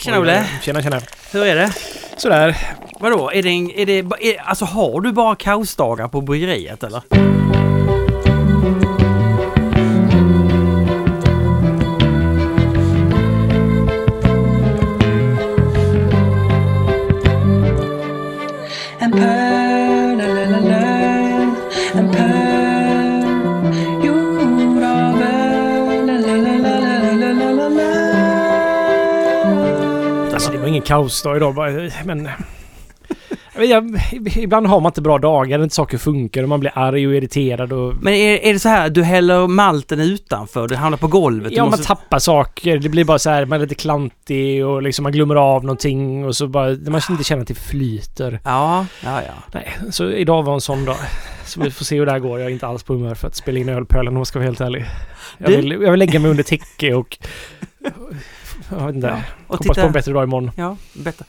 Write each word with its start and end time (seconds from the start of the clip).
Tjena 0.00 0.18
Olle! 0.18 0.46
Tjena 0.62 0.82
tjena. 0.82 1.00
Hur 1.32 1.46
är 1.46 1.56
det? 1.56 1.72
Sådär. 2.16 2.56
Vadå, 3.00 3.30
är 3.30 3.42
det, 3.42 3.48
en, 3.48 3.70
är 3.70 3.86
det 3.86 3.98
är, 3.98 4.40
alltså 4.40 4.64
har 4.64 5.00
du 5.00 5.12
bara 5.12 5.36
kaosdagar 5.36 6.08
på 6.08 6.20
bryggeriet 6.20 6.82
eller? 6.82 7.39
Kaosdag 30.90 31.36
idag 31.36 31.54
bara, 31.54 31.90
men... 32.04 32.28
Jag 33.58 34.00
ibland 34.36 34.66
har 34.66 34.80
man 34.80 34.90
inte 34.90 35.00
bra 35.00 35.18
dagar, 35.18 35.58
när 35.58 35.64
inte 35.64 35.74
saker 35.74 35.98
funkar 35.98 36.42
och 36.42 36.48
man 36.48 36.60
blir 36.60 36.72
arg 36.74 37.06
och 37.06 37.14
irriterad 37.14 37.72
och... 37.72 37.94
Men 38.00 38.14
är, 38.14 38.38
är 38.38 38.52
det 38.52 38.58
så 38.58 38.68
här, 38.68 38.90
du 38.90 39.02
häller 39.02 39.46
malten 39.46 40.00
utanför, 40.00 40.68
du 40.68 40.76
hamnar 40.76 40.98
på 40.98 41.06
golvet? 41.06 41.52
Ja, 41.52 41.62
man 41.62 41.70
måste- 41.70 41.86
tappar 41.86 42.18
saker. 42.18 42.78
Det 42.78 42.88
blir 42.88 43.04
bara 43.04 43.18
så 43.18 43.30
här, 43.30 43.46
man 43.46 43.58
är 43.58 43.62
lite 43.62 43.74
klantig 43.74 44.66
och 44.66 44.82
liksom 44.82 45.02
man 45.02 45.12
glömmer 45.12 45.34
av 45.36 45.64
någonting 45.64 46.24
och 46.24 46.36
så 46.36 46.46
bara... 46.46 46.76
Man 46.86 47.00
inte 47.10 47.24
känner 47.24 47.42
att 47.42 47.48
det 47.48 47.54
flyter. 47.54 48.40
Ja, 48.44 48.86
ja, 49.04 49.22
ja. 49.26 49.34
Nej, 49.52 49.76
så 49.90 50.10
idag 50.10 50.42
var 50.42 50.54
en 50.54 50.60
sån 50.60 50.84
dag. 50.84 50.96
Så 51.44 51.60
vi 51.60 51.70
får 51.70 51.84
se 51.84 51.98
hur 51.98 52.06
det 52.06 52.12
här 52.12 52.18
går. 52.18 52.40
Jag 52.40 52.48
är 52.48 52.52
inte 52.52 52.66
alls 52.66 52.82
på 52.82 52.92
humör 52.92 53.14
för 53.14 53.26
att 53.28 53.36
spela 53.36 53.58
in 53.58 53.68
ölpölen 53.68 54.08
om 54.08 54.16
jag 54.16 54.26
ska 54.26 54.38
vara 54.38 54.46
helt 54.46 54.60
ärlig. 54.60 54.84
Jag 55.38 55.48
vill, 55.48 55.70
jag 55.70 55.90
vill 55.90 55.98
lägga 55.98 56.20
mig 56.20 56.30
under 56.30 56.42
täcke 56.42 56.94
och... 56.94 57.18
Jag 58.70 58.86
vet 58.86 58.94
inte. 58.94 59.06
Ja, 59.06 59.14
och 59.46 59.56
Hoppas 59.56 59.66
på 59.66 59.74
titta- 59.74 59.86
en 59.86 59.92
bättre 59.92 60.12
dag 60.12 60.24
imorgon. 60.24 60.50
Ja, 60.56 60.76
bättre. 60.94 61.24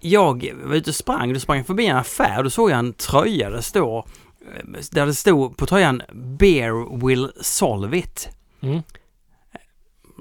Jag 0.00 0.54
var 0.64 0.74
ute 0.74 0.90
och 0.90 0.96
sprang, 0.96 1.32
du 1.32 1.40
sprang 1.40 1.64
förbi 1.64 1.86
en 1.86 1.96
affär, 1.96 2.42
då 2.42 2.50
såg 2.50 2.70
jag 2.70 2.78
en 2.78 2.92
tröja 2.92 3.50
där 3.50 3.56
det 3.56 3.62
står, 3.62 4.04
där 4.90 5.06
det 5.06 5.14
stod 5.14 5.56
på 5.56 5.66
tröjan 5.66 6.02
Beer 6.12 7.06
will 7.06 7.30
solve 7.40 7.98
it. 7.98 8.28
Mm. 8.60 8.82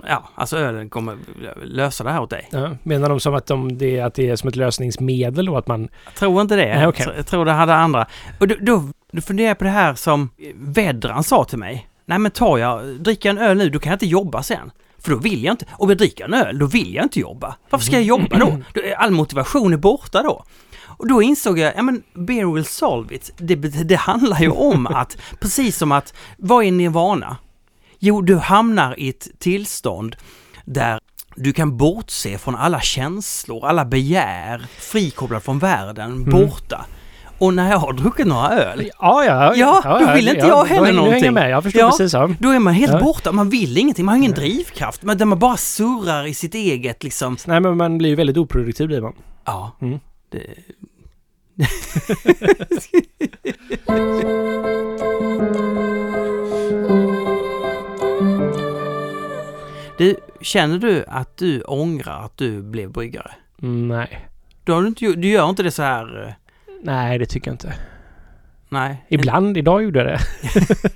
Ja, 0.08 0.30
alltså 0.36 0.58
ölen 0.58 0.90
kommer 0.90 1.18
lösa 1.64 2.04
det 2.04 2.12
här 2.12 2.22
åt 2.22 2.30
dig. 2.30 2.48
Ja, 2.52 2.70
menar 2.84 3.09
de 3.09 3.20
som 3.20 3.36
att, 3.36 3.46
de, 3.46 3.78
det, 3.78 4.00
att 4.00 4.14
det 4.14 4.30
är 4.30 4.36
som 4.36 4.48
ett 4.48 4.56
lösningsmedel 4.56 5.46
då? 5.46 5.58
Att 5.58 5.68
man... 5.68 5.90
Jag 6.06 6.14
tror 6.16 6.42
inte 6.42 6.56
det. 6.56 6.76
Nej, 6.76 6.88
okej. 6.88 7.06
Jag 7.06 7.14
tr- 7.14 7.18
Jag 7.18 7.28
tror 7.28 7.46
det 7.46 7.52
hade 7.52 7.74
andra. 7.76 8.08
Och 8.40 8.48
då, 8.48 8.56
då, 8.62 8.84
då 9.12 9.22
funderar 9.22 9.48
jag 9.48 9.58
på 9.58 9.64
det 9.64 9.70
här 9.70 9.96
som 9.96 10.30
vädran 10.56 11.24
sa 11.24 11.44
till 11.44 11.58
mig. 11.58 11.88
Nej 12.06 12.20
men 12.20 12.31
tar 12.31 12.58
jag, 12.58 12.86
dricker 12.86 13.30
jag 13.30 13.38
en 13.38 13.44
öl 13.44 13.58
nu, 13.58 13.70
då 13.70 13.80
kan 13.80 13.90
jag 13.90 13.96
inte 13.96 14.06
jobba 14.08 14.44
sen. 14.44 14.72
För 15.00 15.12
då 15.12 15.17
vill 15.17 15.44
jag 15.44 15.53
inte. 15.53 15.66
Om 15.72 15.90
jag 15.90 15.98
dricker 15.98 16.26
en 16.26 16.34
öl, 16.34 16.59
då 16.59 16.66
vill 16.66 16.94
jag 16.95 17.06
inte 17.06 17.20
jobba. 17.20 17.56
Varför 17.70 17.86
ska 17.86 17.95
jag 17.95 18.03
jobba 18.03 18.38
då? 18.38 18.62
All 18.98 19.12
motivation 19.12 19.73
är 19.73 19.78
borta 19.78 20.23
då. 20.23 20.44
Och 20.98 21.08
då 21.08 21.22
insåg 21.22 21.59
jag, 21.59 21.73
ja 21.76 21.81
men 21.81 22.03
beer 22.14 22.53
will 22.53 22.66
solve 22.66 23.16
it. 23.16 23.31
Det, 23.38 23.56
det 23.56 23.95
handlar 23.95 24.40
ju 24.40 24.50
om 24.50 24.88
att, 24.95 25.18
precis 25.40 25.78
som 25.78 25.92
att, 25.92 26.14
vad 26.38 26.66
är 26.66 26.72
nirvana? 26.72 27.38
Jo, 28.00 28.22
du 28.22 28.36
hamnar 28.36 29.00
i 29.00 29.09
ett 29.09 29.28
tillstånd 29.40 30.16
där 30.66 31.00
du 31.36 31.53
kan 31.53 31.78
bortse 31.78 32.38
från 32.38 32.56
alla 32.56 32.81
känslor, 32.81 33.66
alla 33.66 33.86
begär, 33.86 34.68
frikopplad 34.80 35.44
från 35.44 35.59
världen, 35.59 36.23
borta. 36.23 36.86
Och 37.40 37.54
när 37.54 37.72
jag 37.72 37.78
har 37.78 37.94
druckit 37.94 38.28
några 38.28 38.50
öl, 38.50 38.90
Ja, 39.00 39.24
ja. 39.26 39.56
Ja, 39.56 40.00
då 40.08 40.14
vill 40.14 40.28
inte 40.28 40.48
jag 40.48 40.66
heller 40.66 40.80
då 40.80 40.86
hänger- 40.86 40.94
någonting. 40.94 41.20
Hänger 41.22 41.32
med. 41.32 41.50
Jag 41.50 41.64
förstår 41.64 41.82
Ja. 41.82 41.90
precis. 41.90 42.14
Ja. 42.14 42.30
då 42.40 42.50
är 42.50 42.60
man 42.60 42.74
helt 42.74 42.94
Ja. 42.94 43.00
borta. 43.00 43.32
Man 43.32 43.50
vill 43.50 43.78
ingenting, 43.78 44.06
man 44.06 44.14
har 44.14 44.18
ingen 44.18 44.32
drivkraft. 44.32 45.02
Där 45.18 45.26
man 45.26 45.40
bara 45.40 45.58
surrar 45.58 46.26
i 46.28 46.34
sitt 46.34 46.56
eget 46.56 47.04
liksom. 47.04 47.38
Nej, 47.48 47.60
men 47.60 47.78
man 47.78 47.98
blir 47.98 48.10
ju 48.10 48.16
väldigt 48.16 48.38
oproduktiv 48.38 48.88
blir 48.88 49.02
man. 49.02 49.14
Ja, 49.46 49.72
Mm. 49.82 50.00
det... 50.30 50.44
Du, 59.97 60.16
känner 60.42 60.78
du 60.78 61.06
att 61.08 61.38
du 61.38 61.62
ångrar 61.62 62.24
att 62.26 62.38
du 62.38 62.62
blev 62.64 62.92
bryggare? 62.92 63.31
Nej. 63.58 64.28
Du, 64.64 64.72
har 64.72 64.88
inte, 64.88 65.06
du 65.06 65.28
gör 65.30 65.50
inte 65.50 65.64
det 65.64 65.72
så 65.72 65.84
här... 65.84 66.36
Nej, 66.84 67.18
det 67.18 67.26
tycker 67.26 67.48
jag 67.48 67.54
inte. 67.54 67.74
Nej. 68.70 69.06
Ibland. 69.08 69.58
Idag 69.58 69.84
gjorde 69.84 70.00
jag 70.00 70.08
det. 70.08 70.20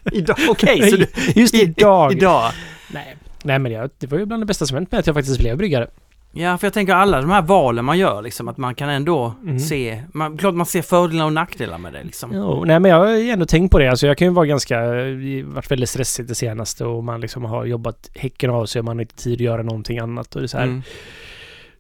Idag, 0.18 0.38
okej. 0.50 0.90
så 0.92 0.96
du, 0.98 1.08
Just 1.42 1.54
idag. 1.54 2.12
idag. 2.12 2.52
Nej. 2.94 3.16
Nej, 3.44 3.60
men 3.60 3.72
jag, 3.72 3.90
det 4.00 4.08
var 4.08 4.18
ju 4.18 4.26
bland 4.26 4.42
det 4.42 4.46
bästa 4.48 4.66
som 4.66 4.76
hänt 4.76 4.92
mig 4.92 5.00
att 5.00 5.08
jag 5.08 5.16
faktiskt 5.16 5.40
blev 5.40 5.58
bryggare. 5.58 5.88
Ja, 6.34 6.58
för 6.58 6.68
jag 6.68 6.74
tänker 6.74 6.94
alla 6.94 7.22
de 7.22 7.30
här 7.30 7.42
valen 7.42 7.86
man 7.86 7.98
gör, 7.98 8.22
liksom, 8.22 8.48
att 8.48 8.58
man 8.58 8.76
kan 8.76 8.90
ändå 8.90 9.34
Mm. 9.44 9.60
se... 9.60 10.04
Man, 10.14 10.38
klart 10.38 10.54
man 10.56 10.66
ser 10.66 10.82
fördelar 10.82 11.26
och 11.26 11.34
nackdelar 11.34 11.78
med 11.78 11.94
det 11.94 12.04
liksom. 12.04 12.32
Jo, 12.34 12.64
nej, 12.66 12.80
men 12.80 12.92
jag 12.92 12.98
har 12.98 13.10
ju 13.10 13.30
ändå 13.30 13.46
tänkt 13.46 13.72
på 13.72 13.80
det. 13.80 13.88
Alltså, 13.88 14.08
jag 14.08 14.18
kan 14.18 14.28
ju 14.28 14.34
vara 14.34 14.46
ganska... 14.46 14.80
Varit 15.46 15.72
väldigt 15.72 15.90
stressigt 15.90 16.30
det 16.30 16.36
senaste 16.36 16.86
och 16.86 17.04
man 17.04 17.22
liksom 17.22 17.46
har 17.46 17.66
jobbat 17.66 18.10
häcken 18.16 18.50
av 18.50 18.66
sig 18.66 18.80
och 18.80 18.86
man 18.86 18.98
har 18.98 19.02
inte 19.02 19.16
tid 19.16 19.34
att 19.34 19.40
göra 19.40 19.64
någonting 19.64 20.00
annat. 20.00 20.36
Och 20.36 20.42
det 20.42 20.46
är 20.46 20.48
så 20.48 20.58
här, 20.58 20.64
Mm. 20.64 20.82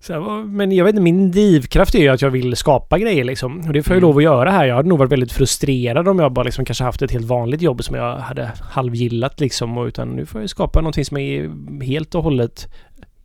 Så 0.02 0.44
men 0.48 0.72
jag 0.72 0.86
vet 0.86 0.94
inte, 0.94 1.02
min 1.02 1.32
drivkraft 1.32 1.96
är 1.96 2.00
ju 2.00 2.08
att 2.08 2.22
jag 2.22 2.30
vill 2.30 2.56
skapa 2.56 3.00
grejer 3.00 3.24
liksom. 3.24 3.60
Och 3.68 3.74
det 3.74 3.84
får 3.84 3.94
jag 3.96 3.98
Mm. 3.98 4.08
lov 4.10 4.18
att 4.18 4.24
göra 4.24 4.52
här. 4.52 4.66
Jag 4.66 4.76
hade 4.76 4.90
nog 4.90 5.00
varit 5.00 5.12
väldigt 5.12 5.32
frustrerad 5.32 6.08
om 6.08 6.20
jag 6.20 6.32
bara 6.34 6.44
liksom 6.44 6.66
kanske 6.66 6.84
haft 6.84 7.02
ett 7.02 7.12
helt 7.12 7.26
vanligt 7.26 7.62
jobb 7.62 7.84
som 7.84 7.96
jag 7.96 8.18
hade 8.18 8.52
halvgillat 8.62 9.40
liksom. 9.40 9.78
Och 9.78 9.86
utan 9.86 10.10
nu 10.10 10.26
får 10.26 10.42
jag 10.42 10.50
skapa 10.50 10.82
någonting 10.82 11.06
som 11.06 11.18
är 11.18 11.52
helt 11.84 12.16
och 12.16 12.24
hållet 12.24 12.68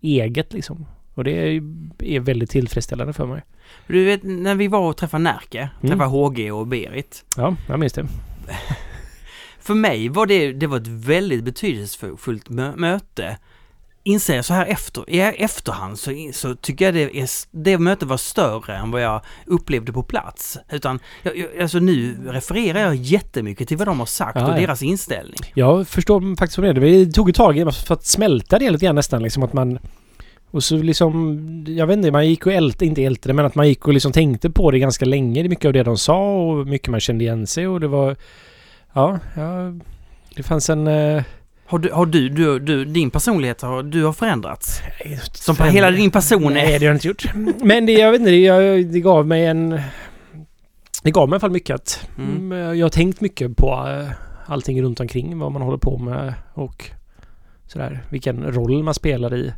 eget 0.01 0.53
liksom. 0.53 0.87
Och 1.15 1.25
det 1.25 1.31
är, 1.31 1.63
är 1.99 2.21
väldigt 2.21 2.51
tillfredsställande 2.51 3.13
för 3.13 3.27
mig. 3.27 3.43
Du 3.87 4.05
vet, 4.05 4.23
när 4.23 4.55
vi 4.55 4.69
var 4.69 4.81
och 4.89 4.97
träffade 4.97 5.23
Närke, 5.23 5.59
Mm. 5.83 5.91
träffade 5.99 6.11
HG 6.11 6.51
och 6.53 6.67
Berit. 6.67 7.25
Ja, 7.37 7.57
jag 7.69 7.81
minns 7.81 7.93
det. 7.93 8.07
För 9.61 9.75
mig 9.75 10.09
var 10.09 10.27
det, 10.27 10.53
det 10.53 10.67
var 10.67 10.77
ett 10.77 10.87
väldigt 10.87 11.45
betydelsefullt 11.45 12.49
mö- 12.49 12.77
möte. 12.77 13.37
Inser 14.07 14.37
jag 14.37 14.45
så 14.45 14.55
här 14.55 14.67
efter, 14.67 15.11
i 15.11 15.21
efterhand 15.21 15.99
så, 15.99 16.31
så 16.33 16.55
tycker 16.55 16.85
jag 16.85 16.95
det, 16.95 17.21
är, 17.21 17.29
det 17.51 17.79
mötet 17.79 18.09
var 18.09 18.17
större 18.17 18.77
än 18.77 18.91
vad 18.91 19.03
jag 19.03 19.21
upplevde 19.47 19.93
på 19.93 20.03
plats. 20.03 20.59
Utan, 20.71 20.99
jag, 21.23 21.37
jag, 21.37 21.63
alltså 21.63 21.79
nu 21.79 22.17
refererar 22.27 22.81
jag 22.81 22.95
jättemycket 22.95 23.69
till 23.69 23.77
vad 23.77 23.89
de 23.89 23.99
har 23.99 24.07
sagt 24.07 24.37
Ja, 24.37 24.47
och 24.47 24.53
ja. 24.53 24.61
deras 24.61 24.83
inställning. 24.83 25.39
Jag 25.55 25.89
förstår 25.89 26.37
faktiskt 26.37 26.59
vad 26.59 26.75
det 26.75 26.89
är. 26.89 27.05
Det 27.07 27.13
tog 27.13 27.29
ett 27.29 27.37
tag 27.37 27.75
för 27.75 27.95
att 27.95 28.07
smälta 28.07 28.59
det 28.59 28.71
lite 28.71 28.85
grann 28.85 28.95
nästan 28.95 29.23
liksom 29.23 29.43
att 29.43 29.53
man... 29.53 29.79
Och 30.51 30.65
så 30.65 30.77
liksom, 30.77 31.65
jag 31.69 31.87
vet 31.87 31.97
inte, 31.97 32.11
man 32.11 32.29
gick 32.29 32.47
och 32.47 32.53
ältade, 32.53 32.87
inte 32.87 33.05
ältade, 33.05 33.35
men 33.35 33.45
att 33.45 33.55
man 33.55 33.69
gick 33.69 33.87
och 33.87 33.93
liksom 33.93 34.13
tänkte 34.13 34.51
på 34.51 34.71
det 34.71 34.79
ganska 34.79 35.05
länge. 35.05 35.49
Mycket 35.49 35.67
av 35.67 35.73
det 35.73 35.83
de 35.83 35.99
sa 35.99 36.37
och 36.37 36.67
mycket 36.67 36.89
man 36.89 37.01
kände 37.01 37.25
igen 37.25 37.47
sig 37.47 37.69
och 37.69 37.81
det 37.81 37.89
var... 37.89 38.17
Ja, 38.93 39.19
ja 39.37 39.73
det 40.37 40.43
fanns 40.43 40.71
en... 40.71 40.89
Har 41.69 41.79
du, 41.79 41.93
har 41.93 42.07
du, 42.07 42.29
du, 42.29 42.59
du 42.59 42.85
din 42.85 43.11
personlighet, 43.11 43.63
har, 43.63 43.83
du 43.83 44.05
har 44.05 44.13
förändrats? 44.13 44.81
Som 45.33 45.57
fem- 45.57 45.69
hela 45.75 45.91
din 45.91 46.11
person 46.11 46.45
är... 46.47 46.51
Nej, 46.51 46.67
det 46.67 46.73
har 46.73 46.85
jag 46.85 46.95
inte 46.97 47.09
gjort. 47.09 47.25
Men 47.63 47.87
det, 47.87 47.93
jag 47.93 48.11
vet 48.13 48.21
inte, 48.21 48.31
det, 48.31 48.41
jag, 48.43 48.87
det 48.87 49.01
gav 49.01 49.27
mig 49.27 49.47
en... 49.47 49.81
Det 51.03 51.11
gav 51.11 51.29
mig 51.29 51.33
i 51.33 51.35
alla 51.37 51.41
fall 51.41 51.51
mycket 51.51 51.75
att... 51.75 52.09
Mm. 52.19 52.53
Mm. 52.53 52.79
Jag 52.79 52.85
har 52.85 52.91
tänkt 52.91 53.21
mycket 53.21 53.57
på 53.57 53.67
eh, 53.89 54.13
allting 54.47 54.83
runt 54.83 55.01
omkring, 55.01 55.39
vad 55.39 55.53
man 55.53 55.63
håller 55.63 55.79
på 55.79 55.99
med 55.99 56.35
och 56.55 56.91
sådär, 57.67 58.01
vilken 58.09 58.53
roll 58.53 58.83
man 58.83 58.95
spelar 58.95 59.35
i 59.35 59.53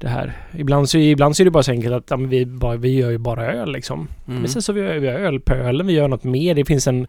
det 0.00 0.08
här. 0.08 0.32
Ibland 0.58 0.88
så, 0.88 0.98
ibland 0.98 1.36
så 1.36 1.42
är 1.42 1.44
det 1.44 1.50
bara 1.50 1.62
så 1.62 1.70
enkelt 1.70 1.94
att 1.94 2.10
ja, 2.10 2.16
vi, 2.16 2.46
bara, 2.46 2.76
vi 2.76 2.94
gör 2.96 3.10
ju 3.10 3.18
bara 3.18 3.52
öl 3.52 3.72
liksom. 3.72 4.08
Mm. 4.28 4.40
Men 4.40 4.50
sen 4.50 4.62
så 4.62 4.72
vi 4.72 4.80
har 4.80 4.94
vi 4.94 5.08
ölpölen, 5.08 5.86
vi 5.86 5.92
gör 5.92 6.08
något 6.08 6.24
mer. 6.24 6.54
Det 6.54 6.64
finns 6.64 6.86
en 6.86 7.06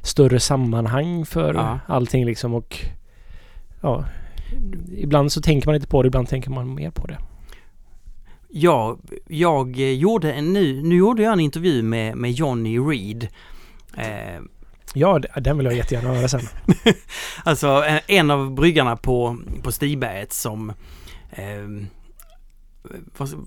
större 0.00 0.40
sammanhang 0.40 1.26
för 1.26 1.54
Ja. 1.54 1.78
allting 1.86 2.26
liksom 2.26 2.54
och 2.54 2.78
ja, 3.82 4.04
ibland 4.96 5.32
så 5.32 5.42
tänker 5.42 5.68
man 5.68 5.74
inte 5.74 5.86
på 5.86 6.02
det, 6.02 6.06
ibland 6.06 6.28
tänker 6.28 6.50
man 6.50 6.74
mer 6.74 6.90
på 6.90 7.06
det. 7.06 7.18
Jag, 8.48 8.98
jag 9.28 9.76
gjorde 9.76 10.32
en 10.32 10.52
nu, 10.52 10.82
nu 10.82 10.96
gjorde 10.96 11.22
jag 11.22 11.32
en 11.32 11.40
intervju 11.40 11.82
med, 11.82 12.16
med 12.16 12.32
Johnny 12.32 12.78
Reed. 12.78 13.28
Eh, 13.96 14.42
Ja, 14.94 15.18
den 15.18 15.56
vill 15.56 15.66
jag 15.66 15.76
jättegärna 15.76 16.14
höra 16.14 16.28
sen. 16.28 16.48
alltså 17.44 17.84
en, 18.06 18.30
av 18.30 18.54
bryggarna 18.54 18.96
på, 18.96 19.38
på 19.62 19.72
Stigberget 19.72 20.32
som 20.32 20.72
eh, 21.30 21.66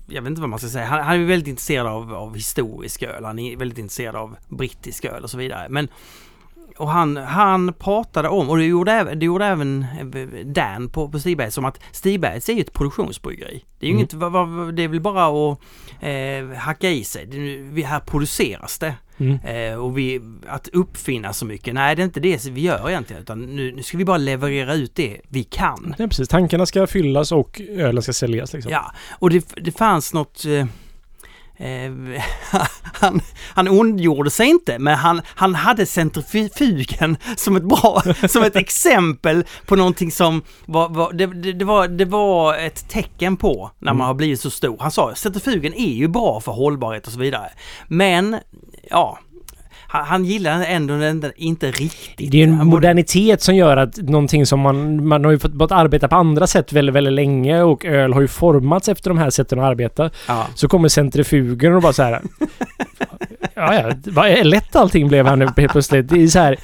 jag 0.06 0.22
vet 0.22 0.30
inte 0.30 0.40
vad 0.40 0.50
man 0.50 0.58
ska 0.58 0.68
säga. 0.68 0.86
Han, 0.86 1.04
han 1.04 1.20
är 1.20 1.24
väldigt 1.24 1.48
intresserad 1.48 1.86
av, 1.86 2.14
av 2.14 2.34
historisk 2.34 3.02
öl. 3.02 3.24
Han 3.24 3.38
är 3.38 3.56
väldigt 3.56 3.78
intresserad 3.78 4.16
av 4.16 4.36
brittisk 4.48 5.04
öl 5.04 5.22
och 5.22 5.30
så 5.30 5.38
vidare. 5.38 5.66
Men 5.68 5.88
och 6.78 6.90
han, 6.90 7.16
han 7.16 7.72
pratade 7.72 8.28
om, 8.28 8.50
och 8.50 8.56
det 8.56 8.64
gjorde, 8.64 8.92
även- 8.92 9.18
det 9.18 9.26
gjorde 9.26 9.44
även 9.46 9.86
eh, 10.14 10.46
Dan 10.46 10.88
på, 10.88 11.08
på 11.08 11.18
Stigberget, 11.18 11.54
som 11.54 11.64
att 11.64 11.80
Stigberget 11.92 12.48
är 12.48 12.52
ju 12.52 12.60
ett 12.60 12.72
produktionsbryggeri. 12.72 13.64
Det 13.78 13.86
är 13.86 13.88
ju 13.88 13.92
Mm. 13.92 14.00
inget, 14.00 14.14
vad, 14.14 14.32
vad, 14.32 14.74
det 14.74 14.82
är 14.82 14.88
väl 14.88 15.00
bara 15.00 15.52
att 15.52 15.58
eh, 16.00 16.58
hacka 16.58 16.90
i 16.90 17.04
sig. 17.04 17.26
Det, 17.26 17.38
vi- 17.56 17.82
här 17.82 18.00
produceras 18.00 18.78
det. 18.78 18.94
Mm. 19.18 19.38
Eh, 19.72 19.78
och 19.78 19.98
vi, 19.98 20.20
att 20.48 20.68
uppfinna 20.68 21.32
så 21.32 21.46
mycket, 21.46 21.74
nej 21.74 21.96
det 21.96 22.02
är 22.02 22.04
inte 22.04 22.20
det 22.20 22.44
vi 22.46 22.60
gör 22.60 22.88
egentligen. 22.90 23.22
Utan 23.22 23.40
nu, 23.56 23.72
nu 23.72 23.82
ska 23.82 23.98
vi 23.98 24.04
bara 24.04 24.16
leverera 24.16 24.74
ut 24.74 24.94
det 24.94 25.20
vi 25.28 25.44
kan. 25.44 25.94
Ja, 25.98 26.06
precis. 26.06 26.28
Tankarna 26.28 26.66
ska 26.66 26.86
fyllas 26.86 27.32
och 27.32 27.60
ölen 27.70 28.02
ska 28.02 28.12
säljas 28.12 28.52
liksom. 28.52 28.72
Ja, 28.72 28.92
och 29.18 29.30
det, 29.30 29.54
det 29.56 29.72
fanns 29.78 30.14
något... 30.14 30.44
Eh, 30.44 30.66
eh, 31.56 32.22
han, 32.82 33.20
han 33.54 33.68
ondgjorde 33.68 34.30
sig 34.30 34.46
inte, 34.48 34.78
men 34.78 34.94
han, 34.94 35.22
han 35.26 35.54
hade 35.54 35.86
centrifugen 35.86 37.16
som 37.36 37.56
ett 37.56 37.62
bra, 37.62 38.02
som 38.28 38.42
ett 38.42 38.56
exempel 38.56 39.44
på 39.66 39.76
någonting 39.76 40.12
som 40.12 40.42
var, 40.66 40.88
var, 40.88 41.12
det, 41.12 41.52
det, 41.52 41.64
var, 41.64 41.88
det 41.88 42.04
var 42.04 42.56
ett 42.56 42.88
tecken 42.88 43.36
på 43.36 43.70
när 43.78 43.92
man 43.92 43.96
Mm. 43.96 44.06
har 44.06 44.14
blivit 44.14 44.40
så 44.40 44.50
stor. 44.50 44.76
Han 44.80 44.90
sa 44.90 45.14
centrifugen 45.14 45.74
är 45.74 45.92
ju 45.94 46.08
bra 46.08 46.40
för 46.40 46.52
hållbarhet 46.52 47.06
och 47.06 47.12
så 47.12 47.18
vidare. 47.18 47.50
Men, 47.88 48.36
ja, 48.90 49.18
han, 49.88 50.04
han 50.04 50.24
gillar 50.24 50.64
ändå 50.64 50.96
den 50.96 51.32
inte 51.36 51.70
riktigt. 51.70 52.30
Det 52.30 52.42
är 52.42 52.44
en 52.44 52.66
modernitet 52.66 53.42
som 53.42 53.56
gör 53.56 53.76
att 53.76 53.96
någonting 53.96 54.46
som 54.46 54.60
man... 54.60 55.06
Man 55.08 55.24
har 55.24 55.32
ju 55.32 55.38
fått 55.38 55.52
fått 55.68 55.72
arbeta 55.72 56.08
på 56.08 56.16
andra 56.16 56.46
sätt 56.46 56.72
väldigt, 56.72 56.94
väldigt 56.94 57.12
länge 57.12 57.62
och 57.62 57.84
öl 57.84 58.12
har 58.12 58.20
ju 58.20 58.28
formats 58.28 58.88
efter 58.88 59.10
de 59.10 59.18
här 59.18 59.30
sätten 59.30 59.58
att 59.58 59.64
arbeta. 59.64 60.10
Ja. 60.28 60.46
Så 60.54 60.68
kommer 60.68 60.88
centrifugen 60.88 61.74
och 61.74 61.82
bara 61.82 61.92
så 61.92 62.02
här... 62.02 62.22
ja, 63.54 63.94
ja. 64.14 64.42
Lätt 64.42 64.76
allting 64.76 65.08
blev 65.08 65.26
här 65.26 65.36
nu 65.36 65.48
helt 65.56 65.72
plötsligt. 65.72 66.08
Det 66.08 66.22
är 66.22 66.26
så 66.26 66.38
här... 66.38 66.56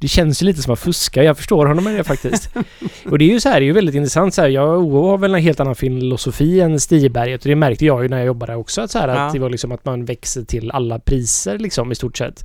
Det 0.00 0.08
känns 0.08 0.42
ju 0.42 0.46
lite 0.46 0.62
som 0.62 0.72
att 0.72 0.78
fuska. 0.78 1.22
Jag 1.22 1.36
förstår 1.36 1.66
honom 1.66 1.84
med 1.84 1.94
det 1.94 2.04
faktiskt. 2.04 2.50
Och 3.10 3.18
det 3.18 3.24
är 3.24 3.28
ju 3.32 3.40
så 3.40 3.48
här, 3.48 3.60
det 3.60 3.64
är 3.64 3.66
ju 3.66 3.72
väldigt 3.72 3.94
intressant 3.94 4.34
så 4.34 4.42
här. 4.42 4.48
Jag 4.48 4.66
har 4.90 5.18
väl 5.18 5.34
en 5.34 5.40
helt 5.42 5.60
annan 5.60 5.74
filosofi 5.74 6.60
än 6.60 6.80
Stiberget 6.80 7.42
och 7.44 7.48
det 7.48 7.56
märkte 7.56 7.86
jag 7.86 8.02
ju 8.02 8.08
när 8.08 8.16
jag 8.16 8.26
jobbade 8.26 8.56
också. 8.56 8.80
Att 8.80 8.90
så 8.90 8.98
här, 8.98 9.08
Ja. 9.08 9.14
att 9.14 9.32
det 9.32 9.38
var 9.38 9.50
liksom 9.50 9.72
att 9.72 9.84
man 9.84 10.04
växer 10.04 10.42
till 10.44 10.70
alla 10.70 10.98
priser 10.98 11.58
liksom 11.58 11.92
i 11.92 11.94
stort 11.94 12.16
sett. 12.18 12.44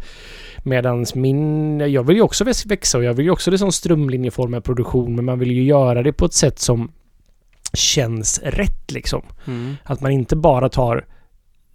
Medans 0.64 1.16
min... 1.16 1.80
Jag 1.80 2.04
vill 2.04 2.16
ju 2.16 2.22
också 2.22 2.44
väx- 2.44 2.66
växa 2.66 2.98
och 2.98 3.04
jag 3.04 3.14
vill 3.14 3.26
ju 3.26 3.32
också 3.32 3.52
liksom 3.52 3.72
strömlinjeforma 3.72 4.62
produktion 4.62 5.16
men 5.16 5.26
man 5.26 5.40
vill 5.40 5.52
ju 5.52 5.64
göra 5.64 6.04
det 6.04 6.14
på 6.14 6.26
ett 6.26 6.34
sätt 6.34 6.60
som 6.60 6.92
känns 7.74 8.40
rätt 8.44 8.92
liksom. 8.92 9.22
Mm. 9.48 9.76
Att 9.84 10.02
man 10.02 10.12
inte 10.12 10.36
bara 10.36 10.70
tar 10.70 11.06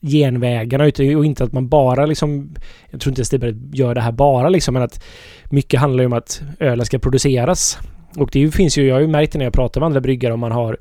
genvägarna 0.02 0.84
och 1.16 1.24
inte 1.24 1.44
att 1.44 1.52
man 1.52 1.68
bara 1.68 2.06
liksom... 2.06 2.54
Jag 2.90 3.00
tror 3.00 3.12
inte 3.12 3.24
Stiberg 3.24 3.54
gör 3.72 3.94
det 3.94 4.00
här 4.00 4.12
bara 4.12 4.48
liksom 4.48 4.74
men 4.74 4.82
att 4.82 5.04
mycket 5.50 5.80
handlar 5.80 6.02
ju 6.02 6.06
om 6.06 6.12
att 6.12 6.42
ölen 6.58 6.86
ska 6.86 6.98
produceras. 6.98 7.78
Och 8.16 8.28
det 8.32 8.54
finns 8.54 8.78
ju, 8.78 8.86
jag 8.86 8.94
har 8.94 9.00
ju 9.00 9.06
märkt 9.06 9.32
det 9.32 9.38
när 9.38 9.46
jag 9.46 9.54
pratar 9.54 9.80
med 9.80 9.86
andra 9.86 10.00
bryggare 10.00 10.32
om 10.32 10.40
man 10.40 10.52
har 10.52 10.76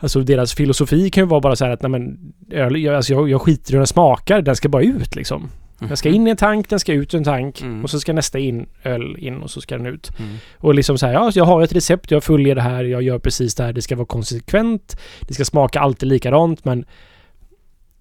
Alltså 0.00 0.20
deras 0.20 0.54
filosofi 0.54 1.10
kan 1.10 1.22
ju 1.22 1.28
vara 1.28 1.40
bara 1.40 1.56
så 1.56 1.64
här 1.64 1.72
att 1.72 1.82
nej 1.82 1.90
men 1.90 2.18
öl, 2.50 2.76
jag, 2.76 2.94
alltså 2.94 3.12
jag, 3.12 3.28
jag 3.28 3.42
skiter 3.42 3.72
i 3.72 3.74
hur 3.74 3.78
den 3.78 3.86
smakar, 3.86 4.42
den 4.42 4.56
ska 4.56 4.68
bara 4.68 4.82
ut 4.82 5.16
liksom. 5.16 5.50
Den 5.78 5.96
ska 5.96 6.08
in 6.08 6.26
i 6.26 6.30
en 6.30 6.36
tank, 6.36 6.68
den 6.68 6.80
ska 6.80 6.92
ut 6.92 7.14
ur 7.14 7.18
en 7.18 7.24
tank 7.24 7.62
Mm. 7.62 7.84
och 7.84 7.90
så 7.90 8.00
ska 8.00 8.12
nästa 8.12 8.38
in, 8.38 8.66
öl 8.82 9.16
in 9.18 9.42
och 9.42 9.50
så 9.50 9.60
ska 9.60 9.76
den 9.76 9.86
ut. 9.86 10.10
Mm. 10.18 10.36
Och 10.56 10.74
liksom 10.74 10.98
så 10.98 11.06
här, 11.06 11.12
ja, 11.12 11.30
jag 11.34 11.44
har 11.44 11.62
ett 11.62 11.72
recept, 11.72 12.10
jag 12.10 12.24
följer 12.24 12.54
det 12.54 12.60
här, 12.60 12.84
jag 12.84 13.02
gör 13.02 13.18
precis 13.18 13.54
det 13.54 13.64
här, 13.64 13.72
det 13.72 13.82
ska 13.82 13.96
vara 13.96 14.06
konsekvent, 14.06 15.00
det 15.20 15.34
ska 15.34 15.44
smaka 15.44 15.80
alltid 15.80 16.08
likadant, 16.08 16.64
men 16.64 16.84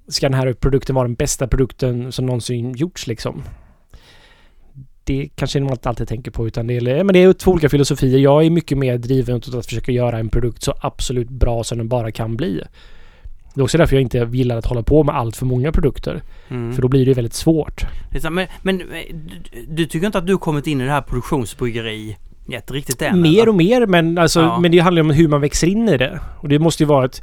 ska 0.08 0.30
den 0.30 0.40
här 0.40 0.54
produkten 0.54 0.96
vara 0.96 1.08
den 1.08 1.16
bästa 1.16 1.48
produkten 1.48 2.12
som 2.12 2.26
någonsin 2.26 2.74
gjorts 2.74 3.08
liksom? 3.08 3.44
Det 5.04 5.30
kanske 5.36 5.60
man 5.60 5.72
inte 5.72 5.90
alltid 5.90 6.08
tänker 6.08 6.32
på 6.32 6.48
utan 6.48 6.68
det 6.68 6.78
är, 6.78 7.04
men 7.04 7.14
det 7.14 7.24
är 7.24 7.34
två 7.34 7.52
olika 7.52 7.70
filosofier. 7.70 8.20
Jag 8.20 8.46
är 8.46 8.50
mycket 8.50 8.78
mer 8.78 8.98
driven 8.98 9.36
åt 9.36 9.56
att 9.56 9.66
försöka 9.66 9.92
göra 9.92 10.20
en 10.20 10.30
produkt 10.30 10.64
så 10.64 10.74
absolut 10.82 11.30
bra 11.30 11.64
som 11.64 11.78
den 11.78 11.88
bara 11.88 12.12
kan 12.12 12.38
bli. 12.38 12.62
Det 13.54 13.62
är 13.62 13.64
också 13.64 13.78
därför 13.78 13.96
jag 13.96 14.02
inte 14.02 14.30
gillar 14.32 14.58
att 14.58 14.66
hålla 14.66 14.84
på 14.84 15.04
med 15.04 15.16
allt 15.16 15.38
för 15.38 15.46
många 15.46 15.72
produkter. 15.72 16.22
Mm. 16.50 16.74
För 16.74 16.82
då 16.82 16.88
blir 16.88 17.06
det 17.06 17.14
väldigt 17.14 17.34
svårt. 17.34 17.86
Men, 18.32 18.48
men 18.62 18.78
du, 18.78 18.86
du 19.68 19.86
tycker 19.86 20.06
inte 20.06 20.18
att 20.18 20.28
du 20.28 20.38
kommit 20.38 20.68
in 20.68 20.82
i 20.82 20.84
det 20.84 20.92
här 20.92 21.02
produktionsbryggeriet 21.02 22.72
riktigt 22.72 23.02
än? 23.02 23.22
Mer 23.22 23.30
eller? 23.32 23.50
och 23.50 23.56
mer, 23.56 23.86
men, 23.86 24.18
alltså, 24.18 24.40
Ja. 24.40 24.60
men 24.60 24.72
det 24.72 24.80
handlar 24.80 25.04
ju 25.04 25.10
om 25.10 25.16
hur 25.16 25.28
man 25.28 25.42
växer 25.42 25.68
in 25.68 25.90
i 25.90 25.98
det. 25.98 26.20
Och 26.40 26.50
det 26.50 26.60
måste 26.60 26.84
ju 26.84 26.88
vara 26.88 27.06
ett... 27.06 27.22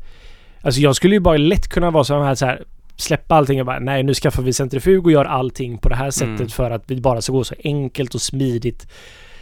Alltså 0.62 0.80
jag 0.80 0.96
skulle 0.96 1.14
ju 1.14 1.20
bara 1.20 1.36
lätt 1.36 1.68
kunna 1.68 1.90
vara 1.90 2.04
så 2.04 2.22
här, 2.22 2.34
så 2.34 2.46
här 2.46 2.64
släppa 2.96 3.34
allting 3.34 3.60
och 3.60 3.66
bara 3.66 3.78
nej 3.78 4.02
nu 4.02 4.14
skaffar 4.14 4.42
vi 4.42 4.52
centrifug 4.52 5.06
och 5.06 5.12
gör 5.12 5.24
allting 5.24 5.78
på 5.78 5.88
det 5.88 5.94
här 5.94 6.10
sättet 6.10 6.40
Mm. 6.40 6.48
för 6.48 6.70
att 6.70 6.84
vi 6.86 7.00
bara 7.00 7.20
ska 7.22 7.32
gå 7.32 7.44
så 7.44 7.54
enkelt 7.64 8.14
och 8.14 8.20
smidigt 8.22 8.88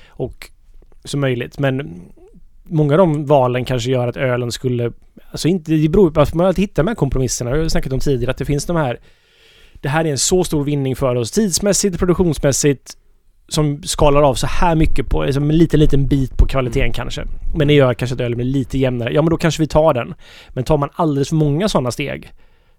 och 0.09 0.51
som 1.05 1.21
möjligt. 1.21 1.59
Men 1.59 2.01
många 2.63 2.95
av 2.95 2.99
de 2.99 3.27
valen 3.27 3.65
kanske 3.65 3.91
gör 3.91 4.09
att 4.09 4.17
ölen 4.17 4.53
skulle... 4.53 4.93
Alltså 5.31 5.49
inte, 5.49 5.73
det 5.73 5.89
beror 5.89 6.11
på 6.11 6.21
att 6.21 6.35
man 6.35 6.55
hittar 6.57 6.83
de 6.83 6.89
här 6.89 6.95
kompromisserna. 6.95 7.51
Jag 7.51 7.59
har 7.63 7.69
snackat 7.69 7.93
om 7.93 8.01
tidigare 8.01 8.31
att 8.31 8.37
det 8.39 8.45
finns 8.45 8.67
de 8.67 8.77
här... 8.77 9.01
Det 9.75 9.89
här 9.89 10.05
är 10.05 10.11
en 10.11 10.19
så 10.19 10.45
stor 10.45 10.65
vinning 10.65 10.97
för 10.97 11.15
oss 11.17 11.31
tidsmässigt, 11.31 11.99
produktionsmässigt 11.99 12.97
som 13.49 13.83
skalar 13.83 14.23
av 14.23 14.35
så 14.35 14.47
här 14.47 14.75
mycket 14.75 15.07
på, 15.09 15.25
liksom 15.25 15.51
en 15.51 15.57
liten, 15.59 15.81
liten 15.81 16.07
bit 16.07 16.37
på 16.37 16.47
kvaliteten 16.47 16.83
Mm. 16.83 16.93
kanske. 16.93 17.25
Men 17.57 17.69
det 17.69 17.75
gör 17.75 17.95
kanske 17.95 18.15
att 18.15 18.21
ölen 18.21 18.37
blir 18.37 18.47
lite 18.47 18.79
jämnare. 18.79 19.13
Ja, 19.15 19.23
men 19.23 19.31
då 19.31 19.37
kanske 19.37 19.63
vi 19.63 19.67
tar 19.67 19.95
den. 19.95 20.15
Men 20.49 20.65
tar 20.65 20.79
man 20.79 20.89
alldeles 20.95 21.29
för 21.29 21.37
många 21.37 21.69
sådana 21.69 21.91
steg 21.91 22.33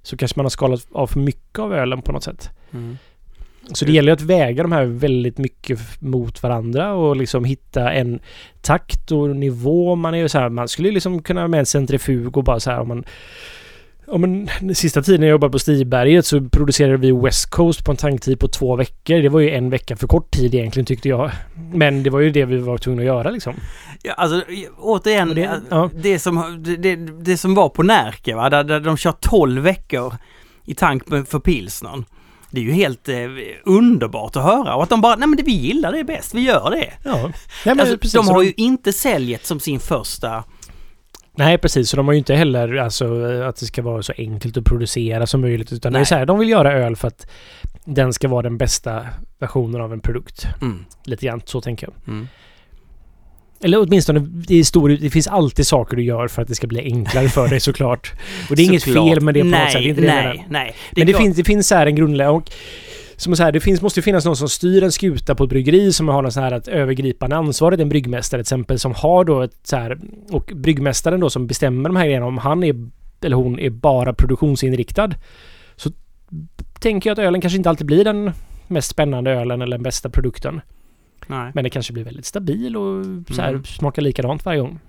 så 0.04 0.18
kanske 0.18 0.40
man 0.40 0.46
har 0.46 0.50
skalat 0.50 0.88
av 0.92 1.08
för 1.08 1.20
mycket 1.20 1.60
av 1.60 1.74
ölen 1.74 2.02
på 2.02 2.12
något 2.12 2.24
sätt. 2.24 2.50
Mm. 2.72 2.98
Så 3.72 3.86
det 3.86 3.92
gäller 3.92 4.12
ju 4.12 4.14
att 4.14 4.22
väga 4.22 4.64
de 4.64 4.72
här 4.72 4.86
väldigt 4.86 5.38
mycket 5.38 6.02
mot 6.02 6.44
varandra 6.44 6.94
och 6.94 7.16
liksom 7.16 7.46
hitta 7.46 7.92
en 7.92 8.20
takt 8.62 9.12
och 9.12 9.36
nivå. 9.36 9.96
Man 9.96 10.14
är 10.14 10.18
ju 10.18 10.30
så 10.30 10.40
här, 10.40 10.50
man 10.50 10.68
skulle 10.68 10.92
liksom 10.92 11.22
kunna 11.22 11.48
med 11.48 11.60
en 11.60 11.66
centrifug 11.66 12.38
och 12.38 12.44
bara 12.44 12.60
så 12.60 12.72
här 12.72 12.80
om 12.80 12.88
man 12.88 13.04
Ja 14.08 14.18
men 14.18 14.50
sista 14.76 15.02
tiden 15.02 15.22
jag 15.22 15.30
jobbade 15.32 15.52
på 15.52 15.60
Stiberget 15.60 16.26
så 16.26 16.42
producerade 16.50 16.98
vi 16.98 17.12
West 17.12 17.50
Coast 17.50 17.86
på 17.86 17.92
en 17.92 17.98
tanktid 17.98 18.40
på 18.40 18.48
två 18.48 18.76
veckor. 18.76 19.22
Det 19.22 19.30
var 19.30 19.40
ju 19.40 19.50
en 19.50 19.70
vecka 19.70 19.96
för 19.98 20.08
kort 20.08 20.32
tid 20.32 20.56
egentligen 20.56 20.86
tyckte 20.86 21.10
jag. 21.10 21.32
Men 21.74 22.04
det 22.04 22.10
var 22.10 22.20
ju 22.20 22.30
det 22.30 22.46
vi 22.46 22.58
var 22.58 22.78
tvungna 22.78 23.02
att 23.02 23.06
göra 23.06 23.30
liksom. 23.30 23.54
Ja, 24.04 24.14
alltså 24.14 24.42
återigen, 24.78 25.30
det- 25.30 25.62
det, 25.94 26.10
ja. 26.10 26.20
som, 26.20 26.64
det, 26.64 26.76
det, 26.76 26.96
det 26.96 27.38
som 27.38 27.56
var 27.56 27.70
på 27.70 27.84
Närke, 27.84 28.36
va? 28.36 28.50
Där, 28.50 28.64
där 28.64 28.80
de 28.80 28.98
kör 28.98 29.12
12 29.22 29.62
veckor 29.62 30.14
i 30.66 30.74
tank 30.76 31.04
för 31.10 31.40
pilsnern. 31.40 32.06
Det 32.52 32.60
är 32.60 32.64
ju 32.64 32.72
helt 32.72 33.10
eh, 33.10 33.16
underbart 33.66 34.36
att 34.36 34.44
höra 34.44 34.76
och 34.76 34.84
att 34.84 34.90
de 34.90 35.02
bara, 35.02 35.16
nej 35.16 35.28
men 35.28 35.38
det 35.38 35.44
vi 35.44 35.52
gillar 35.52 35.92
det 35.92 36.04
bäst, 36.04 36.34
vi 36.34 36.42
gör 36.42 36.72
det. 36.72 36.90
Ja. 37.04 37.18
Nej, 37.22 37.32
men 37.66 37.80
alltså, 37.80 37.98
precis, 37.98 38.14
de 38.14 38.28
har 38.28 38.44
ju 38.44 38.54
inte 38.58 38.94
säljet 38.94 39.46
som 39.46 39.60
sin 39.60 39.80
första... 39.80 40.44
Nej 41.36 41.58
precis, 41.58 41.90
så 41.90 41.98
de 41.98 42.06
har 42.08 42.14
ju 42.14 42.18
inte 42.18 42.36
heller 42.36 42.76
alltså 42.76 43.24
att 43.26 43.56
det 43.56 43.66
ska 43.66 43.82
vara 43.82 44.04
så 44.04 44.14
enkelt 44.18 44.58
att 44.58 44.66
producera 44.66 45.28
som 45.28 45.42
möjligt. 45.42 45.74
Utan 45.74 45.94
det 45.94 45.98
är 45.98 46.00
Nej. 46.00 46.06
så 46.06 46.16
här, 46.16 46.26
de 46.26 46.40
vill 46.40 46.50
göra 46.50 46.74
öl 46.74 46.96
för 46.96 47.08
att 47.08 47.28
den 47.86 48.14
ska 48.14 48.28
vara 48.28 48.42
den 48.42 48.58
bästa 48.58 49.06
versionen 49.40 49.82
av 49.82 49.94
en 49.94 50.00
produkt. 50.00 50.46
Mm, 50.62 50.86
Lite 51.06 51.26
grann 51.26 51.42
så 51.46 51.62
tänker 51.62 51.88
jag. 51.88 52.14
mm. 52.14 52.28
Eller 53.64 53.82
åtminstone, 53.82 54.20
är 54.50 54.64
stor, 54.64 54.90
det 54.90 55.10
finns 55.10 55.28
alltid 55.28 55.68
saker 55.68 55.98
du 55.98 56.04
gör 56.04 56.28
för 56.28 56.42
att 56.42 56.48
det 56.48 56.56
ska 56.56 56.68
bli 56.68 56.82
enklare 56.82 57.30
för 57.30 57.48
dig 57.48 57.60
såklart. 57.70 58.14
Och 58.50 58.56
det 58.56 58.62
är 58.62 58.66
inget 58.66 58.84
Såklart. 58.84 59.10
fel 59.10 59.22
med 59.22 59.34
det 59.34 59.40
på 59.42 59.46
nej, 59.48 59.64
något 59.64 59.72
sätt. 59.72 59.82
Det 59.82 59.88
är 59.88 59.90
inte 59.90 60.02
det 60.02 60.08
nej, 60.08 60.46
nej. 60.50 60.76
Men 60.92 61.06
det 61.06 61.12
klart- 61.14 61.22
finns, 61.24 61.38
det 61.38 61.44
finns 61.44 61.68
så 61.68 61.76
här 61.76 61.86
en 61.88 61.96
grundläggande... 61.96 62.42
Som 63.24 63.36
så 63.36 63.44
här, 63.44 63.52
det 63.52 63.60
finns, 63.60 63.82
måste 63.82 64.00
ju 64.00 64.04
finnas 64.04 64.26
någon 64.26 64.36
som 64.36 64.50
styr 64.50 64.84
en 64.84 64.92
skuta 64.92 65.36
på 65.36 65.44
ett 65.44 65.50
bryggeri 65.50 65.94
som 65.94 66.08
har 66.08 66.22
någon 66.22 66.32
så 66.32 66.40
här 66.40 66.52
ett 66.52 66.68
övergripande 66.68 67.36
ansvar. 67.36 67.72
En 67.72 67.90
bryggmästare 67.90 68.40
till 68.40 68.42
exempel 68.42 68.80
som 68.80 68.94
har 68.94 69.26
då 69.26 69.42
ett 69.42 69.60
så 69.64 69.76
här... 69.76 70.00
Och 70.32 70.52
bryggmästaren 70.56 71.20
då 71.20 71.30
som 71.30 71.48
bestämmer 71.48 71.90
de 71.90 71.96
här 71.96 72.06
grejerna 72.06 72.26
om 72.26 72.38
han 72.38 72.64
är 72.64 72.90
eller 73.22 73.36
hon 73.36 73.60
är 73.60 73.70
bara 73.70 74.14
produktionsinriktad. 74.14 75.12
Så 75.76 75.92
tänker 76.80 77.10
jag 77.10 77.14
att 77.20 77.26
ölen 77.26 77.42
kanske 77.42 77.58
inte 77.58 77.70
alltid 77.70 77.88
blir 77.88 78.04
den 78.04 78.32
mest 78.68 78.90
spännande 78.90 79.32
ölen 79.32 79.62
eller 79.62 79.78
den 79.78 79.84
bästa 79.84 80.10
produkten. 80.10 80.62
Nej. 81.28 81.52
Men 81.56 81.64
det 81.64 81.70
kanske 81.70 81.94
blir 81.94 82.04
väldigt 82.04 82.26
stabil 82.26 82.78
och 82.78 83.06
så 83.36 83.42
här, 83.42 83.50
Mm. 83.50 83.64
smakar 83.64 84.02
likadant 84.02 84.46
varje 84.46 84.60
gång. 84.60 84.80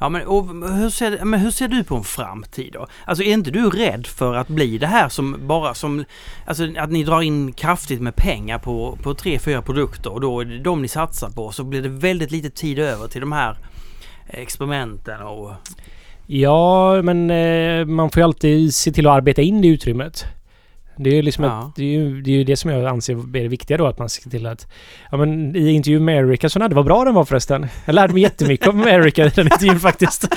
Ja 0.00 0.08
men, 0.08 0.26
och 0.26 0.46
hur, 0.76 0.90
ser, 0.90 1.24
men 1.24 1.40
hur 1.40 1.50
ser 1.50 1.68
du 1.68 1.84
på 1.84 1.96
en 1.96 2.04
framtid 2.04 2.72
då? 2.72 2.86
Alltså 3.04 3.24
är 3.24 3.32
inte 3.32 3.50
du 3.50 3.70
rädd 3.70 4.06
för 4.06 4.34
att 4.34 4.48
bli 4.48 4.78
det 4.78 4.86
här 4.86 5.08
som 5.08 5.36
bara 5.46 5.74
som... 5.74 6.04
Alltså 6.44 6.68
att 6.78 6.90
ni 6.90 7.04
drar 7.04 7.22
in 7.22 7.52
kraftigt 7.52 8.00
med 8.00 8.16
pengar 8.16 8.58
på, 8.58 8.98
på 9.02 9.14
tre, 9.14 9.38
fyra 9.38 9.62
produkter 9.62 10.12
och 10.12 10.20
då 10.20 10.40
är 10.40 10.44
det 10.44 10.58
de 10.58 10.82
ni 10.82 10.88
satsar 10.88 11.30
på 11.30 11.52
så 11.52 11.64
blir 11.64 11.82
det 11.82 11.88
väldigt 11.88 12.30
lite 12.30 12.50
tid 12.50 12.78
över 12.78 13.08
till 13.08 13.20
de 13.20 13.32
här 13.32 13.58
experimenten 14.26 15.22
och... 15.22 15.52
Ja, 16.26 17.02
men 17.02 17.30
eh, 17.30 17.84
man 17.84 18.10
får 18.10 18.20
ju 18.20 18.24
alltid 18.24 18.74
se 18.74 18.92
till 18.92 19.06
att 19.06 19.12
arbeta 19.12 19.42
in 19.42 19.62
det 19.62 19.68
utrymmet. 19.68 20.26
Det 20.96 21.10
är 21.10 21.14
ju 21.14 21.22
liksom 21.22 21.44
Ja. 21.44 21.60
ett, 21.68 21.76
det, 21.76 21.82
är 21.82 21.86
ju, 21.98 22.22
det 22.22 22.30
är 22.40 22.44
det 22.44 22.56
som 22.56 22.70
jag 22.70 22.84
anser 22.86 23.14
är 23.14 23.42
det 23.42 23.48
viktiga 23.48 23.76
då, 23.76 23.86
att 23.86 23.98
man 23.98 24.08
ser 24.08 24.30
till 24.30 24.46
att... 24.46 24.66
Ja 25.10 25.16
men 25.16 25.56
i 25.56 25.70
intervjun 25.70 26.04
med 26.04 26.16
Erika 26.28 26.48
så 26.48 26.58
det 26.58 26.74
var 26.74 26.82
bra 26.82 27.04
den 27.04 27.14
var 27.14 27.24
förresten. 27.24 27.66
Jag 27.84 27.94
lärde 27.94 28.12
mig 28.12 28.22
jättemycket 28.22 28.68
om 28.68 28.88
Erika 28.88 29.26
i 29.26 29.28
den 29.28 29.46
intervjun 29.46 29.80
faktiskt. 29.80 30.34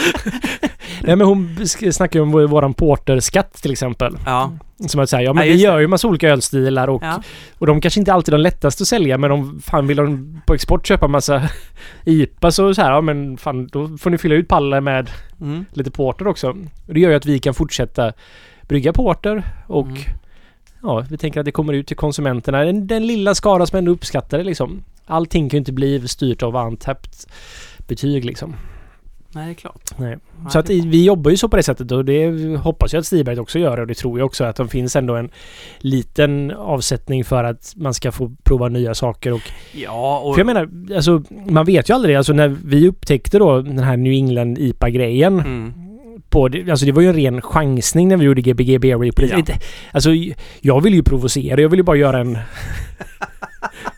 Nej 1.01 1.15
men 1.15 1.27
hon 1.27 1.57
snackar 1.91 2.19
ju 2.19 2.23
om 2.23 2.31
vår- 2.31 2.47
våran 2.47 2.73
porterskatt 2.73 3.53
till 3.53 3.71
exempel. 3.71 4.17
Ja. 4.25 4.51
Som 4.87 5.01
att 5.01 5.09
säga, 5.09 5.21
ja 5.21 5.33
men 5.33 5.47
Ja, 5.47 5.53
vi 5.53 5.59
gör 5.61 5.79
ju 5.79 5.87
massa 5.87 6.07
olika 6.07 6.29
ölstilar 6.29 6.87
och, 6.87 7.03
ja. 7.03 7.21
och 7.57 7.67
de 7.67 7.81
kanske 7.81 7.99
inte 7.99 8.13
alltid 8.13 8.33
är 8.33 8.37
de 8.37 8.41
lättaste 8.43 8.83
att 8.83 8.87
sälja 8.87 9.17
men 9.17 9.31
om 9.31 9.61
fan 9.65 9.87
vill 9.87 9.97
de 9.97 10.41
på 10.47 10.53
export 10.53 10.87
köpa 10.87 11.07
massa 11.07 11.49
IPA 12.05 12.51
så 12.51 12.73
så 12.73 12.81
här, 12.81 12.91
ja 12.91 13.01
men 13.01 13.37
fan 13.37 13.67
då 13.67 13.97
får 13.97 14.09
ni 14.09 14.17
fylla 14.17 14.35
ut 14.35 14.47
pallen 14.47 14.83
med 14.83 15.09
Mm. 15.41 15.65
lite 15.73 15.91
porter 15.91 16.27
också. 16.27 16.49
Och 16.87 16.93
det 16.93 16.99
gör 16.99 17.09
ju 17.09 17.15
att 17.15 17.25
vi 17.25 17.39
kan 17.39 17.53
fortsätta 17.53 18.13
brygga 18.67 18.93
porter 18.93 19.43
och 19.67 19.87
Mm. 19.87 20.01
Ja, 20.87 21.05
vi 21.09 21.17
tänker 21.17 21.39
att 21.39 21.45
det 21.45 21.51
kommer 21.51 21.73
ut 21.73 21.87
till 21.87 21.97
konsumenterna. 21.97 22.63
Den, 22.63 22.87
den 22.87 23.07
lilla 23.07 23.35
skara 23.35 23.65
som 23.65 23.77
ändå 23.77 23.91
uppskattar 23.91 24.37
det 24.37 24.43
liksom. 24.43 24.83
Allting 25.05 25.49
kan 25.49 25.57
ju 25.57 25.59
inte 25.59 25.73
bli 25.73 26.07
styrt 26.07 26.43
av 26.43 26.55
Antapt 26.55 27.27
betyg 27.87 28.25
liksom. 28.25 28.55
Nej, 29.31 29.45
det 29.45 29.51
är 29.51 29.53
klart. 29.53 29.91
Nej. 29.97 30.09
Nej, 30.09 30.51
Så 30.51 30.59
att 30.59 30.69
vi 30.69 31.05
jobbar 31.05 31.31
ju 31.31 31.37
så 31.37 31.49
på 31.49 31.57
det 31.57 31.63
sättet 31.63 31.91
och 31.91 32.05
det 32.05 32.29
hoppas 32.57 32.93
jag 32.93 32.99
att 32.99 33.05
Stiberg 33.05 33.39
också 33.39 33.59
gör 33.59 33.79
och 33.79 33.87
det 33.87 33.93
tror 33.93 34.19
jag 34.19 34.25
också 34.25 34.43
att 34.43 34.55
det 34.55 34.67
finns 34.67 34.95
ändå 34.95 35.15
en 35.15 35.29
liten 35.79 36.51
avsättning 36.51 37.23
för 37.23 37.43
att 37.43 37.73
man 37.75 37.93
ska 37.93 38.11
få 38.11 38.31
prova 38.43 38.69
nya 38.69 38.95
saker 38.95 39.33
och 39.33 39.41
Ja, 39.73 40.19
och... 40.19 40.35
för 40.35 40.39
jag 40.39 40.45
menar, 40.45 40.69
alltså 40.95 41.23
man 41.45 41.65
vet 41.65 41.89
ju 41.89 41.93
aldrig. 41.93 42.15
Alltså 42.15 42.33
när 42.33 42.47
vi 42.47 42.87
upptäckte 42.87 43.39
då 43.39 43.61
den 43.61 43.79
här 43.79 43.97
New 43.97 44.13
England 44.13 44.57
IPA-grejen 44.57 45.39
Mm. 45.39 45.86
På 46.37 46.47
det, 46.47 46.69
alltså 46.71 46.85
det 46.85 46.91
var 46.91 47.01
ju 47.01 47.07
en 47.09 47.15
ren 47.15 47.41
chansning 47.41 48.07
när 48.07 48.17
vi 48.17 48.25
gjorde 48.25 48.41
Gbg 48.41 48.79
det. 48.81 49.47
Ja. 49.47 49.55
Alltså 49.91 50.09
jag 50.61 50.81
vill 50.81 50.93
ju 50.93 51.03
provocera. 51.03 51.61
Jag 51.61 51.69
vill 51.69 51.79
ju 51.79 51.83
bara 51.83 51.97
göra 51.97 52.19
en 52.19 52.37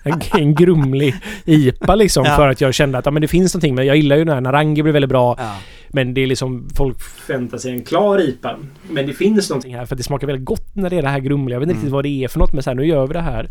en, 0.03 0.21
en 0.37 0.55
grumlig 0.55 1.15
IPA 1.45 1.95
liksom 1.95 2.25
Ja. 2.25 2.35
för 2.35 2.47
att 2.47 2.61
jag 2.61 2.73
kände 2.73 2.97
att 2.97 3.05
ja, 3.05 3.11
men 3.11 3.21
det 3.21 3.27
finns 3.27 3.53
någonting. 3.53 3.75
Men 3.75 3.85
jag 3.85 3.95
gillar 3.95 4.15
ju 4.17 4.25
den 4.25 4.33
här 4.33 4.41
Narangi 4.41 4.83
blev 4.83 4.93
väldigt 4.93 5.09
bra. 5.09 5.35
Ja. 5.39 5.55
Men 5.89 6.13
det 6.13 6.21
är 6.21 6.27
liksom 6.27 6.69
folk 6.75 7.01
förväntar 7.01 7.57
sig 7.57 7.71
en 7.71 7.81
klar 7.83 8.21
IPA. 8.21 8.55
Men 8.89 9.07
det 9.07 9.13
finns 9.13 9.49
någonting 9.49 9.75
här 9.75 9.85
för 9.85 9.95
att 9.95 9.97
det 9.97 10.03
smakar 10.03 10.27
väldigt 10.27 10.45
gott 10.45 10.75
när 10.75 10.89
det 10.89 10.95
är 10.97 11.01
det 11.01 11.07
här 11.09 11.19
grumliga. 11.19 11.55
Jag 11.55 11.59
vet 11.59 11.69
inte 11.69 11.73
Mm. 11.73 11.81
riktigt 11.81 11.93
vad 11.93 12.03
det 12.05 12.23
är 12.23 12.27
för 12.27 12.39
något 12.39 12.53
men 12.53 12.63
så 12.63 12.69
här, 12.69 12.75
nu 12.75 12.85
gör 12.85 13.07
vi 13.07 13.13
det 13.13 13.21
här. 13.21 13.49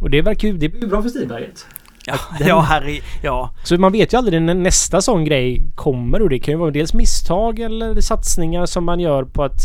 Och 0.00 0.10
det 0.10 0.22
verkar 0.22 0.48
ju... 0.48 0.58
Det 0.58 0.68
blir 0.68 0.88
bra 0.88 1.02
för 1.02 1.08
Stiberget. 1.08 1.66
Ja, 2.12 2.18
den- 2.38 2.48
ja, 2.48 2.60
herre, 2.60 3.00
ja. 3.22 3.54
Så 3.64 3.76
man 3.80 3.92
vet 3.92 4.12
ju 4.12 4.18
aldrig 4.18 4.42
när 4.42 4.54
nästa 4.54 5.00
sån 5.02 5.24
grej 5.24 5.62
kommer 5.74 6.22
och 6.22 6.28
det 6.28 6.38
kan 6.38 6.52
ju 6.54 6.58
vara 6.58 6.70
dels 6.70 6.94
misstag 6.94 7.58
eller 7.58 8.00
satsningar 8.00 8.66
som 8.66 8.84
man 8.84 9.00
gör 9.00 9.24
på 9.24 9.42
att 9.44 9.60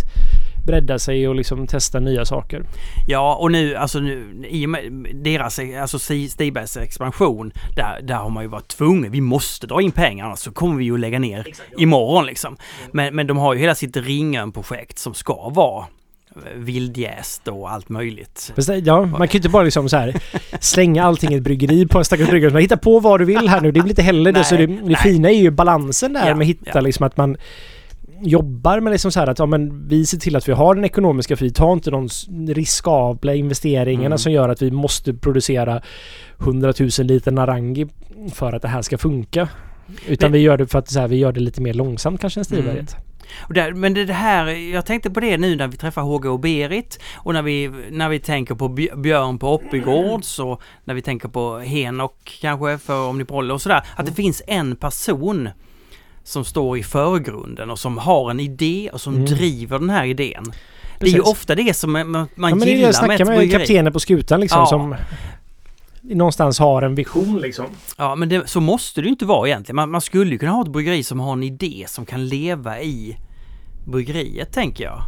bredda 0.65 0.99
sig 0.99 1.27
och 1.27 1.35
liksom 1.35 1.67
testa 1.67 1.99
nya 1.99 2.25
saker. 2.25 2.63
Ja, 3.07 3.35
och 3.35 3.51
nu, 3.51 3.75
alltså 3.75 3.99
nu, 3.99 4.45
i 4.49 4.65
och 4.65 4.69
med 4.69 5.07
deras, 5.13 5.59
alltså 5.81 5.97
Sti- 5.97 6.27
Stibergs 6.27 6.77
expansion, 6.77 7.51
där, 7.75 8.01
där 8.03 8.15
har 8.15 8.29
man 8.29 8.43
ju 8.43 8.49
varit 8.49 8.67
tvungen, 8.67 9.11
vi 9.11 9.21
måste 9.21 9.67
dra 9.67 9.81
in 9.81 9.91
pengar 9.91 10.25
annars 10.25 10.39
så 10.39 10.51
kommer 10.51 10.75
vi 10.75 10.85
ju 10.85 10.97
lägga 10.97 11.19
ner 11.19 11.45
imorgon 11.77 12.25
liksom. 12.25 12.57
Men, 12.91 13.15
men 13.15 13.27
de 13.27 13.37
har 13.37 13.53
ju 13.53 13.59
hela 13.59 13.75
sitt 13.75 13.97
Ringön-projekt 13.97 14.99
som 14.99 15.13
ska 15.13 15.49
vara 15.49 15.85
vildjäst 16.55 17.47
och 17.47 17.71
allt 17.71 17.89
möjligt. 17.89 18.53
Det- 18.55 18.77
ja, 18.77 19.01
man 19.05 19.27
kan 19.27 19.27
ju 19.33 19.37
inte 19.39 19.49
bara 19.49 19.63
liksom 19.63 19.89
så 19.89 19.97
här 19.97 20.15
slänga 20.59 21.03
allting 21.03 21.31
i 21.33 21.35
ett 21.35 21.43
bryggeri 21.43 21.87
på 21.87 21.97
en 21.97 22.05
stackars 22.05 22.29
bryggare. 22.29 22.51
Man 22.53 22.61
hittar 22.61 22.75
på 22.77 22.99
vad 22.99 23.19
du 23.21 23.25
vill 23.25 23.47
här 23.49 23.61
nu. 23.61 23.71
Det 23.71 23.79
väl 23.81 23.89
inte 23.89 24.01
heller 24.01 24.31
det. 24.31 24.37
Nej, 24.39 24.45
Så 24.45 24.55
det, 24.55 24.65
det 24.67 24.95
fina 24.95 25.29
är 25.29 25.37
ju 25.41 25.51
balansen 25.51 26.13
där 26.13 26.27
Ja, 26.27 26.35
med 26.35 26.43
att 26.45 26.49
hitta 26.49 26.71
ja. 26.73 26.81
liksom 26.81 27.05
att 27.07 27.17
man 27.17 27.37
jobbar 28.21 28.79
med 28.79 28.91
liksom 28.91 29.11
så 29.11 29.19
här 29.19 29.27
att 29.27 29.39
ja, 29.39 29.45
men 29.45 29.87
vi 29.87 30.05
ser 30.05 30.17
till 30.17 30.35
att 30.35 30.47
vi 30.47 30.53
har 30.53 30.75
den 30.75 30.85
ekonomiska 30.85 31.35
fri. 31.35 31.49
Ta 31.51 31.73
inte 31.73 31.91
de 31.91 32.07
riskabla 32.53 33.33
investeringarna 33.33 34.05
Mm. 34.05 34.17
som 34.17 34.31
gör 34.31 34.49
att 34.49 34.61
vi 34.61 34.71
måste 34.71 35.13
producera 35.13 35.81
100 36.39 36.73
000 36.79 36.89
liter 36.99 37.31
Narangi 37.31 37.87
för 38.33 38.53
att 38.53 38.61
det 38.61 38.67
här 38.67 38.81
ska 38.81 38.97
funka. 38.97 39.47
Utan 40.07 40.31
Men- 40.31 40.31
vi 40.31 40.39
gör 40.39 40.57
det 40.57 40.67
för 40.67 40.79
att 40.79 40.89
så 40.89 40.99
här, 40.99 41.07
vi 41.07 41.15
gör 41.17 41.31
det 41.31 41.39
lite 41.39 41.61
mer 41.61 41.73
långsamt 41.73 42.21
kanske 42.21 42.39
än 42.39 42.45
Stiberget. 42.45 42.95
Och 42.99 43.04
där, 43.50 43.74
men 43.74 43.94
det, 43.94 44.13
här, 44.13 44.46
jag 44.48 44.86
tänkte 44.86 45.10
på 45.10 45.20
det 45.20 45.38
nu 45.38 45.55
när 45.55 45.67
vi 45.67 45.77
träffar 45.77 46.01
HG 46.01 46.25
och 46.25 46.39
Berit 46.39 47.00
och 47.15 47.34
när 47.34 47.41
vi, 47.41 47.72
när 47.91 48.10
vi 48.10 48.20
tänker 48.20 48.55
på 48.55 48.67
Bj- 48.70 49.01
Björn 49.01 49.38
på 49.39 49.53
Oppigårds 49.53 50.39
och 50.39 50.62
när 50.84 50.94
vi 50.94 51.01
tänker 51.01 51.27
på 51.29 51.58
Henok 51.60 52.38
kanske 52.41 52.77
för 52.77 53.08
Omniprol 53.08 53.51
och 53.51 53.62
sådär. 53.62 53.84
Att 53.96 54.05
det 54.05 54.12
finns 54.13 54.41
en 54.48 54.75
person 54.75 55.50
som 56.24 56.46
står 56.46 56.77
i 56.77 56.84
förgrunden 56.84 57.70
och 57.72 57.79
som 57.79 57.98
har 57.98 58.32
en 58.32 58.39
idé 58.39 58.89
och 58.94 59.01
som 59.01 59.13
Mm. 59.13 59.25
driver 59.25 59.79
den 59.79 59.89
här 59.89 60.05
idén. 60.05 60.44
Det 61.00 61.05
är 61.05 61.10
ju 61.10 61.15
Precis. 61.17 61.32
ofta 61.32 61.55
det 61.55 61.74
som 61.74 61.91
man, 61.91 62.12
man 62.12 62.27
Ja, 62.36 62.55
men 62.55 62.62
är 62.62 62.65
det 62.65 62.72
gillar 62.72 62.94
jag 62.94 63.08
med 63.08 63.22
ett 63.22 63.27
med 63.27 63.51
kaptenen 63.51 63.94
på 63.94 64.00
skutan 64.00 64.39
liksom 64.39 64.60
Ja. 64.60 64.65
som 64.65 64.96
någonstans 66.09 66.59
har 66.59 66.81
en 66.81 66.95
vision 66.95 67.39
liksom. 67.39 67.65
Ja, 67.97 68.15
men 68.15 68.29
det, 68.29 68.50
så 68.50 68.59
måste 68.59 69.01
det 69.01 69.05
ju 69.05 69.12
inte 69.12 69.25
vara 69.25 69.47
egentligen. 69.47 69.75
Man, 69.75 69.91
man 69.91 70.01
skulle 70.01 70.31
ju 70.31 70.38
kunna 70.38 70.51
ha 70.51 70.62
ett 70.62 70.71
bryggeri 70.71 71.03
som 71.03 71.19
har 71.19 71.33
en 71.33 71.43
idé 71.43 71.85
som 71.88 72.05
kan 72.05 72.27
leva 72.27 72.81
i 72.81 73.17
bryggeriet, 73.88 74.53
tänker 74.53 74.83
jag. 74.83 75.01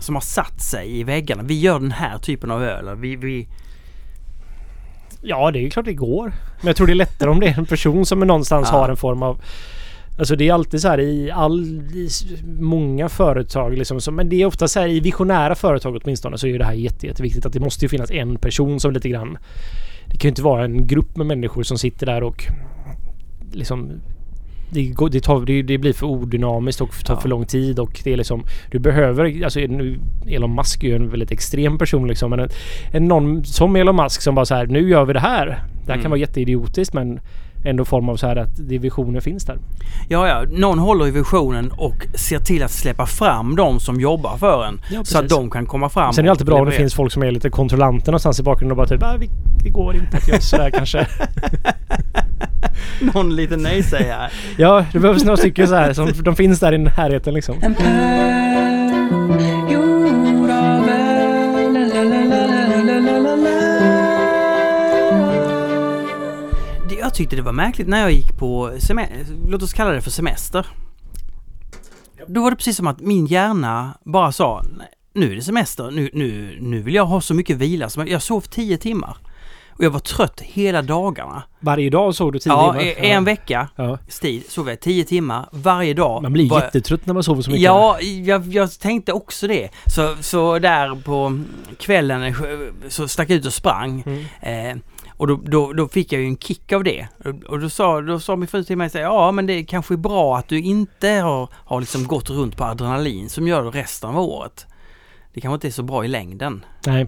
Som 0.00 0.14
har 0.14 0.22
satt 0.22 0.62
sig 0.62 0.98
i 0.98 1.04
väggarna. 1.04 1.42
Vi 1.42 1.60
gör 1.60 1.80
den 1.80 1.92
här 1.92 2.18
typen 2.18 2.50
av 2.50 2.62
öl. 2.62 2.96
Vi, 2.96 3.16
vi, 3.16 3.48
Ja, 5.22 5.50
det 5.50 5.58
är 5.58 5.62
ju 5.62 5.70
klart 5.70 5.84
det 5.84 5.92
går. 5.94 6.32
Men 6.60 6.66
jag 6.66 6.76
tror 6.76 6.86
det 6.86 6.92
är 6.92 6.94
lättare 6.94 7.30
om 7.30 7.40
det 7.40 7.46
är 7.46 7.58
en 7.58 7.66
person 7.66 8.06
som 8.06 8.20
någonstans 8.20 8.68
Ja. 8.72 8.78
har 8.78 8.88
en 8.88 8.96
form 8.96 9.22
av... 9.22 9.42
Alltså 10.18 10.36
det 10.36 10.48
är 10.48 10.52
alltid 10.52 10.80
så 10.80 10.88
här 10.88 11.00
i 11.00 11.30
all... 11.30 11.64
I 11.94 12.08
många 12.60 13.08
företag 13.08 13.78
liksom. 13.78 14.00
Så, 14.00 14.12
men 14.12 14.28
det 14.28 14.42
är 14.42 14.46
ofta 14.46 14.68
så 14.68 14.80
här 14.80 14.88
i 14.88 15.00
visionära 15.00 15.54
företag 15.54 16.00
åtminstone 16.02 16.38
så 16.38 16.46
är 16.46 16.50
ju 16.50 16.58
det 16.58 16.64
här 16.64 16.72
jätte, 16.72 17.06
jätteviktigt 17.06 17.46
att 17.46 17.52
det 17.52 17.60
måste 17.60 17.84
ju 17.84 17.88
finnas 17.88 18.10
en 18.10 18.36
person 18.36 18.80
som 18.80 18.92
lite 18.92 19.08
grann... 19.08 19.38
Det 20.10 20.18
kan 20.18 20.28
ju 20.28 20.30
inte 20.30 20.42
vara 20.42 20.64
en 20.64 20.86
grupp 20.86 21.16
med 21.16 21.26
människor 21.26 21.62
som 21.62 21.78
sitter 21.78 22.06
där 22.06 22.22
och 22.22 22.44
liksom... 23.52 23.90
Det, 24.72 24.86
går, 24.86 25.08
det, 25.08 25.20
tar, 25.20 25.62
det, 25.62 25.78
blir 25.78 25.92
för 25.92 26.06
odynamiskt 26.06 26.80
och 26.80 27.04
tar 27.04 27.14
Ja. 27.14 27.20
för 27.20 27.28
lång 27.28 27.44
tid 27.46 27.78
och 27.78 28.00
det 28.04 28.12
är 28.12 28.16
liksom... 28.16 28.44
Du 28.70 28.78
behöver... 28.78 29.44
Alltså 29.44 29.60
Elon 30.26 30.54
Musk 30.54 30.84
är 30.84 30.88
ju 30.88 30.96
en 30.96 31.10
väldigt 31.10 31.30
extrem 31.30 31.78
person 31.78 32.08
liksom 32.08 32.30
men 32.30 32.40
en, 32.40 32.48
en 32.92 33.04
någon 33.04 33.44
som 33.44 33.76
Elon 33.76 33.96
Musk 33.96 34.22
som 34.22 34.34
bara 34.34 34.44
så 34.44 34.54
här 34.54 34.66
nu 34.66 34.88
gör 34.90 35.04
vi 35.04 35.12
det 35.12 35.20
här. 35.20 35.46
Det 35.46 35.52
här 35.86 35.94
Mm. 35.94 36.02
kan 36.02 36.10
vara 36.10 36.20
jätteidiotiskt 36.20 36.94
men 36.94 37.20
ändå 37.64 37.84
form 37.84 38.08
av 38.08 38.16
så 38.16 38.26
här 38.26 38.36
att 38.36 38.68
det 38.68 38.78
visionen 38.78 39.22
finns 39.22 39.44
där. 39.44 39.58
ja, 40.08 40.28
ja, 40.28 40.44
någon 40.50 40.78
håller 40.78 41.06
i 41.06 41.10
visionen 41.10 41.72
och 41.76 42.06
ser 42.14 42.38
till 42.38 42.62
att 42.62 42.70
släppa 42.70 43.06
fram 43.06 43.56
de 43.56 43.80
som 43.80 44.00
jobbar 44.00 44.36
för 44.36 44.64
en. 44.64 44.80
Ja, 44.90 45.04
så 45.04 45.18
att 45.18 45.28
de 45.28 45.50
kan 45.50 45.66
komma 45.66 45.88
fram. 45.88 46.12
Sen 46.12 46.24
är 46.24 46.26
det 46.26 46.30
alltid 46.30 46.46
bra 46.46 46.58
om 46.58 46.66
det 46.66 46.72
finns 46.72 46.94
folk 46.94 47.12
som 47.12 47.22
är 47.22 47.30
lite 47.30 47.50
kontrollanter 47.50 48.12
någonstans 48.12 48.40
i 48.40 48.42
bakgrunden 48.42 48.70
och 48.70 48.76
bara 48.76 48.86
typ 48.86 49.02
ah, 49.02 49.16
vi, 49.20 49.30
det 49.64 49.70
går 49.70 49.94
inte 49.94 50.16
att 50.16 50.28
göra 50.28 50.40
sådär 50.40 50.70
kanske. 50.70 51.06
Någon 53.14 53.36
liten 53.36 53.62
nej-sägare. 53.62 54.30
Ja, 54.56 54.84
det 54.92 54.98
behövs 54.98 55.24
några 55.24 55.36
stycken 55.36 55.68
så 55.68 55.74
här 55.74 55.92
som 55.92 56.12
de 56.24 56.36
finns 56.36 56.60
där 56.60 56.72
i 56.72 56.78
närheten 56.78 57.34
liksom. 57.34 57.56
Jag 67.10 67.14
tyckte 67.14 67.36
det 67.36 67.42
var 67.42 67.52
märkligt 67.52 67.88
när 67.88 68.00
jag 68.00 68.12
gick 68.12 68.38
på 68.38 68.70
låt 69.48 69.62
oss 69.62 69.72
kalla 69.72 69.90
det 69.90 70.00
för 70.02 70.10
semester. 70.10 70.66
Då 72.26 72.42
var 72.42 72.50
det 72.50 72.56
precis 72.56 72.76
som 72.76 72.86
att 72.86 73.00
min 73.00 73.26
hjärna 73.26 73.98
bara 74.04 74.32
sa 74.32 74.62
"Nej, 74.78 74.86
nu 75.14 75.32
är 75.32 75.36
det 75.36 75.42
semester, 75.42 75.90
nu, 75.90 76.10
nu, 76.12 76.58
nu 76.60 76.82
vill 76.82 76.94
jag 76.94 77.06
ha 77.06 77.20
så 77.20 77.34
mycket 77.34 77.56
vila. 77.56 77.88
som 77.90 78.00
jag- 78.02 78.08
Jag 78.10 78.22
sov 78.22 78.40
10 78.40 78.78
timmar. 78.78 79.16
Och 79.70 79.84
jag 79.84 79.90
var 79.90 80.00
trött 80.00 80.40
hela 80.40 80.82
dagarna. 80.82 81.42
Varje 81.60 81.90
dag 81.90 82.14
såg 82.14 82.32
du 82.32 82.38
tio 82.38 82.52
Ja, 82.52 82.72
timmar. 82.72 83.04
i 83.04 83.10
en 83.10 83.24
vecka 83.24 83.68
Ja. 83.76 83.98
tid 84.20 84.44
sov 84.50 84.68
jag 84.68 84.80
10 84.80 85.04
timmar 85.04 85.48
varje 85.52 85.94
dag. 85.94 86.22
Man 86.22 86.32
blir 86.32 86.48
Var- 86.48 86.60
jättetrött 86.62 87.06
när 87.06 87.14
man 87.14 87.22
sover 87.22 87.42
så 87.42 87.50
mycket. 87.50 87.62
Ja, 87.64 88.00
jag, 88.00 88.46
jag 88.46 88.80
tänkte 88.80 89.12
också 89.12 89.46
det. 89.46 89.68
Så, 89.86 90.14
så 90.20 90.58
där 90.58 91.02
på 91.02 91.40
kvällen 91.78 92.22
eh, 92.22 92.34
så 92.88 93.08
stack 93.08 93.30
jag 93.30 93.36
ut 93.36 93.46
och 93.46 93.52
sprang. 93.54 94.02
Mm. 94.42 94.76
Eh, 94.76 94.82
och 95.20 95.26
då, 95.26 95.40
då, 95.44 95.72
då 95.72 95.88
fick 95.88 96.12
jag 96.12 96.20
ju 96.20 96.26
en 96.26 96.36
kick 96.36 96.72
av 96.72 96.84
det. 96.84 97.08
Och, 97.48 97.60
då, 97.60 97.68
sa, 97.68 98.00
då 98.00 98.20
sa 98.20 98.36
min 98.36 98.48
fru 98.48 98.64
till 98.64 98.76
mig 98.76 98.90
så 98.90 98.98
här, 98.98 99.04
ja 99.04 99.32
men 99.32 99.46
det 99.46 99.52
är 99.52 99.64
kanske 99.64 99.94
är 99.94 99.98
bra 99.98 100.36
att 100.36 100.48
du 100.48 100.60
inte 100.60 101.08
har, 101.08 101.48
har 101.52 101.80
liksom 101.80 102.04
gått 102.04 102.30
runt 102.30 102.56
på 102.56 102.64
adrenalin 102.64 103.28
som 103.28 103.48
gör 103.48 103.64
det 103.64 103.70
resten 103.70 104.10
av 104.10 104.18
året. 104.18 104.66
Det 105.32 105.40
kanske 105.40 105.54
inte 105.54 105.68
är 105.68 105.70
så 105.70 105.82
bra 105.82 106.04
i 106.04 106.08
längden. 106.08 106.64
Nej. 106.86 107.06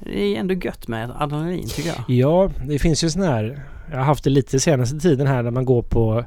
Det 0.00 0.22
är 0.22 0.40
ändå 0.40 0.54
gött 0.54 0.88
med 0.88 1.10
adrenalin 1.18 1.68
tycker 1.68 1.88
jag. 1.88 2.04
Ja, 2.16 2.50
det 2.66 2.78
finns 2.78 3.04
ju 3.04 3.10
sån 3.10 3.22
här... 3.22 3.62
Jag 3.90 3.96
har 3.96 4.04
haft 4.04 4.24
det 4.24 4.30
lite 4.30 4.60
senaste 4.60 4.98
tiden 4.98 5.26
här 5.26 5.42
när 5.42 5.50
man 5.50 5.64
går 5.64 5.82
på... 5.82 6.24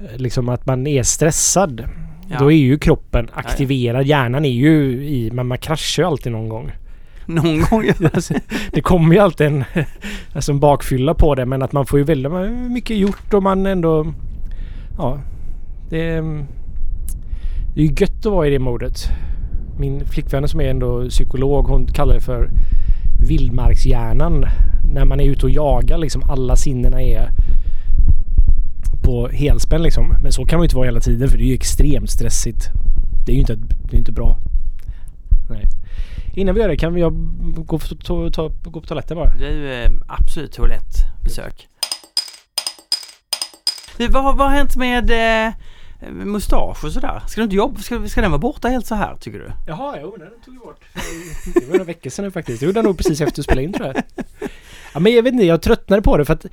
eh, 0.00 0.16
Liksom 0.16 0.48
att 0.48 0.66
man 0.66 0.86
är 0.86 1.02
stressad. 1.02 1.84
Ja. 2.28 2.38
Då 2.38 2.52
är 2.52 2.56
ju 2.56 2.78
kroppen 2.78 3.30
aktiverad. 3.32 4.06
Hjärnan 4.06 4.44
är 4.44 4.52
ju 4.52 5.06
i... 5.06 5.30
Men 5.32 5.46
man 5.46 5.58
kraschar 5.58 6.02
ju 6.02 6.06
alltid 6.06 6.32
någon 6.32 6.48
gång. 6.48 6.72
Någon 7.26 7.60
gång. 7.70 7.90
Alltså, 8.14 8.34
det 8.72 8.80
kommer 8.80 9.14
ju 9.14 9.20
alltid 9.20 9.46
en, 9.46 9.64
alltså 10.32 10.52
en 10.52 10.60
bakfylla 10.60 11.14
på 11.14 11.34
det 11.34 11.46
men 11.46 11.62
att 11.62 11.72
man 11.72 11.86
får 11.86 11.98
ju 11.98 12.04
väldigt 12.04 12.32
mycket 12.70 12.96
gjort 12.96 13.34
och 13.34 13.42
man 13.42 13.66
ändå... 13.66 14.12
Ja. 14.98 15.18
Det, 15.90 16.08
är- 16.10 16.46
det 17.74 17.80
är 17.80 17.84
ju 17.84 17.94
gött 18.00 18.26
att 18.26 18.32
vara 18.32 18.46
i 18.46 18.50
det 18.50 18.58
modet. 18.58 18.96
Min 19.78 20.04
flickvän 20.06 20.48
som 20.48 20.60
är 20.60 20.64
ändå 20.64 21.08
psykolog 21.08 21.66
hon 21.66 21.86
kallar 21.86 22.14
det 22.14 22.20
för 22.20 22.50
vildmarkshjärnan. 23.28 24.44
När 24.94 25.04
man 25.04 25.20
är 25.20 25.24
ute 25.24 25.46
och 25.46 25.50
jagar 25.50 25.98
liksom 25.98 26.22
alla 26.30 26.56
sinnena 26.56 27.02
är 27.02 27.28
på 29.04 29.28
helspänn 29.28 29.82
liksom. 29.82 30.14
Men 30.22 30.32
så 30.32 30.44
kan 30.44 30.58
man 30.58 30.62
ju 30.62 30.66
inte 30.66 30.76
vara 30.76 30.86
hela 30.86 31.00
tiden 31.00 31.28
för 31.28 31.38
det 31.38 31.44
är 31.44 31.48
ju 31.48 31.54
extremt 31.54 32.10
stressigt. 32.10 32.68
Det 33.26 33.32
är 33.32 33.34
ju 33.34 33.40
inte, 33.40 33.54
det 33.90 33.96
är 33.96 33.98
inte 33.98 34.12
bra. 34.12 34.38
Nej. 35.50 35.68
Innan 36.36 36.54
vi 36.54 36.60
gör 36.60 36.68
det 36.68 36.76
kan 36.76 36.94
vi 36.94 37.00
jag 37.00 37.12
gå, 37.66 37.78
to, 37.78 38.30
ta, 38.30 38.50
gå 38.62 38.80
på 38.80 38.86
toaletten 38.86 39.16
bara? 39.16 39.34
Du, 39.34 39.72
eh, 39.72 39.90
absolut 40.08 40.52
toalettbesök. 40.52 41.68
Du, 43.96 44.08
vad, 44.08 44.36
vad 44.36 44.46
har 44.48 44.56
hänt 44.56 44.76
med 44.76 45.10
eh, 45.46 45.54
mustasch 46.10 46.84
och 46.84 46.92
sådär. 46.92 47.22
Ska 47.26 47.40
du 47.40 47.44
inte 47.44 47.56
jobba? 47.56 47.80
Ska, 47.80 48.08
ska 48.08 48.20
den 48.20 48.30
vara 48.30 48.38
borta 48.38 48.68
helt 48.68 48.86
så 48.86 48.94
här 48.94 49.16
tycker 49.16 49.38
du? 49.38 49.50
Jaha, 49.66 49.98
jo, 50.02 50.16
den 50.18 50.28
tog 50.44 50.54
jag 50.54 50.62
bort. 50.62 50.80
Det 51.54 51.64
var 51.64 51.72
några 51.72 51.84
veckor 51.84 52.10
sedan 52.10 52.24
nu 52.24 52.30
faktiskt. 52.30 52.60
Det 52.60 52.66
gjorde 52.66 52.78
jag 52.78 52.84
nog 52.84 52.96
precis 52.96 53.20
efter 53.20 53.40
att 53.40 53.44
spela 53.44 53.62
in 53.62 53.72
tror 53.72 53.86
jag. 53.86 54.02
Ja, 54.94 55.00
men 55.00 55.12
jag 55.12 55.22
vet 55.22 55.32
inte, 55.32 55.44
jag 55.44 55.62
tröttnade 55.62 56.02
på 56.02 56.16
det 56.16 56.24
för 56.24 56.32
att 56.32 56.46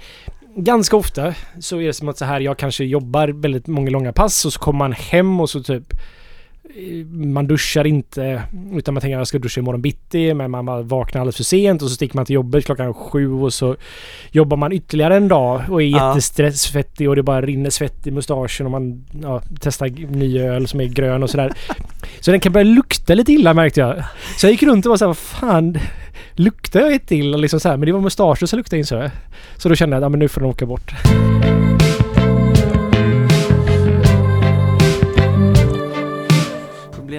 ganska 0.55 0.95
ofta 0.95 1.33
så 1.59 1.81
är 1.81 1.87
det 1.87 1.93
som 1.93 2.09
att 2.09 2.17
så 2.17 2.25
här, 2.25 2.39
jag 2.39 2.57
kanske 2.57 2.83
jobbar 2.83 3.27
väldigt 3.27 3.67
många 3.67 3.89
långa 3.89 4.13
pass 4.13 4.45
och 4.45 4.53
så 4.53 4.59
kommer 4.59 4.79
man 4.79 4.93
hem 4.93 5.39
och 5.39 5.49
så 5.49 5.63
typ 5.63 5.93
man 7.11 7.47
duschar 7.47 7.87
inte 7.87 8.43
utan 8.73 8.93
man 8.93 9.01
tänker 9.01 9.15
att 9.15 9.19
jag 9.19 9.27
ska 9.27 9.39
duscha 9.39 9.61
imorgon 9.61 9.81
bitti 9.81 10.33
men 10.33 10.51
man 10.51 10.87
vaknar 10.87 11.21
alldeles 11.21 11.35
för 11.37 11.43
sent 11.43 11.81
och 11.81 11.89
så 11.89 11.95
sticker 11.95 12.15
man 12.15 12.25
till 12.25 12.33
jobbet 12.33 12.65
klockan 12.65 12.93
sju 12.93 13.31
och 13.33 13.53
så 13.53 13.75
jobbar 14.31 14.57
man 14.57 14.71
ytterligare 14.71 15.15
en 15.15 15.27
dag 15.27 15.61
och 15.69 15.81
är 15.81 15.85
Ja. 15.85 16.07
jättestressvettig 16.09 17.09
och 17.09 17.15
det 17.15 17.23
bara 17.23 17.41
rinner 17.41 17.69
svett 17.69 18.07
i 18.07 18.11
mustaschen 18.11 18.65
och 18.65 18.71
man 18.71 19.05
ja, 19.21 19.41
testar 19.59 19.87
ny 20.15 20.39
öl 20.39 20.67
som 20.67 20.81
är 20.81 20.85
grön 20.85 21.23
och 21.23 21.29
sådär. 21.29 21.53
Så 22.19 22.31
den 22.31 22.39
kan 22.39 22.51
börja 22.53 22.63
lukta 22.63 23.13
lite 23.15 23.33
illa 23.33 23.53
märkte 23.53 23.79
jag. 23.79 24.03
Så 24.37 24.45
jag 24.45 24.51
gick 24.51 24.63
runt 24.63 24.85
och 24.85 24.89
var 24.89 24.97
såhär, 24.97 25.07
vad 25.09 25.17
fan 25.17 25.77
luktar 26.33 26.79
jag 26.79 26.93
inte 26.93 27.15
illa 27.15 27.37
liksom 27.37 27.59
så 27.59 27.69
här, 27.69 27.77
Men 27.77 27.85
det 27.85 27.91
var 27.91 28.01
mustaschen 28.01 28.47
som 28.47 28.57
luktade 28.57 28.77
insåg 28.79 28.99
jag. 29.03 29.11
Så 29.57 29.69
då 29.69 29.75
kände 29.75 29.95
jag 29.95 29.99
att 30.01 30.05
ja, 30.05 30.09
men 30.09 30.19
nu 30.19 30.27
får 30.27 30.41
den 30.41 30.49
åka 30.49 30.65
bort. 30.65 30.93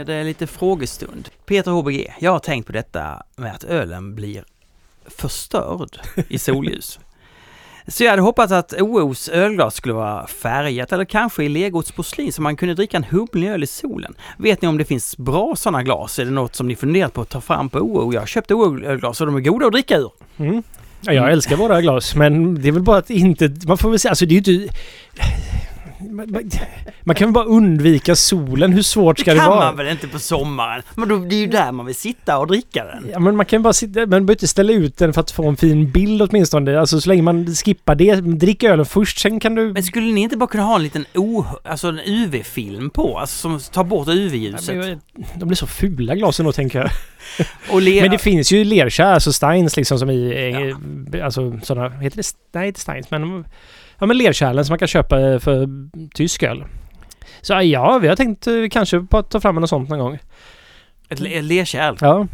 Blir 0.05 0.17
det 0.17 0.25
lite 0.25 0.47
frågestund. 0.47 1.29
Peter 1.47 1.71
HBG, 1.71 2.15
jag 2.19 2.33
har 2.33 2.39
tänkt 2.39 2.67
på 2.67 2.73
detta 2.73 3.23
med 3.37 3.55
att 3.55 3.65
ölen 3.65 4.15
blir 4.15 4.45
förstörd 5.07 6.01
i 6.29 6.39
solljus. 6.39 7.01
Så 7.87 8.05
jag 8.05 8.11
hade 8.11 8.23
hoppats 8.23 8.53
att 8.53 8.73
OOs 8.73 9.29
ölglas 9.29 9.75
skulle 9.75 9.95
vara 9.95 10.27
färgat 10.27 10.93
eller 10.93 11.05
kanske 11.05 11.45
i 11.45 11.49
legots 11.49 11.93
porslin 11.93 12.33
så 12.33 12.43
man 12.43 12.57
kunde 12.57 12.75
dricka 12.75 12.97
en 12.97 13.05
humlig 13.05 13.49
öl 13.49 13.63
i 13.63 13.67
solen. 13.67 14.15
Vet 14.39 14.63
ni 14.63 14.69
om 14.69 14.79
det 14.79 14.85
finns 14.85 15.17
bra 15.17 15.57
sådana 15.57 15.83
glas? 15.83 16.19
Är 16.19 16.25
det 16.25 16.31
något 16.31 16.55
som 16.55 16.69
ni 16.69 16.77
funderat 16.77 17.13
på 17.13 17.21
att 17.21 17.29
ta 17.29 17.41
fram 17.41 17.69
på 17.69 17.79
OO? 17.79 18.15
Jag 18.15 18.21
har 18.21 18.27
köpt 18.27 18.51
OO-ölglas 18.51 19.21
och 19.21 19.27
de 19.27 19.37
är 19.37 19.41
goda 19.41 19.67
att 19.67 19.73
dricka 19.73 19.99
ur. 19.99 20.11
Mm. 20.37 20.63
Ja, 21.01 21.13
jag 21.13 21.33
älskar 21.33 21.57
våra 21.57 21.81
glas 21.81 22.15
men 22.15 22.63
det 22.63 22.69
är 22.69 22.73
väl 22.73 22.83
bara 22.83 22.99
att 22.99 23.11
inte... 23.11 23.57
Man 23.67 23.79
får 23.79 23.91
väl 23.91 23.99
säga, 23.99 24.11
alltså 24.11 24.27
det 24.27 24.37
är 24.37 24.49
ju 24.49 24.63
inte... 24.63 24.75
Man, 26.11 26.51
man, 27.05 27.15
kan 27.17 27.29
väl 27.29 27.33
bara 27.33 27.45
undvika 27.45 28.17
solen. 28.17 28.73
Hur 28.73 28.83
svårt 28.83 29.19
ska 29.19 29.31
det 29.31 29.37
det, 29.37 29.41
kan 29.41 29.51
vara? 29.51 29.65
man 29.65 29.77
väl 29.77 29.89
inte 29.89 30.09
på 30.09 30.19
sommaren? 30.19 30.83
Men 30.95 31.09
då, 31.09 31.17
det 31.19 31.35
är 31.35 31.41
ju 31.41 31.47
där 31.47 31.73
man 31.73 31.87
vill 31.87 31.95
sitta 31.95 32.39
och 32.39 32.47
dricka 32.47 32.85
den. 32.85 33.09
Ja, 33.13 33.19
men 33.19 33.37
man 33.37 33.47
kan 33.47 33.63
bara 33.63 33.73
sitta, 33.73 34.01
man 34.01 34.09
behöver 34.11 34.33
inte 34.33 34.49
ställa 34.49 34.73
ut 34.73 34.97
den 34.97 35.13
för 35.13 35.21
att 35.21 35.31
få 35.31 35.49
en 35.49 35.57
fin 35.57 35.91
bild 35.91 36.23
åtminstone. 36.23 36.81
Alltså 36.81 37.01
så 37.01 37.09
länge 37.09 37.23
man 37.23 37.47
skippar 37.55 37.95
det, 37.95 38.15
drick 38.21 38.63
ölen 38.63 38.87
först, 38.87 39.19
sen 39.19 39.41
kan 39.41 39.55
du... 39.55 39.73
Men 39.73 39.83
skulle 39.83 40.13
ni 40.13 40.21
inte 40.21 40.37
bara 40.37 40.47
kunna 40.47 40.63
ha 40.65 40.77
en 40.77 40.83
liten 40.83 41.05
o, 41.15 41.45
alltså 41.65 41.89
en 41.89 42.01
UV-film 42.07 42.91
på? 42.91 43.19
Alltså 43.19 43.37
som 43.37 43.61
tar 43.73 43.85
bort 43.85 44.09
Ja, 44.09 44.15
UV-ljuset? 44.15 44.77
men 44.77 45.01
De 45.35 45.49
blir 45.49 45.57
så 45.57 45.67
fula 45.67 46.15
glasen 46.15 46.47
då 46.47 46.53
tänker 46.53 46.79
jag. 46.79 46.91
Och 47.71 47.83
Men 47.83 48.11
det 48.11 48.19
finns 48.19 48.53
ju 48.53 48.65
lerkärl, 48.65 49.15
alltså 49.15 49.33
Steins 49.33 49.77
liksom 49.77 49.99
som 49.99 50.11
i... 50.11 50.53
eh, 51.13 51.25
Alltså 51.25 51.61
sådana... 51.63 51.89
Heter 51.89 52.17
det... 52.17 52.23
Nej, 52.53 52.69
inte 52.69 52.81
Steins 52.81 53.11
men... 53.11 53.45
Ja 54.03 54.07
men 54.07 54.19
lerkärlen 54.19 54.65
som 54.65 54.73
man 54.73 54.79
kan 54.79 54.89
köpa 54.89 55.21
eh, 55.21 55.39
för 55.39 55.69
tysk 56.15 56.43
öl. 56.43 56.65
Så 57.41 57.53
ja, 57.63 57.99
vi 57.99 58.09
har 58.09 58.17
tänkt 58.17 58.47
eh, 58.47 58.55
kanske 58.71 59.01
på 59.01 59.19
att 59.19 59.31
ta 59.31 59.41
fram 59.41 59.55
något 59.55 59.69
sånt 59.71 59.89
någon 59.89 59.99
gång. 59.99 60.19
ett 61.09 61.21
le- 61.21 61.35
ett 61.39 61.45
lerkärl. 61.45 61.97
Ja. 62.01 62.27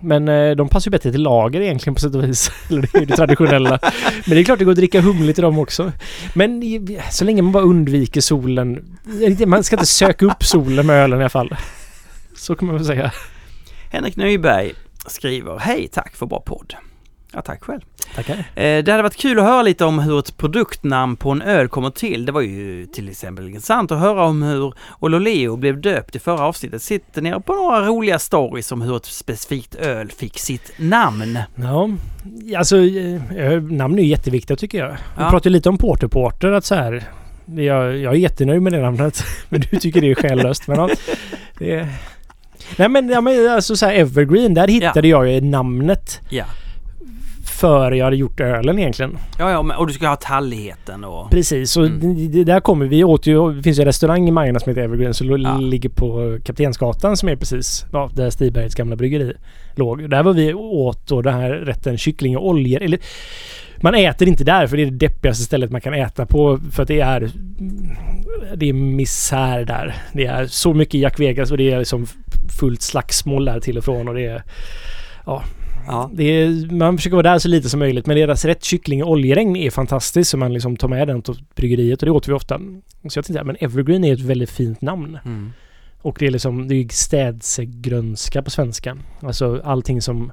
Men 0.00 0.28
eh, 0.28 0.50
de 0.56 0.68
passar 0.68 0.88
ju 0.88 0.90
bättre 0.90 1.12
till 1.12 1.22
lager 1.22 1.60
egentligen 1.60 1.94
på 1.94 2.00
sätt 2.00 2.14
och 2.14 2.24
vis. 2.24 2.50
Eller 2.70 2.82
det 2.82 2.94
är 2.94 3.00
ju 3.00 3.06
det 3.06 3.16
traditionella. 3.16 3.78
Men 4.26 4.34
det 4.34 4.40
är 4.40 4.44
klart 4.44 4.58
det 4.58 4.64
går 4.64 4.72
att 4.72 4.78
dricka 4.78 5.00
humligt 5.00 5.38
i 5.38 5.42
dem 5.42 5.58
också. 5.58 5.92
Men 6.34 6.62
så 7.10 7.24
länge 7.24 7.42
man 7.42 7.52
bara 7.52 7.64
undviker 7.64 8.20
solen. 8.20 8.98
Man 9.46 9.64
ska 9.64 9.76
inte 9.76 9.86
söka 9.86 10.26
upp 10.26 10.44
solen 10.44 10.86
med 10.86 10.96
ölen 11.04 11.18
i 11.18 11.22
alla 11.22 11.28
fall. 11.30 11.56
Så 12.36 12.54
kan 12.54 12.66
man 12.66 12.76
väl 12.76 12.84
säga. 12.84 13.12
Henrik 13.92 14.16
Nyberg 14.16 14.72
skriver 15.06 15.58
Hej, 15.58 15.88
tack 15.92 16.16
för 16.16 16.26
bra 16.26 16.40
podd. 16.40 16.74
Ja, 17.32 17.42
tack 17.42 17.64
själv. 17.64 17.80
Tackar. 18.14 18.34
Eh, 18.54 18.84
det 18.84 18.88
hade 18.90 19.02
varit 19.02 19.16
kul 19.16 19.38
att 19.38 19.44
höra 19.44 19.62
lite 19.62 19.84
om 19.84 19.98
hur 19.98 20.18
ett 20.18 20.36
produktnamn 20.36 21.16
på 21.16 21.30
en 21.30 21.42
öl 21.42 21.68
kommer 21.68 21.90
till. 21.90 22.26
Det 22.26 22.32
var 22.32 22.40
ju 22.40 22.86
till 22.86 23.08
exempel 23.08 23.46
intressant 23.46 23.92
att 23.92 24.00
höra 24.00 24.24
om 24.24 24.42
hur 24.42 24.72
Ololeo 25.00 25.56
blev 25.56 25.80
döpt 25.80 26.16
i 26.16 26.18
förra 26.18 26.40
avsnittet. 26.40 26.82
Sitter 26.82 27.22
nere 27.22 27.40
på 27.40 27.52
några 27.54 27.86
roliga 27.86 28.18
stories 28.18 28.72
om 28.72 28.82
hur 28.82 28.96
ett 28.96 29.04
specifikt 29.06 29.74
öl 29.74 30.10
fick 30.10 30.38
sitt 30.38 30.72
namn. 30.76 31.38
Ja, 31.54 31.90
alltså 32.58 32.76
eh, 32.78 33.62
namn 33.62 33.98
är 33.98 34.02
ju 34.02 34.08
jätteviktiga 34.08 34.56
tycker 34.56 34.78
jag. 34.78 34.88
Vi 34.90 34.96
Ja. 35.18 35.30
pratade 35.30 35.50
lite 35.50 35.68
om 35.68 35.78
Porter 35.78 36.08
Porter 36.08 36.52
att 36.52 36.64
så 36.64 36.74
här. 36.74 37.04
Jag, 37.56 37.96
jag 37.98 38.12
är 38.14 38.18
jättenöjd 38.18 38.62
med 38.62 38.72
det 38.72 38.80
namnet. 38.82 39.24
Men 39.48 39.60
du 39.70 39.78
tycker 39.78 40.00
det 40.00 40.10
är 40.10 40.14
själlöst. 40.14 40.66
Men 40.68 40.78
ja, 40.78 40.88
det, 41.58 41.88
nej 42.76 42.88
men, 42.88 43.08
ja, 43.08 43.20
men 43.20 43.48
alltså 43.50 43.76
så 43.76 43.86
här 43.86 43.92
Evergreen, 43.94 44.54
där 44.54 44.68
hittade 44.68 45.08
jag 45.08 45.32
ju 45.32 45.40
namnet 45.40 46.20
Ja. 46.30 46.44
Före 47.56 47.96
jag 47.96 48.04
hade 48.04 48.16
gjort 48.16 48.40
ölen 48.40 48.78
egentligen. 48.78 49.18
Ja, 49.38 49.50
ja, 49.50 49.76
och 49.76 49.86
du 49.86 49.92
ska 49.92 50.08
ha 50.08 50.16
talligheten 50.16 51.04
och... 51.04 51.30
Precis, 51.30 51.76
och 51.76 51.86
Mm. 51.86 52.44
där 52.44 52.60
kommer 52.60 52.86
vi 52.86 53.04
åt 53.04 53.26
ju. 53.26 53.52
Det 53.52 53.62
finns 53.62 53.78
ju 53.78 53.80
en 53.80 53.86
restaurang 53.86 54.28
i 54.28 54.30
Majorna 54.30 54.58
som 54.60 54.70
heter 54.70 54.82
Evergreen 54.82 55.14
som 55.14 55.26
Ja. 55.42 55.56
ligger 55.58 55.88
på 55.88 56.38
Kaptensgatan 56.44 57.16
som 57.16 57.28
är 57.28 57.36
precis 57.36 57.86
ja, 57.92 58.10
där 58.14 58.30
Stibergs 58.30 58.74
gamla 58.74 58.96
bryggeri 58.96 59.32
låg. 59.74 60.10
Där 60.10 60.22
var 60.22 60.32
vi 60.32 60.54
åt 60.54 61.06
då 61.08 61.22
den 61.22 61.34
här 61.34 61.50
rätten 61.50 61.98
kyckling 61.98 62.36
och 62.36 62.46
oljor. 62.48 62.82
Eller, 62.82 62.98
man 63.80 63.94
äter 63.94 64.28
inte 64.28 64.44
där 64.44 64.66
för 64.66 64.76
det 64.76 64.82
är 64.82 64.86
det 64.90 65.06
deppigaste 65.06 65.44
stället 65.44 65.70
man 65.70 65.80
kan 65.80 65.94
äta 65.94 66.26
på 66.26 66.60
för 66.70 66.82
att 66.82 66.88
det 66.88 67.00
är 67.00 67.30
det 68.56 68.68
är 68.68 68.72
misär 68.72 69.64
där. 69.64 69.94
Det 70.12 70.26
är 70.26 70.46
så 70.46 70.74
mycket 70.74 71.00
Jack 71.00 71.20
Vegas 71.20 71.50
och 71.50 71.56
det 71.58 71.70
är 71.72 71.78
liksom 71.78 72.06
fullt 72.60 72.82
slagsmål 72.82 73.44
där 73.44 73.60
till 73.60 73.78
och 73.78 73.84
från 73.84 74.08
och 74.08 74.14
det 74.14 74.26
är 74.26 74.42
Ja. 75.26 75.42
Det 76.12 76.24
är, 76.24 76.72
man 76.72 76.96
försöker 76.96 77.16
vara 77.16 77.30
där 77.32 77.38
så 77.38 77.48
lite 77.48 77.68
som 77.68 77.78
möjligt 77.78 78.06
men 78.06 78.16
deras 78.16 78.44
rätt 78.44 78.64
kyckling 78.64 79.04
och 79.04 79.10
oljeregn 79.10 79.56
är 79.56 79.70
fantastiskt 79.70 80.30
så 80.30 80.36
man 80.36 80.52
liksom 80.52 80.76
tar 80.76 80.88
med 80.88 81.08
den 81.08 81.22
till 81.22 81.44
bryggeriet 81.54 82.02
och 82.02 82.06
det 82.06 82.12
åt 82.12 82.28
vi 82.28 82.32
ofta. 82.32 82.60
Så 83.08 83.18
jag 83.18 83.24
tänkte 83.24 83.44
men 83.44 83.56
Evergreen 83.60 84.04
är 84.04 84.12
ett 84.12 84.20
väldigt 84.20 84.50
fint 84.50 84.80
namn. 84.80 85.18
Mm. 85.24 85.52
Och 86.02 86.16
det 86.18 86.26
är 86.26 86.30
liksom, 86.30 86.68
det 86.68 86.74
är 86.74 86.76
ju 86.76 86.88
städsegrönska 86.88 88.42
på 88.42 88.50
svenska. 88.50 88.96
Alltså 89.20 89.60
allting 89.64 90.02
som 90.02 90.32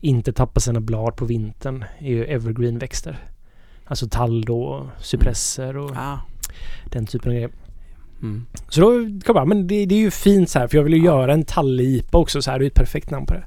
inte 0.00 0.32
tappar 0.32 0.60
sina 0.60 0.80
blad 0.80 1.16
på 1.16 1.24
vintern 1.24 1.84
är 1.98 2.10
ju 2.10 2.24
evergreen-växter. 2.24 3.18
Alltså 3.84 4.08
tall 4.08 4.44
då, 4.44 4.62
och 4.64 4.86
cypresser 5.04 5.76
och 5.76 5.90
Ja. 5.94 6.20
den 6.84 7.06
typen 7.06 7.28
av 7.30 7.34
grejer. 7.34 7.50
Mm. 8.22 8.46
Så 8.68 8.80
då 8.80 8.90
kom 9.26 9.36
jag, 9.36 9.48
men 9.48 9.66
det, 9.66 9.86
det 9.86 9.94
är 9.94 9.98
ju 9.98 10.10
fint 10.10 10.50
så 10.50 10.58
här 10.58 10.68
för 10.68 10.76
jag 10.76 10.84
vill 10.84 10.94
ju 10.94 11.04
göra 11.04 11.32
en 11.32 11.44
tallipa 11.44 12.18
också 12.18 12.42
så 12.42 12.50
här. 12.50 12.58
Det 12.58 12.64
är 12.64 12.66
ett 12.66 12.74
perfekt 12.74 13.10
namn 13.10 13.26
på 13.26 13.34
det. 13.34 13.44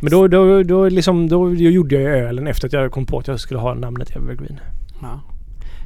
Men 0.00 0.10
då, 0.10 0.28
då, 0.28 0.62
då, 0.62 0.88
liksom, 0.88 1.28
då, 1.28 1.54
gjorde 1.54 1.94
jag 1.94 2.18
ölen 2.18 2.46
efter 2.46 2.66
att 2.66 2.72
jag 2.72 2.92
kom 2.92 3.06
på 3.06 3.18
att 3.18 3.28
jag 3.28 3.40
skulle 3.40 3.60
ha 3.60 3.74
namnet 3.74 4.16
Evergreen. 4.16 4.60
Ja. 5.02 5.20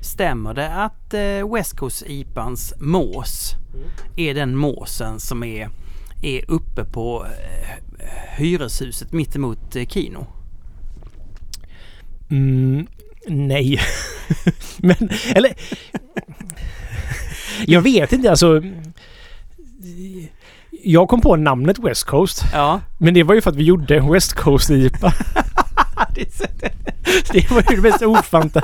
Stämmer 0.03 0.55
det 0.55 0.69
att 0.69 1.15
eh, 1.15 1.55
West 1.55 1.77
Coast 1.77 2.03
IPAns 2.07 2.75
mås 2.81 3.55
är 4.17 4.35
den 4.35 4.57
måsen 4.57 5.21
som 5.21 5.45
är, 5.45 5.69
är 6.23 6.51
uppe 6.51 6.85
på 6.85 7.27
eh, 7.27 8.39
hyreshuset 8.39 9.13
mittemot 9.13 9.77
eh, 9.77 9.87
Kino? 9.87 10.27
Mm, 12.31 12.87
nej. 13.27 13.81
Men, 14.79 15.11
eller... 15.35 15.53
jag 17.67 17.81
vet 17.81 18.13
inte 18.13 18.31
alltså. 18.31 18.63
Jag 20.85 21.09
kom 21.09 21.21
på 21.21 21.37
namnet 21.37 21.79
West 21.79 22.05
Coast. 22.05 22.45
Ja. 22.53 22.81
Men 22.99 23.15
det 23.15 23.23
var 23.23 23.35
ju 23.35 23.41
för 23.41 23.51
att 23.51 23.57
vi 23.57 23.65
gjorde 23.65 23.97
en 23.97 24.13
West 24.13 24.33
Coast 24.35 24.71
IPA. 24.71 25.13
det 27.33 27.51
var 27.51 27.65
ju 27.71 27.77
det 27.77 27.83
mest 27.83 28.03
ofanta. 28.03 28.61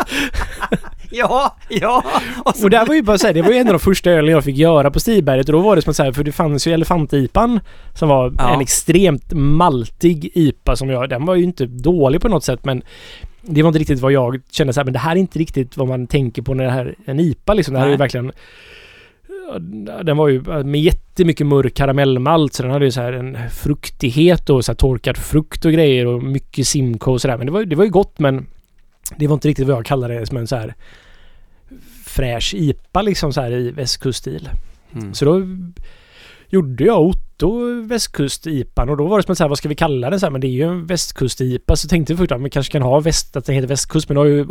ja, 1.10 1.56
ja. 1.68 2.04
Och 2.44 2.56
så, 2.56 2.64
Och 2.64 2.70
det 2.70 2.84
var 2.88 2.94
ju 2.94 3.02
bara 3.02 3.18
så 3.18 3.26
här, 3.26 3.34
det 3.34 3.42
var 3.42 3.50
ju 3.50 3.56
en 3.56 3.66
av 3.66 3.72
de 3.72 3.78
första 3.78 4.10
ölen 4.10 4.30
jag 4.30 4.44
fick 4.44 4.56
göra 4.56 4.90
på 4.90 5.00
Stiberget 5.00 5.48
och 5.48 5.52
då 5.52 5.60
var 5.60 5.76
det 5.76 5.82
som 5.82 5.94
så 5.94 6.02
här, 6.02 6.12
för 6.12 6.24
det 6.24 6.32
fanns 6.32 6.66
ju 6.66 6.72
Elefant-IPan 6.74 7.60
som 7.94 8.08
var 8.08 8.34
Ja. 8.38 8.54
en 8.54 8.60
extremt 8.60 9.32
maltig 9.32 10.30
IPA 10.34 10.76
som 10.76 10.90
jag, 10.90 11.08
den 11.08 11.24
var 11.26 11.34
ju 11.34 11.44
inte 11.44 11.66
dålig 11.66 12.20
på 12.20 12.28
något 12.28 12.44
sätt 12.44 12.64
men 12.64 12.82
det 13.42 13.62
var 13.62 13.68
inte 13.68 13.78
riktigt 13.80 14.00
vad 14.00 14.12
jag 14.12 14.40
kände 14.50 14.72
så 14.72 14.80
här, 14.80 14.84
men 14.84 14.92
det 14.92 14.98
här 14.98 15.12
är 15.12 15.16
inte 15.20 15.38
riktigt 15.38 15.76
vad 15.76 15.88
man 15.88 16.06
tänker 16.06 16.42
på 16.42 16.54
när 16.54 16.64
det 16.64 16.70
här 16.70 16.86
är 16.86 16.94
en 17.10 17.20
IPA 17.20 17.54
liksom. 17.54 17.74
Det 17.74 17.80
här 17.80 17.86
är 17.86 17.90
ju 17.90 17.96
Nej. 17.96 17.98
verkligen 17.98 18.32
den 20.04 20.16
var 20.16 20.28
ju 20.28 20.64
med 20.64 20.80
jättemycket 20.80 21.46
mörk 21.46 21.74
karamellmalt 21.74 22.54
så 22.54 22.62
den 22.62 22.72
hade 22.72 22.84
ju 22.84 22.90
så 22.90 23.00
här 23.00 23.12
en 23.12 23.38
fruktighet 23.50 24.50
och 24.50 24.64
så 24.64 24.72
här 24.72 24.76
torkad 24.76 25.16
frukt 25.16 25.64
och 25.64 25.72
grejer 25.72 26.06
och 26.06 26.22
mycket 26.22 26.66
Simcoe 26.66 27.12
och 27.12 27.20
sådär. 27.20 27.36
Men 27.36 27.46
det 27.46 27.52
var, 27.52 27.64
det 27.64 27.76
var 27.76 27.84
ju 27.84 27.90
gott 27.90 28.18
men 28.18 28.46
det 29.16 29.26
var 29.26 29.34
inte 29.34 29.48
riktigt 29.48 29.66
vad 29.66 29.76
jag 29.76 29.86
kallade 29.86 30.18
det 30.18 30.26
som 30.26 30.36
en 30.36 30.46
så 30.46 30.56
här 30.56 30.74
fräsch 32.04 32.54
IPA 32.54 33.02
liksom 33.02 33.32
så 33.32 33.40
här 33.40 33.52
i 33.52 33.70
västkuststil. 33.70 34.48
mm. 34.92 35.14
Så 35.14 35.24
då 35.24 35.42
gjorde 36.48 36.84
jag 36.84 37.00
foto 37.40 37.82
västkust-IPan 37.88 38.88
och 38.90 38.96
då 38.96 39.06
var 39.06 39.16
det 39.16 39.22
som 39.22 39.32
att 39.32 39.38
säga, 39.38 39.48
vad 39.48 39.58
ska 39.58 39.68
vi 39.68 39.74
kalla 39.74 40.10
den? 40.10 40.20
Så 40.20 40.26
här, 40.26 40.30
men 40.30 40.40
det 40.40 40.46
är 40.46 40.50
ju 40.50 40.62
en 40.62 40.86
västkust-IPA. 40.86 41.76
Så 41.76 41.88
tänkte 41.88 42.12
vi 42.12 42.16
först 42.16 42.32
att 42.32 42.40
vi 42.40 42.50
kanske 42.50 42.72
kan 42.72 42.82
ha 42.82 43.00
väst, 43.00 43.36
att 43.36 43.44
den 43.44 43.54
heter 43.54 43.68
västkust. 43.68 44.08
Men 44.08 44.14
då 44.14 44.20
har 44.20 44.26
ju 44.26 44.46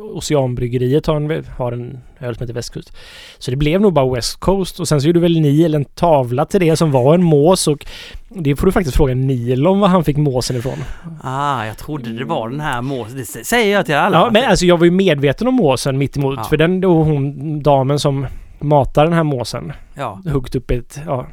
Oceanbryggeriet 0.00 1.06
har 1.06 1.16
en, 1.16 1.44
har 1.56 1.72
en 1.72 1.98
öl 2.20 2.34
som 2.34 2.42
heter 2.42 2.54
västkust. 2.54 2.96
Så 3.38 3.50
det 3.50 3.56
blev 3.56 3.80
nog 3.80 3.92
bara 3.92 4.14
West 4.14 4.40
Coast 4.40 4.80
och 4.80 4.88
sen 4.88 5.00
så 5.00 5.06
gjorde 5.06 5.20
väl 5.20 5.40
Neil 5.40 5.74
en 5.74 5.84
tavla 5.84 6.44
till 6.44 6.60
det 6.60 6.76
som 6.76 6.90
var 6.90 7.14
en 7.14 7.22
mås 7.22 7.68
och 7.68 7.86
det 8.28 8.56
får 8.56 8.66
du 8.66 8.72
faktiskt 8.72 8.96
fråga 8.96 9.14
Neil 9.14 9.66
om 9.66 9.80
var 9.80 9.88
han 9.88 10.04
fick 10.04 10.16
måsen 10.16 10.56
ifrån. 10.56 10.78
Ah, 11.22 11.64
jag 11.66 11.78
trodde 11.78 12.12
det 12.18 12.24
var 12.24 12.48
den 12.48 12.60
här 12.60 12.82
måsen. 12.82 13.16
Det 13.16 13.24
säger 13.24 13.72
jag 13.72 13.86
till 13.86 13.94
alla. 13.94 14.18
Ja, 14.18 14.30
men 14.32 14.50
alltså 14.50 14.66
jag 14.66 14.78
var 14.78 14.84
ju 14.84 14.90
medveten 14.90 15.48
om 15.48 15.54
måsen 15.54 15.98
mitt 15.98 16.16
emot 16.16 16.34
Ja. 16.36 16.44
för 16.44 16.56
den 16.56 16.80
då 16.80 17.02
hon 17.02 17.62
damen 17.62 17.98
som 17.98 18.26
matar 18.58 19.04
den 19.04 19.12
här 19.12 19.22
måsen 19.22 19.72
ja. 19.94 20.20
högt 20.26 20.54
upp 20.54 20.70
i 20.70 20.74
ett, 20.74 21.00
ja. 21.06 21.26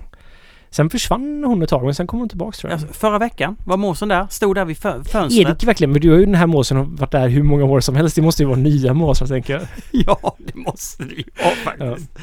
Sen 0.71 0.89
försvann 0.89 1.43
hon 1.47 1.61
ett 1.61 1.69
tag 1.69 1.83
men 1.85 1.95
sen 1.95 2.07
kom 2.07 2.19
hon 2.19 2.29
tillbaks 2.29 2.57
tror 2.57 2.71
jag. 2.71 2.79
Alltså, 2.81 2.93
Förra 2.93 3.19
veckan 3.19 3.55
var 3.65 3.77
måsen 3.77 4.07
där, 4.09 4.27
stod 4.29 4.55
där 4.55 4.65
vid 4.65 4.77
fö- 4.77 5.03
fönstret. 5.03 5.47
Erik 5.47 5.63
verkligen, 5.63 5.91
men 5.91 6.01
du 6.01 6.09
har 6.09 6.17
ju 6.17 6.25
den 6.25 6.35
här 6.35 6.47
måsen 6.47 6.95
varit 6.95 7.11
där 7.11 7.27
hur 7.27 7.43
många 7.43 7.63
år 7.65 7.79
som 7.79 7.95
helst. 7.95 8.15
Det 8.15 8.21
måste 8.21 8.43
ju 8.43 8.47
vara 8.47 8.57
nya 8.59 8.93
måsar 8.93 9.25
tänker 9.27 9.53
jag. 9.53 9.61
Ja, 10.07 10.35
det 10.37 10.55
måste 10.55 11.03
det 11.03 11.15
ju 11.15 11.23
vara 11.43 11.55
faktiskt. 11.55 12.09
Ja. 12.15 12.21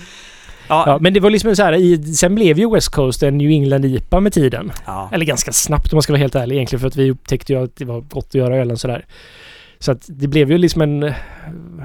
Ja, 0.69 0.85
Ja. 0.87 0.99
men 1.01 1.15
det 1.15 1.21
var 1.21 1.31
liksom 1.31 1.57
så 1.57 1.63
här, 1.63 1.73
i, 1.73 2.05
sen 2.15 2.35
blev 2.35 2.59
ju 2.59 2.71
West 2.71 2.89
Coast 2.89 3.23
en 3.23 3.39
New 3.39 3.51
England 3.51 3.85
IPA 3.85 4.21
med 4.21 4.33
tiden. 4.33 4.73
Ja. 4.87 5.09
Eller 5.13 5.25
ganska 5.27 5.53
snabbt 5.53 5.93
om 5.93 5.97
man 5.97 6.03
ska 6.03 6.13
vara 6.13 6.21
helt 6.21 6.35
ärlig 6.35 6.57
egentligen 6.57 6.81
för 6.81 6.87
att 6.89 6.97
vi 6.97 7.11
upptäckte 7.11 7.53
ju 7.53 7.65
att 7.65 7.77
det 7.77 7.85
var 7.85 8.01
gott 8.01 8.27
att 8.29 8.35
göra 8.35 8.57
ölen 8.57 8.77
sådär. 8.77 9.05
Så 9.79 9.93
att 9.93 10.05
det 10.09 10.29
blev 10.29 10.51
ju 10.51 10.59
liksom 10.59 10.83
en, 10.83 11.03
eh, 11.03 11.15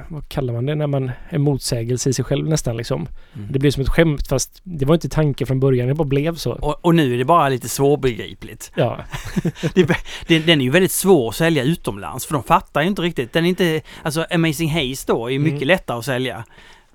vad 0.10 0.30
kallar 0.30 0.54
man 0.54 0.66
det 0.66 0.76
när 0.76 0.88
man, 0.88 1.12
en 1.30 1.42
motsägelse 1.42 2.10
i 2.10 2.14
sig 2.14 2.26
själv 2.26 2.48
nästan 2.48 2.78
liksom. 2.78 3.08
Mm. 3.36 3.48
Det 3.52 3.60
blev 3.60 3.72
som 3.72 3.82
ett 3.84 3.90
skämt 3.90 4.28
fast 4.28 4.62
det 4.64 4.86
var 4.86 4.96
inte 4.96 5.10
tanken 5.10 5.48
från 5.48 5.60
början, 5.60 5.88
det 5.88 5.94
bara 5.94 6.08
blev 6.08 6.36
så. 6.36 6.52
Och, 6.52 6.86
och 6.86 6.96
nu 6.96 7.14
är 7.14 7.18
det 7.18 7.26
bara 7.26 7.50
lite 7.50 7.70
svårbegripligt. 7.70 8.72
Ja, 8.76 9.00
Det, 9.74 9.90
det, 10.28 10.40
den 10.40 10.62
är 10.62 10.66
ju 10.66 10.72
väldigt 10.72 10.92
svår 10.92 11.30
att 11.30 11.36
sälja 11.36 11.64
utomlands 11.64 12.26
för 12.26 12.34
de 12.34 12.44
fattar 12.44 12.82
ju 12.82 12.88
inte 12.88 13.02
riktigt. 13.02 13.34
Den 13.34 13.46
är 13.46 13.50
inte, 13.50 13.82
alltså 14.04 14.26
Amazing 14.32 14.70
Haze 14.70 15.04
då 15.08 15.28
är 15.28 15.32
ju 15.32 15.40
mycket 15.40 15.58
Mm. 15.58 15.68
lättare 15.68 15.98
att 15.98 16.06
sälja. 16.06 16.44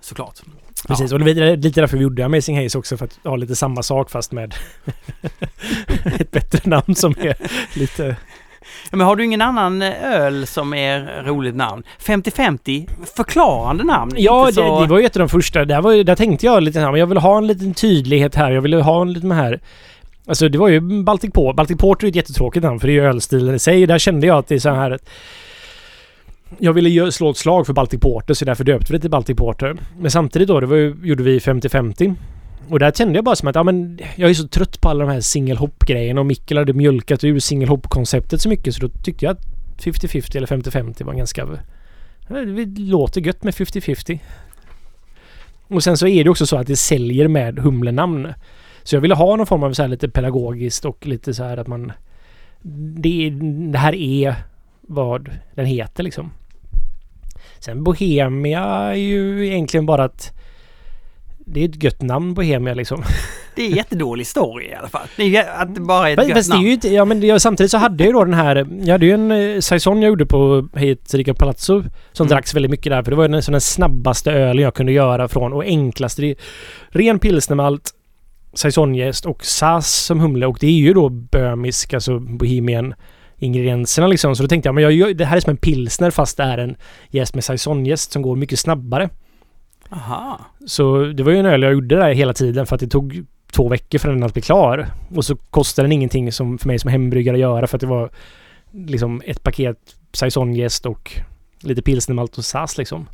Såklart. 0.01 0.41
precis. 0.89 1.13
Och 1.13 1.19
det 1.19 1.25
var 1.25 1.57
lite 1.57 1.81
därför 1.81 1.97
vi 1.97 2.03
gjorde 2.03 2.25
Amazing 2.25 2.63
Haze 2.63 2.79
också 2.79 2.97
för 2.97 3.05
att 3.05 3.19
ha 3.25 3.37
lite 3.37 3.57
samma 3.57 3.83
sak 3.83 4.11
fast 4.11 4.33
med 4.33 4.55
ett 6.05 6.31
bättre 6.31 6.61
namn 6.71 6.95
som 6.95 7.15
är 7.21 7.37
lite... 7.79 8.17
Ja, 8.91 8.97
men 8.97 9.07
har 9.07 9.17
du 9.17 9.25
ingen 9.25 9.43
annan 9.43 9.83
eh, 9.83 10.05
öl 10.05 10.47
som 10.47 10.75
är 10.75 11.23
roligt 11.25 11.57
namn? 11.57 11.83
50-50, 12.01 12.89
förklarande 13.17 13.85
namn. 13.85 14.13
Ja, 14.17 14.49
inte 14.49 14.61
det, 14.61 14.67
så... 14.67 14.81
det 14.81 14.87
var 14.87 14.99
ju 14.99 15.07
ett 15.07 15.17
av 15.17 15.21
de 15.21 15.29
första. 15.29 15.65
Där, 15.65 15.81
var, 15.81 16.05
där 16.05 16.17
tänkte 16.17 16.47
jag 16.47 16.63
lite 16.63 16.81
så 16.81 16.97
jag 16.97 17.07
vill 17.07 17.19
ha 17.19 17.39
en 17.39 17.47
liten 17.47 17.75
tydlighet 17.75 18.35
här. 18.35 18.51
Jag 18.51 18.63
ville 18.63 18.77
ha 18.77 19.03
en 19.03 19.13
liten 19.13 19.31
här... 19.31 19.61
Alltså 20.29 20.49
det 20.49 20.59
var 20.59 20.69
ju 20.69 21.03
Baltic 21.03 21.33
Porter. 21.33 21.57
Baltic 21.57 21.79
Porter 21.79 22.07
är 22.07 22.09
ett 22.09 22.17
jättetråkigt 22.17 22.63
namn 22.63 22.81
för 22.81 22.87
det 22.87 22.93
är 22.93 22.95
ju 22.95 23.05
ölstilen 23.05 23.55
i 23.55 23.59
sig. 23.59 23.87
Där 23.87 23.99
kände 23.99 24.27
jag 24.27 24.39
att 24.39 24.49
det 24.49 24.55
är 24.55 24.59
så 24.59 24.71
här 24.71 24.91
att... 24.91 25.09
Jag 26.59 26.73
ville 26.73 27.13
slå 27.13 27.31
ett 27.31 27.37
slag 27.37 27.67
för 27.67 27.73
Baltic 27.73 28.01
Porter 28.01 28.35
så 28.35 28.45
därför 28.45 28.65
döpte 28.65 28.93
vi 28.93 28.99
det 28.99 29.03
till 29.03 29.11
Baltic 29.11 29.37
Porter. 29.37 29.77
Men 29.99 30.11
samtidigt 30.11 30.49
då, 30.49 30.61
det 30.61 30.67
var 30.67 30.77
ju, 30.77 30.97
gjorde 31.03 31.23
vi 31.23 31.39
50-50. 31.39 32.15
Och 32.69 32.79
där 32.79 32.93
kände 32.93 33.15
jag 33.15 33.25
bara 33.25 33.37
som 33.37 33.49
att, 33.49 33.55
ja 33.55 33.63
men 33.63 33.99
jag 34.17 34.31
är 34.31 34.35
så 34.35 34.49
trött 34.49 34.81
på 34.81 34.89
alla 34.89 35.05
de 35.05 35.13
här 35.13 35.21
single 35.21 35.55
hop 35.55 35.85
grejerna 35.85 36.21
och 36.21 36.27
Mikkel 36.27 36.59
hade 36.59 36.73
mjölkat 36.73 37.25
ur 37.25 37.39
single 37.39 37.69
hop 37.69 37.87
konceptet 37.89 38.41
så 38.41 38.49
mycket 38.49 38.75
så 38.75 38.81
då 38.81 38.89
tyckte 38.89 39.25
jag 39.25 39.33
att 39.33 39.47
50-50 39.79 40.37
eller 40.37 40.47
50-50 40.47 41.05
var 41.05 41.15
ganska... 41.15 41.47
Det 42.29 42.81
låter 42.81 43.21
gött 43.21 43.43
med 43.43 43.55
50-50. 43.55 44.19
Och 45.69 45.85
sen 45.85 45.97
så 45.97 46.07
är 46.07 46.25
det 46.25 46.31
också 46.31 46.47
så 46.47 46.57
att 46.57 46.67
det 46.67 46.77
säljer 46.77 47.29
med 47.29 47.59
humlenamn. 47.59 48.33
Så 48.83 48.97
jag 48.97 49.01
ville 49.01 49.15
ha 49.15 49.37
någon 49.37 49.47
form 49.47 49.63
av 49.63 49.73
så 49.73 49.83
här 49.83 49.89
lite 49.89 50.09
pedagogiskt 50.09 50.85
och 50.85 51.07
lite 51.07 51.35
så 51.35 51.45
här 51.45 51.57
att 51.57 51.67
man... 51.67 51.93
Det, 52.97 53.31
det 53.73 53.79
här 53.79 53.95
är 53.95 54.35
vad 54.81 55.31
den 55.55 55.67
heter 55.67 56.03
liksom. 56.03 56.31
Sen 57.59 57.85
Bohemia 57.85 58.65
är 58.65 58.95
ju 58.95 59.47
egentligen 59.47 59.87
bara 59.87 60.05
att... 60.05 60.33
Det 61.49 61.61
är 61.65 61.69
ett 61.69 61.83
gött 61.83 62.03
namn 62.03 62.35
Bohemia 62.35 62.75
liksom. 62.75 63.03
Det 63.57 63.63
är 63.67 63.77
jättedålig 63.77 64.27
story 64.27 64.67
i 64.67 64.75
alla 64.75 64.89
fall. 64.89 65.07
Det 65.17 65.37
är 65.37 65.63
att 65.63 65.75
det 65.75 65.81
bara 65.81 66.09
är 66.11 66.13
ett 66.13 66.17
Fast, 66.19 66.29
gött 66.29 66.39
fast 66.39 66.51
det 66.51 66.55
är 66.55 66.57
namn. 66.57 66.67
ju 66.67 66.73
inte... 66.73 66.89
Ja 66.89 67.05
men 67.05 67.21
det, 67.21 67.41
samtidigt 67.41 67.71
så 67.71 67.79
hade 67.79 68.05
jag 68.05 68.09
ju 68.09 68.13
då 68.13 68.25
den 68.25 68.35
här... 68.35 68.67
Jag 68.81 68.93
hade 68.93 69.07
ju 69.07 69.13
en 69.13 69.31
eh, 69.31 69.61
saison 69.61 70.03
jag 70.03 70.09
gjorde 70.09 70.27
på 70.27 70.69
Hejt 70.75 71.15
Rica 71.19 71.35
Palazzo. 71.35 71.83
Som 72.13 72.25
Mm. 72.27 72.29
dracks 72.35 72.55
väldigt 72.55 72.71
mycket 72.71 72.91
där. 72.93 73.03
För 73.03 73.11
det 73.11 73.17
var 73.17 73.25
ju 73.25 73.29
den, 73.29 73.43
den 73.49 73.61
snabbaste 73.61 74.33
ölen 74.33 74.63
jag 74.65 74.75
kunde 74.75 74.93
göra 74.93 75.29
från 75.29 75.53
och 75.53 75.65
enklaste. 75.65 76.23
Det 76.23 76.31
är 76.31 76.37
ren 76.89 77.19
pilsnermalt, 77.19 77.91
saisonjäst 78.55 79.27
och 79.27 79.45
sas 79.45 79.93
som 79.95 80.21
humle. 80.21 80.47
Och 80.47 80.57
det 80.61 80.67
är 80.67 80.71
ju 80.71 80.95
då 80.95 81.09
böhmisk, 81.09 81.95
alltså 81.95 82.19
bohemian 82.19 82.95
ingredienserna 83.39 84.07
liksom. 84.07 84.37
Så 84.37 84.43
då 84.43 84.49
tänkte 84.49 84.69
jag, 84.69 84.75
men 84.75 84.97
jag, 84.99 85.17
det 85.17 85.25
här 85.25 85.37
är 85.37 85.41
som 85.41 85.51
en 85.51 85.57
pilsner 85.57 86.11
fast 86.11 86.37
det 86.37 86.43
är 86.43 86.59
en 86.59 86.77
jäst 87.11 87.35
med 87.35 87.45
saisonjäst 87.45 88.13
som 88.13 88.23
går 88.23 88.37
mycket 88.37 88.59
snabbare. 88.59 89.09
Aha. 89.91 90.41
Så 90.67 91.05
det 91.05 91.23
var 91.23 91.33
ju 91.33 91.39
en 91.39 91.47
öl 91.47 91.63
jag 91.63 91.73
gjorde 91.73 91.97
där 91.97 92.13
hela 92.13 92.33
tiden 92.33 92.67
för 92.67 92.75
att 92.75 92.81
det 92.81 92.89
tog 92.89 93.25
två 93.53 93.69
veckor 93.69 93.99
för 93.99 94.09
den 94.09 94.23
att 94.23 94.33
bli 94.33 94.43
klar. 94.43 94.87
Och 95.15 95.25
så 95.25 95.37
kostade 95.37 95.89
den 95.89 95.93
ingenting 95.93 96.33
som 96.33 96.59
för 96.59 96.67
mig 96.67 96.79
som 96.79 96.91
hembryggare 96.91 97.37
att 97.37 97.41
göra 97.41 97.67
för 97.67 97.77
att 97.77 97.81
det 97.81 97.87
var 97.87 98.11
liksom 98.73 99.23
ett 99.25 99.43
paket 99.43 99.97
saisonjäst 100.13 100.87
och 100.87 101.13
lite 101.61 101.83
pilsnermalt 101.83 102.39
och 102.39 102.45
sas 102.45 102.79
liksom. 102.79 103.09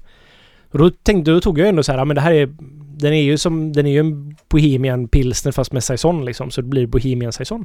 Och 0.70 0.78
då 0.78 0.90
tänkte, 0.90 1.30
då 1.30 1.40
tog 1.40 1.58
jag 1.58 1.68
ändå 1.68 1.82
så 1.82 1.92
här, 1.92 1.98
ja, 1.98 2.04
men 2.04 2.14
det 2.14 2.20
här 2.20 2.32
är 2.32 2.48
den 2.96 3.12
är 3.12 3.22
ju 3.22 3.38
som, 3.38 3.72
den 3.72 3.86
är 3.86 3.90
ju 3.90 3.98
en 3.98 4.36
Bohemian 4.48 5.08
pilsner 5.08 5.52
fast 5.52 5.72
med 5.72 5.84
saison 5.84 6.24
liksom. 6.24 6.50
Så 6.50 6.60
det 6.60 6.68
blir 6.68 6.86
Bohemian 6.86 7.32
saison. 7.32 7.64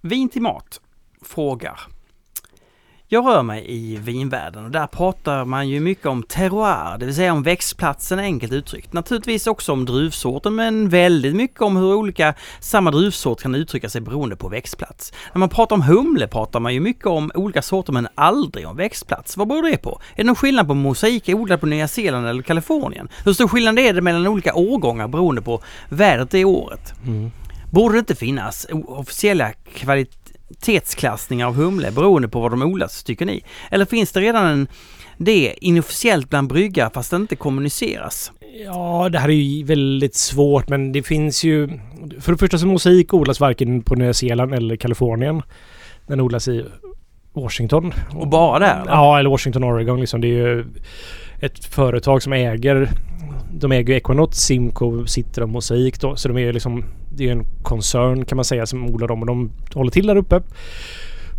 Vin 0.00 0.28
till 0.28 0.42
mat 0.42 0.80
frågar. 1.22 1.80
Jag 3.12 3.26
rör 3.26 3.42
mig 3.42 3.64
i 3.66 3.96
vinvärlden 3.96 4.64
och 4.64 4.70
där 4.70 4.86
pratar 4.86 5.44
man 5.44 5.68
ju 5.68 5.80
mycket 5.80 6.06
om 6.06 6.22
terroir, 6.22 6.98
det 6.98 7.06
vill 7.06 7.14
säga 7.14 7.32
om 7.32 7.42
växtplatsen 7.42 8.18
enkelt 8.18 8.52
uttryckt. 8.52 8.92
Naturligtvis 8.92 9.46
också 9.46 9.72
om 9.72 9.84
druvsorten 9.84 10.54
men 10.54 10.88
väldigt 10.88 11.36
mycket 11.36 11.62
om 11.62 11.76
hur 11.76 11.94
olika 11.94 12.34
samma 12.60 12.90
druvsort 12.90 13.42
kan 13.42 13.54
uttrycka 13.54 13.88
sig 13.88 14.00
beroende 14.00 14.36
på 14.36 14.48
växtplats. 14.48 15.12
När 15.32 15.38
man 15.38 15.48
pratar 15.48 15.76
om 15.76 15.82
humle 15.82 16.26
pratar 16.26 16.60
man 16.60 16.74
ju 16.74 16.80
mycket 16.80 17.06
om 17.06 17.30
olika 17.34 17.62
sorter 17.62 17.92
men 17.92 18.08
aldrig 18.14 18.68
om 18.68 18.76
växtplats. 18.76 19.36
Vad 19.36 19.48
beror 19.48 19.62
det 19.62 19.76
på? 19.76 20.00
Är 20.12 20.16
det 20.16 20.24
någon 20.24 20.36
skillnad 20.36 20.66
på 20.66 20.74
mosaik 20.74 21.28
odlad 21.28 21.60
på 21.60 21.66
Nya 21.66 21.88
Zeeland 21.88 22.28
eller 22.28 22.42
Kalifornien? 22.42 23.08
Hur 23.24 23.32
stor 23.32 23.48
skillnad 23.48 23.78
är 23.78 23.92
det 23.94 24.02
mellan 24.02 24.26
olika 24.26 24.54
årgångar 24.54 25.08
beroende 25.08 25.42
på 25.42 25.62
vädret 25.88 26.30
det 26.30 26.44
året? 26.44 26.94
Borde 27.72 27.94
det 27.94 27.98
inte 27.98 28.14
finnas 28.14 28.66
officiella 28.86 29.52
kvalitetsklassningar 30.50 31.46
av 31.46 31.54
humle 31.54 31.90
beroende 31.90 32.28
på 32.28 32.40
var 32.40 32.50
de 32.50 32.62
odlas, 32.62 33.04
tycker 33.04 33.26
ni? 33.26 33.42
Eller 33.70 33.84
finns 33.84 34.12
det 34.12 34.20
redan 34.20 34.46
en 34.46 34.68
det 35.18 35.54
inofficiellt 35.60 36.30
bland 36.30 36.48
bryggare 36.48 36.90
fast 36.94 37.10
det 37.10 37.16
inte 37.16 37.36
kommuniceras? 37.36 38.32
Ja, 38.64 39.08
det 39.12 39.18
här 39.18 39.28
är 39.28 39.32
ju 39.32 39.64
väldigt 39.64 40.14
svårt 40.14 40.68
men 40.68 40.92
det 40.92 41.02
finns 41.02 41.44
ju... 41.44 41.68
För 42.20 42.32
det 42.32 42.38
första 42.38 42.58
så 42.58 42.66
mosaik 42.66 43.14
odlas 43.14 43.40
varken 43.40 43.82
på 43.82 43.94
Nya 43.94 44.14
Zeeland 44.14 44.54
eller 44.54 44.76
Kalifornien. 44.76 45.42
Den 46.06 46.20
odlas 46.20 46.48
i 46.48 46.64
Washington. 47.32 47.92
Och 48.14 48.28
bara 48.28 48.58
där? 48.58 48.80
eller? 48.80 48.92
Ja, 48.92 49.18
eller 49.18 49.30
Washington, 49.30 49.64
Oregon 49.64 50.00
liksom. 50.00 50.20
Det 50.20 50.28
är 50.28 50.48
ju 50.48 50.64
ett 51.40 51.64
företag 51.64 52.22
som 52.22 52.32
äger... 52.32 52.90
De 53.52 53.72
äger 53.72 53.92
ju 53.92 53.96
Equinox, 53.96 54.38
Simco, 54.38 55.06
Citra 55.06 55.44
och 55.44 55.50
Mosaik 55.50 56.00
då. 56.00 56.16
Så 56.16 56.28
de 56.28 56.38
är 56.38 56.52
liksom... 56.52 56.84
Det 57.16 57.28
är 57.28 57.32
en 57.32 57.44
koncern 57.62 58.24
kan 58.24 58.36
man 58.36 58.44
säga 58.44 58.66
som 58.66 58.86
odlar 58.86 59.08
dem 59.08 59.20
och 59.20 59.26
de 59.26 59.50
håller 59.74 59.90
till 59.90 60.06
där 60.06 60.16
uppe. 60.16 60.42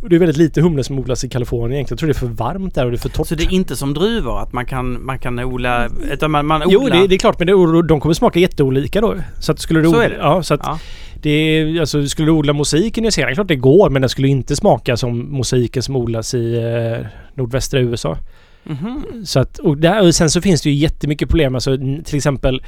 Och 0.01 0.09
det 0.09 0.15
är 0.15 0.19
väldigt 0.19 0.37
lite 0.37 0.61
humle 0.61 0.83
som 0.83 0.99
odlas 0.99 1.23
i 1.23 1.29
Kalifornien 1.29 1.71
egentligen. 1.73 1.95
Jag 1.95 1.99
tror 1.99 2.07
det 2.07 2.11
är 2.11 2.29
för 2.29 2.45
varmt 2.45 2.75
där 2.75 2.85
och 2.85 2.91
det 2.91 2.97
är 2.97 2.99
för 2.99 3.09
torrt. 3.09 3.27
Så 3.27 3.35
det 3.35 3.43
är 3.43 3.53
inte 3.53 3.75
som 3.75 3.93
druvor 3.93 4.39
att 4.39 4.53
man 4.53 4.65
kan, 4.65 5.05
man 5.05 5.19
kan 5.19 5.39
odla, 5.39 5.89
utan 6.11 6.31
man, 6.31 6.45
man 6.45 6.63
odlar... 6.63 6.73
Jo, 6.73 6.89
det, 6.89 7.07
det 7.07 7.15
är 7.15 7.19
klart, 7.19 7.39
men 7.39 7.47
det, 7.47 7.87
de 7.87 7.99
kommer 7.99 8.13
smaka 8.13 8.39
jätteolika 8.39 9.01
då. 9.01 9.15
Så 9.39 9.51
att 9.51 9.59
skulle 9.59 9.81
du 9.81 9.87
odla. 9.87 10.09
Ja, 10.19 10.43
så 10.43 10.53
att 10.53 10.61
Ja. 10.63 10.79
det 11.21 11.77
alltså 11.79 12.07
skulle 12.07 12.27
du 12.27 12.31
odla 12.31 12.53
mosaik 12.53 12.97
i 12.97 13.01
Nya 13.01 13.11
Zeeland, 13.11 13.35
klart 13.35 13.47
det 13.47 13.55
går, 13.55 13.89
men 13.89 14.01
den 14.01 14.09
skulle 14.09 14.27
inte 14.27 14.55
smaka 14.55 14.97
som 14.97 15.31
mosaiken 15.31 15.83
som 15.83 15.95
odlas 15.95 16.33
i 16.33 16.55
eh, 16.55 17.05
nordvästra 17.35 17.79
USA. 17.79 18.17
Mhm. 18.63 19.25
Så 19.25 19.39
att, 19.39 19.59
och, 19.59 19.77
där, 19.77 20.01
och 20.01 20.15
sen 20.15 20.29
så 20.29 20.41
finns 20.41 20.61
det 20.61 20.69
ju 20.69 20.75
jättemycket 20.75 21.29
problem. 21.29 21.55
Alltså 21.55 21.77
till 22.05 22.15
exempel 22.15 22.61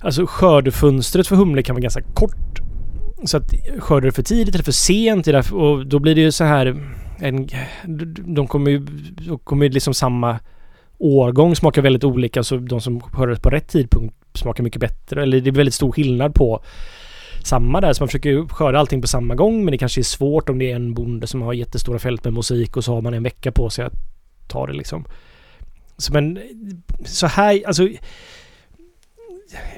Alltså 0.00 0.26
skördefönstret 0.26 1.26
för 1.26 1.36
humle 1.36 1.62
kan 1.62 1.74
vara 1.74 1.82
ganska 1.82 2.02
kort. 2.02 2.60
Så 3.24 3.36
att 3.36 3.54
skördar 3.78 4.06
du 4.06 4.12
för 4.12 4.22
tidigt 4.22 4.54
eller 4.54 4.64
för 4.64 4.72
sent 4.72 5.28
och 5.52 5.86
då 5.86 5.98
blir 5.98 6.14
det 6.14 6.20
ju 6.20 6.32
så 6.32 6.44
här 6.44 6.76
en, 7.18 7.48
De 8.34 8.46
kommer 8.46 8.70
ju 8.70 8.78
de 9.26 9.38
kommer 9.38 9.66
ju 9.66 9.72
liksom 9.72 9.94
samma 9.94 10.38
årgång 10.98 11.56
smakar 11.56 11.82
väldigt 11.82 12.04
olika 12.04 12.42
så 12.42 12.56
de 12.56 12.80
som 12.80 13.00
skördades 13.00 13.40
på 13.40 13.50
rätt 13.50 13.68
tidpunkt 13.68 14.14
smakar 14.34 14.64
mycket 14.64 14.80
bättre. 14.80 15.22
Eller 15.22 15.40
det 15.40 15.50
är 15.50 15.52
väldigt 15.52 15.74
stor 15.74 15.92
skillnad 15.92 16.34
på 16.34 16.62
samma 17.44 17.80
där. 17.80 17.92
Så 17.92 18.02
man 18.02 18.08
försöker 18.08 18.30
ju 18.30 18.48
skörda 18.48 18.78
allting 18.78 19.00
på 19.00 19.08
samma 19.08 19.34
gång 19.34 19.64
men 19.64 19.72
det 19.72 19.78
kanske 19.78 20.00
är 20.00 20.02
svårt 20.02 20.48
om 20.48 20.58
det 20.58 20.70
är 20.70 20.76
en 20.76 20.94
bonde 20.94 21.26
som 21.26 21.42
har 21.42 21.52
jättestora 21.52 21.98
fält 21.98 22.24
med 22.24 22.32
mosaik 22.32 22.76
och 22.76 22.84
så 22.84 22.94
har 22.94 23.02
man 23.02 23.14
en 23.14 23.22
vecka 23.22 23.52
på 23.52 23.70
sig 23.70 23.84
att 23.84 24.15
ta 24.48 24.66
det 24.66 24.72
liksom. 24.72 25.04
Så 25.96 26.12
men 26.12 26.38
så 27.04 27.26
här, 27.26 27.62
alltså 27.66 27.88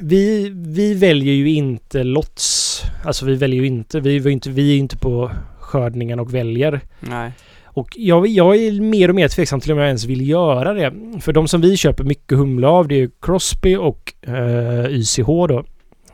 vi, 0.00 0.50
vi 0.54 0.94
väljer 0.94 1.34
ju 1.34 1.50
inte 1.50 2.04
lots. 2.04 2.82
Alltså 3.04 3.26
vi 3.26 3.34
väljer 3.34 3.60
ju 3.60 3.66
inte. 3.66 4.00
Vi, 4.00 4.12
ju 4.12 4.30
inte, 4.30 4.50
vi 4.50 4.70
är 4.70 4.74
ju 4.74 4.80
inte 4.80 4.96
på 4.96 5.30
skördningen 5.58 6.20
och 6.20 6.34
väljer. 6.34 6.80
Nej. 7.00 7.32
Och 7.64 7.88
jag, 7.96 8.26
jag 8.26 8.56
är 8.56 8.80
mer 8.80 9.08
och 9.08 9.14
mer 9.14 9.28
tveksam 9.28 9.60
till 9.60 9.72
om 9.72 9.78
jag 9.78 9.86
ens 9.86 10.04
vill 10.04 10.28
göra 10.28 10.72
det. 10.72 10.92
För 11.20 11.32
de 11.32 11.48
som 11.48 11.60
vi 11.60 11.76
köper 11.76 12.04
mycket 12.04 12.38
humle 12.38 12.66
av 12.66 12.88
det 12.88 13.02
är 13.02 13.10
Crosby 13.20 13.76
och 13.76 14.14
eh, 14.22 14.86
YCH 14.86 15.26
då. 15.26 15.64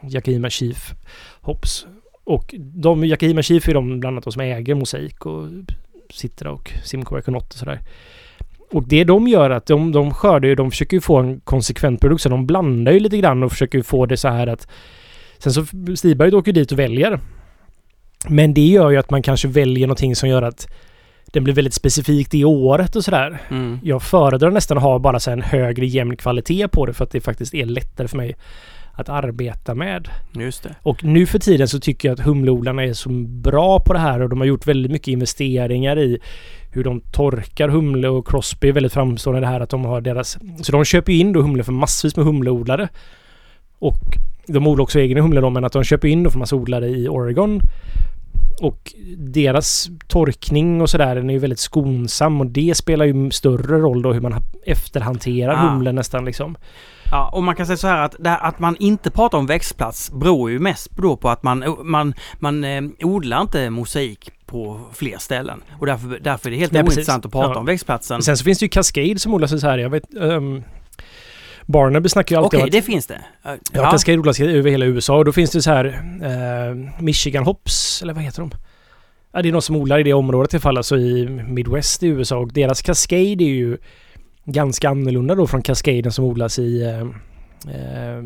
Yakima 0.02 0.50
Chief 0.50 0.94
Hops. 1.40 1.86
Och 2.24 2.54
de, 2.58 3.04
Yakima 3.04 3.42
Chief 3.42 3.68
är 3.68 3.74
de 3.74 4.00
bland 4.00 4.14
annat 4.14 4.24
de 4.24 4.32
som 4.32 4.42
äger 4.42 4.74
Mosaik 4.74 5.26
och 5.26 5.48
Citra 6.10 6.52
och 6.52 6.72
Simco 6.84 7.18
Econaut 7.18 7.52
och 7.52 7.58
sådär. 7.58 7.80
Och 8.74 8.88
det 8.88 9.04
de 9.04 9.28
gör 9.28 9.50
att 9.50 9.66
de, 9.66 9.92
de 9.92 10.14
skördar 10.14 10.48
ju, 10.48 10.54
de 10.54 10.70
försöker 10.70 10.96
ju 10.96 11.00
få 11.00 11.16
en 11.16 11.40
konsekvent 11.40 12.00
produkt 12.00 12.22
så 12.22 12.28
de 12.28 12.46
blandar 12.46 12.92
ju 12.92 13.00
lite 13.00 13.16
grann 13.16 13.42
och 13.42 13.52
försöker 13.52 13.78
ju 13.78 13.84
få 13.84 14.06
det 14.06 14.16
så 14.16 14.28
här 14.28 14.46
att 14.46 14.68
Sen 15.38 15.52
så 15.52 15.66
Stiberg 15.96 16.34
åker 16.34 16.52
dit 16.52 16.72
och 16.72 16.78
väljer. 16.78 17.20
Men 18.28 18.54
det 18.54 18.66
gör 18.66 18.90
ju 18.90 18.96
att 18.96 19.10
man 19.10 19.22
kanske 19.22 19.48
väljer 19.48 19.86
någonting 19.86 20.16
som 20.16 20.28
gör 20.28 20.42
att 20.42 20.68
den 21.26 21.44
blir 21.44 21.54
väldigt 21.54 21.74
specifikt 21.74 22.34
i 22.34 22.44
året 22.44 22.96
och 22.96 23.04
sådär. 23.04 23.42
Mm. 23.50 23.78
Jag 23.82 24.02
föredrar 24.02 24.50
nästan 24.50 24.76
att 24.76 24.82
ha 24.82 24.98
bara 24.98 25.20
så 25.20 25.30
en 25.30 25.42
högre 25.42 25.86
jämn 25.86 26.16
kvalitet 26.16 26.68
på 26.68 26.86
det 26.86 26.92
för 26.92 27.04
att 27.04 27.10
det 27.10 27.20
faktiskt 27.20 27.54
är 27.54 27.66
lättare 27.66 28.08
för 28.08 28.16
mig 28.16 28.36
att 28.92 29.08
arbeta 29.08 29.74
med. 29.74 30.08
Just 30.32 30.62
det. 30.62 30.74
Och 30.82 31.04
nu 31.04 31.26
för 31.26 31.38
tiden 31.38 31.68
så 31.68 31.80
tycker 31.80 32.08
jag 32.08 32.20
att 32.20 32.26
humleodlarna 32.26 32.84
är 32.84 32.92
så 32.92 33.08
bra 33.26 33.80
på 33.80 33.92
det 33.92 33.98
här 33.98 34.22
och 34.22 34.28
de 34.28 34.40
har 34.40 34.46
gjort 34.46 34.66
väldigt 34.66 34.92
mycket 34.92 35.08
investeringar 35.08 35.98
i 35.98 36.18
hur 36.74 36.84
de 36.84 37.00
torkar 37.00 37.68
humle 37.68 38.08
och 38.08 38.28
Crosby 38.28 38.68
är 38.68 38.72
väldigt 38.72 38.92
framstående 38.92 39.38
i 39.38 39.40
det 39.40 39.46
här 39.46 39.60
att 39.60 39.70
de 39.70 39.84
har 39.84 40.00
deras... 40.00 40.38
Så 40.62 40.72
de 40.72 40.84
köper 40.84 41.12
ju 41.12 41.18
in 41.18 41.32
då 41.32 41.42
humle 41.42 41.64
för 41.64 41.72
massvis 41.72 42.16
med 42.16 42.26
humleodlare. 42.26 42.88
Och 43.78 43.98
de 44.46 44.66
odlar 44.66 44.82
också 44.82 44.98
egen 45.00 45.18
humle 45.18 45.40
då 45.40 45.50
men 45.50 45.64
att 45.64 45.72
de 45.72 45.84
köper 45.84 46.08
in 46.08 46.22
då 46.22 46.30
för 46.30 46.38
massa 46.38 46.56
odlare 46.56 46.88
i 46.88 47.08
Oregon. 47.08 47.60
Och 48.60 48.94
deras 49.16 49.88
torkning 50.08 50.80
och 50.80 50.90
sådär 50.90 51.14
den 51.14 51.30
är 51.30 51.34
ju 51.34 51.40
väldigt 51.40 51.58
skonsam 51.58 52.40
och 52.40 52.46
det 52.46 52.76
spelar 52.76 53.04
ju 53.04 53.30
större 53.30 53.78
roll 53.78 54.02
då 54.02 54.12
hur 54.12 54.20
man 54.20 54.32
ha- 54.32 54.42
efterhanterar 54.66 55.52
Ah. 55.54 55.56
humlen 55.70 55.94
nästan 55.94 56.24
liksom. 56.24 56.56
Ja, 57.10 57.30
och 57.32 57.42
man 57.42 57.56
kan 57.56 57.66
säga 57.66 57.76
så 57.76 57.86
här 57.86 58.02
att 58.04 58.14
här, 58.24 58.38
att 58.48 58.58
man 58.58 58.76
inte 58.80 59.10
pratar 59.10 59.38
om 59.38 59.46
växtplats 59.46 60.12
beror 60.12 60.50
ju 60.50 60.58
mest 60.58 60.90
då 60.96 61.16
på 61.16 61.28
att 61.30 61.42
man, 61.42 61.76
man, 61.82 62.14
man 62.38 62.64
eh, 62.64 62.82
odlar 63.02 63.40
inte 63.40 63.70
mosaik 63.70 64.30
på 64.54 64.80
fler 64.92 65.18
ställen. 65.18 65.62
Och 65.80 65.86
därför, 65.86 66.18
därför 66.20 66.48
är 66.48 66.50
det 66.50 66.58
helt 66.58 66.72
Nej, 66.72 66.82
precis. 66.82 66.96
ointressant 66.98 67.26
att 67.26 67.32
prata 67.32 67.50
Ja. 67.52 67.58
om 67.58 67.66
växtplatsen. 67.66 68.22
Sen 68.22 68.36
så 68.36 68.44
finns 68.44 68.58
det 68.58 68.64
ju 68.64 68.68
Cascade 68.68 69.18
som 69.18 69.34
odlas 69.34 69.60
så 69.60 69.66
här. 69.66 69.78
Jag 69.78 69.90
vet... 69.90 70.04
Um, 70.16 70.62
Barnaby 71.66 72.08
snackar 72.08 72.36
ju 72.36 72.38
alltid 72.42 72.46
Okej, 72.58 72.60
om 72.60 72.66
att 72.66 72.72
det 72.72 72.82
finns 72.82 73.06
det. 73.06 73.20
Ja, 73.42 73.56
Ja, 73.72 73.90
Cascade 73.90 74.18
odlas 74.18 74.40
över 74.40 74.70
hela 74.70 74.84
USA 74.86 75.16
och 75.16 75.24
då 75.24 75.32
finns 75.32 75.50
det 75.50 75.62
så 75.62 75.70
här 75.70 75.84
eh, 76.22 77.02
Michigan 77.02 77.44
Hops, 77.44 78.02
eller 78.02 78.12
vad 78.12 78.22
heter 78.22 78.40
de? 78.40 78.50
Ja, 79.32 79.42
det 79.42 79.48
är 79.48 79.52
någon 79.52 79.62
som 79.62 79.76
odlar 79.76 79.98
i 79.98 80.02
det 80.02 80.12
området 80.12 80.54
i 80.54 80.56
alla 80.56 80.60
fall, 80.60 80.76
alltså 80.76 80.96
i 80.96 81.28
Midwest 81.28 82.02
i 82.02 82.06
USA 82.06 82.36
och 82.36 82.52
deras 82.52 82.82
Cascade 82.82 83.20
är 83.44 83.54
ju 83.54 83.78
ganska 84.44 84.88
annorlunda 84.88 85.34
då 85.34 85.46
från 85.46 85.62
Cascaden 85.62 86.12
som 86.12 86.24
odlas 86.24 86.58
i 86.58 86.82
eh, 86.82 87.06
eh, 87.68 88.22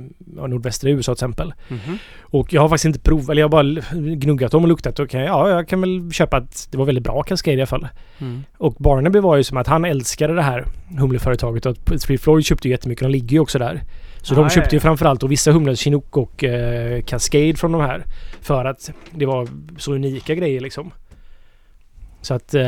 nordvästra 0.48 0.90
USA 0.90 1.14
till 1.14 1.18
exempel. 1.18 1.52
Mhm. 1.68 1.98
Och 2.20 2.52
jag 2.52 2.62
har 2.62 2.68
faktiskt 2.68 2.84
inte 2.84 3.00
provat, 3.00 3.28
eller 3.28 3.42
jag 3.42 3.48
har 3.48 3.62
bara 3.62 3.82
gnuggat 4.14 4.52
dem 4.52 4.62
och 4.62 4.68
luktat 4.68 4.98
och 4.98 5.10
kan, 5.10 5.20
ja, 5.20 5.50
jag 5.50 5.68
kan 5.68 5.80
väl 5.80 6.12
köpa 6.12 6.36
att 6.36 6.68
det 6.70 6.78
var 6.78 6.84
väldigt 6.84 7.04
bra 7.04 7.22
Cascade 7.22 7.56
i 7.56 7.60
alla 7.60 7.66
fall. 7.66 7.88
Mm. 8.18 8.44
Och 8.58 8.74
Barnaby 8.74 9.18
var 9.20 9.36
ju 9.36 9.44
som 9.44 9.56
att 9.56 9.66
han 9.66 9.84
älskade 9.84 10.34
det 10.34 10.42
här 10.42 10.64
humleföretaget 10.98 11.66
och 11.66 11.76
att 11.94 12.20
Floyd 12.20 12.44
köpte 12.44 12.68
ju 12.68 12.72
jättemycket. 12.72 13.02
De 13.02 13.10
ligger 13.10 13.32
ju 13.32 13.40
också 13.40 13.58
där. 13.58 13.82
Så 14.22 14.34
Ah, 14.34 14.36
de 14.36 14.42
ja, 14.42 14.50
köpte 14.50 14.76
ju 14.76 14.80
framförallt 14.80 15.22
och 15.22 15.32
vissa 15.32 15.52
humlor, 15.52 15.74
Chinook 15.74 16.16
och 16.16 16.44
eh, 16.44 17.02
Cascade 17.02 17.54
från 17.54 17.72
de 17.72 17.80
här. 17.80 18.04
För 18.40 18.64
att 18.64 18.90
det 19.10 19.26
var 19.26 19.48
så 19.78 19.94
unika 19.94 20.34
grejer 20.34 20.60
liksom. 20.60 20.90
Så 22.20 22.34
att 22.34 22.54
eh, 22.54 22.62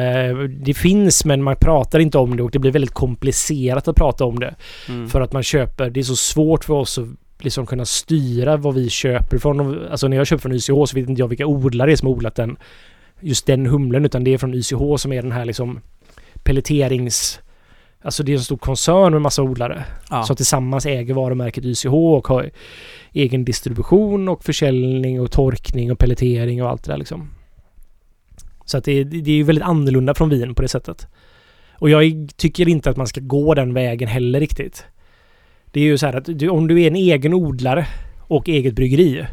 det 0.48 0.74
finns 0.74 1.24
men 1.24 1.42
man 1.42 1.56
pratar 1.56 1.98
inte 1.98 2.18
om 2.18 2.36
det 2.36 2.42
och 2.42 2.50
det 2.50 2.58
blir 2.58 2.72
väldigt 2.72 2.94
komplicerat 2.94 3.88
att 3.88 3.96
prata 3.96 4.24
om 4.24 4.38
det. 4.38 4.54
Mm. 4.88 5.08
För 5.08 5.20
att 5.20 5.32
man 5.32 5.42
köper, 5.42 5.90
det 5.90 6.00
är 6.00 6.04
så 6.04 6.16
svårt 6.16 6.64
för 6.64 6.74
oss 6.74 6.98
att 6.98 7.08
liksom 7.44 7.66
kunna 7.66 7.84
styra 7.84 8.56
vad 8.56 8.74
vi 8.74 8.90
köper 8.90 9.38
från. 9.38 9.88
Alltså 9.90 10.08
när 10.08 10.16
jag 10.16 10.26
köper 10.26 10.42
från 10.42 10.52
YCH 10.52 10.66
så 10.66 10.94
vet 10.94 11.08
inte 11.08 11.22
jag 11.22 11.28
vilka 11.28 11.46
odlare 11.46 11.88
det 11.88 11.92
är 11.92 11.96
som 11.96 12.08
har 12.08 12.14
odlat 12.14 12.34
den. 12.34 12.56
Just 13.20 13.46
den 13.46 13.66
humlen 13.66 14.04
utan 14.04 14.24
det 14.24 14.34
är 14.34 14.38
från 14.38 14.54
YCH 14.54 14.96
som 14.96 15.12
är 15.12 15.22
den 15.22 15.32
här 15.32 15.44
liksom 15.44 15.80
pelleterings... 16.42 17.40
Alltså 18.02 18.22
det 18.22 18.32
är 18.32 18.36
en 18.36 18.42
stor 18.42 18.56
koncern 18.56 19.12
med 19.12 19.22
massa 19.22 19.42
odlare. 19.42 19.84
ja. 20.10 20.22
Som 20.22 20.36
tillsammans 20.36 20.86
äger 20.86 21.14
varumärket 21.14 21.64
YCH 21.64 21.94
och 21.94 22.28
har 22.28 22.50
egen 23.12 23.44
distribution 23.44 24.28
och 24.28 24.44
försäljning 24.44 25.20
och 25.20 25.30
torkning 25.30 25.92
och 25.92 25.98
pelletering 25.98 26.62
och 26.62 26.70
allt 26.70 26.84
det 26.84 26.92
där 26.92 26.98
liksom. 26.98 27.28
Så 28.70 28.78
att 28.78 28.84
det, 28.84 28.92
är- 28.92 29.04
det 29.04 29.30
är 29.30 29.34
ju 29.34 29.42
väldigt 29.42 29.64
annorlunda 29.64 30.14
från 30.14 30.28
vin 30.28 30.54
på 30.54 30.62
det 30.62 30.68
sättet. 30.68 31.06
Och 31.72 31.90
jag 31.90 32.28
tycker 32.36 32.68
inte 32.68 32.90
att 32.90 32.96
man 32.96 33.06
ska 33.06 33.20
gå 33.20 33.54
den 33.54 33.74
vägen 33.74 34.08
heller 34.08 34.40
riktigt. 34.40 34.84
Det 35.72 35.80
är 35.80 35.84
ju 35.84 35.98
så 35.98 36.06
här 36.06 36.16
att 36.16 36.24
du, 36.38 36.48
om 36.48 36.68
du 36.68 36.82
är 36.82 36.86
en 36.86 36.96
egen 36.96 37.34
odlare 37.34 37.86
och 38.20 38.48
eget 38.48 38.74
bryggeri. 38.74 39.26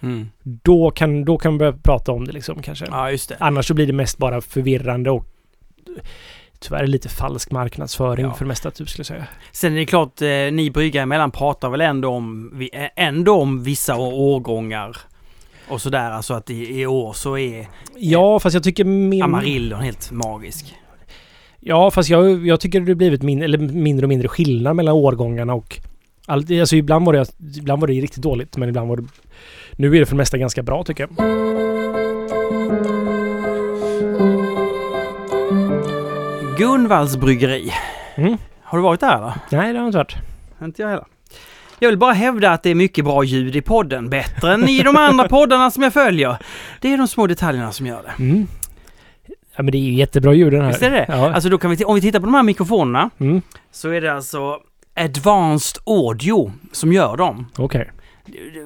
Mm. 0.00 0.28
Då 0.42 0.90
kan, 0.90 1.24
då 1.24 1.38
kan 1.38 1.52
vi 1.52 1.58
börja 1.58 1.72
prata 1.72 2.12
om 2.12 2.24
det 2.24 2.32
liksom 2.32 2.62
kanske. 2.62 2.86
ja, 2.90 3.10
just 3.10 3.28
det. 3.28 3.36
Annars 3.40 3.66
så 3.66 3.74
blir 3.74 3.86
det 3.86 3.92
mest 3.92 4.18
bara 4.18 4.40
förvirrande 4.40 5.10
och 5.10 5.26
tyvärr 6.58 6.86
lite 6.86 7.08
falsk 7.08 7.50
marknadsföring 7.50 8.24
Ja. 8.26 8.32
för 8.34 8.44
det 8.44 8.48
mesta 8.48 8.70
typ 8.70 8.88
skulle 8.88 9.00
jag 9.00 9.06
säga. 9.06 9.26
Sen 9.52 9.72
är 9.72 9.76
det 9.76 9.86
klart, 9.86 10.22
eh, 10.22 10.28
ni 10.28 10.70
bryggare 10.74 11.02
emellan 11.02 11.30
pratar 11.30 11.68
väl 11.70 11.80
ändå 11.80 12.08
om, 12.08 12.52
eh, 12.72 12.88
ändå 12.96 13.34
om 13.40 13.62
vissa 13.62 13.96
årgångar 13.96 14.96
och 15.68 15.80
sådär. 15.80 16.10
Alltså 16.10 16.34
att 16.34 16.50
i, 16.50 16.80
i 16.80 16.86
år 16.86 17.12
så 17.12 17.38
är 17.38 17.68
Ja, 17.96 18.40
fast 18.40 18.54
jag 18.54 18.62
tycker 18.62 18.84
min... 18.84 19.22
Amarillon 19.22 19.80
helt 19.80 20.10
magisk. 20.10 20.74
Ja, 21.60 21.90
fast 21.90 22.08
jag, 22.08 22.46
jag 22.46 22.60
tycker 22.60 22.80
det 22.80 22.94
blivit 22.94 23.22
min, 23.22 23.42
eller 23.42 23.58
mindre 23.58 24.04
och 24.04 24.08
mindre 24.08 24.28
skillnad 24.28 24.76
mellan 24.76 24.94
årgångarna 24.94 25.54
och... 25.54 25.78
Allt, 26.26 26.50
alltså 26.50 26.76
ibland 26.76 27.06
var, 27.06 27.12
det, 27.12 27.26
ibland 27.58 27.80
var 27.80 27.88
det 27.88 27.94
riktigt 27.94 28.22
dåligt, 28.22 28.56
men 28.56 28.68
ibland 28.68 28.88
var 28.88 28.96
det... 28.96 29.04
Nu 29.72 29.96
är 29.96 30.00
det 30.00 30.06
för 30.06 30.14
det 30.14 30.16
mesta 30.16 30.38
ganska 30.38 30.62
bra 30.62 30.84
tycker 30.84 31.08
jag. 31.08 31.26
Gunvalls 36.58 37.16
bryggeri. 37.16 37.72
Mm. 38.14 38.36
Har 38.62 38.78
du 38.78 38.82
varit 38.82 39.00
där 39.00 39.16
eller? 39.16 39.34
Nej, 39.50 39.72
det 39.72 39.78
har 39.78 39.86
inte 39.86 39.98
varit. 39.98 40.16
Inte 40.62 40.82
jag 40.82 40.88
heller. 40.88 41.06
Jag 41.78 41.88
vill 41.88 41.98
bara 41.98 42.12
hävda 42.12 42.50
att 42.50 42.62
det 42.62 42.70
är 42.70 42.74
mycket 42.74 43.04
bra 43.04 43.24
ljud 43.24 43.56
i 43.56 43.62
podden. 43.62 44.10
Bättre 44.10 44.52
än 44.54 44.68
i 44.68 44.82
de 44.82 44.96
andra 44.96 45.28
poddarna 45.28 45.70
som 45.70 45.82
jag 45.82 45.92
följer. 45.92 46.36
Det 46.80 46.92
är 46.92 46.98
de 46.98 47.08
små 47.08 47.26
detaljerna 47.26 47.72
som 47.72 47.86
gör 47.86 48.02
det. 48.02 48.22
Mm. 48.22 48.46
Ja, 49.56 49.62
men 49.62 49.72
det 49.72 49.78
är 49.78 49.80
ju 49.80 49.94
jättebra 49.94 50.34
ljud 50.34 50.52
den 50.52 50.60
här. 50.62 50.68
Visst 50.68 50.82
är 50.82 50.90
det 50.90 51.04
Ja. 51.08 51.32
Alltså 51.34 51.48
då 51.48 51.58
kan 51.58 51.70
vi, 51.70 51.84
om 51.84 51.94
vi 51.94 52.00
tittar 52.00 52.20
på 52.20 52.26
de 52.26 52.34
här 52.34 52.42
mikrofonerna 52.42 53.10
Mm. 53.20 53.42
så 53.72 53.88
är 53.90 54.00
det 54.00 54.12
alltså 54.14 54.58
Advanced 54.96 55.82
Audio 55.86 56.52
som 56.72 56.92
gör 56.92 57.16
dem. 57.16 57.46
Okej. 57.58 57.90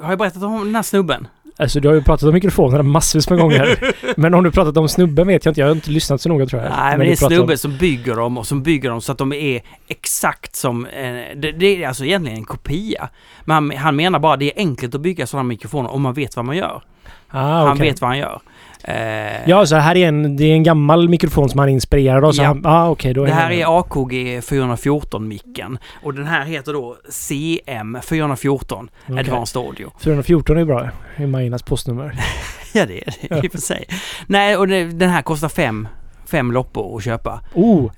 Har 0.02 0.10
jag 0.10 0.18
berättat 0.18 0.42
om 0.42 0.64
den 0.64 0.74
här 0.74 0.82
snubben? 0.82 1.26
Alltså 1.60 1.80
du 1.80 1.88
har 1.88 1.94
ju 1.94 2.02
pratat 2.02 2.22
om 2.28 2.34
mikrofonerna 2.34 2.82
massvis 2.82 3.30
med 3.30 3.38
gånger. 3.38 3.78
men 4.16 4.34
om 4.34 4.44
du 4.44 4.50
pratat 4.50 4.76
om 4.76 4.88
snubben 4.88 5.26
vet 5.26 5.44
jag 5.44 5.50
inte. 5.52 5.60
Jag 5.60 5.68
har 5.68 5.74
inte 5.74 5.90
lyssnat 5.90 6.20
så 6.20 6.28
noga 6.28 6.46
tror 6.46 6.62
jag. 6.62 6.70
Nej, 6.70 6.98
men, 6.98 7.06
det 7.06 7.12
är 7.12 7.16
pratar 7.16 7.26
om- 7.26 7.38
snubben 7.38 7.58
som 7.58 7.76
bygger 7.76 8.16
dem 8.16 8.38
och 8.38 8.46
som 8.46 8.62
bygger 8.62 8.90
dem 8.90 9.00
så 9.00 9.12
att 9.12 9.18
de 9.18 9.32
är 9.32 9.60
exakt 9.88 10.56
som... 10.56 10.86
Eh, 10.86 11.02
det, 11.36 11.52
det 11.52 11.82
är 11.82 11.88
alltså 11.88 12.04
egentligen 12.04 12.38
en 12.38 12.44
kopia. 12.44 13.08
Men 13.44 13.54
han, 13.54 13.70
han 13.76 13.96
menar 13.96 14.18
bara 14.18 14.32
att 14.34 14.40
det 14.40 14.52
är 14.52 14.58
enkelt 14.58 14.94
att 14.94 15.00
bygga 15.00 15.26
sådana 15.26 15.48
mikrofoner 15.48 15.90
om 15.90 16.02
man 16.02 16.14
vet 16.14 16.36
vad 16.36 16.44
man 16.44 16.56
gör. 16.56 16.82
Ah, 17.28 17.66
Han 17.66 17.78
vet 17.78 18.00
vad 18.00 18.10
han 18.10 18.18
gör. 18.18 18.40
Eh, 18.84 19.48
Ja, 19.48 19.66
så 19.66 19.76
här 19.76 19.96
är 19.96 20.08
en, 20.08 20.36
det 20.36 20.44
är 20.44 20.52
en 20.52 20.62
gammal 20.62 21.08
mikrofon 21.08 21.48
som 21.48 21.58
han 21.58 21.68
är 21.68 21.72
inspirerad 21.72 22.24
av. 22.24 22.32
Så 22.32 22.42
Ja. 22.42 22.46
han, 22.46 22.66
ah, 22.66 22.96
då 23.00 23.08
är 23.08 23.26
Det 23.26 23.32
här 23.32 23.50
är 23.50 23.78
AKG 23.78 24.40
414-micken. 24.40 25.78
Och 26.02 26.14
den 26.14 26.26
här 26.26 26.44
heter 26.44 26.72
då 26.72 26.96
CM 27.08 27.98
414 28.02 28.90
Okej. 29.08 29.18
Advanced 29.20 29.62
Audio. 29.62 29.92
414 30.00 30.58
är 30.58 30.64
bra. 30.64 30.88
Det 31.16 31.22
är 31.22 31.26
Majornas 31.26 31.62
postnummer. 31.62 32.14
Ja, 32.72 32.86
det 32.86 32.98
är 33.08 33.14
det 33.28 33.44
i 33.44 33.48
och 33.48 33.52
för 33.52 33.58
sig. 33.58 33.84
Nej, 34.26 34.56
och 34.56 34.68
det, 34.68 34.84
den 34.84 35.10
här 35.10 35.22
kostar 35.22 35.48
fem, 35.48 35.88
fem 36.30 36.52
loppor 36.52 36.96
att 36.96 37.04
köpa. 37.04 37.40
Oh! 37.54 37.90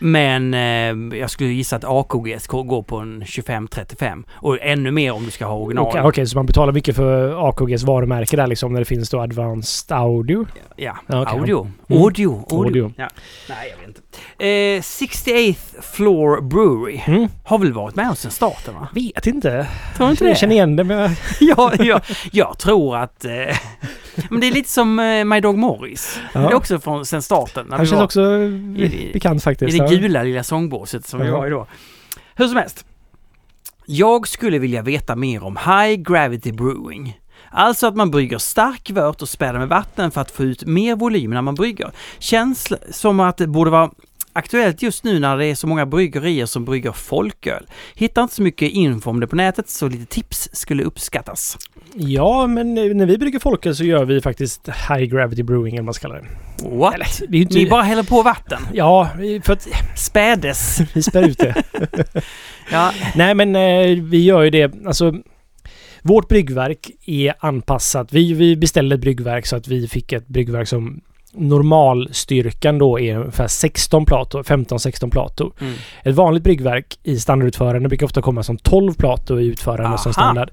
Men 0.00 0.54
eh, 0.54 1.18
jag 1.18 1.30
skulle 1.30 1.50
gissa 1.50 1.76
att 1.76 1.84
AKG 1.84 2.40
ska 2.40 2.62
gå 2.62 2.82
på 2.82 2.96
en 2.96 3.22
25-35. 3.22 4.24
Och 4.32 4.58
ännu 4.62 4.90
mer 4.90 5.12
om 5.12 5.24
du 5.24 5.30
ska 5.30 5.46
ha 5.46 5.54
original. 5.56 5.86
Okej, 5.88 6.00
okej, 6.04 6.26
så 6.26 6.36
man 6.38 6.46
betalar 6.46 6.72
mycket 6.72 6.96
för 6.96 7.48
AKGs 7.48 7.82
varumärke 7.82 8.36
där 8.36 8.46
liksom 8.46 8.72
när 8.72 8.78
det 8.80 8.84
finns 8.84 9.10
då 9.10 9.20
Advanced 9.20 9.96
Audio? 9.96 10.46
Ja, 10.76 10.96
Ja, 11.06 11.22
okej. 11.22 11.38
audio. 11.40 11.70
Mm. 11.88 12.02
Audio. 12.02 12.44
Audio. 12.50 12.64
Audio. 12.64 12.92
Ja. 12.96 13.08
Nej, 13.48 13.70
jag 13.70 13.76
vet 13.78 13.88
inte. 13.88 14.00
Eh, 14.38 14.80
68th 14.80 15.82
Floor 15.82 16.40
Brewery. 16.40 17.00
Mm. 17.06 17.28
Har 17.44 17.58
väl 17.58 17.72
varit 17.72 17.94
med 17.96 18.10
oss 18.10 18.20
sedan 18.20 18.30
starten 18.30 18.74
va? 18.74 18.88
Vet 18.94 19.26
inte. 19.26 19.66
Tror 19.96 20.06
du 20.06 20.10
inte 20.10 20.24
jag 20.24 20.32
det? 20.34 20.38
känner 20.38 20.54
igen 20.54 20.76
det 20.76 20.84
men... 20.84 20.98
jag- 20.98 21.10
ja, 21.40 21.72
ja, 21.78 22.00
jag 22.32 22.58
tror 22.58 22.96
att... 22.96 23.24
Eh, 23.24 23.30
men 24.30 24.40
det 24.40 24.46
är 24.48 24.52
lite 24.52 24.70
som 24.70 24.98
eh, 24.98 25.24
My 25.24 25.40
Dog 25.40 25.58
Morris. 25.58 26.20
Ja. 26.32 26.40
Det 26.40 26.46
är 26.46 26.54
också 26.54 26.78
från 26.80 27.06
sen 27.06 27.22
starten. 27.22 27.66
När 27.68 27.76
Han 27.76 27.86
känns 27.86 27.96
var 27.98 28.04
också 28.04 28.20
i- 28.76 29.10
bekant 29.12 29.40
I 29.40 29.44
faktiskt. 29.44 29.78
det 29.78 29.84
Ja. 29.84 29.89
Gula 29.96 30.22
lilla 30.22 30.44
sångbåset 30.44 31.06
som 31.06 31.20
vi 31.20 31.26
Ja. 31.26 31.36
var 31.38 31.46
i 31.46 31.50
då. 31.50 31.66
Hur 32.34 32.46
som 32.48 32.56
helst. 32.56 32.84
Jag 33.86 34.28
skulle 34.28 34.58
vilja 34.58 34.82
veta 34.82 35.16
mer 35.16 35.44
om 35.44 35.56
High 35.56 36.02
Gravity 36.02 36.52
Brewing. 36.52 37.20
Alltså 37.50 37.86
att 37.86 37.96
man 37.96 38.10
brygger 38.10 38.38
stark 38.38 38.90
vört 38.90 39.22
och 39.22 39.28
späder 39.28 39.58
med 39.58 39.68
vatten 39.68 40.10
för 40.10 40.20
att 40.20 40.30
få 40.30 40.44
ut 40.44 40.64
mer 40.66 40.96
volym 40.96 41.30
när 41.30 41.42
man 41.42 41.54
brygger. 41.54 41.90
Känns 42.18 42.72
som 42.90 43.20
att 43.20 43.36
det 43.36 43.46
borde 43.46 43.70
vara 43.70 43.90
aktuellt 44.32 44.82
just 44.82 45.04
nu 45.04 45.18
när 45.20 45.36
det 45.36 45.46
är 45.46 45.54
så 45.54 45.66
många 45.66 45.86
bryggerier 45.86 46.46
som 46.46 46.64
brygger 46.64 46.92
folköl. 46.92 47.66
Hittar 47.94 48.22
inte 48.22 48.34
så 48.34 48.42
mycket 48.42 48.70
info 48.70 49.10
om 49.10 49.20
det 49.20 49.26
på 49.26 49.36
nätet 49.36 49.68
så 49.70 49.88
lite 49.88 50.06
tips 50.06 50.48
skulle 50.52 50.82
uppskattas. 50.84 51.58
Ja, 51.94 52.46
men 52.46 52.74
när 52.74 53.06
vi 53.06 53.18
brygger 53.18 53.38
folköl 53.38 53.76
så 53.76 53.84
gör 53.84 54.04
vi 54.04 54.20
faktiskt 54.20 54.68
High 54.68 55.04
Gravity 55.04 55.42
Brewing 55.42 55.74
eller 55.74 55.78
vad 55.78 55.84
man 55.84 55.94
ska 55.94 56.08
kalla 56.08 56.20
det. 56.20 56.26
What? 56.68 56.94
Eller, 56.94 57.06
det 57.28 57.36
är 57.36 57.40
inte... 57.40 57.54
Ni 57.54 57.70
bara 57.70 57.82
häller 57.82 58.02
på 58.02 58.22
vatten? 58.22 58.62
Ja, 58.72 59.08
för 59.42 59.52
att 59.52 59.68
Spädes? 59.96 60.80
vi 60.94 61.02
spär 61.02 61.22
ut 61.22 61.38
det. 61.38 61.54
Ja, 62.72 62.92
Nej, 63.14 63.34
men 63.34 63.56
eh, 63.56 64.02
vi 64.02 64.24
gör 64.24 64.42
ju 64.42 64.50
det. 64.50 64.74
Alltså, 64.86 65.14
vårt 66.02 66.28
bryggverk 66.28 66.90
är 67.06 67.34
anpassat. 67.38 68.12
Vi, 68.12 68.32
vi 68.32 68.56
beställde 68.56 68.94
ett 68.94 69.00
bryggverk 69.00 69.46
så 69.46 69.56
att 69.56 69.68
vi 69.68 69.88
fick 69.88 70.12
ett 70.12 70.28
bryggverk 70.28 70.68
som 70.68 71.00
normalstyrkan 71.32 72.78
då 72.78 73.00
är 73.00 73.16
ungefär 73.16 73.48
16 73.48 74.04
plator, 74.04 74.42
15-16 74.42 75.10
plator. 75.10 75.52
mm. 75.60 75.74
Ett 76.02 76.14
vanligt 76.14 76.42
bryggverk 76.42 76.98
i 77.02 77.18
standardutförande 77.18 77.88
brukar 77.88 78.06
ofta 78.06 78.22
komma 78.22 78.42
som 78.42 78.58
12 78.58 78.94
plator 78.94 79.40
i 79.40 79.46
utförande 79.46 79.98
som 79.98 80.08
Aha. 80.08 80.12
standard. 80.12 80.50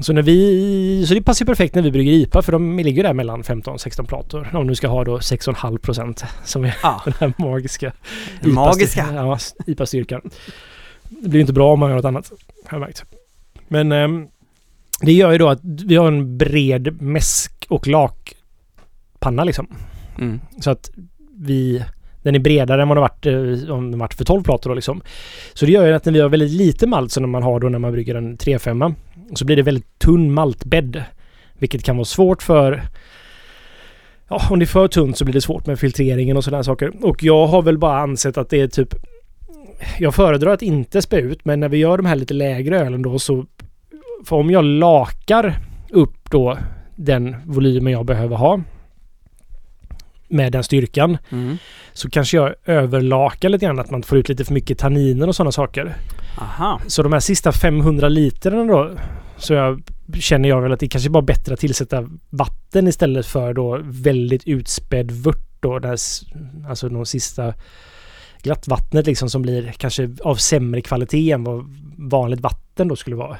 Så, 0.00 0.12
när 0.12 0.22
vi, 0.22 1.04
så 1.06 1.14
det 1.14 1.22
passar 1.22 1.44
ju 1.44 1.46
perfekt 1.46 1.74
när 1.74 1.82
vi 1.82 1.90
brygger 1.90 2.12
IPA 2.12 2.42
för 2.42 2.52
de 2.52 2.78
ligger 2.78 3.02
där 3.02 3.14
mellan 3.14 3.42
15-16 3.42 4.06
plator. 4.06 4.48
Om 4.52 4.66
du 4.66 4.74
ska 4.74 4.88
ha 4.88 5.04
då 5.04 5.18
6,5 5.18 5.78
procent 5.78 6.24
som 6.44 6.64
är 6.64 6.76
ja. 6.82 7.02
den 7.04 7.14
här 7.20 7.32
magiska 7.38 7.92
Den 8.40 8.54
magiska. 8.54 9.06
Ja, 9.14 9.38
IPA-styrkan. 9.66 10.30
Det 11.08 11.28
blir 11.28 11.40
inte 11.40 11.52
bra 11.52 11.72
om 11.72 11.80
man 11.80 11.90
gör 11.90 11.96
något 11.96 12.04
annat, 12.04 12.32
har 12.64 12.78
jag 12.78 12.80
märkt. 12.80 13.04
Men 13.68 13.92
ehm, 13.92 14.28
det 15.00 15.12
gör 15.12 15.32
ju 15.32 15.38
då 15.38 15.48
att 15.48 15.60
vi 15.62 15.96
har 15.96 16.08
en 16.08 16.38
bred 16.38 17.02
mäsk 17.02 17.66
och 17.68 17.86
lakpanna 17.86 19.44
liksom. 19.44 19.66
Mm. 20.18 20.40
Så 20.60 20.70
att 20.70 20.90
vi... 21.36 21.84
Den 22.22 22.34
är 22.34 22.38
bredare 22.38 22.82
än 22.82 22.88
vad 22.88 22.96
den 22.96 23.02
varit 23.02 23.26
eh, 23.26 23.74
om 23.74 23.90
den 23.90 24.00
varit 24.00 24.14
för 24.14 24.24
12 24.24 24.42
plator 24.42 24.70
då 24.70 24.74
liksom. 24.74 25.02
Så 25.54 25.66
det 25.66 25.72
gör 25.72 25.86
ju 25.86 25.92
att 25.92 26.04
när 26.04 26.12
vi 26.12 26.20
har 26.20 26.28
väldigt 26.28 26.50
lite 26.50 26.86
malt 26.86 27.12
som 27.12 27.30
man 27.30 27.42
har 27.42 27.60
då 27.60 27.68
när 27.68 27.78
man 27.78 27.92
brygger 27.92 28.14
en 28.14 28.38
3-5 28.38 28.94
så 29.38 29.44
blir 29.44 29.56
det 29.56 29.62
väldigt 29.62 29.98
tunn 29.98 30.32
maltbädd. 30.32 31.04
Vilket 31.58 31.84
kan 31.84 31.96
vara 31.96 32.04
svårt 32.04 32.42
för... 32.42 32.82
Ja, 34.28 34.42
om 34.50 34.58
det 34.58 34.64
är 34.64 34.66
för 34.66 34.88
tunt 34.88 35.18
så 35.18 35.24
blir 35.24 35.34
det 35.34 35.40
svårt 35.40 35.66
med 35.66 35.78
filtreringen 35.78 36.36
och 36.36 36.44
sådana 36.44 36.64
saker. 36.64 36.92
Och 37.06 37.22
jag 37.22 37.46
har 37.46 37.62
väl 37.62 37.78
bara 37.78 37.98
ansett 38.00 38.38
att 38.38 38.50
det 38.50 38.60
är 38.60 38.68
typ... 38.68 38.94
Jag 39.98 40.14
föredrar 40.14 40.52
att 40.52 40.62
inte 40.62 41.02
spä 41.02 41.16
ut 41.16 41.44
men 41.44 41.60
när 41.60 41.68
vi 41.68 41.76
gör 41.78 41.96
de 41.96 42.06
här 42.06 42.16
lite 42.16 42.34
lägre 42.34 42.80
ölen 42.80 43.02
då 43.02 43.18
så... 43.18 43.46
För 44.24 44.36
om 44.36 44.50
jag 44.50 44.64
lakar 44.64 45.58
upp 45.90 46.30
då 46.30 46.58
den 46.96 47.36
volymen 47.46 47.92
jag 47.92 48.04
behöver 48.06 48.36
ha 48.36 48.60
med 50.28 50.52
den 50.52 50.64
styrkan 50.64 51.18
Mm. 51.30 51.56
så 51.92 52.10
kanske 52.10 52.36
jag 52.36 52.54
överlakar 52.64 53.48
lite 53.48 53.66
grann 53.66 53.78
att 53.78 53.90
man 53.90 54.02
får 54.02 54.18
ut 54.18 54.28
lite 54.28 54.44
för 54.44 54.54
mycket 54.54 54.78
tanniner 54.78 55.28
och 55.28 55.36
sådana 55.36 55.52
saker. 55.52 55.96
Aha. 56.38 56.80
Så 56.86 57.02
de 57.02 57.12
här 57.12 57.20
sista 57.20 57.52
500 57.52 58.08
literna 58.08 58.64
då 58.64 58.90
så 59.36 59.54
jag, 59.54 59.82
känner 60.14 60.48
jag 60.48 60.62
väl 60.62 60.72
att 60.72 60.80
det 60.80 60.88
kanske 60.88 61.10
bara 61.10 61.22
är 61.22 61.26
bättre 61.26 61.54
att 61.54 61.60
tillsätta 61.60 62.08
vatten 62.30 62.88
istället 62.88 63.26
för 63.26 63.54
då 63.54 63.80
väldigt 63.82 64.48
utspädd 64.48 65.10
vört 65.10 65.52
då. 65.60 65.78
Där, 65.78 65.98
alltså 66.68 66.88
de 66.88 67.06
sista 67.06 67.54
glattvattnet 68.42 69.06
liksom 69.06 69.30
som 69.30 69.42
blir 69.42 69.72
kanske 69.76 70.10
av 70.22 70.34
sämre 70.34 70.80
kvalitet 70.80 71.30
än 71.30 71.44
vad 71.44 71.64
vanligt 71.96 72.40
vatten 72.40 72.88
då 72.88 72.96
skulle 72.96 73.16
vara. 73.16 73.36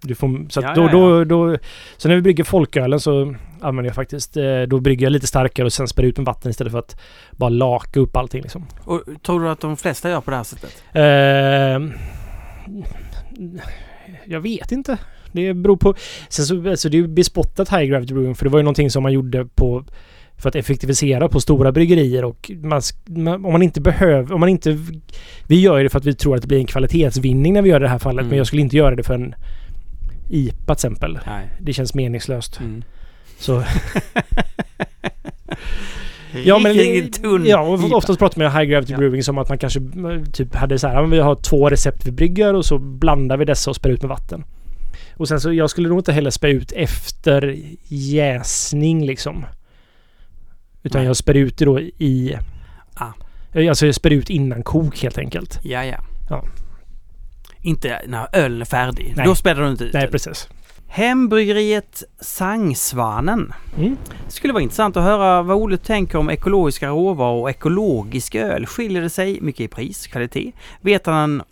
Du 0.00 0.14
får, 0.14 0.50
så, 0.50 0.60
Ja, 0.60 0.74
då, 0.74 0.82
ja, 0.82 0.88
Då, 0.92 1.24
då, 1.24 1.58
så 1.96 2.08
när 2.08 2.14
vi 2.14 2.22
brygger 2.22 2.44
folkölen 2.44 3.00
så 3.00 3.34
använder 3.60 3.88
jag 3.88 3.94
faktiskt, 3.94 4.36
eh, 4.36 4.62
då 4.62 4.80
brygger 4.80 5.06
jag 5.06 5.12
lite 5.12 5.26
starkare 5.26 5.66
och 5.66 5.72
sen 5.72 5.88
spär 5.88 6.02
ut 6.02 6.16
med 6.16 6.26
vatten 6.26 6.50
istället 6.50 6.70
för 6.70 6.78
att 6.78 7.00
bara 7.30 7.50
laka 7.50 8.00
upp 8.00 8.16
allting 8.16 8.42
liksom. 8.42 8.66
Och 8.84 9.02
tror 9.22 9.40
du 9.40 9.48
att 9.48 9.60
de 9.60 9.76
flesta 9.76 10.10
gör 10.10 10.20
på 10.20 10.30
det 10.30 10.36
här 10.36 10.44
sättet? 10.44 10.82
Eh, 10.92 12.12
jag 14.24 14.40
vet 14.40 14.72
inte. 14.72 14.98
Det 15.32 15.54
beror 15.54 15.76
på... 15.76 15.94
Sen 16.28 16.44
så, 16.44 16.70
alltså 16.70 16.88
det 16.88 16.96
är 16.96 17.02
ju 17.02 17.08
bespottat 17.08 17.68
High 17.68 17.84
Gravity 17.84 18.14
Brewing 18.14 18.34
för 18.34 18.44
det 18.44 18.50
var 18.50 18.58
ju 18.58 18.62
någonting 18.62 18.90
som 18.90 19.02
man 19.02 19.12
gjorde 19.12 19.46
på 19.46 19.84
för 20.36 20.48
att 20.48 20.54
effektivisera 20.56 21.28
på 21.28 21.40
stora 21.40 21.72
bryggerier 21.72 22.24
och 22.24 22.50
man, 22.62 22.82
om 23.44 23.52
man 23.52 23.62
inte 23.62 23.80
behöver, 23.80 24.34
om 24.34 24.40
man 24.40 24.48
inte... 24.48 24.78
Vi 25.46 25.60
gör 25.60 25.76
ju 25.78 25.82
det 25.84 25.90
för 25.90 25.98
att 25.98 26.04
vi 26.04 26.14
tror 26.14 26.34
att 26.36 26.42
det 26.42 26.48
blir 26.48 26.58
en 26.58 26.66
kvalitetsvinning 26.66 27.52
när 27.52 27.62
vi 27.62 27.68
gör 27.68 27.80
det 27.80 27.88
här 27.88 27.98
fallet 27.98 28.20
Mm. 28.20 28.28
men 28.28 28.38
jag 28.38 28.46
skulle 28.46 28.62
inte 28.62 28.76
göra 28.76 28.96
det 28.96 29.02
för 29.02 29.14
en 29.14 29.34
IPA 30.30 30.64
till 30.64 30.72
exempel. 30.72 31.18
Nej. 31.26 31.48
Det 31.60 31.72
känns 31.72 31.94
meningslöst. 31.94 32.60
Mm. 32.60 32.84
Så, 33.38 33.62
ja 36.44 36.58
men... 36.58 37.46
Ja, 37.46 37.60
oftast 37.92 38.18
pratar 38.18 38.38
man 38.38 38.52
ju 38.52 38.58
High 38.58 38.70
Gravity 38.70 38.92
Ja. 38.92 38.98
Brewing 38.98 39.22
som 39.22 39.38
att 39.38 39.48
man 39.48 39.58
kanske 39.58 39.80
eh, 39.80 40.24
typ 40.32 40.54
hade 40.54 40.78
så 40.78 40.88
här, 40.88 41.02
vi 41.02 41.18
har 41.18 41.34
två 41.34 41.68
recept 41.68 42.06
vi 42.06 42.10
brygger 42.12 42.54
och 42.54 42.64
så 42.64 42.78
blandar 42.78 43.36
vi 43.36 43.44
dessa 43.44 43.70
och 43.70 43.76
spär 43.76 43.90
ut 43.90 44.02
med 44.02 44.08
vatten. 44.08 44.44
Och 45.16 45.28
sen 45.28 45.40
så, 45.40 45.52
jag 45.52 45.70
skulle 45.70 45.88
nog 45.88 45.98
inte 45.98 46.12
heller 46.12 46.30
spä 46.30 46.48
ut 46.48 46.72
efter 46.72 47.58
jäsning 47.88 49.06
liksom. 49.06 49.46
Utan 50.82 51.00
Nej. 51.00 51.06
jag 51.06 51.16
spär 51.16 51.34
ut 51.34 51.58
det 51.58 51.64
då 51.64 51.80
i... 51.80 52.36
Ah. 52.94 53.06
Eh, 53.52 53.68
Alltså 53.68 53.86
jag 53.86 53.94
spär 53.94 54.10
ut 54.10 54.30
innan 54.30 54.62
kok 54.62 55.02
helt 55.02 55.18
enkelt. 55.18 55.60
Ja, 55.62 55.84
ja. 55.84 55.96
Ja. 56.30 56.44
Inte 57.60 58.00
när 58.06 58.26
ölen 58.32 58.60
är 58.60 58.64
färdig. 58.64 59.12
Nej. 59.16 59.26
Då 59.26 59.34
späder 59.34 59.62
du 59.62 59.70
inte 59.70 59.84
ut 59.84 59.94
Nej, 59.94 60.08
precis. 60.08 60.48
Hembryggeriet 60.94 62.02
Sangsvanen. 62.20 63.52
Mm. 63.76 63.96
Det 64.26 64.32
skulle 64.32 64.52
vara 64.52 64.62
intressant 64.62 64.96
att 64.96 65.02
höra 65.02 65.42
vad 65.42 65.56
Olle 65.56 65.76
tänker 65.76 66.18
om 66.18 66.30
ekologiska 66.30 66.88
råvaror 66.88 67.42
och 67.42 67.50
ekologisk 67.50 68.34
öl. 68.34 68.66
Skiljer 68.66 69.02
det 69.02 69.10
sig 69.10 69.40
mycket 69.40 69.60
i 69.60 69.68
pris, 69.68 70.06
kvalitet? 70.06 70.52
Vet 70.80 71.06
han 71.06 71.42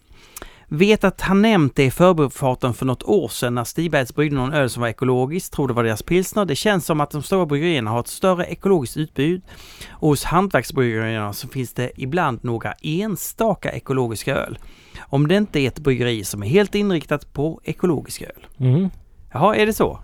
Vet 0.68 1.04
att 1.04 1.20
han 1.20 1.42
nämnt 1.42 1.76
det 1.76 1.84
i 1.84 1.90
förbifarten 1.90 2.74
för 2.74 2.86
något 2.86 3.02
år 3.02 3.28
sedan 3.28 3.54
när 3.54 3.64
Stibergs 3.64 4.14
bryggde 4.14 4.36
någon 4.36 4.52
öl 4.52 4.70
som 4.70 4.80
var 4.80 4.88
ekologisk, 4.88 5.52
tror 5.52 5.68
det 5.68 5.74
var 5.74 5.84
deras 5.84 6.02
pilsner. 6.02 6.44
Det 6.44 6.56
känns 6.56 6.86
som 6.86 7.00
att 7.00 7.10
de 7.10 7.22
stora 7.22 7.46
bryggerierna 7.46 7.90
har 7.90 8.00
ett 8.00 8.08
större 8.08 8.44
ekologiskt 8.44 8.96
utbud. 8.96 9.42
Och 9.90 10.08
hos 10.08 10.24
hantverksbryggerierna 10.24 11.32
så 11.32 11.48
finns 11.48 11.72
det 11.72 11.90
ibland 11.96 12.44
några 12.44 12.72
enstaka 12.72 13.72
ekologiska 13.72 14.34
öl. 14.34 14.58
Om 15.00 15.28
det 15.28 15.36
inte 15.36 15.60
är 15.60 15.68
ett 15.68 15.78
bryggeri 15.78 16.24
som 16.24 16.42
är 16.42 16.46
helt 16.46 16.74
inriktat 16.74 17.32
på 17.32 17.60
ekologisk 17.64 18.22
öl. 18.22 18.46
Mm. 18.58 18.90
Jaha, 19.32 19.56
är 19.56 19.66
det 19.66 19.72
så? 19.72 20.00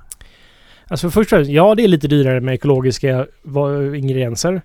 Alltså 0.88 1.10
först 1.10 1.32
och 1.32 1.36
främst, 1.38 1.50
ja 1.50 1.74
det 1.74 1.84
är 1.84 1.88
lite 1.88 2.08
dyrare 2.08 2.40
med 2.40 2.54
ekologiska 2.54 3.26
ingredienser. 3.96 4.62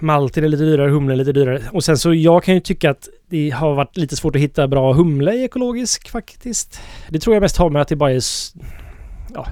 Malten 0.00 0.44
är 0.44 0.48
lite 0.48 0.62
dyrare, 0.62 0.90
humlen 0.90 1.10
är 1.10 1.16
lite 1.16 1.32
dyrare. 1.32 1.62
Och 1.72 1.84
sen 1.84 1.98
så 1.98 2.14
jag 2.14 2.44
kan 2.44 2.54
ju 2.54 2.60
tycka 2.60 2.90
att 2.90 3.08
det 3.28 3.50
har 3.50 3.74
varit 3.74 3.96
lite 3.96 4.16
svårt 4.16 4.36
att 4.36 4.42
hitta 4.42 4.68
bra 4.68 4.92
humle 4.92 5.34
i 5.34 5.44
ekologisk 5.44 6.08
faktiskt. 6.08 6.80
Det 7.08 7.18
tror 7.18 7.36
jag 7.36 7.40
mest 7.40 7.56
har 7.56 7.70
med 7.70 7.82
att 7.82 7.88
det 7.88 7.96
bara 7.96 8.12
är... 8.12 8.22
Ja, 9.34 9.46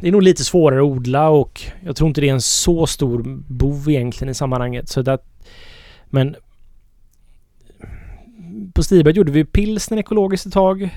det 0.00 0.08
är 0.08 0.12
nog 0.12 0.22
lite 0.22 0.44
svårare 0.44 0.80
att 0.80 0.84
odla 0.84 1.28
och 1.28 1.62
jag 1.80 1.96
tror 1.96 2.08
inte 2.08 2.20
det 2.20 2.28
är 2.28 2.32
en 2.32 2.40
så 2.40 2.86
stor 2.86 3.22
bov 3.48 3.90
egentligen 3.90 4.30
i 4.30 4.34
sammanhanget. 4.34 4.88
Så 4.88 5.02
det, 5.02 5.18
men 6.06 6.36
på 8.74 8.82
Stiberg 8.82 9.14
gjorde 9.14 9.32
vi 9.32 9.44
pilsner 9.44 9.98
ekologiskt 9.98 10.46
ett 10.46 10.52
tag 10.52 10.90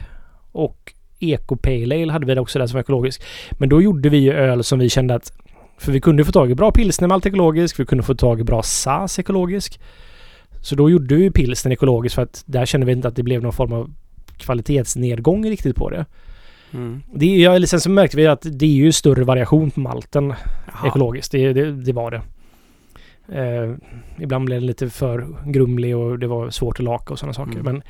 och 0.52 0.94
Eco 1.20 1.56
Pale 1.56 2.04
Ale 2.04 2.12
hade 2.12 2.26
vi 2.26 2.40
också 2.40 2.60
där 2.60 2.68
som 2.68 2.74
var 2.74 2.82
ekologisk. 2.82 3.22
Men 3.52 3.70
då 3.70 3.82
gjorde 3.82 4.10
vi 4.10 4.18
ju 4.18 4.34
öl 4.34 4.64
som 4.64 4.80
vi 4.80 4.90
kände 4.90 5.16
att... 5.16 5.34
För 5.78 5.92
vi 5.92 6.02
kunde 6.02 6.26
få 6.26 6.32
tag 6.32 6.52
i 6.52 6.56
bra 6.56 6.72
pilsner 6.72 7.08
med 7.08 7.16
allt 7.16 7.26
ekologiskt. 7.26 7.80
Vi 7.80 7.86
kunde 7.86 8.04
få 8.04 8.16
tag 8.16 8.40
i 8.40 8.44
bra 8.44 8.64
SAS 8.64 9.20
ekologisk. 9.20 9.80
Så 10.62 10.76
då 10.76 10.90
gjorde 10.90 11.16
vi 11.16 11.32
pilsner 11.32 11.72
ekologiskt 11.72 12.16
för 12.16 12.22
att 12.22 12.44
där 12.46 12.66
kände 12.66 12.86
vi 12.86 12.92
inte 12.92 13.08
att 13.08 13.16
det 13.16 13.24
blev 13.24 13.42
någon 13.42 13.54
form 13.54 13.74
av 13.74 13.94
kvalitetsnedgång 14.38 15.50
riktigt 15.50 15.76
på 15.76 15.90
det. 15.90 16.06
Mm. 16.72 17.02
det 17.14 17.26
ja, 17.26 17.68
sen 17.68 17.82
så 17.82 17.90
märkte 17.90 18.18
vi 18.18 18.28
att 18.28 18.42
det 18.52 18.66
är 18.66 18.70
ju 18.70 18.92
större 18.92 19.24
variation 19.24 19.72
på 19.72 19.80
malten 19.80 20.34
Jaha. 20.72 20.88
ekologiskt. 20.88 21.32
Det, 21.32 21.54
det, 21.54 21.72
det 21.72 21.94
var 21.94 22.12
det. 22.12 22.22
Eh, 23.32 23.76
ibland 24.20 24.46
blev 24.46 24.60
den 24.60 24.68
lite 24.68 24.90
för 24.90 25.28
grumlig 25.46 25.98
och 25.98 26.20
det 26.20 26.28
var 26.28 26.50
svårt 26.50 26.80
att 26.80 26.84
laka 26.84 27.14
och 27.14 27.20
sådana 27.20 27.34
saker. 27.34 27.60
Mm. 27.60 27.64
Men 27.64 27.84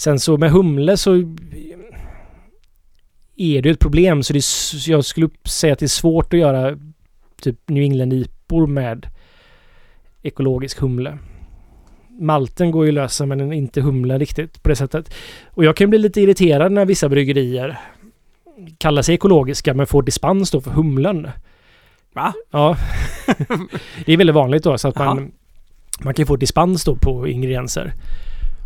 sen 0.00 0.20
så 0.20 0.36
med 0.36 0.50
humle 0.50 0.96
så 0.96 1.14
är 3.36 3.62
det 3.62 3.68
ju 3.68 3.70
ett 3.70 3.78
problem. 3.78 4.22
Så 4.22 4.32
det, 4.32 4.38
är 4.38 4.90
jag 4.90 5.04
skulle 5.04 5.28
säga 5.44 5.72
att 5.72 5.78
det 5.78 5.86
är 5.86 5.88
svårt 5.88 6.34
att 6.34 6.40
göra 6.40 6.78
typ 7.42 7.68
New 7.68 7.82
England-IPor 7.82 8.66
med 8.66 9.06
ekologisk 10.22 10.78
humle. 10.78 11.18
Malten 12.08 12.70
går 12.70 12.86
ju 12.86 12.92
lösa 12.92 13.26
men 13.26 13.52
inte 13.52 13.80
humlen 13.80 14.18
riktigt 14.18 14.62
på 14.62 14.68
det 14.68 14.76
sättet. 14.76 15.14
Och 15.46 15.64
jag 15.64 15.76
kan 15.76 15.90
bli 15.90 15.98
lite 15.98 16.20
irriterad 16.20 16.72
när 16.72 16.84
vissa 16.84 17.08
bryggerier 17.08 17.80
kallar 18.78 19.02
sig 19.02 19.14
ekologiska 19.14 19.74
men 19.74 19.86
får 19.86 20.02
dispens 20.02 20.50
då 20.50 20.60
för 20.60 20.70
humlen. 20.70 21.28
Va? 22.12 22.32
Ja. 22.50 22.76
det 24.06 24.12
är 24.12 24.16
väldigt 24.16 24.36
vanligt 24.36 24.64
då 24.64 24.78
så 24.78 24.88
att 24.88 24.98
man, 24.98 25.32
man 26.00 26.14
kan 26.14 26.26
få 26.26 26.36
dispens 26.36 26.84
då 26.84 26.96
på 26.96 27.28
ingredienser. 27.28 27.94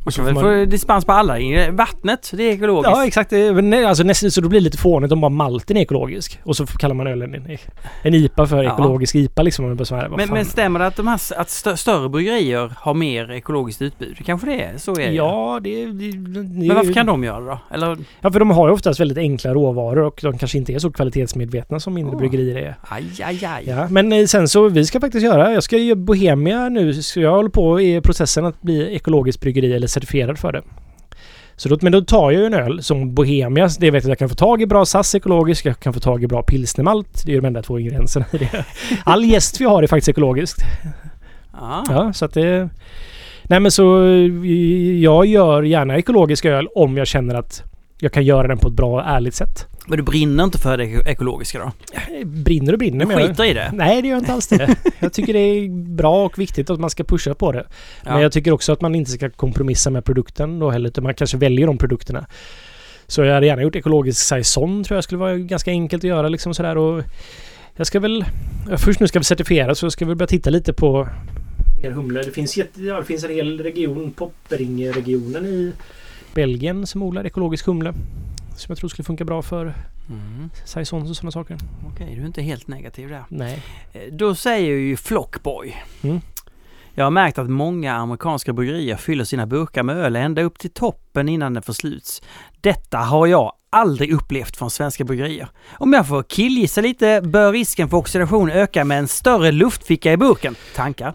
Och 0.04 0.12
så 0.14 0.24
får 0.24 0.32
man- 0.32 0.42
får 0.42 0.66
dispens 0.66 1.04
på 1.04 1.12
alla. 1.12 1.34
Vattnet, 1.70 2.30
det 2.34 2.42
är 2.42 2.52
ekologiskt. 2.52 2.90
Ja 2.96 3.06
exakt, 3.06 3.30
nej, 3.62 3.84
alltså, 3.84 4.04
nästan, 4.04 4.30
så 4.30 4.40
då 4.40 4.48
blir 4.48 4.60
det 4.60 4.64
lite 4.64 4.78
fånigt 4.78 5.12
om 5.12 5.20
bara 5.20 5.28
malten 5.28 5.76
är 5.76 5.80
ekologisk. 5.80 6.40
Och 6.44 6.56
så 6.56 6.66
kallar 6.66 6.94
man 6.94 7.06
ölen 7.06 7.34
en, 7.34 7.56
en 8.02 8.14
IPA 8.14 8.46
för 8.46 8.62
Ja. 8.62 8.72
ekologisk 8.72 9.14
IPA 9.14 9.42
liksom. 9.42 9.64
Här, 9.90 10.08
men, 10.16 10.28
men 10.30 10.44
stämmer 10.44 10.78
det 10.78 10.86
att, 10.86 10.96
de 10.96 11.06
här, 11.06 11.20
att 11.36 11.50
stö, 11.50 11.76
större 11.76 12.08
bryggerier 12.08 12.72
har 12.76 12.94
mer 12.94 13.30
ekologiskt 13.30 13.82
utbud? 13.82 14.16
Kanske 14.26 14.46
det 14.46 14.62
är, 14.64 14.78
så 14.78 14.92
är 14.92 14.96
det. 14.96 15.12
Ja, 15.12 15.60
det, 15.62 15.86
det, 15.86 16.10
det 16.12 16.66
Men 16.66 16.76
varför 16.76 16.92
kan 16.92 17.06
de 17.06 17.24
göra 17.24 17.40
det 17.40 17.46
då? 17.46 17.58
Eller, 17.74 17.96
Ja, 18.20 18.30
för 18.32 18.38
de 18.38 18.50
har 18.50 18.68
ju 18.68 18.74
oftast 18.74 19.00
väldigt 19.00 19.18
enkla 19.18 19.54
råvaror 19.54 20.02
och 20.02 20.18
de 20.22 20.38
kanske 20.38 20.58
inte 20.58 20.72
är 20.72 20.78
så 20.78 20.90
kvalitetsmedvetna 20.90 21.80
som 21.80 21.94
mindre 21.94 22.14
Oh. 22.14 22.18
bryggerier 22.18 22.56
är. 22.56 22.74
aj, 22.88 23.04
aj, 23.24 23.44
aj. 23.44 23.64
Ja, 23.66 23.86
men 23.90 24.12
eh, 24.12 24.26
sen 24.26 24.48
så, 24.48 24.68
vi 24.68 24.86
ska 24.86 25.00
faktiskt 25.00 25.24
göra, 25.24 25.52
jag 25.52 25.62
ska 25.62 25.76
göra 25.76 25.96
Bohemia 25.96 26.68
nu, 26.68 27.02
så 27.02 27.20
jag 27.20 27.30
håller 27.30 27.48
på 27.50 27.80
i 27.80 28.00
processen 28.00 28.44
att 28.44 28.62
bli 28.62 28.94
ekologiskt 28.96 29.40
bryggeri 29.40 29.72
eller 29.72 29.86
certifierad 29.94 30.38
för 30.38 30.52
det. 30.52 30.62
Så 31.56 31.68
då, 31.68 31.78
men 31.80 31.92
då 31.92 32.00
tar 32.00 32.30
jag 32.30 32.40
ju 32.40 32.46
en 32.46 32.54
öl 32.54 32.82
som 32.82 33.14
Bohemia, 33.14 33.68
det 33.80 33.90
vet 33.90 33.92
jag 33.92 33.96
att 33.96 34.08
jag 34.08 34.18
kan 34.18 34.28
få 34.28 34.34
tag 34.34 34.62
i 34.62 34.66
bra 34.66 34.84
SAS 34.84 35.14
ekologisk, 35.14 35.66
jag 35.66 35.80
kan 35.80 35.92
få 35.92 36.00
tag 36.00 36.24
i 36.24 36.26
bra 36.26 36.42
pilsnermalt, 36.42 37.22
det 37.24 37.30
är 37.30 37.34
ju 37.34 37.40
de 37.40 37.46
enda 37.46 37.62
två 37.62 37.78
ingredienserna 37.78 38.26
i 38.32 38.38
det. 38.38 38.64
All 39.04 39.24
jäst 39.24 39.60
vi 39.60 39.64
har 39.64 39.82
är 39.82 39.86
faktiskt 39.86 40.08
ekologiskt. 40.08 40.62
Ja. 41.52 41.84
Ja, 41.88 42.12
så 42.12 42.24
att 42.24 42.34
det... 42.34 42.68
Nej 43.42 43.60
men 43.60 43.70
så 43.70 43.82
jag 45.00 45.26
gör 45.26 45.62
gärna 45.62 45.96
ekologisk 45.96 46.44
öl 46.44 46.68
om 46.74 46.96
jag 46.96 47.06
känner 47.06 47.34
att 47.34 47.62
jag 47.98 48.12
kan 48.12 48.24
göra 48.24 48.48
den 48.48 48.58
på 48.58 48.68
ett 48.68 48.74
bra 48.74 49.00
och 49.00 49.06
ärligt 49.06 49.34
sätt. 49.34 49.66
Men 49.86 49.96
du 49.96 50.02
brinner 50.02 50.44
inte 50.44 50.58
för 50.58 50.76
det 50.76 50.84
ek- 50.84 51.06
ekologiska 51.06 51.58
då? 51.58 51.72
Brinner 52.24 52.72
och 52.72 52.78
brinner 52.78 52.98
Du 53.00 53.06
men 53.06 53.18
jag- 53.18 53.28
skiter 53.28 53.44
i 53.44 53.54
det? 53.54 53.70
Nej, 53.74 54.02
det 54.02 54.08
gör 54.08 54.14
jag 54.14 54.20
inte 54.22 54.32
alls 54.32 54.46
det. 54.48 54.76
Jag 55.00 55.12
tycker 55.12 55.32
det 55.32 55.38
är 55.38 55.68
bra 55.94 56.24
och 56.24 56.38
viktigt 56.38 56.70
att 56.70 56.80
man 56.80 56.90
ska 56.90 57.04
pusha 57.04 57.34
på 57.34 57.52
det. 57.52 57.66
Men 58.04 58.12
Ja. 58.14 58.22
jag 58.22 58.32
tycker 58.32 58.50
också 58.52 58.72
att 58.72 58.80
man 58.80 58.94
inte 58.94 59.10
ska 59.10 59.30
kompromissa 59.30 59.90
med 59.90 60.04
produkten 60.04 60.58
då 60.58 60.70
heller, 60.70 60.88
utan 60.88 61.04
man 61.04 61.14
kanske 61.14 61.36
väljer 61.36 61.66
de 61.66 61.78
produkterna. 61.78 62.26
Så 63.06 63.22
jag 63.24 63.34
hade 63.34 63.46
gärna 63.46 63.62
gjort 63.62 63.76
ekologisk 63.76 64.20
saison 64.22 64.84
tror 64.84 64.96
jag 64.96 65.04
skulle 65.04 65.18
vara 65.18 65.36
ganska 65.36 65.70
enkelt 65.70 66.04
att 66.04 66.08
göra 66.08 66.28
liksom 66.28 66.54
sådär 66.54 66.76
och 66.78 67.02
jag 67.76 67.86
ska 67.86 68.00
väl... 68.00 68.24
Först 68.76 69.00
nu 69.00 69.08
ska 69.08 69.18
vi 69.18 69.24
certifiera 69.24 69.74
så 69.74 69.90
ska 69.90 70.04
vi 70.04 70.14
börja 70.14 70.26
titta 70.26 70.50
lite 70.50 70.72
på 70.72 71.08
mer 71.82 71.90
humle. 71.90 72.22
Det 72.22 72.30
finns, 72.30 72.56
jätte, 72.56 72.82
ja, 72.82 72.96
det 72.98 73.04
finns 73.04 73.24
en 73.24 73.30
hel 73.30 73.60
region, 73.62 74.12
Poppering-regionen 74.12 75.46
i 75.46 75.72
Belgien 76.34 76.86
som 76.86 77.02
odlar 77.02 77.26
ekologisk 77.26 77.66
humle. 77.66 77.92
Som 78.56 78.66
jag 78.72 78.78
tror 78.78 78.88
skulle 78.88 79.04
funka 79.04 79.24
bra 79.24 79.42
för 79.42 79.74
Mm. 80.10 80.50
saisons 80.64 81.10
och 81.10 81.16
sådana 81.16 81.30
saker. 81.30 81.58
Okej, 81.92 82.14
du 82.14 82.22
är 82.22 82.26
inte 82.26 82.42
helt 82.42 82.68
negativ 82.68 83.08
där. 83.08 83.24
Nej. 83.28 83.62
Eh, 83.92 84.00
Då 84.12 84.34
säger 84.34 84.70
ju 84.76 84.96
Flockboy. 84.96 85.76
Mm. 86.02 86.20
Jag 86.94 87.04
har 87.04 87.10
märkt 87.10 87.38
att 87.38 87.50
många 87.50 87.94
amerikanska 87.94 88.52
bryggerier 88.52 88.96
fyller 88.96 89.24
sina 89.24 89.46
burkar 89.46 89.82
med 89.82 89.96
öl 89.96 90.16
ända 90.16 90.42
upp 90.42 90.58
till 90.58 90.70
toppen 90.70 91.28
innan 91.28 91.54
den 91.54 91.62
försluts. 91.62 92.22
Detta 92.60 92.98
har 92.98 93.26
jag 93.26 93.52
aldrig 93.70 94.12
upplevt 94.12 94.56
från 94.56 94.70
svenska 94.70 95.04
bryggerier. 95.04 95.48
Om 95.72 95.92
jag 95.92 96.08
får 96.08 96.22
killgissa 96.22 96.80
lite 96.80 97.20
bör 97.24 97.52
risken 97.52 97.88
för 97.88 97.96
oxidation 97.96 98.50
öka 98.50 98.84
med 98.84 98.98
en 98.98 99.08
större 99.08 99.52
luftficka 99.52 100.12
i 100.12 100.16
burken. 100.16 100.54
Tankar? 100.76 101.14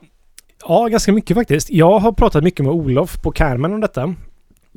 Ja, 0.67 0.87
ganska 0.87 1.11
mycket 1.13 1.37
faktiskt. 1.37 1.69
Jag 1.69 1.99
har 1.99 2.11
pratat 2.11 2.43
mycket 2.43 2.65
med 2.65 2.73
Olof 2.73 3.21
på 3.21 3.31
Carmen 3.31 3.73
om 3.73 3.81
detta. 3.81 4.15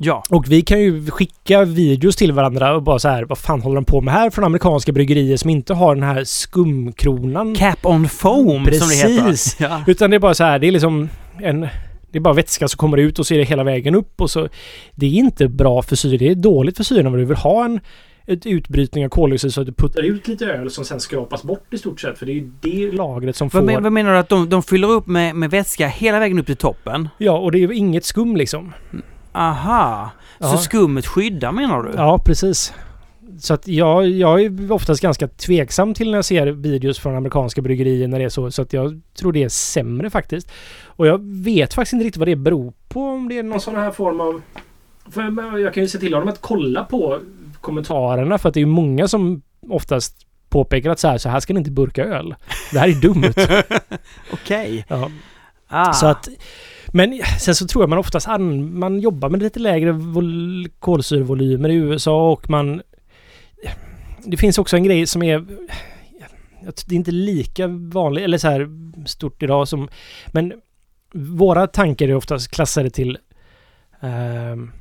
Ja. 0.03 0.23
Och 0.29 0.51
vi 0.51 0.61
kan 0.61 0.79
ju 0.79 1.11
skicka 1.11 1.63
videos 1.65 2.15
till 2.15 2.31
varandra 2.31 2.75
och 2.75 2.83
bara 2.83 2.99
så 2.99 3.09
här, 3.09 3.23
vad 3.23 3.37
fan 3.37 3.61
håller 3.61 3.75
de 3.75 3.85
på 3.85 4.01
med 4.01 4.13
här 4.13 4.29
från 4.29 4.45
amerikanska 4.45 4.91
bryggerier 4.91 5.37
som 5.37 5.49
inte 5.49 5.73
har 5.73 5.95
den 5.95 6.03
här 6.03 6.23
skumkronan? 6.23 7.55
Cap 7.55 7.85
on 7.85 8.09
foam 8.09 8.45
som 8.45 8.63
det 8.63 8.95
heter. 8.95 9.25
Precis. 9.25 9.57
Ja. 9.59 9.83
Utan 9.87 10.09
det 10.09 10.15
är 10.15 10.19
bara 10.19 10.33
så 10.33 10.43
här, 10.43 10.59
det 10.59 10.67
är 10.67 10.71
liksom 10.71 11.09
en... 11.41 11.67
Det 12.11 12.19
är 12.19 12.21
bara 12.21 12.33
vätska 12.33 12.67
som 12.67 12.77
kommer 12.77 12.97
ut 12.97 13.19
och 13.19 13.27
så 13.27 13.33
är 13.33 13.37
det 13.37 13.43
hela 13.43 13.63
vägen 13.63 13.95
upp 13.95 14.21
och 14.21 14.31
så... 14.31 14.47
Det 14.95 15.05
är 15.05 15.09
inte 15.09 15.47
bra 15.47 15.81
för 15.81 15.95
syre. 15.95 16.17
Det 16.17 16.27
är 16.27 16.35
dåligt 16.35 16.77
för 16.77 16.83
syren 16.83 17.07
om 17.07 17.17
du 17.17 17.25
vill 17.25 17.37
ha 17.37 17.65
en 17.65 17.79
ett 18.27 18.45
utbrytning 18.45 19.05
av 19.05 19.09
koldioxid 19.09 19.53
så 19.53 19.61
att 19.61 19.67
du 19.67 19.73
puttar 19.73 20.01
ut 20.01 20.27
lite 20.27 20.45
öl 20.45 20.69
som 20.69 20.85
sen 20.85 20.99
skrapas 20.99 21.43
bort 21.43 21.73
i 21.73 21.77
stort 21.77 22.01
sett. 22.01 22.19
För 22.19 22.25
det 22.25 22.31
är 22.31 22.33
ju 22.33 22.51
det 22.61 22.91
lagret 22.91 23.35
som 23.35 23.49
får... 23.49 23.59
Vad, 23.59 23.65
men, 23.65 23.83
vad 23.83 23.91
menar 23.91 24.11
du 24.11 24.17
att 24.17 24.29
de, 24.29 24.49
de 24.49 24.63
fyller 24.63 24.91
upp 24.91 25.07
med, 25.07 25.35
med 25.35 25.51
vätska 25.51 25.87
hela 25.87 26.19
vägen 26.19 26.39
upp 26.39 26.45
till 26.45 26.55
toppen? 26.55 27.09
Ja, 27.17 27.37
och 27.37 27.51
det 27.51 27.57
är 27.57 27.59
ju 27.59 27.73
inget 27.73 28.05
skum 28.05 28.35
liksom. 28.35 28.73
Aha. 29.33 30.11
Så 30.39 30.45
Ja. 30.45 30.57
skummet 30.57 31.05
skyddar 31.07 31.51
menar 31.51 31.83
du? 31.83 31.91
Ja, 31.95 32.19
precis. 32.25 32.73
Så 33.39 33.53
att 33.53 33.67
jag, 33.67 34.09
jag 34.09 34.41
är 34.41 34.71
oftast 34.71 35.01
ganska 35.01 35.27
tveksam 35.27 35.93
till 35.93 36.11
när 36.11 36.17
jag 36.17 36.25
ser 36.25 36.47
videos 36.47 36.99
från 36.99 37.15
amerikanska 37.15 37.61
bryggerier 37.61 38.07
när 38.07 38.19
det 38.19 38.25
är 38.25 38.29
så. 38.29 38.51
Så 38.51 38.61
att 38.61 38.73
jag 38.73 39.01
tror 39.19 39.31
det 39.33 39.43
är 39.43 39.49
sämre 39.49 40.09
faktiskt. 40.09 40.51
Och 40.85 41.07
jag 41.07 41.21
vet 41.43 41.73
faktiskt 41.73 41.93
inte 41.93 42.05
riktigt 42.05 42.19
vad 42.19 42.27
det 42.27 42.35
beror 42.35 42.73
på. 42.87 43.01
Om 43.01 43.29
det 43.29 43.39
är 43.39 43.43
någon 43.43 43.61
sån 43.61 43.75
här 43.75 43.91
form 43.91 44.21
av... 44.21 44.41
För 45.11 45.57
jag 45.59 45.73
kan 45.73 45.83
ju 45.83 45.89
se 45.89 45.99
till 45.99 46.13
honom 46.13 46.29
att 46.29 46.41
kolla 46.41 46.83
på 46.83 47.19
kommentarerna 47.61 48.37
för 48.37 48.49
att 48.49 48.53
det 48.53 48.57
är 48.59 48.65
ju 48.65 48.65
många 48.71 49.07
som 49.07 49.41
oftast 49.69 50.27
påpekar 50.49 50.89
att 50.89 50.99
så 50.99 51.07
här, 51.07 51.17
så 51.17 51.29
här 51.29 51.39
ska 51.39 51.53
ni 51.53 51.57
inte 51.57 51.71
burka 51.71 52.03
öl. 52.05 52.35
Det 52.71 52.79
här 52.79 52.87
är 52.87 53.01
dumt. 53.01 53.33
Okej. 54.33 54.85
Ja. 54.87 55.11
Ah. 55.67 55.93
Så 55.93 56.05
att, 56.07 56.29
men 56.95 57.21
sen 57.39 57.55
så 57.55 57.67
tror 57.67 57.83
jag 57.83 57.89
man 57.89 57.99
oftast 57.99 58.27
an, 58.27 58.79
man 58.79 58.99
jobbar 58.99 59.29
med 59.29 59.43
lite 59.43 59.59
lägre 59.59 59.91
vol, 59.91 60.67
kolsyrevolymer 60.79 61.69
i 61.69 61.75
USA 61.75 62.31
och 62.31 62.49
man... 62.49 62.81
Det 64.25 64.37
finns 64.37 64.57
också 64.57 64.75
en 64.77 64.83
grej 64.83 65.07
som 65.07 65.23
är... 65.23 65.45
Det 66.87 66.91
är 66.91 66.95
inte 66.95 67.11
lika 67.11 67.67
vanligt 67.67 68.23
eller 68.23 68.37
så 68.37 68.47
här 68.47 68.67
stort 69.07 69.43
idag 69.43 69.67
som... 69.67 69.89
Men 70.27 70.53
våra 71.13 71.67
tankar 71.67 72.07
är 72.07 72.15
oftast 72.15 72.51
klassade 72.51 72.89
till 72.89 73.17
ehm, 74.01 74.71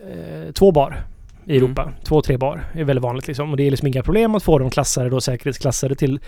eh, 0.00 0.52
två 0.52 0.72
bar 0.72 1.04
i 1.44 1.56
Mm. 1.56 1.64
Europa. 1.64 1.92
Två, 2.04 2.22
tre 2.22 2.36
bar 2.36 2.64
är 2.72 2.84
väldigt 2.84 3.02
vanligt 3.02 3.26
liksom. 3.26 3.50
Och 3.50 3.56
det 3.56 3.66
är 3.66 3.70
liksom 3.70 3.88
inga 3.88 4.02
problem 4.02 4.34
att 4.34 4.42
få 4.42 4.58
dem 4.58 4.70
klassade 4.70 5.08
då, 5.10 5.20
säkerhetsklassade 5.20 5.94
till... 5.94 6.20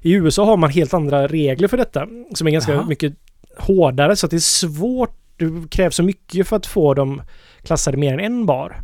I 0.00 0.12
USA 0.12 0.44
har 0.44 0.56
man 0.56 0.70
helt 0.70 0.94
andra 0.94 1.26
regler 1.26 1.68
för 1.68 1.76
detta 1.76 2.06
som 2.34 2.46
är 2.46 2.50
ganska 2.50 2.72
Jaha. 2.72 2.86
mycket 2.86 3.14
hårdare 3.58 4.16
så 4.16 4.26
att 4.26 4.30
det 4.30 4.36
är 4.36 4.38
svårt. 4.38 5.18
Det 5.36 5.70
krävs 5.70 5.96
så 5.96 6.02
mycket 6.02 6.48
för 6.48 6.56
att 6.56 6.66
få 6.66 6.94
dem 6.94 7.22
klassade 7.62 7.96
mer 7.96 8.12
än 8.12 8.20
en 8.20 8.46
bar. 8.46 8.76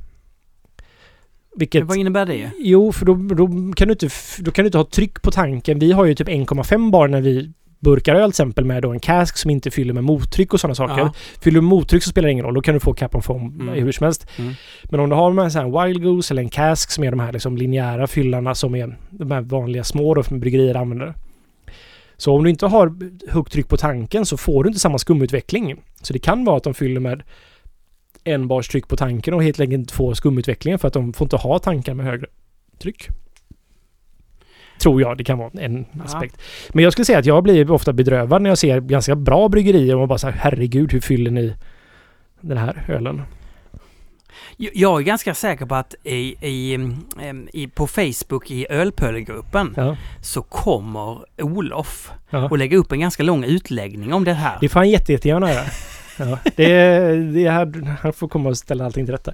Vilket... 1.57 1.85
Vad 1.85 1.97
innebär 1.97 2.27
det? 2.27 2.51
Jo, 2.59 2.93
för 2.93 3.07
då, 3.07 3.14
då, 3.14 3.47
kan 3.77 3.89
du 3.89 3.93
inte, 3.93 4.09
då 4.39 4.51
kan 4.51 4.62
du 4.62 4.66
inte 4.66 4.79
ha 4.79 4.85
tryck 4.85 5.23
på 5.23 5.31
tanken. 5.31 5.79
Vi 5.79 5.93
har 5.93 6.05
ju 6.05 6.14
typ 6.14 6.29
1,5 6.29 6.91
bar 6.91 7.09
när 7.09 7.21
vi 7.21 7.53
burkar 7.81 8.14
öl 8.14 8.23
till 8.23 8.29
exempel 8.29 8.64
med 8.64 8.83
då 8.83 8.91
en 8.91 9.01
cask 9.01 9.37
som 9.37 9.51
inte 9.51 9.71
fyller 9.71 9.95
med 9.95 10.05
mottryck 10.05 10.55
och 10.55 10.61
sådana 10.61 10.75
saker. 10.75 10.99
Ja. 10.99 11.12
Fyller 11.41 11.61
du 11.61 11.66
mottryck 11.66 12.03
så 12.03 12.11
spelar 12.11 12.27
det 12.27 12.33
ingen 12.33 12.45
roll. 12.45 12.55
Då 12.55 12.61
kan 12.62 12.75
du 12.75 12.81
få 12.81 12.95
cap 12.95 13.14
on 13.14 13.23
foam 13.23 13.61
Mm. 13.61 13.85
hur 13.85 13.93
som 13.93 14.05
helst. 14.05 14.27
Mm. 14.37 14.55
Men 14.85 15.01
om 15.01 15.09
du 15.09 15.16
har 15.16 15.45
en 15.45 15.51
sån 15.51 15.62
här 15.73 15.87
wild 15.87 16.03
goose 16.03 16.35
eller 16.35 16.43
en 16.43 16.49
cask 16.49 16.91
som 16.91 17.05
är 17.05 17.11
de 17.11 17.21
här 17.21 17.33
liksom 17.33 17.57
linjära 17.57 18.07
fyllarna 18.07 18.55
som 18.55 18.75
är 18.75 18.99
de 19.11 19.31
här 19.31 19.41
vanliga 19.41 19.85
små 19.85 20.14
då 20.14 20.23
som 20.23 20.41
bryggerier 20.41 20.75
använder. 20.75 21.14
Så 22.21 22.35
om 22.35 22.45
du 22.45 22.51
inte 22.51 22.66
har 22.66 22.95
högt 23.31 23.53
tryck 23.53 23.69
på 23.69 23.77
tanken 23.77 24.27
så 24.27 24.37
får 24.37 24.64
du 24.64 24.69
inte 24.69 24.81
samma 24.81 24.99
skumutveckling. 24.99 25.83
Så 26.03 26.12
det 26.12 26.19
kan 26.19 26.45
vara 26.45 26.57
att 26.57 26.62
de 26.64 26.75
fyller 26.75 27.01
med 27.01 27.23
en 28.25 28.49
bars 28.49 28.69
tryck 28.69 28.89
på 28.89 28.97
tanken 28.97 29.35
och 29.35 29.43
helt 29.43 29.61
enkelt 29.61 29.79
inte 29.81 29.95
får 29.95 30.14
skumutvecklingen 30.14 30.79
för 30.79 30.89
att 30.89 30.95
de 30.95 31.12
får 31.12 31.25
inte 31.25 31.37
ha 31.37 31.59
tankar 31.59 31.95
med 31.95 32.07
högre 32.07 32.27
tryck. 32.79 33.09
Tror 34.81 35.01
jag 35.01 35.19
det 35.19 35.25
kan 35.25 35.39
vara 35.39 35.51
en 35.61 35.87
Ja. 35.93 36.05
aspekt. 36.05 36.41
Men 36.73 36.85
jag 36.85 36.93
skulle 36.93 37.05
säga 37.05 37.19
att 37.19 37.27
jag 37.27 37.43
blir 37.43 37.71
ofta 37.71 37.93
bedrövad 37.93 38.43
när 38.43 38.51
jag 38.51 38.59
ser 38.59 38.81
ganska 38.81 39.16
bra 39.16 39.49
bryggerier 39.49 39.97
och 39.97 40.09
bara 40.09 40.19
så 40.19 40.27
här, 40.27 40.35
herregud 40.39 40.93
hur 40.93 41.01
fyller 41.01 41.31
ni 41.31 41.55
den 42.41 42.59
här 42.59 42.85
ölen? 42.89 43.23
Jag- 44.74 45.00
är 45.00 45.04
ganska 45.04 45.34
säker 45.34 45.66
på 45.66 45.74
att 45.74 45.94
i, 46.04 46.36
i, 46.48 46.74
em, 47.20 47.48
i, 47.52 47.66
på 47.66 47.86
Facebook 47.86 48.50
i 48.50 48.66
Ölpöllegruppen 48.70 49.74
Ja. 49.76 49.96
så 50.22 50.42
kommer 50.42 51.18
Olof 51.42 52.12
Ja. 52.30 52.48
och 52.48 52.59
lägga 52.59 52.76
upp 52.76 52.92
en 52.92 53.00
ganska 53.00 53.22
lång 53.22 53.44
utläggning 53.44 54.12
om 54.12 54.24
det 54.24 54.32
här. 54.32 54.59
Det 54.61 54.68
får 54.68 54.80
han 54.80 54.90
jätte, 54.90 55.12
jättegärna 55.12 55.52
göra. 55.52 55.64
Ja, 56.18 56.38
det, 56.56 56.68
det 57.32 57.50
här, 57.50 57.96
han 58.02 58.12
får 58.12 58.28
komma 58.28 58.48
och 58.48 58.59
ställa 58.59 58.84
allting 58.84 59.06
till 59.06 59.12
rätta. 59.14 59.32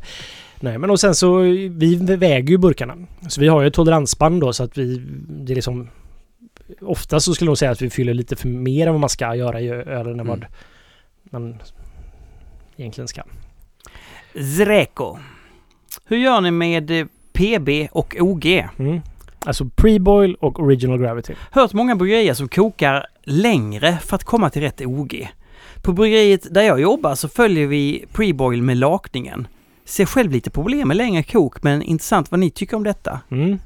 Nej 0.61 0.79
men 0.79 0.91
och 0.91 1.01
sen 1.01 1.15
så, 1.15 1.39
vi 1.39 1.97
väger 2.17 2.49
ju 2.49 2.59
burkarna. 2.59 2.95
Så 3.29 3.41
vi 3.41 3.49
har 3.49 3.61
ju 3.63 3.69
ett 3.69 3.75
toleransband 3.75 4.41
då 4.41 4.53
så 4.53 4.65
att 4.65 4.79
vi, 4.79 5.03
det 5.29 5.53
är 5.53 5.55
liksom 5.55 5.89
Ofta 6.81 7.21
så 7.21 7.35
skulle 7.35 7.47
nog 7.49 7.59
säga 7.59 7.71
att 7.71 7.83
vi 7.83 7.91
fyller 7.91 8.15
lite 8.15 8.37
för 8.37 8.49
mer 8.49 8.87
än 8.87 8.93
vad 8.93 9.01
man 9.01 9.09
ska 9.11 9.35
göra 9.35 9.61
i 9.61 9.69
ölen 9.69 10.21
än 10.21 10.27
vad 10.27 10.39
Mm. 10.39 10.49
man 11.31 11.57
egentligen 12.77 13.09
ska. 13.09 13.23
Zreko. 14.35 15.19
Hur 16.05 16.17
gör 16.17 16.41
ni 16.41 16.51
med 16.51 16.91
eh, 16.91 17.07
PB 17.33 17.89
och 17.93 18.17
OG? 18.21 18.47
Mm. 18.79 19.01
Alltså 19.45 19.65
pre-boil 19.65 20.35
och 20.35 20.61
original 20.61 20.99
gravity. 20.99 21.35
Hört 21.51 21.73
många 21.73 21.97
bryggerier 21.97 22.35
som 22.35 22.49
kokar 22.49 23.07
längre 23.23 23.99
för 24.05 24.17
att 24.17 24.25
komma 24.25 24.51
till 24.51 24.63
rätt 24.63 24.81
OG. 24.81 25.29
På 25.83 25.93
bryggeriet 25.93 26.55
där 26.55 26.63
jag 26.63 26.81
jobbar 26.81 27.15
så 27.15 27.29
följer 27.29 27.67
vi 27.67 28.05
preboil 28.13 28.63
med 28.63 28.77
lakningen. 28.77 29.47
Ser 29.85 30.07
själv 30.07 30.31
lite 30.31 30.51
problem 30.51 30.89
med 30.89 30.97
längre 30.97 31.23
kok 31.23 31.63
men 31.63 31.83
intressant 31.83 32.31
vad 32.31 32.41
ni 32.41 32.51
tycker 32.51 32.77
om 32.77 32.85
detta. 32.85 33.21
Mm. 33.31 33.59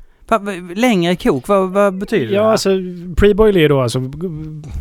Längre 0.74 1.16
kok, 1.16 1.48
vad, 1.48 1.70
vad 1.70 1.98
betyder 1.98 2.26
det? 2.26 2.34
Ja, 2.34 2.52
alltså 2.52 2.68
pre-boil 3.16 3.56
är 3.56 3.60
ju 3.60 3.68
då 3.68 3.80
alltså 3.80 4.10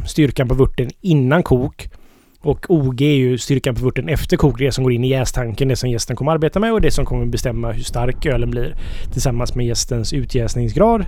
styrkan 0.08 0.48
på 0.48 0.56
vörten 0.56 0.90
innan 1.02 1.44
kok. 1.44 1.90
Och 2.48 2.66
OG 2.70 3.02
är 3.02 3.16
ju 3.16 3.38
styrkan 3.38 3.76
på 3.76 3.84
vörten 3.86 4.10
efter 4.10 4.38
kok. 4.38 4.60
Det 4.60 4.72
som 4.72 4.84
går 4.84 4.94
in 4.94 5.04
i 5.04 5.10
jästanken, 5.10 5.68
det 5.68 5.76
som 5.76 5.90
gästen 5.90 6.16
kommer 6.16 6.32
arbeta 6.32 6.60
med 6.60 6.74
och 6.74 6.82
det 6.82 6.92
som 6.92 7.06
kommer 7.06 7.26
bestämma 7.26 7.72
hur 7.72 7.84
stark 7.84 8.26
ölen 8.26 8.52
blir. 8.52 8.76
Tillsammans 9.14 9.56
med 9.56 9.66
gästens 9.66 10.14
utjäsningsgrad. 10.14 11.06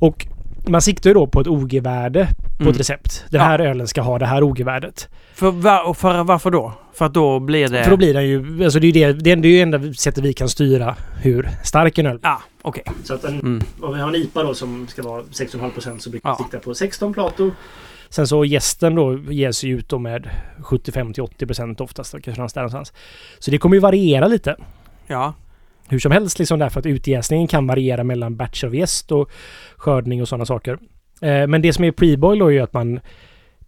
Och 0.00 0.26
man 0.66 0.82
siktar 0.82 1.10
ju 1.10 1.14
då 1.14 1.26
på 1.26 1.40
ett 1.40 1.46
OG-värde 1.46 2.28
på 2.58 2.62
Mm. 2.62 2.72
ett 2.74 2.80
recept. 2.80 3.24
Den 3.30 3.40
Ja. 3.40 3.46
här 3.46 3.58
ölen 3.58 3.88
ska 3.88 4.00
ha 4.00 4.18
det 4.18 4.26
här 4.26 4.42
OG-värdet. 4.42 5.08
För, 5.34 5.50
va, 5.50 5.82
och 5.82 5.96
för, 5.96 6.24
varför 6.24 6.50
då? 6.50 6.72
För 6.94 7.04
att 7.04 7.14
då 7.14 7.40
blir 7.40 7.68
det... 7.68 7.84
För 7.84 7.90
då 7.90 7.96
blir 7.96 8.14
den 8.14 8.28
ju... 8.28 8.64
Alltså 8.64 8.80
det 8.80 8.86
är 8.86 8.92
ju 9.06 9.12
det, 9.12 9.20
det 9.20 9.30
är 9.32 9.36
det 9.36 9.60
enda 9.60 9.92
sättet 9.92 10.24
vi 10.24 10.32
kan 10.32 10.48
styra 10.48 10.96
hur 11.22 11.48
stark 11.64 11.98
en 11.98 12.06
öl 12.06 12.18
Ja, 12.22 12.42
okej. 12.62 12.82
Så 13.04 13.14
att 13.14 13.24
en, 13.24 13.40
Mm. 13.40 13.62
om 13.80 13.94
vi 13.94 14.00
har 14.00 14.08
en 14.08 14.14
IPA 14.14 14.42
då 14.42 14.54
som 14.54 14.86
ska 14.88 15.02
vara 15.02 15.22
6,5% 15.22 15.98
så 15.98 16.10
brukar 16.10 16.28
Ja. 16.28 16.36
vi 16.38 16.44
sikta 16.44 16.58
på 16.58 16.74
16 16.74 17.14
Plato. 17.14 17.50
Sen 18.10 18.26
så 18.26 18.44
gästen 18.44 18.94
då 18.94 19.18
ges 19.18 19.64
ju 19.64 19.78
ut 19.78 19.88
då 19.88 19.98
med 19.98 20.30
75-80% 20.58 21.82
oftast. 21.82 22.12
Kanske 22.12 22.30
någonstans 22.30 22.52
där 22.52 22.60
någonstans. 22.60 22.92
Så 23.38 23.50
det 23.50 23.58
kommer 23.58 23.76
ju 23.76 23.80
variera 23.80 24.28
lite. 24.28 24.56
Ja. 25.06 25.34
Hur 25.88 25.98
som 25.98 26.12
helst 26.12 26.38
liksom 26.38 26.58
därför 26.58 26.80
att 26.80 26.86
utjäsningen 26.86 27.46
kan 27.46 27.66
variera 27.66 28.04
mellan 28.04 28.36
batch 28.36 28.64
av 28.64 28.74
gäst 28.74 29.12
och 29.12 29.30
skördning 29.76 30.22
och 30.22 30.28
sådana 30.28 30.46
saker. 30.46 30.78
Eh, 31.20 31.46
men 31.46 31.62
det 31.62 31.72
som 31.72 31.84
är 31.84 31.92
preboil 31.92 32.38
då 32.38 32.46
är 32.46 32.50
ju 32.50 32.60
att 32.60 32.72
man 32.72 33.00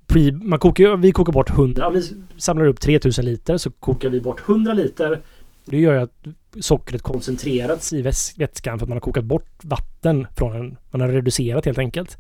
pre, 0.07 0.33
man 0.33 0.59
kokar, 0.59 0.97
vi 0.97 1.13
kokar 1.13 1.33
bort 1.33 1.51
100. 1.51 1.87
Om 1.87 1.95
vi 1.95 2.03
samlar 2.37 2.67
upp 2.67 2.81
3000 2.81 3.25
liter 3.25 3.57
så 3.57 3.71
kokar 3.71 4.09
vi 4.09 4.21
bort 4.21 4.49
100 4.49 4.73
liter. 4.73 5.21
Det 5.65 5.79
gör 5.79 5.93
ju 5.93 6.01
att 6.01 6.27
sockret 6.61 7.03
koncentrerats 7.03 7.93
i 7.93 8.03
vätskan 8.37 8.79
för 8.79 8.85
att 8.85 8.89
man 8.89 8.97
har 8.97 9.01
kokat 9.01 9.25
bort 9.25 9.65
vatten 9.65 10.27
från 10.37 10.53
den. 10.53 10.77
Man 10.91 11.01
har 11.01 11.09
reducerat 11.09 11.65
helt 11.65 11.79
enkelt. 11.79 12.19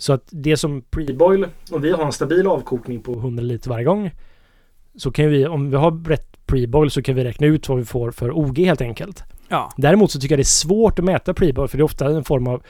Så 0.00 0.12
att 0.12 0.28
det 0.30 0.56
som 0.56 0.82
preboil, 0.82 1.46
om 1.70 1.82
vi 1.82 1.90
har 1.90 2.04
en 2.04 2.12
stabil 2.12 2.46
avkokning 2.46 3.02
på 3.02 3.12
100 3.12 3.42
liter 3.42 3.70
varje 3.70 3.84
gång 3.84 4.10
så 4.96 5.10
kan 5.10 5.28
vi, 5.30 5.46
om 5.46 5.70
vi 5.70 5.76
har 5.76 6.08
rätt 6.08 6.46
preboil 6.46 6.90
så 6.90 7.02
kan 7.02 7.14
vi 7.14 7.24
räkna 7.24 7.46
ut 7.46 7.68
vad 7.68 7.78
vi 7.78 7.84
får 7.84 8.10
för 8.10 8.38
OG 8.38 8.58
helt 8.58 8.80
enkelt. 8.80 9.24
Ja. 9.48 9.72
Däremot 9.76 10.10
så 10.10 10.20
tycker 10.20 10.32
jag 10.32 10.38
det 10.38 10.42
är 10.42 10.44
svårt 10.44 10.98
att 10.98 11.04
mäta 11.04 11.34
preboil 11.34 11.68
för 11.68 11.78
det 11.78 11.82
är 11.82 11.84
ofta 11.84 12.06
en 12.06 12.24
form 12.24 12.46
av 12.46 12.62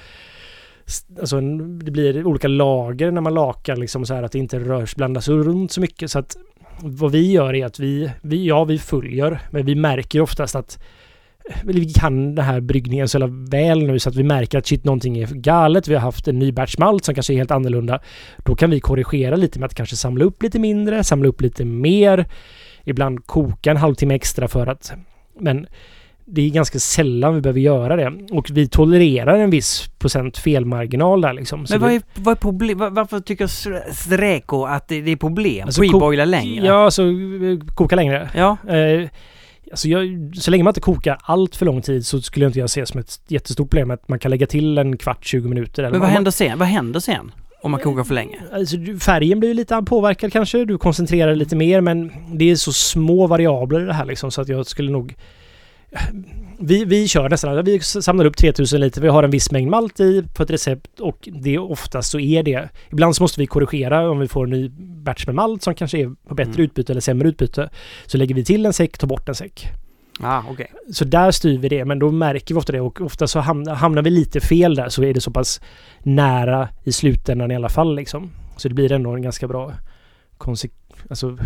Alltså 1.20 1.37
en, 1.37 1.78
det 1.78 1.91
blir 1.91 2.26
olika 2.26 2.49
lager 2.49 3.11
när 3.11 3.20
man 3.20 3.35
lakar 3.35 3.76
liksom 3.76 4.07
så 4.07 4.14
här 4.14 4.22
att 4.22 4.33
det 4.33 4.39
inte 4.39 4.59
rörs, 4.59 4.97
blandas 4.97 5.28
runt 5.28 5.72
så 5.72 5.81
mycket 5.81 6.11
så 6.11 6.18
att 6.18 6.37
vad 6.83 7.12
vi 7.12 7.33
gör 7.33 7.55
är 7.55 7.66
att 7.66 7.78
vi, 7.78 8.11
vi 8.22 8.47
ja 8.47 8.64
vi 8.64 8.78
följer 8.78 9.41
men 9.51 9.66
vi 9.66 9.74
märker 9.74 10.20
oftast 10.20 10.55
att 10.55 10.78
vi 11.64 11.92
kan 11.92 12.34
den 12.34 12.44
här 12.44 12.61
bryggningen 12.61 13.09
så 13.09 13.26
väl 13.51 13.86
nu 13.86 13.98
så 13.98 14.09
att 14.09 14.16
vi 14.16 14.22
märker 14.22 14.59
att 14.59 14.66
shit 14.66 14.84
någonting 14.84 15.18
är 15.18 15.26
galet. 15.26 15.88
Vi 15.88 15.94
har 15.94 16.01
haft 16.01 16.28
en 16.28 16.38
ny 16.38 16.53
batch 16.53 16.78
malt 16.78 17.05
som 17.05 17.14
kanske 17.14 17.32
är 17.32 17.36
helt 17.36 17.51
annorlunda. 17.51 18.01
Då 18.38 18.55
kan 18.55 18.70
vi 18.70 18.80
korrigera 18.80 19.36
lite 19.36 19.59
med 19.59 19.66
att 19.66 19.74
kanske 19.74 19.96
samla 19.96 20.24
upp 20.24 20.42
lite 20.42 20.59
mindre, 20.59 21.05
samla 21.05 21.28
upp 21.28 21.40
lite 21.40 21.64
mer. 21.64 22.26
Ibland 22.84 23.26
koka 23.26 23.70
en 23.70 23.76
halvtimme 23.76 24.14
extra 24.14 24.48
för 24.48 24.66
att... 24.66 24.92
Men 25.40 25.66
det 26.32 26.42
är 26.42 26.51
ganska 26.51 26.78
sällan 26.78 27.34
vi 27.34 27.40
behöver 27.40 27.61
göra 27.61 27.96
det. 27.96 28.12
Och 28.32 28.51
vi 28.51 28.68
tolererar 28.68 29.38
en 29.38 29.51
viss 29.51 29.88
procent 29.98 30.38
felmarginal 30.38 31.20
där 31.20 31.32
liksom. 31.32 31.66
Så 31.66 31.74
Men 31.74 31.80
vad 31.82 31.92
är, 31.92 32.03
vad 32.14 32.32
är 32.32 32.36
problem? 32.40 32.78
var- 32.78 32.90
Varför 32.90 33.20
tycker 33.20 33.46
Sre- 33.46 33.92
Sreko 33.92 34.64
att 34.64 34.88
det, 34.88 34.94
är 35.12 35.16
problem? 35.16 35.66
Alltså, 35.66 35.80
Preboila 35.82 36.24
längre? 36.24 36.66
Ja, 36.66 36.90
så 36.90 37.03
eh, 37.09 37.59
koka 37.74 37.96
längre. 37.96 38.28
Ja. 38.34 38.57
Eh, 38.68 39.09
alltså 39.71 39.89
jag, 39.89 40.31
så 40.37 40.51
länge 40.51 40.64
man 40.64 40.71
inte 40.71 40.81
kokar 40.81 41.18
allt 41.23 41.57
för 41.57 41.66
lång 41.66 41.83
tid 41.83 42.07
så 42.07 42.23
skulle 42.23 42.45
jag 42.45 42.51
inte 42.51 42.59
jag 42.59 42.71
se 42.71 42.87
som 42.87 43.01
ett 43.01 43.21
jättestort 43.29 43.71
problem 43.71 43.91
att 43.91 44.09
man 44.09 44.18
kan 44.18 44.31
lägga 44.31 44.47
till 44.47 44.79
en 44.79 44.97
kvart, 44.97 45.25
20 45.27 45.49
minuter. 45.49 45.83
Eller 45.83 45.91
Men 45.91 46.01
vad 46.01 46.09
man- 46.09 46.14
händer 46.14 46.31
sen? 46.31 46.59
Vad 46.59 46.68
händer 46.68 47.01
sen? 47.01 47.33
Om 47.62 47.71
man 47.71 47.81
kokar 47.81 48.05
för 48.05 48.14
länge? 48.14 48.39
Alltså, 48.53 48.77
färgen 49.01 49.41
blir 49.41 49.55
lite 49.55 49.83
påverkad 49.87 50.33
kanske. 50.33 50.64
Du 50.64 50.79
koncentrerar 50.79 51.35
lite 51.35 51.57
mer 51.57 51.81
men 51.81 52.12
det 52.33 52.51
är 52.51 52.57
så 52.57 52.73
små 52.73 53.27
variabler 53.27 53.81
i 53.81 53.85
det 53.85 53.93
här 53.95 54.05
liksom 54.05 54.31
så 54.31 54.41
att 54.41 54.49
jag 54.49 54.66
skulle 54.66 54.91
nog... 54.93 55.14
Vi, 56.63 56.85
vi 56.85 57.09
kör 57.09 57.29
nästan, 57.29 57.65
vi 57.65 57.81
samlar 57.81 58.25
upp 58.25 58.37
3000 58.37 58.81
liter, 58.81 59.01
vi 59.01 59.09
har 59.09 59.23
en 59.23 59.31
viss 59.31 59.51
mängd 59.51 59.71
malt 59.71 60.01
i 60.01 60.25
på 60.37 60.43
ett 60.43 60.51
recept 60.51 61.01
och 61.01 61.29
det 61.33 61.59
oftast 61.59 62.11
så 62.11 62.21
är 62.21 62.43
det. 62.43 62.69
Ibland 62.91 63.17
så 63.17 63.23
måste 63.23 63.41
vi 63.41 63.47
korrigera 63.47 64.11
om 64.11 64.19
vi 64.19 64.29
får 64.29 64.45
en 64.45 64.51
ny 64.51 64.69
batch 64.79 65.27
med 65.27 65.35
malt 65.35 65.63
som 65.63 65.75
kanske 65.75 65.99
är 65.99 66.15
på 66.29 66.35
bättre 66.35 66.53
Mm. 66.53 66.65
utbyte 66.65 66.93
eller 66.93 67.01
sämre 67.01 67.29
utbyte. 67.29 67.71
Så 68.07 68.19
lägger 68.19 68.35
vi 68.35 68.45
till 68.45 68.67
en 68.67 68.73
säck, 68.73 68.99
tar 68.99 69.07
bort 69.09 69.29
en 69.29 69.35
säck. 69.35 69.69
Ja, 70.21 70.45
okej. 70.51 70.73
Så 70.93 71.05
där 71.05 71.31
styr 71.31 71.59
vi 71.59 71.69
det, 71.69 71.85
men 71.85 71.99
då 71.99 72.11
märker 72.11 72.55
vi 72.55 72.59
ofta 72.61 72.73
det 72.73 72.81
och 72.81 73.01
ofta 73.01 73.27
så 73.27 73.41
hamnar, 73.41 73.75
hamnar 73.75 74.03
vi 74.03 74.11
lite 74.11 74.41
fel 74.41 74.75
där 74.75 74.89
så 74.89 75.05
är 75.05 75.15
det 75.15 75.21
så 75.21 75.31
pass 75.31 75.61
nära 76.03 76.69
i 76.85 76.93
slutändan 76.93 77.51
i 77.51 77.57
alla 77.57 77.69
fall 77.69 77.95
liksom. 77.97 78.31
Så 78.57 78.69
det 78.69 78.75
blir 78.75 78.93
ändå 78.93 79.11
en 79.11 79.23
ganska 79.23 79.49
bra 79.49 79.73
konsek... 80.39 80.73
Alltså 81.11 81.39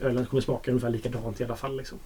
ölen 0.00 0.26
kommer 0.26 0.40
smaka 0.40 0.70
ungefär 0.70 0.90
likadant 0.90 1.40
i 1.40 1.44
alla 1.44 1.56
fall 1.56 1.76
liksom. 1.76 1.98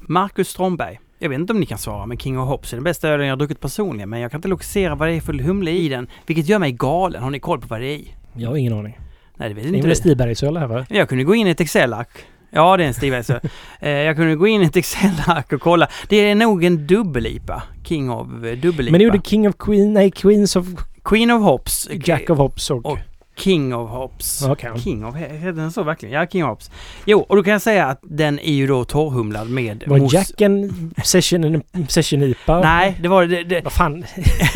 Marcus 0.00 0.48
Strömberg. 0.48 1.00
Jag 1.18 1.28
vet 1.28 1.38
inte 1.38 1.52
om 1.52 1.60
ni 1.60 1.66
kan 1.66 1.78
svara, 1.78 2.06
men 2.06 2.18
King 2.18 2.38
of 2.38 2.48
Hops 2.48 2.72
är 2.72 2.76
den 2.76 2.84
bästa 2.84 3.08
ölen 3.08 3.26
jag 3.26 3.32
har 3.32 3.38
druckit 3.38 3.60
personligen. 3.60 4.10
Men 4.10 4.20
jag 4.20 4.30
kan 4.30 4.38
inte 4.38 4.48
lokalisera 4.48 4.94
vad 4.94 5.08
det 5.08 5.14
är 5.14 5.20
för 5.20 5.32
humle 5.32 5.70
i 5.70 5.88
den, 5.88 6.06
vilket 6.26 6.48
gör 6.48 6.58
mig 6.58 6.72
galen. 6.72 7.22
Har 7.22 7.30
ni 7.30 7.40
koll 7.40 7.60
på 7.60 7.66
vad 7.66 7.80
det 7.80 7.86
är 7.86 7.96
i? 7.96 8.14
Jag 8.36 8.48
har 8.48 8.56
ingen 8.56 8.72
aning. 8.72 8.98
Nej, 9.36 9.48
det 9.48 9.54
vet 9.54 9.64
Det 9.64 9.70
är 9.70 9.74
inte 9.76 9.88
du. 9.88 9.94
Stibergsöl 9.94 10.56
här 10.56 10.66
va? 10.66 10.86
Jag 10.88 11.08
kunde 11.08 11.24
gå 11.24 11.34
in 11.34 11.46
i 11.46 11.50
ett 11.50 11.60
Excel-ark. 11.60 12.08
Ja, 12.50 12.76
det 12.76 12.82
är 12.84 12.88
en 12.88 12.94
Stibergsöl. 12.94 13.40
eh, 13.80 13.90
jag 13.90 14.16
kunde 14.16 14.34
gå 14.36 14.46
in 14.46 14.62
i 14.62 14.64
ett 14.64 14.76
Excel-ark 14.76 15.52
och 15.52 15.60
kolla. 15.60 15.88
Det 16.08 16.16
är 16.16 16.34
nog 16.34 16.64
en 16.64 16.86
dubbel-IPA. 16.86 17.62
King 17.84 18.10
of 18.10 18.26
eh, 18.28 18.58
dubbel-IPA. 18.58 18.90
Men 18.92 18.98
ni 18.98 19.04
gjorde 19.04 19.20
King 19.24 19.48
of 19.48 19.54
Queen, 19.58 19.92
nej 19.92 20.10
Queens 20.10 20.56
of 20.56 20.66
Queen 21.04 21.30
of 21.30 21.42
Hops. 21.42 21.88
Jack 22.04 22.30
of 22.30 22.38
Hops 22.38 22.70
och... 22.70 22.86
Och- 22.86 22.98
King 23.38 23.74
of 23.74 23.90
Hops. 23.90 24.42
Okej. 24.48 24.70
King 24.84 25.04
of, 25.04 25.16
heter 25.16 25.52
den 25.52 25.72
så 25.72 25.82
verkligen? 25.82 26.14
Ja, 26.14 26.26
King 26.26 26.44
of 26.44 26.48
Hops. 26.50 26.70
Jo, 27.04 27.20
och 27.28 27.36
då 27.36 27.42
kan 27.42 27.52
jag 27.52 27.62
säga 27.62 27.86
att 27.86 28.00
den 28.02 28.38
är 28.38 28.52
ju 28.52 28.66
då 28.66 28.84
torrhumlad 28.84 29.50
med 29.50 29.84
Var 29.86 29.98
mos- 29.98 30.14
Jack 30.14 30.40
en 30.40 30.90
session, 31.04 31.44
en 31.72 31.86
session 31.88 32.22
IPA? 32.22 32.60
Nej, 32.60 32.96
det 33.02 33.08
var 33.08 33.26
det. 33.26 33.44
det 33.44 33.60
Vad 33.60 33.72
fan? 33.72 34.04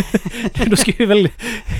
Då 0.66 0.76
ska 0.76 0.92
vi 0.98 1.04
väl... 1.06 1.28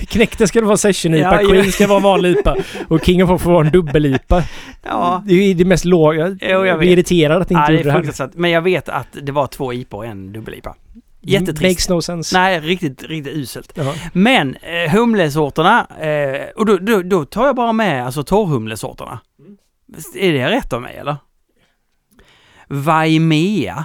Knäckten 0.08 0.48
ska 0.48 0.60
det 0.60 0.66
vara 0.66 0.76
session 0.76 1.14
IPA, 1.14 1.22
Ja, 1.34 1.42
ja. 1.42 1.48
Queen 1.48 1.72
ska 1.72 1.86
vara 1.86 2.00
vanlig 2.00 2.30
IPA 2.38 2.56
och 2.88 3.04
King 3.04 3.24
of 3.24 3.30
Hops 3.30 3.44
får 3.44 3.52
vara 3.52 3.66
en 3.66 3.72
dubbel 3.72 4.06
IPA. 4.06 4.42
ja, 4.82 5.22
Det 5.26 5.34
är 5.34 5.46
ju 5.48 5.54
det 5.54 5.64
mest 5.64 5.84
låga. 5.84 6.36
Jag 6.40 6.66
jag 6.66 6.78
blir 6.78 6.88
irriterad 6.90 7.42
att 7.42 7.50
ni 7.50 7.54
ja, 7.54 7.60
inte 7.60 7.72
det 7.72 7.76
gjorde 7.78 7.90
är 7.90 8.02
det 8.02 8.18
här. 8.18 8.30
Men 8.34 8.50
jag 8.50 8.62
vet 8.62 8.88
att 8.88 9.08
det 9.22 9.32
var 9.32 9.46
två 9.46 9.72
IPA 9.72 9.96
och 9.96 10.06
en 10.06 10.32
dubbel-IPA. 10.32 10.74
Jättetrist. 11.22 11.62
Makes 11.62 11.88
no 11.88 12.02
sense. 12.02 12.38
Nej, 12.38 12.60
riktigt, 12.60 13.02
riktigt 13.02 13.36
uselt. 13.36 13.72
Ja. 13.74 13.94
Men 14.12 14.56
eh, 14.56 14.90
humlesorterna, 14.92 15.86
eh, 16.00 16.48
och 16.56 16.66
då, 16.66 16.76
då, 16.78 17.02
då 17.02 17.24
tar 17.24 17.46
jag 17.46 17.56
bara 17.56 17.72
med 17.72 18.06
alltså 18.06 18.22
torrhumlesorterna. 18.22 19.20
Är 20.16 20.32
det 20.32 20.50
rätt 20.50 20.72
av 20.72 20.82
mig 20.82 20.96
eller? 20.96 21.16
Vaimea. 22.68 23.84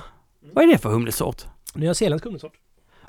Vad 0.53 0.63
är 0.63 0.67
det 0.67 0.77
för 0.77 0.89
humlesort? 0.89 1.41
Nyzeeländsk 1.75 2.25
humlesort. 2.25 2.53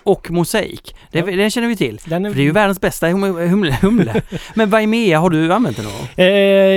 Och 0.03 0.31
mosaik. 0.31 0.97
Det, 1.12 1.18
Ja. 1.18 1.26
Den 1.37 1.51
känner 1.51 1.68
vi 1.68 1.76
till. 1.76 2.01
Den 2.07 2.24
För 2.24 2.35
det 2.35 2.41
är 2.43 2.45
ju 2.45 2.53
världens 2.53 2.81
bästa 2.81 3.09
humle. 3.09 3.72
humle. 3.83 4.22
Men 4.55 4.70
Vaimea, 4.70 5.18
har 5.18 5.31
du 5.31 5.53
använt 5.53 5.76
den 5.76 5.85
någon? 5.87 6.07
Eh, 6.16 6.26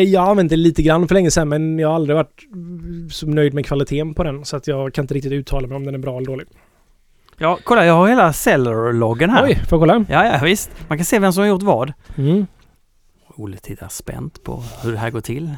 jag 0.02 0.22
har 0.22 0.32
använt 0.32 0.49
det 0.49 0.56
lite 0.56 0.82
grann 0.82 1.08
för 1.08 1.16
länge 1.16 1.32
sedan 1.32 1.49
men 1.49 1.80
jag 1.80 1.88
har 1.88 1.95
aldrig 1.95 2.16
varit 2.16 2.43
mm, 2.54 3.10
så 3.10 3.28
nöjd 3.28 3.54
med 3.54 3.66
kvaliteten 3.66 4.14
på 4.14 4.24
den 4.24 4.45
så 4.45 4.58
att 4.58 4.68
jag 4.68 4.93
kan 4.93 5.04
inte 5.04 5.14
riktigt 5.14 5.32
uttala 5.32 5.68
mig 5.68 5.76
om 5.76 5.86
den 5.86 5.93
är 5.95 5.99
bra 5.99 6.18
eller 6.18 6.28
dålig. 6.28 6.47
Ja, 7.42 7.58
kolla 7.64 7.86
jag 7.86 7.94
har 7.94 8.08
hela 8.08 8.34
seller-loggen 8.34 9.30
här. 9.30 9.44
Oj, 9.44 9.56
får 9.56 9.80
jag 9.80 9.82
kolla? 9.82 10.06
Ja, 10.10 10.26
ja, 10.26 10.39
visst. 10.44 10.72
Man 10.88 10.98
kan 10.98 11.06
se 11.06 11.20
vem 11.20 11.34
som 11.34 11.42
har 11.42 11.48
gjort 11.48 11.64
vad. 11.64 11.94
Mm. 12.18 12.48
Olle 13.28 13.58
tittar 13.58 13.88
spänt 13.88 14.44
på 14.44 14.64
hur 14.84 14.92
det 14.92 14.98
här 14.98 15.10
går 15.10 15.22
till. 15.22 15.56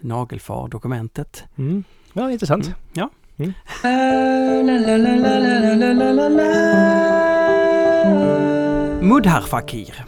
Nagelfar 0.00 0.68
dokumentet. 0.68 1.44
Mm. 1.58 1.84
Ja, 2.12 2.30
intressant. 2.30 2.66
Mm. 2.66 2.76
Ja. 2.92 3.10
Mm. 3.36 3.52
Mudhar 9.08 9.40
Fakir. 9.40 10.04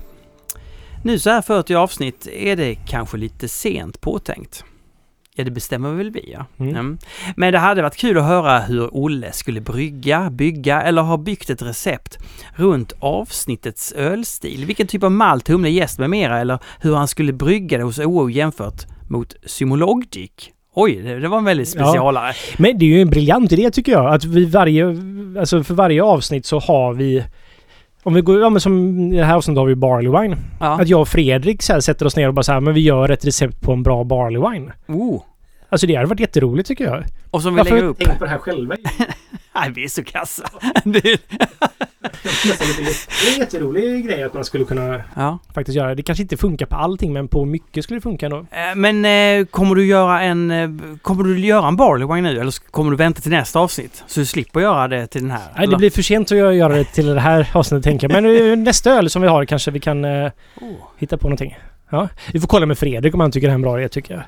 Nu 1.05 1.19
så 1.19 1.31
här 1.31 1.43
40 1.43 1.75
avsnitt 1.75 2.27
är 2.27 2.57
det 2.57 2.75
kanske 2.75 3.17
lite 3.17 3.49
sent 3.49 4.01
påtänkt. 4.01 4.65
Ja, 5.35 5.45
det 5.45 5.51
bestämmer 5.51 5.93
väl 5.93 6.11
vi 6.11 6.33
ja. 6.33 6.47
Mm. 6.59 6.71
Mm. 6.77 6.99
Men 7.37 7.53
det 7.53 7.59
hade 7.59 7.83
varit 7.83 7.97
kul 7.97 8.19
att 8.19 8.25
höra 8.25 8.59
hur 8.59 8.89
Olle 8.93 9.33
skulle 9.33 9.61
brygga, 9.61 10.31
bygga 10.31 10.83
eller 10.83 11.03
har 11.03 11.19
byggt 11.19 11.51
ett 11.51 11.63
recept 11.63 12.19
runt 12.57 12.93
avsnittets 13.01 13.93
ölstil. 13.93 14.65
Vilken 14.65 14.87
typ 14.87 15.03
av 15.03 15.13
malt, 15.13 15.49
humle, 15.49 15.71
jäst 15.71 15.99
med 15.99 16.11
mera 16.11 16.41
eller 16.41 16.59
hur 16.81 16.95
han 16.95 17.09
skulle 17.09 17.33
brygga 17.33 17.79
det 17.79 17.85
hos 17.85 17.99
OO 17.99 18.31
jämfört 18.31 18.87
mot 19.11 19.35
Symologic. 19.47 20.31
Oj, 20.75 20.95
det, 21.03 21.19
det 21.21 21.29
var 21.29 21.39
en 21.39 21.45
väldigt 21.45 21.75
Ja. 21.75 21.85
specialare. 21.85 22.33
Men 22.59 22.79
det 22.79 22.85
är 22.85 22.89
ju 22.89 23.03
en 23.03 23.11
briljant 23.11 23.53
idé 23.53 23.71
tycker 23.71 23.93
jag. 23.93 24.15
Att 24.15 24.25
vi 24.25 24.45
varje, 24.45 24.97
alltså 25.41 25.65
för 25.65 25.75
varje 25.75 26.03
avsnitt 26.03 26.47
så 26.47 26.59
har 26.59 26.93
vi 26.95 27.25
om 28.03 28.15
vi 28.15 28.21
går, 28.21 28.41
ja 28.41 28.51
men 28.51 28.61
som 28.61 28.99
i 29.13 29.17
det 29.17 29.25
här 29.25 29.37
avsnittet 29.37 29.59
har 29.59 29.67
vi 29.67 29.75
Barley 29.75 30.21
Wine. 30.23 30.37
Ja. 30.61 30.81
Att 30.81 30.89
jag 30.89 31.01
och 31.01 31.09
Fredrik 31.09 31.63
så 31.63 31.73
här 31.73 31.81
sätter 31.81 32.07
oss 32.07 32.17
ner 32.17 32.29
och 32.29 32.35
bara 32.35 32.43
så 32.43 32.53
här, 32.53 32.61
men 32.61 32.75
vi 32.75 32.81
gör 32.81 33.09
ett 33.09 33.25
recept 33.25 33.61
på 33.61 33.73
en 33.73 33.83
bra 33.83 34.05
Barley 34.05 34.51
Wine. 34.51 34.73
Oh. 34.89 35.23
Alltså 35.69 35.87
det 35.87 35.95
hade 35.95 36.09
varit 36.09 36.21
jätteroligt 36.21 36.69
tycker 36.69 36.85
jag. 36.85 37.05
Och 37.31 37.43
som 37.43 37.55
vi 37.55 37.59
Varför 37.59 37.75
lägger 37.75 37.89
upp. 37.89 37.99
tänkt 37.99 38.19
på 38.19 38.25
det 38.25 38.31
här 38.31 38.39
själva? 38.39 38.77
Nej, 39.55 39.71
vi 39.75 39.85
är 39.85 39.89
så 39.89 40.05
kassa. 40.05 40.43
Det- 40.85 41.19
är 42.03 43.33
en 43.35 43.39
jätterolig 43.39 44.07
grej 44.07 44.23
att 44.23 44.35
man 44.35 44.45
skulle 44.45 44.65
kunna 44.65 45.01
Ja. 45.17 45.39
faktiskt 45.55 45.77
göra. 45.77 45.95
Det 45.95 46.03
kanske 46.03 46.23
inte 46.23 46.37
funkar 46.37 46.67
på 46.67 46.77
allting 46.77 47.13
men 47.13 47.29
på 47.29 47.45
mycket 47.45 47.85
skulle 47.85 47.97
det 47.97 48.03
funka 48.03 48.27
ändå. 48.27 48.39
Eh, 48.39 48.75
Men 48.77 49.05
eh, 49.05 49.47
kommer 49.47 49.75
du 49.75 49.87
göra 49.87 50.23
en... 50.23 50.51
Eh, 50.51 50.71
kommer 51.03 51.25
du 51.25 51.39
göra 51.41 51.69
en 51.69 51.77
barley 51.77 52.07
wine 52.07 52.33
nu 52.33 52.41
eller 52.41 52.71
kommer 52.71 52.91
du 52.91 52.97
vänta 52.97 53.21
till 53.21 53.31
nästa 53.31 53.59
avsnitt? 53.61 54.05
Så 54.07 54.21
du 54.21 54.27
slipper 54.27 54.61
göra 54.61 54.89
det 54.89 55.07
till 55.07 55.21
den 55.23 55.31
här? 55.31 55.53
Nej, 55.57 55.67
det 55.67 55.77
blir 55.77 55.91
för 55.91 56.03
sent 56.03 56.33
att 56.33 56.39
göra- 56.39 56.75
det 56.75 56.85
till 56.85 57.07
det 57.07 57.21
här 57.21 57.51
avsnittet 57.53 57.85
tänker 57.85 58.11
jag. 58.11 58.23
Men 58.23 58.65
nästa 58.65 58.91
öl 58.91 59.11
som 59.11 59.23
vi 59.23 59.29
har 59.29 59.45
kanske 59.45 59.71
vi 59.71 59.81
kan 59.81 60.05
eh, 60.05 60.31
Oh, 60.61 60.73
hitta 60.99 61.17
på 61.17 61.27
någonting. 61.29 61.59
Ja, 61.91 62.09
vi 62.33 62.41
får 62.41 62.49
kolla 62.49 62.67
med 62.67 62.79
Fredrik 62.79 63.15
om 63.15 63.21
han 63.21 63.33
tycker 63.33 63.47
det 63.47 63.51
här 63.51 63.55
är 63.55 63.59
en 63.59 63.63
bra 63.63 63.79
idé 63.81 63.89
tycker 63.89 64.15
jag. 64.15 64.23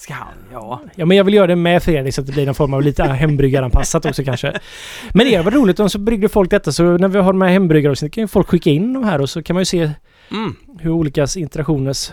Ska 0.00 0.14
han? 0.14 0.34
Ja. 0.52 0.80
Ja, 0.94 1.06
men 1.06 1.16
jag 1.16 1.24
vill 1.24 1.34
göra 1.34 1.46
det 1.46 1.56
med 1.56 1.82
Fredrik 1.82 2.14
så 2.14 2.20
att 2.20 2.26
det 2.26 2.32
blir 2.32 2.46
någon 2.46 2.54
form 2.54 2.74
av 2.74 2.82
lite 2.82 3.02
hembryggaranpassat 3.04 4.06
också 4.06 4.24
kanske. 4.24 4.52
Men 5.14 5.26
det 5.26 5.42
var 5.42 5.50
roligt 5.50 5.80
om 5.80 5.90
så 5.90 5.98
bryggde 5.98 6.28
folk 6.28 6.50
detta 6.50 6.72
så 6.72 6.82
när 6.98 7.08
vi 7.08 7.18
har 7.18 7.32
de 7.32 7.42
här 7.42 7.48
hembryggaravsnitten 7.48 8.10
kan 8.12 8.22
ju 8.24 8.28
folk 8.28 8.48
skicka 8.48 8.70
in 8.70 8.92
de 8.92 9.04
här 9.04 9.20
och 9.20 9.30
så 9.30 9.42
kan 9.42 9.54
man 9.54 9.60
ju 9.60 9.64
se 9.64 9.90
Mm. 10.30 10.54
hur 10.80 10.90
olika 10.90 11.26
interaktioners 11.36 12.12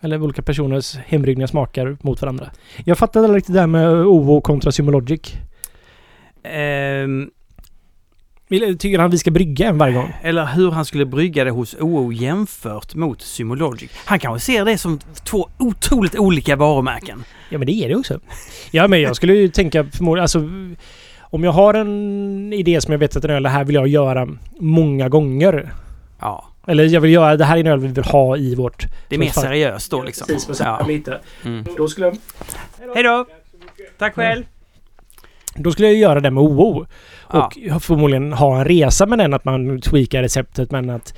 eller 0.00 0.22
olika 0.22 0.42
personers 0.42 0.96
hembryggningar 0.96 1.46
smakar 1.46 1.96
mot 2.00 2.22
varandra. 2.22 2.50
Jag 2.84 2.98
fattade 2.98 3.24
aldrig 3.24 3.38
riktigt 3.38 3.54
det 3.54 3.60
där 3.60 3.66
med 3.66 3.88
OO 3.90 4.40
kontra 4.40 4.72
Symologic. 4.72 5.20
Ehm, 6.44 7.18
Vill- 7.20 7.30
Tycker 8.58 8.98
han 8.98 9.10
vi 9.10 9.18
ska 9.18 9.30
brygga 9.30 9.68
en 9.68 9.78
varje 9.78 9.94
gång? 9.94 10.12
eller 10.22 10.46
hur 10.46 10.70
han 10.70 10.84
skulle 10.84 11.06
brygga 11.06 11.44
det 11.44 11.50
hos 11.50 11.74
OO 11.80 12.12
jämfört 12.12 12.94
mot 12.94 13.22
Symologic. 13.22 13.90
Han 14.04 14.18
kanske 14.18 14.46
ser 14.52 14.64
det 14.64 14.78
som 14.78 14.98
två 15.24 15.48
otroligt 15.58 16.18
olika 16.18 16.56
varumärken. 16.56 17.24
Ja 17.48 17.58
men 17.58 17.66
det 17.66 17.72
är 17.72 17.88
det 17.88 17.96
också. 17.96 18.20
Ja 18.70 18.88
men 18.88 19.00
jag 19.00 19.16
skulle 19.16 19.34
ju 19.34 19.48
tänka 19.48 19.84
förmodligen, 19.84 20.22
alltså 20.22 20.38
om 21.20 21.44
jag 21.44 21.52
har 21.52 21.74
en 21.74 22.52
idé 22.52 22.80
som 22.80 22.92
jag 22.92 22.98
vet 22.98 23.16
att 23.16 23.22
den 23.22 23.30
öl 23.30 23.42
det 23.42 23.48
här 23.48 23.64
vill 23.64 23.74
jag 23.74 23.88
göra 23.88 24.28
många 24.58 25.08
gånger. 25.08 25.72
Ja. 26.20 26.48
Eller 26.66 26.84
jag 26.84 27.00
vill 27.00 27.10
göra, 27.12 27.36
det 27.36 27.44
här 27.44 27.56
är 27.56 27.60
en 27.60 27.66
öl 27.66 27.80
vi 27.80 27.88
vill 27.88 28.04
ha 28.04 28.36
i 28.36 28.54
vårt... 28.54 28.86
Det 29.08 29.14
är 29.14 29.18
mer 29.18 29.26
Fan. 29.28 29.42
seriöst 29.44 29.90
då 29.90 30.02
liksom. 30.02 30.26
Precis, 30.26 30.48
men 30.60 30.68
Ja. 30.68 30.86
lite. 30.88 31.20
Mm. 31.44 31.64
Då 31.76 31.88
skulle 31.88 32.06
jag... 32.06 32.16
Hej 32.94 33.02
då! 33.02 33.26
Tack 33.98 34.14
själv! 34.14 34.44
Då 35.54 35.72
skulle 35.72 35.88
jag 35.88 35.96
göra 35.96 36.20
det 36.20 36.30
med 36.30 36.42
OO. 36.42 36.86
Ja. 37.32 37.74
Och 37.74 37.82
förmodligen 37.82 38.32
ha 38.32 38.58
en 38.58 38.64
resa 38.64 39.06
med 39.06 39.18
den, 39.18 39.34
att 39.34 39.44
man 39.44 39.80
tweakar 39.80 40.22
receptet 40.22 40.70
men 40.70 40.90
att... 40.90 41.14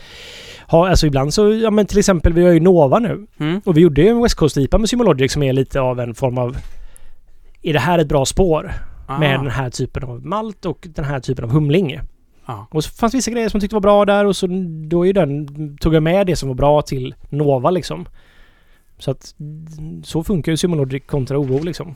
Ha, 0.68 0.88
alltså 0.88 1.06
ibland 1.06 1.34
så, 1.34 1.52
ja 1.52 1.70
men 1.70 1.86
till 1.86 1.98
exempel 1.98 2.32
vi 2.32 2.44
har 2.44 2.52
ju 2.52 2.60
Nova 2.60 2.98
nu. 2.98 3.26
Mm. 3.38 3.60
Och 3.64 3.76
vi 3.76 3.80
gjorde 3.80 4.02
ju 4.02 4.08
en 4.08 4.22
West 4.22 4.34
Coast-IPA 4.34 4.78
med 4.78 4.88
Symologic 4.88 5.32
som 5.32 5.42
är 5.42 5.52
lite 5.52 5.80
av 5.80 6.00
en 6.00 6.14
form 6.14 6.38
av... 6.38 6.56
Är 7.62 7.72
det 7.72 7.78
här 7.78 7.98
ett 7.98 8.08
bra 8.08 8.24
spår? 8.24 8.72
Ah. 9.06 9.18
Med 9.18 9.40
den 9.40 9.50
här 9.50 9.70
typen 9.70 10.04
av 10.04 10.26
malt 10.26 10.66
och 10.66 10.88
den 10.94 11.04
här 11.04 11.20
typen 11.20 11.44
av 11.44 11.50
humling. 11.50 12.00
Ja. 12.46 12.66
Och 12.70 12.84
så 12.84 12.90
fanns 12.90 13.14
vissa 13.14 13.30
grejer 13.30 13.48
som 13.48 13.58
jag 13.58 13.62
tyckte 13.62 13.76
var 13.76 13.80
bra 13.80 14.04
där 14.04 14.24
och 14.24 14.36
så 14.36 14.46
då 14.88 15.02
är 15.02 15.06
ju 15.06 15.12
den... 15.12 15.76
Tog 15.76 15.94
jag 15.94 16.02
med 16.02 16.26
det 16.26 16.36
som 16.36 16.48
var 16.48 16.56
bra 16.56 16.82
till 16.82 17.14
Nova 17.28 17.70
liksom. 17.70 18.06
Så 18.98 19.10
att... 19.10 19.34
Så 20.04 20.24
funkar 20.24 20.52
ju 20.52 20.56
Symologic 20.56 21.02
kontra 21.06 21.38
OO 21.38 21.62
liksom. 21.62 21.94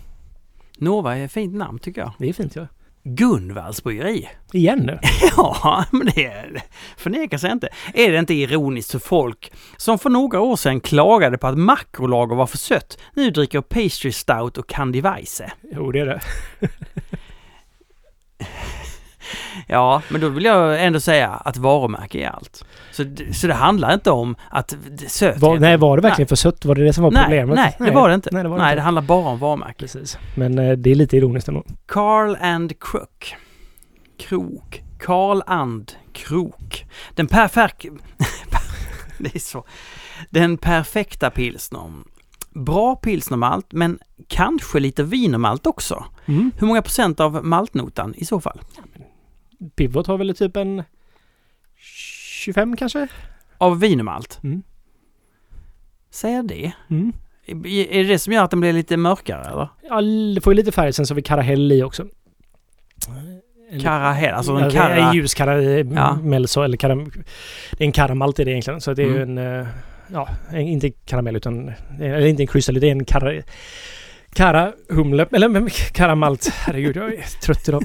Nova 0.79 1.17
är 1.17 1.25
ett 1.25 1.33
fint 1.33 1.55
namn 1.55 1.79
tycker 1.79 2.01
jag. 2.01 2.13
Det 2.19 2.29
är 2.29 2.33
fint 2.33 2.57
ja. 2.57 2.67
Gunvalls 3.09 3.83
bryggeri. 3.83 4.29
Igen 4.53 4.79
nu. 4.79 4.99
Ja, 5.37 5.85
men 5.91 6.07
det 6.15 6.63
förnekar 6.97 7.39
sig 7.39 7.53
inte. 7.53 7.69
Är 7.95 8.13
det 8.13 8.19
inte 8.19 8.35
ironiskt 8.35 8.91
för 8.91 8.99
folk 8.99 9.53
som 9.77 9.99
för 9.99 10.11
några 10.11 10.41
år 10.41 10.57
sedan 10.57 10.81
klagade 10.81 11.39
på 11.39 11.47
att 11.47 11.59
makrolager 11.59 12.37
var 12.37 12.47
för 12.47 12.59
sött, 12.59 12.99
nu 13.15 13.31
dricker 13.31 13.61
pastry 13.61 14.13
stout 14.13 14.59
och 14.59 14.69
candy 14.69 15.01
weisse? 15.01 15.53
Jo 15.73 15.93
det 15.93 16.01
är 16.01 16.07
det. 16.07 16.21
Ja, 19.67 20.03
men 20.09 20.21
då 20.21 20.29
vill 20.29 20.45
jag 20.45 20.85
ändå 20.85 21.01
säga 21.01 21.29
att 21.29 21.57
varumärke 21.57 22.19
är 22.19 22.29
allt. 22.29 22.65
Så, 22.93 23.05
det- 23.05 23.35
så 23.35 23.47
det 23.47 23.55
handlar 23.55 23.95
inte 23.95 24.11
om 24.11 24.37
att 24.51 24.77
söthet... 25.07 25.43
Var, 25.43 25.59
nej 25.59 25.77
var 25.77 25.97
det 25.97 26.03
verkligen 26.03 26.29
för 26.29 26.37
sött? 26.37 26.65
Var 26.65 26.75
det 26.75 26.85
det 26.85 26.93
som 26.93 27.05
var 27.05 27.11
nej, 27.11 27.23
problemet? 27.23 27.57
nej, 27.57 27.77
det 27.79 27.91
var 27.95 28.09
det 28.09 28.15
inte. 28.15 28.29
Nej 28.33 28.43
det 28.43 28.49
Nej, 28.49 28.59
inte. 28.61 28.75
det 28.75 28.81
handlar 28.83 29.03
bara 29.03 29.29
om 29.29 29.39
varumärke. 29.39 29.75
Precis. 29.79 30.19
Men 30.35 30.59
eh, 30.59 30.73
det 30.73 30.91
är 30.91 30.95
lite 30.95 31.17
ironiskt 31.17 31.49
ändå. 31.49 31.65
Carl 31.87 32.37
and 32.41 32.73
Crook. 32.81 33.35
Krok. 34.19 34.83
Carl 35.01 35.43
and 35.47 35.93
Krok. 36.13 36.87
Den 37.15 37.27
perfekt... 37.27 37.85
det 39.19 39.35
är 39.35 39.39
så. 39.39 39.65
Den 40.31 40.59
perfekta 40.59 41.31
pilsnern. 41.31 42.05
Bra 42.51 42.97
pilsnermalt, 42.97 43.67
men 43.73 43.99
kanske 44.29 44.81
lite 44.81 45.03
wienermalt 45.03 45.67
också. 45.67 46.05
Mm. 46.27 46.51
Hur 46.59 46.67
många 46.67 46.83
procent 46.83 47.21
av 47.21 47.45
maltnotan 47.45 48.15
i 48.17 48.25
så 48.25 48.41
fall? 48.41 48.61
Pivot 49.77 50.07
har 50.07 50.19
väl 50.19 50.35
typ 50.37 50.57
en 50.57 50.83
25 51.77 52.77
kanske? 52.77 53.09
Av 53.59 53.81
wienermalt? 53.81 54.41
Mm. 54.45 54.63
Säger 56.11 56.43
det? 56.43 56.73
Mm. 56.91 57.13
Är 57.47 58.03
det 58.03 58.09
det 58.09 58.19
som 58.19 58.33
gör 58.33 58.45
att 58.45 58.51
den 58.51 58.61
blir 58.61 58.73
lite 58.73 58.97
mörkare 58.97 59.45
eller? 59.45 59.69
Ja, 59.89 60.01
det 60.35 60.41
får 60.41 60.53
ju 60.53 60.57
lite 60.57 60.73
färg 60.73 60.93
sen 60.93 61.07
så 61.07 61.13
har 61.15 61.17
vi 61.17 61.23
karahell 61.23 61.73
i 61.73 61.83
också. 61.83 62.07
En- 63.71 63.81
Karahell, 63.81 64.35
alltså 64.35 64.53
en 64.53 64.71
kara... 64.71 64.97
är 64.97 65.15
ljus 65.15 65.35
karamell 65.35 66.43
Ja. 66.43 66.47
så, 66.49 66.63
eller 66.63 66.77
karam, 66.77 67.05
Det 67.73 67.85
är 67.85 67.87
en 67.87 67.93
karamalt 67.93 68.39
är 68.39 68.45
det 68.45 68.51
egentligen. 68.51 68.81
Så 68.81 68.95
det 68.95 69.03
är 69.03 69.07
ju 69.07 69.23
Mm. 69.23 69.39
en... 69.39 69.61
eh, 69.61 69.67
Ja, 70.13 70.29
en, 70.51 70.61
inte 70.61 70.91
karamell 70.91 71.37
utan... 71.37 71.73
Eller 72.01 72.27
inte 72.27 72.43
en 72.43 72.47
kryssel, 72.47 72.81
det 72.81 72.87
är 72.87 72.91
en 72.93 73.05
kara... 73.05 73.43
Karahumle. 74.33 75.27
Eller 75.33 75.49
men, 75.49 75.69
karamalt. 75.93 76.49
Herregud, 76.55 76.97
jag 76.97 77.15
är 77.15 77.41
trött 77.43 77.69
idag. 77.69 77.85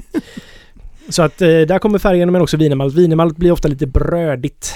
Så 1.08 1.22
att 1.22 1.42
eh, 1.42 1.48
där 1.48 1.78
kommer 1.78 1.98
färgen 1.98 2.32
men 2.32 2.42
också 2.42 2.56
wienermalt. 2.56 2.94
Wienermalt 2.94 3.36
blir 3.36 3.52
ofta 3.52 3.68
lite 3.68 3.86
brödigt. 3.86 4.74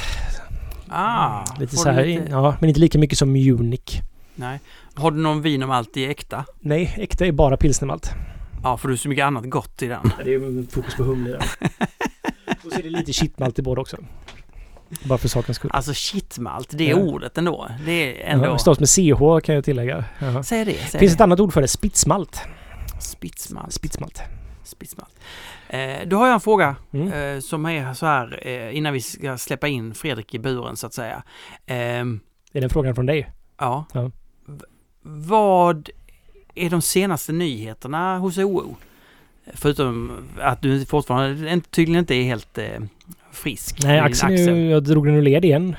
Ah, 0.88 1.44
lite 1.60 1.76
så 1.76 1.90
här, 1.90 2.04
lite- 2.04 2.26
ja, 2.30 2.56
men 2.60 2.68
inte 2.68 2.80
lika 2.80 2.98
mycket 2.98 3.18
som 3.18 3.32
Munich. 3.32 4.00
Nej. 4.34 4.60
Har 4.94 5.10
du 5.10 5.16
någon 5.16 5.42
wienermalt 5.42 5.96
i 5.96 6.06
äkta? 6.06 6.44
Nej, 6.60 6.94
äkta 6.98 7.26
är 7.26 7.32
bara 7.32 7.56
pilsnermalt. 7.56 8.10
Ja, 8.62 8.76
för 8.76 8.88
du 8.88 8.92
har 8.92 8.98
så 8.98 9.08
mycket 9.08 9.24
annat 9.24 9.44
gott 9.50 9.82
i 9.82 9.86
den. 9.86 10.12
Det 10.24 10.34
är 10.34 10.70
fokus 10.72 10.94
på 10.96 11.02
humle 11.02 11.30
där. 11.30 11.42
Och 12.64 12.72
så 12.72 12.78
är 12.78 12.82
det 12.82 12.90
lite 12.90 13.12
kitmalt 13.12 13.58
i 13.58 13.62
båda 13.62 13.80
också. 13.80 13.96
Bara 15.04 15.18
för 15.18 15.28
sakens 15.28 15.56
skull. 15.56 15.70
Alltså 15.74 15.92
shitmalt, 15.94 16.68
det 16.78 16.84
är 16.90 16.90
Ja. 16.90 16.96
ordet 16.96 17.38
ändå. 17.38 17.68
Det 17.86 18.22
är 18.22 18.32
ändå... 18.32 18.46
Ja, 18.46 18.58
stavas 18.58 18.80
med 18.80 18.88
CH 18.88 19.44
kan 19.46 19.54
jag 19.54 19.64
tillägga. 19.64 20.04
Jaha. 20.18 20.42
Säg 20.42 20.64
det, 20.64 20.72
säg 20.72 21.00
finns 21.00 21.12
det. 21.12 21.16
ett 21.16 21.20
annat 21.20 21.40
ord 21.40 21.52
för 21.52 21.60
det. 21.60 21.68
Spitsmalt. 21.68 22.40
Spitsmalt. 23.00 23.72
Spitsmalt. 23.72 24.22
Spitsmalt. 24.64 25.10
Eh, 25.68 26.06
då 26.06 26.16
har 26.16 26.26
jag 26.26 26.34
en 26.34 26.40
fråga 26.40 26.76
Mm. 26.92 27.12
eh, 27.36 27.40
som 27.40 27.66
är 27.66 27.94
så 27.94 28.06
här 28.06 28.46
eh, 28.48 28.76
innan 28.76 28.92
vi 28.92 29.00
ska 29.00 29.38
släppa 29.38 29.68
in 29.68 29.94
Fredrik 29.94 30.34
i 30.34 30.38
buren 30.38 30.76
så 30.76 30.86
att 30.86 30.94
säga. 30.94 31.22
Ehm, 31.66 32.20
Är 32.52 32.60
den 32.60 32.70
frågan 32.70 32.94
från 32.94 33.06
dig? 33.06 33.30
ja. 33.58 33.84
Ja. 33.92 34.10
Vad 35.02 35.90
är 36.54 36.70
de 36.70 36.82
senaste 36.82 37.32
nyheterna 37.32 38.18
hos 38.18 38.38
OO? 38.38 38.76
Förutom 39.54 40.12
att 40.40 40.62
du 40.62 40.84
fortfarande 40.86 41.60
tydligen 41.70 41.98
inte 41.98 42.14
är 42.14 42.22
helt 42.22 42.58
eh, 42.58 42.66
frisk. 43.32 43.78
Nej, 43.82 44.00
axeln 44.00 44.36
ju, 44.56 44.70
jag 44.70 44.84
drog 44.84 45.06
den 45.06 45.14
ur 45.14 45.22
led 45.22 45.44
igen. 45.44 45.76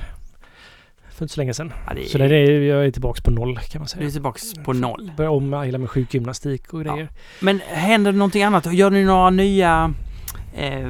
För 1.20 1.24
inte 1.24 1.34
så 1.34 1.40
länge 1.40 1.54
sedan. 1.54 1.72
Ja, 1.86 1.94
det 1.94 2.04
är, 2.04 2.08
Så 2.08 2.18
den 2.18 2.32
är, 2.32 2.50
jag 2.60 2.86
är 2.86 2.90
tillbaka 2.90 3.22
på 3.22 3.30
noll 3.30 3.58
kan 3.58 3.80
man 3.80 3.88
du 3.94 3.96
är 3.96 4.00
säga. 4.00 4.10
tillbaks 4.10 4.54
på 4.64 4.72
noll. 4.72 5.10
Börjar 5.16 5.30
om 5.30 5.50
med 5.50 5.80
med 5.80 5.90
sjukgymnastik 5.90 6.74
och 6.74 6.84
grejer. 6.84 7.08
Men 7.40 7.60
händer 7.66 8.12
det 8.12 8.18
någonting 8.18 8.42
annat? 8.42 8.72
Gör 8.72 8.90
ni 8.90 9.04
några 9.04 9.30
nya 9.30 9.94
eh, 10.54 10.86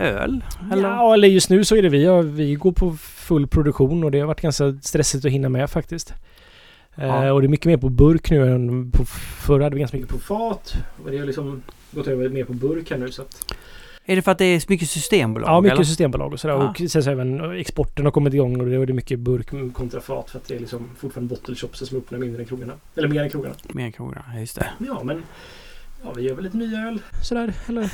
öl? 0.00 0.44
Eller? 0.72 0.88
Ja, 0.88 1.14
eller 1.14 1.28
just 1.28 1.50
nu 1.50 1.64
så 1.64 1.76
är 1.76 1.82
det 1.82 1.88
vi. 1.88 2.04
Ja, 2.04 2.20
Vi 2.20 2.54
går 2.54 2.72
på 2.72 2.96
full 3.00 3.46
produktion 3.46 4.04
och 4.04 4.10
det 4.10 4.20
har 4.20 4.26
varit 4.26 4.40
ganska 4.40 4.78
stressigt 4.82 5.24
att 5.24 5.32
hinna 5.32 5.48
med 5.48 5.70
faktiskt. 5.70 6.14
Ja. 6.94 7.24
Eh, 7.24 7.30
och 7.30 7.40
det 7.40 7.46
är 7.46 7.48
mycket 7.48 7.66
mer 7.66 7.76
på 7.76 7.88
burk 7.88 8.30
nu 8.30 8.52
än 8.54 8.90
på 8.90 9.04
förr 9.46 9.60
hade 9.60 9.74
vi 9.74 9.80
ganska 9.80 9.96
mycket 9.96 10.12
på 10.12 10.18
fat. 10.18 10.74
Och 11.04 11.10
det 11.10 11.18
har 11.18 11.26
liksom 11.26 11.62
gått 11.90 12.06
över 12.06 12.28
mer 12.28 12.44
på 12.44 12.52
burk 12.52 12.90
här 12.90 12.98
nu 12.98 13.10
så 13.10 13.22
att... 13.22 13.54
Är 14.06 14.16
det 14.16 14.22
för 14.22 14.32
att 14.32 14.38
det 14.38 14.44
är 14.44 14.62
mycket 14.68 14.90
systembolag? 14.90 15.48
Ja, 15.50 15.60
mycket 15.60 15.74
eller? 15.74 15.84
systembolag 15.84 16.32
och 16.32 16.40
sådär. 16.40 16.54
Ja. 16.54 16.70
Och 16.70 16.90
sen 16.90 17.02
så 17.04 17.10
även 17.10 17.58
exporten 17.60 18.04
har 18.04 18.12
kommit 18.12 18.34
igång 18.34 18.60
och 18.60 18.66
det 18.66 18.74
är 18.76 18.92
mycket 18.92 19.18
burk 19.18 19.72
kontra 19.72 20.00
fat 20.00 20.30
för 20.30 20.38
att 20.38 20.48
det 20.48 20.54
är 20.54 20.60
liksom 20.60 20.90
fortfarande 20.98 21.34
bottle 21.34 21.54
shops 21.54 21.88
som 21.88 21.98
öppnar 21.98 22.18
mindre 22.18 22.42
än 22.42 22.48
krogarna. 22.48 22.72
Eller 22.96 23.08
mer 23.08 23.22
än 23.22 23.30
krogarna. 23.30 23.54
Mer 23.72 23.90
kronor, 23.90 24.22
ja, 24.34 24.40
just 24.40 24.54
det. 24.56 24.66
Ja, 24.78 25.00
men... 25.04 25.22
Ja, 26.06 26.12
vi 26.16 26.22
gör 26.22 26.34
väl 26.34 26.44
lite 26.44 26.56
nya 26.56 26.78
öl 26.78 26.98
sådär. 27.22 27.52
Eller... 27.68 27.82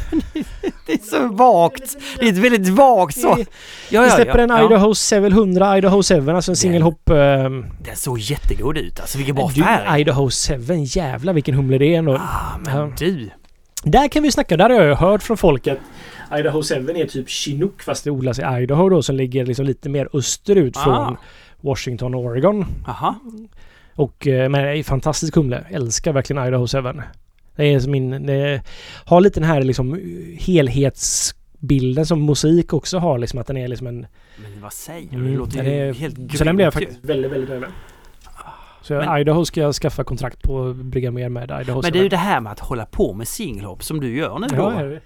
Det 0.87 0.93
är 0.93 0.99
så 0.99 1.29
vagt! 1.29 1.97
Det 2.19 2.25
är 2.29 2.33
ett 2.33 2.39
väldigt 2.39 2.69
vagt 2.69 3.17
så. 3.21 3.35
Vi, 3.35 3.47
Ja, 3.91 4.03
vi 4.03 4.11
släpper 4.11 4.39
ja, 4.39 4.45
en 4.45 4.51
ja. 4.51 4.67
Idaho 4.67 4.95
700 4.95 5.79
Idaho 5.79 6.03
7, 6.03 6.31
alltså 6.31 6.53
en 6.53 6.57
single 6.57 6.81
hop... 6.81 7.11
ehm, 7.11 7.65
Den 7.85 7.97
såg 7.97 8.19
jättegod 8.19 8.79
ut 8.79 9.01
alltså, 9.01 9.19
vilken 9.19 9.35
bra 9.37 9.51
du, 9.55 9.63
färg! 9.63 10.01
Idaho 10.01 10.31
7, 10.31 10.55
jävlar 10.85 11.33
vilken 11.33 11.55
humle 11.55 11.79
det 11.79 11.95
är 11.95 11.99
ändå. 11.99 12.15
Ah, 12.15 12.59
men 12.65 12.77
Ja. 12.77 12.93
du! 12.99 13.31
Där 13.85 14.09
kan 14.09 14.23
vi 14.23 14.31
snacka, 14.33 14.57
där 14.57 14.71
har 14.71 14.83
jag 14.83 14.97
hört 14.97 15.23
från 15.23 15.37
folk 15.37 15.67
att 15.67 15.79
Idaho 16.39 16.63
7 16.63 16.75
är 16.75 17.07
typ 17.07 17.29
Chinook 17.29 17.83
fast 17.83 18.05
det 18.05 18.11
odlas 18.11 18.39
i 18.39 18.43
Idaho 18.63 18.89
då 18.89 19.03
som 19.03 19.17
ligger 19.17 19.47
liksom 19.47 19.65
lite 19.67 19.89
mer 19.89 20.09
österut 20.13 20.77
Ah. 20.77 20.81
från 20.85 21.17
Washington 21.61 22.15
och 22.15 22.21
Oregon. 22.21 22.65
Aha. 22.89 23.15
Och 23.95 24.27
eh, 24.27 24.49
men 24.49 24.63
det 24.65 24.79
är 24.79 24.83
fantastisk 24.83 25.35
humle. 25.35 25.65
Älskar 25.71 26.13
verkligen 26.13 26.47
Idaho 26.47 26.67
7. 26.67 26.79
Det 27.57 27.65
är 27.75 27.81
som 27.81 27.93
min... 27.93 28.27
Det 28.27 28.63
har 29.05 29.21
lite 29.21 29.41
den 29.41 29.49
här 29.49 29.63
liksom 29.63 30.01
helhets 30.39 31.35
bilden 31.59 32.07
som 32.07 32.27
musik 32.27 32.73
också 32.73 32.99
har 32.99 33.19
liksom 33.19 33.41
att 33.41 33.47
den 33.47 33.57
är 33.57 33.69
liksom 33.69 33.87
en... 33.87 34.07
Men 34.43 34.61
vad 34.63 34.73
säger 34.73 35.09
du? 35.11 35.17
Mm, 35.17 35.31
Det 35.33 35.39
låter 35.39 35.63
ju 35.65 35.93
helt 35.93 36.17
grymt 36.17 36.39
Så 36.39 36.45
den 36.45 36.57
blev 36.57 36.67
jag 36.67 36.75
ju. 36.81 36.87
faktiskt 36.87 37.05
väldigt, 37.05 37.33
väldigt 37.33 37.49
nöjd 37.49 37.61
med. 37.61 37.71
Så 38.83 38.95
Men- 38.95 39.19
Idaho 39.21 39.45
ska 39.45 39.61
jag 39.61 39.75
skaffa 39.75 40.05
kontrakt 40.05 40.43
på 40.43 40.55
och 40.55 40.75
brygga 40.75 41.11
mer 41.11 41.29
med 41.29 41.45
Idaho. 41.63 41.83
Men 41.83 41.93
det 41.93 41.99
är 41.99 42.03
ju 42.03 42.09
det 42.09 42.17
här 42.17 42.41
med 42.41 42.53
att 42.53 42.61
hålla 42.61 42.87
på 42.87 43.13
med 43.15 43.29
singelhopp 43.29 43.85
som 43.85 44.01
du 44.01 44.17
gör 44.17 44.39
nu 44.39 44.47
då. 44.47 44.57
Ja, 44.57 44.73
är 44.81 44.87
det. 44.87 45.01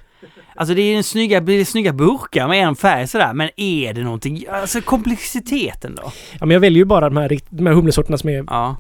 Alltså 0.57 0.75
det 0.75 0.83
är 0.83 0.97
en 0.97 1.05
snygga, 1.05 1.41
det 1.41 1.65
snygga 1.65 1.93
burkar 1.93 2.49
med 2.49 2.65
en 2.67 2.77
färg 2.77 3.07
sådär, 3.07 3.33
men 3.35 3.51
är 3.57 3.93
det 3.93 4.03
någonting, 4.03 4.45
alltså 4.51 4.81
komplexiteten 4.81 5.95
då? 5.95 6.03
ja, 6.41 6.47
men 6.47 6.51
jag 6.51 6.61
väljer 6.61 6.79
ju 6.79 6.85
bara 6.85 7.09
de 7.11 7.17
här, 7.17 7.39
de 7.51 7.67
här 7.67 7.75
humlesorterna 7.75 8.19
som 8.19 8.31
är 8.31 8.45
Ja. 8.49 8.77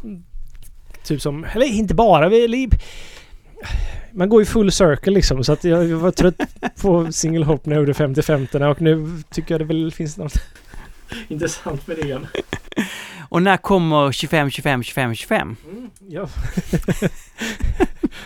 typ 1.05 1.21
som... 1.21 1.47
Eller 1.55 1.67
inte 1.67 1.95
bara. 1.95 2.29
vi- 2.29 2.45
eller- 2.45 2.69
Man 4.13 4.29
går 4.29 4.41
ju 4.43 4.47
full 4.47 4.73
circle 4.73 5.13
liksom 5.13 5.45
så 5.45 5.53
att 5.53 5.65
jag, 5.65 5.85
jag 5.89 5.97
var 5.97 6.11
trött 6.11 6.41
på 6.83 7.13
single 7.13 7.45
hop 7.45 7.67
när 7.67 7.75
jag 7.77 7.81
gjorde 7.81 7.93
50-50 7.93 8.71
och 8.71 8.81
nu 8.81 9.09
tycker 9.31 9.55
jag 9.55 9.61
det 9.61 9.65
väl 9.65 9.93
finns 9.93 10.17
något 10.19 10.35
intressant 11.29 11.87
med 11.87 11.97
det. 11.97 12.21
Och 13.29 13.43
när 13.43 13.57
kommer 13.57 14.13
25, 14.13 14.51
25, 14.51 14.83
25, 14.83 15.15
25? 15.15 15.57
Ja. 16.09 16.29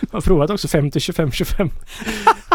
jag 0.01 0.11
har 0.11 0.21
provat 0.21 0.49
också 0.49 0.67
50, 0.67 0.99
25, 0.99 1.31
25. 1.31 1.69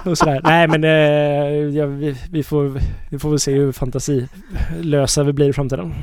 Och 0.05 0.19
sådär. 0.19 0.41
Nej 0.45 0.69
men 0.69 0.85
eh, 0.85 1.77
ja, 1.77 1.87
vi, 1.87 2.17
vi, 2.31 2.43
får, 2.43 2.81
vi 3.11 3.19
får 3.19 3.31
väl 3.31 3.39
se 3.41 3.53
hur 3.53 3.73
fantasilösa 3.73 5.23
vi 5.23 5.33
blir 5.33 5.49
i 5.49 5.53
framtiden. 5.53 5.95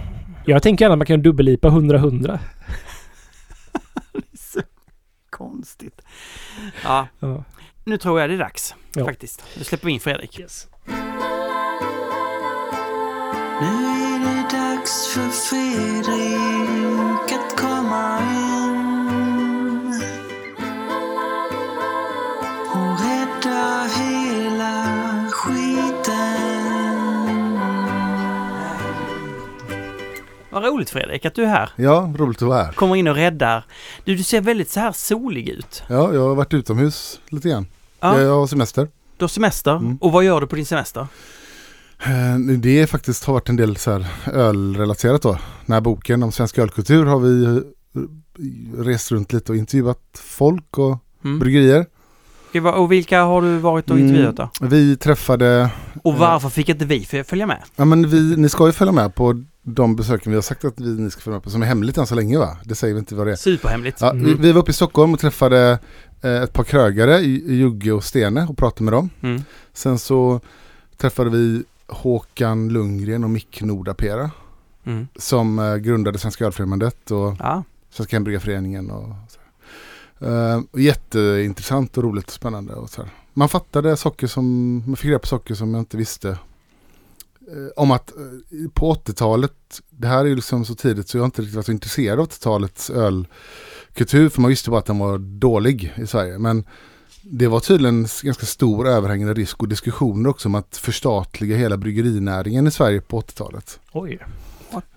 Jag 0.45 0.63
tänker 0.63 0.86
gärna 0.86 0.93
att 0.93 0.99
man 0.99 1.07
kan 1.07 1.21
dubbellipa 1.21 1.67
100-100. 1.69 2.39
Konstigt. 5.29 6.01
Ja, 6.84 7.07
Ja. 7.19 7.43
nu 7.84 7.97
tror 7.97 8.21
jag 8.21 8.29
det 8.29 8.34
är 8.36 8.39
dags. 8.39 8.75
Ja. 8.95 9.05
Faktiskt. 9.05 9.43
Nu 9.57 9.63
släpper 9.63 9.86
vi 9.86 9.91
in 9.93 9.99
Fredrik. 9.99 10.39
Yes. 10.39 10.67
Dags 14.82 15.07
för 15.07 15.29
Fredrik 15.29 17.32
att 17.32 17.55
komma 17.59 18.19
in 18.19 20.01
och 22.73 22.99
rädda 23.03 23.88
hela 23.97 24.86
skiten. 25.32 26.11
Vad 30.49 30.63
roligt 30.63 30.89
Fredrik 30.89 31.25
att 31.25 31.36
du 31.36 31.43
är 31.43 31.47
här. 31.47 31.69
Ja, 31.75 32.13
roligt 32.17 32.41
att 32.41 32.47
vara 32.47 32.63
här. 32.63 32.71
Kommer 32.71 32.95
in 32.95 33.07
och 33.07 33.15
räddar. 33.15 33.65
Du, 34.05 34.15
du 34.15 34.23
ser 34.23 34.41
väldigt 34.41 34.69
så 34.69 34.79
här 34.79 34.91
solig 34.91 35.49
ut. 35.49 35.84
Ja, 35.89 36.13
jag 36.13 36.21
har 36.27 36.36
varit 36.36 36.53
utomhus 36.53 37.19
lite 37.29 37.49
grann. 37.49 37.67
Ja, 37.99 38.21
Jag 38.21 38.36
har 38.36 38.47
semester. 38.47 38.88
du 39.17 39.23
har 39.23 39.27
semester. 39.29 39.71
Mm. 39.71 39.97
Och 39.97 40.11
vad 40.11 40.23
gör 40.23 40.41
du 40.41 40.47
på 40.47 40.55
din 40.55 40.65
semester? 40.65 41.07
Eh, 42.04 42.38
Det 42.58 42.80
är 42.80 42.88
faktiskt 42.88 43.24
har 43.26 43.34
varit 43.34 43.49
en 43.49 43.56
del 43.56 43.78
så 43.78 43.91
här 43.91 44.06
ölrelaterat 44.34 45.22
då. 45.22 45.32
Den 45.66 45.74
här 45.74 45.82
boken 45.82 46.24
om 46.24 46.32
svensk 46.32 46.58
ölkultur 46.58 47.06
har 47.06 47.20
vi 47.20 47.43
eh, 47.45 47.62
rest 48.84 49.12
runt 49.12 49.34
lite 49.34 49.52
och 49.52 49.56
intervjuat 49.58 49.99
folk 50.24 50.78
och 50.78 50.97
Mm. 51.26 51.39
bryggerier. 51.39 51.86
Och 52.76 52.91
vilka 52.91 53.24
har 53.24 53.41
du 53.41 53.58
varit 53.58 53.89
och 53.89 53.95
Mm. 53.97 54.08
intervjuat 54.08 54.36
då? 54.36 54.49
Vi 54.68 54.97
träffade, 54.97 55.70
Och 56.04 56.16
varför 56.16 56.49
fick 56.49 56.70
inte 56.70 56.86
vi 56.86 57.06
följa 57.06 57.47
med? 57.47 57.64
ja 57.76 57.86
men 57.86 58.10
vi, 58.10 58.36
ni 58.38 58.49
ska 58.49 58.66
ju 58.66 58.72
följa 58.72 58.91
med 58.91 59.16
på 59.16 59.43
de 59.64 59.95
besöken 59.95 60.32
vi 60.32 60.36
har 60.36 60.41
sagt 60.41 60.66
att 60.66 60.80
vi, 60.80 60.86
ni 61.02 61.12
ska 61.12 61.22
följa 61.22 61.36
med 61.36 61.43
på, 61.43 61.49
som 61.49 61.62
är 61.62 61.66
hemligt 61.66 61.97
än 61.97 62.08
så 62.08 62.16
länge 62.16 62.38
va? 62.38 62.58
Det 62.66 62.76
säger 62.76 62.93
vi 62.93 62.99
inte 62.99 63.16
vad 63.16 63.28
det 63.28 63.32
är. 63.32 63.36
Superhemligt. 63.36 64.02
Ja, 64.02 64.12
Mm. 64.12 64.26
vi, 64.26 64.34
vi 64.34 64.52
var 64.52 64.62
uppe 64.62 64.72
i 64.72 64.74
Stockholm 64.74 65.14
och 65.14 65.20
träffade 65.20 65.80
eh, 66.22 66.41
ett 66.41 66.54
par 66.54 66.64
krögare 66.64 67.18
Jugge 67.22 67.91
och 67.91 68.04
Stene 68.04 68.47
och 68.49 68.58
pratade 68.58 68.84
med 68.84 68.93
dem. 68.93 69.10
Mm. 69.22 69.41
Sen 69.74 69.99
så 69.99 70.39
träffade 70.97 71.30
vi 71.30 71.64
Håkan 71.91 72.69
Lundgren 72.69 73.23
och 73.23 73.29
Mick 73.29 73.61
Nordapera 73.61 74.31
Mm. 74.83 75.07
som 75.15 75.59
eh, 75.59 75.75
grundade 75.75 76.17
Svenska 76.19 76.45
Ölfrämjandet 76.45 77.11
och 77.11 77.35
Ja. 77.39 77.63
Svenska 77.89 78.15
Hembryggarföreningen. 78.15 78.91
Och 78.91 79.09
så. 79.29 80.25
Eh, 80.25 80.61
jätteintressant 80.73 81.97
och 81.97 82.03
roligt 82.03 82.25
och 82.25 82.31
spännande. 82.31 82.73
Och 82.73 82.89
så 82.89 83.01
här. 83.01 83.11
Man 83.33 83.49
fattade 83.49 83.97
saker 83.97 84.27
som, 84.27 84.75
man 84.87 84.95
fick 84.95 85.05
reda 85.09 85.19
på 85.19 85.27
saker 85.27 85.55
som 85.55 85.73
jag 85.73 85.81
inte 85.81 85.97
visste. 85.97 86.29
Eh, 86.29 87.67
om 87.75 87.91
att 87.91 88.11
eh, 88.11 88.69
på 88.73 88.93
80-talet, 88.93 89.81
det 89.89 90.07
här 90.07 90.19
är 90.19 90.25
ju 90.25 90.35
liksom 90.35 90.65
så 90.65 90.75
tidigt 90.75 91.09
så 91.09 91.17
jag 91.17 91.21
har 91.21 91.25
inte 91.25 91.41
riktigt 91.41 91.55
varit 91.55 91.65
så 91.65 91.71
intresserad 91.71 92.19
av 92.19 92.27
80-talets 92.27 92.89
ölkultur. 92.89 94.29
För 94.29 94.41
man 94.41 94.49
visste 94.49 94.69
bara 94.69 94.79
att 94.79 94.85
den 94.85 94.99
var 94.99 95.17
dålig 95.17 95.93
i 95.97 96.07
Sverige. 96.07 96.37
Men 96.39 96.63
det 97.22 97.47
var 97.47 97.59
tydligen 97.59 98.07
ganska 98.22 98.45
stor 98.45 98.88
överhängande 98.88 99.34
risk 99.34 99.61
och 99.61 99.67
diskussioner 99.67 100.30
också 100.30 100.47
om 100.49 100.55
att 100.55 100.78
förstatliga 100.78 101.57
hela 101.57 101.78
bryggerinäringen 101.78 102.67
i 102.67 102.72
Sverige 102.72 103.01
på 103.01 103.22
80-talet. 103.22 103.80
Oj. 103.91 104.19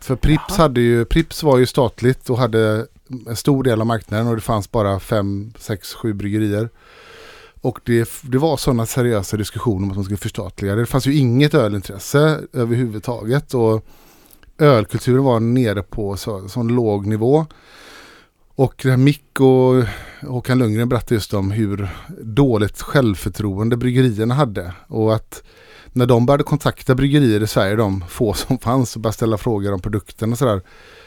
För 0.00 0.16
Prips, 0.16 0.56
hade 0.56 0.80
ju, 0.80 1.04
Prips 1.04 1.42
var 1.42 1.58
ju 1.58 1.66
statligt 1.66 2.30
och 2.30 2.38
hade 2.38 2.86
en 3.26 3.36
stor 3.36 3.62
del 3.62 3.80
av 3.80 3.86
marknaden 3.86 4.26
och 4.26 4.34
det 4.34 4.40
fanns 4.40 4.70
bara 4.70 5.00
fem, 5.00 5.52
sex, 5.58 5.94
sju 5.94 6.12
bryggerier. 6.12 6.68
Och 7.60 7.80
det, 7.84 8.10
det 8.22 8.38
var 8.38 8.56
sådana 8.56 8.86
seriösa 8.86 9.36
diskussioner 9.36 9.84
om 9.84 9.90
att 9.90 9.96
man 9.96 10.04
skulle 10.04 10.16
förstatliga 10.16 10.74
det. 10.74 10.82
Det 10.82 10.86
fanns 10.86 11.06
ju 11.06 11.14
inget 11.14 11.54
ölintresse 11.54 12.40
överhuvudtaget 12.52 13.54
och 13.54 13.84
ölkulturen 14.58 15.24
var 15.24 15.40
nere 15.40 15.82
på 15.82 16.16
så, 16.16 16.48
sån 16.48 16.68
låg 16.68 17.06
nivå. 17.06 17.46
Och 18.56 18.84
här 18.84 18.96
Mick 18.96 19.40
och 19.40 19.84
Håkan 20.28 20.58
Lundgren 20.58 20.88
berättade 20.88 21.14
just 21.14 21.34
om 21.34 21.50
hur 21.50 21.88
dåligt 22.22 22.82
självförtroende 22.82 23.76
bryggerierna 23.76 24.34
hade. 24.34 24.72
Och 24.88 25.14
att 25.14 25.42
när 25.92 26.06
de 26.06 26.26
började 26.26 26.44
kontakta 26.44 26.94
bryggerier 26.94 27.42
i 27.42 27.46
Sverige, 27.46 27.76
de 27.76 28.04
få 28.08 28.32
som 28.34 28.58
fanns, 28.58 28.96
och 28.96 29.02
började 29.02 29.14
ställa 29.14 29.38
frågor 29.38 29.72
om 29.72 29.80
produkten 29.80 30.32
och 30.32 30.38
sådär. 30.38 30.62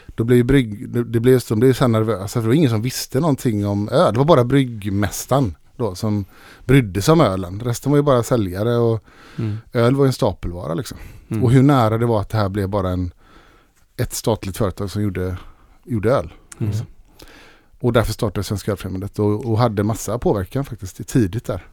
Då 0.06 0.24
blev 0.24 0.44
brygg, 0.44 0.88
det- 0.88 1.20
blev, 1.20 1.40
de 1.48 1.60
blev 1.60 1.72
så 1.72 1.84
här 1.84 1.88
nervösa 1.88 2.28
för 2.28 2.40
det 2.40 2.46
var 2.46 2.54
ingen 2.54 2.70
som 2.70 2.82
visste 2.82 3.20
någonting 3.20 3.66
om 3.66 3.88
öl. 3.88 4.12
Det 4.12 4.18
var 4.18 4.24
bara 4.26 4.44
bryggmästaren 4.44 5.56
då 5.76 5.94
som 5.94 6.24
brydde 6.64 7.02
sig 7.02 7.12
om 7.12 7.20
ölen. 7.20 7.60
Resten 7.64 7.92
var 7.92 7.96
ju 7.96 8.02
bara 8.02 8.22
säljare 8.22 8.76
och 8.76 9.04
Mm. 9.38 9.56
öl 9.72 9.94
var 9.96 10.04
ju 10.04 10.06
en 10.06 10.12
stapelvara 10.12 10.74
liksom. 10.74 10.98
Mm. 11.28 11.44
Och 11.44 11.50
hur 11.52 11.62
nära 11.62 11.98
det 11.98 12.06
var 12.06 12.20
att 12.20 12.28
det 12.28 12.36
här 12.38 12.48
blev 12.48 12.68
bara 12.68 12.90
en, 12.90 13.12
ett 13.96 14.14
statligt 14.14 14.56
företag 14.56 14.90
som 14.90 15.02
gjorde, 15.02 15.36
gjorde 15.84 16.12
öl. 16.12 16.32
Mm. 16.60 16.72
Och 17.80 17.92
därför 17.92 18.12
startade 18.12 18.44
Svenska 18.44 18.70
Ölfrämjandet 18.70 19.18
och, 19.18 19.46
och 19.46 19.58
hade 19.58 19.82
massa 19.82 20.18
påverkan 20.18 20.64
faktiskt 20.64 21.08
tidigt 21.08 21.44
där. 21.44 21.66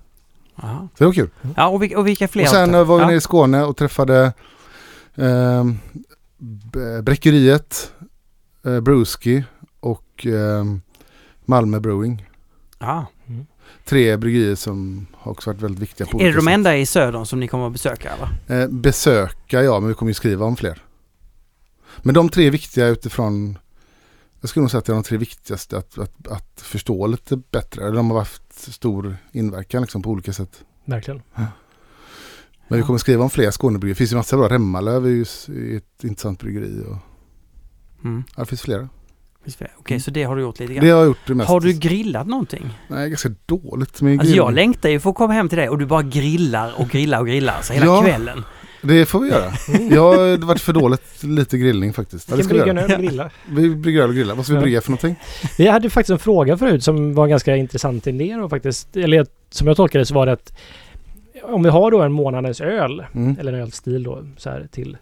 Aha. 0.55 0.87
Så 0.93 1.03
det 1.03 1.05
var 1.05 1.13
kul. 1.13 1.29
Ja, 1.55 1.67
och 1.67 1.83
vilka, 1.83 1.99
och 1.99 2.07
vilka 2.07 2.27
fler? 2.27 2.43
Och 2.43 2.49
sen 2.49 2.75
eh, 2.75 2.83
var 2.83 2.95
vi 2.95 3.01
ja. 3.01 3.07
nere 3.07 3.17
i 3.17 3.21
Skåne 3.21 3.63
och 3.63 3.77
träffade 3.77 4.33
eh, 5.15 5.65
Bräckeriet, 7.03 7.91
eh, 8.65 8.79
Brewski 8.79 9.43
och 9.79 10.25
eh, 10.25 10.65
Malmö 11.45 11.79
Brewing. 11.79 12.29
Ja. 12.79 13.05
Tre 13.85 14.17
bryggerier 14.17 14.55
som 14.55 15.07
har 15.13 15.31
också 15.31 15.49
varit 15.49 15.61
väldigt 15.61 15.81
viktiga 15.81 16.07
på 16.07 16.21
Är 16.21 16.25
det 16.25 16.35
de 16.35 16.47
enda 16.47 16.77
i 16.77 16.85
södern 16.85 17.25
som 17.25 17.39
ni 17.39 17.47
kommer 17.47 17.67
att 17.67 17.73
besöka 17.73 18.11
eller? 18.11 18.63
Eh, 18.63 18.69
besöka 18.69 19.63
ja, 19.63 19.79
men 19.79 19.89
vi 19.89 19.95
kommer 19.95 20.09
ju 20.09 20.13
skriva 20.13 20.45
om 20.45 20.55
fler. 20.55 20.81
Men 21.97 22.15
de 22.15 22.29
tre 22.29 22.47
är 22.47 22.51
viktiga 22.51 22.87
utifrån 22.87 23.57
jag 24.45 24.49
skulle 24.49 24.61
nog 24.61 24.71
säga 24.71 24.79
att 24.79 24.85
det 24.85 24.91
är 24.91 24.93
de 24.93 25.03
tre 25.03 25.17
viktigaste 25.17 25.77
att, 25.77 25.97
att, 25.99 26.27
att 26.27 26.61
förstå 26.61 27.07
lite 27.07 27.37
bättre. 27.37 27.81
Eller 27.83 27.95
De 27.95 28.11
har 28.11 28.17
haft 28.19 28.73
stor 28.73 29.17
inverkan 29.31 29.81
liksom, 29.81 30.01
på 30.01 30.09
olika 30.09 30.33
sätt. 30.33 30.63
Verkligen. 30.85 31.21
Men 32.67 32.79
vi 32.79 32.81
kommer 32.83 32.99
skriva 32.99 33.23
om 33.23 33.29
fler 33.29 33.51
Skånebryggerier. 33.51 33.93
Det 33.93 33.97
finns 33.97 34.11
ju 34.11 34.15
massa 34.15 34.37
bra. 34.37 34.47
Remmalöv 34.49 35.05
är 35.05 35.09
ju 35.09 35.21
ett 35.77 36.03
intressant 36.03 36.39
bryggeri. 36.39 36.83
Och, 36.89 36.97
Mm. 38.03 38.23
ja, 38.35 38.41
det 38.43 38.45
finns 38.49 38.61
flera. 38.61 38.89
Finns 39.43 39.55
fler? 39.55 39.71
Okej, 39.77 39.99
så 39.99 40.11
det 40.11 40.23
har 40.23 40.35
du 40.35 40.41
gjort 40.41 40.59
lite 40.59 40.73
grann. 40.73 40.85
Det 40.85 40.91
har 40.91 40.97
jag 40.99 41.07
gjort 41.07 41.27
det 41.27 41.35
mest. 41.35 41.49
Har 41.49 41.59
du 41.61 41.73
grillat 41.73 42.27
någonting? 42.27 42.77
Nej, 42.87 43.09
ganska 43.09 43.29
dåligt 43.45 44.01
med 44.01 44.19
Alltså 44.19 44.35
jag 44.35 44.53
längtar 44.53 44.89
ju 44.89 44.99
för 44.99 45.09
att 45.09 45.15
komma 45.15 45.33
hem 45.33 45.49
till 45.49 45.57
dig 45.57 45.69
och 45.69 45.77
du 45.77 45.85
bara 45.85 46.03
grillar 46.03 46.73
och 46.81 46.89
grillar 46.89 47.19
och 47.19 47.27
grillar 47.27 47.61
så 47.61 47.73
hela 47.73 47.85
Ja. 47.85 48.01
kvällen. 48.01 48.43
Det 48.87 49.05
får 49.05 49.19
vi 49.19 49.29
göra. 49.29 49.51
Jag 49.95 50.01
har 50.01 50.37
varit 50.45 50.61
för 50.61 50.73
dåligt 50.73 51.23
lite 51.23 51.57
grillning 51.57 51.93
faktiskt. 51.93 52.29
Ja, 52.29 52.35
det 52.35 52.43
ska 52.43 52.53
vi 52.53 52.59
brygga 52.59 52.71
en 52.81 52.89
göra. 52.89 52.93
öl 52.93 52.99
och 52.99 53.07
grilla. 53.07 53.29
Vi 53.49 53.69
brygger 53.75 54.01
öl 54.01 54.09
och 54.09 54.15
grillar. 54.15 54.35
Vad 54.35 54.45
ska 54.45 54.55
vi 54.55 54.61
brygga 54.61 54.81
för 54.81 54.89
någonting? 54.91 55.15
Vi 55.57 55.67
hade 55.67 55.89
faktiskt 55.89 56.09
en 56.11 56.19
fråga 56.19 56.57
förut 56.57 56.83
som 56.83 57.13
var 57.13 57.23
en 57.23 57.29
ganska 57.29 57.55
intressant 57.55 58.07
idé 58.07 58.35
då 58.41 58.49
faktiskt. 58.49 58.97
Eller 58.97 59.25
som 59.49 59.67
jag 59.67 59.77
tolkade 59.77 60.01
det 60.01 60.05
så 60.05 60.13
var 60.13 60.25
det 60.25 60.31
att 60.31 60.53
om 61.43 61.63
vi 61.63 61.69
har 61.69 61.91
då 61.91 62.01
en 62.01 62.11
månadens 62.11 62.61
öl 62.61 63.03
Mm. 63.13 63.35
eller 63.39 63.53
en 63.53 63.59
ölstil 63.61 64.03
då 64.03 64.25
så 64.37 64.49
här 64.49 64.67
till 64.71 64.97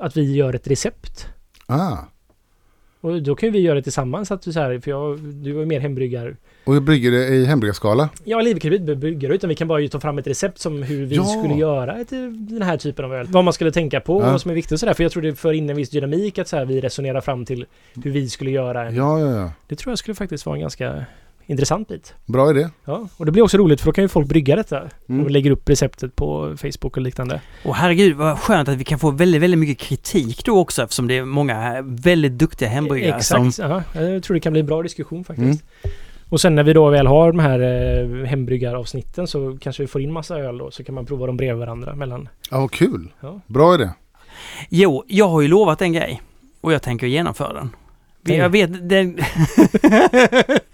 att 0.00 0.16
vi 0.16 0.34
gör 0.36 0.54
ett 0.54 0.66
recept. 0.68 1.26
Ah. 1.66 1.96
Och 3.00 3.22
då 3.22 3.34
kan 3.34 3.52
vi 3.52 3.58
göra 3.58 3.74
det 3.74 3.82
tillsammans 3.82 4.30
att 4.30 4.44
så 4.44 4.52
här, 4.60 4.78
för 4.80 4.90
jag, 4.90 5.18
du 5.18 5.50
ju 5.50 5.66
mer 5.66 5.80
hembryggar. 5.80 6.36
Och 6.68 6.82
brygger 6.82 7.10
det 7.10 7.26
i 7.26 7.44
hembryggarskala. 7.44 8.08
Ja, 8.24 8.42
inte 8.48 8.96
brygga 8.96 9.28
utan 9.28 9.48
vi 9.48 9.54
kan 9.54 9.68
bara 9.68 9.80
ju 9.80 9.88
ta 9.88 10.00
fram 10.00 10.18
ett 10.18 10.26
recept 10.26 10.58
som 10.58 10.82
hur 10.82 11.06
vi 11.06 11.16
Ja. 11.16 11.24
skulle 11.24 11.54
göra 11.54 11.96
ett, 11.96 12.08
den 12.48 12.62
här 12.62 12.76
typen 12.76 13.04
av 13.04 13.14
öl. 13.14 13.26
Vad 13.30 13.44
man 13.44 13.52
skulle 13.52 13.72
tänka 13.72 14.00
på 14.00 14.16
och 14.16 14.22
Ja. 14.22 14.30
vad 14.30 14.40
som 14.40 14.50
är 14.50 14.54
viktigt 14.54 14.72
och 14.72 14.80
sådär. 14.80 14.94
För 14.94 15.02
jag 15.02 15.12
tror 15.12 15.22
det 15.22 15.34
för 15.34 15.52
in 15.52 15.70
en 15.70 15.76
viss 15.76 15.90
dynamik 15.90 16.38
att 16.38 16.48
så 16.48 16.56
här, 16.56 16.64
vi 16.64 16.80
resonerar 16.80 17.20
fram 17.20 17.44
till 17.44 17.66
hur 18.04 18.10
vi 18.10 18.28
skulle 18.28 18.50
göra 18.50 18.86
en. 18.86 18.94
Ja, 18.94 19.20
ja, 19.20 19.30
ja. 19.30 19.52
Det 19.68 19.76
tror 19.76 19.90
jag 19.90 19.98
skulle 19.98 20.14
faktiskt 20.14 20.46
vara 20.46 20.56
en 20.56 20.60
ganska 20.60 21.04
intressant 21.46 21.88
bit. 21.88 22.14
Bra 22.26 22.50
idé. 22.50 22.68
Ja, 22.84 23.08
och 23.16 23.26
det 23.26 23.32
blir 23.32 23.42
också 23.42 23.56
roligt 23.58 23.80
för 23.80 23.86
då 23.86 23.92
kan 23.92 24.04
ju 24.04 24.08
folk 24.08 24.28
brygga 24.28 24.56
detta. 24.56 24.82
Mm. 25.08 25.24
Och 25.24 25.30
lägger 25.30 25.50
upp 25.50 25.68
receptet 25.68 26.16
på 26.16 26.56
Facebook 26.56 26.96
och 26.96 27.02
liknande. 27.02 27.40
Och 27.64 27.74
herregud 27.74 28.16
vad 28.16 28.38
skönt 28.38 28.68
att 28.68 28.76
vi 28.76 28.84
kan 28.84 28.98
få 28.98 29.10
väldigt, 29.10 29.42
väldigt 29.42 29.60
mycket 29.60 29.78
kritik 29.78 30.44
då 30.44 30.58
också 30.58 30.82
eftersom 30.82 31.08
det 31.08 31.18
är 31.18 31.24
många 31.24 31.82
väldigt 31.82 32.32
duktiga 32.32 32.68
hembryggare 32.68 33.16
Exakt. 33.16 33.54
som... 33.54 33.82
Ja, 33.94 34.00
jag 34.00 34.22
tror 34.22 34.34
det 34.34 34.40
kan 34.40 34.52
bli 34.52 34.60
en 34.60 34.66
bra 34.66 34.82
diskussion 34.82 35.24
faktiskt. 35.24 35.64
Och 36.30 36.40
sen 36.40 36.54
när 36.54 36.62
vi 36.62 36.72
då 36.72 36.90
väl 36.90 37.06
har 37.06 37.32
de 37.32 37.38
här 37.38 37.60
eh, 37.60 38.24
hembryggaravsnitten 38.26 39.26
så 39.26 39.58
kanske 39.60 39.82
vi 39.82 39.86
får 39.86 40.00
in 40.00 40.12
massa 40.12 40.36
öl 40.38 40.58
då 40.58 40.70
så 40.70 40.84
kan 40.84 40.94
man 40.94 41.06
prova 41.06 41.26
dem 41.26 41.36
bredvid 41.36 41.58
varandra 41.60 41.94
mellan. 41.94 42.28
Ja, 42.50 42.60
vad 42.60 42.70
kul. 42.70 43.08
Ja. 43.20 43.40
Bra 43.46 43.74
idé. 43.74 43.90
Jo, 44.68 45.04
jag 45.08 45.28
har 45.28 45.40
ju 45.40 45.48
lovat 45.48 45.82
en 45.82 45.92
grej 45.92 46.22
och 46.60 46.72
jag 46.72 46.82
tänker 46.82 47.06
genomföra 47.06 47.52
den. 47.52 47.70
Vi- 48.22 48.32
Nej. 48.32 48.40
Jag 48.40 48.48
vet, 48.50 48.88
den... 48.88 49.08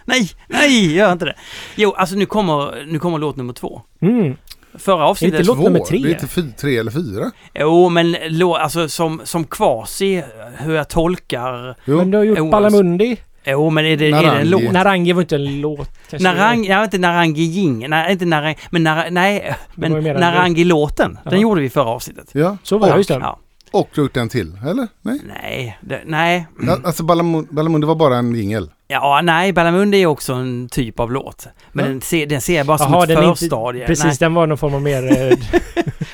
nej, 0.04 0.30
nej, 0.48 0.94
gör 0.96 1.12
inte 1.12 1.24
det. 1.24 1.34
Jo, 1.76 1.92
alltså 1.92 2.16
nu 2.16 2.26
kommer, 2.26 2.84
nu 2.86 2.98
kommer 2.98 3.18
låt 3.18 3.36
nummer 3.36 3.52
två. 3.52 3.82
Mm. 4.00 4.36
Förra 4.78 5.06
avsnittet... 5.06 5.46
Låt 5.46 5.56
Två. 5.56 5.64
nummer 5.64 5.78
tre. 5.80 5.98
Det 5.98 6.08
är 6.08 6.10
inte 6.10 6.26
fy, 6.26 6.42
tre 6.52 6.78
eller 6.78 6.90
fyra. 6.90 7.30
Jo, 7.54 7.88
men 7.88 8.16
lå, 8.28 8.54
alltså 8.54 8.88
som, 8.88 9.20
som 9.24 9.44
kvasi, 9.44 10.22
hur 10.58 10.74
jag 10.74 10.88
tolkar... 10.88 11.74
Jo. 11.84 11.96
Men 11.96 12.10
du 12.10 12.16
har 12.18 12.24
gjort 12.24 12.38
Jo, 12.38 12.50
Balamundi. 12.50 13.16
Jo, 13.46 13.70
men 13.70 13.84
är 13.86 13.96
det, 13.96 14.06
är 14.06 14.10
det 14.12 14.16
Narangi. 14.22 14.40
en 14.40 14.50
låt? 14.50 14.72
Narangi 14.72 15.12
var 15.12 15.20
inte 15.22 15.34
en 15.36 15.60
låt. 15.60 15.90
kanske. 16.10 16.28
Narang, 16.28 16.64
ja, 16.64 16.84
inte 16.84 16.98
Narangi 16.98 17.42
Jing, 17.42 17.88
nej 17.90 18.12
inte 18.12 18.24
Narangi, 18.24 18.56
men 18.70 18.82
Nara, 18.82 19.04
nej, 19.10 19.54
men 19.74 19.92
Narangi-låten, 19.92 21.18
den 21.24 21.32
Ja. 21.34 21.38
gjorde 21.42 21.60
vi 21.60 21.70
förra 21.70 21.84
avsnittet. 21.88 22.28
Ja. 22.32 22.56
Så 22.62 22.78
var 22.78 22.86
det, 22.86 22.92
och, 22.92 22.98
just 22.98 23.08
det. 23.08 23.14
Ja. 23.14 23.38
och 23.72 23.88
du 23.94 24.08
en 24.20 24.28
till, 24.28 24.58
eller? 24.70 24.88
Nej. 25.02 25.20
Nej, 25.42 25.78
det, 25.80 26.00
nej. 26.06 26.46
Alltså 26.84 27.02
Balamund 27.02 27.84
var 27.84 27.94
bara 27.94 28.16
en 28.16 28.34
jingel. 28.34 28.70
Ja, 28.88 29.20
nej, 29.24 29.52
Ballamundi 29.52 30.02
är 30.02 30.06
också 30.06 30.32
en 30.32 30.68
typ 30.68 31.00
av 31.00 31.12
låt. 31.12 31.46
Men 31.72 31.84
Ja. 31.84 31.90
den, 31.90 32.00
ser, 32.00 32.26
den 32.26 32.40
ser 32.40 32.56
jag 32.56 32.66
bara 32.66 32.78
som 32.78 32.92
Jaha, 32.92 33.02
ett 33.02 33.08
den 33.08 33.24
inte- 33.24 33.38
förstadie. 33.40 33.86
Precis, 33.86 34.04
Nej. 34.04 34.16
den 34.20 34.34
var 34.34 34.46
någon 34.46 34.58
form 34.58 34.74
av 34.74 34.82
mer... 34.82 35.30
eh, 35.32 35.38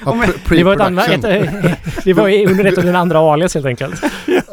Ja, 0.05 0.25
det 0.49 0.65
var 0.65 0.75
ett 0.75 0.81
annat... 0.81 1.09
Ett, 1.09 1.23
det 2.05 2.13
var 2.13 2.29
under 2.49 2.65
ett 2.65 2.79
av 2.79 2.85
dina 2.85 2.99
andra 2.99 3.19
alias 3.19 3.55
helt 3.55 3.67
enkelt. 3.67 4.01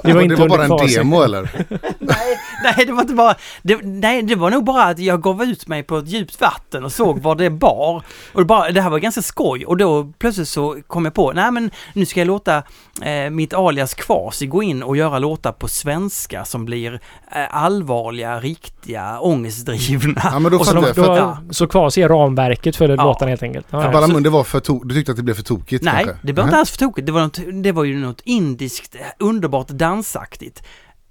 Det 0.03 0.13
var, 0.13 0.21
inte 0.21 0.35
det 0.35 0.41
var 0.41 0.49
bara 0.49 0.63
en 0.85 0.87
demo 0.95 1.21
eller? 1.23 1.49
nej, 1.99 2.17
det 2.85 2.91
var 2.91 3.01
inte 3.01 3.13
bara... 3.13 3.35
Det, 3.61 3.79
nej, 3.83 4.21
det 4.23 4.35
var 4.35 4.49
nog 4.51 4.63
bara 4.63 4.83
att 4.83 4.99
jag 4.99 5.21
gav 5.21 5.43
ut 5.43 5.67
mig 5.67 5.83
på 5.83 5.97
ett 5.97 6.07
djupt 6.07 6.41
vatten 6.41 6.83
och 6.83 6.91
såg 6.91 7.19
var 7.19 7.35
det 7.35 7.49
bar. 7.49 8.03
Och 8.33 8.41
det, 8.41 8.45
bara, 8.45 8.71
det 8.71 8.81
här 8.81 8.89
var 8.89 8.99
ganska 8.99 9.21
skoj 9.21 9.65
och 9.65 9.77
då 9.77 10.11
plötsligt 10.19 10.47
så 10.49 10.77
kom 10.87 11.05
jag 11.05 11.13
på, 11.13 11.31
nej 11.33 11.51
men 11.51 11.71
nu 11.93 12.05
ska 12.05 12.19
jag 12.19 12.27
låta 12.27 12.63
eh, 13.01 13.29
mitt 13.31 13.53
alias 13.53 13.93
Kvasi 13.93 14.47
gå 14.47 14.63
in 14.63 14.83
och 14.83 14.97
göra 14.97 15.19
låtar 15.19 15.51
på 15.51 15.67
svenska 15.67 16.45
som 16.45 16.65
blir 16.65 16.93
eh, 17.31 17.55
allvarliga, 17.55 18.39
riktiga, 18.39 19.19
ångestdrivna. 19.19 20.21
Ja 20.23 20.39
men 20.39 20.51
då 20.51 20.57
Och 20.59 20.65
så, 20.65 20.73
de, 20.73 20.91
då, 20.95 21.37
så 21.49 21.67
Kvasi 21.67 22.01
är 22.01 22.09
ramverket 22.09 22.75
för 22.75 22.89
Ja. 22.89 23.03
låtarna 23.03 23.29
helt 23.29 23.43
enkelt. 23.43 23.67
Ja, 23.69 23.83
ja. 23.83 23.91
Balamund, 23.91 24.25
det 24.25 24.29
var 24.29 24.43
för 24.43 24.59
to- 24.59 24.81
du 24.85 24.95
tyckte 24.95 25.11
att 25.11 25.17
det 25.17 25.23
blev 25.23 25.33
för 25.33 25.43
tokigt 25.43 25.83
Nej, 25.83 26.03
kanske? 26.05 26.27
det 26.27 26.33
var 26.33 26.43
inte 26.43 26.55
alls 26.57 26.71
för 26.71 26.77
tokigt. 26.77 27.05
Det 27.05 27.11
var, 27.11 27.21
något, 27.21 27.39
det 27.63 27.71
var 27.71 27.83
ju 27.83 27.97
något 27.97 28.21
indiskt, 28.23 28.95
eh, 28.95 29.01
underbart 29.19 29.67
dansaktigt. 29.67 30.63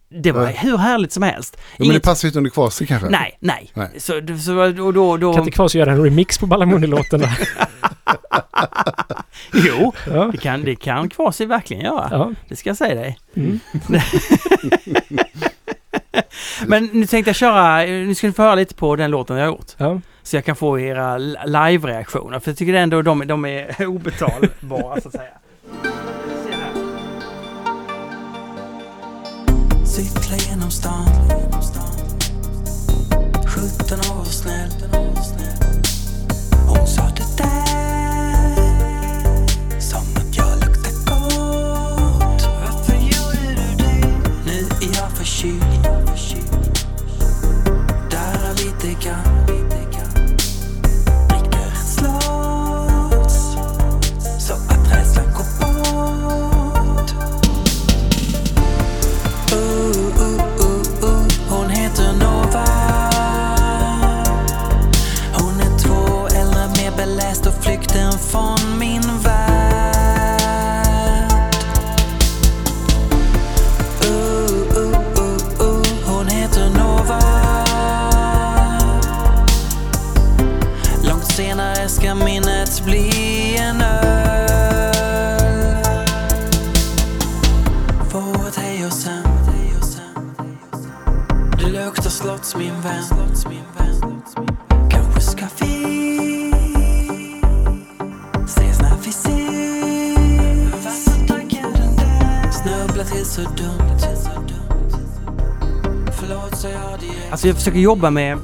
Det 0.09 0.33
var 0.33 0.43
Ja. 0.43 0.49
hur 0.49 0.77
härligt 0.77 1.13
som 1.13 1.23
helst. 1.23 1.57
Ja, 1.57 1.63
men 1.79 1.89
det 1.89 1.93
Inget, 1.93 2.03
passar 2.03 2.27
ju 2.27 2.29
inte 2.31 2.39
under 2.39 2.51
kvasi 2.51 2.87
kanske? 2.87 3.09
nej, 3.09 3.37
nej. 3.41 3.71
Nej. 3.75 3.89
Så, 4.01 4.13
så 4.45 4.69
då, 4.73 4.93
då, 4.93 5.17
då, 5.17 5.33
Kan 5.33 5.43
inte 5.43 5.51
Kvasi 5.57 5.79
göra 5.79 5.93
en 5.93 6.05
remix 6.05 6.39
på 6.39 6.47
Balamundi-låten 6.47 7.21
då? 7.21 7.29
Jo, 9.55 9.93
Ja. 10.07 10.29
det 10.33 10.39
kan, 10.39 10.65
det 10.65 10.77
kan 10.77 11.09
Kvasi 11.09 11.45
verkligen 11.47 11.85
göra. 11.85 12.09
ja. 12.11 12.33
Det 12.49 12.57
ska 12.57 12.71
jag 12.71 12.77
säga 12.77 12.95
dig. 12.95 13.19
Mm. 13.37 13.61
Men 16.67 16.85
nu 16.93 17.07
tänkte 17.07 17.29
jag 17.29 17.37
köra, 17.37 17.77
nu 17.87 18.15
ska 18.15 18.27
ni 18.27 18.33
få 18.33 18.43
höra 18.43 18.55
lite 18.55 18.75
på 18.75 18.97
den 18.97 19.11
låten 19.11 19.37
jag 19.37 19.45
har 19.47 19.53
gjort. 19.53 19.73
ja. 19.77 20.01
Så 20.23 20.37
jag 20.37 20.45
kan 20.45 20.57
få 20.57 20.81
era 20.81 21.19
li- 21.19 21.37
live-reaktioner. 21.47 22.41
För 22.41 22.51
jag 22.51 22.59
tycker 22.59 22.75
ändå 22.75 23.03
de, 23.03 23.27
de 23.27 23.45
är 23.45 23.87
obetalbara 23.87 25.01
så 25.01 25.09
att 25.09 25.15
säga. 25.15 25.31
Cykla 29.97 30.37
genom 30.37 30.71
stan. 30.71 31.09
17 33.47 33.99
år 33.99 34.21
och 34.21 34.27
snäll 34.27 34.56
min 92.59 92.73
vän 92.83 93.03
Kanske 94.91 95.21
ska 95.21 95.47
vi 95.61 95.67
Ses 98.45 98.81
när 98.81 98.97
vi 99.05 99.11
ses 99.11 99.37
Snubbla 102.55 103.05
till 103.05 103.27
så 103.27 103.41
dumt 103.41 103.99
Förlåt 106.13 106.57
så 106.57 106.69
jag 106.69 107.01
direkt 107.01 107.31
Alltså 107.31 107.47
jag 107.47 107.57
försöker 107.57 107.79
jobba 107.79 108.11
med, 108.11 108.39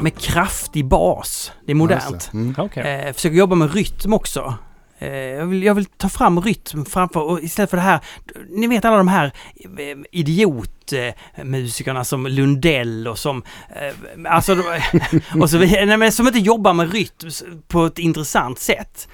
med 0.00 0.18
kraftig 0.18 0.88
bas. 0.88 1.52
Det 1.66 1.72
är 1.72 1.76
modernt. 1.76 2.28
det. 2.32 2.38
Mm. 2.38 2.54
Okej. 2.58 2.82
Eh, 2.82 3.06
jag 3.06 3.14
försöker 3.14 3.36
jobba 3.36 3.54
med 3.54 3.74
rytm 3.74 4.12
också. 4.12 4.54
Eh, 5.02 5.14
jag, 5.16 5.46
vill, 5.46 5.62
jag 5.62 5.74
vill 5.74 5.84
ta 5.84 6.08
fram 6.08 6.40
rytm 6.40 6.84
framför, 6.84 7.20
och 7.20 7.40
istället 7.42 7.70
för 7.70 7.76
det 7.76 7.82
här, 7.82 8.00
ni 8.48 8.66
vet 8.66 8.84
alla 8.84 8.96
de 8.96 9.08
här 9.08 9.32
eh, 9.78 9.98
idiotmusikerna 10.12 12.04
som 12.04 12.26
Lundell 12.26 13.08
och 13.08 13.18
som, 13.18 13.42
eh, 13.68 14.32
alltså, 14.32 14.56
och 15.40 15.50
så, 15.50 15.58
vidare. 15.58 15.96
men 15.96 16.12
som 16.12 16.26
inte 16.26 16.38
jobbar 16.38 16.72
med 16.72 16.92
rytm 16.92 17.30
på 17.68 17.86
ett 17.86 17.98
intressant 17.98 18.58
sätt. 18.58 19.08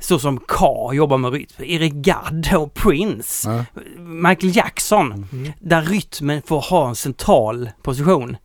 Så 0.00 0.18
som 0.18 0.38
K 0.38 0.92
jobbar 0.94 1.18
med 1.18 1.32
rytm, 1.32 1.64
Eric 1.64 1.92
Gadd 1.92 2.48
och 2.56 2.74
Prince, 2.74 3.50
Ja. 3.50 3.64
Michael 3.98 4.56
Jackson, 4.56 5.26
Mm. 5.32 5.52
där 5.60 5.82
rytmen 5.82 6.42
får 6.46 6.60
ha 6.60 6.88
en 6.88 6.94
central 6.96 7.70
position. 7.82 8.36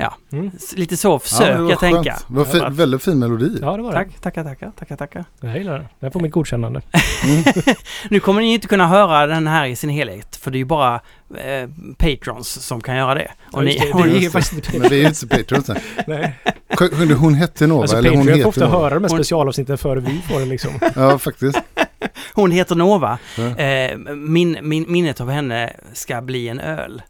Ja, 0.00 0.14
Mm. 0.32 0.50
lite 0.76 0.96
så 0.96 1.08
Ja, 1.08 1.18
försöker 1.18 1.54
det 1.56 1.62
var 1.62 1.70
jag 1.70 1.80
tänka. 1.80 2.16
Det 2.28 2.34
var 2.34 2.44
fi- 2.44 2.58
Ja. 2.58 2.68
väldigt 2.70 3.02
fin 3.02 3.18
melodi. 3.18 3.58
Ja, 3.62 3.76
det 3.76 3.82
var 3.82 3.90
det. 3.92 3.96
Tack, 3.96 4.20
tackar, 4.20 4.44
tackar, 4.44 4.70
tackar, 4.78 4.96
tackar. 4.96 5.24
Jag 5.40 5.58
gillar 5.58 5.78
det. 5.78 5.88
Den 6.00 6.10
får 6.12 6.20
mitt 6.20 6.32
godkännande. 6.32 6.80
Nu 8.10 8.20
kommer 8.20 8.40
ni 8.40 8.52
inte 8.54 8.68
kunna 8.68 8.86
höra 8.86 9.26
den 9.26 9.46
här 9.46 9.66
i 9.66 9.76
sin 9.76 9.90
helhet, 9.90 10.36
för 10.36 10.50
det 10.50 10.56
är 10.56 10.58
ju 10.58 10.64
bara 10.64 10.94
eh, 11.36 11.68
patrons 11.98 12.48
som 12.48 12.80
kan 12.80 12.96
göra 12.96 13.14
det. 13.14 13.30
Och 13.52 13.60
Ja, 13.60 13.64
ni, 13.64 13.78
det. 13.78 13.92
och 13.92 14.02
Det 14.02 14.08
är 14.10 14.12
ni, 14.14 14.18
ju 14.18 14.30
faktiskt 14.30 14.52
inte 14.54 14.78
Men 14.78 14.88
vi 14.90 14.96
är 14.96 15.00
ju 15.00 15.06
inte 15.06 15.62
sen. 15.62 15.76
Nej. 16.06 16.38
Kunde 16.76 17.14
Hon 17.14 17.34
hette 17.34 17.66
Nova, 17.66 17.82
Alltså 17.82 17.96
eller 17.96 18.10
hon 18.10 18.18
Patreon 18.18 18.32
får 18.32 18.36
heter 18.38 18.48
ofta 18.48 18.64
Nova. 18.66 18.78
höra 18.78 18.94
de 18.94 19.02
här 19.02 19.08
specialavsnitten 19.08 19.78
före 19.78 20.00
vi 20.00 20.20
får 20.28 20.40
det 20.40 20.46
liksom. 20.46 20.70
Ja, 20.96 21.18
faktiskt. 21.18 21.58
hon 22.34 22.50
heter 22.50 22.74
Nova. 22.74 23.18
Ja. 23.36 23.56
Eh, 23.56 23.98
min, 24.16 24.58
min, 24.62 24.84
minnet 24.92 25.20
av 25.20 25.30
henne 25.30 25.72
ska 25.92 26.20
bli 26.22 26.48
en 26.48 26.60
öl. 26.60 27.02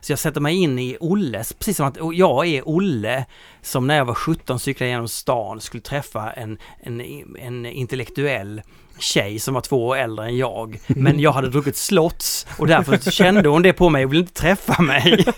Så 0.00 0.12
jag 0.12 0.18
sätter 0.18 0.40
mig 0.40 0.56
in 0.56 0.78
i 0.78 0.96
Olles, 1.00 1.52
precis 1.52 1.76
som 1.76 1.86
att 1.86 1.96
och 1.96 2.14
jag 2.14 2.46
är 2.46 2.68
Olle 2.68 3.24
som 3.62 3.86
när 3.86 3.96
jag 3.96 4.04
var 4.04 4.14
17 4.14 4.60
cyklade 4.60 4.90
genom 4.90 5.08
stan 5.08 5.60
skulle 5.60 5.80
träffa 5.80 6.32
en, 6.32 6.58
en, 6.80 7.00
en 7.38 7.66
intellektuell 7.66 8.62
tjej 8.98 9.38
som 9.38 9.54
var 9.54 9.60
två 9.60 9.86
år 9.86 9.96
äldre 9.96 10.26
än 10.26 10.36
jag. 10.36 10.78
Men 10.86 11.20
jag 11.20 11.32
hade 11.32 11.48
druckit 11.48 11.76
slots 11.76 12.46
och 12.58 12.66
därför 12.66 13.10
kände 13.10 13.48
hon 13.48 13.62
det 13.62 13.72
på 13.72 13.88
mig 13.88 14.04
och 14.04 14.12
ville 14.12 14.20
inte 14.20 14.34
träffa 14.34 14.82
mig. 14.82 15.24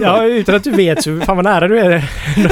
Ja, 0.00 0.24
utan 0.24 0.54
att 0.54 0.64
du 0.64 0.70
vet 0.70 1.02
så 1.02 1.20
fan 1.20 1.36
vad 1.36 1.44
nära 1.44 1.68
du 1.68 1.78
är 1.78 2.04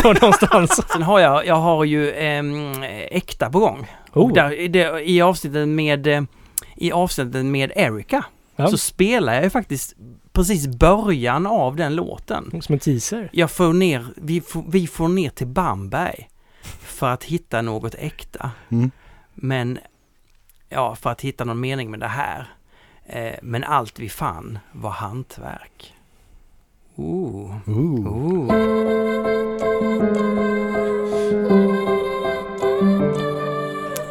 någonstans. 0.20 0.82
Sen 0.92 1.02
har 1.02 1.20
jag, 1.20 1.46
jag 1.46 1.54
har 1.54 1.84
ju 1.84 2.12
ehm, 2.12 2.82
äkta 3.10 3.50
på 3.50 3.58
gång. 3.58 3.86
Och 4.10 4.24
Oh. 4.24 4.32
där, 4.32 4.60
i 4.60 4.68
det, 4.68 5.00
i 5.10 5.22
avsnittet 5.22 5.68
med 5.68 6.06
eh, 6.06 6.22
i 6.76 6.92
avsnittet 6.92 7.44
med 7.44 7.72
Erika 7.76 8.24
Ja. 8.56 8.68
så 8.68 8.78
spelar 8.78 9.34
jag 9.34 9.44
ju 9.44 9.50
faktiskt 9.50 9.94
precis 10.32 10.66
början 10.66 11.46
av 11.46 11.76
den 11.76 11.94
låten. 11.94 12.62
Som 12.62 12.72
en 12.72 12.78
teaser. 12.78 13.28
Jag 13.32 13.50
får 13.50 13.72
ner, 13.72 14.06
vi 14.16 14.40
får, 14.40 14.64
vi 14.68 14.86
får 14.86 15.08
ner 15.08 15.30
till 15.30 15.46
Bamberg 15.46 16.28
för 16.80 17.08
att 17.08 17.24
hitta 17.24 17.62
något 17.62 17.94
äkta. 17.94 18.50
Mm. 18.68 18.90
Men, 19.34 19.78
ja, 20.68 20.94
för 20.94 21.10
att 21.10 21.20
hitta 21.20 21.44
någon 21.44 21.60
mening 21.60 21.90
med 21.90 22.00
det 22.00 22.08
här. 22.08 22.54
Eh, 23.06 23.34
men 23.42 23.64
allt 23.64 23.98
vi 23.98 24.08
fann 24.08 24.58
var 24.72 24.90
hantverk. 24.90 25.94
Ooh. 26.96 27.56
Ooh. 27.66 28.06
Ooh. 28.06 28.74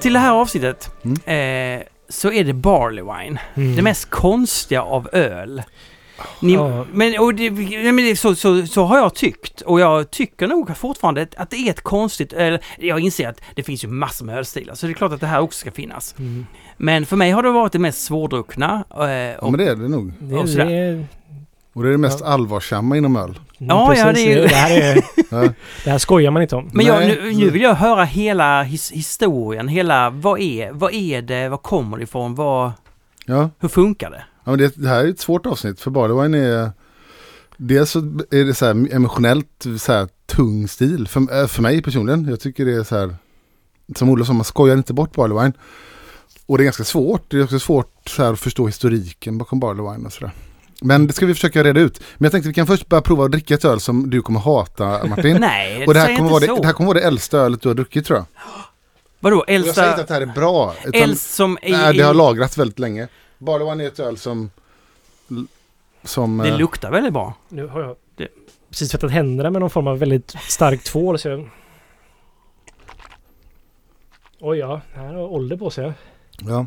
Till 0.01 0.13
det 0.13 0.19
här 0.19 0.31
avsnittet 0.31 0.91
eh, 1.25 1.81
så 2.13 2.31
är 2.31 2.43
det 2.43 2.53
Barley 2.53 3.03
Wine. 3.03 3.39
Mm. 3.55 3.75
Det 3.75 3.81
mest 3.81 4.09
konstiga 4.09 4.81
av 4.81 5.09
öl. 5.13 5.63
Ni, 6.39 6.53
Ja. 6.53 6.85
men 6.93 7.19
och 7.19 7.35
det, 7.35 7.51
men 7.91 7.95
det, 7.97 8.15
så, 8.15 8.35
så, 8.35 8.67
så 8.67 8.83
har 8.83 8.97
jag 8.97 9.15
tyckt 9.15 9.61
och 9.61 9.79
jag 9.79 10.11
tycker 10.11 10.47
nog 10.47 10.77
fortfarande 10.77 11.27
att 11.37 11.49
det 11.49 11.57
är 11.57 11.69
ett 11.69 11.81
konstigt 11.81 12.33
öl. 12.33 12.59
Jag 12.77 12.99
inser 12.99 13.29
att 13.29 13.41
det 13.55 13.63
finns 13.63 13.83
ju 13.83 13.87
massor 13.87 14.25
med 14.25 14.37
ölstilar 14.37 14.75
så 14.75 14.85
det 14.85 14.91
är 14.91 14.93
klart 14.93 15.11
att 15.11 15.19
det 15.19 15.27
här 15.27 15.39
också 15.41 15.59
ska 15.59 15.71
finnas. 15.71 16.15
Mm. 16.19 16.45
Men 16.77 17.05
för 17.05 17.15
mig 17.15 17.31
har 17.31 17.43
det 17.43 17.51
varit 17.51 17.71
det 17.71 17.79
mest 17.79 18.03
svårdruckna. 18.03 18.83
Eh, 18.95 19.01
Ja 19.09 19.37
och, 19.39 19.51
men 19.51 19.57
det 19.59 19.71
är 19.71 19.75
det 19.75 19.89
nog. 19.89 20.13
Det, 20.19 20.35
Och 20.35 20.47
det, 20.47 21.05
Och 21.73 21.83
det 21.83 21.89
är 21.89 21.91
det 21.91 21.97
mest 21.97 22.19
Ja. 22.19 22.25
allvarsamma 22.25 22.97
inom 22.97 23.15
öl. 23.15 23.39
Ja, 23.57 23.95
ja, 23.95 24.11
det 24.13 24.21
är 24.21 24.35
ju- 24.37 24.41
det, 24.47 24.55
här 24.55 24.71
är, 24.81 25.03
det 25.83 25.89
här 25.89 25.97
skojar 25.97 26.31
man 26.31 26.41
inte 26.41 26.55
om. 26.55 26.69
men 26.73 26.85
jag, 26.85 27.07
nu, 27.07 27.33
nu 27.33 27.49
vill 27.49 27.61
jag 27.61 27.73
höra 27.75 28.03
hela 28.03 28.63
his, 28.63 28.91
historien, 28.91 29.67
hela 29.67 30.09
vad 30.09 30.39
är, 30.39 30.71
vad 30.71 30.93
är 30.93 31.21
det, 31.21 31.49
vad 31.49 31.61
kommer 31.61 31.97
det 31.97 32.03
ifrån, 32.03 32.35
vad, 32.35 32.71
Ja, 33.25 33.49
hur 33.59 33.69
funkar 33.69 34.09
det? 34.11 34.23
ja 34.43 34.51
men 34.51 34.59
det, 34.59 34.75
det 34.75 34.89
här 34.89 35.03
är 35.05 35.09
ett 35.09 35.19
svårt 35.19 35.45
avsnitt 35.45 35.81
för 35.81 35.91
Barley 35.91 36.41
är 36.41 36.71
Dels 37.57 37.89
så 37.91 37.99
är 38.31 38.45
det 38.45 38.53
så 38.53 38.65
här 38.65 38.93
emotionellt 38.95 39.65
så 39.79 39.93
här 39.93 40.07
tung 40.25 40.67
stil 40.67 41.07
för, 41.07 41.41
äh, 41.41 41.47
för 41.47 41.61
mig 41.61 41.81
personligen. 41.81 42.25
Jag 42.29 42.39
tycker 42.39 42.65
det 42.65 42.73
är 42.73 42.83
så 42.83 42.95
här 42.97 43.15
Som 43.95 44.09
Olle 44.09 44.25
sa, 44.25 44.33
man 44.33 44.43
skojar 44.43 44.77
inte 44.77 44.93
bort 44.93 45.15
Barley 45.15 45.37
Wine. 45.43 45.53
Och 46.45 46.57
det 46.57 46.61
är 46.61 46.65
ganska 46.65 46.83
svårt. 46.83 47.21
Det 47.31 47.37
är 47.37 47.43
också 47.43 47.59
svårt 47.59 47.93
så 48.09 48.23
här, 48.23 48.33
att 48.33 48.39
förstå 48.39 48.65
historiken 48.65 49.37
bakom 49.37 49.59
Barley 49.59 49.91
Wine 49.93 50.05
och 50.05 50.13
sådär. 50.13 50.31
Men 50.83 51.07
det 51.07 51.13
ska 51.13 51.25
vi 51.25 51.33
försöka 51.33 51.63
reda 51.63 51.79
ut. 51.79 51.99
Men 52.17 52.25
jag 52.25 52.31
tänkte 52.31 52.47
vi 52.47 52.53
kan 52.53 52.67
först 52.67 52.87
börja 52.87 53.01
prova 53.01 53.25
att 53.25 53.31
dricka 53.31 53.53
ett 53.53 53.65
öl 53.65 53.79
som 53.79 54.09
du 54.09 54.21
kommer 54.21 54.39
hata 54.39 55.05
Martin. 55.07 55.37
Nej, 55.41 55.85
och 55.87 55.93
det 55.93 55.99
här, 55.99 56.07
säg 56.07 56.15
kommer 56.15 56.29
inte 56.29 56.33
vara 56.33 56.45
så. 56.47 56.55
det, 56.55 56.61
det 56.61 56.67
här 56.67 56.73
kommer 56.73 56.87
vara 56.87 56.99
det 56.99 57.05
äldsta 57.07 57.37
ölet 57.37 57.61
du 57.61 57.67
har 57.69 57.75
druckit 57.75 58.05
tror 58.05 58.17
jag. 58.19 58.25
Vadå, 59.19 59.37
Och 59.37 59.45
Jag 59.47 59.65
säger 59.65 59.69
inte 59.69 59.81
äldsta, 59.81 60.01
att 60.01 60.07
det 60.07 60.13
här 60.13 60.21
är 60.21 60.25
bra. 60.25 60.73
Utan, 60.85 61.01
äldst 61.01 61.33
som 61.33 61.57
i, 61.61 61.71
nej, 61.71 61.97
det 61.97 62.03
har 62.03 62.13
lagrats 62.13 62.57
väldigt 62.57 62.79
länge. 62.79 63.07
Barley 63.37 63.69
Wine 63.69 63.83
är 63.83 63.87
ett 63.87 63.99
öl 63.99 64.17
som... 64.17 64.49
som 66.03 66.37
det 66.37 66.49
eh, 66.49 66.57
luktar 66.57 66.91
väldigt 66.91 67.13
bra. 67.13 67.33
Nu 67.49 67.67
har 67.67 67.81
jag 67.81 67.95
Det- 68.15 68.27
precis 68.69 68.91
tvättat 68.91 69.11
händerna 69.11 69.49
med 69.49 69.59
någon 69.61 69.69
form 69.69 69.87
av 69.87 69.99
väldigt 69.99 70.35
stark 70.47 70.83
tvål. 70.83 71.19
Så 71.19 71.27
jag... 71.29 71.49
Oj 74.39 74.57
ja, 74.57 74.81
här 74.93 75.13
har 75.13 75.21
ålder 75.21 75.57
på 75.57 75.69
sig. 75.69 75.93
ja. 76.39 76.65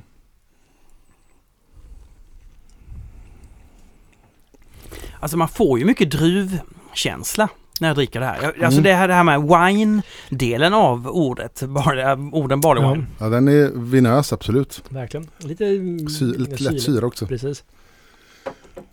Alltså 5.27 5.37
man 5.37 5.49
får 5.49 5.79
ju 5.79 5.85
mycket 5.85 6.11
druvkänsla 6.11 7.49
när 7.81 7.89
jag 7.89 7.97
dricker 7.97 8.21
det 8.21 8.27
här. 8.27 8.45
Alltså 8.47 8.65
Mm. 8.67 8.83
det 8.83 8.93
här, 8.95 9.09
det 9.09 9.15
här 9.15 9.25
med 9.25 9.41
wine-delen 9.41 10.73
av 10.75 11.09
ordet, 11.09 11.63
bara, 11.63 12.15
orden 12.33 12.61
barley 12.61 12.85
wine. 12.93 13.07
ja, 13.19 13.29
den 13.29 13.49
är 13.49 13.71
vinös 13.75 14.33
absolut. 14.33 14.83
verkligen. 14.89 15.29
Lite, 15.39 15.65
Sy, 16.19 16.25
lite 16.39 16.57
kylig. 16.57 16.73
lätt 16.73 16.83
syra 16.83 17.07
också. 17.07 17.27
Precis. 17.27 17.65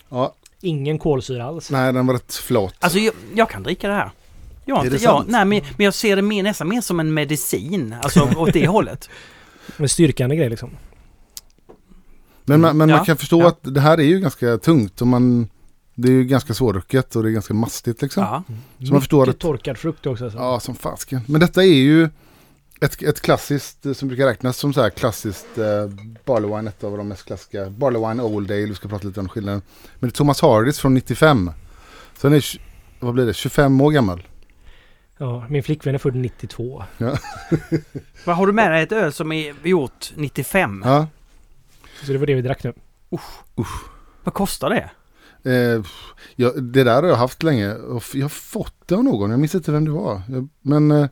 Ja, 0.10 0.34
Ingen 0.62 1.00
kolsyra 1.00 1.46
alls. 1.46 1.72
nej 1.72 1.94
den 1.94 2.08
var 2.08 2.14
rätt 2.14 2.34
flott. 2.36 2.76
Alltså 2.80 3.00
jag, 3.00 3.14
jag 3.36 3.50
kan 3.50 3.64
dricka 3.64 3.88
det 3.88 3.94
här. 3.96 4.12
Jag, 4.66 4.78
Är 4.80 4.86
inte, 4.86 4.98
det 4.98 5.04
jag, 5.04 5.14
sant? 5.18 5.30
nej, 5.30 5.46
men, 5.46 5.62
men 5.78 5.86
jag 5.86 5.94
ser 5.94 6.16
det 6.16 6.22
mer, 6.22 6.44
nästan 6.44 6.68
mer 6.70 6.82
som 6.82 7.00
en 7.00 7.14
medicin, 7.14 7.96
alltså 8.04 8.30
åt 8.38 8.54
det 8.54 8.68
hållet. 8.68 9.10
En 9.78 9.90
styrkande 9.90 10.36
grej 10.36 10.50
liksom. 10.50 10.70
men 12.46 12.62
man, 12.62 12.78
men 12.78 12.90
Ja, 12.90 12.96
man 12.98 13.06
kan 13.06 13.18
förstå 13.18 13.42
ja. 13.42 13.48
att 13.48 13.60
det 13.62 13.82
här 13.82 13.98
är 13.98 14.04
ju 14.04 14.20
ganska 14.20 14.58
tungt. 14.58 15.02
Och 15.02 15.08
man, 15.08 15.48
det 15.96 16.08
är 16.08 16.12
ju 16.12 16.24
ganska 16.24 16.54
svårrucket 16.54 17.16
och 17.16 17.24
det 17.24 17.30
är 17.30 17.32
ganska 17.34 17.54
mastigt 17.54 18.02
liksom. 18.02 18.24
Ja. 18.24 18.44
man 18.91 19.02
förstår 19.02 19.30
att- 19.30 19.39
torkad 19.39 19.78
frukt 19.78 20.06
också. 20.06 20.24
Alltså. 20.24 20.39
Ja, 20.39 20.60
som 20.60 20.76
fasken. 20.76 21.22
Men 21.28 21.41
detta 21.41 21.64
är 21.64 21.68
ju 21.74 22.10
ett, 22.82 23.02
ett 23.04 23.22
klassiskt, 23.22 23.86
eh, 23.86 23.94
som 23.94 24.08
brukar 24.08 24.26
räknas 24.26 24.58
som 24.58 24.74
så 24.74 24.82
här 24.82 24.89
klassiskt 24.89 25.58
eh, 25.58 25.66
Barley 26.26 26.56
Wine, 26.56 26.70
ett 26.70 26.84
av 26.84 26.98
de 26.98 27.08
mest 27.08 27.26
klassiska. 27.26 27.70
Barley 27.70 28.08
Wine 28.10 28.24
Old 28.24 28.52
Ale, 28.52 28.66
vi 28.66 28.76
ska 28.76 28.88
prata 28.89 29.08
lite 29.08 29.20
om 29.20 29.30
skillnaden. 29.30 29.62
Men 30.00 30.10
det 30.10 30.14
är 30.14 30.16
Thomas 30.18 30.41
Hardys 30.41 30.80
från 30.80 30.94
95. 30.94 31.52
Så 32.18 32.28
den 32.28 32.38
är, 32.38 32.44
vad 33.00 33.14
blir 33.14 33.26
det, 33.26 33.34
25 33.34 33.82
år 33.82 33.91
gammal. 33.91 34.28
Ja, 35.18 35.46
min 35.50 35.64
flickvän 35.64 35.96
är 35.96 36.00
född 36.00 36.16
92. 36.16 36.84
Vad 38.26 38.36
har 38.36 38.48
du 38.48 38.54
med 38.54 38.72
dig 38.72 38.84
ett 38.84 38.91
öl 38.91 39.14
som 39.14 39.32
är 39.32 39.56
gjort 39.68 40.12
95? 40.16 40.82
Ja, 40.86 41.08
Så 42.04 42.12
det 42.12 42.18
var 42.18 42.26
det 42.26 42.34
vi 42.34 42.41
drack 42.41 42.64
nu. 42.64 42.74
Vad 44.24 44.34
kostar 44.34 44.70
det? 44.70 44.89
Eh, 45.44 45.84
ja, 46.36 46.52
det 46.52 46.84
där 46.84 47.02
har 47.02 47.10
jag 47.10 47.16
haft 47.16 47.44
länge. 47.44 47.74
Och 47.76 48.04
jag 48.14 48.22
har 48.24 48.30
fått 48.30 48.76
det 48.86 48.96
av 48.96 49.04
någon, 49.04 49.32
jag 49.32 49.39
minns 49.39 49.56
inte 49.56 49.72
vem 49.72 49.86
det 49.86 49.91
var. 49.91 50.22
Jag, 50.30 50.48
men, 50.62 50.91
eh, 50.91 51.08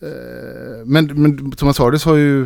eh, 0.00 0.84
men, 0.84 1.22
men 1.22 1.50
Thomas 1.52 1.78
Hardys 1.78 2.04
har 2.04 2.16
ju, 2.16 2.42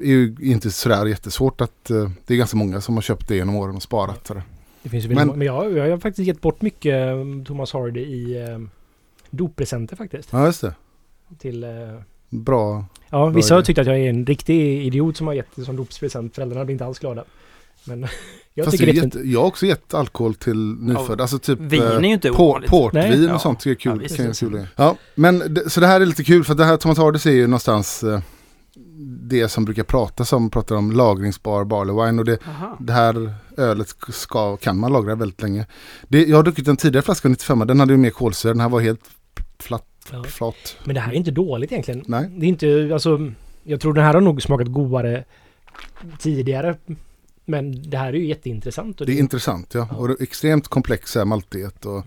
är 0.00 0.04
ju 0.06 0.36
inte 0.40 0.70
sådär 0.70 1.06
jättesvårt 1.06 1.60
att, 1.60 1.90
eh, 1.90 2.10
det 2.26 2.34
är 2.34 2.38
ganska 2.38 2.56
många 2.56 2.80
som 2.80 2.94
har 2.94 3.02
köpt 3.02 3.28
det 3.28 3.36
genom 3.36 3.56
åren 3.56 3.76
och 3.76 3.82
sparat. 3.82 4.26
Sådär. 4.26 4.42
Det 4.82 4.88
finns 4.88 5.04
ju 5.04 5.08
Men- 5.14 5.28
men, 5.28 5.40
jag, 5.46 5.72
jag 5.72 5.90
har 5.90 5.98
faktiskt 5.98 6.26
gett 6.28 6.40
bort 6.40 6.62
mycket 6.62 6.94
eh, 6.94 7.44
Thomas 7.46 7.72
Hardy 7.72 8.00
i 8.00 8.42
eh, 8.48 8.58
doppresenter 9.30 9.96
faktiskt. 9.96 10.28
Ja, 10.32 10.46
just 10.46 10.60
det. 10.60 10.74
Till, 11.38 11.64
eh, 11.64 11.70
Bra. 12.28 12.84
ja, 13.10 13.26
vissa 13.26 13.54
har 13.54 13.62
tyckt 13.62 13.78
att 13.78 13.86
jag 13.86 13.98
är 14.00 14.08
en 14.08 14.26
riktig 14.26 14.86
idiot 14.86 15.16
som 15.16 15.26
har 15.26 15.34
gett 15.34 15.46
det 15.54 15.64
som 15.64 15.76
doppresent. 15.76 16.34
Föräldrarna 16.34 16.64
blir 16.64 16.72
inte 16.72 16.84
alls 16.86 16.98
glada. 16.98 17.24
Men 17.84 18.00
jag 18.54 18.64
Fast 18.64 18.78
tycker 18.78 18.92
det 18.92 18.98
är 19.00 19.04
jätte, 19.04 19.18
jag 19.18 19.40
har 19.40 19.46
också 19.46 19.66
gett 19.66 19.94
alkohol 19.94 20.34
till 20.34 20.74
nyfödda. 20.74 21.24
Alltså 21.24 21.38
typ 21.38 21.58
Vin 21.60 21.82
är 21.82 21.96
eh, 21.96 22.00
ju 22.00 22.12
inte 22.14 22.30
ovanligt. 22.30 22.70
portvin 22.70 23.02
Nej. 23.10 23.24
Ja. 23.24 23.34
och 23.34 23.40
sånt 23.40 23.60
tycker 23.60 23.90
jag 23.90 23.96
är 23.96 24.02
Ja, 24.02 24.08
kul. 24.16 24.26
visst. 24.26 24.40
kan 24.40 24.50
jag 24.52 24.62
kul. 24.62 24.66
Ja, 24.76 24.96
men 25.14 25.54
det, 25.54 25.70
så 25.70 25.80
det 25.80 25.86
här 25.86 26.00
är 26.00 26.06
lite 26.06 26.24
kul 26.24 26.44
för 26.44 26.54
det 26.54 26.64
här 26.64 26.76
Thomas 26.76 26.98
Hardys 26.98 27.26
är 27.26 27.30
ju 27.30 27.46
någonstans 27.46 28.02
eh, 28.02 28.20
det 29.22 29.48
som 29.48 29.64
brukar 29.64 29.82
pratas 29.82 30.32
om, 30.32 30.50
pratar 30.50 30.76
om 30.76 30.92
lagringsbar 30.92 31.64
barley 31.64 31.94
wine 32.06 32.18
och 32.18 32.24
det, 32.24 32.38
det 32.78 32.92
här 32.92 33.34
ölet 33.56 33.94
ska, 34.08 34.56
kan 34.56 34.78
man 34.78 34.92
lagra 34.92 35.14
väldigt 35.14 35.42
länge. 35.42 35.66
Det, 36.08 36.24
jag 36.24 36.36
har 36.36 36.42
druckit 36.42 36.68
en 36.68 36.76
tidigare 36.76 37.04
flaska 37.04 37.28
95, 37.28 37.58
den 37.66 37.80
hade 37.80 37.92
ju 37.92 37.96
mer 37.96 38.10
kolsyra, 38.10 38.52
den 38.52 38.60
här 38.60 38.68
var 38.68 38.80
helt 38.80 39.00
flat, 39.58 39.86
Ja. 40.12 40.24
flat. 40.24 40.76
Men 40.84 40.94
det 40.94 41.00
här 41.00 41.12
är 41.12 41.16
inte 41.16 41.30
dåligt 41.30 41.72
egentligen. 41.72 42.02
Nej. 42.06 42.30
Det 42.36 42.46
är 42.46 42.48
inte, 42.48 42.90
alltså, 42.92 43.18
jag 43.62 43.80
tror 43.80 43.94
den 43.94 44.04
här 44.04 44.14
har 44.14 44.20
nog 44.20 44.42
smakat 44.42 44.68
godare 44.68 45.24
tidigare. 46.18 46.76
Men 47.44 47.90
det 47.90 47.96
här 47.98 48.08
är 48.08 48.12
ju 48.18 48.26
jätteintressant. 48.26 49.00
Och 49.00 49.06
Det 49.06 49.12
är 49.12 49.18
intressant 49.18 49.74
ja, 49.74 49.88
och 49.96 50.08
det 50.08 50.14
är 50.14 50.22
extremt 50.22 50.68
komplex 50.68 51.14
här 51.14 51.24
maltighet 51.24 51.86
och 51.86 52.04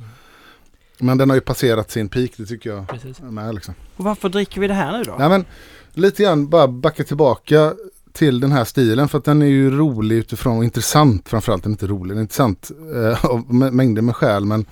men 1.00 1.18
den 1.18 1.30
har 1.30 1.36
ju 1.38 1.42
passerat 1.42 1.92
sin 1.92 2.10
peak, 2.10 2.32
det 2.38 2.46
tycker 2.46 2.70
jag 2.70 2.88
Precis. 2.88 3.22
med 3.22 3.56
liksom. 3.56 3.74
Och 3.96 4.06
varför 4.06 4.30
dricker 4.30 4.62
vi 4.62 4.68
det 4.68 4.74
här 4.74 4.98
nu 4.98 5.04
då? 5.04 5.16
Nej 5.20 5.30
men 5.30 5.46
lite 5.94 6.24
grann 6.24 6.50
bara 6.50 6.68
backa 6.68 7.04
tillbaka 7.04 7.74
till 8.14 8.40
den 8.40 8.52
här 8.52 8.64
stilen 8.64 9.08
för 9.08 9.18
att 9.18 9.24
den 9.26 9.42
är 9.42 9.46
ju 9.46 9.72
rolig 9.72 10.16
utifrån 10.16 10.58
och 10.58 10.64
intressant 10.64 11.30
framförallt. 11.30 11.64
Den 11.64 11.72
är 11.72 11.74
inte 11.74 11.88
rolig, 11.88 12.10
den 12.12 12.18
är 12.18 12.22
intressant 12.22 12.72
eh, 12.96 13.26
av 13.26 13.46
mä- 13.50 13.72
mängder 13.72 14.02
med 14.02 14.16
skäl 14.16 14.46
men 14.46 14.66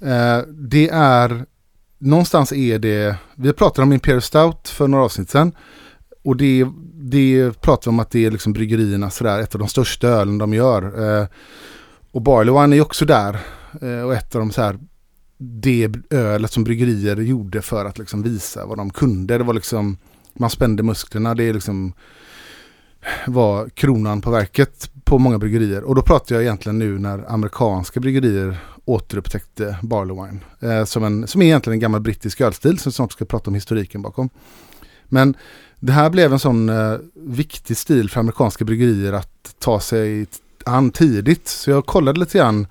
eh, 0.00 0.38
det 0.48 0.88
är 0.92 1.44
någonstans 1.98 2.52
är 2.52 2.78
det, 2.78 3.16
vi 3.34 3.52
pratade 3.52 3.82
om 3.82 3.92
Imperial 3.92 4.22
Stout 4.22 4.68
för 4.68 4.88
några 4.88 5.04
avsnitt 5.04 5.30
sedan 5.30 5.52
och 6.24 6.36
det, 6.36 6.66
det 6.98 7.60
pratar 7.60 7.90
vi 7.90 7.94
om 7.94 8.00
att 8.00 8.10
det 8.10 8.26
är 8.26 8.30
liksom 8.30 8.52
bryggerierna 8.52 9.10
sådär, 9.10 9.40
ett 9.40 9.54
av 9.54 9.58
de 9.58 9.68
största 9.68 10.08
ölen 10.08 10.38
de 10.38 10.54
gör. 10.54 10.82
Eh, 11.20 11.26
och 12.12 12.22
Barley 12.22 12.54
Wine 12.54 12.76
är 12.76 12.80
också 12.80 13.04
där 13.04 13.38
eh, 13.82 14.00
och 14.00 14.14
ett 14.14 14.34
av 14.34 14.38
de 14.38 14.52
så 14.52 14.62
här 14.62 14.78
det 15.38 15.90
ölet 16.10 16.52
som 16.52 16.64
bryggerier 16.64 17.16
gjorde 17.16 17.62
för 17.62 17.84
att 17.84 17.98
liksom 17.98 18.22
visa 18.22 18.66
vad 18.66 18.78
de 18.78 18.90
kunde. 18.90 19.38
Det 19.38 19.44
var 19.44 19.54
liksom, 19.54 19.98
man 20.34 20.50
spände 20.50 20.82
musklerna, 20.82 21.34
det 21.34 21.52
liksom 21.52 21.92
var 23.26 23.68
kronan 23.68 24.20
på 24.20 24.30
verket 24.30 24.90
på 25.04 25.18
många 25.18 25.38
bryggerier. 25.38 25.84
Och 25.84 25.94
då 25.94 26.02
pratar 26.02 26.34
jag 26.34 26.42
egentligen 26.44 26.78
nu 26.78 26.98
när 26.98 27.32
amerikanska 27.32 28.00
bryggerier 28.00 28.58
återupptäckte 28.84 29.78
Barley 29.82 30.16
Wine. 30.16 30.40
Eh, 30.72 30.84
som, 30.84 31.04
en, 31.04 31.26
som 31.26 31.42
är 31.42 31.46
egentligen 31.46 31.74
en 31.74 31.80
gammal 31.80 32.00
brittisk 32.00 32.40
ölstil 32.40 32.78
som 32.78 32.92
snart 32.92 33.12
ska 33.12 33.24
prata 33.24 33.50
om 33.50 33.54
historiken 33.54 34.02
bakom. 34.02 34.30
Men 35.04 35.36
det 35.80 35.92
här 35.92 36.10
blev 36.10 36.32
en 36.32 36.38
sån 36.38 36.68
eh, 36.68 36.96
viktig 37.14 37.76
stil 37.76 38.10
för 38.10 38.20
amerikanska 38.20 38.64
bryggerier 38.64 39.12
att 39.12 39.54
ta 39.58 39.80
sig 39.80 40.26
an 40.64 40.90
tidigt. 40.90 41.48
Så 41.48 41.70
jag 41.70 41.86
kollade 41.86 42.20
lite 42.20 42.38
grann 42.38 42.66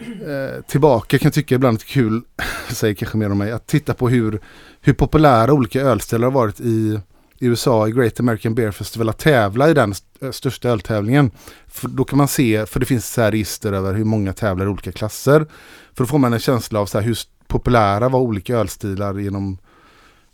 eh, 0.00 0.62
tillbaka 0.66 1.18
kan 1.18 1.26
jag 1.26 1.34
tycka 1.34 1.54
ibland 1.54 1.78
är 1.78 1.84
kul, 1.84 2.22
säger 2.70 2.94
kanske 2.94 3.18
mer 3.18 3.30
om 3.30 3.38
mig, 3.38 3.52
att 3.52 3.66
titta 3.66 3.94
på 3.94 4.08
hur, 4.08 4.40
hur 4.80 4.92
populära 4.92 5.52
olika 5.52 5.80
ölstilar 5.80 6.24
har 6.24 6.32
varit 6.32 6.60
i 6.60 7.00
USA, 7.40 7.88
i 7.88 7.92
Great 7.92 8.20
American 8.20 8.54
Beer 8.54 8.70
Festival, 8.70 9.08
att 9.08 9.18
tävla 9.18 9.70
i 9.70 9.74
den 9.74 9.92
st 9.92 10.06
eh, 10.20 10.30
största 10.30 10.68
öltävlingen. 10.68 11.30
För 11.66 11.88
då 11.88 12.04
kan 12.04 12.16
man 12.16 12.28
se, 12.28 12.66
för 12.66 12.80
det 12.80 12.86
finns 12.86 13.12
så 13.12 13.20
här 13.20 13.30
register 13.30 13.72
över 13.72 13.94
hur 13.94 14.04
många 14.04 14.32
tävlar 14.32 14.66
i 14.66 14.68
olika 14.68 14.92
klasser. 14.92 15.46
För 15.94 16.04
då 16.04 16.06
får 16.06 16.18
man 16.18 16.32
en 16.32 16.38
känsla 16.38 16.80
av 16.80 16.86
så 16.86 16.98
här 16.98 17.06
hur 17.06 17.18
populära 17.46 18.08
var 18.08 18.20
olika 18.20 18.56
ölstilar 18.56 19.18
genom 19.18 19.58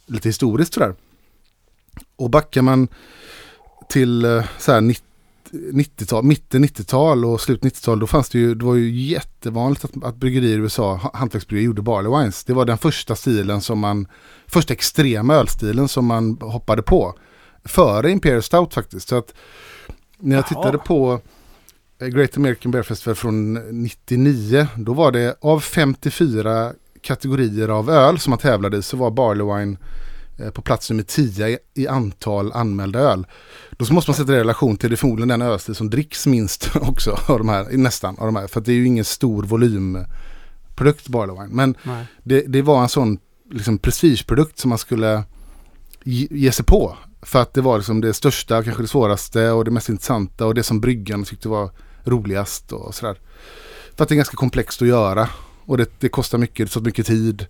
lite 0.06 0.28
historiskt 0.28 0.74
sådär. 0.74 0.94
Och 2.16 2.30
backar 2.30 2.62
man 2.62 2.88
till 3.88 4.24
eh, 4.24 4.44
så 4.58 4.72
här 4.72 4.80
90 4.80 5.04
90-tal, 5.72 6.24
mitten 6.24 6.64
90-tal 6.64 7.24
och 7.24 7.40
slut 7.40 7.62
90-tal 7.62 7.98
då 7.98 8.06
fanns 8.06 8.28
det 8.28 8.38
ju, 8.38 8.54
det 8.54 8.64
var 8.64 8.74
ju 8.74 8.90
jättevanligt 8.90 9.84
att, 9.84 10.04
att 10.04 10.16
bryggerier 10.16 10.58
i 10.58 10.60
USA, 10.60 10.94
ha- 10.94 11.10
hantverksbryggerier 11.14 11.66
gjorde 11.66 11.82
barley 11.82 12.18
wines. 12.18 12.44
Det 12.44 12.52
var 12.52 12.64
den 12.64 12.78
första 12.78 13.16
stilen 13.16 13.60
som 13.60 13.78
man, 13.78 14.06
första 14.46 14.72
extrema 14.72 15.34
ölstilen 15.34 15.88
som 15.88 16.06
man 16.06 16.38
hoppade 16.40 16.82
på. 16.82 17.14
Före 17.64 18.10
Imperial 18.10 18.42
Stout 18.42 18.74
faktiskt. 18.74 19.08
Så 19.08 19.16
att 19.16 19.34
när 20.18 20.36
jag 20.36 20.44
Jaha. 20.50 20.62
tittade 20.62 20.78
på 20.78 21.20
eh, 22.00 22.06
Great 22.08 22.36
American 22.36 22.72
Beer 22.72 22.82
Festival 22.82 23.14
från 23.14 23.54
99, 23.54 24.66
då 24.76 24.92
var 24.92 25.12
det 25.12 25.36
av 25.40 25.60
54 25.60 26.72
kategorier 27.00 27.68
av 27.68 27.90
öl 27.90 28.18
som 28.18 28.30
man 28.30 28.38
tävlade 28.38 28.76
i 28.76 28.82
så 28.82 28.96
var 28.96 29.10
barley 29.10 29.46
wine 29.58 29.76
på 30.54 30.62
plats 30.62 30.90
nummer 30.90 31.02
10 31.02 31.58
i- 31.74 31.86
antal 31.88 32.52
anmälda 32.52 32.98
öl. 32.98 33.26
Då 33.70 33.92
måste 33.94 34.10
man 34.10 34.14
sätta 34.16 34.32
det 34.32 34.36
i 34.36 34.40
relation 34.40 34.76
till 34.76 34.90
det 34.90 34.96
förmodligen 34.96 35.28
den 35.28 35.42
ölstil 35.42 35.74
som 35.74 35.90
dricks 35.90 36.26
minst 36.26 36.70
också 36.80 37.18
av 37.26 37.38
de 37.38 37.48
här, 37.48 37.66
nästan 37.70 38.18
av 38.18 38.26
de 38.26 38.36
här. 38.36 38.46
För 38.46 38.60
det 38.60 38.72
är 38.72 38.76
ju 38.76 38.86
ingen 38.86 39.04
stor 39.04 39.42
volymprodukt 39.42 41.08
barley 41.08 41.34
wine. 41.36 41.54
Men 41.54 41.74
det, 42.22 42.40
det 42.40 42.62
var 42.62 42.82
en 42.82 42.88
sån 42.88 43.18
liksom, 43.50 43.78
prestigeprodukt 43.78 44.58
som 44.58 44.68
man 44.68 44.78
skulle 44.78 45.22
ge, 46.04 46.26
ge 46.30 46.52
sig 46.52 46.64
på. 46.64 46.96
För 47.22 47.42
att 47.42 47.54
det 47.54 47.60
var 47.60 47.76
liksom 47.78 48.00
det 48.00 48.14
största, 48.14 48.62
kanske 48.62 48.82
det 48.82 48.88
svåraste 48.88 49.50
och 49.50 49.64
det 49.64 49.70
mest 49.70 49.88
intressanta 49.88 50.46
och 50.46 50.54
det 50.54 50.62
som 50.62 50.80
bryggarna 50.80 51.24
tyckte 51.24 51.48
var 51.48 51.70
roligast 52.04 52.72
och 52.72 52.94
sådär. 52.94 53.18
För 53.96 54.02
att 54.02 54.08
det 54.08 54.14
är 54.14 54.16
ganska 54.16 54.36
komplext 54.36 54.82
att 54.82 54.88
göra 54.88 55.28
och 55.66 55.76
det, 55.78 55.90
det 56.00 56.08
kostar 56.08 56.38
mycket, 56.38 56.66
det 56.68 56.74
tar 56.74 56.80
mycket 56.80 57.06
tid. 57.06 57.46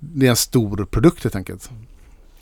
Det 0.00 0.26
är 0.26 0.30
en 0.30 0.36
stor 0.36 0.84
produkt 0.84 1.24
helt 1.24 1.36
enkelt. 1.36 1.70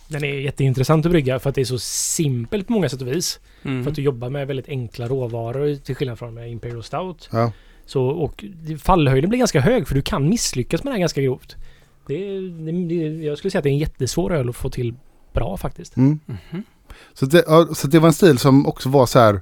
Den 0.08 0.24
är 0.24 0.28
jätteintressant 0.34 1.06
att 1.06 1.12
brygga 1.12 1.38
för 1.38 1.48
att 1.50 1.54
det 1.54 1.60
är 1.60 1.64
så 1.64 1.78
simpelt 1.78 2.66
på 2.66 2.72
många 2.72 2.88
sätt 2.88 3.02
och 3.02 3.08
vis. 3.08 3.40
Mm. 3.62 3.84
För 3.84 3.90
att 3.90 3.96
du 3.96 4.02
jobbar 4.02 4.30
med 4.30 4.46
väldigt 4.46 4.68
enkla 4.68 5.08
råvaror 5.08 5.76
till 5.76 5.94
skillnad 5.94 6.18
från 6.18 6.34
med 6.34 6.50
Imperial 6.50 6.82
Stout. 6.82 7.28
Ja, 7.32 7.52
Så, 7.86 8.04
och 8.04 8.44
fallhöjden 8.78 9.30
blir 9.30 9.38
ganska 9.38 9.60
hög 9.60 9.88
för 9.88 9.94
du 9.94 10.02
kan 10.02 10.28
misslyckas 10.28 10.84
med 10.84 10.90
det 10.90 10.94
här 10.94 11.00
ganska 11.00 11.22
grovt. 11.22 11.56
Det, 12.06 12.40
det, 12.40 12.72
det, 12.88 13.24
jag 13.24 13.38
skulle 13.38 13.50
säga 13.50 13.58
att 13.58 13.62
det 13.62 13.70
är 13.70 13.72
en 13.72 13.78
jättesvår 13.78 14.34
öl 14.34 14.48
att 14.48 14.56
få 14.56 14.70
till 14.70 14.94
bra 15.32 15.56
faktiskt. 15.56 15.96
mm. 15.96 16.20
Mhm. 16.26 16.62
Så, 17.14 17.26
det, 17.26 17.44
så 17.74 17.86
det 17.86 17.98
var 17.98 18.06
en 18.06 18.12
stil 18.12 18.38
som 18.38 18.66
också 18.66 18.88
var 18.88 19.06
så 19.06 19.18
här. 19.18 19.40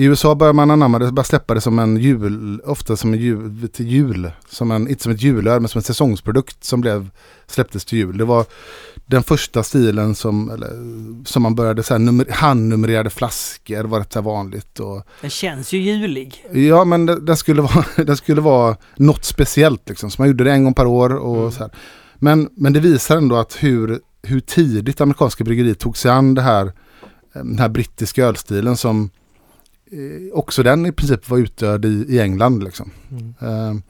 I 0.00 0.04
USA 0.04 0.34
började 0.34 0.56
man 0.56 0.70
anamma 0.70 0.98
det, 0.98 1.12
bara 1.12 1.24
släppa 1.24 1.54
det 1.54 1.60
som 1.60 1.78
en 1.78 1.96
jul, 1.96 2.60
ofta 2.64 2.96
som 2.96 3.12
en 3.12 3.18
jul, 3.20 3.68
till 3.72 3.86
jul. 3.88 4.30
Som 4.48 4.70
en, 4.70 4.88
inte 4.88 5.02
som 5.02 5.12
ett 5.12 5.22
julöl 5.22 5.60
men 5.60 5.68
som 5.68 5.78
en 5.78 5.82
säsongsprodukt 5.82 6.64
som 6.64 6.80
blev, 6.80 7.10
släpptes 7.46 7.84
till 7.84 7.98
jul. 7.98 8.18
Det 8.18 8.24
var 8.24 8.46
den 9.06 9.22
första 9.22 9.62
stilen 9.62 10.14
som, 10.14 10.50
eller, 10.50 10.68
som 11.24 11.42
man 11.42 11.54
började 11.54 11.82
så 11.82 11.94
här, 11.94 11.98
nummer, 11.98 12.26
handnumrerade 12.30 13.10
flaskor 13.10 13.84
var 13.84 13.98
rätt 14.00 14.12
så 14.12 14.20
vanligt. 14.20 14.80
Och, 14.80 15.02
Den 15.20 15.30
känns 15.30 15.72
ju 15.72 15.78
julig. 15.78 16.44
ja 16.52 16.84
men 16.84 17.06
det, 17.06 17.20
det, 17.20 17.36
skulle 17.36 17.62
vara, 17.62 17.84
det 18.04 18.16
skulle 18.16 18.40
vara 18.40 18.76
något 18.96 19.24
speciellt 19.24 19.88
liksom. 19.88 20.10
Så 20.10 20.22
man 20.22 20.28
gjorde 20.28 20.44
det 20.44 20.52
en 20.52 20.64
gång 20.64 20.74
per 20.74 20.86
år 20.86 21.14
och 21.16 21.38
Mm. 21.38 21.50
så 21.52 21.58
här. 21.58 21.70
Men, 22.18 22.48
men 22.54 22.72
det 22.72 22.80
visar 22.80 23.16
ändå 23.16 23.36
att 23.36 23.56
hur, 23.62 24.00
hur 24.22 24.40
tidigt 24.40 25.00
amerikanska 25.00 25.44
bryggerier 25.44 25.74
tog 25.74 25.96
sig 25.96 26.10
an 26.10 26.34
det 26.34 26.42
här, 26.42 26.66
eh, 26.66 26.72
den 27.32 27.58
här 27.58 27.68
brittiska 27.68 28.24
ölstilen 28.24 28.76
som 28.76 29.10
också 30.32 30.62
den 30.62 30.86
i 30.86 30.92
princip 30.92 31.28
var 31.28 31.38
utdöd 31.38 31.84
i, 31.84 32.04
i 32.08 32.20
England. 32.20 32.64
Liksom. 32.64 32.90
Mm. 33.10 33.34
Eh, 33.40 33.82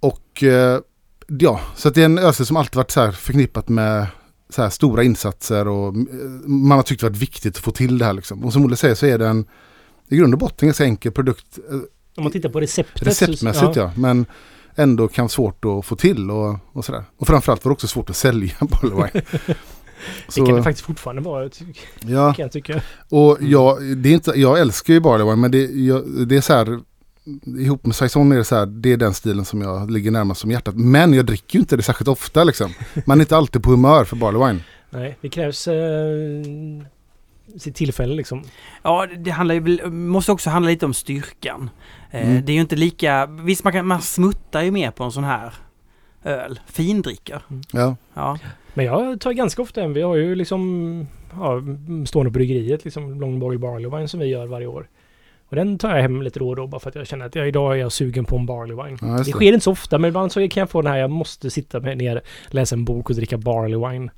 och 0.00 0.42
eh, 0.42 0.80
ja, 1.26 1.60
så 1.76 1.90
det 1.90 2.00
är 2.00 2.04
en 2.04 2.18
ölstil 2.18 2.46
som 2.46 2.56
alltid 2.56 2.76
varit 2.76 2.90
så 2.90 3.12
förknippat 3.12 3.68
med 3.68 4.06
så 4.48 4.62
här 4.62 4.70
stora 4.70 5.02
insatser 5.02 5.68
och 5.68 5.88
eh, 5.88 6.02
man 6.46 6.78
har 6.78 6.82
tyckt 6.82 7.00
det 7.00 7.06
varit 7.06 7.16
viktigt 7.22 7.56
att 7.56 7.62
få 7.62 7.70
till 7.70 7.98
det 7.98 8.04
här. 8.04 8.12
Liksom. 8.12 8.44
Och 8.44 8.52
som 8.52 8.64
Olle 8.64 8.76
säger 8.76 8.94
så 8.94 9.06
är 9.06 9.18
den 9.18 9.44
i 10.08 10.16
grund 10.16 10.34
och 10.34 10.40
botten 10.40 10.56
en 10.60 10.68
ganska 10.68 10.84
enkel 10.84 11.12
produkt 11.12 11.58
eh, 11.70 11.74
Om 12.16 12.22
man 12.22 12.32
tittar 12.32 12.48
på 12.48 12.60
receptet. 12.60 13.02
receptmässigt 13.02 13.74
så, 13.74 13.80
ja. 13.80 13.92
Men 13.96 14.26
ändå 14.74 15.08
kan 15.08 15.28
svårt 15.28 15.64
att 15.64 15.86
få 15.86 15.96
till 15.96 16.30
och, 16.30 16.58
och 16.72 16.84
sådär. 16.84 17.04
Och 17.16 17.26
framförallt 17.26 17.64
var 17.64 17.70
det 17.70 17.72
också 17.72 17.86
svårt 17.86 18.10
att 18.10 18.16
sälja 18.16 18.54
wine. 20.00 20.44
Det 20.44 20.46
kan 20.46 20.56
det 20.56 20.62
faktiskt 20.62 20.86
fortfarande 20.86 21.22
vara, 21.22 21.48
ty- 21.48 21.64
ja, 22.00 22.32
kan 22.34 22.42
jag 22.42 22.52
tycka. 22.52 22.80
och 23.08 23.38
jag, 23.40 23.96
det 23.96 24.08
är 24.08 24.12
inte, 24.14 24.30
jag 24.36 24.60
älskar 24.60 24.94
ju 24.94 25.00
barley 25.00 25.24
wine 25.26 25.36
men 25.36 25.50
det, 25.50 25.64
jag, 25.64 26.28
det 26.28 26.36
är 26.36 26.40
så 26.40 26.52
här 26.54 26.80
ihop 27.58 27.86
med 27.86 27.94
saison 27.96 28.32
är 28.32 28.36
det 28.36 28.44
så 28.44 28.56
här, 28.56 28.66
det 28.66 28.92
är 28.92 28.96
den 28.96 29.14
stilen 29.14 29.44
som 29.44 29.62
jag 29.62 29.90
ligger 29.90 30.10
närmast 30.10 30.40
som 30.40 30.50
hjärtat. 30.50 30.74
Men 30.76 31.14
jag 31.14 31.26
dricker 31.26 31.54
ju 31.54 31.60
inte 31.60 31.76
det 31.76 31.82
särskilt 31.82 32.08
ofta 32.08 32.44
liksom. 32.44 32.72
Man 33.06 33.18
är 33.18 33.22
inte 33.22 33.36
alltid 33.36 33.62
på 33.62 33.70
humör 33.70 34.04
för 34.04 34.16
barley 34.16 34.46
wine. 34.48 34.60
Nej, 34.90 35.16
det 35.20 35.28
krävs 35.28 35.68
eh, 35.68 35.74
sitt 37.58 37.74
tillfälle 37.74 38.14
liksom. 38.14 38.42
Ja, 38.82 39.06
det 39.18 39.30
handlar 39.30 39.54
ju, 39.54 39.90
måste 39.90 40.32
också 40.32 40.50
handla 40.50 40.70
lite 40.70 40.86
om 40.86 40.94
styrkan. 40.94 41.70
Eh, 42.10 42.28
Mm. 42.30 42.44
Det 42.44 42.52
är 42.52 42.54
ju 42.54 42.60
inte 42.60 42.76
lika... 42.76 43.26
Visst, 43.26 43.64
man, 43.64 43.72
kan, 43.72 43.86
man 43.86 44.00
smuttar 44.02 44.62
ju 44.62 44.70
mer 44.70 44.90
på 44.90 45.04
en 45.04 45.12
sån 45.12 45.24
här 45.24 45.54
öl. 46.24 46.60
Findrickar. 46.66 47.42
Ja, 47.72 47.96
Ja. 48.14 48.38
Men 48.74 48.84
jag 48.84 49.20
tar 49.20 49.32
ganska 49.32 49.62
ofta 49.62 49.82
en. 49.82 49.92
Vi 49.92 50.02
har 50.02 50.16
ju 50.16 50.34
liksom 50.34 51.06
ja, 51.32 51.62
stående 52.06 52.30
på 52.30 52.32
bryggeriet 52.32 52.84
liksom 52.84 53.20
Longboil 53.20 53.58
Barley 53.58 53.90
Wine 53.90 54.08
som 54.08 54.20
vi 54.20 54.26
gör 54.26 54.46
varje 54.46 54.66
år. 54.66 54.88
Och 55.48 55.56
den 55.56 55.78
tar 55.78 55.94
jag 55.94 56.02
hem 56.02 56.22
lite 56.22 56.38
då 56.38 56.48
och 56.48 56.56
då 56.56 56.66
bara 56.66 56.80
för 56.80 56.88
att 56.88 56.94
jag 56.94 57.06
känner 57.06 57.26
att 57.26 57.34
jag, 57.34 57.48
idag 57.48 57.72
är 57.72 57.76
jag 57.80 57.92
sugen 57.92 58.24
på 58.24 58.36
en 58.36 58.46
Barley 58.46 58.76
Wine. 58.76 58.98
Ja, 59.00 59.06
det 59.06 59.18
det. 59.24 59.30
sker 59.32 59.52
inte 59.52 59.60
så 59.64 59.70
ofta 59.72 59.98
men 59.98 60.08
ibland 60.08 60.32
så 60.32 60.48
kan 60.48 60.60
jag 60.60 60.70
få 60.70 60.82
den 60.82 60.92
här 60.92 60.98
jag 60.98 61.10
måste 61.10 61.50
sitta 61.50 61.80
med 61.80 61.98
ner, 61.98 62.20
läsa 62.48 62.74
en 62.76 62.84
bok 62.84 63.10
och 63.10 63.16
dricka 63.16 63.38
Barley 63.38 63.90
Wine. 63.90 64.10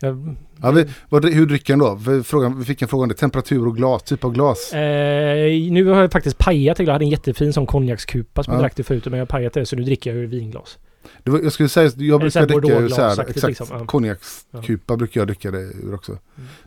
Jag, 0.00 0.36
ja 0.62 0.70
vi, 0.70 0.86
vad, 1.08 1.24
hur 1.24 1.46
dricker 1.46 1.72
den 1.72 1.78
då? 1.80 1.94
Vi, 2.08 2.22
frågan, 2.22 2.58
vi 2.58 2.64
fick 2.64 2.82
en 2.82 2.88
fråga 2.88 3.02
om 3.02 3.08
det. 3.08 3.14
Temperatur 3.14 3.66
och 3.66 3.76
glas, 3.76 4.02
typ 4.02 4.24
av 4.24 4.32
glas. 4.32 4.72
Eh, 4.72 5.70
nu 5.70 5.86
har 5.86 6.00
jag 6.00 6.12
faktiskt 6.12 6.38
pajat 6.38 6.76
det. 6.76 6.84
Jag 6.84 6.92
hade 6.92 7.04
en 7.04 7.08
jättefin 7.10 7.52
sån 7.52 7.66
konjakskupa 7.66 8.42
som 8.42 8.52
Ja. 8.52 8.56
jag 8.56 8.62
drack 8.62 8.76
det 8.76 8.82
förut 8.82 9.04
men 9.04 9.12
jag 9.12 9.20
har 9.20 9.26
pajat 9.26 9.52
det 9.52 9.66
så 9.66 9.76
nu 9.76 9.82
dricker 9.82 10.10
jag 10.10 10.18
ur 10.18 10.26
vinglas. 10.26 10.78
Det 11.22 11.30
var, 11.30 11.40
jag 11.40 11.52
skulle 11.52 11.68
säga, 11.68 11.90
jag 11.96 12.20
brukar 12.20 12.46
dricka 12.46 12.88
så 12.88 13.02
här, 13.02 13.28
exakt, 13.28 13.48
liksom, 13.48 13.66
ja. 13.70 13.86
konjakskupa 13.86 14.96
brukar 14.96 15.20
jag 15.20 15.28
dricka 15.28 15.50
det 15.50 15.58
ur 15.58 15.94
också. 15.94 16.18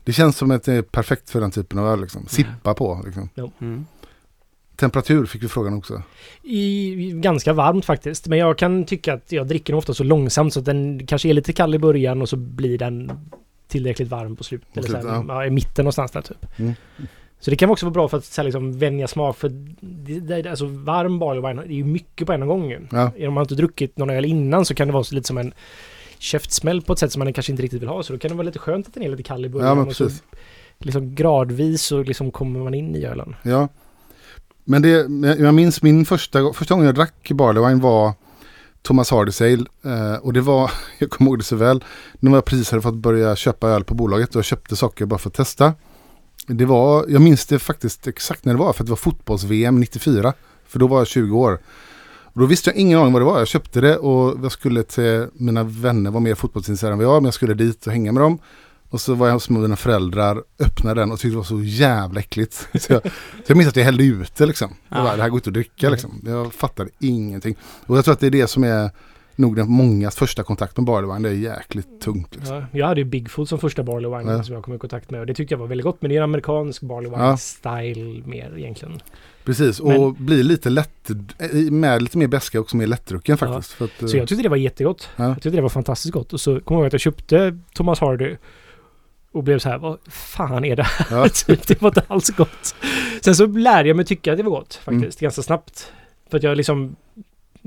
Det 0.03 0.13
känns 0.13 0.37
som 0.37 0.51
att 0.51 0.63
det 0.63 0.73
är 0.73 0.81
perfekt 0.81 1.29
för 1.29 1.41
den 1.41 1.51
typen 1.51 1.79
av 1.79 1.87
öl 1.87 2.01
liksom. 2.01 2.25
Sippa 2.27 2.73
på 2.73 3.01
liksom. 3.05 3.29
Mm. 3.59 3.85
Temperatur 4.75 5.25
fick 5.25 5.43
vi 5.43 5.47
frågan 5.47 5.73
också. 5.73 6.01
I, 6.43 7.11
ganska 7.11 7.53
varmt 7.53 7.85
faktiskt. 7.85 8.27
Men 8.27 8.39
jag 8.39 8.57
kan 8.57 8.85
tycka 8.85 9.13
att 9.13 9.31
jag 9.31 9.47
dricker 9.47 9.73
den 9.73 9.77
ofta 9.77 9.93
så 9.93 10.03
långsamt 10.03 10.53
så 10.53 10.59
att 10.59 10.65
den 10.65 11.07
kanske 11.07 11.29
är 11.29 11.33
lite 11.33 11.53
kall 11.53 11.75
i 11.75 11.79
början 11.79 12.21
och 12.21 12.29
så 12.29 12.35
blir 12.35 12.77
den 12.77 13.11
tillräckligt 13.67 14.07
varm 14.07 14.35
på 14.35 14.43
slutet. 14.43 14.77
Eller 14.77 15.01
så 15.01 15.07
här, 15.07 15.25
ja. 15.27 15.45
i 15.45 15.49
mitten 15.49 15.83
någonstans 15.83 16.11
där 16.11 16.21
typ. 16.21 16.59
Mm. 16.59 16.73
Så 17.39 17.49
det 17.49 17.57
kan 17.57 17.69
också 17.69 17.85
vara 17.85 17.93
bra 17.93 18.07
för 18.07 18.17
att 18.17 18.25
så 18.25 18.41
här, 18.41 18.43
liksom, 18.43 18.79
vänja 18.79 19.07
smak. 19.07 19.37
För 19.37 19.49
det, 19.79 20.19
det, 20.19 20.49
alltså, 20.49 20.65
varm 20.65 21.19
barley 21.19 21.41
wine 21.41 21.61
är 21.73 21.77
ju 21.77 21.83
mycket 21.83 22.27
på 22.27 22.33
en 22.33 22.47
gång. 22.47 22.87
Ja. 22.91 23.11
Om 23.27 23.33
man 23.33 23.43
inte 23.43 23.55
druckit 23.55 23.97
någon 23.97 24.09
öl 24.09 24.25
innan 24.25 24.65
så 24.65 24.75
kan 24.75 24.87
det 24.87 24.93
vara 24.93 25.03
så 25.03 25.15
lite 25.15 25.27
som 25.27 25.37
en 25.37 25.53
käftsmäll 26.17 26.81
på 26.81 26.93
ett 26.93 26.99
sätt 26.99 27.11
som 27.11 27.19
man 27.19 27.33
kanske 27.33 27.51
inte 27.51 27.63
riktigt 27.63 27.81
vill 27.81 27.89
ha. 27.89 28.03
Så 28.03 28.13
då 28.13 28.19
kan 28.19 28.29
det 28.29 28.35
vara 28.35 28.45
lite 28.45 28.59
skönt 28.59 28.87
att 28.87 28.93
den 28.93 29.03
är 29.03 29.09
lite 29.09 29.23
kall 29.23 29.45
i 29.45 29.49
början. 29.49 29.67
Ja, 29.67 29.75
men 29.75 29.87
och 29.87 29.95
så, 29.95 30.09
liksom 30.79 31.15
gradvis 31.15 31.81
så 31.81 32.03
liksom 32.03 32.31
kommer 32.31 32.59
man 32.59 32.73
in 32.73 32.95
i 32.95 33.05
ölen. 33.05 33.35
Ja. 33.43 33.67
Men 34.63 34.81
det, 34.81 34.89
jag 35.39 35.53
minns 35.53 35.81
min 35.81 36.05
första, 36.05 36.53
första 36.53 36.73
gången 36.73 36.85
jag 36.85 36.95
drack 36.95 37.31
Barley 37.31 37.67
Wine 37.67 37.81
var 37.81 38.13
Thomas 38.81 39.11
Hardys 39.11 39.41
Ale. 39.41 39.65
Eh, 39.85 40.15
och 40.15 40.33
det 40.33 40.41
var, 40.41 40.71
jag 40.99 41.09
kommer 41.09 41.31
ihåg 41.31 41.39
det 41.39 41.43
så 41.43 41.55
väl, 41.55 41.83
när 42.19 42.31
jag 42.31 42.45
precis 42.45 42.71
hade 42.71 42.81
fått 42.81 42.95
börja 42.95 43.35
köpa 43.35 43.69
öl 43.69 43.83
på 43.83 43.93
bolaget 43.95 44.29
och 44.29 44.35
jag 44.35 44.45
köpte 44.45 44.75
saker 44.75 45.05
bara 45.05 45.19
för 45.19 45.29
att 45.29 45.33
testa. 45.33 45.73
Det 46.47 46.65
var, 46.65 47.05
jag 47.09 47.21
minns 47.21 47.45
det 47.45 47.59
faktiskt 47.59 48.07
exakt 48.07 48.45
när 48.45 48.53
det 48.53 48.59
var, 48.59 48.73
för 48.73 48.83
det 48.83 48.89
var 48.89 48.95
fotbolls-VM 48.97 49.79
94. 49.79 50.33
För 50.67 50.79
då 50.79 50.87
var 50.87 50.97
jag 50.97 51.07
20 51.07 51.37
år. 51.39 51.59
Och 52.33 52.41
då 52.41 52.45
visste 52.47 52.69
jag 52.69 52.77
ingen 52.77 52.99
aning 52.99 53.13
vad 53.13 53.21
det 53.21 53.25
var. 53.25 53.39
Jag 53.39 53.47
köpte 53.47 53.81
det 53.81 53.97
och 53.97 54.43
jag 54.43 54.51
skulle 54.51 54.83
till 54.83 55.27
mina 55.33 55.63
vänner, 55.63 56.11
var 56.11 56.19
mer 56.19 56.35
fotbollsintresserade 56.35 56.93
än 56.93 56.97
vad 56.97 57.07
jag, 57.07 57.13
men 57.21 57.25
jag 57.25 57.33
skulle 57.33 57.53
dit 57.53 57.87
och 57.87 57.93
hänga 57.93 58.11
med 58.11 58.23
dem. 58.23 58.39
Och 58.89 59.01
så 59.01 59.13
var 59.13 59.27
jag 59.27 59.33
hos 59.33 59.49
mina 59.49 59.75
föräldrar, 59.75 60.43
öppnade 60.59 61.01
den 61.01 61.11
och 61.11 61.19
tyckte 61.19 61.33
det 61.33 61.37
var 61.37 61.43
så 61.43 61.61
jävla 61.63 62.19
äckligt. 62.19 62.67
Så 62.81 62.93
jag, 62.93 63.01
så 63.03 63.11
jag 63.47 63.57
minns 63.57 63.69
att 63.69 63.75
jag 63.75 63.83
hällde 63.83 64.03
ut 64.03 64.35
det 64.35 64.45
liksom. 64.45 64.73
Jag 64.89 64.99
Ja. 64.99 65.03
bara, 65.03 65.15
det 65.15 65.21
här 65.21 65.29
går 65.29 65.37
inte 65.37 65.49
att 65.49 65.53
dricka 65.53 65.89
liksom. 65.89 66.21
Jag 66.25 66.53
fattade 66.53 66.89
ingenting. 66.99 67.55
Och 67.85 67.97
jag 67.97 68.05
tror 68.05 68.13
att 68.13 68.19
det 68.19 68.27
är 68.27 68.31
det 68.31 68.47
som 68.47 68.63
är 68.63 68.89
nog 69.37 69.55
den 69.55 69.71
mångas 69.71 70.15
första 70.15 70.43
kontakt 70.43 70.77
med 70.77 70.85
barley 70.85 71.13
wine. 71.13 71.29
Det 71.29 71.35
är 71.35 71.39
jäkligt 71.57 72.01
tungt 72.01 72.35
liksom. 72.35 72.55
Ja, 72.55 72.65
jag 72.71 72.87
hade 72.87 73.01
ju 73.01 73.05
Bigfoot 73.05 73.49
som 73.49 73.59
första 73.59 73.83
Barley 73.83 74.17
Wine 74.17 74.31
Ja. 74.31 74.43
som 74.43 74.55
jag 74.55 74.63
kom 74.63 74.73
i 74.73 74.77
kontakt 74.77 75.11
med 75.11 75.19
och 75.19 75.25
det 75.25 75.33
tyckte 75.33 75.53
jag 75.53 75.59
var 75.59 75.67
väldigt 75.67 75.85
gott. 75.85 75.97
Men 76.01 76.09
det 76.09 76.15
är 76.15 76.17
en 76.17 76.23
amerikansk 76.23 76.81
Barley 76.81 77.11
Ja. 77.11 77.17
Wine-style 77.17 78.27
mer 78.27 78.57
egentligen. 78.57 78.99
Precis, 79.43 79.79
och 79.79 79.87
Men- 79.89 80.25
blir 80.25 80.43
lite 80.43 80.69
lätt, 80.69 81.09
med 81.71 82.01
lite 82.01 82.17
mer 82.17 82.27
beska 82.27 82.59
också 82.59 82.77
mer 82.77 82.87
lättdrucken 82.87 83.37
faktiskt. 83.37 83.81
Att, 83.81 84.09
Så 84.09 84.17
jag 84.17 84.27
tyckte 84.27 84.43
det 84.43 84.49
var 84.49 84.57
jättegott. 84.57 85.09
Ja. 85.15 85.23
Jag 85.27 85.35
tyckte 85.35 85.49
det 85.57 85.61
var 85.61 85.69
fantastiskt 85.69 86.13
gott. 86.13 86.33
Och 86.33 86.41
så 86.41 86.59
kommer 86.59 86.77
jag 86.79 86.83
ihåg 86.83 86.87
att 86.87 86.93
jag 86.93 87.01
köpte 87.01 87.59
Thomas 87.73 87.99
Hardy. 87.99 88.35
och 89.31 89.43
blev 89.43 89.59
så 89.59 89.69
här, 89.69 89.77
vad 89.77 89.97
fan 90.09 90.65
är 90.65 90.75
det 90.75 90.83
här? 90.83 91.07
Ja. 91.17 91.29
typ, 91.47 91.67
det 91.67 91.81
var 91.81 91.89
inte 91.89 92.03
alls 92.07 92.29
gott. 92.29 92.75
Sen 93.21 93.35
så 93.35 93.45
lärde 93.45 93.87
jag 93.89 93.95
mig 93.97 94.05
tycka 94.05 94.31
att 94.31 94.37
det 94.37 94.43
var 94.43 94.51
gott 94.51 94.79
Mm. 94.87 95.01
faktiskt, 95.01 95.19
ganska 95.19 95.41
snabbt. 95.41 95.91
För 96.29 96.37
att 96.37 96.43
jag 96.43 96.57
liksom... 96.57 96.95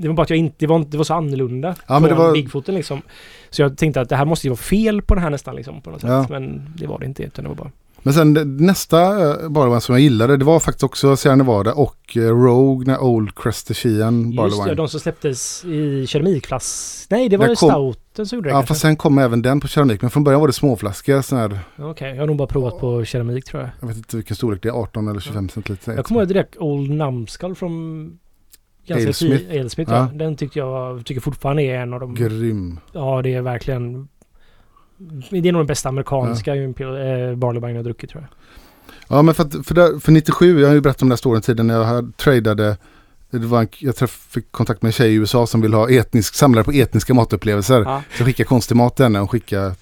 Det 0.01 0.07
var 0.07 0.15
bara 0.15 0.23
att 0.23 0.29
jag 0.29 0.39
inte, 0.39 0.55
det 0.59 0.67
var, 0.67 0.85
det 0.89 0.97
var 0.97 1.03
så 1.03 1.13
annorlunda 1.13 1.75
Ja, 1.87 1.99
men 1.99 2.09
det 2.09 2.15
var- 2.15 2.33
Bigfooten 2.33 2.75
liksom. 2.75 3.01
Så 3.49 3.61
jag 3.61 3.77
tänkte 3.77 4.01
att 4.01 4.09
det 4.09 4.15
här 4.15 4.25
måste 4.25 4.47
ju 4.47 4.51
vara 4.51 4.57
fel 4.57 5.01
på 5.01 5.15
det 5.15 5.21
här 5.21 5.29
nästan 5.29 5.55
liksom 5.55 5.81
på 5.81 5.89
något 5.91 6.01
sätt. 6.01 6.09
Ja. 6.09 6.25
Men 6.29 6.73
det 6.77 6.87
var 6.87 6.99
det 6.99 7.05
inte, 7.05 7.23
utan 7.23 7.43
det 7.43 7.49
var 7.49 7.55
bara... 7.55 7.71
Men 8.03 8.13
sen 8.13 8.33
det- 8.33 8.45
nästa 8.45 9.15
uh, 9.43 9.49
Barley 9.49 9.79
som 9.81 9.95
jag 9.95 10.01
gillade, 10.01 10.37
det 10.37 10.45
var 10.45 10.59
faktiskt 10.59 10.83
också 10.83 11.15
Sierra 11.15 11.35
Nevada 11.35 11.73
och 11.73 12.17
eh, 12.17 12.21
Rogue, 12.21 12.87
när 12.87 12.99
Old 13.03 13.35
Crestesian 13.35 14.35
Barley 14.35 14.55
Just 14.55 14.65
det, 14.67 14.75
de 14.75 14.87
som 14.87 14.99
släpptes 14.99 15.65
i 15.65 16.07
keramikflass. 16.07 17.07
Nej, 17.09 17.29
det 17.29 17.37
var 17.37 17.45
kom- 17.47 17.55
stouten 17.55 18.25
som 18.25 18.35
gjorde 18.35 18.49
det 18.49 18.53
Ja, 18.53 18.55
kanske. 18.57 18.67
fast 18.67 18.81
sen 18.81 18.95
kom 18.95 19.17
även 19.17 19.41
den 19.41 19.59
på 19.59 19.67
keramik. 19.67 20.01
Men 20.01 20.11
från 20.11 20.23
början 20.23 20.39
var 20.41 20.47
det 20.47 20.53
småflaskor. 20.53 21.35
Här, 21.35 21.59
Okej, 21.77 22.09
jag 22.09 22.21
har 22.21 22.27
nog 22.27 22.35
bara 22.37 22.47
provat 22.47 22.79
på 22.79 23.05
keramik 23.05 23.45
tror 23.45 23.61
jag. 23.61 23.71
jag 23.79 23.87
vet 23.87 23.97
inte 23.97 24.15
vilken 24.17 24.35
storlek 24.35 24.63
det 24.63 24.69
är, 24.69 24.73
18 24.73 25.07
eller 25.07 25.19
25 25.19 25.49
centiliter. 25.49 25.93
Jag 25.95 26.05
kommer 26.05 26.21
ihåg 26.21 26.27
direkt 26.27 26.57
Old 26.57 26.89
Numskull 26.89 27.55
från... 27.55 28.05
Ganska 28.91 29.07
Alesmith. 29.07 29.33
Alesmith. 29.33 29.59
Alesmith 29.59 29.91
Ja. 29.91 29.97
ja. 29.97 30.17
Den 30.17 30.35
tyckte 30.35 30.59
jag 30.59 31.05
tycker 31.05 31.21
fortfarande 31.21 31.63
är 31.63 31.79
en 31.79 31.93
av 31.93 31.99
de... 31.99 32.15
Grym. 32.15 32.79
Ja, 32.91 33.21
det 33.21 33.33
är 33.33 33.41
verkligen... 33.41 34.07
Det 35.29 35.37
är 35.37 35.51
nog 35.51 35.59
den 35.59 35.67
bästa 35.67 35.89
amerikanska 35.89 36.55
Imperial, 36.55 37.29
eh, 37.29 37.35
Barley 37.35 37.73
jag 37.73 37.83
druckit 37.83 38.09
tror 38.09 38.23
jag. 38.23 38.29
Ja, 39.17 39.21
men 39.21 39.35
för, 39.35 39.43
att, 39.43 39.65
för, 39.65 39.75
där, 39.75 39.99
för 39.99 40.11
97, 40.11 40.59
jag 40.59 40.67
har 40.67 40.75
ju 40.75 40.81
berättat 40.81 41.01
om 41.01 41.07
den 41.07 41.11
här 41.11 41.17
storyn 41.17 41.41
tiden 41.41 41.67
när 41.67 41.73
jag 41.73 41.83
hade 41.83 42.11
tradade 42.11 42.77
det 43.31 43.47
var 43.47 43.61
en, 43.61 43.67
jag 43.79 43.95
träff, 43.95 44.27
fick 44.29 44.51
kontakt 44.51 44.81
med 44.81 44.89
en 44.89 44.93
tjej 44.93 45.11
i 45.11 45.15
USA 45.15 45.47
som 45.47 45.61
vill 45.61 45.73
ha 45.73 45.89
etnisk, 45.89 46.35
samlare 46.35 46.63
på 46.63 46.71
etniska 46.71 47.13
matupplevelser. 47.13 47.81
Ja. 47.81 48.03
Så 48.17 48.25
skickade 48.25 48.47
konstig 48.47 48.75
mat 48.75 48.95
till 48.95 49.03
henne 49.03 49.19
och 49.19 49.31
skickade, 49.31 49.75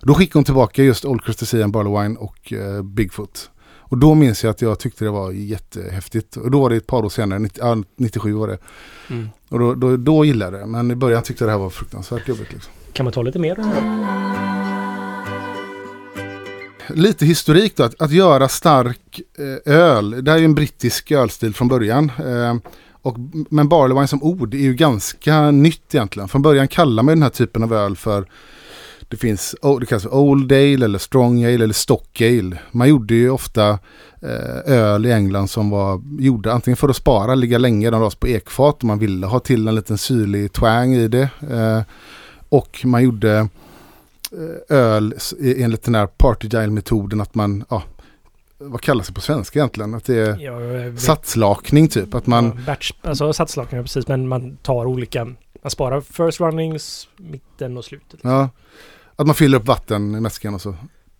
då 0.00 0.14
skickade 0.14 0.38
hon 0.38 0.44
tillbaka 0.44 0.82
just 0.82 1.04
Old 1.04 1.24
Crestesian 1.24 1.72
Barley 1.72 2.02
Wine 2.02 2.18
och 2.18 2.52
eh, 2.52 2.82
Bigfoot. 2.82 3.50
Och 3.90 3.98
då 3.98 4.14
minns 4.14 4.44
jag 4.44 4.50
att 4.50 4.62
jag 4.62 4.78
tyckte 4.78 5.04
det 5.04 5.10
var 5.10 5.32
jättehäftigt. 5.32 6.36
Och 6.36 6.50
då 6.50 6.60
var 6.60 6.70
det 6.70 6.76
ett 6.76 6.86
par 6.86 7.04
år 7.04 7.08
senare, 7.08 7.38
90, 7.38 7.60
ja, 7.64 7.82
97 7.96 8.32
var 8.32 8.48
det. 8.48 8.58
Mm. 9.10 9.28
Och 9.48 9.58
då, 9.58 9.74
då, 9.74 9.96
då 9.96 10.24
gillade 10.24 10.58
jag 10.58 10.68
det. 10.68 10.72
Men 10.72 10.90
i 10.90 10.94
början 10.94 11.22
tyckte 11.22 11.44
jag 11.44 11.48
det 11.48 11.52
här 11.52 11.58
var 11.58 11.70
fruktansvärt 11.70 12.28
jobbigt. 12.28 12.52
Liksom. 12.52 12.72
Kan 12.92 13.04
man 13.04 13.12
ta 13.12 13.22
lite 13.22 13.38
mer? 13.38 13.56
Lite 16.88 17.26
historik 17.26 17.76
då, 17.76 17.82
att, 17.82 18.02
att 18.02 18.12
göra 18.12 18.48
stark 18.48 19.20
eh, 19.38 19.74
öl. 19.74 20.24
Det 20.24 20.30
här 20.30 20.38
är 20.38 20.40
ju 20.40 20.44
en 20.44 20.54
brittisk 20.54 21.10
ölstil 21.10 21.54
från 21.54 21.68
början. 21.68 22.12
Eh, 22.18 22.56
och, 23.02 23.16
men 23.50 23.68
barley 23.68 23.94
wine 23.94 24.08
som 24.08 24.22
ord 24.22 24.54
är 24.54 24.58
ju 24.58 24.74
ganska 24.74 25.50
nytt 25.50 25.94
egentligen. 25.94 26.28
Från 26.28 26.42
början 26.42 26.68
kallar 26.68 27.02
man 27.02 27.14
den 27.14 27.22
här 27.22 27.30
typen 27.30 27.62
av 27.62 27.74
öl 27.74 27.96
för 27.96 28.26
det 29.10 29.16
finns, 29.16 29.54
det 29.80 29.86
kallas 29.86 30.02
för 30.02 30.14
Old 30.14 30.52
Ale 30.52 30.84
eller 30.84 30.98
Strong 30.98 31.44
Ale 31.44 31.64
eller 31.64 31.74
Stock 31.74 32.20
Ale. 32.20 32.58
Man 32.70 32.88
gjorde 32.88 33.14
ju 33.14 33.30
ofta 33.30 33.78
eh, 34.22 34.58
öl 34.74 35.06
i 35.06 35.12
England 35.12 35.48
som 35.48 35.70
var 35.70 36.00
gjorda 36.18 36.52
antingen 36.52 36.76
för 36.76 36.88
att 36.88 36.96
spara, 36.96 37.34
ligga 37.34 37.58
länge, 37.58 37.90
de 37.90 38.00
lades 38.00 38.14
på 38.14 38.28
ekfat 38.28 38.76
och 38.78 38.84
man 38.84 38.98
ville 38.98 39.26
ha 39.26 39.40
till 39.40 39.68
en 39.68 39.74
liten 39.74 39.98
syrlig 39.98 40.52
twang 40.52 40.94
i 40.94 41.08
det. 41.08 41.28
Eh, 41.50 41.82
och 42.48 42.80
man 42.84 43.02
gjorde 43.02 43.48
eh, 44.32 44.76
öl 44.76 45.14
enligt 45.40 45.82
den 45.82 45.94
här 45.94 46.06
party 46.06 46.48
gile 46.48 46.66
metoden 46.70 47.20
att 47.20 47.34
man, 47.34 47.64
ja, 47.68 47.82
vad 48.58 48.80
kallas 48.80 49.06
det 49.06 49.12
på 49.12 49.20
svenska 49.20 49.58
egentligen? 49.58 49.94
Att 49.94 50.04
det 50.04 50.16
är 50.16 50.40
Ja, 50.40 50.96
satslakning 50.98 51.88
typ. 51.88 52.14
Att 52.14 52.26
man, 52.26 52.44
ja, 52.44 52.62
batch, 52.66 52.92
alltså 53.02 53.32
satslakningar 53.32 53.82
precis, 53.82 54.08
men 54.08 54.28
man 54.28 54.56
tar 54.56 54.86
olika... 54.86 55.24
Man 55.62 55.70
sparar 55.70 56.00
first 56.00 56.40
runnings, 56.40 57.08
mitten 57.16 57.76
och 57.76 57.84
slutet. 57.84 58.20
ja, 58.22 58.48
att 59.20 59.26
man 59.26 59.34
fyller 59.34 59.58
upp 59.58 59.66
vatten 59.66 60.14
i 60.14 60.20
mäskan 60.20 60.54
och 60.54 60.60
så 60.60 60.74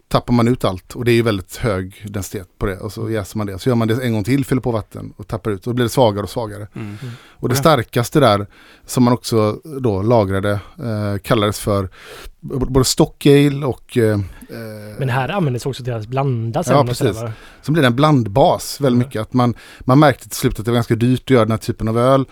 tappar 0.08 0.32
man 0.32 0.48
ut 0.48 0.64
allt. 0.64 0.94
Och 0.94 1.04
det 1.04 1.12
är 1.12 1.14
ju 1.14 1.22
väldigt 1.22 1.56
hög 1.56 2.06
densitet 2.08 2.48
på 2.58 2.66
det. 2.66 2.78
Och 2.78 2.92
så 2.92 3.10
jäser 3.10 3.38
man 3.38 3.46
det. 3.46 3.58
Så 3.58 3.68
gör 3.68 3.76
man 3.76 3.88
det 3.88 4.04
en 4.04 4.12
gång 4.12 4.24
till, 4.24 4.44
fyller 4.44 4.62
på 4.62 4.70
vatten 4.70 5.12
och 5.16 5.26
tappar 5.28 5.50
ut. 5.50 5.66
Och 5.66 5.72
då 5.72 5.74
blir 5.74 5.84
det 5.84 5.88
svagare 5.90 6.22
och 6.22 6.30
svagare. 6.30 6.68
Mm. 6.74 6.96
Och 7.30 7.48
det 7.48 7.54
starkaste 7.56 8.20
där 8.20 8.46
som 8.86 9.02
man 9.04 9.12
också 9.12 9.60
då 9.80 10.02
lagrade 10.02 10.50
eh, 10.78 11.18
kallades 11.22 11.60
för 11.60 11.88
både 12.40 12.84
stock 12.84 13.26
ale 13.26 13.66
och 13.66 13.96
eh, 13.98 14.20
Men 14.98 15.08
här 15.08 15.28
användes 15.28 15.66
också 15.66 15.84
till 15.84 15.92
att 15.92 16.06
blanda 16.06 16.62
sen. 16.62 16.72
Ja, 16.86 16.94
sådär, 16.94 17.12
precis. 17.12 17.36
Så 17.62 17.72
blir 17.72 17.82
det 17.82 17.86
en 17.86 17.96
blandbas 17.96 18.80
väldigt 18.80 18.96
Mm. 18.96 19.08
mycket. 19.08 19.22
Att 19.22 19.32
man, 19.32 19.54
man 19.80 19.98
märkte 19.98 20.28
till 20.28 20.38
slut 20.38 20.58
att 20.58 20.64
det 20.64 20.70
var 20.70 20.76
ganska 20.76 20.94
dyrt 20.94 21.22
att 21.22 21.30
göra 21.30 21.44
den 21.44 21.50
här 21.50 21.58
typen 21.58 21.88
av 21.88 21.98
öl. 21.98 22.24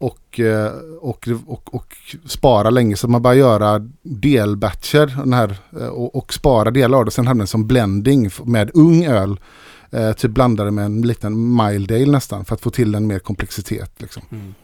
Och, 0.00 0.40
eh, 0.40 0.72
och, 1.00 1.28
och, 1.46 1.74
och 1.74 1.94
spara 2.26 2.70
länge 2.70 2.96
så 2.96 3.08
man 3.08 3.22
bara 3.22 3.34
göra 3.34 3.88
delbatcher 4.02 5.06
den 5.16 5.32
här, 5.32 5.56
eh, 5.80 5.86
och, 5.86 6.16
och 6.16 6.32
spara 6.32 6.70
delar 6.70 6.98
av 6.98 7.04
det. 7.04 7.10
Sen 7.10 7.26
hade 7.26 7.40
den 7.40 7.46
som 7.46 7.66
blending 7.66 8.30
med 8.44 8.70
ung 8.74 9.04
öl. 9.04 9.40
Eh, 9.90 10.12
typ 10.12 10.30
blandade 10.30 10.70
med 10.70 10.84
en 10.84 11.02
liten 11.02 11.56
mild 11.56 11.92
ale 11.92 12.06
nästan 12.06 12.44
för 12.44 12.54
att 12.54 12.60
få 12.60 12.70
till 12.70 12.94
en 12.94 13.06
mer 13.06 13.18
komplexitet. 13.18 13.92
Liksom. 13.98 14.22
Mm. 14.30 14.54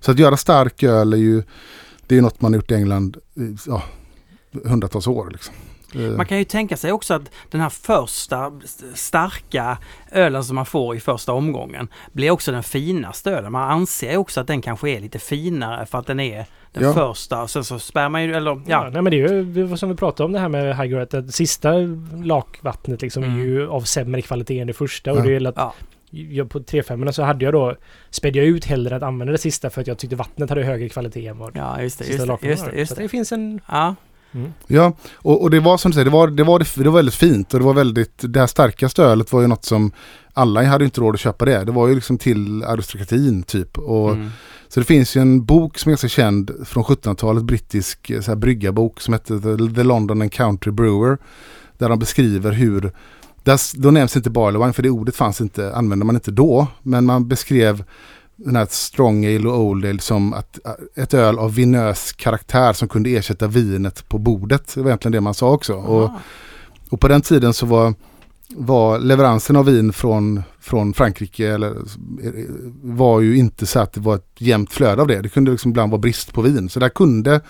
Så 0.00 0.10
att 0.10 0.18
göra 0.18 0.36
stark 0.36 0.82
öl 0.82 1.12
är 1.12 1.16
ju 1.16 1.42
det 2.06 2.16
är 2.16 2.22
något 2.22 2.40
man 2.40 2.52
har 2.52 2.56
gjort 2.56 2.70
i 2.70 2.74
England 2.74 3.16
i 3.34 3.56
ja, 3.66 3.82
hundratals 4.64 5.06
år. 5.06 5.30
Liksom. 5.30 5.54
Eh, 5.94 6.00
Man 6.00 6.26
kan 6.26 6.38
ju 6.38 6.44
tänka 6.44 6.76
sig 6.76 6.92
också 6.92 7.14
att 7.14 7.30
den 7.50 7.60
här 7.60 7.68
första 7.68 8.52
st- 8.64 8.84
starka 8.94 9.78
ölen 10.12 10.44
som 10.44 10.54
man 10.56 10.66
får 10.66 10.96
i 10.96 11.00
första 11.00 11.32
omgången 11.32 11.88
blir 12.12 12.30
också 12.30 12.52
den 12.52 12.62
finaste 12.62 13.30
ölen. 13.30 13.52
Man 13.52 13.70
anser 13.70 14.16
också 14.16 14.40
att 14.40 14.46
den 14.46 14.60
kanske 14.62 14.90
är 14.90 15.00
lite 15.00 15.18
finare 15.18 15.86
för 15.86 15.98
att 15.98 16.06
den 16.06 16.20
är 16.20 16.46
den 16.72 16.82
Ja. 16.82 16.92
första. 16.94 17.48
Sen 17.48 17.64
så 17.64 17.78
spär 17.78 18.08
man 18.08 18.24
ju, 18.24 18.34
eller 18.34 18.50
Ja, 18.50 18.60
ja. 18.66 18.90
nej 18.92 19.02
men 19.02 19.10
det 19.10 19.16
är 19.20 19.28
ju 19.58 19.76
som 19.76 19.88
vi 19.88 19.94
pratade 19.96 20.24
om 20.24 20.32
det 20.32 20.38
här 20.38 20.48
med 20.48 20.76
High 20.76 20.86
Grade, 20.86 21.02
att 21.02 21.26
det 21.26 21.32
sista 21.32 21.72
lakvattnet 22.24 23.02
liksom 23.02 23.22
Mm. 23.22 23.40
är 23.40 23.44
ju 23.44 23.68
av 23.68 23.80
sämre 23.80 24.22
kvalitet 24.22 24.60
än 24.60 24.66
det 24.66 24.72
första. 24.72 25.12
Och 25.12 25.18
Ja. 25.18 25.22
det 25.22 25.36
är 25.36 25.46
att 25.48 25.54
Ja. 25.56 25.74
jag, 26.10 26.50
på 26.50 26.58
3-5 26.60 27.12
så 27.12 27.22
hade 27.22 27.44
jag 27.44 27.54
då, 27.54 27.76
spädde 28.10 28.38
jag 28.38 28.46
ut 28.46 28.64
hellre 28.64 28.96
att 28.96 29.02
använda 29.02 29.32
det 29.32 29.38
sista 29.38 29.70
för 29.70 29.80
att 29.80 29.86
jag 29.86 29.98
tyckte 29.98 30.16
vattnet 30.16 30.48
hade 30.48 30.64
högre 30.64 30.88
kvalitet 30.88 31.26
än 31.26 31.38
vad 31.38 31.56
Ja, 31.56 31.82
just 31.82 31.98
det, 31.98 32.04
sista 32.04 32.12
just 32.16 32.26
det, 32.26 32.32
lakvattnet 32.32 32.50
just 32.58 32.70
det, 32.70 32.78
just 32.78 32.88
Så 32.88 32.94
det. 32.94 33.02
det 33.02 33.08
finns 33.08 33.32
en... 33.32 33.60
Ja, 33.68 33.94
Mm. 34.32 34.52
Ja, 34.66 34.92
och, 35.14 35.42
och 35.42 35.50
det 35.50 35.60
var 35.60 35.78
som 35.78 35.90
du 35.90 35.94
säger, 35.94 36.04
det 36.04 36.10
var, 36.10 36.28
det, 36.28 36.44
var, 36.44 36.58
det 36.82 36.88
var 36.88 36.96
väldigt 36.96 37.14
fint 37.14 37.54
och 37.54 37.60
det 37.60 37.66
var 37.66 37.74
väldigt, 37.74 38.14
det 38.18 38.40
här 38.40 38.46
starkaste 38.46 39.02
ölet 39.02 39.32
var 39.32 39.40
ju 39.40 39.46
något 39.46 39.64
som 39.64 39.92
alla 40.34 40.64
hade 40.64 40.84
inte 40.84 41.00
råd 41.00 41.14
att 41.14 41.20
köpa 41.20 41.44
det. 41.44 41.64
Det 41.64 41.72
var 41.72 41.88
ju 41.88 41.94
liksom 41.94 42.18
till 42.18 42.64
aristokratin 42.64 43.42
typ. 43.42 43.78
Och, 43.78 44.10
mm. 44.10 44.30
Så 44.68 44.80
det 44.80 44.86
finns 44.86 45.16
ju 45.16 45.20
en 45.20 45.44
bok 45.44 45.78
som 45.78 45.88
är 45.88 45.92
ganska 45.92 46.08
känd 46.08 46.50
från 46.64 46.84
1700-talet, 46.84 47.44
brittisk 47.44 48.10
eh, 48.10 48.20
så 48.20 48.30
här, 48.30 48.36
bryggarbok 48.36 49.00
som 49.00 49.14
heter 49.14 49.74
The, 49.74 49.82
London 49.82 50.22
and 50.22 50.32
Country 50.32 50.72
Brewer. 50.72 51.18
Där 51.78 51.88
de 51.88 51.98
beskriver 51.98 52.52
hur, 52.52 52.92
där, 53.42 53.80
då 53.80 53.90
nämns 53.90 54.16
inte 54.16 54.30
barley 54.30 54.62
wine 54.62 54.72
för 54.72 54.82
det 54.82 54.90
ordet 54.90 55.16
fanns 55.16 55.40
inte, 55.40 55.74
använde 55.74 56.04
man 56.04 56.14
inte 56.14 56.30
då. 56.30 56.66
Men 56.82 57.04
man 57.04 57.28
beskrev 57.28 57.84
den 58.38 58.56
här 58.56 58.66
strong 58.70 59.26
ale 59.26 59.48
och 59.48 59.60
old 59.60 59.84
ale 59.84 60.00
som 60.00 60.32
att, 60.32 60.58
äh, 60.66 61.02
ett 61.02 61.14
öl 61.14 61.38
av 61.38 61.54
vinös 61.54 62.12
karaktär 62.12 62.72
som 62.72 62.88
kunde 62.88 63.10
ersätta 63.10 63.46
vinet 63.46 64.08
på 64.08 64.18
bordet. 64.18 64.74
Det 64.74 64.80
var 64.80 64.90
egentligen 64.90 65.12
det 65.12 65.20
man 65.20 65.34
sa 65.34 65.50
också. 65.50 65.74
Och, 65.74 66.10
och 66.90 67.00
på 67.00 67.08
den 67.08 67.20
tiden 67.20 67.54
så 67.54 67.66
var, 67.66 67.94
var 68.48 68.98
leveransen 68.98 69.56
av 69.56 69.64
vin 69.64 69.92
från, 69.92 70.42
från 70.60 70.94
Frankrike 70.94 71.48
eller, 71.54 71.74
var 72.82 73.20
ju 73.20 73.36
inte 73.36 73.66
så 73.66 73.80
att 73.80 73.92
det 73.92 74.00
var 74.00 74.14
ett 74.14 74.34
jämnt 74.38 74.72
flöde 74.72 75.02
av 75.02 75.08
det. 75.08 75.22
Det 75.22 75.28
kunde 75.28 75.50
liksom 75.50 75.70
ibland 75.70 75.90
vara 75.90 76.00
brist 76.00 76.32
på 76.32 76.42
vin. 76.42 76.68
Så 76.68 76.80
där 76.80 76.88
kunde 76.88 77.40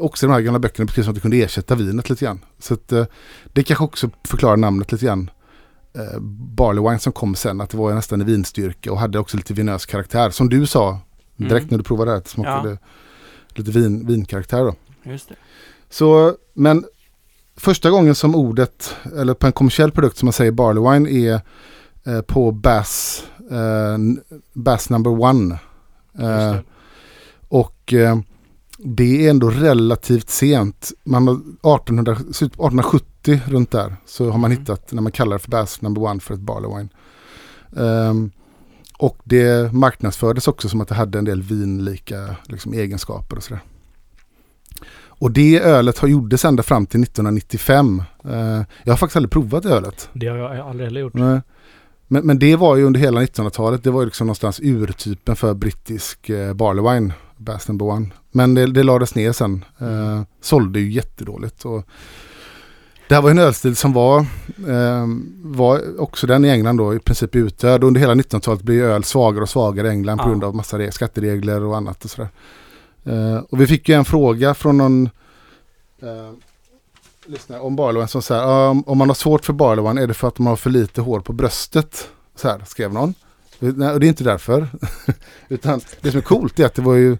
också 0.00 0.26
de 0.26 0.32
här 0.32 0.40
gamla 0.40 0.58
böckerna 0.58 0.86
beskriva 0.86 1.04
som 1.04 1.10
att 1.10 1.14
det 1.14 1.20
kunde 1.20 1.36
ersätta 1.36 1.74
vinet 1.74 2.10
lite 2.10 2.24
grann. 2.24 2.44
Så 2.58 2.74
att, 2.74 2.92
eh, 2.92 3.06
det 3.52 3.62
kanske 3.62 3.84
också 3.84 4.10
förklarar 4.28 4.56
namnet 4.56 4.92
lite 4.92 5.06
grann. 5.06 5.30
Eh, 5.98 6.20
Barley 6.56 6.82
wine 6.84 6.98
som 6.98 7.12
kom 7.12 7.34
sen, 7.34 7.60
att 7.60 7.70
det 7.70 7.76
var 7.76 7.94
nästan 7.94 8.20
i 8.20 8.24
vinstyrka 8.24 8.92
och 8.92 8.98
hade 8.98 9.18
också 9.18 9.36
lite 9.36 9.54
vinös 9.54 9.86
karaktär. 9.86 10.30
Som 10.30 10.48
du 10.48 10.66
sa 10.66 11.00
direkt 11.36 11.52
Mm. 11.62 11.68
när 11.70 11.78
du 11.78 11.84
provade 11.84 12.10
det, 12.10 12.16
att 12.16 12.24
det 12.24 12.30
smakade 12.30 12.78
lite 13.54 13.70
vin, 13.70 14.06
vinkaraktär 14.06 14.64
då. 14.64 14.74
Just 15.10 15.28
det. 15.28 15.34
Så, 15.90 16.34
men 16.54 16.84
första 17.56 17.90
gången 17.90 18.14
som 18.14 18.34
ordet, 18.34 18.94
eller 19.16 19.34
på 19.34 19.46
en 19.46 19.52
kommersiell 19.52 19.90
produkt 19.90 20.16
som 20.18 20.26
man 20.26 20.32
säger 20.32 20.52
barley 20.52 20.92
wine 20.92 21.10
är 21.10 21.40
eh, 22.04 22.20
på 22.22 22.52
Bass, 22.52 23.22
eh, 23.50 23.98
Bass 24.52 24.90
number 24.90 25.10
one. 25.22 25.58
Eh, 26.18 26.56
och 27.48 27.92
eh, 27.92 28.18
det 28.78 29.26
är 29.26 29.30
ändå 29.30 29.50
relativt 29.50 30.30
sent. 30.30 30.92
Man 31.04 31.28
har 31.28 31.34
1800, 31.34 32.16
slutet 32.32 32.60
på 33.28 33.34
1870 33.34 33.52
runt 33.54 33.70
där 33.70 33.96
så 34.06 34.30
har 34.30 34.38
man 34.38 34.50
Mm. 34.52 34.58
hittat 34.60 34.92
när 34.92 35.02
man 35.02 35.12
kallar 35.12 35.32
det 35.32 35.38
för 35.42 35.50
Bass 35.50 35.82
number 35.82 36.02
one 36.02 36.20
för 36.20 36.34
ett 36.34 36.40
barley 36.40 36.70
wine. 36.76 36.88
Ehm, 37.76 38.30
och 38.98 39.18
det 39.24 39.72
marknadsfördes 39.72 40.48
också 40.48 40.68
som 40.68 40.80
att 40.80 40.88
det 40.88 40.94
hade 40.94 41.18
en 41.18 41.24
del 41.24 41.42
vinlika 41.42 42.36
liksom, 42.44 42.72
egenskaper 42.72 43.36
och 43.36 43.42
sådär. 43.42 43.60
Och 45.20 45.30
det 45.30 45.60
ölet 45.60 45.98
har 45.98 46.08
gjordes 46.08 46.44
ända 46.44 46.62
fram 46.62 46.86
till 46.86 47.00
1995. 47.02 48.02
Eh, 48.24 48.62
jag 48.84 48.92
har 48.92 48.96
faktiskt 48.96 49.16
aldrig 49.16 49.30
provat 49.30 49.62
det 49.62 49.68
ölet. 49.70 50.08
Det 50.12 50.26
har 50.26 50.36
jag 50.36 50.68
aldrig 50.68 50.86
heller 50.86 51.00
gjort. 51.00 51.14
Nej. 51.14 51.40
Men, 52.08 52.26
men 52.26 52.38
det 52.38 52.56
var 52.56 52.76
ju 52.76 52.84
under 52.84 53.00
hela 53.00 53.20
1900-talet. 53.22 53.84
Det 53.84 53.90
var 53.90 54.00
ju 54.00 54.06
liksom 54.06 54.26
någonstans 54.26 54.60
urtypen 54.62 55.36
för 55.36 55.54
brittisk 55.54 56.28
eh, 56.30 56.54
barley 56.54 56.94
wine. 56.94 57.12
Bass 57.36 57.68
number 57.68 57.86
one. 57.86 58.10
Men 58.32 58.54
det, 58.54 58.66
det 58.66 58.82
lades 58.82 59.14
ner 59.14 59.32
sen. 59.32 59.64
Eh, 59.78 60.22
sålde 60.40 60.80
ju 60.80 60.92
jättedåligt. 60.92 61.64
Och 61.64 61.84
Det 63.08 63.14
här 63.14 63.22
var 63.22 63.30
en 63.30 63.38
ölstil 63.38 63.76
som 63.76 63.92
var, 63.92 64.18
eh, 64.68 65.06
var 65.42 66.00
också 66.00 66.26
den 66.26 66.44
i 66.44 66.48
England 66.48 66.76
då 66.76 66.94
i 66.94 66.98
princip 66.98 67.36
utdöd. 67.36 67.84
Under 67.84 68.00
hela 68.00 68.14
1900-talet 68.14 68.62
blev 68.62 68.84
öl 68.84 69.04
svagare 69.04 69.42
och 69.42 69.48
svagare 69.48 69.86
i 69.86 69.90
England 69.90 70.18
på 70.18 70.24
Ja. 70.24 70.28
grund 70.28 70.44
av 70.44 70.54
massa 70.54 70.78
re- 70.78 70.90
skatteregler 70.90 71.62
och 71.64 71.76
annat 71.76 72.04
och 72.04 72.10
sådär. 72.10 72.28
Eh, 73.04 73.36
och 73.50 73.60
vi 73.60 73.66
fick 73.66 73.88
ju 73.88 73.94
en 73.94 74.04
fråga 74.04 74.54
från 74.54 74.78
någon 74.78 75.10
eh, 76.02 76.30
lyssnare 77.26 77.60
om 77.60 77.76
Barlowan 77.76 78.08
som 78.08 78.22
säger 78.22 78.70
um, 78.70 78.82
om 78.86 78.98
man 78.98 79.08
har 79.08 79.14
svårt 79.14 79.44
för 79.44 79.52
Barlowan 79.52 79.98
är 79.98 80.06
det 80.06 80.14
för 80.14 80.28
att 80.28 80.38
man 80.38 80.46
har 80.50 80.56
för 80.56 80.70
lite 80.70 81.00
hår 81.00 81.20
på 81.20 81.32
bröstet? 81.32 82.08
Så 82.36 82.48
här 82.48 82.62
skrev 82.66 82.92
någon. 82.92 83.14
Nej, 83.58 83.92
och 83.92 84.00
det 84.00 84.06
är 84.06 84.08
inte 84.08 84.24
därför. 84.24 84.68
Utan 85.48 85.80
det 86.00 86.10
som 86.10 86.18
är 86.18 86.22
coolt 86.22 86.58
är 86.60 86.66
att 86.66 86.74
det 86.74 86.82
var 86.82 86.94
ju 86.94 87.16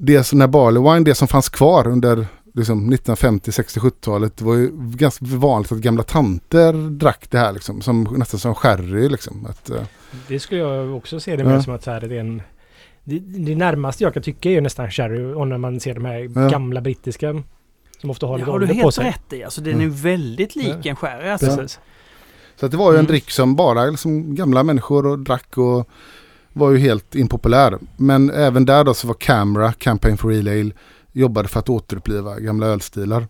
det 0.00 0.24
som 0.24 0.38
när 0.38 0.46
Barley 0.46 0.82
Wine, 0.82 1.04
det 1.04 1.14
som 1.14 1.28
fanns 1.28 1.48
kvar 1.48 1.86
under 1.86 2.26
liksom 2.58 2.78
1950, 2.78 3.52
60, 3.52 3.80
70-talet. 3.80 4.36
Det 4.36 4.44
var 4.44 4.54
ju 4.54 4.70
ganska 4.74 5.24
vanligt 5.24 5.72
att 5.72 5.78
gamla 5.78 6.02
tanter 6.02 6.72
drack 6.90 7.26
det 7.30 7.38
här 7.38 7.52
liksom, 7.52 7.80
som, 7.80 8.02
nästan 8.04 8.40
som 8.40 8.54
sherry 8.54 9.08
liksom. 9.08 9.46
Att, 9.50 9.70
eh, 9.70 9.82
Det 10.28 10.40
skulle 10.40 10.60
jag 10.60 10.96
också 10.96 11.20
se 11.20 11.36
det 11.36 11.42
Ja. 11.42 11.48
mer 11.48 11.60
som 11.60 11.74
att 11.74 11.82
så 11.84 11.90
här, 11.90 12.00
det 12.00 12.16
är 12.16 12.20
en... 12.20 12.42
Det, 13.04 13.18
det 13.18 13.54
närmaste 13.56 14.04
jag 14.04 14.14
kan 14.14 14.22
tycka 14.22 14.48
är 14.48 14.52
ju 14.52 14.60
nästan 14.60 14.90
sherry 14.90 15.32
och 15.34 15.48
när 15.48 15.58
man 15.58 15.80
ser 15.80 15.94
de 15.94 16.04
här 16.04 16.30
Ja. 16.34 16.48
gamla 16.48 16.80
brittiska 16.80 17.42
som 18.00 18.10
ofta 18.10 18.26
har 18.26 18.34
Det 18.34 18.38
lite 18.38 18.50
har 18.50 18.58
du 18.58 18.64
ålder 18.64 18.74
på 18.74 18.80
helt 18.82 18.94
sig. 18.94 19.04
rätt 19.04 19.32
i. 19.32 19.44
Alltså 19.44 19.60
den 19.60 19.74
är 19.74 19.84
Mm. 19.84 19.96
väldigt 19.96 20.56
lik 20.56 20.76
Ja. 20.82 20.90
en 20.90 20.96
sherry. 20.96 21.28
Alltså. 21.28 21.68
Så 22.56 22.66
att 22.66 22.72
det 22.72 22.76
var 22.78 22.92
ju 22.92 22.94
en 22.96 23.00
Mm. 23.04 23.06
dryck 23.10 23.30
som 23.30 23.56
bara 23.56 23.84
liksom, 23.86 24.34
gamla 24.34 24.62
människor 24.62 25.06
och 25.06 25.18
drack 25.18 25.58
och 25.58 25.88
var 26.52 26.70
ju 26.70 26.78
helt 26.78 27.14
impopulär. 27.14 27.78
Men 27.96 28.30
även 28.30 28.64
där 28.64 28.84
då 28.84 28.94
så 28.94 29.06
var 29.06 29.14
Camera, 29.14 29.72
Campaign 29.72 30.16
for 30.16 30.28
Real 30.28 30.48
Ale, 30.48 30.70
jobbade 31.18 31.48
för 31.48 31.60
att 31.60 31.68
återuppliva 31.68 32.40
gamla 32.40 32.66
ölstilar. 32.66 33.28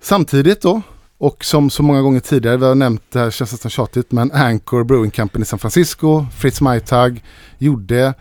Samtidigt 0.00 0.60
då, 0.62 0.82
och 1.18 1.44
som 1.44 1.70
så 1.70 1.82
många 1.82 2.00
gånger 2.02 2.20
tidigare, 2.20 2.56
vi 2.56 2.64
har 2.66 2.74
nämnt 2.74 3.02
det 3.10 3.18
här 3.18 3.30
känns 3.30 3.52
nästan 3.52 3.70
tjatigt, 3.70 4.12
men 4.12 4.32
Anchor 4.32 4.84
Brewing 4.84 5.10
Company 5.10 5.42
i 5.42 5.46
San 5.46 5.58
Francisco, 5.58 6.26
Fritz 6.36 6.60
Maytag, 6.60 7.24
gjorde 7.58 8.14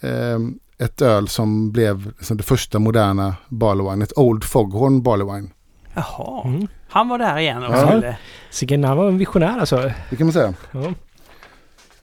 ehm, 0.00 0.58
ett 0.78 1.02
öl 1.02 1.28
som 1.28 1.72
blev 1.72 2.06
liksom 2.18 2.36
det 2.36 2.42
första 2.42 2.78
moderna 2.78 3.34
barley 3.48 3.90
wine, 3.90 4.04
ett 4.04 4.18
Old 4.18 4.44
Foghorn 4.44 5.02
barley 5.02 5.26
wine. 5.36 5.48
Jaha, 5.94 6.42
Mm. 6.44 6.66
han 6.88 7.08
var 7.08 7.18
där 7.18 7.38
igen 7.38 7.62
och 7.64 7.74
Ja. 7.74 7.86
skulle... 7.86 8.16
Sicken, 8.50 8.84
han 8.84 8.96
var 8.96 9.08
en 9.08 9.18
visionär 9.18 9.58
alltså. 9.58 9.90
Det 10.10 10.16
kan 10.16 10.26
man 10.26 10.32
säga. 10.32 10.54
Ja. 10.72 10.92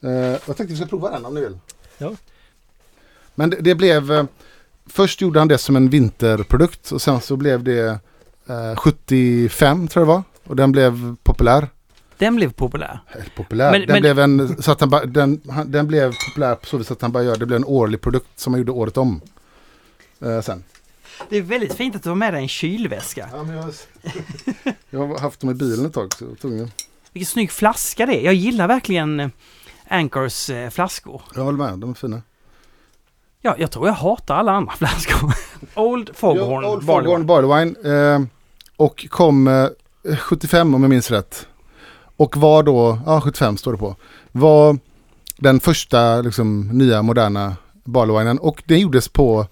Eh, 0.09 0.11
jag 0.19 0.45
tänkte 0.45 0.65
vi 0.65 0.75
ska 0.75 0.85
prova 0.85 1.09
den 1.11 1.25
om 1.25 1.33
ni 1.33 1.41
vill. 1.41 1.57
Ja. 1.97 2.11
Men 3.35 3.49
det, 3.49 3.57
det 3.61 3.75
blev... 3.75 4.11
Eh, 4.11 4.23
först 4.89 5.21
gjorde 5.21 5.39
han 5.39 5.47
det 5.47 5.57
som 5.57 5.75
en 5.75 5.89
vinterprodukt 5.89 6.91
och 6.91 7.01
sen 7.01 7.21
så 7.21 7.35
blev 7.37 7.63
det 7.63 7.99
eh, 8.49 8.75
75 8.77 9.87
tror 9.87 10.01
jag 10.01 10.07
det 10.07 10.13
var. 10.13 10.23
Och 10.43 10.55
den 10.55 10.71
blev 10.71 11.15
populär. 11.23 11.67
Den 12.17 12.35
blev 12.35 12.51
populär. 12.53 12.99
Eh, 13.15 13.23
populär. 13.35 13.71
Men- 13.71 13.81
den 13.81 13.91
men- 13.91 14.01
blev 14.01 14.19
en... 14.19 14.61
Så 14.63 14.71
att 14.71 14.79
han, 14.79 14.89
bara- 14.89 15.05
den, 15.05 15.41
han, 15.49 15.71
den 15.71 15.87
blev 15.87 16.13
populär 16.27 16.55
på 16.55 16.65
så 16.65 16.77
vis 16.77 16.91
att 16.91 17.01
han 17.01 17.11
bara 17.11 17.23
gör 17.23 17.35
det 17.35 17.45
blev 17.45 17.57
en 17.57 17.65
årlig 17.65 18.01
produkt 18.01 18.39
som 18.39 18.53
han 18.53 18.59
gjorde 18.59 18.71
året 18.71 18.97
om. 18.97 19.21
Eh, 20.21 20.41
sen. 20.41 20.63
Det 21.29 21.37
är 21.37 21.41
väldigt 21.41 21.73
fint 21.73 21.95
att 21.95 22.03
du 22.03 22.09
har 22.09 22.15
med 22.15 22.33
dig 22.33 22.41
en 22.41 22.47
kylväska. 22.47 23.29
Ja, 23.33 23.45
jag, 23.53 23.73
jag 24.89 25.07
har 25.07 25.19
haft 25.19 25.39
dem 25.39 25.49
i 25.49 25.53
bilen 25.53 25.85
ett 25.85 25.93
tag 25.93 26.13
så 26.13 26.25
jag 26.25 26.39
tvungen. 26.39 26.71
Vilken 27.13 27.25
snygg 27.27 27.51
flaska 27.51 28.05
det 28.05 28.21
är. 28.21 28.25
Jag 28.25 28.33
gillar 28.33 28.67
verkligen 28.67 29.31
Anchors 29.87 30.49
eh, 30.49 30.69
flaskor. 30.69 31.21
Jag 31.35 31.43
håller 31.43 31.57
med, 31.57 31.79
de 31.79 31.89
är 31.89 31.93
fina. 31.93 32.21
Ja, 33.45 33.55
jag 33.57 33.71
tror 33.71 33.87
jag 33.87 33.93
hatar 33.93 34.35
alla 34.35 34.51
andra 34.51 34.73
flaskor. 34.77 35.33
Old 35.75 36.09
Foghorn 36.15 36.63
Ja, 36.63 36.69
Old 36.69 36.85
Barley 36.85 37.05
Foghorn. 37.05 37.25
Barley 37.25 37.65
Wine. 37.65 37.95
Eh, 38.13 38.21
och 38.77 39.05
kom 39.09 39.47
eh, 39.47 40.15
75 40.17 40.75
om 40.75 40.81
jag 40.83 40.89
minns 40.89 41.11
rätt. 41.11 41.47
Och 42.17 42.37
var 42.37 42.63
då, 42.63 42.99
ja 43.05 43.21
75 43.21 43.57
står 43.57 43.71
det 43.71 43.77
på. 43.77 43.95
Var 44.31 44.77
den 45.37 45.59
första 45.59 46.21
liksom, 46.21 46.69
nya 46.71 47.01
moderna 47.01 47.55
Barley 47.83 48.17
Winen. 48.19 48.39
Och 48.39 48.63
den 48.65 48.79
gjordes 48.79 49.09
på, 49.09 49.47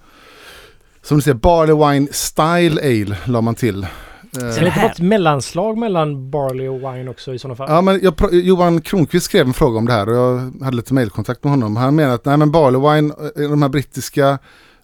som 1.01 1.17
du 1.17 1.21
ser, 1.23 1.33
Barley 1.33 1.75
Wine 1.75 2.07
Style 2.11 2.81
Ale 2.81 3.17
la 3.25 3.41
man 3.41 3.55
till. 3.55 3.87
Ska 4.33 4.41
det 4.61 4.65
inte 4.67 4.79
vara 4.79 4.91
ett 4.91 4.99
mellanslag 4.99 5.77
mellan 5.77 6.29
barley 6.31 6.67
och 6.67 6.79
wine 6.93 7.09
också 7.09 7.33
i 7.33 7.39
sådana 7.39 7.55
fall? 7.55 7.67
Ja, 7.69 7.81
men 7.81 7.99
jag, 8.03 8.33
Johan 8.33 8.81
Kronqvist 8.81 9.25
skrev 9.25 9.47
en 9.47 9.53
fråga 9.53 9.77
om 9.77 9.85
det 9.85 9.93
här 9.93 10.09
och 10.09 10.15
jag 10.15 10.51
hade 10.63 10.77
lite 10.77 10.93
mailkontakt 10.93 11.43
med 11.43 11.51
honom. 11.53 11.75
Han 11.75 11.95
menar 11.95 12.13
att 12.15 12.25
nej, 12.25 12.37
men 12.37 12.51
Barley 12.51 12.81
Wine, 13.01 13.13
eh, 13.35 13.49
de 13.49 13.61
här 13.61 13.69
brittiska 13.69 14.39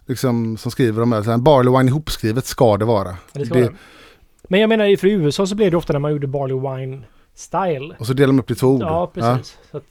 liksom, 0.06 0.56
som 0.56 0.70
skriver 0.70 1.02
om 1.02 1.10
det, 1.10 1.22
här, 1.26 1.38
Barley 1.38 1.78
Wine 1.78 1.88
ihopskrivet 1.90 2.46
ska 2.46 2.76
det 2.76 2.84
vara. 2.84 3.16
Det 3.32 3.44
ska 3.46 3.54
Det- 3.54 3.60
vara 3.60 3.70
det. 3.72 3.76
Men 4.48 4.60
jag 4.60 4.68
menar, 4.68 4.96
för 4.96 5.06
i 5.06 5.10
USA 5.12 5.46
så 5.46 5.54
blev 5.54 5.70
det 5.70 5.76
ofta 5.76 5.92
när 5.92 6.00
man 6.00 6.12
gjorde 6.12 6.26
barley 6.26 6.56
wine 6.56 7.02
style. 7.34 7.94
Och 7.98 8.06
så 8.06 8.12
delar 8.12 8.26
de 8.26 8.38
upp 8.40 8.46
det 8.48 8.52
i 8.52 8.56
två 8.56 8.66
ord. 8.68 8.82
Ja, 8.82 9.10
precis. 9.14 9.58
Så 9.70 9.76
att, 9.76 9.84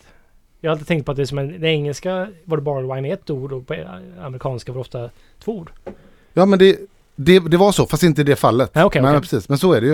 jag 0.61 0.69
har 0.69 0.71
alltid 0.71 0.87
tänkt 0.87 1.05
på 1.05 1.11
att 1.11 1.15
det 1.17 1.23
är 1.23 1.25
som 1.25 1.37
en, 1.37 1.61
det 1.61 1.67
engelska 1.67 2.27
var 2.45 2.57
det 2.57 2.63
barley 2.63 2.95
wine 2.95 3.13
ett 3.13 3.29
ord 3.29 3.53
och 3.53 3.67
på 3.67 3.75
amerikanska 4.21 4.71
var 4.71 4.75
det 4.77 4.81
ofta 4.81 5.09
två 5.43 5.57
ord. 5.57 5.71
Ja 6.33 6.45
men 6.45 6.59
det, 6.59 6.77
det, 7.21 7.39
det 7.39 7.57
var 7.57 7.71
så, 7.71 7.87
fast 7.87 8.03
inte 8.03 8.21
i 8.21 8.23
det 8.23 8.35
fallet. 8.35 8.71
Ja, 8.73 8.85
okej, 8.85 9.01
men, 9.01 9.11
okej. 9.11 9.21
precis, 9.21 9.49
men 9.49 9.57
så 9.57 9.73
är 9.73 9.81
det 9.81 9.87
ju. 9.87 9.93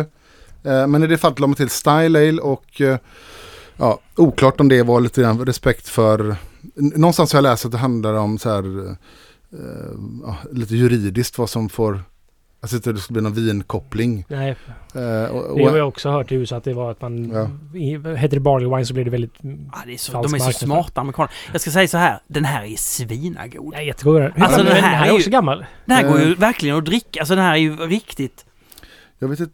Eh, 0.71 0.87
men 0.87 1.03
i 1.03 1.07
det 1.07 1.17
fallet 1.17 1.39
la 1.39 1.47
man 1.47 1.55
till 1.55 1.69
Style 1.69 2.29
Ale 2.29 2.41
och 2.41 2.81
eh, 2.81 2.97
ja, 3.77 3.99
oklart 4.15 4.59
om 4.59 4.69
det 4.69 4.83
var 4.83 5.01
lite 5.01 5.21
grann 5.21 5.45
respekt 5.45 5.89
för... 5.89 6.35
Någonstans 6.75 7.33
har 7.33 7.37
jag 7.37 7.43
läst 7.43 7.65
att 7.65 7.71
det 7.71 7.77
handlar 7.77 8.13
om 8.13 8.37
så 8.37 8.49
här, 8.49 8.89
eh, 9.51 10.35
lite 10.51 10.75
juridiskt 10.75 11.37
vad 11.37 11.49
som 11.49 11.69
får... 11.69 12.03
Alltså 12.65 12.77
att 12.77 12.83
det 12.83 12.97
skulle 12.97 13.21
bli 13.21 13.23
någon 13.29 13.33
vinkoppling. 13.33 14.25
Nej, 14.27 14.55
Eh, 14.95 15.01
och, 15.25 15.57
det 15.57 15.63
har 15.63 15.71
och, 15.71 15.77
jag 15.77 15.87
också 15.87 16.09
hört 16.09 16.31
i 16.31 16.35
USA 16.35 16.55
att 16.57 16.63
det 16.63 16.73
var 16.73 16.91
att 16.91 17.01
man... 17.01 17.29
Ja. 17.29 17.49
I, 17.79 17.89
heter 18.17 18.35
det 18.37 18.39
barley 18.39 18.69
wine 18.69 18.85
så 18.85 18.93
blir 18.93 19.03
det 19.05 19.09
väldigt... 19.11 19.33
Ja, 19.41 19.79
det 19.85 19.93
är 19.93 19.97
så, 19.97 20.11
Falsk 20.11 20.31
de 20.31 20.35
är 20.35 20.51
så 20.51 20.65
smarta 20.65 21.01
amerikaner. 21.01 21.31
Jag 21.51 21.61
ska 21.61 21.71
säga 21.71 21.87
så 21.87 21.97
här, 21.97 22.19
den 22.27 22.45
här 22.45 22.63
är 22.63 22.75
svinagod. 22.77 23.73
Ja, 23.75 23.81
jättegod. 23.81 24.31
Alltså, 24.37 24.57
den 24.57 24.65
den, 24.65 24.83
här 24.83 25.01
är 25.03 25.07
är 25.07 25.11
ju- 25.11 25.17
också 25.17 25.29
gammal. 25.29 25.65
Den 25.85 25.95
här 25.97 26.07
går 26.09 26.19
ju 26.19 26.31
Eh. 26.31 26.37
verkligen 26.39 26.77
att 26.77 26.85
dricka. 26.85 27.19
Alltså 27.19 27.35
den 27.35 27.43
här 27.43 27.51
är 27.53 27.57
ju 27.57 27.75
riktigt... 27.77 28.45
jag 29.19 29.27
vet 29.27 29.39
inte. 29.39 29.53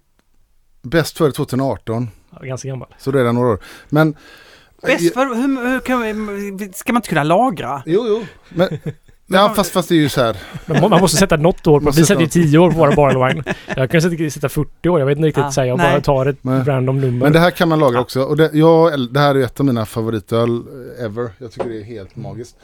Bäst 0.81 1.17
före 1.17 1.31
2018. 1.31 2.09
Ja, 2.31 2.39
ganska 2.39 2.67
gammal. 2.67 2.87
Så 2.97 3.11
det 3.11 3.19
är 3.19 3.23
det 3.23 3.31
några 3.31 3.47
år. 3.49 3.59
Men... 3.89 4.15
Bäst 4.81 5.13
för, 5.13 5.25
hur, 5.35 5.69
hur 5.71 5.79
kan 5.79 6.01
vi, 6.57 6.71
ska 6.73 6.93
man 6.93 6.99
inte 6.99 7.09
kunna 7.09 7.23
lagra? 7.23 7.83
Jo, 7.85 8.05
jo. 8.07 8.25
Men, 8.49 8.69
ja, 9.33 9.53
fast, 9.55 9.71
fast 9.71 9.89
det 9.89 9.95
är 9.95 9.99
ju 9.99 10.09
så 10.09 10.21
här. 10.21 10.37
Man, 10.65 10.81
må- 10.81 10.89
man 10.89 11.01
måste 11.01 11.17
sätta 11.17 11.37
något 11.37 11.67
år 11.67 11.79
på. 11.79 11.85
Vi 11.91 12.05
sätter 12.05 12.21
ju 12.21 12.27
sätta- 12.27 12.33
10 12.47 12.57
år 12.57 12.71
på 12.71 12.77
våra 13.01 13.27
wine. 13.27 13.43
Jag 13.75 13.91
kan 13.91 14.01
sätta, 14.01 14.29
sätta 14.29 14.49
40 14.49 14.89
år. 14.89 14.99
Jag 14.99 15.05
vet 15.07 15.17
inte 15.17 15.27
riktigt. 15.27 15.43
Ah, 15.43 15.51
så 15.51 15.61
här, 15.61 15.67
jag 15.67 15.77
nej. 15.77 15.91
bara 15.91 16.01
tar 16.01 16.25
ett 16.25 16.37
Nej. 16.41 16.63
random 16.63 17.01
nummer. 17.01 17.19
Men 17.23 17.33
det 17.33 17.39
här 17.39 17.51
kan 17.51 17.69
man 17.69 17.79
lagra 17.79 17.99
också. 17.99 18.21
Och 18.21 18.37
det, 18.37 18.49
jag, 18.53 19.13
det 19.13 19.19
här 19.19 19.35
är 19.35 19.43
ett 19.43 19.59
av 19.59 19.65
mina 19.65 19.85
favoritöl 19.85 20.63
ever. 20.99 21.29
Jag 21.37 21.51
tycker 21.51 21.69
det 21.69 21.79
är 21.79 21.83
helt 21.83 22.15
magiskt. 22.15 22.55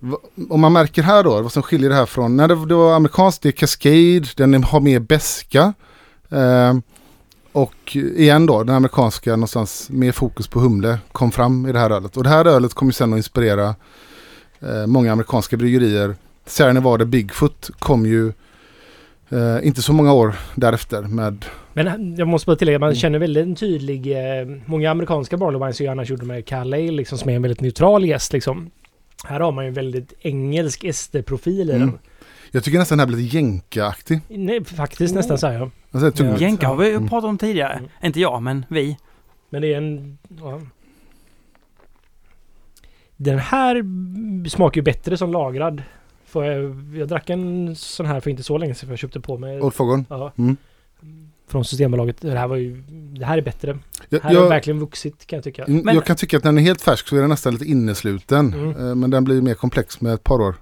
Va- 0.00 0.18
Om 0.50 0.60
man 0.60 0.72
märker 0.72 1.02
här 1.02 1.24
då, 1.24 1.42
vad 1.42 1.52
som 1.52 1.62
skiljer 1.62 1.90
det 1.90 1.96
här 1.96 2.06
från, 2.06 2.36
när 2.36 2.48
det, 2.48 2.66
det 2.66 2.74
var 2.74 2.94
amerikanskt, 2.96 3.42
det 3.42 3.48
är 3.48 3.52
Cascade, 3.52 4.22
den 4.36 4.64
har 4.64 4.80
mer 4.80 4.98
beska. 5.00 5.72
Eh, 6.30 6.74
och 7.52 7.96
igen 7.96 8.46
då, 8.46 8.62
den 8.62 8.76
amerikanska 8.76 9.30
någonstans 9.30 9.86
mer 9.90 10.12
fokus 10.12 10.48
på 10.48 10.60
humle 10.60 10.98
kom 11.12 11.32
fram 11.32 11.66
i 11.66 11.72
det 11.72 11.78
här 11.78 11.90
ölet. 11.90 12.16
Och 12.16 12.22
det 12.24 12.28
här 12.30 12.44
ölet 12.44 12.74
kommer 12.74 12.92
sen 12.92 13.12
att 13.12 13.16
inspirera 13.16 13.74
eh, 14.62 14.86
många 14.86 15.12
amerikanska 15.12 15.56
bryggerier. 15.56 16.14
Sierra 16.46 16.72
Nevada 16.72 17.04
Bigfoot 17.04 17.70
kom 17.78 18.06
ju 18.06 18.32
eh, 19.30 19.66
inte 19.66 19.82
så 19.82 19.92
många 19.92 20.12
år 20.12 20.34
därefter 20.54 21.02
med 21.02 21.44
Men 21.72 22.16
jag 22.16 22.28
måste 22.28 22.46
bara 22.46 22.56
tillägga, 22.56 22.78
man 22.78 22.88
Mm. 22.88 22.96
känner 22.96 23.18
väldigt 23.18 23.42
en 23.46 23.54
tydlig... 23.54 24.06
Eh, 24.40 24.46
många 24.66 24.90
amerikanska 24.90 25.36
barley 25.36 25.60
wines 25.60 25.80
är 25.80 25.84
ju 25.84 25.90
annars 25.90 26.10
gjorda 26.10 26.24
med 26.24 26.46
Cal 26.46 26.74
Ale, 26.74 26.90
liksom, 26.92 27.18
som 27.18 27.30
är 27.30 27.34
en 27.36 27.42
väldigt 27.42 27.60
neutral 27.60 28.04
gäst 28.04 28.32
liksom. 28.32 28.70
Här 29.24 29.40
har 29.40 29.52
man 29.52 29.64
ju 29.64 29.68
en 29.68 29.74
väldigt 29.74 30.12
engelsk 30.20 30.84
esteprofil 30.84 31.70
i 31.70 31.74
Mm. 31.74 31.80
den. 31.88 31.98
Jag 32.50 32.64
tycker 32.64 32.78
nästan 32.78 32.98
den 32.98 33.08
här 33.08 33.14
blir 33.14 33.24
lite 33.24 33.36
jänkaaktig. 33.36 34.20
Nej, 34.28 34.64
faktiskt 34.64 35.14
nästan 35.14 35.38
så 35.38 35.46
här, 35.46 35.54
ja. 35.54 35.70
Alltså. 36.04 36.24
Jänka 36.38 36.68
har 36.68 36.76
vi 36.76 36.86
ju 36.88 36.94
Mm. 36.94 37.08
pratat 37.08 37.28
om 37.28 37.38
tidigare. 37.38 37.72
Mm. 37.72 37.90
Inte 38.02 38.20
jag, 38.20 38.42
men 38.42 38.64
vi. 38.68 38.96
Men 39.50 39.62
det 39.62 39.72
är 39.74 39.76
en... 39.78 40.18
Ja. 40.40 40.60
Den 43.22 43.38
här 43.38 43.84
smakar 44.48 44.78
ju 44.78 44.82
bättre 44.82 45.16
som 45.16 45.32
lagrad. 45.32 45.82
För 46.26 46.44
jag, 46.44 46.84
jag 46.96 47.08
drack 47.08 47.30
en 47.30 47.76
sån 47.76 48.06
här 48.06 48.20
för 48.20 48.30
inte 48.30 48.42
så 48.42 48.58
länge 48.58 48.74
sedan 48.74 48.86
för 48.86 48.92
jag 48.92 48.98
köpte 48.98 49.20
på 49.20 49.38
mig... 49.38 49.60
Old 49.60 49.74
Foghorn. 49.74 50.04
Ja. 50.10 50.32
Mm. 50.38 50.56
Från 51.48 51.64
Systembolaget. 51.64 52.20
Det 52.20 52.38
här 52.38 52.46
var 52.48 52.56
ju... 52.56 52.82
Det 53.18 53.24
här 53.24 53.38
är 53.38 53.42
bättre. 53.42 53.78
Jag, 54.08 54.20
Här 54.20 54.34
har 54.34 54.48
verkligen 54.48 54.80
vuxit 54.80 55.26
kan 55.26 55.36
jag 55.36 55.44
tycka. 55.44 55.64
mm, 55.64 55.82
Men- 55.84 55.94
jag 55.94 56.04
kan 56.04 56.16
tycka 56.16 56.36
att 56.36 56.44
när 56.44 56.52
den 56.52 56.58
är 56.58 56.62
helt 56.62 56.82
färsk 56.82 57.08
så 57.08 57.16
är 57.16 57.20
den 57.20 57.30
nästan 57.30 57.52
lite 57.52 57.64
innesluten. 57.64 58.54
Mm. 58.54 58.88
Eh, 58.88 58.94
Men 58.94 59.10
den 59.10 59.24
blir 59.24 59.42
mer 59.42 59.54
komplex 59.54 60.00
med 60.00 60.14
ett 60.14 60.24
par 60.24 60.40
år. 60.40 60.54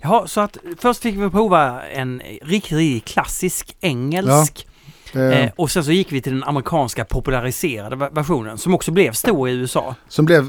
Ja, 0.00 0.24
så 0.26 0.40
att 0.40 0.56
först 0.78 1.02
fick 1.02 1.14
vi 1.16 1.30
prova 1.30 1.82
en 1.82 2.22
riktigt, 2.42 2.72
riktigt 2.78 3.04
klassisk 3.04 3.76
engelsk. 3.80 4.66
Eh, 4.66 4.72
Eh, 5.14 5.50
och 5.56 5.70
sen 5.70 5.84
så 5.84 5.92
gick 5.92 6.12
vi 6.12 6.22
till 6.22 6.32
den 6.32 6.44
amerikanska 6.44 7.04
populariserade 7.04 7.96
ver- 7.96 8.14
versionen 8.14 8.58
som 8.58 8.74
också 8.74 8.90
blev 8.90 9.12
stor 9.12 9.48
i 9.48 9.52
USA. 9.52 9.94
Som 10.08 10.24
blev 10.24 10.42
eh, 10.42 10.48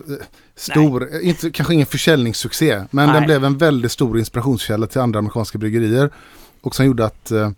stor, 0.55 1.09
eh, 1.15 1.27
inte, 1.29 1.51
kanske 1.51 1.73
ingen 1.73 1.85
försäljningssuccé, 1.85 2.83
men 2.91 3.05
Nej. 3.07 3.15
den 3.15 3.25
blev 3.25 3.45
en 3.45 3.57
väldigt 3.57 3.91
stor 3.91 4.19
inspirationskälla 4.19 4.87
till 4.87 5.01
andra 5.01 5.19
amerikanska 5.19 5.57
bryggerier. 5.57 6.09
Och 6.61 6.75
som 6.75 6.85
gjorde 6.85 7.05
att, 7.05 7.31
eh, 7.31 7.51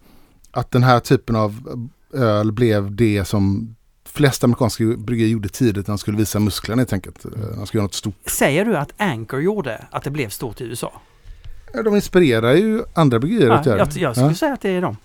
att 0.52 0.72
den 0.72 0.84
här 0.84 1.00
typen 1.00 1.36
av 1.36 1.80
öl 2.14 2.52
blev 2.52 2.96
det 2.96 3.26
som 3.26 3.76
flesta 4.10 4.46
amerikanska 4.46 4.84
bryggerier 4.84 5.34
gjorde 5.34 5.50
tidigt 5.50 5.88
när 5.88 5.94
de 5.94 5.98
skulle 5.98 6.18
visa 6.18 6.40
musklerna 6.40 6.80
helt 6.80 6.94
enkelt. 6.94 7.26
Eh, 7.26 7.32
De 7.32 7.68
skulle 7.68 7.80
göra 7.80 7.86
något 7.86 7.94
stort. 7.94 8.16
Säger 8.26 8.66
du 8.66 8.78
att 8.78 8.94
Anchor 8.98 9.42
gjorde 9.42 9.86
att 9.92 10.04
det 10.04 10.10
blev 10.12 10.30
stort 10.30 10.62
i 10.62 10.64
USA? 10.64 11.02
Ja, 11.74 11.84
De 11.84 11.96
inspirerar 11.96 12.54
ju 12.54 12.84
andra 12.94 13.20
bryggerier 13.20 13.48
Ja, 13.48 13.54
att 13.56 13.66
göra 13.66 13.78
jag, 13.78 13.88
det. 13.90 14.00
jag 14.00 14.16
skulle 14.16 14.30
Ja. 14.30 14.36
säga 14.36 14.54
att 14.54 14.62
det 14.62 14.70
är 14.70 14.82
de. 14.82 14.98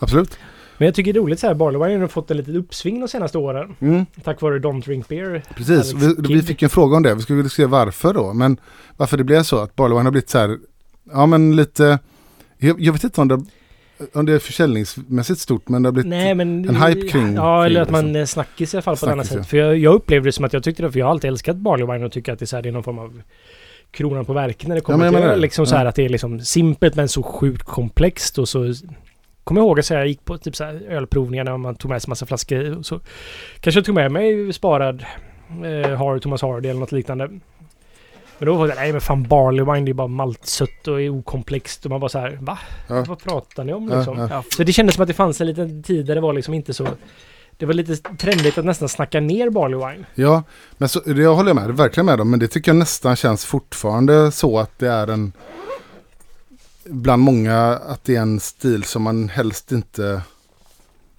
Absolut. 0.00 0.38
Men 0.78 0.86
jag 0.86 0.94
tycker 0.94 1.12
det 1.12 1.18
är 1.18 1.20
roligt 1.20 1.40
så 1.40 1.46
här, 1.46 1.54
Barley 1.54 1.82
Wine 1.88 2.00
har 2.00 2.08
fått 2.08 2.30
ett 2.30 2.36
litet 2.36 2.54
uppsving 2.54 3.00
de 3.00 3.08
senaste 3.08 3.38
åren. 3.38 3.76
Mm. 3.80 4.06
Tack 4.24 4.40
vare 4.40 4.58
Don't 4.58 4.84
Drink 4.84 5.08
Beer. 5.08 5.42
Precis, 5.56 5.92
vi, 5.94 6.14
vi 6.34 6.42
fick 6.42 6.62
en 6.62 6.68
fråga 6.70 6.96
om 6.96 7.02
det. 7.02 7.14
Vi 7.14 7.20
skulle 7.22 7.36
vilja 7.36 7.50
se 7.50 7.66
varför 7.66 8.14
då. 8.14 8.32
Men 8.32 8.56
varför 8.96 9.16
det 9.16 9.24
blev 9.24 9.42
så 9.42 9.58
att 9.58 9.76
Barley 9.76 9.94
Wine 9.96 10.04
har 10.06 10.10
blivit 10.10 10.30
så 10.30 10.38
här, 10.38 10.58
ja 11.12 11.26
men 11.26 11.56
lite, 11.56 11.98
jag, 12.58 12.80
jag 12.80 12.92
vet 12.92 13.04
inte 13.04 13.20
om 13.20 13.28
det, 13.28 13.44
om 14.14 14.26
det 14.26 14.32
är 14.32 14.38
försäljningsmässigt 14.38 15.40
stort 15.40 15.68
men 15.68 15.82
det 15.82 15.86
har 15.86 15.92
blivit, 15.92 16.10
Nej 16.10 16.34
men... 16.34 16.68
en 16.68 16.76
hype 16.82 17.08
kring- 17.08 17.34
Ja, 17.34 17.66
eller 17.66 17.80
att 17.80 17.90
man 17.90 18.04
liksom. 18.04 18.20
eh, 18.20 18.24
snackis 18.26 18.74
i 18.74 18.76
alla 18.76 18.82
fall 18.82 18.96
på 18.96 19.06
ett 19.06 19.12
annat 19.12 19.26
sätt. 19.26 19.46
För 19.46 19.56
jag, 19.56 19.76
jag 19.78 19.94
upplevde 19.94 20.28
det 20.28 20.32
som 20.32 20.44
att 20.44 20.52
jag 20.52 20.62
tyckte 20.62 20.82
det, 20.82 20.92
för 20.92 20.98
jag 20.98 21.06
har 21.06 21.10
alltid 21.10 21.28
älskat 21.28 21.56
Barley 21.56 21.86
Wine 21.86 22.04
och 22.06 22.12
tycker 22.12 22.32
att 22.32 22.38
det 22.38 22.44
är, 22.44 22.46
så 22.46 22.56
här, 22.56 22.62
det 22.62 22.68
är 22.68 22.72
någon 22.72 22.82
form 22.82 22.98
av 22.98 23.22
kronan 23.90 24.24
på 24.24 24.32
verket 24.32 24.68
när 24.68 24.74
det 24.74 24.80
kommer 24.80 24.98
men 24.98 25.04
jag 25.04 25.12
till 25.12 25.20
menar 25.20 25.32
öl. 25.32 25.38
det. 25.38 25.42
Liksom 25.42 25.66
så 25.66 25.74
Ja. 25.74 25.78
här 25.78 25.86
att 25.86 25.94
det 25.94 26.04
är 26.04 26.08
liksom 26.08 26.40
simpelt 26.40 26.94
men 26.94 27.08
så 27.08 27.22
sjukt 27.22 27.62
komplext 27.62 28.38
och 28.38 28.48
så... 28.48 28.74
Kommer 29.46 29.60
jag 29.60 29.66
ihåg 29.66 29.80
att 29.80 29.90
jag 29.90 30.06
gick 30.06 30.24
på 30.24 30.38
typ 30.38 30.56
så 30.56 30.64
här 30.64 30.82
ölprovningar 30.88 31.44
när 31.44 31.56
man 31.56 31.74
tog 31.74 31.90
med 31.90 32.02
sig 32.02 32.08
massa 32.08 32.26
flaskor 32.26 32.82
så... 32.82 33.00
Kanske 33.60 33.78
jag 33.78 33.84
tog 33.84 33.94
med 33.94 34.12
mig 34.12 34.52
sparad 34.52 35.04
eh, 35.64 35.90
Har 35.90 36.18
Thomas 36.18 36.42
Hardy 36.42 36.68
eller 36.68 36.80
något 36.80 36.92
liknande. 36.92 37.28
Men 38.38 38.46
då 38.46 38.54
var 38.54 38.68
det 38.68 38.74
nej 38.74 38.92
men 38.92 39.00
fan 39.00 39.22
Barley 39.22 39.64
Wine 39.64 39.84
det 39.84 39.92
är 39.92 39.94
bara 39.94 40.06
maltsött 40.06 40.88
och 40.88 41.02
är 41.02 41.08
okomplext 41.08 41.84
och 41.84 41.90
man 41.90 42.00
bara 42.00 42.08
så 42.08 42.18
här 42.18 42.38
va? 42.40 42.58
Ja. 42.88 43.04
Vad 43.08 43.18
pratar 43.18 43.64
ni 43.64 43.72
om 43.72 43.88
liksom? 43.88 44.18
ja. 44.18 44.28
Ja, 44.30 44.44
Så 44.56 44.64
det 44.64 44.72
kändes 44.72 44.94
som 44.94 45.02
att 45.02 45.08
det 45.08 45.14
fanns 45.14 45.40
en 45.40 45.46
liten 45.46 45.82
tid 45.82 46.06
där 46.06 46.14
det 46.14 46.20
var 46.20 46.32
liksom 46.32 46.54
inte 46.54 46.74
så... 46.74 46.88
Det 47.56 47.66
var 47.66 47.74
lite 47.74 47.96
trendigt 47.96 48.58
att 48.58 48.64
nästan 48.64 48.88
snacka 48.88 49.20
ner 49.20 49.50
Barley 49.50 49.78
Wine. 49.78 50.06
ja, 50.14 50.42
men 50.78 50.88
så, 50.88 51.00
det 51.00 51.22
jag 51.22 51.34
håller 51.34 51.54
med, 51.54 51.76
verkligen 51.76 52.06
med 52.06 52.20
om, 52.20 52.30
men 52.30 52.40
det 52.40 52.48
tycker 52.48 52.70
jag 52.70 52.76
nästan 52.76 53.16
känns 53.16 53.44
fortfarande 53.44 54.32
så 54.32 54.58
att 54.58 54.78
det 54.78 54.88
är 54.88 55.06
en, 55.06 55.32
bland 56.88 57.22
många, 57.22 57.58
att 57.58 58.04
det 58.04 58.16
är 58.16 58.20
en 58.20 58.40
stil 58.40 58.84
som 58.84 59.02
man 59.02 59.28
helst 59.28 59.72
inte, 59.72 60.22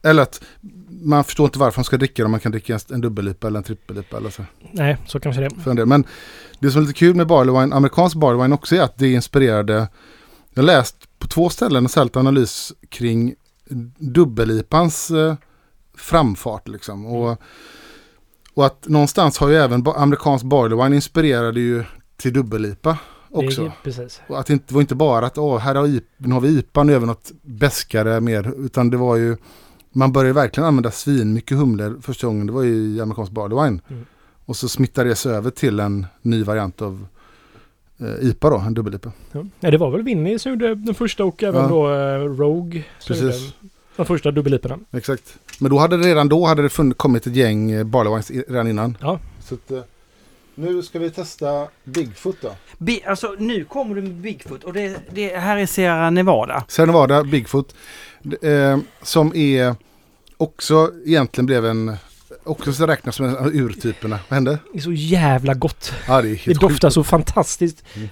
eller 0.03 0.21
att 0.21 0.41
man 0.89 1.23
förstår 1.23 1.45
inte 1.45 1.59
varför 1.59 1.79
man 1.79 1.85
ska 1.85 1.97
dricka 1.97 2.23
det 2.23 2.25
om 2.25 2.31
man 2.31 2.39
kan 2.39 2.51
dricka 2.51 2.79
en, 2.89 3.01
dubbellipa 3.01 3.47
eller 3.47 3.57
en 3.57 3.63
trippellipa 3.63 4.17
eller 4.17 4.29
så. 4.29 4.45
Nej, 4.71 4.97
så 5.07 5.19
kanske 5.19 5.41
det. 5.41 5.49
för 5.63 5.71
en 5.71 5.77
del. 5.77 5.85
Men 5.85 6.03
det 6.59 6.71
som 6.71 6.81
är 6.81 6.87
lite 6.87 6.99
kul 6.99 7.15
med 7.15 7.27
barley 7.27 7.59
wine, 7.59 7.75
amerikansk 7.75 8.15
barley 8.15 8.41
wine 8.41 8.55
också 8.55 8.75
är 8.75 8.81
att 8.81 8.97
det 8.97 9.11
inspirerade, 9.11 9.87
jag 10.53 10.63
har 10.63 10.67
läst 10.67 11.19
på 11.19 11.27
två 11.27 11.49
ställen 11.49 11.83
en 11.83 11.89
särskild 11.89 12.17
analys 12.17 12.73
kring 12.89 13.35
dubbellipans 13.97 15.11
eh, 15.11 15.35
framfart 15.97 16.67
liksom. 16.67 17.05
Och, 17.05 17.41
och 18.53 18.65
att 18.65 18.87
någonstans 18.87 19.37
har 19.37 19.49
ju 19.49 19.55
även 19.55 19.87
amerikansk 19.95 20.45
barley 20.45 20.83
wine 20.83 20.95
inspirerade 20.95 21.59
ju 21.59 21.83
till 22.17 22.33
dubbellipa 22.33 22.97
också. 23.31 23.63
Det, 23.63 23.71
precis. 23.83 24.21
Och 24.27 24.39
att 24.39 24.45
det 24.45 24.53
inte 24.53 24.73
var 24.73 24.81
inte 24.81 24.95
bara 24.95 25.25
att 25.25 25.37
åh, 25.37 25.57
här 25.59 25.75
har, 25.75 25.87
nu 26.17 26.33
har 26.33 26.41
vi 26.41 26.47
IPA, 26.59 26.83
nu 26.83 26.91
gör 26.93 26.99
vi 26.99 27.05
något 27.05 27.31
bäskare 27.41 28.21
mer, 28.21 28.53
utan 28.65 28.89
det 28.89 28.97
var 28.97 29.15
ju, 29.15 29.37
man 29.91 30.11
började 30.11 30.33
verkligen 30.33 30.67
använda 30.67 30.91
svin 30.91 31.33
mycket 31.33 31.57
humlor 31.57 31.99
första 32.01 32.27
gången, 32.27 32.47
det 32.47 32.53
var 32.53 32.63
ju 32.63 32.73
i 32.95 33.01
amerikansk 33.01 33.31
barley. 33.31 33.57
Mm. 33.89 34.05
Och 34.45 34.55
så 34.55 34.69
smittade 34.69 35.09
det 35.09 35.15
sig 35.15 35.31
över 35.35 35.49
till 35.51 35.79
en 35.79 36.05
ny 36.21 36.43
variant 36.43 36.81
av 36.81 37.07
eh, 37.99 38.27
IPA 38.29 38.49
då, 38.49 38.57
en 38.57 38.73
dubbel-IPA. 38.73 39.11
Ja. 39.31 39.69
Det 39.71 39.77
var 39.77 39.91
väl 39.91 40.01
Winnie 40.03 40.39
som 40.39 40.51
gjorde 40.51 40.75
den 40.75 40.95
första 40.95 41.23
och 41.25 41.43
även 41.43 41.61
Ja. 41.61 41.67
då 41.67 41.93
eh, 41.93 42.37
Rogue. 42.37 42.83
Precis. 43.07 43.53
De 43.95 44.05
första 44.05 44.31
dubbelliporna. 44.31 44.79
Exakt. 44.91 45.37
Men 45.59 45.71
då 45.71 45.77
hade 45.77 45.97
det 45.97 46.03
redan 46.07 46.29
då 46.29 46.45
hade 46.45 46.61
det 46.61 46.69
funnit, 46.69 46.97
kommit 46.97 47.27
ett 47.27 47.35
gäng 47.35 47.71
eh, 47.71 47.83
barley 47.83 48.11
wines 48.13 48.31
i- 48.31 48.43
redan 48.47 48.67
innan. 48.67 48.97
Ja. 49.01 49.19
Så 49.39 49.55
att, 49.55 49.71
eh, 49.71 49.79
nu 50.57 50.81
ska 50.83 50.99
vi 50.99 51.11
testa 51.11 51.67
Bigfoot 51.83 52.37
då. 52.41 52.51
Bi- 52.77 53.03
alltså 53.07 53.35
nu 53.39 53.65
kommer 53.65 53.95
du 53.95 54.01
med 54.01 54.11
Bigfoot 54.13 54.63
och 54.63 54.73
det, 54.73 54.97
det 55.11 55.37
här 55.37 55.57
är 55.57 55.65
Sierra 55.65 56.09
Nevada. 56.09 56.63
Sen 56.67 56.91
var 56.91 57.07
det 57.07 57.23
Bigfoot. 57.23 57.75
Eh, 58.41 58.77
som 59.01 59.35
är 59.35 59.75
också 60.37 60.91
egentligen 61.05 61.45
blev 61.45 61.65
en, 61.65 61.97
också 62.43 62.73
så 62.73 62.87
räknas 62.87 63.15
som 63.15 63.25
en 63.25 63.37
av 63.37 63.47
urtyperna. 63.47 64.19
Vad 64.29 64.35
hände? 64.35 64.59
Det 64.73 64.77
är 64.79 64.81
så 64.81 64.91
jävla 64.93 65.53
gott. 65.53 65.93
Ja, 66.07 66.21
det 66.21 66.29
är 66.29 66.41
Det 66.45 66.53
doftar 66.53 66.87
sjukt. 66.87 66.93
så 66.93 67.03
fantastiskt 67.03 67.83
Mm. 67.95 68.09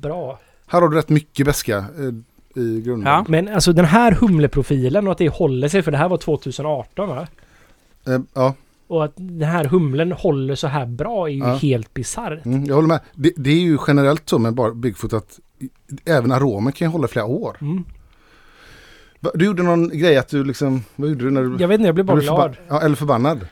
bra. 0.00 0.38
Här 0.66 0.80
har 0.80 0.88
du 0.88 0.96
rätt 0.96 1.08
mycket 1.08 1.46
beska 1.46 1.76
eh, 1.76 2.62
i 2.62 2.80
grunden. 2.80 3.12
Ja. 3.12 3.24
Men 3.28 3.48
alltså 3.48 3.72
den 3.72 3.84
här 3.84 4.12
humleprofilen 4.12 5.06
och 5.06 5.12
att 5.12 5.18
det 5.18 5.28
håller 5.28 5.68
sig, 5.68 5.82
för 5.82 5.90
det 5.90 5.98
här 5.98 6.08
var 6.08 6.16
2018 6.18 7.08
va? 7.08 7.26
Eh, 8.06 8.18
ja, 8.34 8.54
Och 8.88 9.04
att 9.04 9.12
den 9.16 9.42
här 9.48 9.64
humlen 9.64 10.12
håller 10.12 10.54
så 10.54 10.66
här 10.66 10.86
bra 10.86 11.26
är 11.28 11.32
ju 11.32 11.38
Ja. 11.38 11.54
helt 11.54 11.94
bisarrt. 11.94 12.44
mm, 12.46 12.64
jag 12.64 12.74
håller 12.74 12.88
med. 12.88 13.00
Det, 13.14 13.32
det 13.36 13.50
är 13.50 13.60
ju 13.60 13.78
generellt 13.86 14.28
så 14.28 14.38
med 14.38 14.54
bara 14.54 14.74
Bigfoot 14.74 15.12
att 15.12 15.38
även 16.04 16.32
aromen 16.32 16.72
kan 16.72 16.88
ju 16.88 16.92
hålla 16.92 17.08
flera 17.08 17.24
år. 17.26 17.56
Mm. 17.60 17.84
Du 19.34 19.44
gjorde 19.44 19.62
någon 19.62 19.88
grej 19.98 20.16
att 20.16 20.28
du 20.28 20.44
liksom, 20.44 20.84
vad 20.96 21.08
gjorde 21.08 21.24
du 21.24 21.30
när 21.30 21.42
du 21.42 21.56
Jag 21.60 21.68
vet 21.68 21.74
inte, 21.80 21.86
jag 21.88 21.94
blev 21.94 22.06
bara 22.06 22.16
blev 22.16 22.26
glad. 22.28 22.56
Ja, 22.68 22.80
eller 22.82 22.96
förbannad. 22.96 23.46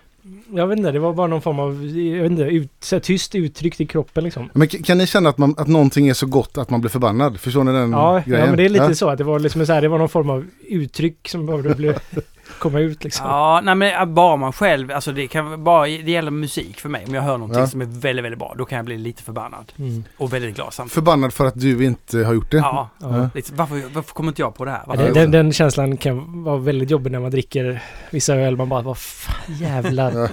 Jag 0.53 0.67
vet 0.67 0.79
inte, 0.79 0.91
det 0.93 0.99
var 0.99 1.13
bara 1.13 1.27
någon 1.27 1.43
form 1.43 1.59
av, 1.59 1.87
jag 1.87 2.23
vet 2.23 2.31
inte, 2.31 2.43
ut, 2.43 2.71
så 2.81 3.01
tyst 3.01 3.35
uttryckt 3.35 3.81
i 3.81 3.87
kroppen 3.87 4.25
liksom. 4.25 4.51
Men 4.55 4.69
kan 4.69 4.99
ni 4.99 5.07
känna 5.07 5.29
att, 5.29 5.39
man, 5.39 5.55
att 5.59 5.67
någonting 5.69 6.09
är 6.09 6.15
så 6.15 6.27
gott 6.27 6.59
att 6.59 6.71
man 6.71 6.81
blir 6.81 6.91
förbannad? 6.91 7.41
Förstår 7.41 7.65
ni 7.65 7.73
den 7.73 7.91
Ja, 7.93 8.23
grejen? 8.27 8.41
ja, 8.41 8.47
men 8.47 8.57
det 8.57 8.65
är 8.65 8.69
lite 8.69 8.85
Ja. 8.85 8.95
så 8.95 9.09
att 9.09 9.19
det 9.19 9.25
var 9.25 9.39
liksom 9.39 9.67
så 9.67 9.73
här, 9.73 9.81
det 9.83 9.89
var 9.89 9.99
någon 9.99 10.09
form 10.09 10.31
av 10.31 10.45
uttryck 10.69 11.29
som 11.29 11.47
behövde 11.47 11.75
bli, 11.75 11.95
komma 12.59 12.78
ut 12.81 13.05
liksom. 13.05 13.27
Ja, 13.27 13.61
nej 13.65 13.74
men 13.74 14.15
bara 14.15 14.37
man 14.37 14.53
själv, 14.53 14.91
alltså 14.93 15.12
det 15.12 15.27
kan 15.27 15.65
bara, 15.65 15.83
det 15.87 16.11
gäller 16.11 16.31
musik 16.31 16.81
för 16.81 16.89
mig. 16.89 17.05
Om 17.09 17.15
jag 17.15 17.23
hör 17.23 17.39
någonting 17.39 17.61
Ja. 17.61 17.66
som 17.66 17.81
är 17.81 17.85
väldigt, 17.85 18.24
väldigt 18.24 18.39
bra, 18.39 18.55
då 18.59 18.65
kan 18.65 18.77
jag 18.77 18.85
bli 18.85 18.99
lite 18.99 19.23
förbannad. 19.23 19.73
Mm. 19.78 20.05
Och 20.16 20.33
väldigt 20.33 20.55
glad 20.57 20.73
samtidigt. 20.73 20.95
Förbannad 20.95 21.33
för 21.33 21.47
att 21.47 21.61
du 21.61 21.85
inte 21.85 22.19
har 22.24 22.35
gjort 22.35 22.51
det? 22.51 22.57
Ja, 22.57 22.89
Ja. 23.01 23.28
lite, 23.35 23.55
varför, 23.55 23.95
varför 23.95 24.15
kommer 24.15 24.28
inte 24.31 24.43
jag 24.43 24.55
på 24.55 24.65
det 24.65 24.70
här? 24.70 24.97
Den, 24.97 25.15
den, 25.15 25.31
den 25.31 25.53
känslan 25.53 25.97
kan 25.97 26.45
vara 26.45 26.57
väldigt 26.57 26.91
jobbig 26.91 27.12
när 27.12 27.20
man 27.20 27.31
dricker 27.31 27.83
vissa 28.11 28.35
öl. 28.35 28.57
Man 28.57 28.69
bara, 28.69 28.83
vad 28.83 28.99
fan 28.99 29.55
jävlar. 29.55 30.12
Ja. 30.12 30.28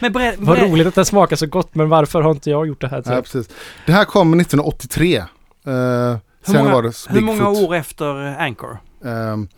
Men 0.00 0.12
berä, 0.12 0.34
Vad 0.38 0.58
roligt 0.58 0.86
att 0.86 0.94
den 0.94 1.04
smakar 1.04 1.36
så 1.36 1.46
gott, 1.46 1.74
men 1.74 1.88
varför 1.88 2.20
har 2.22 2.30
inte 2.30 2.50
jag 2.50 2.66
gjort 2.66 2.80
det 2.80 2.88
här? 2.88 3.02
Ja, 3.06 3.22
precis. 3.22 3.48
Det 3.86 3.92
här 3.92 4.04
kom 4.04 4.40
1983. 4.40 5.18
Uh, 5.18 5.24
Hur 6.46 6.52
sen 6.52 6.56
många- 6.62 6.74
var 6.74 6.82
det 6.82 6.92
hur 7.08 7.20
många 7.20 7.38
Bigfoot. 7.50 7.68
år 7.68 7.74
efter 7.74 8.06
Anchor? 8.40 8.78
Ehm, 9.04 9.48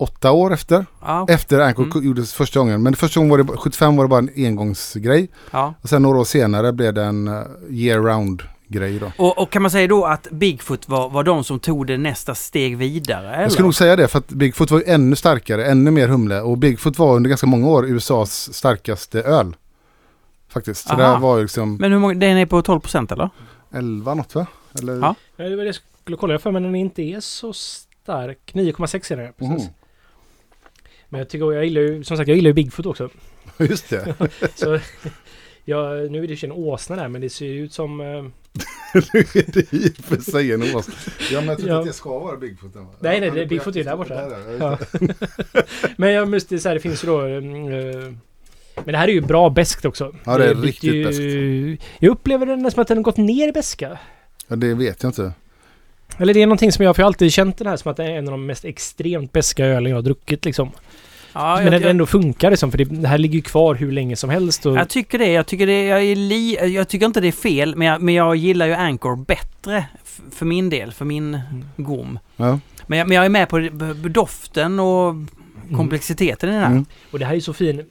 åtta 0.00 0.32
år 0.32 0.52
efter. 0.52 0.86
Ja, 1.00 1.26
Efter 1.28 1.60
Anchor 1.60 1.84
Mm. 1.84 2.04
gjordes 2.06 2.34
första 2.34 2.58
gången. 2.60 2.82
Men 2.82 2.94
första 2.96 3.20
gången 3.20 3.30
var 3.30 3.38
det, 3.38 3.44
bara- 3.44 3.56
75 3.56 3.96
var 3.96 4.04
det 4.04 4.08
bara 4.08 4.18
en 4.18 4.30
engångsgrej. 4.36 5.28
ja. 5.50 5.74
Och 5.82 5.88
sen 5.88 6.02
några 6.02 6.18
år 6.18 6.24
senare 6.24 6.72
blev 6.72 6.94
det 6.94 7.02
en 7.04 7.28
uh, 7.28 7.42
year 7.70 7.98
round 8.00 8.42
grej 8.68 8.98
då. 8.98 9.12
Och, 9.18 9.38
och 9.38 9.50
kan 9.50 9.62
man 9.62 9.70
säga 9.70 9.88
då 9.88 10.04
att 10.04 10.28
Bigfoot 10.30 10.88
var, 10.88 11.10
var 11.10 11.24
de 11.24 11.44
som 11.44 11.58
tog 11.60 11.86
det 11.86 11.98
nästa 11.98 12.34
steg 12.34 12.76
vidare? 12.76 13.32
Eller? 13.32 13.42
Jag 13.42 13.52
skulle 13.52 13.64
nog 13.66 13.74
säga 13.74 13.96
det 13.96 14.08
för 14.08 14.18
att 14.18 14.28
Bigfoot 14.28 14.70
var 14.70 14.78
ju 14.78 14.84
ännu 14.84 15.16
starkare, 15.16 15.64
ännu 15.66 15.90
mer 15.90 16.08
humle. 16.08 16.40
Och 16.40 16.58
Bigfoot 16.58 16.98
var 16.98 17.16
under 17.16 17.28
ganska 17.30 17.46
många 17.46 17.68
år 17.68 17.86
USAs 17.86 18.54
starkaste 18.54 19.22
öl. 19.22 19.56
Faktiskt. 20.48 20.88
Så 20.88 20.96
det 20.96 21.06
Aha. 21.06 21.18
var 21.18 21.36
ju 21.36 21.42
liksom 21.42 21.76
Men 21.76 21.92
hur 21.92 21.98
många, 21.98 22.14
den 22.14 22.36
är 22.36 22.46
på 22.46 22.62
12 22.62 22.80
procent 22.80 23.12
eller? 23.12 23.30
11 23.74 24.14
något 24.14 24.34
va? 24.34 24.46
Eller? 24.78 24.96
Ja. 24.96 25.14
Ja, 25.36 25.44
det 25.44 25.56
var 25.56 25.62
det 25.62 25.68
jag 25.68 25.76
skulle 26.02 26.16
kolla 26.16 26.38
för, 26.38 26.50
men 26.50 26.62
den 26.62 26.74
inte 26.74 27.02
är 27.02 27.20
så 27.20 27.52
stark. 27.52 28.50
9,6 28.54 29.12
är 29.12 29.16
den. 29.16 29.32
Precis. 29.32 29.64
Mhm. 29.66 29.74
Men 31.12 31.18
jag 31.18 31.28
tycker, 31.28 31.52
jag 31.52 31.64
gillar 31.64 31.80
ju, 31.80 32.04
som 32.04 32.16
sagt, 32.16 32.28
jag 32.28 32.36
gillar 32.36 32.48
ju 32.48 32.54
Bigfoot 32.54 32.86
också. 32.86 33.08
Just 33.58 33.90
det. 33.90 34.14
Så, 34.54 34.78
ja, 35.64 35.88
nu 35.92 36.24
är 36.24 36.28
det 36.28 36.34
ju 36.42 36.46
en 36.46 36.52
åsna 36.52 36.96
där, 36.96 37.08
men 37.08 37.20
det 37.20 37.30
ser 37.30 37.46
ju 37.46 37.64
ut 37.64 37.72
som... 37.72 38.00
eh, 38.00 38.06
nu 38.94 39.20
är 39.20 39.52
det 39.52 39.72
i 39.72 39.88
och 39.98 40.04
för 40.04 40.16
sig 40.30 40.52
en 40.52 40.62
ås. 40.76 40.88
Ja 41.32 41.40
men 41.40 41.48
jag 41.48 41.58
tror 41.58 41.70
Ja. 41.70 41.78
att 41.80 41.86
det 41.86 41.92
ska 41.92 42.18
vara 42.18 42.36
Bigfoot. 42.36 42.74
Nej, 42.74 43.20
nej, 43.20 43.28
Ja, 43.28 43.34
det 43.34 43.40
är 43.42 43.46
Bigfoot 43.46 43.76
är 43.76 43.84
där 43.84 43.96
borta. 43.96 44.14
Där, 44.14 44.56
ja, 44.60 44.78
det. 44.92 45.14
Men 45.96 46.12
jag 46.12 46.28
måste 46.28 46.58
säga, 46.58 46.74
det 46.74 46.80
finns 46.80 47.04
ju 47.04 47.08
då... 47.08 47.20
mm, 47.20 47.72
eh, 47.72 48.12
men 48.84 48.92
det 48.92 48.98
här 48.98 49.08
är 49.08 49.12
ju 49.12 49.20
bra 49.20 49.50
beskt 49.50 49.84
också. 49.84 50.14
Ja, 50.24 50.38
det 50.38 50.44
är 50.50 50.54
blir 50.54 50.66
riktigt 50.66 50.92
ju, 51.20 51.76
Jag 51.98 52.10
upplever 52.10 52.46
den 52.46 52.70
som 52.70 52.82
att 52.82 52.88
den 52.88 52.96
har 52.96 53.02
gått 53.02 53.16
ner 53.16 53.48
i 53.48 53.52
beska. 53.52 53.98
ja, 54.48 54.56
det 54.56 54.74
vet 54.74 55.02
jag 55.02 55.10
inte. 55.10 55.32
Eller 56.18 56.34
det 56.34 56.42
är 56.42 56.46
någonting 56.46 56.72
som 56.72 56.84
jag, 56.84 56.96
för 56.96 57.02
jag 57.02 57.04
har 57.04 57.08
alltid 57.10 57.32
känt 57.32 57.58
den 57.58 57.66
här 57.66 57.76
som 57.76 57.90
att 57.90 57.96
det 57.96 58.04
är 58.04 58.10
en 58.10 58.28
av 58.28 58.32
de 58.32 58.46
mest 58.46 58.64
extremt 58.64 59.32
beska 59.32 59.66
ölen 59.66 59.90
jag 59.90 59.96
har 59.96 60.02
druckit 60.02 60.44
liksom. 60.44 60.70
Ja, 61.32 61.54
men 61.54 61.64
jag, 61.64 61.72
den 61.72 61.82
jag, 61.82 61.90
ändå 61.90 62.06
funkar 62.06 62.50
liksom, 62.50 62.70
för 62.70 62.78
det, 62.78 62.84
det 62.84 63.08
här 63.08 63.18
ligger 63.18 63.34
ju 63.34 63.42
kvar 63.42 63.74
hur 63.74 63.92
länge 63.92 64.16
som 64.16 64.30
helst. 64.30 64.66
Och, 64.66 64.76
jag 64.76 64.88
tycker 64.88 65.18
det. 65.18 65.32
Jag 65.32 65.46
tycker, 65.46 65.66
det, 65.66 65.84
jag, 65.84 66.02
är 66.02 66.16
li, 66.16 66.74
jag 66.74 66.88
tycker 66.88 67.06
inte 67.06 67.20
det 67.20 67.28
är 67.28 67.32
fel, 67.32 67.76
men 67.76 67.86
jag, 67.88 68.02
men 68.02 68.14
jag 68.14 68.36
gillar 68.36 68.66
ju 68.66 68.72
Anchor 68.72 69.16
bättre 69.16 69.84
för 70.30 70.46
min 70.46 70.70
del, 70.70 70.92
för 70.92 71.04
min 71.04 71.34
Mm. 71.34 71.64
gom. 71.76 72.18
Ja. 72.36 72.58
Men 72.86 72.98
jag, 72.98 73.08
men 73.08 73.14
jag 73.16 73.24
är 73.24 73.28
med 73.28 73.48
på 73.48 73.58
det- 73.58 73.94
doften 74.08 74.80
och 74.80 75.14
komplexiteten 75.76 76.48
i 76.48 76.52
den 76.52 76.60
här. 76.60 76.70
Mm. 76.70 76.84
Och 77.10 77.18
det 77.18 77.24
här 77.24 77.34
är 77.36 77.40
så 77.40 77.52
fin. 77.52 77.84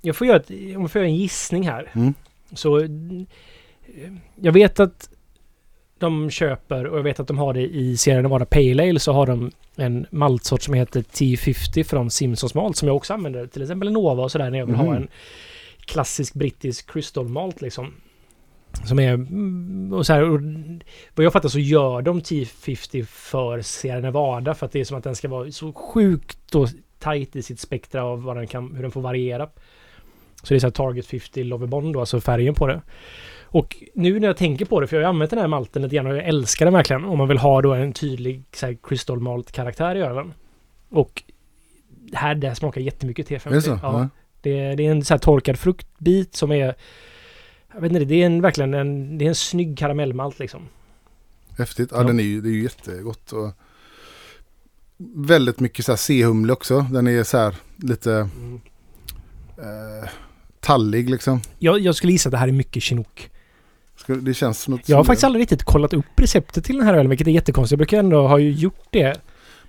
Jag 0.00 0.16
får 0.16 0.26
göra, 0.26 0.36
ett, 0.36 0.50
jag 0.50 0.90
får 0.90 0.98
göra 1.00 1.08
en 1.08 1.16
gissning 1.16 1.68
här. 1.68 1.90
Mm. 1.94 2.14
Så... 2.54 2.78
eh, 2.78 2.88
Jag 4.40 4.52
vet 4.52 4.80
att 4.80 5.08
de 5.98 6.30
köper, 6.30 6.86
och 6.86 6.98
jag 6.98 7.02
vet 7.02 7.20
att 7.20 7.28
de 7.28 7.38
har 7.38 7.54
det 7.54 7.62
i 7.62 7.96
Sierra 7.96 8.22
Nevada 8.22 8.44
Pale 8.44 8.82
Ale, 8.88 8.98
så 9.00 9.12
har 9.12 9.26
de 9.26 9.50
en 9.76 10.06
maltsort 10.10 10.62
som 10.62 10.74
heter 10.74 11.00
T50 11.02 11.84
från 11.84 12.10
Simpsons 12.10 12.54
Malt 12.54 12.76
som 12.76 12.88
jag 12.88 12.96
också 12.96 13.14
använder. 13.14 13.46
Till 13.46 13.62
exempel 13.62 13.92
Nova 13.92 14.22
och 14.22 14.32
sådär 14.32 14.50
när 14.50 14.58
jag 14.58 14.66
vill 14.66 14.74
Mhm. 14.76 14.86
ha 14.86 14.96
en 14.96 15.08
klassisk 15.80 16.34
brittisk 16.34 16.92
crystal 16.92 17.28
malt 17.28 17.60
liksom. 17.60 17.92
Som 18.84 18.98
är, 18.98 19.12
mm, 19.14 19.92
och 19.92 20.06
så 20.06 20.12
här, 20.12 20.22
och 20.22 20.40
vad 21.14 21.24
jag 21.26 21.32
fattar 21.32 21.48
så 21.48 21.58
gör 21.58 22.02
de 22.02 22.20
T50 22.20 23.04
för 23.04 23.60
Sierra 23.62 24.00
Nevada 24.00 24.54
för 24.54 24.66
att 24.66 24.72
det 24.72 24.80
är 24.80 24.84
som 24.84 24.98
att 24.98 25.04
den 25.04 25.14
ska 25.16 25.28
vara 25.28 25.50
så 25.52 25.72
sjukt 25.72 26.54
och 26.54 26.68
tight 26.98 27.36
i 27.36 27.42
sitt 27.42 27.60
spektra 27.60 28.04
av 28.04 28.22
vad 28.22 28.36
den 28.36 28.46
kan, 28.46 28.74
hur 28.74 28.82
den 28.82 28.90
får 28.90 29.00
variera. 29.00 29.48
Så 30.42 30.54
det 30.54 30.54
är 30.54 30.58
så 30.58 30.66
här 30.66 30.72
Target 30.72 31.06
50 31.06 31.44
Lovebond 31.44 31.92
då, 31.92 32.00
alltså 32.00 32.20
färgen 32.20 32.54
på 32.54 32.66
det. 32.66 32.80
Och 33.58 33.76
nu 33.94 34.20
när 34.20 34.26
jag 34.26 34.36
tänker 34.36 34.64
på 34.64 34.80
det, 34.80 34.86
för 34.86 34.96
jag 34.96 35.02
har 35.02 35.08
använt 35.08 35.30
den 35.30 35.40
här 35.40 35.46
malten 35.48 35.82
lite 35.82 35.96
grann 35.96 36.06
och 36.06 36.16
jag 36.16 36.24
älskar 36.24 36.66
den 36.66 36.74
verkligen. 36.74 37.04
Om 37.04 37.18
man 37.18 37.28
vill 37.28 37.38
ha 37.38 37.62
då 37.62 37.74
en 37.74 37.92
tydlig 37.92 38.42
crystal 38.82 39.20
malt 39.20 39.52
karaktär 39.52 39.94
i 39.94 40.00
ölen. 40.00 40.32
Och 40.90 41.22
här, 42.12 42.34
det 42.34 42.48
här 42.48 42.54
smakar 42.54 42.80
jättemycket 42.80 43.28
T50. 43.28 43.48
Är 43.48 43.50
det 43.54 43.62
så? 43.62 43.78
Ja. 43.82 44.08
Det, 44.40 44.60
är- 44.60 44.76
det 44.76 44.86
är 44.86 44.90
en 44.90 45.04
så 45.04 45.14
här 45.14 45.18
torkad 45.18 45.58
fruktbit 45.58 46.36
som 46.36 46.52
är... 46.52 46.74
Jag 47.74 47.80
vet 47.80 47.92
inte, 47.92 48.04
det 48.04 48.22
är 48.22 48.26
en, 48.26 48.40
verkligen 48.42 48.74
en, 48.74 49.18
det 49.18 49.24
är 49.24 49.28
en 49.28 49.34
snygg 49.34 49.78
karamellmalt 49.78 50.38
liksom. 50.38 50.62
Häftigt. 51.58 51.88
Ja, 51.92 51.98
Ja. 52.00 52.04
den 52.06 52.20
är 52.20 52.24
ju, 52.24 52.40
det 52.40 52.48
är 52.48 52.52
ju 52.52 52.62
jättegott. 52.62 53.32
Och 53.32 53.50
väldigt 55.14 55.60
mycket 55.60 55.84
så 55.84 55.92
här 55.92 55.96
C-humle 55.96 56.52
också. 56.52 56.80
Den 56.92 57.06
är 57.06 57.22
så 57.24 57.38
här 57.38 57.54
lite 57.76 58.12
Mm. 58.14 58.60
eh, 59.58 60.08
tallig 60.60 61.10
liksom. 61.10 61.40
Jag, 61.58 61.78
jag 61.80 61.94
skulle 61.94 62.12
gissa 62.12 62.28
att 62.28 62.30
det 62.30 62.38
här 62.38 62.48
är 62.48 62.52
mycket 62.52 62.82
chinook. 62.82 63.30
Det 64.06 64.34
känns 64.34 64.68
något 64.68 64.88
Jag 64.88 64.96
har 64.96 65.04
faktiskt 65.04 65.20
det. 65.20 65.26
aldrig 65.26 65.42
riktigt 65.42 65.62
kollat 65.62 65.92
upp 65.94 66.04
receptet 66.16 66.64
till 66.64 66.76
den 66.76 66.86
här 66.86 66.94
ölen, 66.94 67.08
vilket 67.08 67.26
är 67.26 67.30
jättekonstigt. 67.30 67.72
Jag 67.72 67.78
brukar 67.78 67.98
ändå 67.98 68.28
ha 68.28 68.38
ju 68.38 68.50
gjort 68.52 68.86
det. 68.90 69.20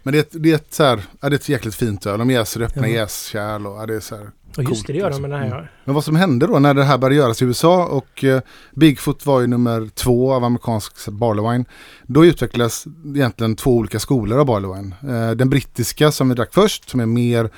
Men 0.04 0.14
det 0.14 0.30
det 0.32 0.52
är 0.52 0.56
ett 0.56 0.74
så 0.74 0.84
här, 0.84 1.00
ja, 1.22 1.30
det 1.30 1.34
är 1.36 1.38
ett 1.38 1.50
jäkligt 1.50 1.76
fint 1.76 2.06
öl. 2.06 2.20
De 2.20 2.30
jäser 2.30 2.62
öppna 2.62 2.88
Ja. 2.88 2.94
jäskärl 2.94 3.68
och 3.68 3.78
ja, 3.82 3.86
det 3.86 3.96
är 3.96 4.00
så 4.00 4.16
här. 4.16 4.30
Och 4.58 4.64
just 4.64 4.70
Coolt, 4.70 4.88
det, 4.88 4.94
det 4.94 5.00
gör 5.00 5.06
de 5.06 5.10
liksom. 5.10 5.22
med 5.22 5.32
den 5.32 5.40
här. 5.40 5.48
Mm. 5.48 5.60
ja. 5.64 5.68
Men 5.86 5.96
vad 5.96 6.04
som 6.04 6.16
hände 6.16 6.48
då 6.48 6.60
när 6.60 6.74
det 6.74 6.84
här 6.84 6.98
började 6.98 7.16
göras 7.16 7.42
i 7.42 7.46
USA 7.46 7.86
och 7.86 8.24
eh, 8.24 8.42
Bigfoot 8.76 9.26
var 9.26 9.42
ju 9.42 9.48
nummer 9.48 9.90
två 9.94 10.34
av 10.34 10.44
amerikansk 10.44 11.08
barley. 11.08 11.64
Då 12.04 12.26
utvecklades 12.26 12.86
egentligen 13.16 13.56
två 13.56 13.72
olika 13.76 14.00
skolor 14.00 14.40
av 14.40 14.46
barley. 14.46 14.92
Eh, 15.10 15.32
den 15.32 15.50
brittiska 15.50 16.12
som 16.12 16.30
vi 16.30 16.36
drack 16.36 16.54
först 16.54 16.90
som 16.90 17.00
är 17.00 17.06
mer 17.06 17.50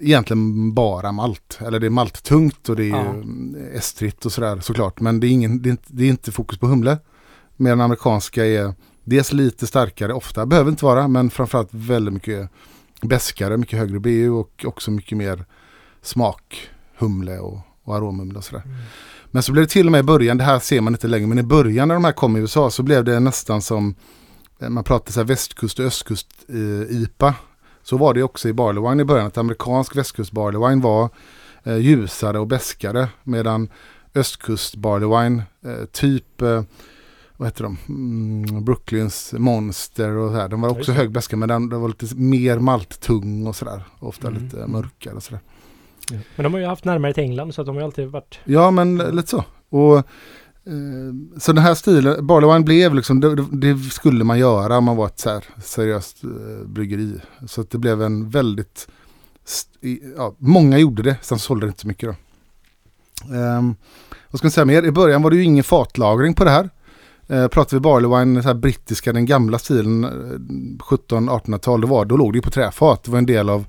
egentligen 0.00 0.74
bara 0.74 1.12
malt. 1.12 1.58
Eller 1.66 1.80
det 1.80 1.86
är 1.86 1.90
malttungt 1.90 2.68
och 2.68 2.76
det 2.76 2.84
är 2.84 2.88
Ja. 2.88 3.14
ja. 3.14 3.78
estrigt 3.78 4.26
och 4.26 4.32
sådär 4.32 4.60
såklart. 4.60 5.00
Men 5.00 5.20
det 5.20 5.26
är, 5.26 5.30
ingen, 5.30 5.62
det, 5.62 5.68
är 5.68 5.70
inte, 5.70 5.84
det 5.86 6.04
är 6.04 6.08
inte 6.08 6.32
fokus 6.32 6.58
på 6.58 6.66
humle. 6.66 6.98
Medan 7.56 7.80
amerikanska 7.80 8.46
är 8.46 8.74
dels 9.04 9.32
lite 9.32 9.66
starkare, 9.66 10.12
ofta 10.12 10.46
behöver 10.46 10.70
inte 10.70 10.84
vara, 10.84 11.08
men 11.08 11.30
framförallt 11.30 11.68
väldigt 11.70 12.14
mycket 12.14 12.50
beskare, 13.02 13.56
mycket 13.56 13.78
högre 13.78 14.00
BU 14.00 14.30
och 14.30 14.64
också 14.68 14.90
mycket 14.90 15.18
mer 15.18 15.44
smak, 16.02 16.68
humle 16.98 17.38
och, 17.38 17.60
och 17.84 17.96
aromhumle 17.96 18.38
och 18.38 18.44
sådär. 18.44 18.62
Men 19.30 19.42
så 19.42 19.52
blev 19.52 19.64
det 19.64 19.70
till 19.70 19.86
och 19.86 19.92
med 19.92 19.98
i 19.98 20.02
början, 20.02 20.38
det 20.38 20.44
här 20.44 20.58
ser 20.58 20.80
man 20.80 20.94
inte 20.94 21.08
längre, 21.08 21.26
men 21.26 21.38
i 21.38 21.42
början 21.42 21.88
när 21.88 21.94
de 21.94 22.04
här 22.04 22.12
kom 22.12 22.36
i 22.36 22.40
USA 22.40 22.70
så 22.70 22.82
blev 22.82 23.04
det 23.04 23.20
nästan 23.20 23.62
som, 23.62 23.94
eh, 24.60 24.68
man 24.68 24.84
pratade 24.84 25.12
så 25.12 25.20
här 25.20 25.26
västkust 25.26 25.78
och 25.78 25.84
östkust 25.84 26.28
eh. 26.48 26.96
Så 27.88 27.96
var 27.96 28.14
det 28.14 28.22
också 28.22 28.48
i 28.48 28.52
Barley 28.52 28.82
Wine 28.90 29.02
i 29.02 29.04
början, 29.04 29.26
att 29.26 29.38
amerikansk 29.38 29.96
västkust 29.96 30.32
Barley 30.32 30.68
Wine 30.68 30.82
var 30.82 31.08
eh, 31.64 31.76
ljusare 31.76 32.38
och 32.38 32.46
beskare 32.46 33.08
medan 33.22 33.68
östkust 34.14 34.76
Barley 34.76 35.08
Wine, 35.08 35.42
eh, 35.64 35.84
typ 35.92 36.42
eh, 36.42 36.62
vad 37.36 37.48
heter 37.48 37.62
de? 37.62 37.76
Mm, 37.88 38.64
Brooklyns 38.64 39.34
Monster 39.38 40.10
och 40.10 40.30
så 40.30 40.36
här. 40.36 40.48
De 40.48 40.60
var 40.60 40.68
Ja, 40.68 40.78
också 40.78 40.92
hög 40.92 41.10
beska 41.10 41.36
men 41.36 41.48
den, 41.48 41.68
den 41.68 41.80
var 41.80 41.88
lite 41.88 42.14
mer 42.16 42.58
malttung 42.58 43.46
och 43.46 43.56
sådär. 43.56 43.82
Ofta 43.98 44.28
Mm. 44.28 44.42
lite 44.44 44.66
mörkare 44.66 45.14
och 45.14 45.22
sådär. 45.22 45.40
Men 46.10 46.44
de 46.44 46.52
har 46.52 46.60
ju 46.60 46.66
haft 46.66 46.84
närmare 46.84 47.14
till 47.14 47.24
England 47.24 47.54
så 47.54 47.60
att 47.60 47.66
de 47.66 47.76
har 47.76 47.80
ju 47.80 47.84
alltid 47.84 48.08
varit... 48.08 48.38
Ja 48.44 48.70
men 48.70 48.98
lite 48.98 49.28
så. 49.28 49.44
Och, 49.68 50.02
Eh, 50.68 51.38
så 51.40 51.52
den 51.52 51.64
här 51.64 51.74
stilen, 51.74 52.26
Barley 52.26 52.52
Wine 52.52 52.64
blev 52.64 52.94
liksom, 52.94 53.20
det, 53.20 53.46
det 53.52 53.78
skulle 53.78 54.24
man 54.24 54.38
göra 54.38 54.78
om 54.78 54.84
man 54.84 54.96
var 54.96 55.06
ett 55.06 55.18
så 55.18 55.30
här 55.30 55.44
seriöst 55.64 56.24
eh, 56.24 56.68
bryggeri. 56.68 57.20
Så 57.46 57.60
att 57.60 57.70
det 57.70 57.78
blev 57.78 58.02
en 58.02 58.30
väldigt, 58.30 58.88
ja, 60.16 60.34
många 60.38 60.78
gjorde 60.78 61.02
det, 61.02 61.16
sen 61.22 61.38
sålde 61.38 61.66
det 61.66 61.68
inte 61.68 61.80
så 61.80 61.88
mycket 61.88 62.08
då. 62.08 62.14
Um, 63.34 63.76
vad 64.30 64.38
ska 64.38 64.46
man 64.46 64.50
säga 64.50 64.64
mer? 64.64 64.82
I 64.82 64.90
början 64.90 65.22
var 65.22 65.30
det 65.30 65.36
ju 65.36 65.44
ingen 65.44 65.64
fatlagring 65.64 66.34
på 66.34 66.44
det 66.44 66.50
här. 66.50 66.70
Eh, 67.26 67.38
uh, 67.38 67.48
pratar 67.48 67.76
vi 67.76 67.80
Barley 67.80 68.18
Wine, 68.18 68.42
så 68.42 68.48
här 68.48 68.54
brittiska, 68.54 69.12
den 69.12 69.26
gamla 69.26 69.58
stilen, 69.58 70.04
eh, 70.04 70.10
1700-1800-tal, 70.78 71.80
då, 71.80 71.86
var, 71.86 72.04
då 72.04 72.16
låg 72.16 72.32
det 72.32 72.36
ju 72.36 72.42
på 72.42 72.50
träfat. 72.50 73.04
Det 73.04 73.10
var 73.10 73.18
en 73.18 73.26
del 73.26 73.48
av 73.48 73.66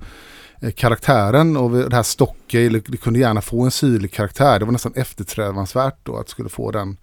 karaktären 0.74 1.56
och 1.56 1.70
det 1.70 1.96
här 1.96 2.02
stocke, 2.02 2.68
det 2.68 2.96
kunde 2.96 3.18
gärna 3.18 3.40
få 3.40 3.62
en 3.62 3.70
syrlig 3.70 4.12
karaktär. 4.12 4.58
Det 4.58 4.64
var 4.64 4.72
nästan 4.72 4.92
eftersträvansvärt 4.94 5.98
då 6.02 6.16
att 6.16 6.28
skulle 6.28 6.48
få 6.48 6.70
den, 6.70 6.96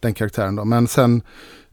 den 0.00 0.14
karaktären 0.14 0.56
då. 0.56 0.64
Men 0.64 0.88
sen 0.88 1.22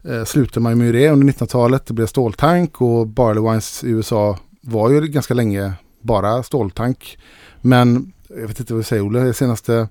eh, 0.04 0.24
slutade 0.24 0.60
man 0.60 0.72
ju 0.72 0.76
med 0.84 0.94
det 0.94 1.08
under 1.08 1.32
1900-talet. 1.32 1.86
Det 1.86 1.94
blev 1.94 2.06
ståltank 2.06 2.80
och 2.80 3.06
Barley 3.06 3.42
Wines 3.42 3.84
i 3.84 3.88
USA 3.88 4.38
var 4.60 4.90
ju 4.90 5.00
ganska 5.00 5.34
länge 5.34 5.72
bara 6.00 6.42
ståltank. 6.42 7.18
Men 7.60 8.12
jag 8.28 8.48
vet 8.48 8.60
inte 8.60 8.72
vad 8.72 8.80
du 8.80 8.84
säger 8.84 9.06
Olle, 9.06 9.20
de 9.20 9.32
senaste 9.34 9.88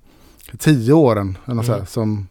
tio 0.57 0.94
åren 0.94 1.38
eller 1.45 1.53
Mm. 1.53 1.66
så 1.66 1.74
här, 1.74 1.86
som 1.86 2.28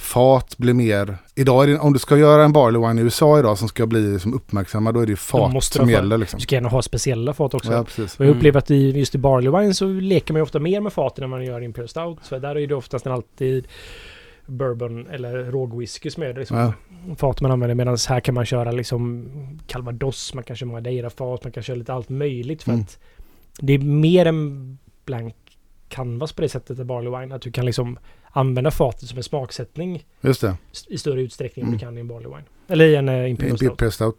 fat 0.00 0.58
blir 0.58 0.74
mer, 0.74 1.16
idag 1.34 1.62
är 1.64 1.68
det, 1.68 1.78
om 1.78 1.92
du 1.92 1.98
ska 1.98 2.16
göra 2.16 2.44
en 2.44 2.52
Barley 2.52 2.80
Wine 2.88 3.00
i 3.00 3.04
USA 3.04 3.38
idag 3.38 3.58
som 3.58 3.68
ska 3.68 3.86
bli 3.86 4.18
som 4.20 4.34
uppmärksammad 4.34 4.94
då 4.94 5.00
är 5.00 5.06
det 5.06 5.16
fat 5.16 5.52
måste 5.52 5.78
som 5.78 5.90
gäller 5.90 6.18
liksom. 6.18 6.38
Du 6.38 6.42
ska 6.42 6.54
gärna 6.54 6.68
ha 6.68 6.82
speciella 6.82 7.32
fat 7.34 7.54
också. 7.54 7.72
Ja, 7.72 7.84
precis. 7.84 8.14
Och 8.18 8.20
jag 8.24 8.26
Mm. 8.28 8.38
upplever 8.38 8.58
att 8.58 8.70
i, 8.70 8.90
just 8.90 9.14
i 9.14 9.18
Barley 9.18 9.50
Wine 9.60 9.74
så 9.74 9.86
leker 9.86 10.32
man 10.34 10.38
ju 10.38 10.42
ofta 10.42 10.58
mer 10.58 10.80
med 10.80 10.92
faten 10.92 11.22
när 11.22 11.28
man 11.28 11.44
gör 11.44 11.60
Imperial 11.62 11.88
Stout. 11.88 12.18
Så 12.22 12.38
där 12.38 12.56
är 12.58 12.66
det 12.66 12.74
oftast 12.74 13.06
alltid 13.06 13.66
bourbon 14.46 15.06
eller 15.06 15.44
rågwhisky 15.44 16.10
som 16.10 16.22
är 16.22 16.32
det 16.32 16.38
liksom 16.40 16.56
Ja. 16.56 16.72
fat 17.16 17.40
man 17.40 17.50
använder. 17.50 17.74
Medan 17.74 17.96
här 18.08 18.20
kan 18.20 18.34
man 18.34 18.46
köra 18.46 18.70
liksom 18.72 19.28
calvados, 19.66 20.34
man 20.34 20.44
kan 20.44 20.56
köra 20.56 20.70
madeira-fat, 20.70 21.44
man 21.44 21.52
kan 21.52 21.62
köra 21.62 21.76
lite 21.76 21.92
allt 21.92 22.08
möjligt. 22.08 22.62
För 22.62 22.70
Mm. 22.70 22.82
att 22.82 22.98
det 23.60 23.72
är 23.72 23.78
mer 23.78 24.26
en 24.26 24.78
blank 25.04 25.34
canvas 25.88 26.32
på 26.32 26.42
det 26.42 26.48
sättet 26.48 26.78
i 26.78 26.84
Barley 26.84 27.20
Wine. 27.20 27.34
Att 27.34 27.42
du 27.42 27.52
kan 27.52 27.66
liksom 27.66 27.98
använda 28.32 28.70
fatet 28.70 29.08
som 29.08 29.18
en 29.18 29.24
smaksättning 29.24 30.04
Just 30.20 30.40
det. 30.40 30.56
i 30.88 30.98
större 30.98 31.20
utsträckning 31.22 31.62
än 31.62 31.68
Mm. 31.68 31.78
du 31.78 31.84
kan 31.84 31.96
i 31.96 32.00
en 32.00 32.08
Barley 32.08 32.28
Wine. 32.28 32.42
Eller 32.68 32.84
i 32.84 32.94
en 32.96 33.08
uh, 33.08 33.30
Imperial 33.30 33.56
Stout. 33.58 33.70
Imperial 33.70 33.92
Stout. 33.92 34.18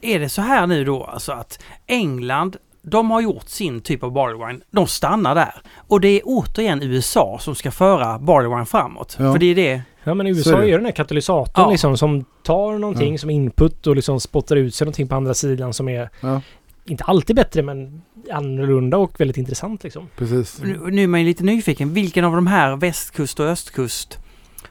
Är 0.00 0.18
det 0.18 0.28
så 0.28 0.42
här 0.42 0.66
nu 0.66 0.84
då 0.84 1.04
alltså 1.04 1.32
att 1.32 1.62
England, 1.86 2.56
de 2.82 3.10
har 3.10 3.20
gjort 3.20 3.48
sin 3.48 3.80
typ 3.80 4.02
av 4.02 4.12
barley 4.12 4.46
wine, 4.46 4.60
de 4.70 4.86
stannar 4.86 5.34
där. 5.34 5.54
Och 5.76 6.00
det 6.00 6.08
är 6.08 6.20
återigen 6.24 6.82
USA 6.82 7.38
som 7.40 7.54
ska 7.54 7.70
föra 7.70 8.18
barley 8.18 8.48
wine 8.50 8.66
framåt. 8.66 9.16
Ja. 9.18 9.32
För 9.32 9.38
det 9.38 9.46
är 9.46 9.54
det, 9.54 9.82
Ja 10.04 10.14
men 10.14 10.26
USA 10.26 10.56
är 10.56 10.60
det. 10.60 10.66
gör 10.68 10.78
den 10.78 10.84
här 10.86 10.92
katalysatorn 10.92 11.64
Ja. 11.64 11.70
liksom 11.70 11.96
som 11.96 12.24
tar 12.42 12.78
någonting 12.78 13.12
Ja. 13.12 13.18
som 13.18 13.30
input 13.30 13.86
och 13.86 13.96
liksom 13.96 14.20
spottar 14.20 14.56
ut 14.56 14.74
sig 14.74 14.84
någonting 14.84 15.08
på 15.08 15.14
andra 15.14 15.34
sidan 15.34 15.72
som 15.74 15.88
är 15.88 16.10
Ja, 16.20 16.40
inte 16.84 17.04
alltid 17.04 17.36
bättre 17.36 17.62
men 17.62 18.02
annorlunda 18.32 18.96
och 18.96 19.20
väldigt 19.20 19.36
intressant 19.36 19.84
liksom. 19.84 20.08
precis. 20.16 20.60
nu, 20.62 20.90
nu 20.90 21.02
är 21.02 21.06
man 21.06 21.20
ju 21.20 21.26
lite 21.26 21.44
nyfiken, 21.44 21.92
vilken 21.94 22.24
av 22.24 22.34
de 22.34 22.46
här 22.46 22.76
västkust 22.76 23.40
och 23.40 23.46
östkust 23.46 24.18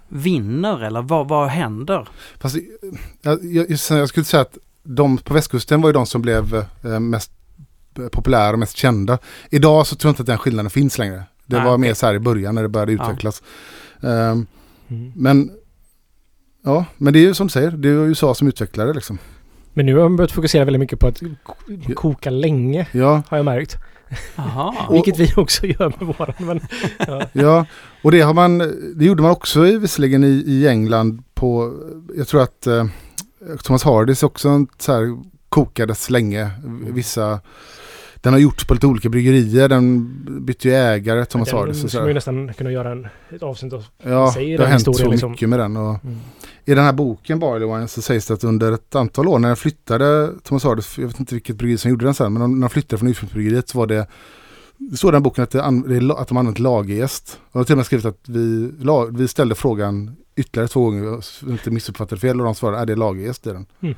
vinner 0.08 0.84
eller 0.84 1.02
vad, 1.02 1.28
vad 1.28 1.48
händer? 1.50 2.08
Fast 2.40 2.56
jag, 3.22 3.44
jag, 3.44 3.70
jag, 3.70 4.00
jag 4.00 4.10
skulle 4.10 4.26
säga 4.26 4.42
att 4.42 4.58
de 4.84 5.18
på 5.18 5.34
västkusten 5.34 5.82
var 5.82 5.90
ju 5.90 5.94
de 5.94 6.06
som 6.06 6.22
blev 6.22 6.66
eh, 6.84 7.00
mest 7.00 7.32
populära 8.12 8.54
och 8.54 8.60
mest 8.60 8.78
kända. 8.78 9.18
Idag 9.50 9.88
så 9.88 9.96
tror 9.96 10.10
jag 10.10 10.12
inte 10.12 10.22
att 10.22 10.28
den 10.28 10.38
skillnaden 10.38 10.70
finns 10.70 10.98
längre. 10.98 11.24
Det 11.46 11.56
Nej, 11.56 11.66
var 11.66 11.74
okej. 11.74 11.82
mer 11.82 11.94
så 11.94 12.06
här 12.06 12.14
i 12.14 12.20
början 12.20 12.56
när 12.56 12.62
det 12.62 12.70
började 12.70 12.92
Ja. 12.94 13.04
utvecklas. 13.04 13.44
Ehm, 14.02 14.46
Mm. 14.92 15.12
men 15.16 15.52
ja, 16.64 16.86
men 16.98 17.14
det 17.14 17.20
är 17.20 17.22
ju 17.22 17.34
som 17.34 17.48
du 17.48 17.52
säger, 17.52 17.72
det 17.72 17.88
är 17.90 17.92
ju 17.92 18.06
USA 18.08 18.36
som 18.36 18.48
utvecklar 18.48 18.88
det 18.88 18.94
liksom. 18.94 19.18
Men 19.80 19.86
nu 19.86 19.96
har 19.96 20.02
man 20.04 20.16
börjat 20.16 20.32
fokusera 20.32 20.66
väldigt 20.66 20.80
mycket 20.80 21.00
på 21.00 21.08
att 21.08 21.22
ko- 21.44 21.94
koka 21.96 22.30
länge 22.30 22.88
Ja, 22.92 23.22
har 23.28 23.38
jag 23.38 23.46
märkt. 23.46 23.78
Jaha. 24.36 24.74
Vilket 24.92 25.20
vi 25.20 25.34
också 25.36 25.66
gör 25.66 25.94
med 26.00 26.16
våran. 26.18 26.34
Men, 26.38 26.60
ja. 27.08 27.22
ja, 27.34 27.66
och 28.04 28.12
det 28.12 28.22
har 28.22 28.34
man, 28.34 28.58
det 28.96 29.06
gjorde 29.06 29.22
man 29.22 29.32
också 29.32 29.68
i, 29.68 29.78
visserligen 29.78 30.24
i, 30.24 30.44
i 30.48 30.68
England 30.68 31.24
på, 31.34 31.74
jag 32.18 32.28
tror 32.28 32.42
att 32.42 32.68
eh, 32.68 32.86
Thomas 33.64 33.84
Hardys 33.84 34.24
också 34.24 34.50
en 34.50 34.68
så 34.78 34.92
här 34.94 35.18
kokades 35.50 36.10
länge. 36.10 36.50
Vissa, 36.88 37.40
den 38.16 38.34
har 38.34 38.40
gjorts 38.40 38.68
på 38.68 38.74
lite 38.74 38.88
olika 38.88 39.10
bryggerier, 39.10 39.70
den 39.70 40.10
bytte 40.46 40.68
ju 40.68 40.74
ägare, 40.74 41.26
Thomas 41.26 41.50
den 41.50 41.58
Hardys. 41.60 41.82
Så 41.82 41.88
skulle 41.88 42.02
man 42.02 42.08
ju 42.10 42.14
nästan 42.14 42.54
kunna 42.54 42.72
göra 42.72 42.92
en, 42.92 43.08
ett 43.36 43.44
avsnitt 43.44 43.74
av. 43.74 43.86
Ja, 44.04 44.10
det 44.10 44.52
har 44.52 44.58
den 44.58 44.68
hänt 44.68 44.84
så 44.98 45.12
liksom. 45.12 45.32
mycket 45.32 45.50
med 45.50 45.60
den. 45.60 45.78
Och 45.78 46.04
Mm. 46.04 46.20
I 46.70 46.76
den 46.76 46.84
här 46.84 46.94
boken 46.94 47.40
Barley 47.40 47.68
Wine 47.68 47.88
så 47.88 48.02
sägs 48.02 48.26
det 48.26 48.34
att 48.34 48.44
under 48.44 48.72
ett 48.72 48.96
antal 48.96 49.28
år 49.28 49.40
när 49.40 49.48
den 49.48 49.58
flyttade, 49.58 50.32
Thomas 50.44 50.64
Hardys, 50.64 50.98
jag 50.98 51.08
vet 51.08 51.20
inte 51.20 51.36
vilket 51.36 51.56
bryggeri 51.56 51.78
som 51.78 51.92
gjorde 51.92 52.06
den 52.06 52.14
sen, 52.14 52.34
men 52.34 52.52
när 52.52 52.60
den 52.60 52.70
flyttade 52.70 52.98
från 52.98 53.10
ursprungsbryggeriet 53.10 53.70
så 53.70 53.78
var 53.78 53.88
det 53.88 54.08
det 54.78 54.98
står 54.98 55.12
i 55.12 55.16
den 55.16 55.24
boken 55.24 55.44
att, 55.44 55.52
det, 55.52 55.64
att 56.18 56.28
de 56.28 56.38
använt 56.38 56.60
lagerjäst. 56.60 57.40
Och 57.42 57.52
de 57.52 57.58
har 57.58 57.66
till 57.66 57.74
och 57.74 57.78
med 57.78 57.86
skrivit 57.86 58.06
att 58.06 58.30
vi, 58.30 58.72
vi 59.12 59.28
ställde 59.28 59.56
frågan 59.56 60.16
ytterligare 60.36 60.68
två 60.68 60.84
gånger, 60.84 61.24
inte 61.50 61.72
missuppfattade 61.72 62.22
fel 62.22 62.40
och 62.40 62.46
de 62.46 62.56
svarade 62.56 62.82
att 62.82 62.88
det 62.88 62.94
är 62.94 62.98
lagerjäst 62.98 63.48
i 63.48 63.50
den. 63.50 63.66
Nej, 63.80 63.96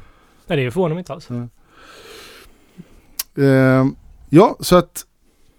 det 0.48 0.72
förvånar 0.72 0.96
mig 0.96 1.00
inte 1.00 1.14
alls. 1.14 1.30
Eh, 3.36 3.86
ja, 4.30 4.58
så 4.60 4.76
att 4.76 5.06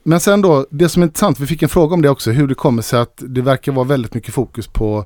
men 0.02 0.20
sen 0.20 0.42
då, 0.42 0.66
det 0.70 0.88
som 0.88 1.02
är 1.02 1.06
intressant, 1.06 1.40
vi 1.40 1.46
fick 1.46 1.62
en 1.62 1.68
fråga 1.68 1.94
om 1.94 2.02
det 2.02 2.08
också, 2.08 2.30
hur 2.30 2.48
det 2.48 2.54
kommer 2.54 2.82
sig 2.82 3.00
att 3.00 3.22
det 3.26 3.42
verkar 3.42 3.72
vara 3.72 3.86
väldigt 3.86 4.14
mycket 4.14 4.34
fokus 4.34 4.68
på 4.68 5.04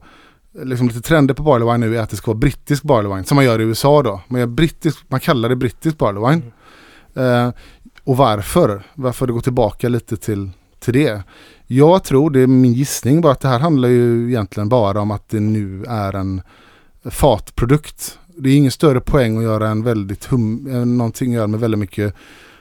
liksom 0.64 0.88
lite 0.88 1.00
trender 1.00 1.34
på 1.34 1.42
barley 1.42 1.72
wine 1.72 1.86
nu 1.86 1.96
är 1.96 2.02
att 2.02 2.10
det 2.10 2.16
ska 2.16 2.30
vara 2.30 2.38
brittisk 2.38 2.82
barley 2.82 3.12
wine, 3.12 3.24
som 3.24 3.36
man 3.36 3.44
gör 3.44 3.60
i 3.60 3.64
USA 3.64 4.02
då. 4.02 4.20
Man, 4.28 4.40
gör 4.40 4.46
brittisk, 4.46 4.98
man 5.08 5.20
kallar 5.20 5.48
det 5.48 5.56
brittisk 5.56 5.98
barley 5.98 6.30
wine. 6.30 6.42
Eh, 7.14 7.50
och 8.04 8.16
varför? 8.16 8.82
Varför 8.94 9.26
det 9.26 9.32
går 9.32 9.40
tillbaka 9.40 9.88
lite 9.88 10.16
till, 10.16 10.50
till 10.78 10.92
det. 10.92 11.22
Jag 11.66 12.04
tror, 12.04 12.30
det 12.30 12.40
är 12.40 12.46
min 12.46 12.72
gissning 12.72 13.20
bara, 13.20 13.32
att 13.32 13.40
det 13.40 13.48
här 13.48 13.58
handlar 13.58 13.88
ju 13.88 14.28
egentligen 14.28 14.68
bara 14.68 15.00
om 15.00 15.10
att 15.10 15.28
det 15.28 15.40
nu 15.40 15.84
är 15.88 16.12
en 16.12 16.42
fatprodukt. 17.04 18.18
Det 18.36 18.50
är 18.50 18.56
ingen 18.56 18.70
större 18.70 19.00
poäng 19.00 19.36
att 19.36 19.42
göra 19.42 19.68
en 19.68 19.82
väldigt 19.82 20.24
hum, 20.24 20.66
eh, 20.70 20.86
någonting 20.86 21.32
att 21.32 21.36
göra 21.36 21.46
med 21.46 21.60
väldigt 21.60 21.80
mycket 21.80 22.14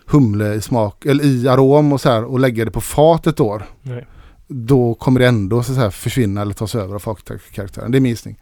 humle 0.06 0.54
i 0.54 0.62
smak, 0.62 1.06
eller 1.06 1.24
i 1.26 1.48
arom 1.48 1.94
och 1.94 2.02
så 2.02 2.10
här 2.10 2.24
och 2.24 2.40
lägga 2.40 2.66
det 2.66 2.72
på 2.72 2.82
fat 2.82 3.28
ett 3.28 3.40
år. 3.40 3.66
Nej. 3.82 4.06
Då 4.48 4.94
kommer 4.94 5.20
det 5.20 5.28
ändå 5.28 5.64
så 5.64 5.74
här 5.74 5.90
försvinna 5.90 6.42
eller 6.42 6.54
tas 6.54 6.76
över 6.76 6.96
av 6.96 7.00
fatkaraktären. 7.00 7.92
Det 7.92 7.98
är 7.98 8.00
min 8.00 8.10
gissning. 8.10 8.40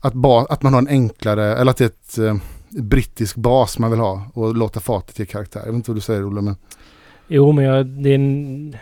Att, 0.00 0.14
att 0.50 0.62
man 0.62 0.72
har 0.72 0.80
en 0.80 0.88
enklare, 0.88 1.56
eller 1.56 1.70
att 1.70 1.76
det 1.76 1.84
är 1.84 1.88
ett 1.88 2.18
eh, 2.18 2.36
brittisk 2.82 3.36
bas 3.36 3.78
man 3.78 3.90
vill 3.90 4.00
ha 4.00 4.22
och 4.34 4.56
låta 4.56 4.80
fatet 4.80 5.18
ge 5.18 5.26
karaktär. 5.26 5.60
Jag 5.60 5.66
vet 5.66 5.74
inte 5.74 5.90
vad 5.90 5.96
du 5.96 6.00
säger 6.00 6.28
Olle 6.28 6.40
men 6.40 6.56
Jo, 7.28 7.52
men 7.52 7.64
jag, 7.64 7.86
det 7.86 8.10
är 8.10 8.14
en, 8.14 8.76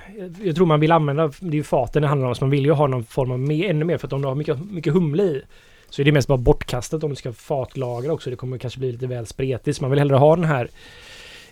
jag 0.44 0.56
tror 0.56 0.66
man 0.66 0.81
vill 0.81 0.93
använda, 0.93 1.31
det 1.40 1.48
är 1.48 1.55
ju 1.55 1.62
faten 1.62 2.02
det 2.02 2.09
handlar 2.09 2.28
om, 2.28 2.35
så 2.35 2.44
man 2.44 2.51
vill 2.51 2.64
ju 2.64 2.73
ha 2.73 2.86
någon 2.86 3.05
form 3.05 3.31
av 3.31 3.39
mer, 3.39 3.70
ännu 3.70 3.85
mer, 3.85 3.98
för 3.98 4.06
att 4.06 4.12
om 4.12 4.23
du 4.23 4.28
har 4.28 4.35
mycket, 4.35 4.70
mycket 4.70 4.93
humle 4.93 5.23
i 5.23 5.43
så 5.90 6.02
är 6.02 6.05
det 6.05 6.12
mest 6.12 6.28
bara 6.28 6.39
bortkastat 6.39 7.05
om 7.05 7.10
du 7.10 7.16
ska 7.16 7.32
fatlagra 7.32 8.12
också. 8.12 8.31
Det 8.31 8.36
kommer 8.36 8.59
kanske 8.59 8.78
bli 8.78 8.93
lite 8.93 9.06
väl 9.06 9.27
spretigt, 9.27 9.77
så 9.77 9.85
man 9.85 9.90
vill 9.90 9.98
hellre 9.98 10.16
ha 10.16 10.36
den 10.36 10.44
här 10.44 10.69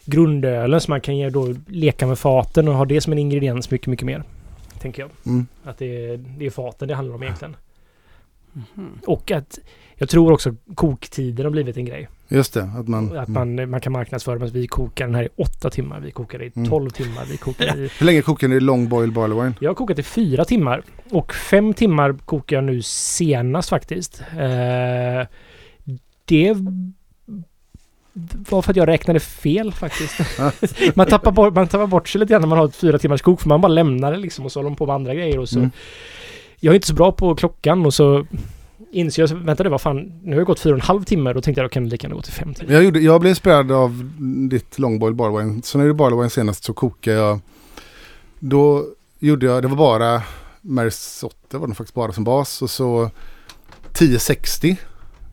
grundölen 0.05 0.81
som 0.81 0.93
man 0.93 1.01
kan 1.01 1.17
ge 1.17 1.31
då 1.31 1.55
leka 1.67 2.07
med 2.07 2.19
faten 2.19 2.69
och 2.69 2.75
ha 2.75 2.85
det 2.85 3.01
som 3.01 3.13
en 3.13 3.19
ingrediens 3.19 3.71
mycket, 3.71 3.87
mycket 3.87 4.07
mer. 4.07 4.23
Tänker 4.81 5.03
jag. 5.03 5.11
mm. 5.27 5.47
Att 5.65 5.79
det 5.79 6.05
är, 6.07 6.17
det 6.17 6.47
är 6.47 6.51
faten 6.51 6.89
det 6.89 6.95
handlar 6.95 7.15
om 7.15 7.23
egentligen. 7.23 7.57
Mhm. 8.53 8.99
Och 9.07 9.31
att 9.31 9.59
jag 9.95 10.09
tror 10.09 10.33
också 10.33 10.55
koktiden 10.75 11.47
har 11.47 11.51
blivit 11.51 11.77
en 11.77 11.85
grej. 11.85 12.09
just 12.29 12.55
det. 12.55 12.63
Att 12.63 12.89
man, 12.89 13.17
Att 13.17 13.29
mm. 13.29 13.57
man, 13.57 13.71
man 13.71 13.81
kan 13.81 13.93
marknadsföra 13.93 14.45
att 14.45 14.53
vi 14.53 14.67
kokar 14.67 15.07
den 15.07 15.15
här 15.15 15.25
i 15.25 15.29
åtta 15.37 15.71
timmar, 15.71 16.01
vi 16.01 16.11
kokar 16.11 16.43
i 16.43 16.53
Mm. 16.57 16.69
tolv 16.69 16.91
timmar, 16.91 17.25
vi 17.31 17.37
kokar 17.37 17.77
i 17.77 17.91
Hur 17.99 18.07
länge 18.07 18.23
kokar 18.23 18.49
ni 18.49 18.61
long 18.61 18.89
boil 18.89 19.13
barley 19.13 19.39
wine? 19.41 19.55
Jag 19.61 19.71
har 19.71 19.75
kokat 19.75 19.99
i 19.99 20.03
fyra 20.03 20.45
timmar. 20.45 20.83
Och 21.11 21.35
fem 21.35 21.75
timmar 21.75 22.13
kokar 22.13 22.57
jag 22.57 22.65
nu 22.65 22.83
senast 22.83 23.69
faktiskt. 23.69 24.21
Eh, 24.33 25.27
det 26.25 26.55
var 28.51 28.63
för 28.63 28.71
att 28.71 28.77
jag 28.77 28.89
räknade 28.89 29.21
fel 29.21 29.73
faktiskt. 29.73 30.21
man, 30.95 31.07
tappar 31.07 31.33
bort, 31.33 31.55
man 31.55 31.69
tappar 31.69 31.87
bort 31.87 32.09
sig 32.09 32.19
lite 32.19 32.31
grann 32.33 32.41
när 32.41 32.49
man 32.49 32.59
har 32.59 32.65
ett 32.65 32.77
fyra 32.77 32.99
timmars 32.99 33.23
kok. 33.23 33.41
För 33.41 33.49
man 33.49 33.61
bara 33.61 33.69
lämnar 33.69 34.13
det 34.13 34.19
liksom 34.19 34.45
och 34.45 34.53
så 34.53 34.59
håller 34.59 34.71
man 34.71 34.77
på 34.77 34.87
med 34.87 34.95
andra 34.95 35.15
grejer. 35.15 35.39
Och 35.39 35.49
så. 35.49 35.59
Mm. 35.59 35.71
Jag 36.61 36.73
är 36.73 36.75
inte 36.75 36.87
så 36.87 36.95
bra 36.95 37.13
på 37.13 37.35
klockan 37.35 37.87
och 37.87 37.95
så 37.95 38.27
inser 38.93 39.23
jag, 39.23 39.29
vänta 39.29 39.63
det 39.63 39.69
var 39.69 39.79
fan, 39.79 40.21
nu 40.23 40.31
har 40.33 40.41
jag 40.41 40.47
gått 40.47 40.61
fyra 40.61 40.73
och 40.73 40.79
en 40.79 40.87
halv 40.87 41.05
timme. 41.05 41.33
Då 41.33 41.41
tänkte 41.41 41.61
jag, 41.61 41.71
då 41.71 41.73
kan 41.73 41.85
det 41.85 41.91
lika 41.91 42.05
gärna 42.05 42.15
gå 42.17 42.23
till 42.23 42.33
fem 42.33 42.55
timmar. 42.55 42.73
Jag, 42.73 42.85
gjorde, 42.85 43.01
jag 43.01 43.21
blev 43.21 43.31
inspirerad 43.31 43.73
av 43.73 44.11
ditt 44.51 44.79
long 44.79 44.99
boil 44.99 45.15
barley 45.15 45.45
wine. 45.45 45.63
Så 45.63 45.79
när 45.79 45.85
jag 45.85 45.89
gjorde 45.89 45.99
barley 45.99 46.19
wine 46.19 46.31
senast 46.31 46.65
så 46.65 46.73
kokade 46.73 47.17
jag. 47.17 47.41
Då 48.39 48.85
gjorde 49.19 49.47
jag, 49.47 49.63
det 49.63 49.69
var 49.69 49.77
bara 49.77 50.23
Mersotte 50.61 51.59
var 51.59 51.69
det 51.69 51.75
faktiskt 51.75 51.95
bara 51.95 52.13
som 52.13 52.25
bas. 52.25 52.63
Och 52.63 52.71
så 52.71 53.11
1060, 53.93 54.77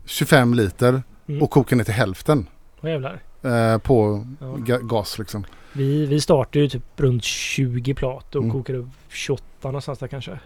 25 0.06 0.54
liter 0.54 1.04
Mm. 1.30 1.42
och 1.42 1.50
kokade 1.50 1.76
ner 1.76 1.84
till 1.84 1.94
hälften. 1.94 2.48
Jävlar. 2.82 3.20
Eh, 3.42 3.78
på 3.78 4.26
Ja. 4.40 4.46
ga- 4.46 4.88
gas 4.88 5.20
liksom. 5.20 5.46
Vi, 5.74 6.06
vi 6.06 6.22
startade 6.22 6.60
ju 6.60 6.70
typ 6.70 6.84
runt 6.98 7.24
20 7.24 7.94
plat 7.94 8.36
och 8.36 8.42
Mm. 8.44 8.52
kokade 8.54 8.78
upp 8.80 8.88
28 9.10 9.44
någonstans 9.64 10.00
där 10.00 10.08
kanske. 10.08 10.40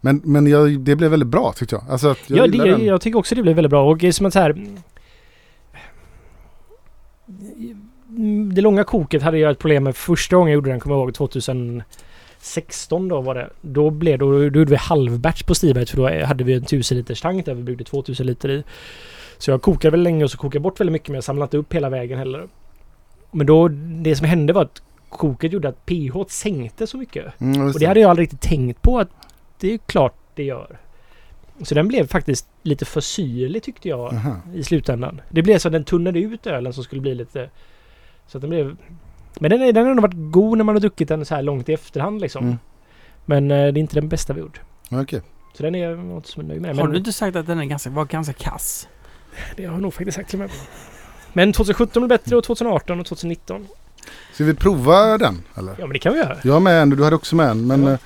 Men, 0.00 0.20
men 0.24 0.46
jag, 0.46 0.80
det 0.80 0.96
blev 0.96 1.10
väldigt 1.10 1.28
bra 1.28 1.52
tyckte 1.56 1.74
jag. 1.74 1.84
Alltså 1.90 2.08
jag 2.26 2.38
ja, 2.38 2.46
det, 2.46 2.70
den. 2.70 2.84
jag 2.84 3.00
tycker 3.00 3.18
också 3.18 3.34
det 3.34 3.42
blev 3.42 3.56
väldigt 3.56 3.70
bra. 3.70 3.90
Och 3.90 4.04
är 4.04 4.12
som 4.12 4.26
att 4.26 4.32
så 4.32 4.38
här... 4.38 4.66
Det 8.54 8.60
långa 8.60 8.84
koket 8.84 9.22
hade 9.22 9.38
jag 9.38 9.50
ett 9.50 9.58
problem 9.58 9.84
med 9.84 9.96
första 9.96 10.36
gången 10.36 10.50
jag 10.50 10.54
gjorde 10.54 10.70
den, 10.70 10.80
kommer 10.80 10.96
jag 10.96 11.02
ihåg, 11.02 11.14
2016 11.14 13.08
då 13.08 13.20
var 13.20 13.34
det. 13.34 13.50
Då 13.60 13.90
blev 13.90 14.18
då, 14.18 14.32
då 14.32 14.42
gjorde 14.44 14.64
vi 14.64 14.76
halvbatch 14.76 15.42
på 15.42 15.54
Stiberget 15.54 15.90
för 15.90 15.96
då 15.96 16.24
hade 16.26 16.44
vi 16.44 16.52
en 16.54 16.62
1000 16.62 16.96
liters 16.98 17.20
tank 17.20 17.46
där 17.46 17.54
vi 17.54 17.62
byggde 17.62 17.84
2000 17.84 18.26
liter 18.26 18.48
i. 18.50 18.64
Så 19.38 19.50
jag 19.50 19.62
kokade 19.62 19.90
väl 19.90 20.02
länge 20.02 20.24
och 20.24 20.30
så 20.30 20.38
kokade 20.38 20.56
jag 20.56 20.62
bort 20.62 20.80
väldigt 20.80 20.92
mycket 20.92 21.08
men 21.08 21.14
jag 21.14 21.24
samlade 21.24 21.44
inte 21.44 21.56
upp 21.56 21.72
hela 21.74 21.88
vägen 21.90 22.18
heller. 22.18 22.48
Men 23.30 23.46
då, 23.46 23.68
det 24.02 24.16
som 24.16 24.26
hände 24.26 24.52
var 24.52 24.62
att 24.62 24.82
koket 25.08 25.52
gjorde 25.52 25.68
att 25.68 25.86
pH 25.86 26.16
sänkte 26.28 26.86
så 26.86 26.96
mycket. 26.98 27.40
Mm, 27.40 27.66
Och 27.66 27.78
det 27.78 27.86
hade 27.86 28.00
jag 28.00 28.10
aldrig 28.10 28.24
riktigt 28.26 28.40
tänkt 28.50 28.82
på 28.82 28.98
att 28.98 29.08
det 29.60 29.74
är 29.74 29.78
klart 29.78 30.14
det 30.34 30.44
gör. 30.44 30.78
Så 31.62 31.74
den 31.74 31.88
blev 31.88 32.06
faktiskt 32.06 32.46
lite 32.62 32.84
för 32.84 33.00
syrlig 33.00 33.62
tyckte 33.62 33.88
jag 33.88 34.14
Aha. 34.14 34.36
i 34.54 34.64
slutändan. 34.64 35.20
Det 35.30 35.42
blev 35.42 35.58
så 35.58 35.68
att 35.68 35.72
den 35.72 35.84
tunnade 35.84 36.18
ut 36.18 36.46
ölen 36.46 36.72
som 36.72 36.84
skulle 36.84 37.00
bli 37.00 37.14
lite... 37.14 37.50
Så 38.26 38.38
att 38.38 38.40
den 38.42 38.50
blev... 38.50 38.76
Men 39.40 39.50
den, 39.50 39.62
är- 39.62 39.72
den 39.72 39.86
har 39.86 39.94
nog 39.94 40.02
varit 40.02 40.14
god 40.32 40.58
när 40.58 40.64
man 40.64 40.74
har 40.74 40.80
druckit 40.80 41.08
den 41.08 41.24
så 41.24 41.34
här 41.34 41.42
långt 41.42 41.68
i 41.68 41.72
efterhand 41.72 42.20
liksom. 42.20 42.44
Mm. 42.44 42.58
Men 43.24 43.50
eh, 43.50 43.56
det 43.72 43.78
är 43.78 43.80
inte 43.80 43.94
den 44.00 44.08
bästa 44.08 44.32
vi 44.32 44.40
gjort. 44.40 44.60
Okej. 44.90 45.22
Så 45.56 45.62
den 45.62 45.74
är 45.74 45.90
jag 45.90 46.16
inte 46.16 46.28
så 46.28 46.42
nöjd 46.42 46.62
med. 46.62 46.76
Har 46.76 46.88
du 46.88 46.98
inte 46.98 47.12
sagt 47.12 47.36
att 47.36 47.46
den 47.46 47.58
är 47.58 47.64
ganska, 47.64 47.90
var 47.90 48.04
ganska 48.04 48.32
kass? 48.32 48.88
Det 49.56 49.64
har 49.64 49.72
jag 49.72 49.82
nog 49.82 49.94
faktiskt 49.94 50.16
sagt 50.16 50.30
till 50.30 50.38
mig. 50.38 50.48
Men 51.32 51.52
2017 51.52 52.00
blev 52.02 52.08
bättre 52.08 52.36
och 52.36 52.44
2018 52.44 53.00
och 53.00 53.06
2019. 53.06 53.66
Ska 54.32 54.44
vi 54.44 54.54
prova 54.54 55.18
den 55.18 55.42
eller? 55.58 55.72
Ja 55.78 55.86
men 55.86 55.92
det 55.92 55.98
kan 55.98 56.12
vi 56.12 56.18
göra. 56.18 56.36
Jag 56.44 56.52
har 56.52 56.60
med 56.60 56.82
en, 56.82 56.90
du 56.90 57.04
hade 57.04 57.16
också 57.16 57.36
med 57.36 57.48
en. 57.50 57.66
Men 57.66 57.82
Ja. 57.84 57.92
eh, 57.92 57.98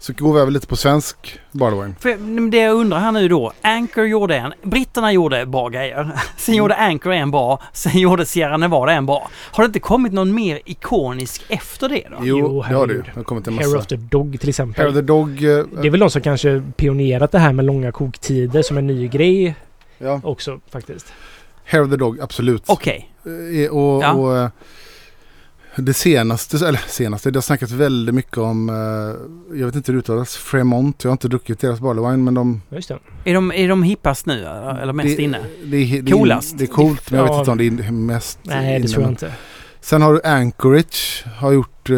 så 0.00 0.12
går 0.12 0.34
vi 0.34 0.40
över 0.40 0.50
lite 0.50 0.66
på 0.66 0.76
svensk 0.76 1.38
barley 1.52 1.80
wine. 1.82 1.94
För 2.00 2.50
det 2.50 2.56
jag 2.56 2.74
undrar 2.76 2.98
här 2.98 3.12
nu 3.12 3.28
då. 3.28 3.52
Anchor 3.62 4.04
gjorde 4.06 4.36
en. 4.36 4.52
Britterna 4.62 5.12
gjorde 5.12 5.46
bra 5.46 5.68
grejer. 5.68 6.10
Sen 6.36 6.54
gjorde 6.54 6.74
Anchor 6.76 7.12
en 7.12 7.30
bra. 7.30 7.62
Sen 7.72 7.98
gjorde 7.98 8.26
Sierra 8.26 8.56
Nevada 8.56 8.92
en 8.92 9.06
bra. 9.06 9.30
Har 9.52 9.62
det 9.64 9.66
inte 9.66 9.80
kommit 9.80 10.12
någon 10.12 10.34
mer 10.34 10.60
ikonisk 10.64 11.42
efter 11.48 11.88
det 11.88 12.02
då? 12.10 12.16
Jo, 12.20 12.38
Jo, 12.38 12.62
det 12.62 12.74
har 12.74 12.86
du. 12.86 12.92
herregud. 12.92 13.04
Det 13.04 13.10
har 13.20 13.24
kommit 13.24 13.46
en 13.46 13.54
Hair 13.54 13.66
massa. 13.66 13.78
of 13.78 13.86
the 13.86 13.96
Dog 13.96 14.40
till 14.40 14.48
exempel. 14.48 14.82
Hair 14.82 14.88
of 14.90 14.94
the 14.96 15.02
Dog. 15.02 15.28
eh, 15.30 15.64
Det 15.82 15.86
är 15.86 15.90
väl 15.90 16.00
de 16.00 16.10
som 16.10 16.22
kanske 16.22 16.62
pionerat 16.76 17.32
det 17.32 17.38
här 17.38 17.52
med 17.52 17.64
långa 17.64 17.92
koktider 17.92 18.62
som 18.62 18.78
en 18.78 18.86
ny 18.86 19.08
grej 19.08 19.54
ja. 19.98 20.20
också 20.24 20.60
faktiskt. 20.70 21.06
Hair 21.64 21.82
of 21.84 21.90
the 21.90 21.96
Dog, 21.96 22.20
absolut. 22.20 22.62
Okej. 22.66 23.10
Eh, 23.24 23.70
Och, 23.70 24.02
Ja. 24.02 24.12
och 24.12 24.36
eh, 24.38 24.48
det 25.76 25.94
senaste, 25.94 26.66
eller 26.68 26.80
senaste, 26.88 27.30
det 27.30 27.36
har 27.36 27.42
snackats 27.42 27.72
väldigt 27.72 28.14
mycket 28.14 28.38
om, 28.38 28.68
eh, 28.68 29.56
jag 29.58 29.66
vet 29.66 29.74
inte 29.74 29.92
hur 29.92 29.96
det 29.96 30.00
uttalas, 30.00 30.36
Fremont. 30.36 31.04
Jag 31.04 31.10
har 31.10 31.12
inte 31.12 31.28
druckit 31.28 31.60
deras 31.60 31.80
barley 31.80 32.04
wine 32.10 32.16
men 32.24 32.34
de... 32.34 32.62
Just 32.70 32.88
det. 32.88 32.98
Är 33.24 33.34
de, 33.34 33.52
är 33.52 33.68
de 33.68 33.82
hippast 33.82 34.26
nu 34.26 34.44
eller 34.46 34.92
mest 34.92 35.16
det, 35.16 35.22
inne? 35.22 35.38
Det 35.64 35.66
det 35.66 35.98
är, 35.98 36.12
Coolast. 36.12 36.58
Det 36.58 36.64
är 36.64 36.68
coolt 36.68 37.10
men 37.10 37.20
jag 37.20 37.28
vet 37.28 37.38
inte 37.38 37.50
om 37.50 37.58
det 37.58 37.66
är 37.66 37.90
mest 37.92 38.38
Nej, 38.42 38.72
det 38.72 38.78
inne, 38.78 38.88
tror 38.88 39.02
jag 39.02 39.12
inte. 39.12 39.32
Sen 39.80 40.02
har 40.02 40.12
du 40.12 40.20
Anchorage, 40.24 41.24
har 41.36 41.52
gjort, 41.52 41.90
eh, 41.90 41.96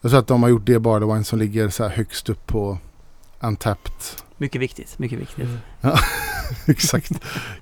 jag 0.00 0.10
tror 0.10 0.18
att 0.18 0.26
de 0.26 0.42
har 0.42 0.50
gjort 0.50 0.66
det 0.66 0.78
barley 0.78 1.08
wine 1.08 1.24
som 1.24 1.38
ligger 1.38 1.68
så 1.68 1.82
här 1.82 1.90
högst 1.90 2.28
upp 2.28 2.46
på 2.46 2.78
Untapped. 3.40 3.92
Mycket 4.42 4.60
viktigt, 4.60 4.98
mycket 4.98 5.18
viktigt. 5.18 5.48
Mm. 5.82 5.96
Exakt, 6.66 7.12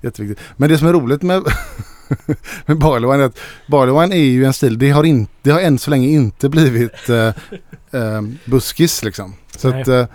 jätteviktigt. 0.01 0.39
Men 0.57 0.69
det 0.69 0.77
som 0.77 0.87
är 0.87 0.93
roligt 0.93 1.21
med, 1.21 1.43
med 2.65 2.77
barley 2.77 3.11
wine 3.11 3.23
är 3.23 3.25
att 3.25 3.39
barley 3.67 4.01
wine 4.01 4.15
är 4.15 4.23
ju 4.23 4.45
en 4.45 4.53
stil, 4.53 4.79
det 4.79 4.89
har, 4.89 5.03
in, 5.03 5.27
det 5.41 5.51
har 5.51 5.59
än 5.59 5.79
så 5.79 5.89
länge 5.89 6.07
inte 6.07 6.49
blivit 6.49 7.09
eh, 7.09 7.27
eh, 7.91 8.21
buskis 8.45 9.03
liksom. 9.03 9.33
Så 9.57 9.69
Nej. 9.69 9.81
att, 9.81 9.87
eh, 9.87 10.05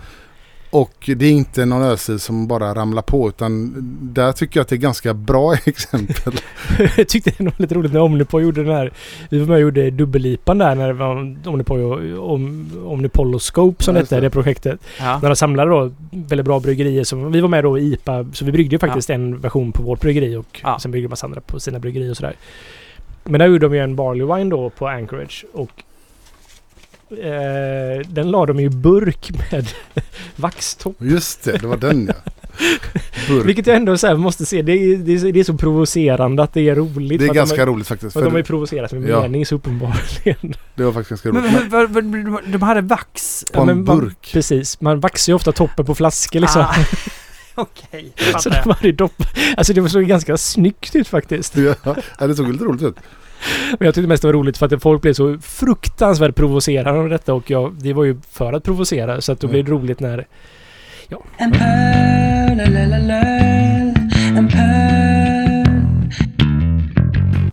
och 0.81 1.09
det 1.15 1.25
är 1.25 1.31
inte 1.31 1.65
någon 1.65 1.81
ölstil 1.81 2.19
som 2.19 2.47
bara 2.47 2.75
ramlar 2.75 3.01
på 3.01 3.29
utan 3.29 3.73
där 4.01 4.31
tycker 4.31 4.59
jag 4.59 4.61
att 4.61 4.67
det 4.67 4.75
är 4.75 4.77
ganska 4.77 5.13
bra 5.13 5.53
exempel. 5.65 6.33
jag 6.97 7.07
tyckte 7.07 7.31
det 7.37 7.43
var 7.43 7.53
lite 7.57 7.75
roligt 7.75 7.93
när 7.93 7.99
Omnipol 8.01 8.43
gjorde 8.43 8.63
den 8.63 8.73
här. 8.75 8.91
Vi 9.29 9.39
var 9.39 9.45
med 9.47 9.55
och 9.55 9.61
gjorde 9.61 9.89
dubbellipan 9.91 10.57
där 10.57 10.75
när 10.75 10.87
det 10.87 10.93
var 10.93 11.35
Omnipol 11.45 11.79
och 11.79 12.33
Om, 12.33 12.71
Omnipoloscope 12.85 13.83
som 13.83 13.95
Ja, 13.95 14.01
hette, 14.01 14.15
det. 14.15 14.21
det 14.21 14.29
projektet. 14.29 14.79
Ja. 14.99 15.19
När 15.21 15.29
de 15.29 15.35
samlade 15.35 15.71
då 15.71 15.91
väldigt 16.11 16.45
bra 16.45 16.59
bryggerier. 16.59 17.03
Som, 17.03 17.31
vi 17.31 17.41
var 17.41 17.49
med 17.49 17.63
då 17.63 17.77
i 17.79 17.93
IPA, 17.93 18.25
så 18.33 18.45
vi 18.45 18.51
bryggde 18.51 18.75
ju 18.75 18.79
faktiskt 18.79 19.09
en 19.09 19.39
version 19.39 19.71
på 19.71 19.83
vårt 19.83 20.01
bryggeri 20.01 20.35
och 20.35 20.59
Ja. 20.63 20.79
sen 20.79 20.91
bryggde 20.91 21.09
massa 21.09 21.25
andra 21.25 21.41
på 21.41 21.59
sina 21.59 21.79
bryggerier 21.79 22.09
och 22.11 22.17
sådär. 22.17 22.35
Men 23.23 23.39
där 23.39 23.47
gjorde 23.47 23.67
de 23.67 23.75
ju 23.75 23.81
en 23.83 23.95
Barley 23.95 24.25
Wine 24.37 24.49
då 24.49 24.69
på 24.69 24.87
Anchorage 24.87 25.45
och 25.53 25.71
eh, 27.11 28.07
den 28.07 28.31
la 28.31 28.45
de 28.45 28.59
ju 28.59 28.65
i 28.65 28.69
burk 28.69 29.31
med 29.51 29.67
vaxtopp. 30.35 30.95
Just 30.99 31.43
det, 31.43 31.57
det 31.57 31.67
var 31.67 31.77
den 31.77 32.05
ja. 32.07 32.31
burk. 33.27 33.45
Vilket 33.45 33.67
jag 33.67 33.75
ändå 33.75 33.97
så 33.97 34.07
här 34.07 34.15
måste 34.15 34.45
se. 34.45 34.61
Det 34.61 34.71
är, 34.71 34.97
det, 34.97 35.13
är, 35.13 35.31
det 35.31 35.39
är 35.39 35.43
så 35.43 35.53
provocerande 35.57 36.43
att 36.43 36.53
det 36.53 36.69
är 36.69 36.75
roligt. 36.75 37.19
Det 37.19 37.25
är 37.25 37.33
ganska 37.33 37.55
de, 37.55 37.61
har- 37.61 37.67
roligt 37.75 37.87
faktiskt. 37.87 38.13
För 38.13 38.19
att 38.19 38.25
de 38.25 38.31
har 38.31 38.37
ju 38.37 38.43
provocerat 38.43 38.91
med 38.91 39.09
Ja. 39.09 39.21
mening 39.21 39.45
så 39.45 39.55
uppenbarligen. 39.55 40.53
det 40.75 40.83
var 40.83 40.91
faktiskt 40.91 41.09
ganska 41.23 41.31
Men, 41.31 41.43
roligt. 41.43 41.71
men, 41.71 41.93
vad- 41.93 42.31
vad- 42.33 42.43
de 42.51 42.61
hade 42.61 42.81
vax. 42.81 43.45
På 43.53 43.61
en 43.61 43.67
men 43.67 43.83
man- 43.83 43.99
burk. 43.99 44.29
Precis. 44.33 44.81
Man 44.81 44.99
vaxar 44.99 45.31
ju 45.31 45.35
ofta 45.35 45.51
toppen 45.51 45.85
på 45.85 45.95
flaskor 45.95 46.39
liksom. 46.39 46.61
Ah, 46.61 46.75
Okej, 47.59 48.13
så 48.17 48.31
fattar 48.51 48.63
de 48.63 48.71
hade 48.71 48.91
dopp... 48.91 49.23
Alltså 49.57 49.73
det 49.73 49.89
såg 49.89 50.03
ganska 50.03 50.37
snyggt 50.37 50.95
ut 50.95 51.07
faktiskt. 51.07 51.57
Ja, 51.57 51.75
ja, 52.19 52.27
det 52.27 52.35
såg 52.35 52.51
lite 52.51 52.63
roligt 52.63 52.81
ut. 52.83 52.95
Men 53.79 53.85
jag 53.85 53.95
tyckte 53.95 54.07
mest 54.07 54.21
det 54.21 54.27
var 54.27 54.33
roligt 54.33 54.57
för 54.57 54.65
att 54.75 54.81
folk 54.81 55.01
blev 55.01 55.13
så 55.13 55.37
fruktansvärt 55.41 56.35
provocerade 56.35 56.99
av 56.99 57.09
detta 57.09 57.33
och 57.33 57.51
jag, 57.51 57.73
det 57.79 57.93
var 57.93 58.03
ju 58.03 58.17
för 58.31 58.53
att 58.53 58.63
provocera 58.63 59.21
så 59.21 59.31
att 59.31 59.39
då 59.39 59.47
Mm. 59.47 59.51
blev 59.53 59.65
det 59.65 59.71
roligt 59.71 59.99
när... 59.99 60.27
En 61.37 61.51
pöl, 61.51 62.59
en 64.37 64.47
pöl. 64.47 65.63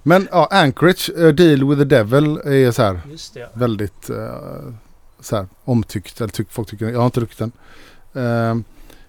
Men 0.02 0.28
ja, 0.32 0.48
Anchorage, 0.51 1.11
eh, 1.19 1.28
Deal 1.28 1.65
with 1.69 1.78
the 1.81 1.85
Devil 1.85 2.36
är 2.36 2.70
så 2.70 2.82
här 2.82 3.01
Just 3.11 3.35
det. 3.35 3.48
väldigt 3.55 4.11
eh, 4.11 4.16
så 5.20 5.36
här, 5.36 5.47
omtyckt. 5.65 6.20
Eller 6.20 6.28
tyck, 6.32 6.47
folk 6.51 6.69
tycker, 6.70 6.86
jag 6.89 6.98
har 6.98 7.06
inte 7.06 7.20
druckit 7.20 7.39
den. 7.39 7.52
Uh, 8.16 8.61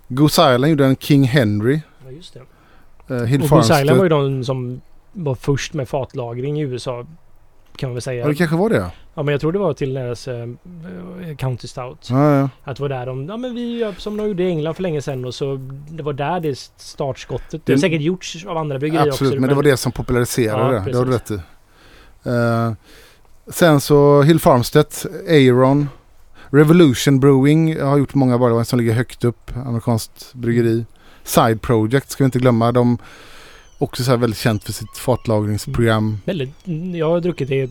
Goose 0.08 0.42
Island 0.56 0.68
gjorde 0.70 0.86
en 0.86 0.96
King 0.96 1.24
Henry. 1.24 1.80
Ja, 2.06 2.12
just 2.12 2.34
det. 2.34 3.16
Uh, 3.16 3.24
Hill 3.24 3.42
Och 3.42 3.50
Goose 3.50 3.82
Island 3.82 3.90
var 4.00 4.10
Farmstead. 4.10 4.24
ju 4.26 4.38
de 4.38 4.44
som 4.44 4.82
var 5.16 5.36
först 5.36 5.74
med 5.74 5.90
fatlagring 5.90 6.60
i 6.60 6.64
USA. 6.64 7.06
Kan 7.76 7.90
man 7.90 7.94
väl 7.94 8.02
säga. 8.02 8.22
Ja, 8.22 8.28
det 8.28 8.36
kanske 8.36 8.56
var 8.56 8.70
det. 8.70 8.92
Ja 9.16 9.24
men 9.24 9.32
jag 9.32 9.42
tror 9.42 9.52
det 9.52 9.60
var 9.60 9.74
till 9.74 9.94
deras 9.94 10.28
eh, 10.28 10.48
County 11.38 11.68
Stout. 11.68 12.08
Ja, 12.10 12.36
ja. 12.36 12.50
Att 12.64 12.78
det 12.78 12.82
var 12.82 12.90
där 12.90 13.06
de, 13.06 13.26
ja 13.26 13.38
men 13.38 13.56
vi 13.56 13.78
gör 13.78 13.94
som 13.98 14.18
de 14.18 14.28
gjorde 14.28 14.44
i 14.44 14.48
England 14.48 14.74
för 14.74 14.84
länge 14.84 15.02
sedan 15.02 15.26
och 15.26 15.36
så 15.36 15.60
det 15.90 16.04
var 16.04 16.14
där 16.14 16.40
det 16.40 16.56
startskottet. 16.78 17.62
Det 17.66 17.74
har 17.74 17.78
säkert 17.78 18.02
gjorts 18.02 18.46
av 18.46 18.58
andra 18.58 18.80
bryggerier 18.80 19.08
Absolut, 19.08 19.32
också. 19.32 19.42
men 19.42 19.50
det 19.50 19.56
var 19.56 19.64
det 19.64 19.78
som 19.78 19.92
populariserade 19.92 20.76
Ja, 20.76 20.82
det. 20.82 20.92
Det 20.92 20.98
har 20.98 21.06
du 21.06 21.12
rätt 21.12 21.32
i. 21.32 21.40
Eh, 22.24 22.72
sen 23.48 23.82
så 23.82 24.22
Hill 24.22 24.40
Farmstead, 24.40 24.88
Aeron, 25.28 25.90
Revolution 26.50 27.20
Brewing 27.20 27.82
har 27.82 27.98
gjort 27.98 28.14
många 28.14 28.38
wines 28.38 28.70
som 28.70 28.80
ligger 28.80 28.94
högt 28.94 29.24
upp. 29.24 29.52
Amerikanskt 29.66 30.34
bryggeri. 30.34 30.86
Side 31.24 31.62
Project 31.62 32.10
ska 32.10 32.24
vi 32.24 32.26
inte 32.26 32.40
glömma. 32.40 32.72
De 32.72 32.98
också 33.86 34.04
så 34.04 34.12
här 34.12 34.18
väldigt 34.18 34.40
känt 34.40 34.64
för 34.64 34.74
sitt 34.74 34.98
fatlagringsprogram. 34.98 36.22
Väldigt, 36.26 36.50
jag 36.96 37.10
har 37.10 37.20
druckit 37.22 37.50
det 37.50 37.70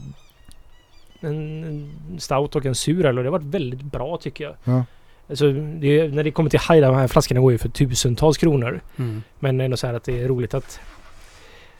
en 1.21 1.91
stout 2.19 2.57
och 2.57 2.67
en 2.67 2.75
sur 2.75 3.07
öl 3.07 3.19
och 3.19 3.25
det 3.25 3.31
har 3.31 3.39
varit 3.39 3.55
väldigt 3.55 3.83
bra 3.83 4.17
tycker 4.17 4.45
jag. 4.45 4.55
Ja. 4.65 4.85
Alltså, 5.29 5.53
det, 5.53 6.09
när 6.09 6.25
det 6.25 6.31
kommer 6.31 6.51
till 6.51 6.59
haj, 6.61 6.81
de 6.81 6.95
här 6.95 7.09
flaskorna 7.09 7.41
går 7.41 7.53
ju 7.53 7.59
för 7.59 7.69
tusentals 7.69 8.39
kronor. 8.39 8.81
Mm. 8.97 9.23
Men 9.39 9.61
ändå 9.61 9.77
så 9.77 9.87
här 9.87 9.95
att 9.95 10.05
det 10.05 10.21
är 10.23 10.29
roligt 10.29 10.55
att... 10.55 10.81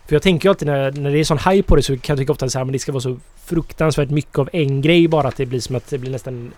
För 0.07 0.15
jag 0.15 0.23
tänker 0.23 0.47
ju 0.49 0.51
alltid 0.51 0.69
när, 0.69 0.93
när 0.93 1.11
det 1.13 1.19
är 1.19 1.25
sån 1.25 1.39
haj 1.39 1.63
på 1.63 1.77
det 1.77 1.83
så 1.83 1.97
kan 1.99 2.15
jag 2.15 2.19
tycka 2.19 2.33
ofta 2.33 2.49
så 2.49 2.59
här 2.59 2.65
men 2.65 2.73
det 2.73 2.79
ska 2.79 2.93
vara 2.93 3.01
så 3.01 3.19
fruktansvärt 3.45 4.11
mycket 4.11 4.39
av 4.39 4.49
en 4.53 4.81
grej 4.81 5.09
bara 5.09 5.29
att 5.29 5.37
det 5.37 5.47
blir 5.47 5.61
som 5.61 5.77
att 5.77 5.91
det 5.91 5.99
blir 5.99 6.11
nästan 6.11 6.53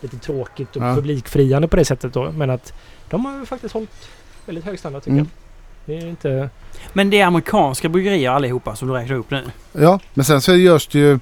lite 0.00 0.16
tråkigt 0.18 0.76
och 0.76 0.82
Ja. 0.82 0.94
publikfriande 0.94 1.68
på 1.68 1.76
det 1.76 1.84
sättet 1.84 2.12
då. 2.14 2.32
Men 2.32 2.50
att 2.50 2.72
de 3.10 3.24
har 3.24 3.38
ju 3.38 3.46
faktiskt 3.46 3.74
hållit 3.74 4.08
väldigt 4.46 4.64
hög 4.64 4.78
standard 4.78 5.02
tycker 5.02 5.12
Mm. 5.12 5.26
jag. 5.36 5.41
Det 5.86 5.96
är 5.96 6.06
inte... 6.06 6.50
Men 6.92 7.10
det 7.10 7.20
är 7.20 7.26
amerikanska 7.26 7.88
bryggerier 7.88 8.30
allihopa 8.30 8.76
som 8.76 8.88
du 8.88 8.94
räknar 8.94 9.16
upp 9.16 9.30
nu. 9.30 9.44
Ja, 9.72 10.00
men 10.14 10.24
sen 10.24 10.40
så 10.40 10.54
görs 10.54 10.86
det 10.86 10.98
ju 10.98 11.18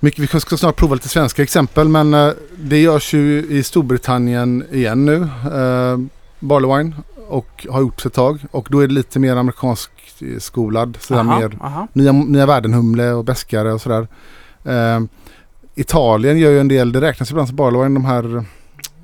mycket, 0.00 0.34
vi 0.34 0.40
ska 0.40 0.56
snart 0.56 0.76
prova 0.76 0.94
lite 0.94 1.08
svenska 1.08 1.42
exempel 1.42 1.88
men 1.88 2.14
eh, 2.14 2.32
det 2.56 2.78
görs 2.78 3.14
ju 3.14 3.46
i 3.50 3.62
Storbritannien 3.62 4.64
igen 4.72 5.04
nu. 5.04 5.16
Uh, 5.16 5.98
Barley 6.38 6.76
Wine 6.76 6.94
och 7.28 7.66
har 7.70 7.80
gjort 7.80 8.06
ett 8.06 8.12
tag 8.12 8.40
och 8.50 8.68
då 8.70 8.80
är 8.80 8.88
det 8.88 8.94
lite 8.94 9.18
mer 9.18 9.36
amerikansk 9.36 9.90
eh, 10.20 10.38
skolad. 10.38 10.98
Sådär 11.00 11.20
Aha, 11.20 11.38
mer 11.38 11.58
aha. 11.60 11.88
nya, 11.92 12.12
nya 12.12 12.46
värdenhumle 12.46 13.12
och 13.12 13.24
beskare 13.24 13.72
och 13.72 13.80
sådär. 13.80 14.08
Eh, 14.64 15.00
Italien 15.74 16.38
gör 16.38 16.50
ju 16.50 16.60
en 16.60 16.68
del, 16.68 16.92
det 16.92 17.00
räknas 17.00 17.30
ibland 17.30 17.48
som 17.48 17.56
Barley 17.56 17.82
Wine, 17.82 17.94
de 17.94 18.04
här 18.04 18.44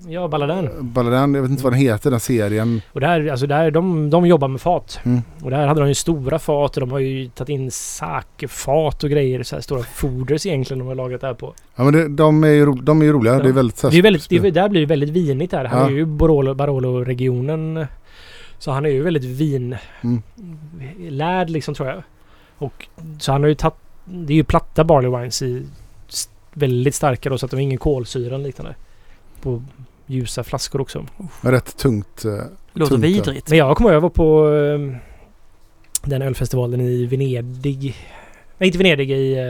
Ja, 0.09 0.29
Balladen. 0.29 0.69
Balladen, 0.81 1.35
jag 1.35 1.43
vet 1.43 1.51
inte 1.51 1.65
vad 1.65 1.73
den 1.73 1.81
heter 1.81 2.11
den 2.11 2.21
serien. 2.21 2.83
Och 2.93 3.01
där, 3.01 3.31
alltså 3.31 3.47
där, 3.47 3.71
de, 3.71 4.11
de 4.11 4.27
jobbar 4.27 4.49
med 4.49 4.61
fat. 4.61 5.01
Mm. 5.05 5.23
Och 5.43 5.51
där 5.51 5.67
hade 5.67 5.81
de 5.81 5.89
ju 5.89 5.95
stora 5.95 6.39
fat 6.39 6.77
och 6.77 6.81
de 6.81 6.91
har 6.91 6.99
ju 6.99 7.29
tagit 7.29 7.49
in 7.49 7.71
sakefat 7.71 9.05
och 9.05 9.11
grejer. 9.11 9.43
Så 9.43 9.57
här 9.57 9.63
stora 9.63 9.83
foders 9.83 10.47
egentligen 10.47 10.79
de 10.79 10.89
har 10.89 10.95
lagrat 10.95 11.21
det 11.21 11.27
här 11.27 11.35
på. 11.35 11.55
Ja 11.77 11.85
men 11.85 11.93
det, 11.93 12.09
de, 12.09 12.45
är 12.45 12.49
ju 12.49 12.73
de 12.73 13.01
är 13.01 13.05
ju 13.05 13.13
roliga, 13.13 13.33
Ja. 13.35 13.43
det 13.43 13.49
är 13.49 13.53
väldigt 13.53 13.83
Det 13.83 13.99
är 13.99 14.03
väldigt, 14.03 14.29
det, 14.29 14.51
där 14.51 14.69
blir 14.69 14.81
det 14.81 14.87
väldigt 14.87 15.11
vinigt 15.11 15.51
där. 15.51 15.65
Han 15.65 15.81
Ja. 15.81 15.87
är 15.87 15.91
ju 15.91 16.05
Barolo, 16.07 16.55
Barolo-regionen. 16.55 17.87
Så 18.59 18.71
han 18.71 18.87
är 18.87 18.91
ju 18.91 19.03
väldigt 19.03 19.25
vin... 19.25 19.77
Mm. 20.03 20.23
Lärd 21.09 21.51
liksom 21.51 21.75
tror 21.75 21.89
jag. 21.89 22.03
Och 22.59 22.87
så 23.19 23.33
han 23.33 23.43
har 23.43 23.49
ju 23.49 23.55
tagit... 23.55 23.75
Det 24.05 24.33
är 24.33 24.37
ju 24.37 24.45
platta 24.45 24.85
barley 24.85 25.11
wines 25.21 25.43
i 25.43 25.67
väldigt 26.53 26.95
starka 26.95 27.31
då 27.31 27.39
så 27.39 27.47
att 27.47 27.51
de 27.51 27.57
har 27.57 27.63
ingen 27.63 27.79
kolsyra 27.79 28.37
liknande. 28.37 28.75
På 29.43 29.63
ljusa 30.07 30.45
flaskor 30.45 30.81
också. 30.81 31.07
Rätt 31.41 31.77
tungt. 31.77 32.25
eh, 32.25 32.33
Låter 32.73 32.91
Tungt, 32.91 33.05
ja. 33.05 33.09
vidrigt. 33.09 33.49
Men 33.49 33.59
jag 33.59 33.77
jag 33.81 34.01
var 34.01 34.11
på 34.11 34.55
eh, 34.55 34.97
den 36.05 36.23
ölfestivalen 36.23 36.81
i 36.81 37.07
Venedig. 37.07 37.97
Nej, 38.59 38.67
inte 38.67 38.79
Venedig, 38.79 39.11
i... 39.11 39.33
Eh, 39.33 39.43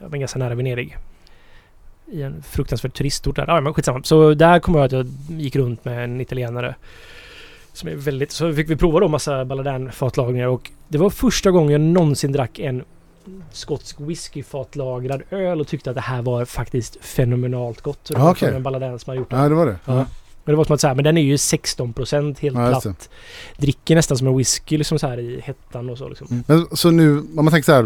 jag 0.00 0.08
var 0.08 0.18
ganska 0.18 0.38
nära 0.38 0.54
Venedig. 0.54 0.96
I 2.06 2.22
en 2.22 2.42
fruktansvärd 2.42 2.94
turistort 2.94 3.36
där. 3.36 3.44
Ja, 3.48 3.60
men 3.60 3.74
skitsamma. 3.74 4.02
Så 4.02 4.34
där 4.34 4.58
kommer 4.58 4.78
jag 4.78 4.86
att 4.86 4.92
jag 4.92 5.06
gick 5.28 5.56
runt 5.56 5.84
med 5.84 6.04
en 6.04 6.20
italienare. 6.20 6.74
Som 7.72 7.88
är 7.88 7.94
väldigt... 7.94 8.30
Så 8.32 8.52
fick 8.52 8.70
vi 8.70 8.76
prova 8.76 9.00
då 9.00 9.08
massa 9.08 9.44
Balladan-fatlagringar 9.44 10.46
och 10.46 10.70
det 10.88 10.98
var 10.98 11.10
första 11.10 11.50
gången 11.50 11.72
jag 11.72 11.80
någonsin 11.80 12.32
drack 12.32 12.58
en 12.58 12.84
skotsk 13.52 13.96
whiskyfatlagrad 14.00 15.22
öl 15.30 15.60
och 15.60 15.66
tyckte 15.68 15.90
att 15.90 15.96
det 15.96 16.02
här 16.02 16.22
var 16.22 16.44
faktiskt 16.44 16.96
fenomenalt 17.04 17.80
gott. 17.80 18.08
Och 18.10 18.14
det 18.14 18.20
Ah, 18.20 18.24
var 18.24 18.32
okej. 18.32 18.48
från 18.48 18.56
en 18.56 18.62
Balladan 18.62 18.98
som 18.98 19.10
har 19.10 19.16
gjort 19.16 19.30
det. 19.30 19.36
Ja 19.36 19.48
det 19.48 19.54
var 19.54 19.66
det. 19.66 19.76
Ja. 19.84 20.06
Men 20.44 20.52
det 20.52 20.56
var 20.56 20.64
som 20.64 20.74
att 20.74 20.80
säga, 20.80 20.94
men 20.94 21.04
den 21.04 21.16
är 21.18 21.22
ju 21.22 21.36
16% 21.36 22.38
helt 22.40 22.56
Ja, 22.58 22.80
platt. 22.80 23.08
Dricker 23.56 23.94
nästan 23.94 24.18
som 24.18 24.26
en 24.26 24.36
whisky 24.36 24.78
liksom 24.78 24.98
så 24.98 25.06
här 25.06 25.18
i 25.20 25.40
hettan 25.40 25.90
och 25.90 25.98
så 25.98 26.08
liksom. 26.08 26.26
Mm. 26.30 26.44
Men 26.46 26.76
så 26.76 26.90
nu, 26.90 27.18
om 27.18 27.28
man 27.34 27.50
tänker 27.50 27.64
så 27.64 27.72
här, 27.72 27.84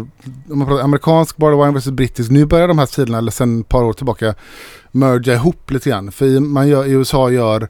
om 0.49 0.57
man 0.59 0.67
pratar 0.67 0.83
amerikansk 0.83 1.37
barley 1.37 1.57
wine 1.59 1.71
versus 1.73 1.91
brittisk. 1.91 2.31
Nu 2.31 2.45
börjar 2.45 2.67
de 2.67 2.79
här 2.79 2.85
stilarna, 2.85 3.17
eller 3.17 3.31
sen 3.31 3.59
ett 3.61 3.69
par 3.69 3.83
år 3.83 3.93
tillbaka, 3.93 4.35
merga 4.91 5.33
ihop 5.33 5.71
lite 5.71 5.89
grann. 5.89 6.11
För 6.11 6.39
man 6.39 6.67
gör, 6.67 6.85
i 6.85 6.91
USA 6.91 7.29
gör 7.31 7.67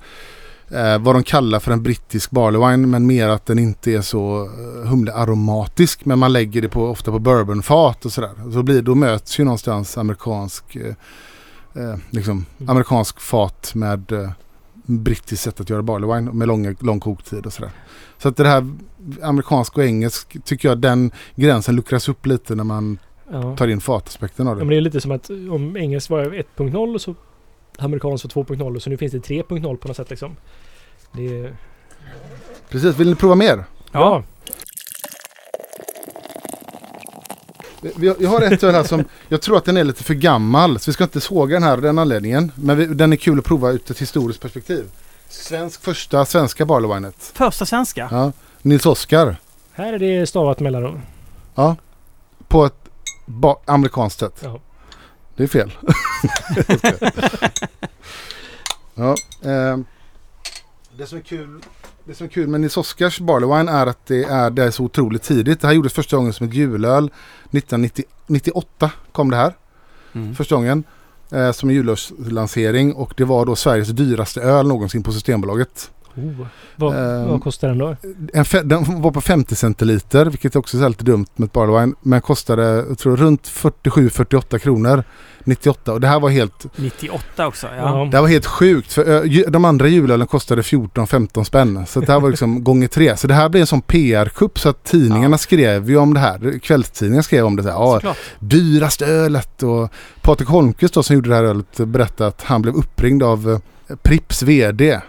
eh, 0.72 0.98
vad 1.00 1.16
de 1.16 1.24
kallar 1.24 1.60
för 1.60 1.72
en 1.72 1.84
brittisk 1.84 2.32
barley 2.32 2.62
wine, 2.72 2.88
men 2.88 3.08
mer 3.08 3.28
att 3.30 3.46
den 3.46 3.60
inte 3.60 3.92
är 3.92 4.02
så 4.02 4.44
eh, 4.46 4.90
humlearomatisk. 4.90 6.06
Men 6.06 6.20
man 6.20 6.34
lägger 6.34 6.62
det 6.62 6.70
på, 6.70 6.86
ofta 6.88 7.12
på 7.12 7.20
bourbonfat 7.20 8.06
och 8.06 8.12
sådär. 8.12 8.52
Så 8.54 8.64
blir, 8.64 8.82
då 8.82 8.96
möts 8.96 9.40
ju 9.40 9.44
någonstans 9.44 9.98
amerikansk, 9.98 10.76
eh, 10.76 10.94
eh, 11.84 11.96
liksom, 12.10 12.46
Mm. 12.60 12.70
amerikansk 12.70 13.20
fat 13.20 13.72
med 13.76 14.12
eh, 14.12 14.30
brittiskt 14.90 15.44
sätt 15.44 15.60
att 15.62 15.70
göra 15.70 15.82
barley 15.82 16.16
wine 16.16 16.32
med 16.34 16.48
långa, 16.48 16.76
lång 16.80 17.00
koktid 17.00 17.46
och 17.46 17.54
sådär. 17.54 17.72
Så 18.18 18.28
att 18.30 18.38
det 18.38 18.48
här 18.48 18.68
amerikansk 19.22 19.78
och 19.78 19.84
engelsk 19.84 20.38
tycker 20.44 20.70
jag 20.70 20.78
den 20.78 21.12
gränsen 21.36 21.76
luckras 21.76 22.10
upp 22.10 22.26
lite 22.26 22.56
när 22.56 22.64
man 22.64 22.98
Ja. 23.32 23.56
tar 23.56 23.68
in 23.68 23.82
fataspekten 23.82 24.48
av 24.48 24.52
ja, 24.54 24.58
men 24.58 24.68
det. 24.68 24.74
det 24.74 24.78
är 24.80 24.82
lite 24.82 25.02
som 25.02 25.12
att 25.12 25.30
om 25.30 25.78
engelsk 25.78 26.10
var 26.10 26.24
1.0 26.58 26.94
och 26.96 27.02
så 27.02 27.16
amerikansk 27.80 28.36
var 28.36 28.44
2.0 28.44 28.76
och 28.76 28.82
så 28.82 28.90
nu 28.90 28.98
finns 28.98 29.12
det 29.12 29.20
3.0 29.20 29.78
på 29.78 29.88
något 29.88 29.98
sätt 29.98 30.10
liksom. 30.10 30.36
Det 31.12 31.40
är... 31.42 31.56
Precis, 32.70 32.96
vill 32.96 33.10
ni 33.10 33.16
prova 33.16 33.36
mer? 33.36 33.64
Ja. 33.92 34.24
Vi- 37.82 38.16
Jag 38.20 38.30
har 38.30 38.42
ett 38.42 38.64
öl 38.64 38.76
här 38.76 38.84
som, 38.84 39.04
jag 39.28 39.42
tror 39.42 39.58
att 39.58 39.66
den 39.66 39.78
är 39.78 39.84
lite 39.84 40.04
för 40.04 40.14
gammal. 40.14 40.80
Så 40.80 40.92
vi 40.92 40.94
ska 40.94 41.04
inte 41.04 41.22
såga 41.22 41.54
den 41.56 41.64
här 41.64 41.72
av 41.74 41.82
den 41.82 42.00
anledningen. 42.00 42.52
Men 42.56 42.78
vi, 42.78 42.86
den 42.86 43.14
är 43.14 43.18
kul 43.18 43.40
att 43.40 43.46
prova 43.46 43.70
ur 43.72 43.76
ett 43.92 44.02
historiskt 44.02 44.42
perspektiv. 44.42 44.86
Svensk, 45.30 45.82
första 45.82 46.26
svenska 46.26 46.66
barley 46.66 46.94
winet. 46.94 47.32
Första 47.36 47.66
svenska. 47.66 48.08
Ja, 48.12 48.32
Nils 48.62 48.86
Oskar. 48.86 49.38
Här 49.72 49.94
är 49.94 50.00
det 50.00 50.28
stavat 50.28 50.60
mellanrum. 50.60 51.02
Ja. 51.56 51.76
På 52.48 52.66
ett 52.66 52.74
amerikanskt 53.66 54.20
sätt. 54.20 54.40
Ja. 54.44 54.60
Det 55.38 55.44
är 55.44 55.48
fel. 55.48 55.72
ja, 58.96 59.16
ehm, 59.44 59.86
det, 60.98 61.06
som 61.06 61.18
är 61.18 61.22
kul, 61.22 61.62
det 62.06 62.16
som 62.16 62.26
är 62.26 62.30
kul 62.32 62.48
med 62.48 62.62
Nils 62.62 62.78
Oskars 62.78 63.20
Barley 63.20 63.58
Wine 63.58 63.72
är 63.72 63.88
att 63.88 64.06
det 64.06 64.24
är, 64.24 64.50
det 64.50 64.64
är 64.64 64.72
så 64.72 64.84
otroligt 64.84 65.24
tidigt. 65.24 65.62
Det 65.62 65.68
här 65.68 65.74
gjordes 65.74 65.94
första 65.94 66.18
gången 66.18 66.34
som 66.34 66.48
ett 66.48 66.54
julöl. 66.54 67.12
1998 67.52 68.92
kom 69.12 69.32
det 69.32 69.38
här. 69.38 69.54
Mm. 70.14 70.36
Första 70.36 70.56
gången. 70.56 70.84
Eh, 71.32 71.52
som 71.52 71.70
en 71.70 71.76
julölslansering. 71.76 72.94
Och 72.94 73.14
det 73.18 73.26
var 73.26 73.46
då 73.46 73.56
Sveriges 73.56 73.90
dyraste 73.90 74.42
öl 74.42 74.68
någonsin 74.68 75.04
på 75.04 75.12
Systembolaget. 75.12 75.92
Oh. 76.18 76.46
Vad, 76.76 76.96
Ehm, 77.22 77.28
vad 77.28 77.44
kostar 77.44 77.68
den 77.68 77.78
då? 77.78 77.96
En 78.34 78.44
fe- 78.44 78.64
den 78.64 79.02
var 79.02 79.12
på 79.12 79.22
50 79.22 79.56
centiliter, 79.56 80.26
vilket 80.26 80.56
också 80.56 80.78
är 80.78 80.90
lite 80.90 81.04
dumt 81.04 81.26
med 81.36 81.46
ett 81.46 81.54
barley 81.54 81.80
wine. 81.82 81.94
Men 82.02 82.22
kostade, 82.22 82.64
jag 82.90 82.98
tror 82.98 83.18
runt 83.18 83.48
47-48 83.48 84.58
kronor 84.60 85.04
98. 85.44 85.94
Och 85.94 86.02
det 86.02 86.08
här 86.08 86.20
var 86.20 86.30
helt, 86.30 86.66
98 86.76 87.48
också, 87.48 87.68
ja. 87.78 88.08
Det 88.12 88.18
här 88.18 88.22
var 88.22 88.28
helt 88.28 88.46
sjukt. 88.46 88.94
För 88.94 89.24
ju- 89.24 89.44
de 89.44 89.66
andra 89.66 89.88
julölen 89.88 90.28
kostade 90.28 90.62
14-15 90.62 91.44
spänn. 91.46 91.86
Så 91.88 92.00
det 92.00 92.12
här 92.12 92.20
var 92.20 92.30
liksom 92.30 92.64
gånger 92.64 92.88
tre. 92.88 93.18
Så 93.18 93.28
det 93.28 93.34
här 93.34 93.50
blev 93.50 93.62
en 93.62 93.68
sån 93.68 93.82
PR-kupp 93.82 94.60
så 94.60 94.70
att 94.70 94.84
tidningarna 94.84 95.34
Ja. 95.34 95.38
skrev 95.38 95.90
ju 95.90 95.98
om 95.98 96.14
det 96.14 96.20
här. 96.20 96.60
Kvällstidningarna 96.60 97.24
skrev 97.24 97.46
om 97.46 97.56
det. 97.56 97.64
Så 97.64 97.70
här, 97.70 98.02
ja, 98.04 98.16
dyraste 98.40 99.06
ölet. 99.06 99.64
Och 99.64 99.92
Patrik 100.22 100.50
Holmqvist 100.50 100.94
då, 100.94 101.04
som 101.04 101.14
gjorde 101.16 101.30
det 101.30 101.36
här 101.36 101.44
ölet 101.44 101.78
berättade 101.78 102.28
att 102.28 102.42
han 102.44 102.62
blev 102.62 102.76
uppringd 102.76 103.24
av 103.24 103.50
eh, 103.90 103.96
Prips 104.04 104.44
VD. 104.44 105.00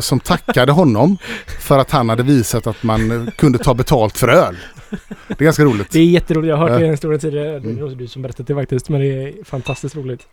Som 0.00 0.20
tackade 0.20 0.72
honom 0.72 1.16
för 1.60 1.78
att 1.78 1.90
han 1.90 2.08
hade 2.08 2.22
visat 2.22 2.66
att 2.66 2.82
man 2.82 3.10
eh, 3.26 3.32
kunde 3.32 3.58
ta 3.58 3.74
betalt 3.74 4.18
för 4.18 4.28
öl. 4.28 4.56
Det 5.28 5.40
är 5.40 5.44
ganska 5.44 5.64
roligt. 5.64 5.90
Det 5.90 5.98
är 5.98 6.04
jätteroligt. 6.04 6.48
Jag 6.48 6.56
har 6.56 6.68
hört 6.68 6.78
det 6.80 6.84
i 6.84 6.88
den 6.88 6.96
stora 6.96 7.18
tidigare. 7.18 7.46
Det 7.60 7.68
är 7.68 7.72
Mm. 7.72 7.98
du 7.98 8.06
som 8.06 8.22
berättat 8.22 8.46
det 8.46 8.54
faktiskt. 8.54 8.88
Men 8.88 9.00
det 9.00 9.06
är 9.06 9.44
fantastiskt 9.44 9.96
roligt. 9.96 10.26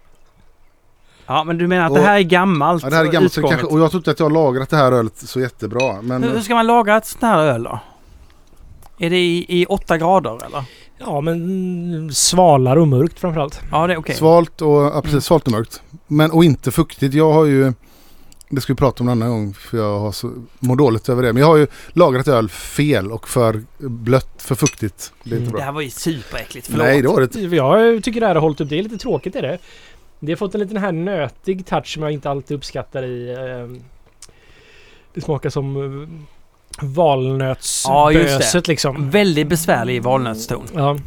Ja, 1.25 1.43
men 1.43 1.57
du 1.57 1.67
menar 1.67 1.85
att 1.85 1.91
Och- 1.91 1.97
det 1.97 2.03
här 2.03 2.15
är 2.17 2.21
gammalt? 2.21 2.83
Ja, 2.83 2.89
det 2.89 2.95
här 2.95 3.05
är 3.05 3.11
gammalt 3.11 3.35
kanske, 3.35 3.67
och 3.67 3.79
jag 3.79 3.91
tror 3.91 3.99
inte 3.99 4.11
att 4.11 4.19
jag 4.19 4.25
har 4.25 4.31
lagrat 4.31 4.69
det 4.69 4.77
här 4.77 4.91
ölet 4.91 5.17
så 5.17 5.39
jättebra. 5.39 6.01
Men 6.01 6.23
Hur 6.23 6.29
hur 6.29 6.41
ska 6.41 6.55
man 6.55 6.67
laga 6.67 6.97
ett 6.97 7.05
sånt 7.05 7.21
här 7.21 7.37
öl 7.39 7.63
då? 7.63 7.79
Är 8.99 9.09
det 9.09 9.17
i, 9.17 9.45
i 9.61 9.65
åtta 9.65 9.97
grader 9.97 10.45
eller? 10.45 10.63
Ja, 10.97 11.21
men 11.21 12.09
svalare 12.13 12.81
och 12.81 12.87
mörkt 12.87 13.19
framförallt. 13.19 13.61
Ja, 13.71 13.87
det 13.87 13.93
är 13.93 13.97
okej. 13.97 14.15
svalt 14.15 14.61
och, 14.61 14.81
ja, 14.81 15.01
precis, 15.03 15.25
svalt 15.25 15.45
och 15.45 15.51
mörkt. 15.51 15.81
Men, 16.07 16.31
och 16.31 16.43
inte 16.43 16.71
fuktigt. 16.71 17.13
Jag 17.13 17.33
har 17.33 17.45
ju, 17.45 17.73
det 18.55 18.61
ska 18.61 18.73
vi 18.73 18.77
prata 18.77 19.03
om 19.03 19.07
en 19.09 19.11
annan 19.21 19.29
gång 19.29 19.53
för 19.53 19.77
jag 19.77 19.99
har 19.99 20.11
så, 20.11 20.31
mår 20.59 20.75
dåligt 20.75 21.09
över 21.09 21.23
det. 21.23 21.33
Men 21.33 21.39
jag 21.41 21.47
har 21.47 21.57
ju 21.57 21.67
lagrat 21.93 22.27
öl 22.27 22.49
fel 22.49 23.11
och 23.11 23.27
för 23.27 23.63
blött, 23.79 24.29
för 24.41 24.55
fuktigt. 24.55 25.13
Det 25.23 25.35
är 25.35 25.39
inte 25.39 25.43
Mm. 25.43 25.45
Det 25.51 25.51
bra. 25.57 25.61
här 25.65 25.71
var 25.71 25.81
ju 25.81 25.89
superäckligt, 25.89 26.67
förlåt. 26.67 26.85
Nej, 26.85 27.01
det 27.01 27.07
var 27.07 27.21
det. 27.21 27.55
Jag 27.55 28.03
tycker 28.03 28.19
det 28.19 28.27
här 28.27 28.35
har 28.35 28.41
hållit 28.41 28.61
upp. 28.61 28.69
Det 28.69 28.79
är 28.79 28.83
lite 28.83 28.97
tråkigt 28.97 29.35
är 29.35 29.41
det. 29.41 29.57
Det 30.19 30.31
har 30.31 30.37
fått 30.37 30.53
en 30.55 30.61
liten 30.61 30.77
här 30.77 30.91
nötig 30.91 31.65
touch 31.65 31.93
som 31.93 32.03
jag 32.03 32.11
inte 32.11 32.29
alltid 32.29 32.57
uppskattar 32.57 33.03
i... 33.03 33.29
Eh, 33.33 33.81
det 35.13 35.21
smakar 35.21 35.49
som 35.49 35.75
eh, 35.77 36.09
Ja, 36.81 36.87
det. 36.87 36.87
valnötsböset 36.87 38.67
liksom. 38.67 39.09
Väldigt 39.09 39.47
besvärlig 39.47 40.03
valnötston. 40.03 40.63
Ja. 40.73 40.97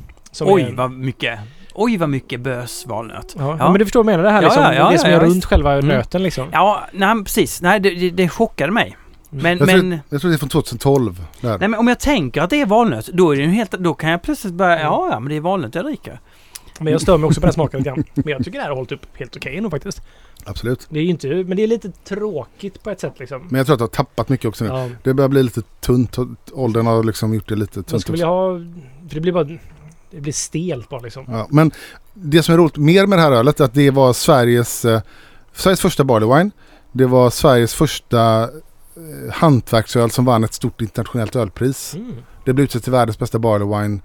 Oj, 0.40 0.62
är, 0.62 0.72
vad 0.72 0.90
mycket. 0.90 1.38
Oj, 1.78 1.96
vad 1.96 2.08
mycket 2.08 2.40
bös 2.40 2.86
valnöt. 2.86 3.34
Ja, 3.38 3.56
Ja. 3.58 3.70
men 3.70 3.78
du 3.78 3.84
förstår 3.84 4.04
vad 4.04 4.12
jag 4.12 4.18
menar 4.18 4.30
det 4.30 4.34
här 4.34 4.42
liksom. 4.42 4.62
ja, 4.62 4.74
ja, 4.74 4.90
det 4.90 4.98
som 4.98 5.10
ja, 5.10 5.16
är 5.16 5.20
runt 5.20 5.44
själva 5.44 5.72
Mm. 5.72 5.86
nöten 5.88 6.22
liksom. 6.22 6.48
Ja, 6.52 6.84
nej 6.92 7.24
precis. 7.24 7.62
Nej, 7.62 7.80
det, 7.80 7.90
det, 7.90 8.10
det 8.10 8.28
chockade 8.28 8.72
mig. 8.72 8.96
Men, 9.30 9.58
Jag 9.58 9.68
tror, 9.68 9.82
men, 9.82 9.98
jag 10.08 10.20
tror 10.20 10.30
det 10.30 10.36
är 10.36 10.38
från 10.38 10.48
2012. 10.48 11.22
Där. 11.40 11.58
nej, 11.58 11.68
men 11.68 11.74
om 11.80 11.88
jag 11.88 12.00
tänker 12.00 12.42
att 12.42 12.50
det 12.50 12.60
är 12.60 12.66
valnöt, 12.66 13.06
då 13.06 13.34
är 13.34 13.36
det 13.40 13.46
helt... 13.46 13.70
Då 13.70 13.94
kan 13.94 14.10
jag 14.10 14.22
plötsligt 14.22 14.54
börja... 14.54 14.80
Ja, 14.80 15.08
ja, 15.12 15.20
men 15.20 15.28
det 15.28 15.36
är 15.36 15.40
valnöt 15.40 15.74
jag 15.74 15.84
dricker. 15.84 16.20
Men 16.80 16.92
jag 16.92 17.00
stör 17.02 17.18
mig 17.18 17.26
också 17.26 17.40
på 17.40 17.46
den 17.46 17.52
smaken 17.54 17.78
lite 17.80 17.90
grann. 17.90 18.04
Men 18.14 18.28
jag 18.28 18.44
tycker 18.44 18.58
det 18.58 18.62
här 18.62 18.68
har 18.70 18.76
hållit 18.76 18.92
upp 18.92 19.06
helt 19.14 19.36
okej 19.36 19.60
nog 19.60 19.70
faktiskt. 19.70 20.02
Absolut. 20.44 20.86
Det 20.90 20.98
är 20.98 21.04
inte... 21.04 21.28
Men 21.28 21.56
det 21.56 21.62
är 21.62 21.66
lite 21.66 21.90
tråkigt 21.90 22.82
på 22.82 22.90
ett 22.90 23.00
sätt 23.00 23.14
liksom. 23.18 23.42
Men 23.50 23.58
jag 23.58 23.66
tror 23.66 23.74
att 23.74 23.80
jag 23.80 23.86
har 23.86 23.92
tappat 23.92 24.28
mycket 24.28 24.48
också 24.48 24.64
nu. 24.64 24.70
Ja. 24.70 24.88
Det 25.02 25.14
börjar 25.14 25.28
bli 25.28 25.42
lite 25.42 25.62
tunt. 25.80 26.16
Åldern 26.52 26.86
har 26.86 27.04
liksom 27.04 27.34
gjort 27.34 27.48
det 27.48 27.56
lite 27.56 27.74
tunt. 27.74 27.88
skulle 27.88 28.00
också. 28.02 28.12
vilja 28.12 28.26
ha... 28.26 28.58
För 29.08 29.14
det 29.14 29.20
blir 29.20 29.32
bara... 29.32 29.48
Det 30.10 30.20
blir 30.20 30.32
stelt 30.32 30.88
bara 30.88 31.00
liksom. 31.00 31.24
Ja, 31.28 31.46
men 31.50 31.70
det 32.14 32.42
som 32.42 32.54
är 32.54 32.58
roligt 32.58 32.76
mer 32.76 33.06
med 33.06 33.18
det 33.18 33.22
här 33.22 33.32
ölet 33.32 33.60
är 33.60 33.64
att 33.64 33.74
det 33.74 33.90
var 33.90 34.12
Sveriges, 34.12 34.84
eh, 34.84 35.00
Sveriges 35.52 35.80
första 35.80 36.04
barley 36.04 36.38
wine. 36.38 36.50
Det 36.92 37.06
var 37.06 37.30
Sveriges 37.30 37.74
första 37.74 38.42
eh, 38.42 39.32
hantverksöl 39.32 40.10
som 40.10 40.24
vann 40.24 40.44
ett 40.44 40.54
stort 40.54 40.80
internationellt 40.80 41.36
ölpris. 41.36 41.94
Mm. 41.94 42.12
Det 42.44 42.52
blev 42.52 42.64
utsett 42.64 42.82
till 42.82 42.92
världens 42.92 43.18
bästa 43.18 43.38
barley 43.38 43.68
wine 43.68 44.00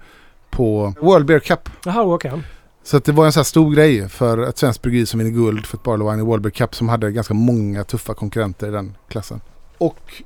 på 0.50 0.94
World 1.00 1.26
Beer 1.26 1.40
Cup. 1.40 1.68
Jaha, 1.84 2.14
okej. 2.14 2.42
Så 2.84 2.96
att 2.96 3.04
det 3.04 3.12
var 3.12 3.26
en 3.26 3.32
så 3.32 3.40
här 3.40 3.44
stor 3.44 3.74
grej 3.74 4.08
för 4.08 4.38
ett 4.38 4.58
svenskt 4.58 4.82
bryggeri 4.82 5.06
som 5.06 5.18
vinner 5.18 5.30
guld 5.30 5.66
för 5.66 5.76
ett 5.76 5.82
barley 5.82 6.10
wine 6.10 6.22
i 6.22 6.24
World 6.24 6.42
Beer 6.42 6.50
Cup 6.50 6.74
som 6.74 6.88
hade 6.88 7.10
ganska 7.10 7.34
många 7.34 7.84
tuffa 7.84 8.14
konkurrenter 8.14 8.68
i 8.68 8.70
den 8.70 8.96
klassen. 9.08 9.40
Och 9.78 10.22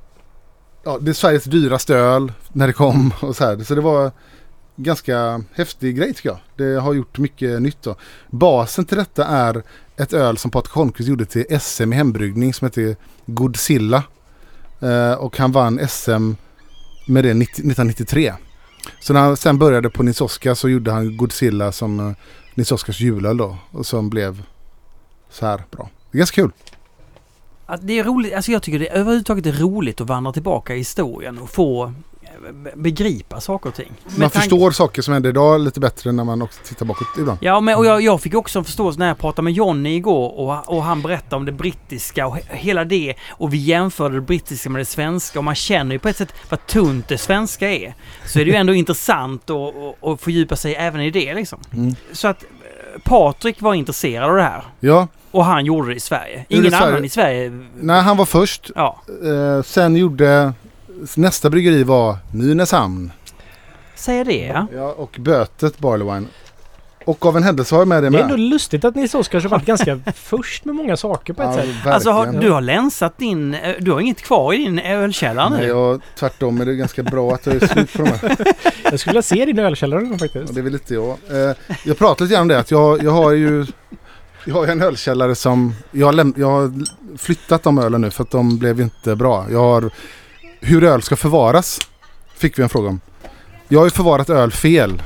ja, 0.85 0.98
det 1.01 1.11
är 1.11 1.15
Sveriges 1.15 1.44
dyraste 1.44 1.97
öl 1.97 2.32
när 2.53 2.66
det 2.66 2.73
kom 2.73 3.12
och 3.20 3.36
så 3.36 3.44
här. 3.44 3.59
Så 3.65 3.74
det 3.74 3.81
var 3.81 4.12
ganska 4.77 5.43
häftig 5.53 5.97
grej 5.97 6.15
tycker 6.15 6.28
jag. 6.28 6.39
Det 6.57 6.81
har 6.81 6.94
gjort 6.94 7.19
mycket 7.19 7.62
nytt 7.62 7.82
då. 7.82 7.97
Basen 8.31 8.85
till 8.85 8.97
detta 8.97 9.27
är 9.27 9.62
ett 9.97 10.12
öl 10.12 10.39
som 10.39 10.51
Patrik 10.51 10.74
Holmqvist 10.74 11.09
gjorde 11.09 11.24
till 11.24 11.61
SM 11.61 11.93
i 11.93 11.97
hembryggning 11.97 12.55
som 12.55 12.66
heter 12.66 12.97
Godzilla. 13.27 14.03
Eh, 14.81 15.12
och 15.12 15.39
han 15.39 15.53
vann 15.53 15.89
SM 15.89 16.32
med 17.09 17.24
det 17.24 17.35
90, 17.35 17.53
1993. 17.53 18.35
Så 19.01 19.12
när 19.12 19.20
han 19.20 19.36
sen 19.36 19.59
började 19.59 19.90
på 19.90 20.03
Nils 20.03 20.20
Oskar 20.20 20.55
så 20.55 20.69
gjorde 20.69 20.90
han 20.93 21.16
Godzilla 21.16 21.73
som 21.73 22.01
eh, 22.01 22.16
Nils 22.55 22.73
Oskars 22.73 23.01
julöl 23.01 23.36
då. 23.36 23.57
Och 23.70 23.86
som 23.86 24.11
blev 24.11 24.43
så 25.31 25.47
här 25.47 25.62
bra. 25.70 25.90
Det 26.11 26.16
är 26.16 26.19
ganska 26.19 26.43
kul. 26.43 26.53
Att 27.66 27.86
det 27.86 27.98
är 27.98 28.05
roligt, 28.05 28.35
alltså 28.35 28.53
jag 28.53 28.62
tycker 28.62 28.78
det 28.78 28.89
överhuvudtaget 28.89 29.47
är 29.47 29.53
roligt 29.53 30.01
att 30.01 30.07
vandra 30.07 30.32
tillbaka 30.32 30.74
i 30.74 30.78
historien 30.78 31.39
och 31.39 31.51
få 31.51 31.93
begripa 32.74 33.40
saker 33.40 33.68
och 33.68 33.74
ting. 33.74 33.92
Med 34.04 34.12
Man 34.18 34.30
tanke- 34.30 34.38
förstår 34.38 34.70
saker 34.70 35.02
som 35.02 35.14
händer 35.14 35.30
idag 35.30 35.60
lite 35.60 35.80
bättre 35.80 36.12
när 36.12 36.24
man 36.24 36.42
också 36.42 36.60
tittar 36.64 36.86
bakåt 36.86 37.08
ibland. 37.18 37.38
Ja, 37.42 37.60
men 37.60 37.76
och 37.76 37.86
jag, 37.86 38.00
jag 38.02 38.20
fick 38.20 38.34
också 38.34 38.58
en 38.58 38.64
förståelse 38.64 38.98
när 38.98 39.08
jag 39.08 39.18
pratade 39.18 39.42
med 39.42 39.52
Johnny 39.52 39.96
igår 39.96 40.38
och, 40.38 40.76
och 40.76 40.82
han 40.82 41.02
berättade 41.02 41.36
om 41.36 41.44
det 41.44 41.52
brittiska 41.52 42.26
och 42.26 42.36
he, 42.36 42.42
hela 42.48 42.84
det 42.84 43.14
och 43.30 43.54
vi 43.54 43.58
jämförde 43.58 44.14
det 44.14 44.20
brittiska 44.20 44.70
med 44.70 44.80
det 44.80 44.84
svenska 44.86 45.38
och 45.38 45.44
man 45.44 45.54
känner 45.54 45.92
ju 45.92 45.98
på 45.98 46.08
ett 46.08 46.16
sätt 46.16 46.32
vad 46.50 46.66
tunt 46.66 47.08
det 47.08 47.18
svenska 47.18 47.70
är. 47.72 47.94
Så 48.26 48.38
är 48.40 48.44
det 48.44 48.50
ju 48.50 48.56
ändå 48.56 48.74
intressant 48.86 49.50
att, 49.50 49.56
att, 49.56 50.04
att 50.08 50.20
fördjupa 50.20 50.56
sig 50.56 50.74
även 50.74 51.00
i 51.00 51.10
det 51.10 51.34
liksom. 51.34 51.58
Mm. 51.72 51.94
Så 52.12 52.28
att 52.28 52.42
eh, 52.42 53.00
Patrik 53.04 53.60
var 53.62 53.74
intresserad 53.74 54.30
av 54.30 54.36
det 54.36 54.42
här 54.42 54.62
Ja, 54.80 55.08
och 55.30 55.44
han 55.44 55.64
gjorde 55.64 55.88
det 55.88 55.94
i 55.94 56.00
Sverige. 56.00 56.44
Ingen 56.48 56.70
Sverige? 56.70 56.86
annan 56.86 57.04
i 57.04 57.08
Sverige. 57.08 57.66
nej 57.80 58.02
han 58.02 58.16
var 58.16 58.24
först. 58.24 58.70
Ja, 58.74 59.00
Eh, 59.24 59.62
sen 59.62 59.96
gjorde 59.96 60.52
nästa 61.14 61.51
bryggeri 61.51 61.82
var 61.85 62.16
Nynäshamn. 62.32 63.12
säger 63.94 64.24
det 64.24 64.47
ja. 64.47 64.66
Ja, 64.74 64.93
och 64.93 65.16
Bötet 65.20 65.78
Barley 65.78 66.14
Wine. 66.14 66.27
Och 67.05 67.27
av 67.27 67.36
en 67.36 67.43
händelse 67.43 67.74
har 67.74 67.81
jag 67.81 67.89
med 67.89 67.97
det 68.02 68.10
Det 68.10 68.18
är 68.18 68.23
med. 68.23 68.23
ändå 68.23 68.36
lustigt 68.36 68.85
att 68.85 68.94
Nils 68.94 69.14
Oskar 69.14 69.40
har 69.40 69.48
varit 69.48 69.64
ganska 69.66 70.01
först 70.14 70.64
med 70.64 70.74
många 70.74 70.97
saker 70.97 71.32
på 71.32 71.43
ett 71.43 71.48
Ja, 71.48 71.55
sätt. 71.56 71.66
verkligen. 71.66 71.94
Alltså 71.94 72.10
har, 72.10 72.27
du 72.27 72.51
har 72.51 72.60
länsat 72.60 73.18
din... 73.18 73.55
eh, 73.55 73.74
Du 73.81 73.93
har 73.93 74.01
inget 74.01 74.23
kvar 74.23 74.52
i 74.52 74.56
din 74.56 74.78
ölkällare 74.78 75.51
Nej, 75.51 75.60
nu? 75.60 75.66
jag, 75.66 76.01
tvärtom 76.18 76.60
är 76.60 76.64
det 76.66 76.74
ganska 76.74 77.02
bra 77.02 77.35
att 77.35 77.47
jag 77.47 77.55
är 77.62 77.66
slut 77.66 77.93
på 77.93 78.02
de 78.02 78.09
här. 78.10 78.36
Jag 78.90 79.01
skulle 79.01 79.10
vilja 79.12 79.23
se 79.23 79.44
din 79.44 79.59
ölkällare 79.59 80.01
någon 80.01 80.18
faktiskt. 80.18 80.48
Och 80.48 80.55
det 80.55 80.60
är 80.60 80.62
väl 80.62 80.73
lite 80.73 80.94
jag. 80.94 81.09
Eh, 81.31 81.56
jag 81.85 81.98
pratade 81.98 82.24
lite 82.24 82.35
grann 82.35 82.43
om 82.43 82.48
det 82.48 82.59
att 82.59 82.70
jag, 82.70 83.02
jag 83.02 83.10
har 83.10 83.32
ju 83.32 83.66
jag 84.44 84.55
har 84.55 84.66
ju 84.66 84.73
en 84.73 84.82
ölkällare 84.82 85.35
som 85.35 85.74
jag 85.93 86.06
har, 86.06 86.12
läm- 86.12 86.35
jag 86.36 86.51
har 86.51 86.73
flyttat 87.18 87.62
de 87.62 87.78
ölen 87.78 88.01
nu 88.01 88.10
för 88.10 88.23
att 88.23 88.31
de 88.31 88.59
blev 88.59 88.81
inte 88.81 89.16
bra. 89.16 89.47
Jag 89.51 89.59
har 89.59 89.90
hur 90.66 90.84
öl 90.84 91.02
ska 91.02 91.16
förvaras 91.16 91.80
fick 92.36 92.59
vi 92.59 92.62
en 92.62 92.68
fråga 92.68 92.88
om. 92.88 93.01
Jag 93.68 93.80
har 93.80 93.86
ju 93.86 93.90
förvarat 93.90 94.30
öl 94.30 94.52
fel 94.52 95.02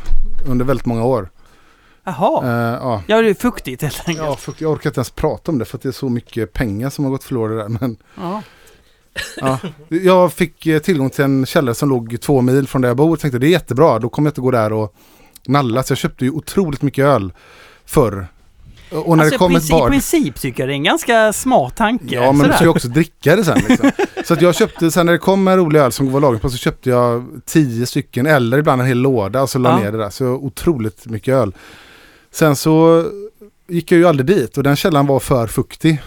under 0.47 0.65
väldigt 0.65 0.87
många 0.87 1.05
år. 1.05 1.31
Jaha. 2.05 2.45
Eh, 2.45 2.78
ja. 2.82 3.03
Ja, 3.07 3.23
det 3.23 3.31
är 3.31 3.35
fuktigt 3.35 3.82
helt 3.82 4.09
enkelt. 4.09 4.27
Ja, 4.28 4.37
fuck, 4.37 4.61
jag 4.61 4.70
orkar 4.73 4.91
inte 4.91 4.99
ens 4.99 5.11
prata 5.11 5.53
om 5.53 5.59
det 5.59 5.65
för 5.65 5.77
att 5.78 5.82
det 5.82 5.89
är 5.89 5.93
så 5.93 6.09
mycket 6.09 6.53
pengar 6.53 6.91
som 6.91 7.05
har 7.05 7.12
gått 7.12 7.24
förlorade 7.24 7.57
där. 7.57 7.69
Men, 7.69 7.97
Ja. 8.15 8.43
ja. 9.37 9.59
Jag 9.89 10.32
fick 10.32 10.66
eh, 10.66 10.78
tillgång 10.78 11.11
till 11.11 11.24
en 11.24 11.47
källare 11.47 11.74
som 11.74 11.89
låg 11.89 12.20
två 12.20 12.41
mil 12.41 12.69
från 12.69 12.82
där 12.82 12.89
jag 12.89 12.97
bor 12.97 13.12
och 13.12 13.20
tänkte 13.20 13.39
det 13.39 13.47
är 13.47 13.51
jättebra, 13.51 13.99
då 13.99 14.09
kommer 14.09 14.27
jag 14.27 14.31
inte 14.31 14.41
gå 14.41 14.51
där 14.51 14.73
och 14.73 14.95
nalla. 15.47 15.82
Så 15.82 15.91
jag 15.93 15.99
köpte 15.99 16.24
ju 16.24 16.31
otroligt 16.31 16.82
mycket 16.82 17.05
öl 17.05 17.32
förr. 17.85 18.27
Och 18.91 19.17
när 19.17 19.25
alltså, 19.25 19.35
det 19.35 19.39
kom 19.39 19.53
i, 19.53 19.55
ett 19.55 19.61
princip, 19.61 19.71
bar... 19.71 19.89
I 19.89 19.91
princip 19.91 20.41
tycker 20.41 20.62
jag 20.62 20.69
det 20.69 20.73
är 20.73 20.77
en 20.77 20.83
ganska 20.85 21.33
smart 21.33 21.77
tanke. 21.77 22.15
Ja 22.15 22.33
men 22.33 22.49
du 22.49 22.55
ska 22.55 22.65
ju 22.65 22.71
också 22.71 22.89
dricka 22.89 23.37
det 23.37 23.45
sen 23.45 23.59
liksom. 23.69 23.91
Så 24.25 24.35
att 24.35 24.43
jag 24.43 24.55
köpte, 24.55 24.91
sen 24.91 25.07
när 25.07 25.12
det 25.12 25.19
kom 25.19 25.49
en 25.49 25.57
rolig 25.57 25.81
öl 25.81 25.93
som 25.93 26.12
var 26.12 26.21
lagrad 26.21 26.43
på 26.43 26.51
så 26.51 26.57
köpte 26.57 26.91
jag 26.91 27.41
tio 27.47 27.87
stycken 27.87 28.27
eller 28.27 28.59
ibland 28.59 28.81
en 28.81 28.87
hel 28.89 28.99
låda 28.99 29.43
och 29.43 29.51
så 29.51 29.59
la 29.59 29.71
Ja. 29.71 29.79
ner 29.79 29.93
det 29.93 29.99
där. 29.99 30.11
Så 30.11 30.27
otroligt 30.27 31.07
mycket 31.07 31.35
öl. 31.35 31.53
Sen 32.33 32.57
så 32.57 33.05
gick 33.69 33.93
jag 33.93 33.99
ju 33.99 34.07
aldrig 34.07 34.27
dit 34.27 34.57
och 34.57 34.62
den 34.62 34.77
källan 34.77 35.07
var 35.07 35.21
för 35.21 35.47
fuktig. 35.47 36.03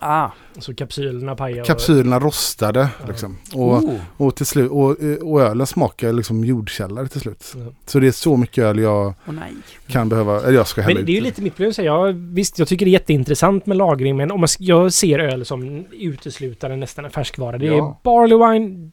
Ah. 0.00 0.30
Så 0.58 0.74
kapsylerna 0.74 1.36
pajar. 1.36 1.60
och- 1.60 1.66
Kapsylerna 1.66 2.18
rostade 2.18 2.80
Ja. 3.00 3.06
liksom. 3.08 3.38
Och, 3.54 3.72
Oh. 3.84 3.94
och 4.16 4.36
till 4.36 4.46
slut, 4.46 4.70
och, 4.70 4.96
och 5.22 5.40
ölen 5.42 5.66
smakar 5.66 6.12
liksom 6.12 6.44
jordkällare 6.44 7.08
till 7.08 7.20
slut. 7.20 7.52
Ja. 7.56 7.72
Så 7.86 7.98
det 7.98 8.06
är 8.06 8.12
så 8.12 8.36
mycket 8.36 8.64
öl 8.64 8.78
jag 8.78 9.14
nej. 9.24 9.52
kan 9.86 10.08
behöva, 10.08 10.40
eller 10.42 10.52
jag 10.52 10.66
ska 10.66 10.80
hälla 10.82 10.94
Men 10.94 11.06
det 11.06 11.12
är 11.12 11.14
ju 11.14 11.20
lite 11.20 11.42
mitt 11.42 11.56
problem. 11.56 11.72
Jag, 11.86 12.12
visst, 12.12 12.58
jag 12.58 12.68
tycker 12.68 12.86
det 12.86 12.90
är 12.90 12.92
jätteintressant 12.92 13.66
med 13.66 13.76
lagring, 13.76 14.16
men 14.16 14.30
om 14.30 14.40
man, 14.40 14.48
jag 14.58 14.92
ser 14.92 15.18
öl 15.18 15.44
som 15.44 15.84
uteslutande 15.92 16.76
nästan 16.76 17.04
en 17.04 17.10
färskvara. 17.10 17.58
Det 17.58 17.66
är 17.66 17.72
Ja. 17.72 18.00
Barley 18.04 18.38
Wine, 18.58 18.90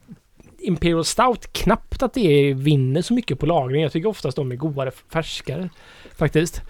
Imperial 0.58 1.04
Stout. 1.04 1.52
Knappt 1.52 2.02
att 2.02 2.14
det 2.14 2.54
vinner 2.54 3.02
så 3.02 3.14
mycket 3.14 3.38
på 3.38 3.46
lagring. 3.46 3.82
Jag 3.82 3.92
tycker 3.92 4.08
oftast 4.08 4.36
de 4.36 4.52
är 4.52 4.56
godare 4.56 4.90
färskare. 5.12 5.68
Faktiskt. 6.18 6.62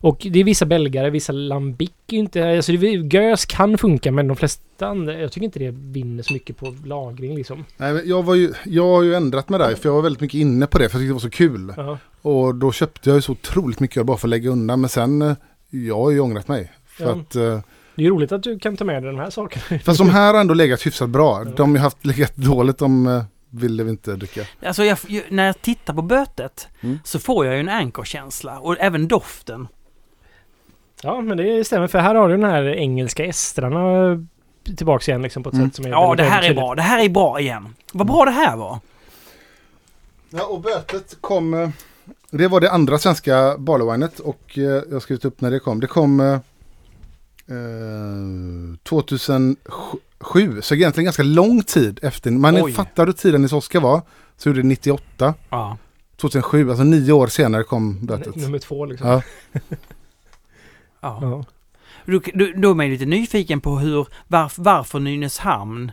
Och 0.00 0.26
det 0.30 0.40
är 0.40 0.44
vissa 0.44 0.66
belgare, 0.66 1.10
vissa 1.10 1.32
lambic 1.32 1.90
inte... 2.10 2.48
Alltså 2.56 2.72
det, 2.72 2.86
gös 2.90 3.44
kan 3.44 3.78
funka 3.78 4.12
men 4.12 4.28
de 4.28 4.36
flesta 4.36 4.86
andra... 4.86 5.18
Jag 5.20 5.32
tycker 5.32 5.44
inte 5.44 5.58
det 5.58 5.70
vinner 5.70 6.22
så 6.22 6.32
mycket 6.32 6.56
på 6.56 6.74
lagring 6.84 7.34
liksom. 7.34 7.64
Nej, 7.76 7.92
men 7.92 8.08
jag, 8.08 8.22
var 8.22 8.34
ju, 8.34 8.52
jag 8.64 8.86
har 8.86 9.02
ju 9.02 9.14
ändrat 9.14 9.48
mig 9.48 9.58
där 9.58 9.74
för 9.74 9.88
jag 9.88 9.94
var 9.94 10.02
väldigt 10.02 10.20
mycket 10.20 10.38
inne 10.40 10.66
på 10.66 10.78
det 10.78 10.88
för 10.88 10.98
jag 10.98 11.00
tyckte 11.02 11.08
det 11.10 11.12
var 11.12 11.20
så 11.20 11.30
kul. 11.30 11.72
Ja. 11.76 11.98
Och 12.22 12.54
då 12.54 12.72
köpte 12.72 13.10
jag 13.10 13.16
ju 13.16 13.22
så 13.22 13.32
otroligt 13.32 13.80
mycket 13.80 14.06
bara 14.06 14.16
för 14.16 14.26
att 14.28 14.30
lägga 14.30 14.50
undan. 14.50 14.80
Men 14.80 14.88
sen, 14.90 15.22
eh, 15.22 15.32
jag 15.70 15.96
har 15.96 16.10
ju 16.10 16.20
ångrat 16.20 16.48
mig. 16.48 16.72
För 16.86 17.04
Ja. 17.04 17.10
att, 17.10 17.34
eh, 17.36 17.42
Det 17.94 18.02
är 18.02 18.04
ju 18.04 18.10
roligt 18.10 18.32
att 18.32 18.42
du 18.42 18.58
kan 18.58 18.76
ta 18.76 18.84
med 18.84 19.02
dig 19.02 19.10
den 19.12 19.20
här 19.20 19.30
saken. 19.30 19.62
fast 19.84 19.98
de 19.98 20.08
här 20.08 20.34
har 20.34 20.40
ändå 20.40 20.54
legat 20.54 20.86
hyfsat 20.86 21.08
bra. 21.10 21.44
De 21.56 21.70
har 21.70 21.76
ju 21.76 21.82
haft 21.82 22.06
legat 22.06 22.36
dåligt, 22.36 22.78
de 22.78 23.06
eh, 23.06 23.22
ville 23.50 23.82
vi 23.84 23.90
inte 23.90 24.16
dricka. 24.16 24.46
Alltså 24.66 24.84
jag, 24.84 24.98
när 25.28 25.46
jag 25.46 25.62
tittar 25.62 25.94
på 25.94 26.02
bötet 26.02 26.68
Mm. 26.80 26.98
så 27.04 27.18
får 27.18 27.46
jag 27.46 27.54
ju 27.54 27.60
en 27.60 27.68
Anchor-känsla 27.68 28.58
och 28.58 28.76
även 28.80 29.08
doften. 29.08 29.68
Ja, 31.02 31.20
men 31.20 31.36
det 31.36 31.64
stämmer 31.64 31.86
för 31.86 31.98
här 31.98 32.14
har 32.14 32.28
du 32.28 32.36
den 32.36 32.50
här 32.50 32.64
engelska 32.68 33.24
estrarna 33.24 34.26
tillbaks 34.76 35.08
igen 35.08 35.22
liksom 35.22 35.42
på 35.42 35.48
ett 35.48 35.54
Mm. 35.54 35.68
sätt 35.70 35.76
som 35.76 35.84
är 35.84 35.90
Ja, 35.90 36.14
det 36.14 36.22
här 36.24 36.42
är 36.50 36.54
bra. 36.54 36.74
Det 36.74 36.82
här 36.82 37.04
är 37.04 37.08
bra 37.08 37.40
igen. 37.40 37.74
Vad 37.92 38.06
bra 38.06 38.24
det 38.24 38.30
här 38.30 38.56
var. 38.56 38.78
Ja, 40.30 40.46
och 40.46 40.60
bötet 40.60 41.16
kom... 41.20 41.54
eh, 41.54 41.68
Det 42.30 42.48
var 42.48 42.60
det 42.60 42.70
andra 42.70 42.98
svenska 42.98 43.56
barleywinet 43.58 44.18
och 44.18 44.58
eh, 44.58 44.62
jag 44.62 44.92
har 44.92 45.00
skrivit 45.00 45.24
upp 45.24 45.40
när 45.40 45.50
det 45.50 45.60
kom. 45.60 45.80
Det 45.80 45.86
kom 45.86 46.40
eh, 47.50 47.56
eh, 47.56 48.76
2007, 48.82 50.62
så 50.62 50.74
egentligen 50.74 51.04
ganska 51.04 51.22
lång 51.22 51.62
tid 51.62 52.00
efter. 52.02 52.30
Man 52.30 52.62
Oj. 52.62 52.72
fattar 52.72 53.06
hur 53.06 53.12
tiden 53.12 53.44
i 53.44 53.48
Soska 53.48 53.80
var. 53.80 54.02
Så 54.36 54.48
gjorde 54.48 54.62
det 54.62 54.68
98. 54.68 55.34
Ja. 55.50 55.76
2007, 56.16 56.70
alltså 56.70 56.84
nio 56.84 57.12
år 57.12 57.26
senare 57.26 57.62
kom 57.62 58.06
bötet. 58.06 58.36
Nummer 58.36 58.58
två 58.58 58.84
liksom. 58.84 59.08
Ja. 59.08 59.22
ja. 61.00 61.18
Ja. 61.22 61.44
Då, 62.06 62.20
då, 62.34 62.46
då 62.56 62.70
är 62.70 62.74
man 62.74 62.90
lite 62.90 63.04
nyfiken 63.04 63.60
på 63.60 63.78
hur, 63.78 64.06
varf, 64.28 64.54
varför 64.56 64.98
Nynäshamn 64.98 65.92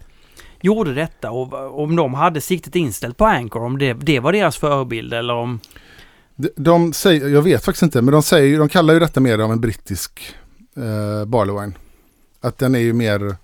gjorde 0.62 0.94
detta 0.94 1.32
och 1.32 1.84
om 1.84 1.96
de 1.96 2.14
hade 2.14 2.42
siktet 2.42 2.76
inställt 2.76 3.18
på 3.18 3.26
Anchor, 3.26 3.64
om 3.64 3.78
det, 3.78 3.94
det 3.94 4.20
var 4.20 4.34
deras 4.34 4.58
förebild 4.58 5.14
eller 5.14 5.34
om... 5.34 5.60
De, 6.36 6.50
de 6.56 6.94
säger, 6.94 7.30
jag 7.30 7.42
vet 7.42 7.66
faktiskt 7.66 7.84
inte, 7.84 8.02
men 8.02 8.12
de, 8.12 8.24
säger, 8.24 8.60
de 8.60 8.70
kallar 8.70 8.94
ju 8.94 9.00
detta 9.00 9.20
mer 9.20 9.40
av 9.40 9.52
en 9.52 9.62
brittisk 9.62 10.36
eh, 10.78 11.26
barley 11.26 11.56
wine. 11.62 11.74
Att 12.42 12.58
den 12.58 12.76
är 12.76 12.80
ju 12.80 12.94
mer, 12.94 13.36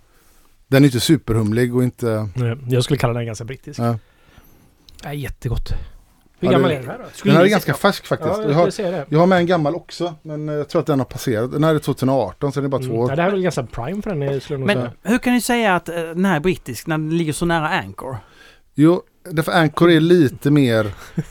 den 0.68 0.84
är 0.84 0.88
inte 0.88 1.00
superhumlig 1.00 1.76
och 1.76 1.84
inte... 1.84 2.30
Nej, 2.36 2.58
Jag 2.70 2.84
skulle 2.84 2.98
kalla 2.98 3.14
den 3.14 3.26
ganska 3.26 3.46
brittisk. 3.46 3.80
Ja. 3.80 3.98
Ja, 5.04 5.14
jättegott. 5.14 5.70
Hur 6.40 6.48
Ja, 6.48 6.52
gammal 6.52 6.72
är 6.72 6.76
den 6.80 6.88
här 6.90 6.98
då? 6.98 7.04
Den 7.24 7.36
här 7.36 7.44
är 7.44 7.48
ganska 7.48 7.74
färsk 7.74 8.06
faktiskt. 8.06 8.34
Ja, 8.38 8.44
jag, 8.44 8.54
har, 8.54 8.70
skulle 8.70 9.06
jag 9.10 9.20
har 9.20 9.28
med 9.28 9.38
en 9.38 9.46
gammal 9.46 9.76
också, 9.76 10.16
men 10.22 10.48
jag 10.48 10.70
tror 10.70 10.80
att 10.82 10.86
den 10.88 11.00
har 11.00 11.06
passerat. 11.06 11.52
Den 11.52 11.64
här 11.64 11.76
är 11.76 11.80
2018, 11.80 12.52
så 12.52 12.60
den 12.60 12.66
är 12.66 12.70
bara 12.70 12.82
två 12.82 12.86
Mm. 12.88 12.98
år. 13.00 13.10
Ja, 13.10 13.16
det 13.16 13.22
här 13.22 13.30
är 13.30 13.34
väl 13.34 13.42
ganska 13.42 13.64
prime 13.64 14.02
för 14.02 14.10
den 14.10 14.22
eh, 14.22 14.40
skulle 14.40 14.60
Men 14.66 14.76
säga. 14.78 14.92
hur 15.04 15.18
kan 15.18 15.34
ni 15.34 15.42
säga 15.42 15.76
att 15.76 15.90
eh, 15.90 15.96
den 15.96 16.26
här 16.26 16.36
är 16.36 16.40
brittisk 16.40 16.88
när 16.88 16.98
den 16.98 17.18
ligger 17.18 17.34
så 17.34 17.46
nära 17.46 17.70
Anchor? 17.70 18.18
Jo, 18.76 19.02
därför 19.32 19.52
Anchor 19.52 19.92
är 19.92 20.00
lite 20.00 20.52
mer... 20.52 20.94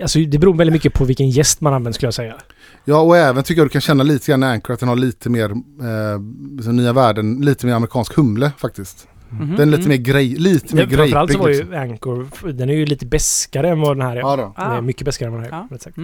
Alltså 0.00 0.18
det 0.18 0.38
beror 0.38 0.54
väldigt 0.54 0.72
mycket 0.72 0.92
på 0.94 1.04
vilken 1.04 1.30
gäst 1.30 1.60
man 1.60 1.74
använder 1.74 1.92
skulle 1.92 2.06
jag 2.06 2.14
säga. 2.14 2.34
Ja, 2.84 3.00
och 3.00 3.16
även 3.16 3.42
tycker 3.44 3.60
jag 3.60 3.66
du 3.66 3.70
kan 3.70 3.80
känna 3.80 4.02
lite 4.02 4.30
grann 4.32 4.42
i 4.42 4.46
Anchor 4.46 4.74
att 4.74 4.80
den 4.80 4.88
har 4.88 4.96
lite 4.96 5.30
mer, 5.30 5.50
eh, 5.50 6.20
liksom 6.56 6.76
nya 6.76 6.92
världen, 6.92 7.40
lite 7.40 7.66
mer 7.66 7.74
amerikansk 7.74 8.14
humle 8.16 8.52
faktiskt. 8.58 9.08
Mhm. 9.28 9.48
Den 9.56 9.60
är 9.60 9.66
lite 9.66 9.80
Mm. 9.82 9.88
mer 9.88 9.96
grej, 9.96 10.28
lite 10.28 10.74
mer 10.76 10.86
Det, 10.86 10.96
framförallt 10.96 11.32
så 11.32 11.38
var 11.38 11.48
grejpig. 11.48 11.68
ju 11.72 11.76
Anchor, 11.76 12.28
den 12.52 12.70
är 12.70 12.74
ju 12.74 12.86
lite 12.86 13.06
beskare 13.06 13.68
än 13.68 13.80
vad 13.80 13.96
den 13.96 14.06
här 14.06 14.16
är. 14.16 14.20
Ja, 14.20 14.36
då. 14.36 14.54
Den 14.56 14.66
är 14.70 14.78
Ah. 14.78 14.80
mycket 14.80 15.04
beskare 15.04 15.26
än 15.26 15.32
vad 15.32 15.42
den 15.42 15.52
här 15.52 15.60
är. 15.60 15.66
Ja. 15.70 15.78
sagt. 15.78 15.96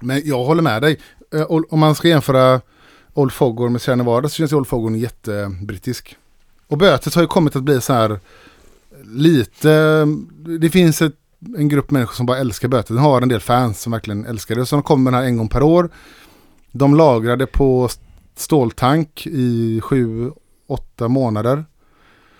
Men 0.00 0.22
jag 0.24 0.44
håller 0.44 0.62
med 0.62 0.82
dig. 0.82 0.98
Eh, 1.34 1.42
Om 1.70 1.78
man 1.80 1.94
ska 1.94 2.08
jämföra 2.08 2.60
Old 3.14 3.32
Foghorn 3.32 3.72
med 3.72 3.82
Sierra 3.82 3.96
Nevada 3.96 4.28
så 4.28 4.34
känns 4.34 4.52
ju 4.52 4.56
Old 4.56 4.66
Foghorn 4.66 4.94
jättebrittisk. 4.94 6.16
Och 6.68 6.78
bötet 6.78 7.14
har 7.14 7.22
ju 7.22 7.28
kommit 7.28 7.56
att 7.56 7.62
bli 7.62 7.80
så 7.80 7.92
här 7.92 8.20
lite, 9.04 10.06
det 10.60 10.70
finns 10.70 11.02
ett, 11.02 11.14
en 11.58 11.68
grupp 11.68 11.90
människor 11.90 12.14
som 12.14 12.26
bara 12.26 12.38
älskar 12.38 12.68
bötet. 12.68 12.88
Den 12.88 12.98
har 12.98 13.22
en 13.22 13.28
del 13.28 13.40
fans 13.40 13.80
som 13.82 13.92
verkligen 13.92 14.26
älskar 14.26 14.54
det. 14.54 14.66
Så 14.66 14.76
de 14.76 14.82
kommer 14.82 15.12
här 15.12 15.22
en 15.22 15.36
gång 15.36 15.48
per 15.48 15.62
år. 15.62 15.90
De 16.72 16.94
lagrade 16.96 17.46
på 17.46 17.84
st- 17.84 18.02
ståltank 18.36 19.26
i 19.26 19.80
sju, 19.82 20.32
åtta 20.68 21.08
månader. 21.08 21.64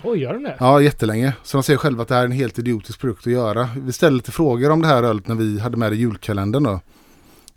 Oj, 0.05 0.19
gör 0.19 0.33
den 0.33 0.43
det? 0.43 0.57
Ja, 0.61 0.81
jättelänge. 0.81 1.33
Så 1.43 1.57
de 1.57 1.63
säger 1.63 1.79
själva 1.79 2.03
att 2.03 2.09
det 2.09 2.15
här 2.15 2.23
är 2.23 2.27
en 2.27 2.33
helt 2.33 2.59
idiotisk 2.59 3.01
produkt 3.01 3.27
att 3.27 3.33
göra. 3.33 3.69
Vi 3.77 3.93
ställde 3.93 4.17
lite 4.17 4.33
frågor 4.33 4.71
om 4.71 4.83
det 4.83 4.89
här 4.89 5.03
ölet 5.03 5.29
när 5.29 5.35
vi 5.35 5.59
hade 5.61 5.77
med 5.77 5.93
det 5.93 5.97
i 5.97 5.99
julkalendern 5.99 6.63
då. 6.63 6.81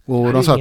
Och 0.06 0.26
de 0.34 0.44
sa 0.44 0.52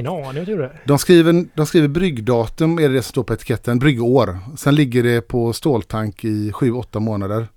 de 0.85 0.97
skriver, 0.99 1.45
de 1.55 1.65
skriver 1.65 1.87
bryggdatum, 1.87 2.79
är 2.79 2.89
det 2.89 2.95
det 2.95 3.01
som 3.01 3.09
står 3.09 3.23
på 3.23 3.33
etiketten, 3.33 3.79
bryggår. 3.79 4.39
Sen 4.57 4.75
ligger 4.75 5.03
det 5.03 5.21
på 5.21 5.53
ståltank 5.53 6.25
i 6.25 6.51
7-8 6.51 6.99
månader. 6.99 7.47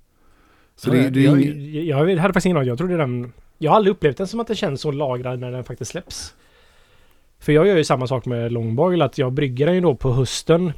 Så 0.79 0.89
det, 0.89 1.09
det 1.09 1.19
är 1.19 1.23
jag, 1.23 1.39
ing- 1.41 1.83
jag, 1.83 1.97
hade 1.97 2.33
faktiskt 2.33 2.45
ingen 2.45 2.57
aning. 2.57 2.69
Jag 2.69 2.77
trodde 2.77 2.97
den... 2.97 3.33
Jag 3.57 3.71
har 3.71 3.75
aldrig 3.75 3.91
upplevt 3.91 4.17
den 4.17 4.27
som 4.27 4.39
att 4.39 4.47
det 4.47 4.55
känns 4.55 4.81
så 4.81 4.91
lagrad 4.91 5.39
när 5.39 5.51
den 5.51 5.63
faktiskt 5.63 5.91
släpps. 5.91 6.33
För 7.39 7.51
jag 7.51 7.67
gör 7.67 7.77
ju 7.77 7.83
samma 7.83 8.07
sak 8.07 8.25
med 8.25 8.51
Longboil, 8.51 9.01
att 9.01 9.17
jag 9.17 9.33
brygger 9.33 9.65
den 9.65 9.75
ju 9.75 9.81
då 9.81 9.95
på 9.95 10.11
hösten 10.11 10.71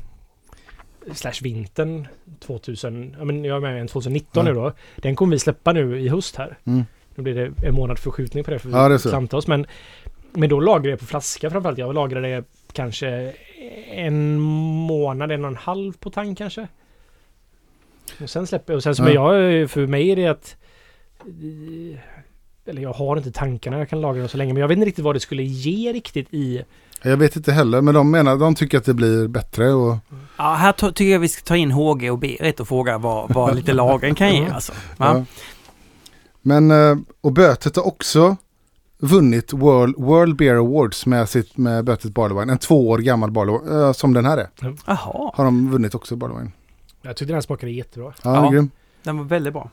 slash 1.14 1.34
vintern 1.42 2.08
2000, 2.40 3.16
ja 3.20 3.26
men 3.26 3.44
jag 3.46 3.58
är 3.58 3.62
med 3.62 3.82
en 3.82 3.88
2019 3.88 4.46
Ja. 4.46 4.54
nu 4.54 4.60
då. 4.60 4.74
Den 4.96 5.16
kommer 5.16 5.32
vi 5.36 5.40
släppa 5.40 5.74
nu 5.74 6.00
i 6.00 6.08
höst 6.10 6.36
här. 6.36 6.58
Mm. 6.64 6.84
Nu 7.16 7.24
blir 7.24 7.36
det 7.36 7.68
en 7.68 7.76
månad 7.76 8.00
förskjutning 8.00 8.44
på 8.44 8.52
det 8.52 8.60
för 8.60 8.70
vi 8.70 8.76
Ja, 8.76 8.90
det 8.90 9.02
klantar 9.02 9.38
oss. 9.38 9.48
Men, 9.48 9.66
men 10.32 10.50
då 10.50 10.60
lagrar 10.60 10.90
jag 10.90 11.00
på 11.00 11.06
flaska 11.06 11.50
framförallt. 11.50 11.78
Jag 11.78 11.96
lagrar 11.96 12.22
det 12.22 12.44
kanske 12.74 13.34
en 13.92 14.40
månad, 14.40 15.32
en 15.32 15.46
och 15.46 15.52
en 15.52 15.58
halv 15.58 15.94
på 15.98 16.10
tank 16.10 16.38
kanske. 16.38 16.68
Och 18.24 18.30
sen 18.30 18.48
släpper 18.48 18.74
jag. 18.74 18.78
Och 18.78 18.84
sen 18.84 18.96
som 18.96 19.08
Ja. 19.08 19.36
jag, 19.36 19.70
för 19.70 19.88
mig 19.88 20.10
är 20.12 20.16
det 20.16 20.28
att 20.28 20.56
eh, 21.20 22.00
eller 22.66 22.82
jag 22.82 22.94
har 22.94 23.18
inte 23.18 23.32
tankarna 23.32 23.78
jag 23.80 23.90
kan 23.90 24.02
lagra 24.02 24.20
dem 24.20 24.30
så 24.30 24.38
länge. 24.38 24.54
Men 24.54 24.62
jag 24.62 24.68
vet 24.68 24.76
inte 24.76 24.88
riktigt 24.88 25.06
vad 25.06 25.16
det 25.16 25.20
skulle 25.20 25.44
ge 25.44 25.94
riktigt 25.94 26.34
i... 26.34 26.64
Jag 27.04 27.18
vet 27.18 27.36
inte 27.36 27.52
heller, 27.52 27.82
men 27.82 27.94
de 27.94 28.12
menar, 28.12 28.38
de 28.38 28.56
tycker 28.56 28.78
att 28.78 28.86
det 28.86 28.94
blir 28.94 29.28
bättre 29.28 29.74
och 29.74 29.98
Ja, 30.38 30.54
här 30.54 30.92
tycker 30.92 31.12
jag 31.12 31.20
vi 31.20 31.28
ska 31.28 31.44
ta 31.44 31.56
in 31.56 31.72
HG 31.72 32.12
och 32.12 32.18
Berit 32.20 32.60
och 32.60 32.68
fråga 32.68 32.98
vad, 32.98 33.34
vad 33.34 33.56
lite 33.56 33.74
lagring 33.74 34.16
kan 34.16 34.36
ge 34.36 34.50
alltså. 34.50 34.72
Va? 34.98 35.16
Ja. 35.18 35.26
Men, 36.42 36.72
eh, 36.72 36.96
och 37.22 37.32
Bötet 37.34 37.76
har 37.76 37.88
också 37.88 38.36
vunnit 39.00 39.54
World, 39.54 39.96
World 39.98 40.36
Beer 40.36 40.56
Awards 40.56 41.06
med, 41.06 41.30
sitt, 41.30 41.58
med 41.58 41.86
Bötet 41.86 42.14
Barley 42.14 42.40
Wine. 42.40 42.52
En 42.52 42.58
två 42.58 42.90
år 42.90 42.98
gammal 42.98 43.32
Barley 43.32 43.58
Wine, 43.60 43.86
eh, 43.86 43.92
som 43.94 44.14
den 44.14 44.26
här 44.26 44.38
är. 44.38 44.48
Jaha, 44.86 45.32
Har 45.36 45.44
de 45.46 45.72
vunnit 45.72 45.96
också 45.96 46.16
Barley 46.16 46.38
Wine. 46.38 46.52
Jag 47.02 47.16
tyckte 47.18 47.26
den 47.32 47.36
här 47.36 47.42
smakade 47.42 47.72
jättebra. 47.72 48.14
Ja, 48.24 48.36
Ja. 48.46 48.50
grym. 48.52 48.70
den 49.04 49.18
var 49.18 49.24
väldigt 49.26 49.54
bra. 49.54 49.70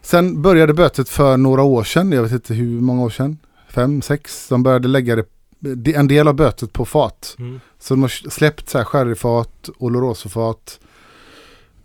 Sen 0.00 0.42
började 0.42 0.74
Bötet 0.74 1.08
för 1.08 1.36
några 1.36 1.62
år 1.62 1.84
sedan, 1.84 2.12
jag 2.12 2.22
vet 2.22 2.32
inte 2.32 2.54
hur 2.54 2.80
många 2.80 3.02
år 3.02 3.10
sedan, 3.10 3.38
fem, 3.68 4.02
sex. 4.02 4.48
De 4.48 4.62
började 4.62 4.88
lägga 4.88 5.16
det, 5.60 5.94
en 5.94 6.08
del 6.08 6.28
av 6.28 6.34
Bötet 6.34 6.72
på 6.72 6.84
fat. 6.84 7.36
Mm. 7.38 7.60
Så 7.78 7.94
de 7.94 8.00
har 8.02 8.08
släppt 8.30 8.68
så 8.68 8.78
här 8.78 8.84
sherryfat, 8.84 9.68
olorosofat, 9.78 10.80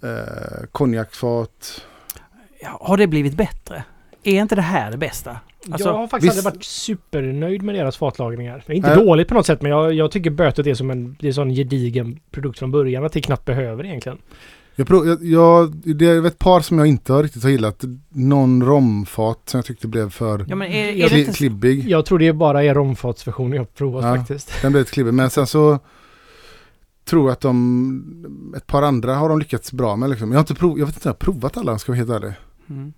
eh, 0.03 0.65
konjakfat. 0.71 1.81
Ja, 2.61 2.77
har 2.81 2.97
det 2.97 3.07
blivit 3.07 3.33
bättre? 3.37 3.83
Är 4.23 4.41
inte 4.41 4.55
det 4.55 4.61
här 4.61 4.91
det 4.91 4.97
bästa? 4.97 5.39
Alltså, 5.71 5.87
jag 5.89 5.93
har 5.97 6.07
faktiskt 6.07 6.35
visst- 6.35 6.45
aldrig 6.47 6.55
varit 6.59 6.63
supernöjd 6.65 7.61
med 7.61 7.75
deras 7.75 7.97
fatlagringar. 7.97 8.63
Det 8.67 8.73
är 8.73 8.77
inte 8.77 8.95
Nej. 8.95 9.05
dåligt 9.05 9.27
på 9.27 9.33
något 9.33 9.45
sätt 9.45 9.61
men 9.61 9.71
jag, 9.71 9.93
jag 9.93 10.11
tycker 10.11 10.29
bötet 10.29 10.67
är 10.67 10.73
som 10.73 10.91
en, 10.91 11.15
det 11.19 11.27
är 11.27 11.31
sån 11.31 11.49
gedigen 11.49 12.19
produkt 12.31 12.59
från 12.59 12.71
början 12.71 13.05
att 13.05 13.13
det 13.13 13.21
knappt 13.21 13.45
behöver 13.45 13.85
egentligen. 13.85 14.17
Jag, 14.79 14.87
prov, 14.87 15.07
jag, 15.07 15.23
jag, 15.25 15.75
det 15.97 16.05
är 16.07 16.25
ett 16.25 16.39
par 16.39 16.61
som 16.61 16.77
jag 16.77 16.87
inte 16.87 17.13
har 17.13 17.23
riktigt 17.23 17.43
har 17.43 17.49
gillat. 17.49 17.83
Någon 18.09 18.63
romfat 18.65 19.39
som 19.45 19.57
jag 19.57 19.65
tyckte 19.65 19.87
blev 19.87 20.09
för 20.09 20.45
Ja, 20.49 20.55
men 20.55 20.67
är, 20.67 20.87
är 21.03 21.07
kli, 21.09 21.19
inte... 21.19 21.33
klibbig. 21.33 21.89
Jag 21.89 22.05
tror 22.05 22.19
det 22.19 22.27
är 22.27 22.33
bara 22.33 22.63
er 22.63 22.73
romfatsversion 22.73 23.51
jag 23.53 23.59
har 23.61 23.65
provat 23.65 24.05
Ja. 24.05 24.15
faktiskt. 24.15 24.51
Den 24.61 24.71
blev 24.71 24.81
lite 24.81 24.91
klibbig. 24.91 25.13
Men 25.13 25.29
sen 25.29 25.47
så 25.47 25.79
tror 27.05 27.23
jag 27.25 27.31
att 27.33 27.41
de, 27.41 28.53
ett 28.57 28.67
par 28.67 28.81
andra 28.81 29.15
har 29.15 29.29
de 29.29 29.39
lyckats 29.39 29.71
bra 29.71 29.95
med. 29.95 30.09
Liksom. 30.09 30.31
Jag, 30.31 30.37
har 30.37 30.41
inte 30.41 30.55
prov, 30.55 30.79
jag 30.79 30.85
vet 30.85 30.95
inte 30.95 31.09
om 31.09 31.15
jag 31.19 31.27
har 31.27 31.33
provat 31.33 31.57
alla, 31.57 31.77
ska 31.79 31.91
jag 31.95 32.05
vara 32.05 32.13
helt 32.13 32.23
ärlig. 32.23 32.35
Mm, 32.69 32.93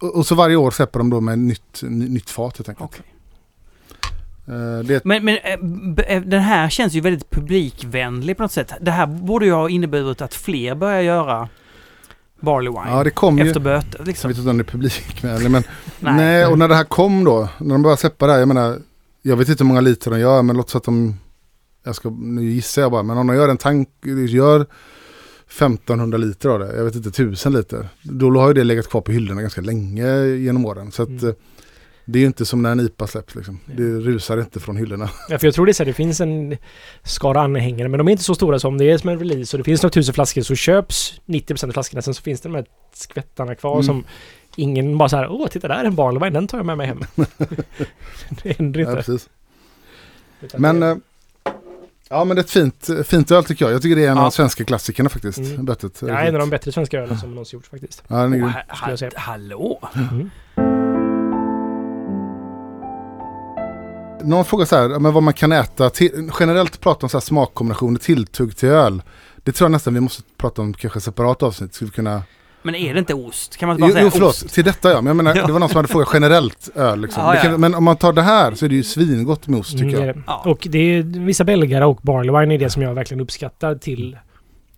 Och, 0.00 0.16
och 0.16 0.26
så 0.26 0.34
varje 0.34 0.56
år 0.56 0.70
släpper 0.70 0.98
de 0.98 1.10
då 1.10 1.20
med 1.20 1.38
nytt, 1.38 1.82
ny, 1.82 2.08
nytt 2.08 2.30
fat 2.30 2.56
helt 2.58 2.68
enkelt. 2.68 2.90
okej. 2.90 3.04
Eh, 4.48 4.84
det, 4.84 5.04
Men, 5.04 5.24
men 5.24 5.36
eh, 5.36 6.16
eh, 6.16 6.22
den 6.22 6.40
här 6.42 6.68
känns 6.68 6.92
ju 6.94 7.00
väldigt 7.00 7.30
publikvänlig 7.30 8.36
på 8.36 8.42
något 8.42 8.52
sätt. 8.52 8.72
Det 8.80 8.90
här 8.90 9.06
borde 9.06 9.46
ju 9.46 9.52
ha 9.52 9.68
inneburit 9.68 10.20
att 10.20 10.34
fler 10.34 10.74
börjar 10.74 11.00
göra 11.02 11.48
Barley 12.40 12.70
Wine 12.70 12.90
ja, 12.96 13.04
det 13.04 13.10
kom 13.10 13.38
ju. 13.38 13.46
efter 13.46 13.60
böter 13.60 13.98
Jag 13.98 14.06
liksom. 14.06 14.28
vet 14.28 14.38
inte 14.38 14.50
om 14.50 14.58
det 14.58 14.62
är 14.62 14.64
publikvänlig 14.64 15.50
men 15.50 15.62
Nej. 16.00 16.14
nej. 16.14 16.46
och 16.46 16.58
när 16.58 16.68
det 16.68 16.74
här 16.74 16.84
kom 16.84 17.24
då, 17.24 17.48
när 17.58 17.74
de 17.74 17.82
började 17.82 18.00
släppa 18.00 18.26
det 18.26 18.32
här, 18.32 18.38
jag 18.38 18.48
menar, 18.48 18.78
jag 19.22 19.36
vet 19.36 19.48
inte 19.48 19.64
hur 19.64 19.68
många 19.68 19.80
liter 19.80 20.10
de 20.10 20.20
gör 20.20 20.42
men 20.42 20.56
låt 20.56 20.70
säga 20.70 20.78
att 20.78 20.84
de, 20.84 21.14
jag 21.84 21.94
ska, 21.94 22.10
nu 22.10 22.44
gissar 22.44 22.82
jag 22.82 22.90
bara, 22.90 23.02
men 23.02 23.18
om 23.18 23.26
de 23.26 23.36
gör 23.36 23.48
en 23.48 23.56
tank, 23.56 23.88
gör 24.28 24.66
1500 25.48 26.18
liter 26.18 26.48
av 26.48 26.58
det, 26.58 26.76
jag 26.76 26.84
vet 26.84 26.94
inte, 26.94 27.08
1000 27.08 27.52
liter, 27.52 27.88
då 28.02 28.40
har 28.40 28.48
ju 28.48 28.54
det 28.54 28.64
legat 28.64 28.88
kvar 28.88 29.00
på 29.00 29.12
hyllorna 29.12 29.40
ganska 29.40 29.60
länge 29.60 30.26
genom 30.26 30.64
åren. 30.66 30.92
Så 30.92 31.02
att, 31.02 31.08
Mm. 31.08 31.34
Det 32.08 32.18
är 32.18 32.26
inte 32.26 32.46
som 32.46 32.62
när 32.62 32.72
en 32.72 32.80
IPA 32.80 33.06
släpps 33.06 33.34
liksom. 33.34 33.60
Det 33.66 33.82
rusar 33.82 34.40
inte 34.40 34.60
från 34.60 34.76
hyllorna. 34.76 35.10
Ja, 35.28 35.38
för 35.38 35.46
jag 35.46 35.54
tror 35.54 35.66
det 35.66 35.70
är 35.72 35.74
så 35.74 35.82
här, 35.82 35.86
det 35.86 35.92
finns 35.92 36.20
en 36.20 36.56
skara 37.02 37.40
anhängare 37.40 37.88
men 37.88 37.98
de 37.98 38.08
är 38.08 38.12
inte 38.12 38.24
så 38.24 38.34
stora 38.34 38.58
som 38.58 38.78
det 38.78 38.84
är 38.90 38.98
som 38.98 39.10
en 39.10 39.18
release 39.18 39.56
och 39.56 39.58
det 39.58 39.64
finns 39.64 39.82
några 39.82 39.92
tusen 39.92 40.14
flaskor 40.14 40.42
så 40.42 40.54
köps 40.54 41.20
90% 41.26 41.64
av 41.68 41.72
flaskorna 41.72 42.02
sen 42.02 42.14
så 42.14 42.22
finns 42.22 42.40
det 42.40 42.48
de 42.48 42.54
här 42.54 42.66
skvättarna 42.94 43.54
kvar 43.54 43.72
Mm. 43.74 43.84
som 43.84 44.04
ingen 44.56 44.98
bara 44.98 45.08
så 45.08 45.16
här 45.16 45.28
åh 45.30 45.48
titta 45.48 45.68
där 45.68 45.74
är 45.74 45.84
en 45.84 45.94
barley 45.94 46.30
den 46.30 46.46
tar 46.46 46.58
jag 46.58 46.66
med 46.66 46.76
mig 46.78 46.86
hem. 46.86 47.00
det 48.42 48.56
händer 48.58 48.80
Ja, 48.80 48.90
inte. 48.90 49.02
precis. 49.02 49.28
Utan 50.40 50.60
Men, 50.60 50.80
det- 50.80 50.86
eh, 50.90 50.96
ja 52.08 52.24
men 52.24 52.36
det 52.36 52.40
är 52.40 52.44
ett 52.44 52.50
fint, 52.50 52.88
fint 53.04 53.30
öl 53.30 53.44
tycker 53.44 53.64
jag. 53.64 53.74
Jag 53.74 53.82
tycker 53.82 53.96
det 53.96 54.04
är 54.04 54.10
en 54.10 54.18
av 54.18 54.22
Ja. 54.22 54.22
de 54.22 54.30
svenska 54.32 54.64
klassikerna 54.64 55.08
faktiskt. 55.08 55.38
Mm. 55.38 55.64
Böttet. 55.64 56.02
ja, 56.06 56.18
en 56.20 56.34
av 56.34 56.40
de 56.40 56.50
bättre 56.50 56.72
svenska 56.72 57.00
ölen 57.00 57.18
som 57.18 57.30
någonsin 57.30 57.56
gjorts 57.56 57.68
faktiskt. 57.68 58.02
Ja, 58.08 58.16
den 58.16 58.32
är 58.32 58.38
grym. 58.98 59.10
Hallå? 59.14 59.88
Mm. 60.10 60.30
Någon 64.24 64.44
frågar 64.44 64.64
så 64.66 64.76
här, 64.76 64.90
ja, 64.90 64.98
men 64.98 65.12
vad 65.12 65.22
man 65.22 65.34
kan 65.34 65.52
äta. 65.52 65.90
Till, 65.90 66.30
generellt 66.40 66.80
prata 66.80 67.06
om 67.06 67.10
så 67.10 67.16
här 67.16 67.22
smakkombinationer, 67.22 67.98
tilltugg 67.98 68.56
till 68.56 68.68
öl. 68.68 69.02
Det 69.36 69.52
tror 69.52 69.64
jag 69.66 69.72
nästan 69.72 69.94
vi 69.94 70.00
måste 70.00 70.22
prata 70.36 70.62
om 70.62 70.74
kanske 70.74 71.00
separat 71.00 71.42
avsnitt. 71.42 71.74
Ska 71.74 71.84
vi 71.84 71.90
kunna... 71.90 72.22
Men 72.62 72.74
är 72.74 72.92
det 72.94 72.98
inte 72.98 73.14
ost? 73.14 73.56
Kan 73.56 73.66
man 73.68 73.74
inte 73.76 73.80
bara 73.82 73.88
Jo, 73.88 73.92
säga 73.94 74.04
jo 74.04 74.10
förlåt, 74.10 74.28
ost? 74.34 74.48
till 74.54 74.64
detta 74.64 74.90
ja. 74.90 74.96
Men 75.00 75.06
jag 75.06 75.16
menar, 75.16 75.34
Ja. 75.36 75.46
det 75.46 75.52
var 75.52 75.60
någon 75.60 75.68
som 75.68 75.76
hade 75.76 75.88
frågat 75.88 76.08
generellt 76.12 76.68
öl 76.74 77.00
liksom. 77.00 77.22
Ja, 77.22 77.32
Det 77.32 77.38
kan, 77.40 77.50
ja. 77.50 77.58
Men 77.58 77.74
om 77.74 77.84
man 77.84 77.96
tar 77.96 78.12
det 78.12 78.22
här 78.22 78.54
så 78.54 78.64
är 78.64 78.68
det 78.68 78.74
ju 78.74 78.82
svingott 78.82 79.46
med 79.46 79.60
ost 79.60 79.70
tycker 79.72 79.84
Mm, 79.84 79.94
det 79.96 80.02
är 80.02 80.06
jag. 80.06 80.16
det. 80.16 80.22
Ja. 80.26 80.42
Och 80.46 80.66
det 80.70 80.78
är 80.78 81.02
vissa 81.02 81.44
belgare 81.44 81.84
och 81.84 81.98
barley 82.02 82.40
wine 82.40 82.54
är 82.54 82.58
det 82.58 82.70
som 82.70 82.82
jag 82.82 82.94
verkligen 82.94 83.20
uppskattar 83.20 83.74
till 83.74 84.18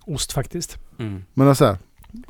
ost 0.06 0.32
faktiskt. 0.32 0.76
Mm. 0.98 1.24
Men 1.34 1.54
så 1.54 1.64
här, 1.64 1.76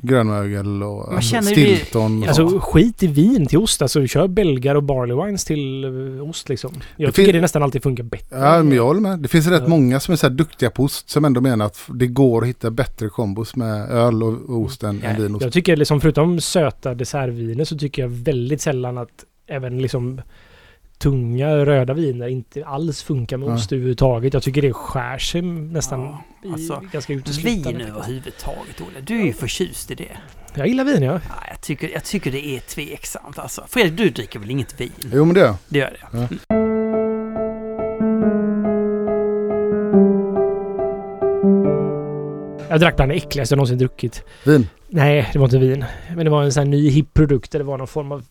grönmögel 0.01 0.83
och 0.83 0.97
Man 1.07 1.15
alltså, 1.15 1.31
känner 1.31 1.51
ju 1.51 1.65
det- 1.65 1.75
stilton. 1.75 2.23
Alltså 2.27 2.59
skit 2.59 3.03
i 3.03 3.07
vin 3.07 3.45
till 3.47 3.57
ost. 3.57 3.81
Alltså 3.81 4.07
kör 4.07 4.27
belgar 4.27 4.75
och 4.75 4.83
barley 4.83 5.25
wines 5.25 5.45
till 5.45 5.83
eh, 5.83 6.29
ost 6.29 6.49
liksom. 6.49 6.71
Jag 6.97 7.07
Det 7.09 7.11
tycker 7.13 7.33
det 7.33 7.41
nästan 7.41 7.63
alltid 7.63 7.83
funkar 7.83 8.03
bättre. 8.03 8.37
Ja, 8.39 8.63
men 8.63 8.75
jag 8.77 8.85
håller 8.85 9.01
med. 9.01 9.19
Det 9.19 9.27
finns 9.27 9.47
rätt 9.47 9.61
Ja. 9.63 9.67
många 9.69 9.99
som 9.99 10.11
är 10.11 10.15
så 10.15 10.27
här 10.27 10.33
duktiga 10.35 10.69
på 10.69 10.83
ost 10.83 11.09
som 11.09 11.25
ändå 11.25 11.41
menar 11.41 11.65
att 11.65 11.79
det 11.87 12.07
går 12.07 12.41
att 12.41 12.47
hitta 12.47 12.71
bättre 12.71 13.09
kombos 13.09 13.55
med 13.55 13.89
öl 13.91 14.23
och 14.23 14.33
och 14.49 14.59
ost 14.61 14.83
än, 14.83 14.99
Ja. 15.03 15.09
än 15.09 15.21
vin 15.21 15.31
och 15.31 15.35
ost. 15.35 15.43
Jag 15.43 15.53
tycker 15.53 15.75
liksom 15.75 16.01
förutom 16.01 16.41
söta 16.41 16.93
dessertviner 16.95 17.63
så 17.65 17.77
tycker 17.77 18.01
jag 18.01 18.09
väldigt 18.09 18.61
sällan 18.61 18.97
att 18.97 19.25
även 19.47 19.81
liksom 19.81 20.21
tunga 20.99 21.65
röda 21.65 21.93
viner 21.93 22.27
inte 22.27 22.65
alls 22.65 23.03
funkar 23.03 23.37
med 23.37 23.49
Ja. 23.49 23.53
ost 23.53 23.71
överhuvudtaget. 23.71 24.33
Jag 24.33 24.43
tycker 24.43 24.61
det 24.61 24.73
skär 24.73 25.17
sig 25.17 25.41
nästan 25.41 25.99
Ja, 26.01 26.23
i 26.43 26.51
alltså, 26.51 26.81
ganska 26.91 27.13
uteslutande. 27.13 27.77
Vin 27.77 27.81
överhuvudtaget, 27.87 28.81
Olle. 28.81 29.01
Du 29.01 29.21
är 29.21 29.25
ju 29.25 29.33
förtjust 29.33 29.91
i 29.91 29.95
det. 29.95 30.17
Jag 30.53 30.67
gillar 30.67 30.83
vin 30.83 31.03
ja. 31.03 31.13
Ja, 31.13 31.19
jag, 31.49 31.61
tycker, 31.61 31.89
jag 31.89 32.03
tycker 32.03 32.31
det 32.31 32.45
är 32.47 32.59
tveksamt 32.59 33.39
alltså. 33.39 33.63
Fredrik, 33.67 33.97
du 33.97 34.09
dricker 34.09 34.39
väl 34.39 34.51
inget 34.51 34.81
vin? 34.81 34.91
Jo 35.13 35.25
men 35.25 35.33
det 35.33 35.39
gör 35.39 35.47
jag. 35.47 35.57
Det 35.69 35.79
gör 35.79 35.97
det? 36.11 36.27
Ja. 36.49 36.59
Jag 42.69 42.79
drack 42.79 42.95
bland 42.95 43.11
det 43.11 43.15
äckligaste 43.15 43.53
jag 43.53 43.57
någonsin 43.57 43.77
druckit. 43.77 44.23
Vin. 44.45 44.67
Nej, 44.87 45.29
det 45.33 45.39
var 45.39 45.45
inte 45.45 45.57
vin. 45.57 45.85
Men 46.15 46.25
det 46.25 46.31
var 46.31 46.43
en 46.43 46.53
sån 46.53 46.63
här 46.63 46.69
ny 46.69 46.89
hipp 46.89 47.13
produkt 47.13 47.51
det 47.51 47.63
var 47.63 47.77
någon 47.77 47.87
form 47.87 48.11
av 48.11 48.23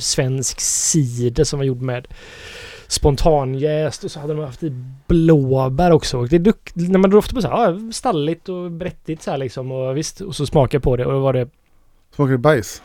svensk 0.00 0.60
cider 0.60 1.44
som 1.44 1.58
var 1.58 1.64
gjord 1.66 1.80
med 1.80 2.08
spontanjäst 2.88 4.04
och 4.04 4.10
så 4.10 4.20
hade 4.20 4.34
de 4.34 4.44
haft 4.44 4.62
i 4.62 4.70
blåbär 5.06 5.90
också. 5.90 6.18
Och 6.18 6.28
Det 6.28 6.38
luk- 6.38 6.72
när 6.74 6.98
man 6.98 7.10
doftar 7.10 7.34
på 7.34 7.42
så 7.42 7.48
här, 7.48 7.72
ja, 7.72 7.92
stalligt 7.92 8.48
och 8.48 8.70
brättigt 8.70 9.22
så 9.22 9.30
här 9.30 9.38
liksom 9.38 9.72
och 9.72 9.96
visst, 9.96 10.20
och 10.20 10.36
så 10.36 10.46
smakar 10.46 10.76
jag 10.76 10.82
på 10.82 10.96
det 10.96 11.06
och 11.06 11.12
då 11.12 11.18
var 11.18 11.32
det 11.32 11.48
Smakar 12.14 12.32
det 12.32 12.38
bajs? 12.38 12.82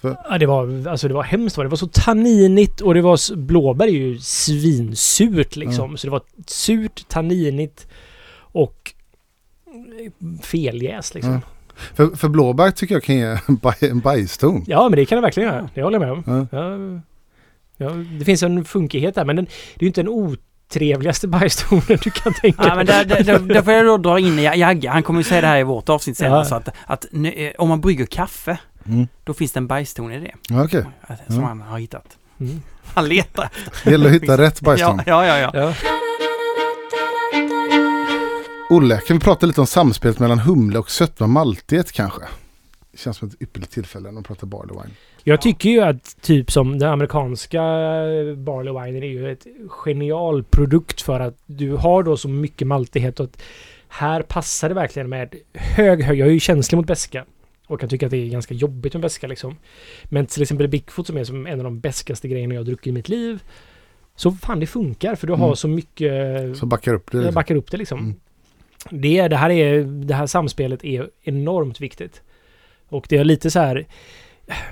Ja, 0.00 0.38
det 0.38 0.46
var, 0.46 0.88
alltså 0.88 1.08
det 1.08 1.14
var 1.14 1.22
hemskt. 1.22 1.56
var 1.56 1.64
Det 1.64 1.70
var 1.70 1.76
så 1.76 1.88
tanninigt 1.92 2.80
och 2.80 2.94
det 2.94 3.00
var... 3.02 3.36
Blåbär 3.36 3.86
är 3.86 3.90
ju 3.90 4.18
svinsurt 4.18 5.56
liksom. 5.56 5.96
Så 5.96 6.06
det 6.06 6.10
var 6.10 6.22
surt, 6.46 7.08
tanninigt 7.08 7.86
och 8.36 8.94
feljäst 10.42 11.14
liksom. 11.14 11.32
Ja. 11.32 11.40
För, 11.94 12.16
för 12.16 12.28
blåbär 12.28 12.70
tycker 12.70 12.94
jag 12.94 13.02
kan 13.02 13.16
ge 13.16 13.38
en, 13.48 13.56
baj, 13.56 13.74
en 13.80 14.00
bajston. 14.00 14.64
Ja, 14.66 14.88
men 14.88 14.96
det 14.96 15.06
kan 15.06 15.16
det 15.16 15.22
verkligen 15.22 15.48
göra. 15.48 15.68
Det 15.74 15.82
håller 15.82 16.00
jag 16.00 16.16
med 16.24 16.32
om. 16.32 16.48
Ja. 16.52 16.58
Ja, 16.58 17.00
ja, 17.76 17.90
det 18.18 18.24
finns 18.24 18.42
en 18.42 18.64
funkighet 18.64 19.14
där, 19.14 19.24
men 19.24 19.36
den, 19.36 19.44
det 19.44 19.50
är 19.78 19.82
ju 19.82 19.86
inte 19.86 20.02
den 20.02 20.08
otrevligaste 20.08 21.28
bajstonen 21.28 21.82
du 22.02 22.10
kan 22.10 22.34
tänka 22.34 22.62
Ja, 22.66 22.74
men 22.76 22.86
där, 22.86 23.04
där, 23.04 23.24
där, 23.24 23.38
där 23.38 23.62
får 23.62 23.72
jag 23.72 23.86
då 23.86 23.96
dra 23.96 24.18
in 24.18 24.38
Jagge. 24.38 24.88
Han 24.88 25.02
kommer 25.02 25.20
ju 25.20 25.24
säga 25.24 25.40
det 25.40 25.46
här 25.46 25.58
i 25.58 25.62
vårt 25.62 25.88
avsnitt 25.88 26.16
sen. 26.16 26.30
Ja. 26.32 26.38
Alltså 26.38 26.54
att, 26.54 26.68
att 26.86 27.06
nu, 27.10 27.28
eh, 27.32 27.52
om 27.58 27.68
man 27.68 27.80
brygger 27.80 28.06
kaffe, 28.06 28.58
Mm. 28.86 29.06
då 29.24 29.34
finns 29.34 29.52
det 29.52 29.58
en 29.60 29.66
bajston 29.66 30.12
i 30.12 30.20
det. 30.20 30.32
Ja, 30.48 30.64
Okej, 30.64 30.84
Som 31.26 31.36
Ja. 31.40 31.46
han 31.46 31.60
har 31.60 31.78
hittat. 31.78 32.16
Mm. 32.40 32.62
Han 32.94 33.08
letar. 33.08 33.48
det 33.84 33.90
gäller 33.90 34.06
att 34.06 34.12
hitta 34.12 34.38
rätt 34.38 34.60
bajston. 34.60 35.00
Ja, 35.06 35.26
ja, 35.26 35.38
ja. 35.38 35.50
ja. 35.54 35.74
Olle, 38.70 38.96
kan 39.06 39.16
vi 39.16 39.20
prata 39.24 39.46
lite 39.46 39.60
om 39.60 39.66
samspelet 39.66 40.18
mellan 40.18 40.38
humle 40.38 40.78
och 40.78 40.90
sötma 40.90 41.26
maltighet 41.26 41.92
kanske? 41.92 42.22
Det 42.92 42.98
känns 42.98 43.16
som 43.16 43.28
ett 43.28 43.42
ypperligt 43.42 43.72
tillfälle 43.72 44.04
när 44.04 44.12
man 44.12 44.22
pratar 44.22 44.46
barley 44.46 44.72
wine. 44.82 44.94
Jag 45.24 45.42
tycker 45.42 45.70
ju 45.70 45.80
att 45.80 46.16
typ 46.20 46.50
som 46.52 46.78
den 46.78 46.90
amerikanska 46.90 47.58
Barley 48.36 48.72
Wine 48.72 49.06
är 49.06 49.10
ju 49.10 49.32
ett 49.32 49.46
genial 49.68 50.44
produkt 50.44 51.00
för 51.00 51.20
att 51.20 51.34
du 51.46 51.72
har 51.76 52.02
då 52.02 52.16
så 52.16 52.28
mycket 52.28 52.66
maltighet 52.66 53.20
och 53.20 53.24
att 53.24 53.42
här 53.88 54.22
passar 54.22 54.68
det 54.68 54.74
verkligen 54.74 55.08
med 55.08 55.34
hög, 55.54 56.02
hög. 56.02 56.18
Jag 56.18 56.28
är 56.28 56.32
ju 56.32 56.40
känslig 56.40 56.76
mot 56.76 56.86
beska 56.86 57.24
och 57.66 57.80
kan 57.80 57.88
tycka 57.88 58.06
att 58.06 58.10
det 58.10 58.16
är 58.16 58.26
ganska 58.28 58.54
jobbigt 58.54 58.92
med 58.94 59.02
beska 59.02 59.26
liksom. 59.26 59.56
Men 60.04 60.26
till 60.26 60.42
exempel 60.42 60.68
Bigfoot 60.68 61.06
som 61.06 61.16
är 61.16 61.24
som 61.24 61.46
en 61.46 61.58
av 61.60 61.64
de 61.64 61.80
beskaste 61.80 62.28
grejerna 62.28 62.54
jag 62.54 62.66
druckit 62.66 62.86
i 62.86 62.92
mitt 62.92 63.08
liv. 63.08 63.42
Så 64.16 64.32
fan 64.32 64.60
det 64.60 64.66
funkar 64.66 65.14
för 65.14 65.26
du 65.26 65.32
har 65.32 65.44
Mm. 65.46 65.56
så 65.56 65.68
mycket 65.68 66.12
Så 66.58 66.66
backar 66.66 66.94
upp 66.94 67.10
det. 67.10 67.18
Liksom. 67.18 67.34
backar 67.34 67.54
upp 67.54 67.70
det 67.70 67.76
liksom. 67.76 67.98
Mm. 67.98 68.14
Det, 68.90 69.28
det, 69.28 69.36
här 69.36 69.50
är, 69.50 69.82
det 69.82 70.14
här 70.14 70.26
samspelet 70.26 70.84
är 70.84 71.10
enormt 71.22 71.80
viktigt. 71.80 72.22
Och 72.88 73.06
det 73.08 73.16
är 73.16 73.24
lite 73.24 73.50
så 73.50 73.58
här... 73.58 73.86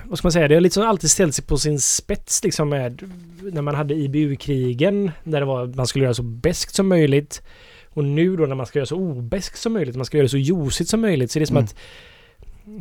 Vad 0.05 0.17
ska 0.17 0.25
man 0.25 0.31
säga? 0.31 0.47
Det 0.47 0.53
har 0.55 0.61
liksom 0.61 0.83
alltid 0.83 1.09
ställt 1.11 1.35
sig 1.35 1.45
på 1.45 1.57
sin 1.57 1.79
spets 1.79 2.43
liksom 2.43 2.69
med... 2.69 3.11
När 3.41 3.61
man 3.61 3.75
hade 3.75 3.93
IBU-krigen. 3.93 5.11
Där 5.23 5.39
det 5.39 5.45
var 5.45 5.65
man 5.67 5.87
skulle 5.87 6.03
göra 6.03 6.13
så 6.13 6.23
beskt 6.23 6.75
som 6.75 6.87
möjligt. 6.87 7.41
Och 7.89 8.03
nu 8.03 8.35
då 8.35 8.45
när 8.45 8.55
man 8.55 8.65
ska 8.65 8.79
göra 8.79 8.85
så 8.85 8.95
obeskt 8.95 9.59
som 9.59 9.73
möjligt. 9.73 9.95
Man 9.95 10.05
ska 10.05 10.17
göra 10.17 10.25
det 10.25 10.29
så 10.29 10.37
juicigt 10.37 10.89
som 10.89 11.01
möjligt. 11.01 11.31
Så 11.31 11.39
det 11.39 11.43
är 11.43 11.45
som 11.45 11.57
Mm. 11.57 11.65
att... 11.65 11.75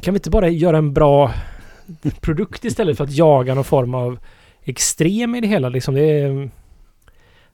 Kan 0.03 0.15
vi 0.15 0.19
inte 0.19 0.31
bara 0.31 0.49
göra 0.49 0.79
en 0.79 0.93
bra 0.93 1.35
produkt 2.21 2.65
istället 2.65 2.97
för 2.97 3.05
att 3.05 3.13
jaga 3.13 3.55
någon 3.55 3.65
form 3.65 3.95
av 3.95 4.19
extrem 4.63 5.35
i 5.35 5.41
det 5.41 5.47
hela 5.47 5.69
liksom? 5.69 5.95
Det 5.95 6.21
är... 6.21 6.51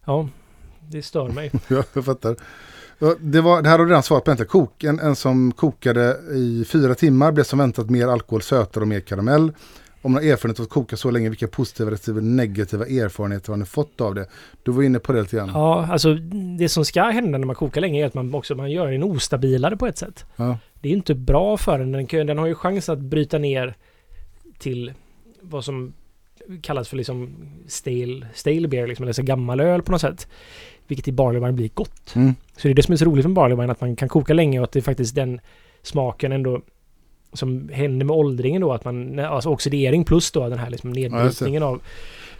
Ja, 0.05 0.28
det 0.90 1.02
stör 1.02 1.28
mig. 1.28 1.51
Ja, 1.68 1.82
jag 1.94 2.05
fattar. 2.05 2.36
Det, 3.20 3.40
var, 3.40 3.62
det 3.62 3.68
här 3.68 3.78
har 3.78 3.84
du 3.84 3.90
redan 3.90 4.02
svarat 4.02 4.24
på 4.24 4.30
egentligen. 4.30 4.50
Kok, 4.50 4.84
en, 4.84 5.00
en 5.00 5.16
som 5.16 5.52
kokade 5.52 6.16
i 6.34 6.64
fyra 6.68 6.94
timmar 6.94 7.32
blev 7.32 7.44
som 7.44 7.58
väntat 7.58 7.90
mer 7.90 8.08
alkohol, 8.08 8.42
sötare 8.42 8.82
och 8.82 8.88
mer 8.88 9.00
karamell. 9.00 9.52
Om 10.02 10.12
man 10.12 10.22
har 10.22 10.30
erfarenhet 10.30 10.60
av 10.60 10.64
att 10.64 10.70
koka 10.70 10.96
så 10.96 11.10
länge, 11.10 11.28
vilka 11.28 11.48
positiva 11.48 11.90
respektive 11.90 12.20
negativa 12.20 12.86
erfarenheter 12.86 13.52
har 13.52 13.56
ni 13.56 13.64
fått 13.64 14.00
av 14.00 14.14
det? 14.14 14.26
Du 14.62 14.72
var 14.72 14.82
inne 14.82 14.98
på 14.98 15.12
det 15.12 15.20
lite 15.20 15.36
grann. 15.36 15.50
Ja, 15.54 15.86
alltså 15.90 16.14
det 16.58 16.68
som 16.68 16.84
ska 16.84 17.02
hända 17.02 17.38
när 17.38 17.46
man 17.46 17.56
kokar 17.56 17.80
länge 17.80 18.02
är 18.02 18.06
att 18.06 18.14
man 18.14 18.34
också 18.34 18.54
man 18.54 18.70
gör 18.70 18.92
den 18.92 19.02
ostabilare 19.02 19.76
på 19.76 19.86
ett 19.86 19.98
sätt. 19.98 20.24
Ja. 20.36 20.58
Det 20.80 20.88
är 20.88 20.92
inte 20.92 21.14
bra 21.14 21.56
för 21.56 21.78
den. 21.78 21.92
Den, 21.92 22.26
den 22.26 22.38
har 22.38 22.46
ju 22.46 22.54
chans 22.54 22.88
att 22.88 22.98
bryta 22.98 23.38
ner 23.38 23.76
till 24.58 24.92
vad 25.40 25.64
som 25.64 25.92
kallas 26.62 26.88
för 26.88 26.96
liksom 26.96 27.36
stale, 27.66 28.26
stale 28.34 28.68
beer, 28.68 28.86
liksom, 28.86 29.02
eller 29.02 29.12
så 29.12 29.22
gammal 29.22 29.60
öl 29.60 29.82
på 29.82 29.92
något 29.92 30.00
sätt. 30.00 30.28
Vilket 30.86 31.08
i 31.08 31.12
barley 31.12 31.52
blir 31.52 31.70
gott. 31.74 32.14
Mm. 32.14 32.34
Så 32.56 32.68
det 32.68 32.72
är 32.72 32.74
det 32.74 32.82
som 32.82 32.93
är 32.93 32.97
så 32.97 33.05
roligt 33.05 33.24
med 33.26 33.35
barley 33.35 33.56
wine, 33.56 33.72
att 33.72 33.81
man 33.81 33.97
kan 33.97 34.09
koka 34.09 34.35
länge 34.35 34.59
och 34.59 34.64
att 34.64 34.72
det 34.72 34.78
är 34.78 34.82
faktiskt 34.82 35.14
den 35.14 35.40
smaken 35.82 36.32
ändå 36.32 36.60
som 37.32 37.68
händer 37.72 38.06
med 38.06 38.16
åldringen 38.16 38.60
då, 38.60 38.72
att 38.72 38.85
man, 38.85 39.18
alltså 39.18 39.48
oxidering 39.48 40.05
plus 40.05 40.31
då 40.32 40.48
den 40.48 40.59
här 40.59 40.70
liksom 40.70 40.90
nedbrytningen 40.90 41.62
av 41.62 41.82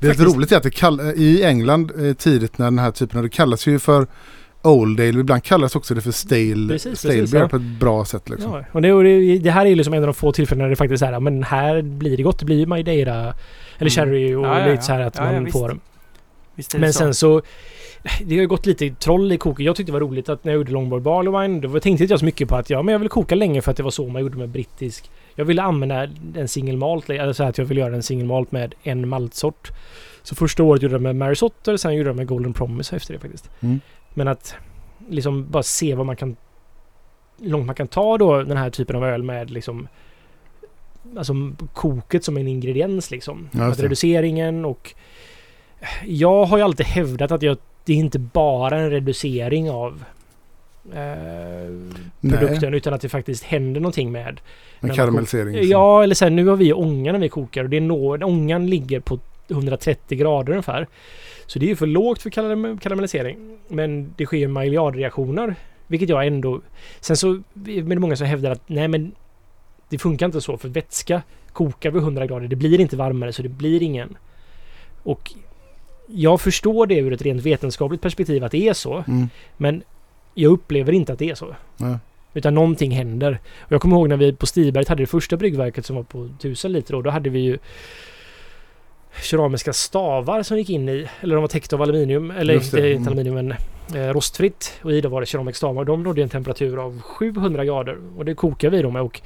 Det 0.01 0.07
är 0.07 0.11
Faktiskt. 0.15 0.37
roligt 0.37 0.53
är 0.53 0.57
att 0.57 0.63
det 0.63 0.71
kall, 0.71 1.01
i 1.17 1.43
England 1.45 1.93
eh, 2.09 2.13
tidigt 2.15 2.59
när 2.59 2.67
den 2.67 2.79
här 2.79 2.91
typen, 2.91 3.23
det 3.23 3.29
kallas 3.29 3.67
ju 3.67 3.79
för 3.79 4.07
Old 4.63 5.01
Ale, 5.01 5.21
ibland 5.21 5.43
kallas 5.45 5.77
också 5.77 5.95
det 5.95 6.01
för 6.01 6.11
Stale, 6.11 6.69
Precis, 6.69 6.99
stale 6.99 7.15
precis, 7.15 7.31
beer 7.33 7.43
ja. 7.43 7.49
på 7.49 7.57
ett 7.57 7.63
bra 7.63 8.05
sätt. 8.05 8.29
Liksom. 8.29 8.53
Ja, 8.53 8.65
och 8.73 8.83
det, 8.83 8.93
och 8.93 9.05
det, 9.05 9.39
det 9.39 9.51
här 9.51 9.65
är 9.65 9.71
ju 9.71 9.75
liksom 9.75 9.95
en 9.95 10.01
av 10.03 10.07
de 10.07 10.15
få 10.15 10.33
tillfällena 10.33 10.65
när 10.65 10.71
det 10.71 10.77
faktiskt 10.77 11.03
är 11.03 11.13
här, 11.13 11.21
men 11.21 11.43
här 11.43 11.83
blir 11.83 12.17
det 12.17 12.23
gott. 12.23 12.39
Det 12.39 12.45
blir 12.45 12.57
ju 12.59 12.67
Madeira 12.67 13.15
eller 13.15 13.35
Mm. 13.81 13.91
Sherry 13.91 14.35
och 14.35 14.45
Ja, 14.45 14.59
ja, 14.59 14.65
lite 14.67 14.75
ja. 14.75 14.81
så 14.83 14.93
här 14.93 15.01
att 15.01 15.17
Ja, 15.17 15.27
ja, 15.27 15.33
man 15.33 15.45
visst. 15.45 15.59
får... 15.59 15.79
Visst 16.55 16.71
det 16.73 16.79
Men 16.79 16.93
så. 16.93 16.99
sen 16.99 17.15
så... 17.15 17.43
Det 18.25 18.35
har 18.35 18.41
ju 18.41 18.47
gått 18.47 18.67
lite 18.67 18.91
troll 18.91 19.33
i 19.33 19.39
koken. 19.39 19.67
Jag 19.67 19.77
tyckte 19.77 19.93
det 19.93 19.99
var 19.99 20.01
roligt 20.01 20.29
att 20.29 20.45
när 20.45 20.53
jag 20.53 20.59
gjorde 20.59 20.73
Longboard 20.73 21.03
Barley 21.03 21.61
då 21.61 21.69
tänkte 21.69 21.89
inte 21.89 22.05
jag 22.05 22.19
så 22.19 22.25
mycket 22.25 22.49
på 22.49 22.57
att 22.57 22.71
ja, 22.71 22.83
men 22.83 22.93
jag 22.93 22.99
vill 22.99 23.09
koka 23.09 23.35
länge 23.35 23.63
för 23.63 23.71
att 23.71 23.77
det 23.77 23.83
var 23.83 23.91
så 23.91 24.09
man 24.09 24.23
gjorde 24.23 24.37
med 24.37 24.49
brittisk. 24.49 25.11
Jag 25.35 25.45
ville 25.45 25.63
använda 25.63 26.09
en 26.35 26.49
single 26.49 26.77
malt, 26.77 27.11
eller 27.11 27.33
så 27.33 27.43
här 27.43 27.51
att 27.51 27.59
jag 27.59 27.65
vill 27.65 27.79
göra 27.79 27.95
en 27.95 28.03
single 28.03 28.27
malt 28.27 28.53
med 28.53 28.75
en 28.83 29.09
maltsort. 29.09 29.71
Så 30.23 30.35
första 30.35 30.63
året 30.63 30.83
gjorde 30.83 30.95
jag 30.95 31.03
med 31.03 31.17
Mary 31.17 31.35
Sotter, 31.35 31.77
sen 31.77 31.95
gjorde 31.95 32.09
jag 32.09 32.17
med 32.17 32.27
Golden 32.27 32.53
Promise 32.53 32.97
efter 32.97 33.15
det 33.15 33.21
faktiskt. 33.21 33.51
Mm. 33.61 33.81
Men 34.15 34.29
att 34.29 34.55
liksom 35.09 35.51
bara 35.51 35.63
se 35.63 35.95
vad 35.95 36.07
man 36.07 36.17
kan... 36.17 36.37
Långt 37.39 37.67
man 37.67 37.75
kan 37.75 37.89
ta 37.89 38.19
då 38.19 38.43
den 38.43 38.57
här 38.57 38.71
typen 38.71 38.97
av 38.97 39.05
öl 39.05 39.23
med 39.23 39.51
liksom 39.51 39.89
alltså 41.17 41.35
koket 41.73 42.25
som 42.25 42.37
en 42.37 42.49
ingrediens 42.49 43.11
liksom. 43.11 43.49
Det. 43.53 43.71
reduceringen 43.71 44.65
och... 44.65 44.95
Jag 46.05 46.45
har 46.45 46.57
ju 46.57 46.65
alltid 46.65 46.87
hävdat 46.87 47.33
att 47.33 47.43
jag, 47.43 47.57
det 47.85 47.93
är 47.93 47.97
inte 47.97 48.19
bara 48.19 48.79
en 48.79 48.91
reducering 48.91 49.71
av 49.71 50.05
eh, 50.93 50.99
Nej, 52.21 52.39
produkten 52.39 52.75
utan 52.75 52.95
att 52.95 53.01
det 53.01 53.09
faktiskt 53.09 53.45
händer 53.45 53.81
någonting 53.81 54.13
med 54.13 54.41
man 54.81 54.91
karamellisering. 54.97 55.53
liksom. 55.55 55.71
Ja, 55.71 56.03
eller 56.03 56.15
sen 56.15 56.37
nu 56.37 56.47
har 56.47 56.57
vi 56.57 56.73
ånga 56.73 57.13
när 57.13 57.19
vi 57.19 57.29
kokar 57.29 57.65
och 57.65 57.71
det 57.71 57.77
är 57.77 57.81
nå, 57.81 58.17
ångan 58.25 58.67
ligger 58.67 59.01
på 59.01 59.19
130 59.51 60.19
grader 60.19 60.53
ungefär. 60.53 60.87
Så 61.47 61.59
det 61.59 61.67
är 61.67 61.69
ju 61.69 61.77
för 61.77 61.87
lågt 61.87 62.23
för 62.23 62.31
karam- 62.31 62.79
karamellisering. 62.79 63.59
Men 63.69 64.15
det 64.17 64.27
sker 64.27 64.49
maillardreaktioner. 64.49 65.55
Vilket 65.87 66.09
jag 66.09 66.27
ändå... 66.27 66.61
Sen 67.01 67.17
så 67.17 67.33
är 67.67 67.83
det 67.83 67.99
många 67.99 68.17
som 68.17 68.27
hävdar 68.27 68.51
att 68.51 68.63
nej 68.69 68.89
men 68.89 69.13
det 69.89 69.99
funkar 69.99 70.27
inte 70.27 70.41
så 70.41 70.57
för 70.57 70.69
vätska 70.69 71.23
kokar 71.53 71.91
vid 71.91 72.03
100 72.03 72.27
grader. 72.27 72.49
Det 72.49 72.57
blir 72.57 72.81
inte 72.81 72.97
varmare 72.97 73.33
så 73.33 73.43
det 73.43 73.49
blir 73.49 73.83
ingen. 73.83 74.17
Och 75.03 75.33
jag 76.07 76.41
förstår 76.41 76.87
det 76.87 76.95
ur 76.95 77.13
ett 77.13 77.23
rent 77.23 77.43
vetenskapligt 77.43 78.01
perspektiv 78.01 78.45
att 78.45 78.53
det 78.53 78.69
är 78.69 78.75
så. 78.75 79.05
Mm. 79.09 79.29
Men 79.57 79.83
jag 80.35 80.53
upplever 80.53 80.93
inte 80.93 81.13
att 81.13 81.19
det 81.19 81.31
är 81.31 81.35
så. 81.35 81.57
Nej. 81.77 81.97
Utan 82.35 82.55
någonting 82.55 82.91
händer. 82.91 83.39
Och 83.59 83.73
jag 83.73 83.81
kommer 83.81 83.97
ihåg 83.97 84.09
när 84.09 84.17
vi 84.17 84.33
på 84.33 84.47
Stiberget 84.47 84.89
hade 84.89 85.03
det 85.03 85.07
första 85.07 85.37
bryggverket 85.37 85.87
som 85.87 85.97
var 85.97 86.03
på 86.03 86.25
1000 86.25 86.73
liter. 86.73 86.95
Och 86.95 87.03
då 87.03 87.11
hade 87.11 87.31
vi 87.31 87.39
ju 87.39 87.59
keramiska 89.23 89.73
stavar 89.73 90.43
som 90.43 90.59
gick 90.59 90.71
in 90.71 90.89
i, 90.89 91.09
eller 91.21 91.35
de 91.35 91.41
var 91.41 91.49
täckta 91.49 91.77
av 91.77 91.83
aluminium, 91.83 92.31
eller 92.31 92.55
inte 92.55 92.91
mm. 92.91 93.09
aluminium 93.09 93.35
men 93.35 93.53
eh, 93.95 94.13
rostfritt. 94.13 94.81
Och 94.83 94.93
i 94.93 95.01
det 95.01 95.09
var 95.09 95.21
det 95.21 95.27
keramiska 95.27 95.57
stavar. 95.57 95.85
De 95.85 96.03
nådde 96.03 96.23
en 96.23 96.29
temperatur 96.29 96.85
av 96.85 97.01
700 97.01 97.65
grader. 97.65 97.99
Och 98.17 98.25
det 98.25 98.35
kokade 98.35 98.77
vi 98.77 98.83
då 98.83 98.91
med. 98.91 99.03
Och 99.03 99.21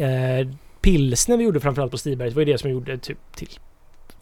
eh, 0.00 0.48
pilsner 0.80 1.36
vi 1.36 1.44
gjorde 1.44 1.60
framförallt 1.60 1.92
på 1.92 1.98
Stiberget 1.98 2.34
var 2.34 2.42
ju 2.42 2.52
det 2.52 2.58
som 2.58 2.70
gjorde 2.70 2.98
typ 2.98 3.18
till 3.34 3.48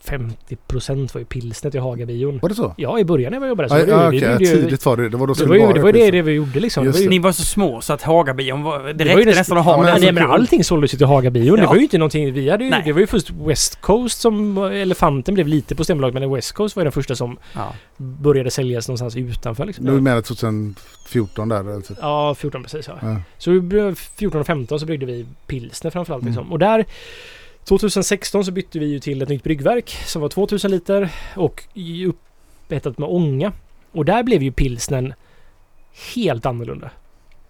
50% 0.08 1.14
var 1.14 1.18
ju 1.18 1.24
pilsnet 1.24 1.74
i 1.74 1.78
Hagabion. 1.78 2.38
Var 2.42 2.48
det 2.48 2.54
så? 2.54 2.74
Ja, 2.76 2.98
i 2.98 3.04
början 3.04 3.32
när 3.32 3.38
jag 3.40 3.48
jobbade 3.48 3.68
så 3.68 3.76
Ja, 3.78 3.96
var 3.96 4.10
det, 4.10 4.16
ja, 4.16 4.38
det, 4.38 4.46
tidigt 4.46 4.86
var 4.86 4.96
det. 4.96 5.08
Det 5.08 5.16
var 5.16 5.26
då 5.26 5.34
det 5.34 5.46
var 5.46 5.54
ju 5.56 5.72
det, 5.72 5.80
var 5.82 5.92
det, 5.92 6.10
det 6.10 6.22
vi 6.22 6.32
gjorde 6.32 6.60
liksom. 6.60 6.84
Det 6.84 6.90
var 6.90 6.98
ju, 7.00 7.08
Ni 7.08 7.18
var 7.18 7.32
så 7.32 7.42
små 7.42 7.80
så 7.80 7.92
att 7.92 8.02
Hagabion 8.02 8.62
var... 8.62 8.78
Det 8.84 8.92
Det 8.92 9.04
var 9.04 9.10
ju 9.10 9.16
räckte 9.16 9.24
nästan- 9.24 9.40
nästan 9.40 9.58
att 9.58 9.66
ja, 9.66 9.72
ha 9.72 9.76
men 9.76 9.86
den. 9.86 10.00
Nej 10.00 10.08
alltså, 10.08 10.22
men 10.22 10.30
allting 10.32 10.64
såldes 10.64 10.94
ju 10.94 10.98
till 10.98 11.06
Hagabion. 11.06 11.56
Det 11.56 11.62
Ja. 11.62 11.68
var 11.68 11.76
ju 11.76 11.82
inte 11.82 11.98
någonting 11.98 12.32
vi 12.32 12.50
hade 12.50 12.64
ju, 12.64 12.70
Nej. 12.70 12.82
Det 12.84 12.92
var 12.92 13.00
ju 13.00 13.06
först 13.06 13.30
West 13.30 13.80
Coast 13.80 14.20
som... 14.20 14.58
Elefanten 14.58 15.34
blev 15.34 15.46
lite 15.48 15.74
på 15.74 15.84
Systembolaget 15.84 16.14
men 16.20 16.32
West 16.34 16.52
Coast 16.52 16.76
var 16.76 16.80
ju 16.80 16.84
den 16.84 16.92
första 16.92 17.14
som 17.16 17.36
Ja. 17.54 17.74
började 17.96 18.50
säljas 18.50 18.88
någonstans 18.88 19.16
utanför 19.16 19.64
liksom. 19.64 19.84
Nu 19.84 19.90
är 19.90 19.94
vi 19.94 20.00
med 20.00 20.24
2014 20.24 21.48
där. 21.48 21.60
eller 21.60 21.80
typ. 21.80 21.98
Ja, 22.00 22.34
14 22.34 22.62
precis 22.62 22.88
ja. 22.88 22.94
Ja. 23.02 23.16
Så 23.38 23.50
vi 23.50 23.60
blev 23.60 23.94
14 23.94 24.40
och 24.40 24.46
15 24.46 24.80
så 24.80 24.86
bryggde 24.86 25.06
vi 25.06 25.26
pilsner 25.46 25.90
framförallt 25.90 26.22
Mm. 26.22 26.34
liksom. 26.34 26.52
Och 26.52 26.58
där 26.58 26.84
2016 27.64 28.44
så 28.44 28.52
bytte 28.52 28.78
vi 28.78 28.86
ju 28.86 29.00
till 29.00 29.22
ett 29.22 29.28
nytt 29.28 29.42
bryggverk 29.42 29.90
som 29.90 30.22
var 30.22 30.28
2000 30.28 30.70
liter 30.70 31.12
och 31.36 31.64
upphettat 32.06 32.98
med 32.98 33.08
ånga. 33.08 33.52
Och 33.92 34.04
där 34.04 34.22
blev 34.22 34.42
ju 34.42 34.52
pilsnen 34.52 35.14
helt 36.14 36.46
annorlunda. 36.46 36.90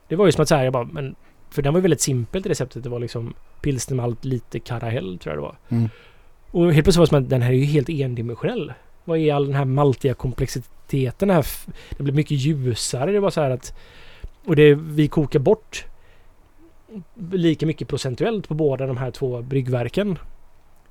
Det 0.09 0.17
var 0.17 0.27
ju 0.27 0.33
som 0.33 0.43
att 0.43 0.49
säga, 0.49 0.65
jag 0.65 0.73
bara, 0.73 0.85
men... 0.85 1.15
För 1.51 1.63
den 1.63 1.73
var 1.73 1.79
ju 1.79 1.83
väldigt 1.83 2.01
simpelt 2.01 2.47
receptet. 2.47 2.83
Det 2.83 2.89
var 2.89 2.99
liksom 2.99 3.35
pilsner 3.61 3.97
med 3.97 4.05
allt 4.05 4.25
lite 4.25 4.61
karahell 4.61 5.19
tror 5.19 5.35
jag 5.35 5.39
det 5.39 5.47
var. 5.47 5.57
Mm. 5.69 5.89
Och 6.51 6.73
helt 6.73 6.85
plötsligt 6.85 6.97
var 6.97 7.05
det 7.05 7.09
som 7.09 7.23
att 7.23 7.31
den 7.31 7.43
här 7.43 7.53
är 7.53 7.57
ju 7.57 7.65
helt 7.65 7.89
endimensionell. 7.89 8.73
Vad 9.05 9.19
är 9.19 9.35
all 9.35 9.47
den 9.47 9.55
här 9.55 9.65
maltiga 9.65 10.15
komplexiteten? 10.15 11.31
Här? 11.31 11.47
Det 11.91 12.03
blir 12.03 12.15
mycket 12.15 12.39
ljusare. 12.39 13.13
Det 13.13 13.21
var 13.21 13.31
så 13.31 13.41
här 13.41 13.51
att... 13.51 13.75
Och 14.45 14.57
det, 14.57 14.75
vi 14.75 15.09
kokar 15.09 15.39
bort 15.39 15.85
lika 17.31 17.67
mycket 17.67 17.89
procentuellt 17.89 18.49
på 18.49 18.55
båda 18.55 18.87
de 18.87 18.97
här 18.97 19.11
två 19.11 19.43
bryggverken. 19.43 20.19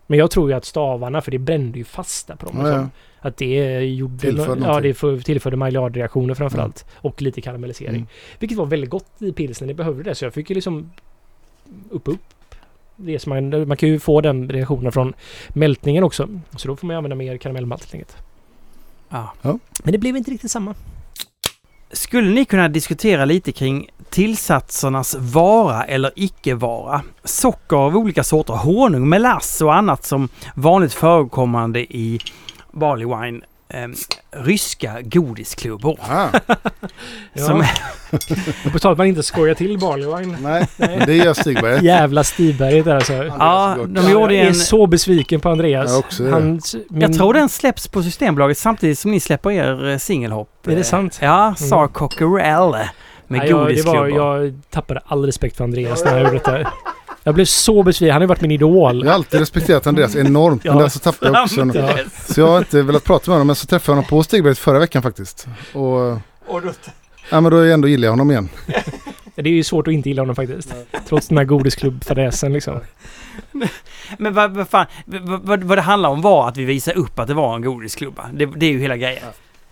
Men 0.08 0.20
jag 0.20 0.32
tror 0.32 0.50
ju 0.50 0.56
att 0.56 0.66
stavarna, 0.66 1.22
för 1.22 1.32
det 1.32 1.38
brände 1.38 1.78
ju 1.78 1.84
fast 1.84 2.28
där 2.28 2.36
på 2.36 2.46
dem. 2.46 2.66
Ja, 2.66 2.72
ja. 2.72 2.90
Att 3.20 3.38
det 3.38 3.80
gjorde... 3.80 4.20
Tillförde 4.20 4.62
ja, 4.62 4.68
någonting. 4.68 4.90
det 4.90 4.94
för- 4.94 5.20
tillförde 5.20 5.58
Maillard-reaktioner 5.58 6.34
framförallt. 6.34 6.86
Och 6.96 7.22
lite 7.22 7.42
karamellisering. 7.42 7.96
Mm. 7.96 8.08
Vilket 8.40 8.58
var 8.58 8.66
väldigt 8.66 8.90
gott 8.90 9.22
i 9.22 9.32
pilsnen. 9.32 9.68
Det 9.68 9.74
behövde 9.74 10.04
det. 10.04 10.16
Så 10.16 10.26
jag 10.26 10.34
fick 10.34 10.50
ju 10.50 10.54
liksom 10.54 10.92
upp 11.90 12.08
upp. 12.08 12.20
Det 12.96 13.20
som 13.20 13.30
man, 13.30 13.68
man 13.68 13.78
kan 13.78 13.90
ju 13.90 14.00
få 14.00 14.22
den 14.22 14.50
reaktionen 14.50 14.92
från 14.92 15.14
mältningen 15.50 16.04
också. 16.04 16.28
Så 16.56 16.68
då 16.68 16.76
får 16.76 16.88
man 16.88 16.94
ju 16.94 16.98
använda 16.98 17.16
mer 17.16 17.38
karamellmalt 17.38 17.82
helt 17.82 17.94
enkelt. 17.94 18.18
Ja. 19.10 19.34
Men 19.84 19.92
det 19.92 19.98
blev 19.98 20.18
inte 20.18 20.32
riktigt 20.32 20.52
samma. 20.52 20.76
Skulle 21.94 22.30
ni 22.30 22.46
kunna 22.46 22.68
diskutera 22.68 23.26
lite 23.26 23.52
kring 23.52 23.90
tillsatsernas 24.10 25.16
vara 25.16 25.84
eller 25.84 26.12
icke-vara? 26.16 27.02
Socker 27.24 27.76
av 27.78 27.98
olika 27.98 28.24
sorter, 28.24 28.54
honung, 28.54 29.10
melass 29.10 29.62
och 29.62 29.76
annat 29.76 30.06
som 30.06 30.30
vanligt 30.56 30.94
förekommande 30.94 31.80
i 31.80 32.20
barley 32.72 33.06
wine. 33.06 33.42
Eh, 33.74 33.88
ryska 34.44 34.94
godisklubbor. 35.02 35.98
Ah, 36.02 36.28
Ja. 37.34 37.46
Som, 37.46 37.64
Och 38.66 38.72
på 38.72 38.80
tal 38.80 38.92
att 38.92 38.98
man 38.98 39.08
inte 39.08 39.24
skojar 39.24 39.56
till 39.56 39.80
barley 39.80 40.18
wine. 40.18 40.38
nej, 40.42 40.68
Nej. 40.78 41.04
det 41.06 41.16
gör 41.16 41.34
Stigberget. 41.34 41.84
Jävla 41.84 42.24
Stiberget 42.24 42.86
där 42.86 42.96
alltså. 42.96 43.14
ja, 43.14 43.78
de 43.88 43.96
Jag 44.04 44.12
gjorde 44.12 44.36
är 44.36 44.48
en... 44.48 44.56
så 44.56 44.88
besviken 44.88 45.40
på 45.40 45.50
Andreas. 45.50 45.90
Jag 45.92 46.00
också 46.00 46.24
är 46.24 46.28
det. 46.28 46.34
Hans, 46.34 46.76
min, 46.90 47.02
Jag 47.02 47.14
tror 47.14 47.34
den 47.34 47.50
släpps 47.50 47.88
på 47.88 48.04
Systembolaget 48.04 48.58
samtidigt 48.58 49.00
som 49.00 49.12
ni 49.12 49.20
släpper 49.20 49.52
er 49.52 49.90
eh, 49.90 49.98
singelhopp. 49.98 50.68
Är 50.68 50.76
det 50.76 50.84
sant? 50.84 51.20
Ja, 51.22 51.56
sa 51.58 51.78
Mm. 51.78 51.94
Cockerell 51.94 52.72
med 52.72 52.88
Nej, 53.28 53.40
jag, 53.40 53.48
det 53.50 53.54
var, 53.54 53.64
godisklubbor. 53.64 54.10
jag 54.10 54.60
tappade 54.70 55.02
all 55.06 55.26
respekt 55.26 55.58
för 55.58 55.64
Andreas 55.64 56.06
när 56.06 56.12
jag 56.12 56.20
gjorde 56.22 56.34
detta. 56.34 56.72
Jag 57.24 57.36
blev 57.36 57.46
så 57.46 57.84
besviken. 57.84 58.12
Han 58.14 58.22
har 58.22 58.24
ju 58.24 58.28
varit 58.28 58.42
min 58.42 58.52
idol. 58.52 59.00
Jag 59.00 59.06
har 59.12 59.16
alltid 59.16 59.40
respekterat 59.40 59.88
Andreas 59.88 60.16
enormt, 60.16 60.64
men 60.64 60.74
Ja. 60.78 60.82
där 60.82 60.90
så 60.90 61.00
tappade 61.00 61.32
jag 61.38 61.44
också 61.44 61.62
honom. 61.62 61.76
Ja. 61.78 61.98
Så 62.28 62.40
jag 62.42 62.48
har 62.48 62.58
inte 62.58 62.82
velat 62.82 63.04
prata 63.04 63.32
med 63.32 63.36
honom, 63.36 63.48
men 63.48 63.56
så 63.56 63.68
träffade 63.68 63.92
jag 63.92 63.96
honom 63.96 64.10
på 64.10 64.24
Stigberget 64.24 64.58
förra 64.60 64.80
veckan 64.80 65.02
faktiskt. 65.02 65.48
Och, 65.74 66.12
Och 66.48 66.62
då, 66.62 66.72
ja 67.30 67.42
men 67.42 67.52
då 67.52 67.58
är 67.58 67.64
jag 67.64 67.74
ändå 67.74 67.88
gillar 67.88 68.06
jag 68.06 68.12
honom 68.12 68.32
igen. 68.32 68.50
Det 69.36 69.42
är 69.50 69.54
ju 69.54 69.64
svårt 69.64 69.88
att 69.88 69.94
inte 69.94 70.10
gilla 70.10 70.22
honom 70.22 70.36
faktiskt. 70.36 70.74
Trots 71.08 71.28
den 71.28 71.38
här 71.38 71.46
godisklubbfadäsen 71.46 72.54
liksom. 72.54 72.80
men 74.18 74.34
vad, 74.34 74.52
vad 74.52 74.70
fan, 74.70 74.86
vad, 75.06 75.42
vad, 75.42 75.64
vad 75.64 75.78
det 75.78 75.82
handlar 75.82 76.10
om 76.10 76.22
var 76.22 76.48
att 76.50 76.58
vi 76.58 76.66
visade 76.66 77.00
upp 77.00 77.20
att 77.20 77.28
det 77.28 77.34
var 77.34 77.56
en 77.56 77.62
godisklubba. 77.62 78.30
Det, 78.34 78.46
det 78.46 78.66
är 78.66 78.72
ju 78.72 78.80
hela 78.80 78.98
grejen. 78.98 79.24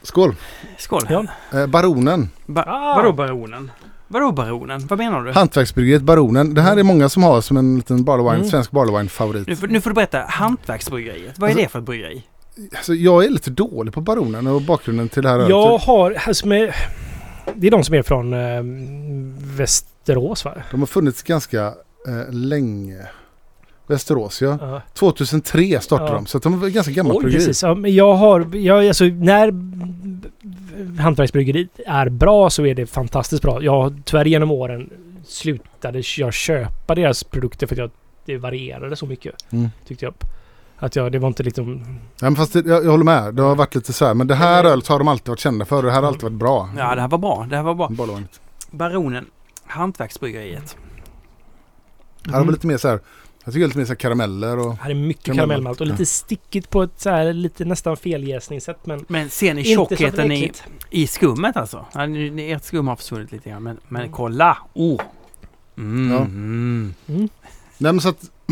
Skål! 0.03 0.36
Skål. 0.78 1.07
Ja. 1.10 1.26
Eh, 1.53 1.68
baronen, 1.68 2.30
Ba, 2.45 2.61
Ah. 2.68 2.95
Vadå 2.95 3.11
baronen? 3.14 3.72
Vadå 4.11 4.31
baronen? 4.31 4.88
Vad 4.88 4.99
menar 4.99 5.23
du? 5.23 5.31
hantverksbryggeriet 5.31 6.01
Baronen. 6.03 6.53
Det 6.53 6.61
här 6.61 6.77
är 6.77 6.83
många 6.83 7.09
som 7.09 7.23
har 7.23 7.41
som 7.41 7.57
en 7.57 7.75
liten 7.75 8.03
barley 8.03 8.23
wine, 8.23 8.35
Mm. 8.35 8.49
svensk 8.49 8.71
barley 8.71 8.97
wine 8.97 9.09
favorit. 9.09 9.47
Nu, 9.47 9.55
får- 9.55 9.67
nu 9.67 9.81
får 9.81 9.89
du 9.89 9.93
berätta. 9.93 10.23
Hantverksbryggeriet. 10.27 11.39
Vad 11.39 11.49
är 11.49 11.53
Alltså- 11.53 11.63
det 11.65 11.69
för 11.71 11.79
ett 11.79 11.85
bryggeri? 11.85 12.23
Alltså, 12.75 12.93
jag 12.93 13.25
är 13.25 13.29
lite 13.29 13.49
dålig 13.51 13.93
på 13.93 14.01
Baronen 14.01 14.47
och 14.47 14.61
bakgrunden 14.61 15.09
till 15.09 15.23
det 15.23 15.29
här 15.29 15.35
ölet. 15.35 15.49
Jag 15.49 15.77
har... 15.77 16.17
Alltså 16.27 16.47
med, 16.47 16.73
det 17.55 17.67
är 17.67 17.71
de 17.71 17.83
som 17.83 17.95
är 17.95 18.01
från 18.01 18.33
eh, 18.33 18.61
Västerås 19.57 20.45
va? 20.45 20.53
De 20.71 20.79
har 20.79 20.88
funnits 20.88 21.23
ganska 21.23 21.65
eh, 22.07 22.29
länge. 22.33 22.97
Västerås 23.91 24.41
ja. 24.41 24.57
Ja. 24.61 24.81
2003 24.93 25.80
startade 25.81 26.09
Ja. 26.09 26.15
de, 26.15 26.26
så 26.26 26.39
de 26.39 26.63
är 26.63 26.69
ganska 26.69 26.91
gammalt 26.93 27.18
Oj, 27.18 27.23
bryggeri. 27.23 27.39
precis. 27.45 27.63
Ja, 27.63 27.76
men 27.76 27.95
jag 27.95 28.13
har... 28.13 28.55
Jag, 28.55 28.88
alltså, 28.88 29.03
när 29.03 29.53
hantverksbryggeriet 31.01 31.80
är 31.88 32.09
bra 32.09 32.49
så 32.49 32.65
är 32.65 32.76
det 32.76 32.85
fantastiskt 32.85 33.41
bra. 33.41 33.63
Jag 33.63 33.72
har 33.81 33.93
tyvärr 34.05 34.26
genom 34.26 34.51
åren 34.51 34.89
slutade 35.26 36.01
jag 36.18 36.34
köpa 36.34 36.95
deras 36.95 37.23
produkter 37.23 37.68
för 37.68 37.76
att 37.76 37.80
jag, 37.80 37.91
det 38.26 38.38
varierade 38.38 38.95
så 38.95 39.05
mycket. 39.05 39.35
Mm. 39.51 39.69
Tyckte 39.88 40.05
jag. 40.05 40.13
Att 40.77 40.95
jag, 40.95 41.11
det 41.11 41.19
var 41.19 41.27
inte 41.27 41.43
liksom... 41.43 41.81
Ja, 42.19 42.26
men 42.26 42.35
fast 42.35 42.53
det, 42.53 42.65
jag, 42.65 42.85
jag 42.85 42.91
håller 42.91 43.03
med, 43.03 43.34
det 43.35 43.41
har 43.41 43.55
varit 43.55 43.76
lite 43.76 43.93
så 43.93 44.05
här. 44.05 44.13
Men 44.13 44.27
det 44.27 44.35
här 44.35 44.63
ölet 44.63 44.88
har 44.88 44.99
de 44.99 45.07
alltid 45.07 45.27
varit 45.30 45.39
kända 45.39 45.65
för 45.65 45.76
och 45.77 45.84
det 45.84 45.91
här 45.91 46.01
har 46.01 46.07
alltid 46.07 46.23
varit 46.23 46.34
bra. 46.34 46.69
Ja, 46.77 46.95
det 46.95 47.01
här 47.01 47.07
var 47.07 47.18
bra. 47.18 47.47
Det 47.49 47.55
här 47.55 47.63
var 47.63 47.76
bra. 47.76 47.89
Baronen. 48.72 49.26
Hantverksbryggeriet. 49.65 50.77
Här 52.26 52.34
har 52.34 52.45
vi 52.45 52.51
lite 52.51 52.68
mer 52.68 52.77
så 52.77 52.88
här. 52.88 52.99
Jag 53.45 53.53
tycker 53.53 53.68
lite 53.68 53.77
mer 53.77 53.85
så 53.85 53.91
här 53.91 53.95
karameller 53.95 54.57
och... 54.59 54.77
Här 54.77 54.89
är 54.89 54.93
mycket 54.93 55.23
Karamellmalt, 55.23 55.47
karamellmalt 55.47 55.81
och 55.81 55.88
lite 55.88 56.05
stickigt 56.05 56.69
på 56.69 56.84
ett 56.84 56.91
så 56.97 57.09
här 57.09 57.34
lite 57.34 57.65
nästan 57.65 57.97
feljäsningssätt 57.97 58.85
men 58.85 59.05
Men 59.07 59.30
ser 59.30 59.53
ni 59.53 59.63
tjockheten 59.63 60.31
i, 60.31 60.51
i 60.89 61.07
skummet 61.07 61.57
alltså? 61.57 61.85
Ja, 61.93 62.05
nu- 62.05 62.51
ert 62.51 62.63
skum 62.63 62.88
har 62.88 62.95
försvunnit 62.95 63.31
lite 63.31 63.49
grann. 63.49 63.63
Men, 63.63 63.77
men 63.88 64.01
Mm. 64.01 64.11
kolla! 64.13 64.57
Oh! 64.73 65.01
Mm. 65.77 66.11
Ja. 66.11 66.19
Mm. 66.19 66.93
Mm. 67.07 67.30
Nej 67.77 67.93
men 67.93 68.01
så 68.01 68.09
att... 68.09 68.31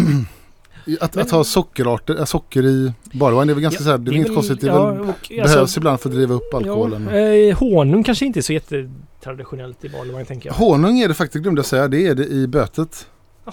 Att, 1.02 1.18
att 1.18 1.32
ha 1.32 1.44
sockerarter, 1.44 2.20
äh, 2.20 2.26
socker 2.26 2.66
i 2.66 2.94
barley 3.14 3.40
wine, 3.40 3.46
det 3.46 3.52
är 3.52 3.56
väl 3.56 3.62
ganska 3.64 3.84
så 3.84 3.90
här, 3.90 3.98
det 3.98 4.12
är, 4.12 4.16
inget 4.16 4.34
konstigt. 4.34 4.62
Det 4.62 4.68
är 4.68 4.72
ja, 4.72 4.92
väl, 4.92 5.02
och, 5.02 5.28
behövs 5.30 5.56
alltså, 5.56 5.80
ibland 5.80 6.00
för 6.00 6.10
att 6.10 6.16
driva 6.16 6.34
upp 6.36 6.54
alkoholen. 6.54 7.10
Ja, 7.12 7.20
eh, 7.20 7.58
honung 7.60 8.04
kanske 8.04 8.26
inte 8.26 8.40
är 8.40 8.42
så 8.42 8.54
jättetraditionellt 8.54 9.86
i 9.86 9.90
barley 9.90 10.12
wine 10.14 10.26
tänker 10.26 10.50
jag. 10.50 10.54
Honung 10.54 11.00
är 11.00 11.08
det 11.08 11.14
faktiskt, 11.14 11.44
glömde 11.44 11.60
jag 11.60 11.66
säga, 11.66 11.88
det 11.88 12.08
är 12.08 12.16
det 12.16 12.26
i 12.28 12.48
bötet. 12.48 13.08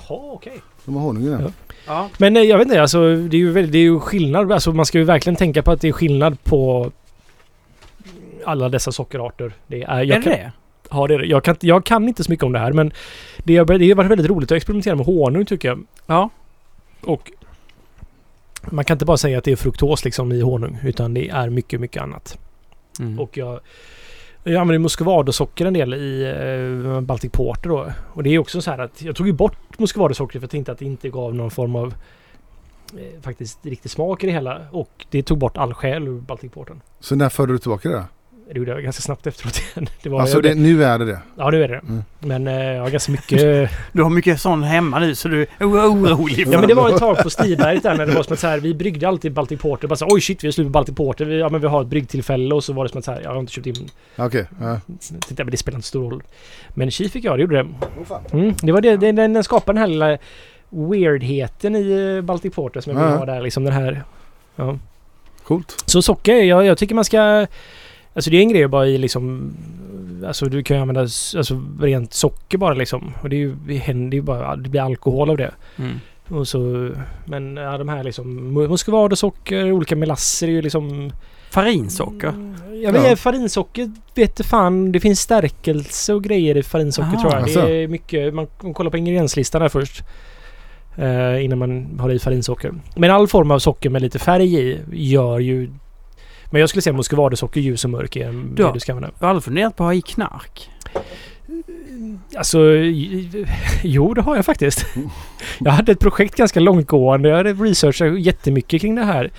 Jaha, 0.09 0.20
okej. 0.32 0.60
De 0.85 0.94
har 0.94 1.02
honung 1.02 1.24
i 1.24 1.28
den. 1.28 1.40
Ja. 1.43 1.51
Ja. 1.86 2.09
Men 2.18 2.36
eh, 2.36 2.43
jag 2.43 2.59
vet 2.59 2.66
inte, 2.66 2.82
alltså 2.82 3.16
det 3.16 3.36
är 3.36 3.39
ju, 3.39 3.51
väldigt, 3.52 3.73
det 3.73 3.78
är 3.78 3.82
ju 3.82 4.01
skillnad. 4.01 4.52
Alltså 4.52 4.73
man 4.73 4.86
ska 4.86 4.98
ju 4.98 5.05
verkligen 5.05 5.36
tänka 5.36 5.62
på 5.62 5.70
att 5.70 5.81
det 5.81 5.89
är 5.89 5.93
skillnad 5.93 6.44
på 6.44 6.90
alla 8.44 8.68
dessa 8.68 8.93
sockerarter. 8.93 9.52
Det 9.66 9.82
är, 9.82 10.02
jag 10.02 10.02
är 10.02 10.06
det 10.06 10.23
kan, 10.23 10.32
det? 10.32 10.52
Ja, 10.90 11.06
det 11.06 11.14
är 11.14 11.18
det. 11.18 11.27
Jag 11.27 11.44
kan, 11.44 11.55
inte- 11.55 11.66
jag 11.66 11.85
kan 11.85 12.09
inte 12.09 12.24
så 12.24 12.31
mycket 12.31 12.44
om 12.44 12.52
det 12.52 12.59
här 12.59 12.73
men 12.73 12.93
det 13.39 13.56
har, 13.56 13.78
det 13.78 13.89
har 13.89 13.94
varit 13.94 14.10
väldigt 14.10 14.27
roligt 14.31 14.52
att 14.52 14.56
experimentera 14.56 14.94
med 14.94 15.06
honung 15.06 15.47
tycker 15.47 15.68
jag. 15.68 15.86
Ja. 16.06 16.31
Och 17.01 17.31
man 18.70 18.85
kan 18.85 18.94
inte 18.94 19.05
bara 19.05 19.16
säga 19.16 19.39
att 19.39 19.44
det 19.44 19.52
är 19.52 19.56
fruktos 19.56 20.05
liksom 20.05 20.32
i 20.32 20.40
honung 20.40 20.78
utan 20.85 21.14
det 21.14 21.28
är 21.28 21.51
mycket, 21.51 21.81
mycket 21.81 22.02
annat. 22.02 22.39
Mm. 23.01 23.20
Och 23.20 23.36
jag, 23.36 23.60
jag 24.52 24.60
använder 24.60 24.78
muscovadosocker 24.78 25.66
en 25.66 25.74
del 25.74 25.94
i 25.94 26.23
eh, 26.94 27.01
Baltic 27.01 27.32
Porter 27.32 27.68
då. 27.68 27.93
Och 28.12 28.23
det 28.23 28.31
är 28.31 28.39
också 28.39 28.62
så 28.62 28.70
här 28.70 28.78
att 28.78 29.02
jag 29.02 29.16
tog 29.16 29.27
ju 29.27 29.32
bort 29.32 29.78
muscovadosockret 29.78 30.40
för 30.40 30.44
jag 30.44 30.51
tänkte 30.51 30.73
att 30.73 30.78
det 30.78 30.85
inte 30.85 31.09
gav 31.09 31.35
någon 31.35 31.51
form 31.51 31.77
av 31.77 31.94
eh, 32.98 33.23
faktiskt 33.23 33.66
riktig 33.66 33.90
smak 33.90 34.24
i 34.24 34.27
det 34.27 34.32
hela. 34.32 34.60
Och 34.70 35.06
det 35.10 35.23
tog 35.23 35.39
bort 35.39 35.56
all 35.56 35.74
själ 35.74 36.09
ur 36.09 36.20
Baltic 36.20 36.52
Porter. 36.52 36.77
Så 37.01 37.16
när 37.16 37.28
förde 37.28 37.52
du 37.52 37.59
tillbaka 37.59 37.89
det? 37.89 38.05
Det 38.52 38.59
gjorde 38.59 38.70
jag 38.70 38.82
ganska 38.82 39.02
snabbt 39.02 39.27
efteråt 39.27 39.59
igen. 39.59 39.89
Det 40.02 40.09
var, 40.09 40.20
Alltså 40.20 40.40
det, 40.40 40.55
nu 40.55 40.85
är 40.85 40.98
det 40.98 41.05
det. 41.05 41.18
Ja, 41.36 41.51
det 41.51 41.64
är 41.64 41.68
det. 41.68 41.78
Mm. 41.78 42.02
Men 42.20 42.47
eh, 42.48 42.55
jag 42.55 42.82
har 42.82 42.90
ganska 42.90 43.12
mycket... 43.12 43.70
Du 43.93 44.02
har 44.02 44.10
mycket 44.10 44.40
sån 44.40 44.62
hemma 44.62 44.98
nu 44.98 45.14
så 45.14 45.28
du 45.28 45.43
är 45.43 45.66
orolig. 45.66 46.48
ja 46.48 46.59
men 46.60 46.68
det 46.68 46.74
var 46.74 46.89
ett 46.90 46.98
tag 46.98 47.18
på 47.18 47.31
Stiberget 47.31 47.82
där 47.82 47.94
när 47.97 48.06
det 48.06 48.12
var 48.12 48.23
som 48.23 48.32
att 48.32 48.39
så 48.40 48.47
här, 48.47 48.59
vi 48.60 48.74
bryggde 48.74 49.09
alltid 49.09 49.32
Baltic 49.32 49.60
Porter. 49.60 49.89
Bara 49.89 49.97
så 49.97 50.06
oj 50.10 50.20
shit 50.20 50.44
vi 50.44 50.48
har 50.48 50.52
slut 50.52 50.66
på 50.66 50.70
Baltic 50.70 50.94
Porter. 50.97 51.24
Vi, 51.24 51.39
ja 51.39 51.48
men 51.48 51.60
vi 51.60 51.66
har 51.66 51.82
ett 51.82 51.89
bryggtillfälle 51.89 52.55
och 52.55 52.64
så 52.64 52.73
var 52.73 52.85
det 52.85 52.89
som 52.90 52.98
att 52.98 53.05
så 53.05 53.12
här, 53.12 53.20
jag 53.20 53.31
har 53.31 53.40
inte 53.40 53.52
köpt 53.52 53.66
in. 53.66 53.90
Okej. 54.16 54.47
ja. 54.60 54.81
Tänkte, 55.09 55.44
men 55.44 55.51
det 55.51 55.56
spelar 55.56 55.77
inte 55.77 55.89
stor 55.89 56.10
roll. 56.10 56.23
Men 56.74 56.90
tji 56.90 57.09
fick 57.09 57.24
jag, 57.24 57.39
det 57.39 57.40
gjorde 57.43 57.56
det. 57.56 57.68
Mm, 58.32 58.55
det 58.62 58.73
var 58.73 58.81
det, 58.81 58.97
det 58.97 59.12
den, 59.12 59.32
den 59.32 59.44
skapar 59.44 59.73
den 59.73 59.81
här 59.81 59.89
lilla 59.89 60.18
weirdheten 60.70 61.77
i 61.77 62.14
eh, 62.16 62.24
Baltic 62.24 62.55
Porter 62.55 62.81
som 62.81 62.93
jag 62.93 63.02
vill 63.02 63.10
Ja. 63.12 63.18
ha 63.18 63.27
där 63.27 63.40
liksom 63.43 63.64
den 63.64 63.73
här. 63.73 64.05
Ja. 64.56 64.78
Coolt. 65.44 65.82
Så 65.86 66.02
socker, 66.02 66.35
jag, 66.43 66.66
jag 66.66 66.78
tycker 66.78 66.94
man 66.94 67.05
ska... 67.05 67.47
Alltså 68.16 68.30
det 68.30 68.36
är 68.36 68.40
en 68.40 68.48
grej 68.48 68.68
bara 68.68 68.86
i 68.86 68.98
liksom... 68.98 69.52
Alltså 70.26 70.47
du 70.47 70.62
kan 70.62 70.76
ju 70.76 70.80
använda 70.80 71.01
alltså, 71.01 71.62
rent 71.80 72.14
socker 72.14 72.59
bara 72.59 72.74
liksom. 72.74 73.12
Och 73.22 73.28
det, 73.28 73.36
är 73.36 73.38
ju, 73.38 73.55
det 73.66 73.76
händer 73.76 74.16
ju 74.16 74.22
bara... 74.22 74.56
Det 74.56 74.68
blir 74.68 74.80
alkohol 74.80 75.30
av 75.30 75.36
det. 75.36 75.51
Mm. 75.78 76.01
Och 76.28 76.48
så... 76.48 76.90
Men 77.24 77.56
ja, 77.56 77.78
de 77.78 77.88
här 77.88 78.05
liksom... 78.05 78.59
mu- 78.59 78.68
Muscovadosocker, 78.68 79.72
olika 79.72 79.97
melasser 79.97 80.47
är 80.48 80.52
ju 80.52 80.62
liksom... 80.62 81.12
Farinsocker. 81.51 82.55
Jag 82.82 82.93
vet, 82.93 83.10
Ja. 83.10 83.16
farinsocker 83.16 83.90
vet 84.14 84.36
du 84.36 84.44
fan. 84.44 84.93
Det 84.93 85.01
finns 85.01 85.20
stärkelse 85.20 86.14
och 86.14 86.24
grejer 86.24 86.56
i 86.56 86.62
farinsocker 86.62 87.09
Aha, 87.09 87.20
tror 87.20 87.32
jag. 87.32 87.43
alltså. 87.43 87.60
Det 87.60 87.74
är 87.74 87.88
mycket... 87.88 88.34
Man, 88.34 88.47
man 88.62 88.74
kollar 88.74 88.90
på 88.90 88.97
ingredienslistan 88.97 89.62
där 89.62 89.68
först. 89.68 90.02
Eh, 90.97 91.44
innan 91.44 91.59
man 91.59 91.98
har 92.01 92.10
i 92.10 92.18
farinsocker. 92.18 92.72
Men 92.97 93.10
all 93.10 93.28
form 93.28 93.51
av 93.51 93.59
socker 93.59 93.90
med 93.90 94.02
lite 94.02 94.18
färg 94.18 94.55
i 94.55 94.78
gör 94.93 95.38
ju... 95.38 95.70
Men 96.51 96.60
jag 96.60 96.68
skulle 96.68 96.82
säga 96.82 96.93
muscovadosocker, 96.97 97.60
ljus 97.60 97.85
och 97.85 97.90
mörk 97.90 98.16
är 98.16 98.32
det 98.55 98.62
Ja. 98.62 98.70
du 98.74 98.81
ska 98.81 98.93
använda. 98.93 99.14
Jag 99.18 99.27
har 99.27 99.31
aldrig 99.31 99.44
funderat 99.44 99.77
på 99.77 99.85
att 99.85 99.89
ha 99.89 99.94
i 99.94 100.01
knark. 100.02 100.70
Alltså, 102.36 102.74
j- 102.77 103.47
jo 103.82 104.14
det 104.14 104.20
har 104.23 104.36
jag 104.36 104.44
faktiskt. 104.44 104.86
Jag 105.59 105.70
hade 105.73 105.93
ett 105.93 106.01
projekt 106.01 106.36
ganska 106.36 106.60
långtgående. 106.60 107.28
Jag 107.28 107.36
hade 107.36 107.52
researchat 107.52 108.20
jättemycket 108.20 108.81
kring 108.81 108.94
det 108.94 109.05
här. 109.05 109.31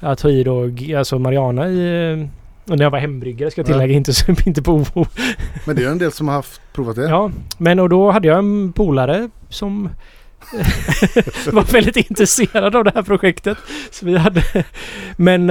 Att 0.00 0.20
ha 0.20 0.30
i 0.30 0.44
då, 0.44 0.70
alltså 0.98 1.18
Mariana 1.18 1.68
i... 1.68 2.12
eh, 2.12 2.28
Och 2.72 2.76
när 2.78 2.84
jag 2.84 2.90
var 2.90 2.98
hembryggare 2.98 3.50
ska 3.50 3.60
jag 3.60 3.68
Ja. 3.68 3.72
tillägga, 3.72 3.94
inte, 3.96 4.12
inte 4.46 4.62
på 4.62 4.72
OO. 4.72 5.06
Men 5.66 5.76
det 5.76 5.84
är 5.84 5.88
en 5.88 5.98
del 5.98 6.12
som 6.12 6.28
har 6.28 6.34
haft 6.34 6.60
provat 6.72 6.96
det. 6.96 7.02
Ja, 7.08 7.30
men 7.58 7.78
och 7.80 7.88
då 7.88 8.10
hade 8.10 8.28
jag 8.28 8.38
en 8.38 8.72
polare 8.72 9.28
som 9.48 9.88
var 11.52 11.72
väldigt 11.72 11.96
intresserad 11.96 12.76
av 12.76 12.84
det 12.84 12.92
här 12.94 13.02
projektet. 13.02 13.58
Så 13.90 14.06
vi 14.06 14.16
hade... 14.18 14.42
Men... 15.16 15.50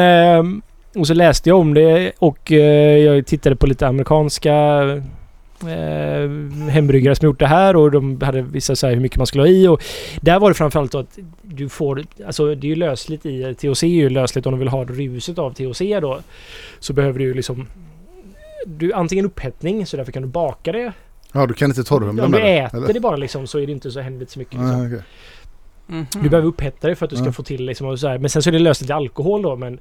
och 0.95 1.07
så 1.07 1.13
läste 1.13 1.49
jag 1.49 1.59
om 1.59 1.73
det 1.73 2.11
och 2.19 2.51
eh, 2.51 2.97
jag 2.97 3.26
tittade 3.26 3.55
på 3.55 3.68
lite 3.68 3.88
amerikanska 3.88 4.53
eh, 5.61 6.30
hembryggare 6.69 7.15
som 7.15 7.26
gjort 7.26 7.39
det 7.39 7.47
här 7.47 7.76
och 7.76 7.91
de 7.91 8.22
hade 8.22 8.41
vissa 8.41 8.76
så 8.76 8.88
här 8.88 8.93
hur 8.93 9.01
mycket 9.01 9.18
man 9.18 9.27
skulle 9.27 9.43
ha 9.43 9.47
i 9.47 9.68
och 9.68 9.84
där 10.22 10.39
var 10.39 10.49
det 10.49 10.53
framförallt 10.55 10.95
att 10.95 11.18
du 11.41 11.69
får, 11.69 12.03
alltså 12.26 12.55
det 12.55 12.68
är 12.68 12.69
ju 12.69 12.76
lösligt 12.76 13.26
i, 13.26 13.55
THC 13.55 13.84
är 13.84 13.88
ju 13.88 14.09
lösligt 14.09 14.45
om 14.45 14.53
du 14.53 14.59
vill 14.59 14.68
ha 14.68 14.85
ruset 14.85 15.39
av 15.39 15.53
THC 15.53 15.81
då. 16.01 16.19
Så 16.80 16.93
behöver 16.93 17.19
du 17.19 17.26
ju 17.26 17.34
liksom 17.34 17.68
du 18.65 18.93
antingen 18.93 19.26
upphettning 19.26 19.85
så 19.85 19.97
därför 19.97 20.11
kan 20.11 20.22
du 20.22 20.27
baka 20.27 20.72
det 20.72 20.93
Ja, 21.34 21.45
du 21.45 21.53
kan 21.53 21.69
inte 21.69 21.84
torrhumla 21.84 22.26
om 22.26 22.31
du 22.31 22.38
äter 22.39 22.77
eller? 22.77 22.93
det 22.93 22.99
bara 22.99 23.15
liksom 23.15 23.47
så 23.47 23.59
är 23.59 23.65
det 23.65 23.72
inte 23.72 23.91
så 23.91 24.01
inte 24.01 24.31
så 24.31 24.39
mycket. 24.39 24.53
Liksom. 24.59 24.85
okej. 24.85 25.01
Mhm. 25.88 26.05
Du 26.23 26.30
behöver 26.30 26.47
upphetta 26.47 26.88
det 26.88 26.95
för 26.95 27.05
att 27.05 27.09
du 27.09 27.15
ska 27.15 27.26
Ja. 27.26 27.31
få 27.31 27.43
till 27.43 27.65
liksom 27.65 27.88
och 27.88 27.99
så 27.99 28.07
här. 28.07 28.18
Men 28.18 28.30
sen 28.30 28.41
så 28.43 28.49
är 28.49 28.51
det 28.51 28.59
lösligt 28.59 28.89
i 28.89 28.93
alkohol 28.93 29.41
då 29.41 29.55
men 29.55 29.80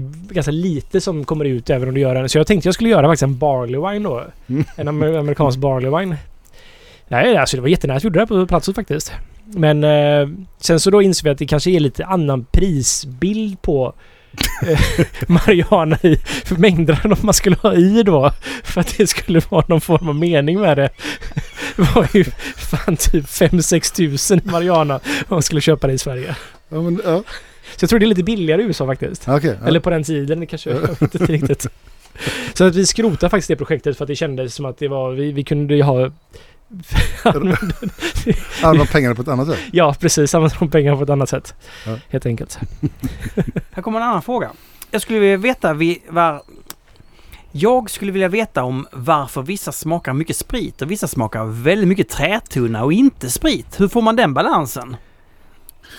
det 0.00 0.30
är 0.32 0.34
ganska 0.34 0.52
lite 0.52 1.00
som 1.00 1.24
kommer 1.24 1.44
ut 1.44 1.70
även 1.70 1.88
om 1.88 1.94
du 1.94 2.00
gör 2.00 2.14
en. 2.16 2.28
Så 2.28 2.38
jag 2.38 2.46
tänkte 2.46 2.66
jag 2.68 2.74
skulle 2.74 2.90
göra 2.90 3.06
faktiskt 3.06 3.22
en 3.22 3.38
barley 3.38 3.80
wine 3.92 4.08
då. 4.08 4.24
Mm. 4.46 4.64
En 4.76 4.88
amer- 4.88 5.18
amerikansk 5.18 5.58
barley 5.58 5.90
wine. 6.00 6.16
Nej, 7.08 7.36
alltså 7.36 7.56
det 7.56 7.60
var 7.60 7.68
jättenära. 7.68 7.94
Jag 7.96 8.04
gjorde 8.04 8.18
det 8.18 8.20
här 8.20 8.26
på 8.26 8.46
platsen 8.46 8.74
faktiskt. 8.74 9.12
Men 9.44 9.84
eh, 9.84 10.28
sen 10.60 10.80
så 10.80 10.90
då 10.90 11.02
insåg 11.02 11.24
vi 11.24 11.30
att 11.30 11.38
det 11.38 11.46
kanske 11.46 11.70
är 11.70 11.80
lite 11.80 12.04
annan 12.06 12.44
prisbild 12.52 13.62
på 13.62 13.92
eh, 14.68 14.80
Mariana 15.28 15.98
i 16.02 16.16
för 16.44 16.56
mängderna 16.56 17.16
man 17.22 17.34
skulle 17.34 17.56
ha 17.56 17.74
i 17.74 18.02
då. 18.02 18.30
För 18.64 18.80
att 18.80 18.94
det 18.98 19.06
skulle 19.06 19.40
vara 19.48 19.64
någon 19.68 19.80
form 19.80 20.08
av 20.08 20.14
mening 20.14 20.60
med 20.60 20.76
det. 20.76 20.90
Det 21.76 21.82
var 21.94 22.08
ju 22.14 22.24
fan 22.56 22.96
typ 22.96 23.24
5-6 23.24 23.94
tusen 23.96 24.40
Mariana 24.44 24.94
om 24.94 25.24
man 25.28 25.42
skulle 25.42 25.60
köpa 25.60 25.86
det 25.86 25.92
i 25.92 25.98
Sverige. 25.98 26.36
Ja, 26.68 26.80
men, 26.82 27.00
ja. 27.04 27.22
Så 27.76 27.84
jag 27.84 27.90
tror 27.90 27.98
det 27.98 28.04
är 28.04 28.08
lite 28.08 28.22
billigare 28.22 28.62
i 28.62 28.64
USA 28.64 28.86
faktiskt. 28.86 29.28
Okej. 29.28 29.56
ja. 29.60 29.68
Eller 29.68 29.80
på 29.80 29.90
den 29.90 30.04
tiden 30.04 30.46
kanske. 30.46 30.70
Jag 30.70 30.80
vet 31.00 31.14
inte 31.14 31.32
riktigt. 31.32 31.66
Så 32.54 32.64
att 32.64 32.74
vi 32.74 32.86
skrotade 32.86 33.30
faktiskt 33.30 33.48
det 33.48 33.56
projektet 33.56 33.96
för 33.96 34.04
att 34.04 34.08
det 34.08 34.16
kändes 34.16 34.54
som 34.54 34.64
att 34.64 34.78
det 34.78 34.88
var... 34.88 35.12
Vi, 35.12 35.32
vi 35.32 35.44
kunde 35.44 35.74
ju 35.74 35.82
ha... 35.82 36.10
Använda 38.62 38.86
pengarna 38.92 39.14
på 39.14 39.22
ett 39.22 39.28
annat 39.28 39.48
sätt. 39.48 39.58
ja, 39.72 39.94
precis. 40.00 40.34
Använda 40.34 40.56
de 40.58 40.70
pengarna 40.70 40.96
på 40.96 41.02
ett 41.02 41.10
annat 41.10 41.28
sätt. 41.28 41.54
Ja. 41.86 41.98
Helt 42.08 42.26
enkelt. 42.26 42.58
Här 43.72 43.82
kommer 43.82 44.00
en 44.00 44.06
annan 44.06 44.22
fråga. 44.22 44.50
Jag 44.90 45.02
skulle 45.02 45.18
vilja 45.18 45.36
veta 45.36 45.74
vi, 45.74 46.02
var, 46.08 46.42
Jag 47.52 47.90
skulle 47.90 48.12
vilja 48.12 48.28
veta 48.28 48.62
om 48.62 48.86
varför 48.92 49.42
vissa 49.42 49.72
smakar 49.72 50.12
mycket 50.12 50.36
sprit 50.36 50.82
och 50.82 50.90
vissa 50.90 51.08
smakar 51.08 51.44
väldigt 51.44 51.88
mycket 51.88 52.08
trätunna 52.08 52.84
och 52.84 52.92
inte 52.92 53.30
sprit. 53.30 53.80
Hur 53.80 53.88
får 53.88 54.02
man 54.02 54.16
den 54.16 54.34
balansen? 54.34 54.96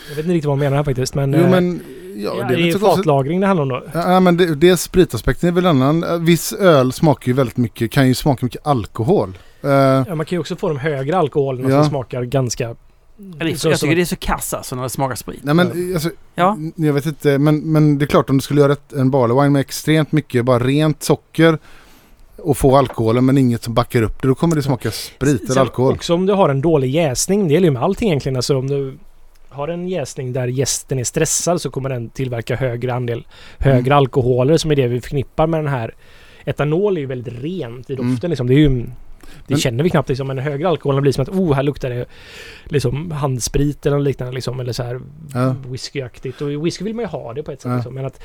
Jag 0.09 0.15
vet 0.15 0.26
inte 0.26 0.34
riktigt 0.34 0.45
vad 0.47 0.57
de 0.57 0.59
menar 0.59 0.77
här 0.77 0.84
faktiskt 0.84 1.15
men... 1.15 1.34
Jo 1.34 1.39
eh, 1.39 1.49
men... 1.49 1.81
Ja, 2.15 2.34
ja, 2.39 2.47
det 2.47 2.53
är 2.53 2.57
det 2.57 2.69
är 2.69 2.80
fatlagring 2.80 3.39
det 3.39 3.47
handlar 3.47 3.64
om 3.64 3.69
då. 3.69 3.84
Ja, 3.93 4.19
men 4.19 4.38
det, 4.38 4.55
dels 4.55 4.81
spritaspekten 4.81 5.49
är 5.49 5.53
väl 5.53 5.65
annan. 5.65 6.03
Eh, 6.03 6.18
Viss 6.18 6.53
öl 6.53 6.91
smakar 6.91 7.27
ju 7.27 7.34
väldigt 7.34 7.57
mycket, 7.57 7.91
kan 7.91 8.07
ju 8.07 8.14
smaka 8.14 8.45
mycket 8.45 8.68
alkohol. 8.68 9.38
Eh, 9.64 9.69
Ja, 9.69 10.15
man 10.15 10.26
kan 10.26 10.35
ju 10.35 10.39
också 10.39 10.55
få 10.55 10.68
de 10.68 10.77
högre 10.77 11.18
alkoholerna 11.18 11.69
Ja. 11.69 11.81
som 11.84 11.89
smakar 11.89 12.23
ganska... 12.23 12.76
Jag 13.39 13.59
tycker 13.59 13.95
det 13.95 14.01
är 14.01 14.05
så 14.05 14.15
kass 14.15 14.53
alltså 14.53 14.76
när 14.76 14.84
det 14.84 14.89
smakar 14.89 15.15
sprit. 15.15 15.39
nej 15.43 15.55
men 15.55 15.93
alltså, 15.93 16.09
Ja. 16.35 16.57
jag 16.76 16.93
vet 16.93 17.05
inte, 17.05 17.38
men, 17.38 17.59
men 17.72 17.97
det 17.97 18.05
är 18.05 18.07
klart 18.07 18.30
om 18.30 18.38
du 18.38 18.41
skulle 18.41 18.61
göra 18.61 18.73
ett, 18.73 18.93
en 18.93 19.11
barley 19.11 19.35
wine 19.38 19.49
med 19.49 19.59
extremt 19.59 20.11
mycket 20.11 20.45
bara 20.45 20.59
rent 20.59 21.03
socker 21.03 21.57
och 22.38 22.57
få 22.57 22.77
alkoholen 22.77 23.26
men 23.26 23.38
inget 23.38 23.64
som 23.64 23.73
backar 23.73 24.01
upp 24.01 24.22
det, 24.22 24.27
då 24.27 24.35
kommer 24.35 24.55
det 24.55 24.61
smaka 24.64 24.91
sprit 24.91 25.49
eller 25.49 25.61
alkohol. 25.61 25.93
Också 25.93 26.14
om 26.14 26.26
du 26.26 26.34
har 26.34 26.49
en 26.49 26.61
dålig 26.61 26.89
jäsning. 26.89 27.47
Det 27.47 27.53
gäller 27.53 27.68
ju 27.68 27.72
med 27.73 27.84
allting 27.84 28.09
egentligen. 28.09 28.35
Alltså 28.35 28.57
om 28.57 28.68
du 28.68 28.97
har 29.57 29.67
en 29.67 29.88
jäsning 29.88 30.34
där 30.34 30.47
gästen 30.47 30.99
är 30.99 31.03
stressad 31.03 31.61
så 31.61 31.69
kommer 31.71 31.89
den 31.89 32.09
tillverka 32.09 32.55
högre 32.55 32.93
andel 32.93 33.27
högre 33.57 33.79
Mm. 33.79 33.97
alkoholer 33.97 34.57
som 34.57 34.71
är 34.71 34.75
det 34.75 34.88
vi 34.88 35.01
förknippar 35.01 35.47
med 35.47 35.59
den 35.59 35.67
här. 35.73 35.95
Etanol 36.45 36.97
är 36.97 37.01
ju 37.01 37.07
väldigt 37.07 37.34
rent 37.43 37.89
i 37.89 37.93
Mm. 37.93 38.11
doften 38.11 38.29
liksom. 38.29 38.47
Det 38.47 38.53
ju... 38.53 38.69
Det 39.47 39.53
Men- 39.53 39.59
känner 39.59 39.84
vi 39.84 39.89
knappt 39.89 40.09
liksom. 40.09 40.27
Men 40.27 40.38
högre 40.38 40.67
alkoholen 40.69 41.01
blir 41.01 41.11
som 41.11 41.21
att 41.21 41.29
oh, 41.29 41.53
här 41.53 41.63
luktar 41.63 41.89
det 41.89 42.05
liksom 42.65 43.11
handsprit 43.11 43.85
eller 43.85 43.99
liknande 43.99 44.34
liksom. 44.34 44.59
Eller 44.59 44.73
så 44.73 44.84
här 44.84 44.99
Ja. 45.34 45.55
whiskyaktigt. 45.67 46.41
Och 46.41 46.65
whisky 46.65 46.84
vill 46.84 46.93
man 46.95 47.03
ju 47.05 47.09
ha 47.09 47.34
det 47.34 47.43
på 47.43 47.51
ett 47.51 47.61
sätt 47.61 47.69
Ja. 47.69 47.75
liksom. 47.75 47.93
Men 47.95 48.05
att 48.05 48.23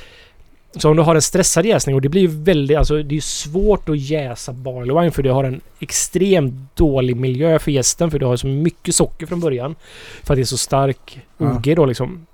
så 0.77 0.91
om 0.91 0.97
du 0.97 1.03
har 1.03 1.15
en 1.15 1.23
stressad 1.23 1.67
jäsning 1.67 1.95
och 1.95 2.01
det 2.03 2.09
blir 2.09 2.21
ju 2.23 2.27
väldigt, 2.27 2.77
alltså 2.77 3.03
det 3.03 3.17
är 3.17 3.21
svårt 3.21 3.89
att 3.89 3.99
jäsa 3.99 4.53
barley 4.53 5.01
wine 5.01 5.11
för 5.11 5.23
det 5.23 5.31
har 5.31 5.45
en 5.45 5.61
extremt 5.81 6.77
dålig 6.77 7.17
miljö 7.17 7.59
för 7.59 7.71
gästen 7.71 8.11
för 8.11 8.19
du 8.19 8.27
har 8.27 8.37
så 8.37 8.47
mycket 8.47 8.95
socker 8.95 9.27
från 9.27 9.41
början. 9.41 9.75
För 10.23 10.35
att 10.35 10.39
det 10.39 10.43
är 10.43 10.45
så 10.45 10.57
stark 10.57 11.21
Ja. 11.39 11.57
OG 11.57 11.75
då 11.77 11.87
liksom. 11.87 12.27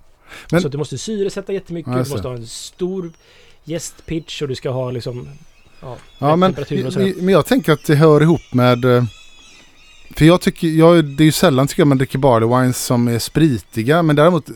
Men- 0.51 0.61
så 0.63 0.69
du 0.69 0.79
måste 0.79 0.99
syresätta 0.99 1.53
jättemycket, 1.53 1.93
Ja, 1.97 2.03
du 2.05 2.11
måste 2.11 2.29
ha 2.29 2.35
en 2.35 2.47
stor 2.47 3.13
jästpitch 3.65 4.43
och 4.43 4.49
du 4.49 4.55
ska 4.55 4.71
ha 4.71 4.91
liksom... 4.91 5.29
Ja, 5.81 5.97
Ja 6.19 6.37
men, 6.37 6.55
men 7.17 7.29
jag 7.29 7.47
tänker 7.47 7.73
att 7.73 7.85
det 7.87 7.95
hör 7.95 8.21
ihop 8.23 8.53
med... 8.53 8.85
eh, 8.85 9.05
För 10.17 10.25
jag 10.25 10.41
tycker, 10.41 10.69
jag, 10.69 11.05
det 11.05 11.23
är 11.23 11.25
ju 11.25 11.33
sällan 11.33 11.67
tycker 11.69 11.81
jag 11.81 11.87
man 11.89 11.99
dricker 11.99 12.19
barley 12.19 12.49
wines 12.61 12.85
som 12.85 13.09
är 13.09 13.19
spritiga 13.19 14.03
men 14.03 14.17
däremot 14.17 14.47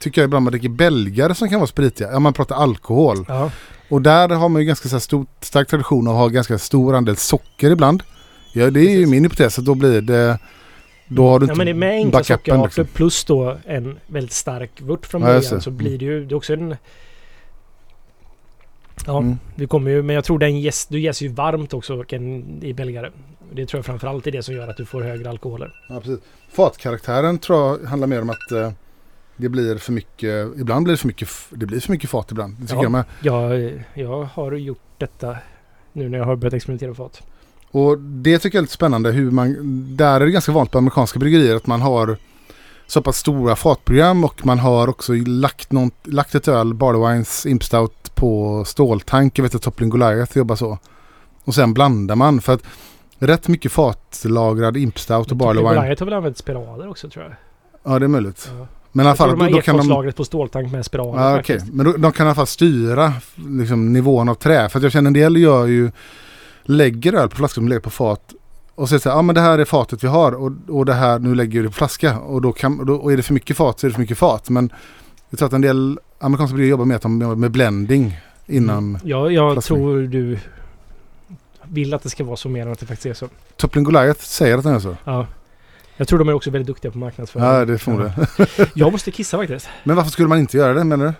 tycker 0.00 0.20
jag 0.20 0.28
ibland 0.28 0.44
man 0.44 0.50
dricker 0.50 0.68
belgare 0.68 1.34
som 1.34 1.48
kan 1.48 1.60
vara 1.60 1.66
spritiga. 1.66 2.08
Ja 2.12 2.18
man 2.18 2.32
pratar 2.32 2.56
alkohol. 2.56 3.24
Ja, 3.28 3.50
Och 3.88 4.02
där 4.02 4.28
har 4.28 4.48
man 4.48 4.62
ju 4.62 4.66
ganska 4.66 4.88
så 4.88 5.00
stor, 5.00 5.26
stark 5.40 5.68
tradition 5.68 6.08
att 6.08 6.14
ha 6.14 6.28
ganska 6.28 6.58
stor 6.58 6.94
andel 6.94 7.16
socker 7.16 7.70
ibland. 7.70 8.02
Ja 8.52 8.70
det 8.70 8.80
är 8.80 8.82
ju 8.82 8.88
Precis. 8.88 9.08
min 9.10 9.22
hypotes 9.24 9.58
att 9.58 9.64
då 9.64 9.74
blir 9.74 10.00
det... 10.00 10.38
Då 11.08 11.28
har 11.28 11.38
du 11.40 11.46
ja 11.46 11.52
inte 11.52 11.64
men 11.64 11.78
med 11.78 11.90
enkla 11.90 12.24
sockerarter 12.24 12.62
liksom. 12.64 12.86
plus 12.86 13.24
då 13.24 13.56
en 13.64 13.98
väldigt 14.06 14.32
stark 14.32 14.80
vurt 14.80 15.06
från 15.06 15.20
början 15.22 15.60
så 15.60 15.70
blir 15.70 15.98
det 15.98 16.04
ju... 16.04 16.24
Det 16.26 16.34
är 16.34 16.36
också 16.36 16.52
en... 16.52 16.76
Ja, 19.06 19.18
Mm. 19.18 19.38
det 19.56 19.66
kommer 19.66 19.90
ju, 19.90 20.02
men 20.02 20.14
jag 20.14 20.24
tror 20.24 20.38
den 20.38 20.60
jäs, 20.60 20.86
du 20.86 21.00
jäser 21.00 21.26
ju 21.26 21.32
varmt 21.32 21.74
också 21.74 22.04
än 22.08 22.62
i 22.62 22.72
belgare. 22.72 23.10
Det 23.52 23.66
tror 23.66 23.78
jag 23.78 23.84
framförallt 23.86 24.26
är 24.26 24.30
det 24.32 24.42
som 24.42 24.54
gör 24.54 24.68
att 24.68 24.76
du 24.76 24.84
får 24.86 25.02
högre 25.02 25.30
alkoholer. 25.30 25.72
Ja, 25.88 26.00
precis. 26.00 26.18
Fatkaraktären 26.52 27.38
tror 27.38 27.58
jag 27.82 27.88
handlar 27.88 28.06
mer 28.08 28.22
om 28.22 28.30
att 28.30 28.52
eh, 28.52 28.70
det 29.36 29.48
blir 29.48 29.76
för 29.78 29.92
mycket, 29.92 30.46
ibland 30.58 30.84
blir 30.84 30.94
det 30.94 30.98
för 30.98 31.06
mycket, 31.06 31.28
det 31.50 31.66
blir 31.66 31.80
för 31.80 31.92
mycket 31.92 32.10
fat 32.10 32.30
ibland. 32.30 32.54
Det 32.60 32.66
tycker 32.66 32.76
Ja. 32.76 32.82
jag 32.82 32.92
med. 32.92 33.04
Jag, 33.20 33.72
jag 33.94 34.22
har 34.24 34.52
gjort 34.52 34.80
detta 34.98 35.36
nu 35.92 36.08
när 36.08 36.18
jag 36.18 36.24
har 36.24 36.36
börjat 36.36 36.54
experimentera 36.54 36.88
med 36.88 36.96
fat. 36.96 37.22
Och 37.70 37.98
det 37.98 38.38
tycker 38.38 38.56
jag 38.58 38.60
är 38.60 38.64
lite 38.64 38.74
spännande 38.74 39.10
hur 39.12 39.30
man, 39.30 39.56
där 39.96 40.20
är 40.20 40.24
det 40.24 40.30
ganska 40.32 40.52
vanligt 40.52 40.72
på 40.72 40.78
amerikanska 40.78 41.18
bryggerier 41.18 41.56
att 41.56 41.66
man 41.66 41.80
har 41.80 42.16
så 42.86 43.02
pass 43.02 43.16
stora 43.16 43.56
fatprogram 43.56 44.24
och 44.24 44.46
man 44.46 44.58
har 44.58 44.88
också 44.88 45.12
lagt, 45.26 45.72
någon, 45.72 45.90
lagt 46.04 46.34
ett 46.34 46.48
öl, 46.48 46.74
Barley 46.74 47.12
Wines 47.14 47.46
Imp 47.46 47.64
Stout 47.64 48.14
på 48.14 48.64
ståltank. 48.66 49.38
Jag 49.38 49.42
vet 49.42 49.54
att 49.54 49.62
Toppling 49.62 49.88
Goliath 49.90 50.38
jobbar 50.38 50.56
så. 50.56 50.78
Och 51.44 51.54
sen 51.54 51.74
blandar 51.74 52.16
man 52.16 52.40
för 52.40 52.52
att 52.54 52.62
rätt 53.18 53.48
mycket 53.48 53.72
fatlagrad 53.72 54.76
Imp 54.76 54.98
Stout 54.98 55.30
och 55.30 55.36
Barley 55.36 55.62
Wine. 55.62 55.74
Goliath 55.74 56.00
har 56.02 56.04
väl 56.06 56.14
använt 56.14 56.38
spiraler 56.38 56.88
också 56.90 57.08
tror 57.10 57.24
jag. 57.24 57.34
Ja 57.92 57.98
det 57.98 58.06
är 58.06 58.08
möjligt. 58.08 58.50
Ja. 58.58 58.66
Men 58.96 59.06
i 59.06 59.08
alla 59.08 59.16
fall 59.16 59.30
de 59.30 59.40
har 59.40 59.50
då, 59.50 59.60
kan 59.60 59.76
de... 59.76 59.80
ekfatslagret 59.80 60.16
på 60.16 60.24
ståltank 60.24 60.72
med 60.72 60.84
spiraler 60.84 61.30
Ja, 61.30 61.36
faktiskt. 61.36 61.66
Men 61.72 61.86
då, 61.86 61.92
de 61.92 62.12
kan 62.12 62.26
i 62.26 62.28
alla 62.28 62.34
fall 62.34 62.46
styra 62.46 63.12
liksom, 63.34 63.92
nivån 63.92 64.28
av 64.28 64.34
trä. 64.34 64.68
För 64.68 64.80
jag 64.80 64.92
känner 64.92 65.08
en 65.08 65.12
del 65.12 65.36
gör 65.36 65.66
ju, 65.66 65.90
lägger 66.62 67.12
öl 67.12 67.28
på 67.28 67.36
flaskor 67.36 67.54
som 67.54 67.68
lägger 67.68 67.80
på 67.80 67.90
fat. 67.90 68.34
Och 68.74 68.88
säger 68.88 69.00
så 69.00 69.08
här, 69.08 69.16
ja 69.16 69.22
men 69.22 69.34
det 69.34 69.40
här 69.40 69.58
är 69.58 69.64
fatet 69.64 70.04
vi 70.04 70.08
har 70.08 70.32
och, 70.32 70.52
och 70.68 70.86
det 70.86 70.94
här, 70.94 71.18
nu 71.18 71.34
lägger 71.34 71.60
vi 71.60 71.66
det 71.66 71.68
på 71.68 71.74
flaska. 71.74 72.18
Och, 72.18 72.42
då 72.42 72.52
kan, 72.52 72.86
då, 72.86 72.94
och 72.94 73.12
är 73.12 73.16
det 73.16 73.22
för 73.22 73.34
mycket 73.34 73.56
fat 73.56 73.80
så 73.80 73.86
är 73.86 73.88
det 73.88 73.94
för 73.94 74.00
mycket 74.00 74.18
fat. 74.18 74.48
Men 74.50 74.72
jag 75.30 75.38
tror 75.38 75.46
att 75.46 75.52
en 75.52 75.60
del 75.60 75.98
amerikanska 76.18 76.54
bryggerier 76.54 76.70
jobbar 76.70 76.84
med, 76.84 76.96
att 76.96 77.02
de 77.02 77.20
jobbar 77.20 77.34
med 77.34 77.50
blending 77.50 78.20
innan. 78.46 78.78
Mm. 78.78 79.00
Ja, 79.04 79.30
jag 79.30 79.52
flaskor. 79.52 79.76
tror 79.76 80.00
du 80.02 80.38
vill 81.62 81.94
att 81.94 82.02
det 82.02 82.10
ska 82.10 82.24
vara 82.24 82.36
så 82.36 82.48
mer 82.48 82.62
än 82.62 82.72
att 82.72 82.78
det 82.78 82.86
faktiskt 82.86 83.06
är 83.06 83.14
så. 83.14 83.28
Toppling 83.56 83.84
Goliath 83.84 84.20
säger 84.20 84.58
att 84.58 84.64
den 84.64 84.74
är 84.74 84.80
så. 84.80 84.96
Ja. 85.04 85.26
Jag 85.96 86.08
tror 86.08 86.18
de 86.18 86.28
är 86.28 86.32
också 86.32 86.50
väldigt 86.50 86.66
duktiga 86.66 86.90
på 86.90 86.98
marknadsföring. 86.98 87.46
Ja, 87.46 87.64
det 87.64 87.78
förmodar 87.78 88.28
jag. 88.38 88.68
Jag 88.74 88.92
måste 88.92 89.10
kissa 89.10 89.36
faktiskt. 89.36 89.68
Men 89.84 89.96
varför 89.96 90.10
skulle 90.10 90.28
man 90.28 90.38
inte 90.38 90.56
göra 90.56 90.74
det 90.74 90.84
menar 90.84 91.06
du? 91.06 91.12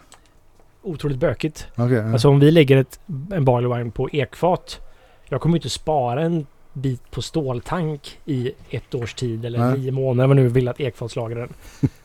Otroligt 0.82 1.18
bökigt. 1.18 1.66
Okej. 1.74 1.96
ja. 1.96 2.12
Alltså 2.12 2.28
om 2.28 2.40
vi 2.40 2.50
lägger 2.50 2.76
ett, 2.76 3.00
en 3.32 3.44
barley 3.44 3.78
wine 3.78 3.90
på 3.90 4.10
ekfat. 4.10 4.80
Jag 5.28 5.40
kommer 5.40 5.56
inte 5.56 5.70
spara 5.70 6.22
en 6.22 6.46
bit 6.72 7.10
på 7.10 7.22
ståltank 7.22 8.18
i 8.24 8.52
ett 8.70 8.94
års 8.94 9.14
tid 9.14 9.44
eller 9.44 9.58
Nej. 9.58 9.78
nio 9.78 9.92
månader 9.92 10.26
vad 10.26 10.36
nu 10.36 10.48
vill 10.48 10.68
att 10.68 10.80
ekfatslagrar 10.80 11.40
den. 11.40 11.52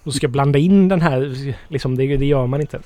Och 0.03 0.13
ska 0.13 0.27
blanda 0.27 0.59
in 0.59 0.87
den 0.87 1.01
här, 1.01 1.55
liksom 1.67 1.97
det, 1.97 2.17
det 2.17 2.25
gör 2.25 2.47
man 2.47 2.61
inte. 2.61 2.79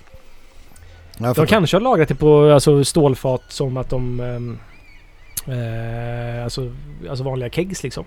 De 1.36 1.48
kanske 1.48 1.76
har 1.78 1.82
lagrat 1.82 2.08
det 2.08 2.16
på 2.16 2.52
alltså, 2.52 2.84
stålfat 2.84 3.44
som 3.48 3.78
att 3.78 3.90
de... 3.90 4.20
ehm, 4.20 4.60
eh, 5.48 6.44
alltså, 6.44 6.72
alltså 7.10 7.24
vanliga 7.24 7.50
kegs 7.50 7.84
liksom. 7.84 8.06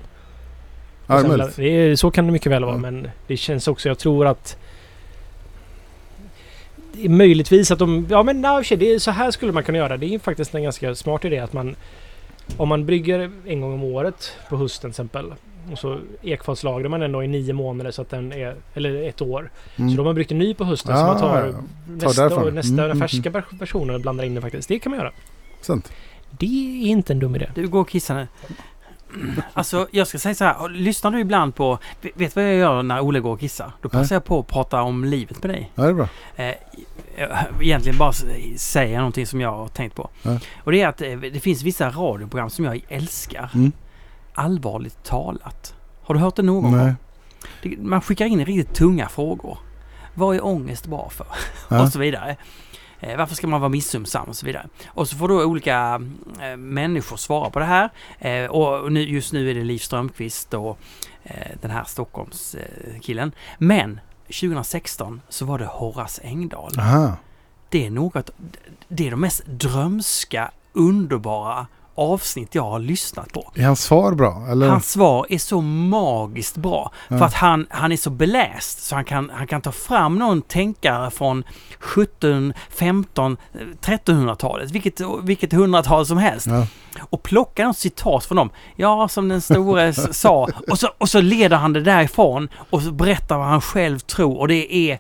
Ja, 1.10 1.22
det 1.22 1.28
är 1.28 1.42
Och 1.46 1.50
sen- 1.52 1.64
det 1.64 1.70
är, 1.70 1.96
så 1.96 2.10
kan 2.10 2.26
det 2.26 2.32
mycket 2.32 2.52
väl 2.52 2.64
vara 2.64 2.74
Ja. 2.74 2.78
men 2.78 3.08
det 3.26 3.36
känns 3.36 3.68
också, 3.68 3.88
jag 3.88 3.98
tror 3.98 4.26
att... 4.26 4.56
Det 6.92 7.04
är 7.04 7.08
möjligtvis 7.08 7.70
att 7.70 7.78
de... 7.78 8.06
Ja 8.10 8.22
men 8.22 8.40
nej, 8.40 8.64
det 8.76 8.92
är, 8.94 8.98
så 8.98 9.10
här 9.10 9.30
skulle 9.30 9.52
man 9.52 9.62
kunna 9.62 9.78
göra. 9.78 9.96
Det 9.96 10.14
är 10.14 10.18
faktiskt 10.18 10.54
en 10.54 10.62
ganska 10.62 10.94
smart 10.94 11.24
idé 11.24 11.38
att 11.38 11.52
man... 11.52 11.76
Om 12.56 12.68
man 12.68 12.86
brygger 12.86 13.30
en 13.46 13.60
gång 13.60 13.72
om 13.72 13.82
året 13.84 14.32
på 14.48 14.56
hösten 14.56 14.80
till 14.80 14.92
exempel. 14.92 15.32
Och 15.72 15.78
så 15.78 15.98
ekfatslagrar 16.22 16.88
man 16.88 17.00
den 17.00 17.12
då 17.12 17.24
i 17.24 17.28
nio 17.28 17.52
månader 17.52 17.90
så 17.90 18.02
att 18.02 18.10
den 18.10 18.32
är... 18.32 18.54
Eller 18.74 19.08
ett 19.08 19.22
år. 19.22 19.50
Mm. 19.76 19.90
Så 19.90 19.96
då 19.96 20.02
har 20.02 20.04
man 20.04 20.14
bryggt 20.14 20.32
en 20.32 20.38
ny 20.38 20.54
på 20.54 20.64
hösten 20.64 20.96
så 20.96 21.02
Ah, 21.02 21.06
man 21.06 21.20
tar 21.20 21.46
ja. 21.46 21.54
nästa, 21.86 22.24
år, 22.36 22.50
nästa 22.50 22.72
Mm, 22.72 22.76
den 22.76 22.90
mm, 22.96 23.08
färska 23.08 23.42
versionen 23.50 23.94
och 23.94 24.00
blandar 24.00 24.24
in 24.24 24.34
den 24.34 24.42
faktiskt. 24.42 24.68
Det 24.68 24.78
kan 24.78 24.90
man 24.90 24.98
göra. 24.98 25.12
Sant. 25.60 25.92
Det 26.30 26.82
är 26.84 26.86
inte 26.88 27.12
en 27.12 27.18
dum 27.18 27.36
idé. 27.36 27.48
Du 27.54 27.68
går 27.68 27.80
och 27.80 27.88
kissar 27.88 28.14
nu. 28.14 28.26
Alltså 29.52 29.88
jag 29.90 30.06
ska 30.06 30.18
säga 30.18 30.34
så 30.34 30.44
här. 30.44 30.68
Lyssnar 30.68 31.10
du 31.10 31.20
ibland 31.20 31.54
på... 31.54 31.78
Vet 32.00 32.14
du 32.14 32.28
vad 32.34 32.44
jag 32.44 32.54
gör 32.54 32.82
när 32.82 33.00
Olle 33.00 33.20
går 33.20 33.32
och 33.32 33.40
kissar? 33.40 33.72
Då 33.82 33.88
passar 33.88 34.16
jag 34.16 34.24
på 34.24 34.38
att 34.38 34.46
prata 34.46 34.82
om 34.82 35.04
livet 35.04 35.42
med 35.42 35.50
dig. 35.50 35.72
Ja, 35.74 35.82
det 35.82 35.88
är 35.88 35.94
bra. 35.94 36.08
Eh, 36.36 36.54
egentligen 37.60 37.98
bara 37.98 38.12
säga 38.56 38.98
någonting 38.98 39.26
som 39.26 39.40
jag 39.40 39.50
har 39.50 39.68
tänkt 39.68 39.96
på. 39.96 40.10
Ja. 40.22 40.38
Och 40.64 40.72
det 40.72 40.82
är 40.82 40.88
att 40.88 41.02
eh, 41.02 41.16
det 41.16 41.40
finns 41.40 41.62
vissa 41.62 41.90
radioprogram 41.90 42.50
som 42.50 42.64
jag 42.64 42.80
älskar. 42.88 43.50
Mm. 43.54 43.72
Allvarligt 44.34 45.04
talat. 45.04 45.74
Har 46.02 46.14
du 46.14 46.20
hört 46.20 46.36
det 46.36 46.42
någon 46.42 46.76
Nej. 46.76 46.94
gång? 47.62 47.88
Man 47.88 48.00
skickar 48.00 48.26
in 48.26 48.44
riktigt 48.44 48.74
tunga 48.74 49.08
frågor. 49.08 49.58
Vad 50.14 50.36
är 50.36 50.44
ångest 50.44 50.86
bra 50.86 51.10
för? 51.10 51.26
Ja. 51.68 51.82
och 51.82 51.88
så 51.88 51.98
vidare. 51.98 52.36
Eh, 53.00 53.16
varför 53.16 53.34
ska 53.34 53.46
man 53.46 53.60
vara 53.60 53.68
missunnsam 53.68 54.28
och 54.28 54.36
så 54.36 54.46
vidare. 54.46 54.68
Och 54.86 55.08
så 55.08 55.16
får 55.16 55.28
då 55.28 55.44
olika 55.44 56.02
eh, 56.40 56.56
människor 56.56 57.16
svara 57.16 57.50
på 57.50 57.58
det 57.58 57.64
här. 57.64 57.90
Eh, 58.18 58.50
och 58.50 58.92
nu, 58.92 59.00
just 59.00 59.32
nu 59.32 59.50
är 59.50 59.54
det 59.54 59.64
Liv 59.64 59.78
Strömquist 59.78 60.54
och 60.54 60.78
den 61.60 61.70
här 61.70 61.84
Stockholmskillen. 61.84 63.00
Killen. 63.00 63.32
Men 63.58 64.00
2016 64.26 65.20
så 65.28 65.44
var 65.44 65.58
det 65.58 65.66
Horace 65.66 66.22
Engdahl. 66.24 66.72
Aha. 66.78 67.16
Det 67.68 67.86
är 67.86 67.90
något, 67.90 68.30
det 68.88 69.06
är 69.06 69.10
de 69.10 69.20
mest 69.20 69.46
drömska, 69.46 70.50
underbara 70.72 71.66
avsnitt 71.98 72.54
jag 72.54 72.62
har 72.62 72.78
lyssnat 72.78 73.32
på. 73.32 73.52
Är 73.54 73.64
hans 73.64 73.84
svar 73.84 74.12
bra? 74.12 74.46
Eller? 74.50 74.68
Hans 74.68 74.90
svar 74.90 75.26
är 75.28 75.38
så 75.38 75.60
magiskt 75.60 76.56
bra. 76.56 76.92
Ja. 77.08 77.18
För 77.18 77.24
att 77.24 77.34
han, 77.34 77.66
han 77.70 77.92
är 77.92 77.96
så 77.96 78.10
beläst 78.10 78.82
så 78.82 78.94
han 78.94 79.04
kan, 79.04 79.30
han 79.34 79.46
kan 79.46 79.60
ta 79.60 79.72
fram 79.72 80.18
någon 80.18 80.42
tänkare 80.42 81.10
från 81.10 81.44
17, 81.78 82.52
15, 82.70 83.36
eh, 83.54 83.60
1300-talet, 83.80 84.70
vilket, 84.70 85.00
vilket 85.22 85.52
hundratal 85.52 86.06
som 86.06 86.18
helst. 86.18 86.46
Ja. 86.46 86.66
Och 87.00 87.22
plocka 87.22 87.66
något 87.66 87.78
citat 87.78 88.24
från 88.24 88.36
dem. 88.36 88.50
Ja, 88.76 89.08
som 89.08 89.28
den 89.28 89.40
store 89.40 89.92
sa. 90.12 90.48
Och 90.70 90.78
så, 90.78 90.88
och 90.98 91.08
så 91.08 91.20
leder 91.20 91.56
han 91.56 91.72
det 91.72 91.80
därifrån 91.80 92.48
och 92.70 92.82
så 92.82 92.92
berättar 92.92 93.38
vad 93.38 93.46
han 93.46 93.60
själv 93.60 93.98
tror. 93.98 94.38
Och 94.38 94.48
det 94.48 94.74
är... 94.74 94.98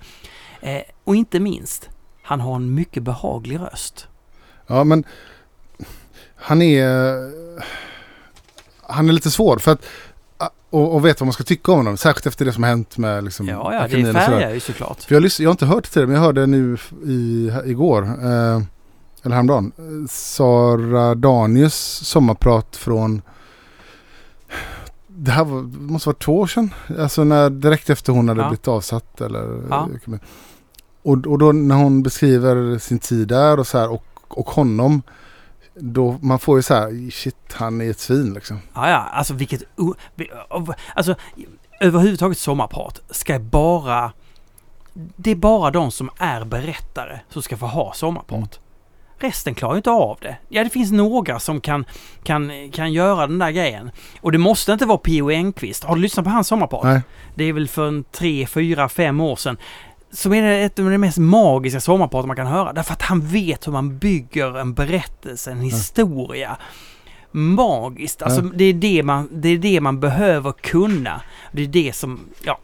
Eh, 0.60 0.82
och 1.04 1.16
inte 1.16 1.40
minst, 1.40 1.88
han 2.22 2.40
har 2.40 2.56
en 2.56 2.74
mycket 2.74 3.02
behaglig 3.02 3.60
röst. 3.60 4.08
Ja, 4.66 4.84
men 4.84 5.04
han 6.38 6.62
är... 6.62 7.14
Han 8.90 9.08
är 9.08 9.12
lite 9.12 9.30
svår 9.30 9.58
för 9.58 9.72
att... 9.72 9.84
Och, 10.70 10.94
och 10.94 11.04
vet 11.06 11.20
vad 11.20 11.26
man 11.26 11.32
ska 11.32 11.44
tycka 11.44 11.72
om 11.72 11.78
honom. 11.78 11.96
Särskilt 11.96 12.26
efter 12.26 12.44
det 12.44 12.52
som 12.52 12.62
har 12.62 12.70
hänt 12.70 12.98
med 12.98 13.24
liksom, 13.24 13.48
Ja, 13.48 13.74
ja, 13.74 13.82
det 13.82 14.06
sådär. 14.06 14.12
färgar 14.26 14.50
ju 14.54 14.60
såklart. 14.60 15.02
För 15.02 15.14
jag, 15.14 15.24
jag 15.38 15.48
har 15.48 15.50
inte 15.52 15.66
hört 15.66 15.84
det 15.84 15.90
tidigare, 15.90 16.06
men 16.06 16.16
jag 16.16 16.22
hörde 16.22 16.46
nu 16.46 16.76
i, 17.06 17.50
igår. 17.64 18.02
Eh, 18.02 18.62
eller 19.22 19.34
häromdagen. 19.34 19.72
eh, 19.78 20.08
Sara 20.10 21.14
Danius 21.14 21.74
sommarprat 22.04 22.76
från... 22.76 23.22
Det 25.06 25.30
här 25.30 25.44
var, 25.44 25.62
måste 25.62 26.08
vara 26.08 26.16
två 26.16 26.38
år 26.38 26.46
sedan. 26.46 26.74
Alltså 26.98 27.24
när, 27.24 27.50
direkt 27.50 27.90
efter 27.90 28.12
hon 28.12 28.28
hade 28.28 28.40
Ja. 28.40 28.48
blivit 28.48 28.68
avsatt. 28.68 29.20
Eller, 29.20 29.62
Ja. 29.70 29.88
och, 31.02 31.26
och 31.26 31.38
då 31.38 31.52
när 31.52 31.74
hon 31.74 32.02
beskriver 32.02 32.78
sin 32.78 32.98
tid 32.98 33.28
där 33.28 33.58
och 33.58 33.66
så 33.66 33.78
här 33.78 33.90
och, 33.92 34.04
och 34.28 34.50
honom. 34.50 35.02
Då 35.80 36.18
man 36.22 36.38
får 36.38 36.58
ju 36.58 36.62
så 36.62 36.74
här, 36.74 37.10
shit 37.10 37.36
han 37.52 37.80
är 37.80 37.90
ett 37.90 37.98
svin 37.98 38.34
liksom. 38.34 38.60
Ja, 38.74 38.90
ja, 38.90 38.96
alltså 38.96 39.34
vilket... 39.34 39.62
Alltså, 40.94 41.14
överhuvudtaget 41.80 42.38
sommarprat 42.38 43.00
ska 43.10 43.38
bara... 43.38 44.12
Det 45.16 45.30
är 45.30 45.36
bara 45.36 45.70
de 45.70 45.90
som 45.90 46.10
är 46.18 46.44
berättare 46.44 47.20
som 47.28 47.42
ska 47.42 47.56
få 47.56 47.66
ha 47.66 47.92
sommarprat. 47.92 48.38
Mm. 48.38 48.48
Resten 49.20 49.54
klarar 49.54 49.74
ju 49.74 49.76
inte 49.76 49.90
av 49.90 50.18
det. 50.22 50.36
Ja, 50.48 50.64
det 50.64 50.70
finns 50.70 50.92
några 50.92 51.38
som 51.38 51.60
kan, 51.60 51.84
kan, 52.22 52.70
kan 52.72 52.92
göra 52.92 53.26
den 53.26 53.38
där 53.38 53.50
grejen. 53.50 53.90
Och 54.20 54.32
det 54.32 54.38
måste 54.38 54.72
inte 54.72 54.86
vara 54.86 54.98
P.O. 54.98 55.30
Enquist. 55.30 55.84
Har 55.84 55.94
du 55.94 56.02
lyssnat 56.02 56.24
på 56.24 56.30
hans 56.30 56.48
sommarprat? 56.48 56.84
Nej. 56.84 57.00
Det 57.34 57.44
är 57.44 57.52
väl 57.52 57.68
för 57.68 57.88
en 57.88 58.04
tre, 58.04 58.46
fyra, 58.46 58.88
fem 58.88 59.20
år 59.20 59.36
sedan. 59.36 59.56
Som 60.10 60.34
är 60.34 60.66
ett 60.66 60.78
av 60.78 60.90
de 60.90 60.98
mest 60.98 61.18
magiska 61.18 61.80
sommarprat 61.80 62.26
man 62.26 62.36
kan 62.36 62.46
höra. 62.46 62.72
Därför 62.72 62.92
att 62.92 63.02
han 63.02 63.20
vet 63.20 63.66
hur 63.66 63.72
man 63.72 63.98
bygger 63.98 64.58
en 64.58 64.74
berättelse, 64.74 65.50
en 65.50 65.60
historia. 65.60 66.56
Magiskt. 67.30 68.22
Alltså 68.22 68.40
det, 68.40 68.64
är 68.64 68.72
det, 68.72 69.02
man, 69.02 69.28
det 69.32 69.48
är 69.48 69.58
det 69.58 69.80
man 69.80 70.00
behöver 70.00 70.52
kunna. 70.52 71.20
Det 71.52 71.62
är 71.62 71.66
det 71.66 71.92
som, 71.92 72.20
ja. 72.42 72.58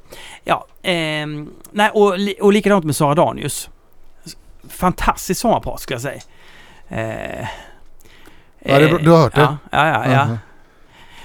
ja 0.45 0.66
ehm, 0.83 1.51
nej, 1.71 1.91
och, 1.91 2.15
och 2.41 2.53
likadant 2.53 2.85
med 2.85 2.97
Sara 2.97 3.15
Danius. 3.15 3.71
Fantastiskt 4.69 5.41
sommarprat 5.41 5.81
skulle 5.81 5.95
jag 5.95 6.03
säga. 6.03 6.21
Eh, 6.89 7.49
Ja, 8.66 8.79
det. 8.79 8.99
Du 8.99 9.11
har 9.11 9.19
hört 9.19 9.35
det? 9.35 9.41
Ja, 9.41 9.57
ja, 9.71 10.05
ja. 10.05 10.12
ja. 10.12 10.25
Mhm. 10.25 10.39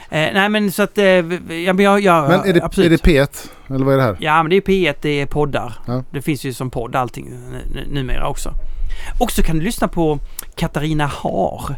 Eh, 0.10 0.34
nej 0.34 0.50
men 0.50 0.72
så 0.72 0.84
att, 0.84 0.98
eh, 0.98 1.06
ja, 1.06 1.74
men 1.74 1.80
jag, 1.80 2.00
jag, 2.00 2.30
Men 2.30 2.40
är 2.40 2.54
det, 2.54 2.64
absolut. 2.64 3.08
är 3.08 3.12
det 3.12 3.22
P1? 3.22 3.50
Eller 3.70 3.86
vad 3.86 3.94
är 3.94 3.98
det 3.98 4.04
här? 4.04 4.18
Ja, 4.20 4.44
men 4.44 4.50
det 4.50 4.56
är 4.56 4.62
P1, 4.62 4.96
det 5.02 5.10
är 5.22 5.26
poddar. 5.26 5.74
Ja. 5.88 6.04
Det 6.12 6.22
finns 6.22 6.44
ju 6.44 6.54
som 6.54 6.70
podd 6.70 6.96
allting 6.96 7.30
nu- 7.30 7.62
nu- 7.74 7.88
numera 7.91 8.28
också. 8.28 8.52
Och 9.20 9.32
så 9.32 9.44
kan 9.44 9.58
du 9.60 9.64
lyssna 9.66 9.88
på 9.88 10.20
Katarina 10.56 11.06
Har. 11.08 11.76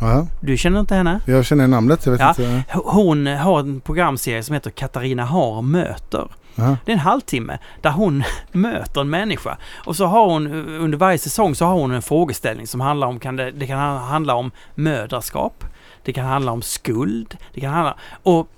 Ja, 0.00 0.26
Du 0.40 0.56
känner 0.56 0.80
inte 0.80 0.94
henne? 0.94 1.20
jag 1.26 1.44
känner 1.44 1.66
namnet. 1.68 2.06
Jag 2.06 2.12
vet 2.12 2.20
Ja. 2.20 2.28
inte. 2.28 2.64
Hon 2.84 3.26
har 3.26 3.60
en 3.60 3.80
programserie 3.80 4.42
som 4.42 4.54
heter 4.54 4.70
Katarina 4.70 5.24
har 5.24 5.62
möter. 5.62 6.28
Ja. 6.54 6.76
Det 6.84 6.92
är 6.92 6.94
en 6.94 6.98
halvtimme 6.98 7.58
där 7.80 7.90
hon 7.90 8.24
möter 8.52 9.00
en 9.00 9.10
människa. 9.10 9.56
Och 9.86 9.96
så 9.96 10.06
har 10.06 10.26
hon 10.26 10.46
under 10.80 10.98
varje 10.98 11.18
säsong 11.18 11.54
så 11.54 11.64
har 11.64 11.74
hon 11.74 11.90
en 11.94 12.02
frågeställning 12.02 12.66
som 12.66 12.80
handlar 12.80 13.06
om, 13.06 13.18
kan 13.20 13.36
det, 13.36 13.50
det 13.50 13.66
kan 13.66 13.78
handla 13.98 14.34
om 14.34 14.50
mödraskap. 14.74 15.64
Det 16.04 16.12
kan 16.12 16.26
handla 16.26 16.52
om 16.52 16.62
skuld. 16.62 17.36
Det 17.54 17.60
kan 17.60 17.72
handla... 17.72 17.94
Och 18.22 18.48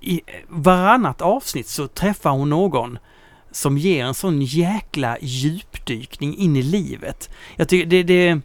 i 0.00 0.20
varannat 0.48 1.20
avsnitt 1.22 1.68
så 1.68 1.86
träffar 1.88 2.30
hon 2.30 2.50
någon 2.50 2.98
som 3.50 3.78
ger 3.78 4.04
en 4.04 4.14
sån 4.14 4.42
jäkla 4.42 5.16
djupdykning 5.20 6.36
in 6.36 6.56
i 6.56 6.62
livet. 6.62 7.30
Jag 7.56 7.68
tycker 7.68 7.86
det, 7.86 8.02
det 8.02 8.40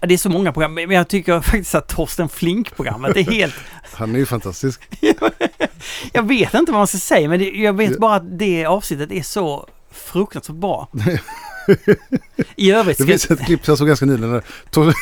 det 0.00 0.14
är 0.14 0.18
så 0.18 0.28
många 0.30 0.52
program, 0.52 0.74
men 0.74 0.90
jag 0.90 1.08
tycker 1.08 1.40
faktiskt 1.40 1.74
att 1.74 1.88
Torsten 1.88 2.28
Flink-programmet 2.28 3.16
är 3.16 3.22
helt... 3.22 3.54
Han 3.92 4.14
är 4.14 4.18
ju 4.18 4.26
fantastisk. 4.26 4.82
Jag 6.12 6.22
vet 6.22 6.54
inte 6.54 6.72
vad 6.72 6.80
man 6.80 6.86
ska 6.86 6.98
säga, 6.98 7.28
men 7.28 7.38
det, 7.38 7.50
jag 7.50 7.72
vet 7.72 7.98
bara 7.98 8.14
att 8.14 8.38
det 8.38 8.66
avsnittet 8.66 9.12
är 9.12 9.22
så 9.22 9.68
fruktansvärt 9.92 10.56
bra. 10.56 10.88
I 12.56 12.70
övrigt 12.72 12.98
Det 12.98 13.04
ska... 13.04 13.10
finns 13.12 13.30
ett 13.30 13.46
klipp 13.46 13.60
jag 13.68 13.78
såg 13.78 13.86
ganska 13.86 14.06
nyligen 14.06 14.42
Tor- 14.70 14.94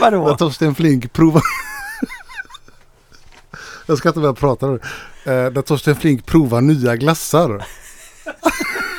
Vadå? 0.00 0.36
Torsten 0.36 0.74
Flink 0.74 1.12
provar... 1.12 1.42
jag 3.86 3.98
ska 3.98 4.08
inte 4.08 4.20
börja 4.20 4.34
prata 4.34 4.66
nu. 4.66 4.74
Eh, 5.24 5.50
Där 5.50 5.62
Torsten 5.62 5.96
Flink 5.96 6.26
provar 6.26 6.60
nya 6.60 6.96
glassar. 6.96 7.64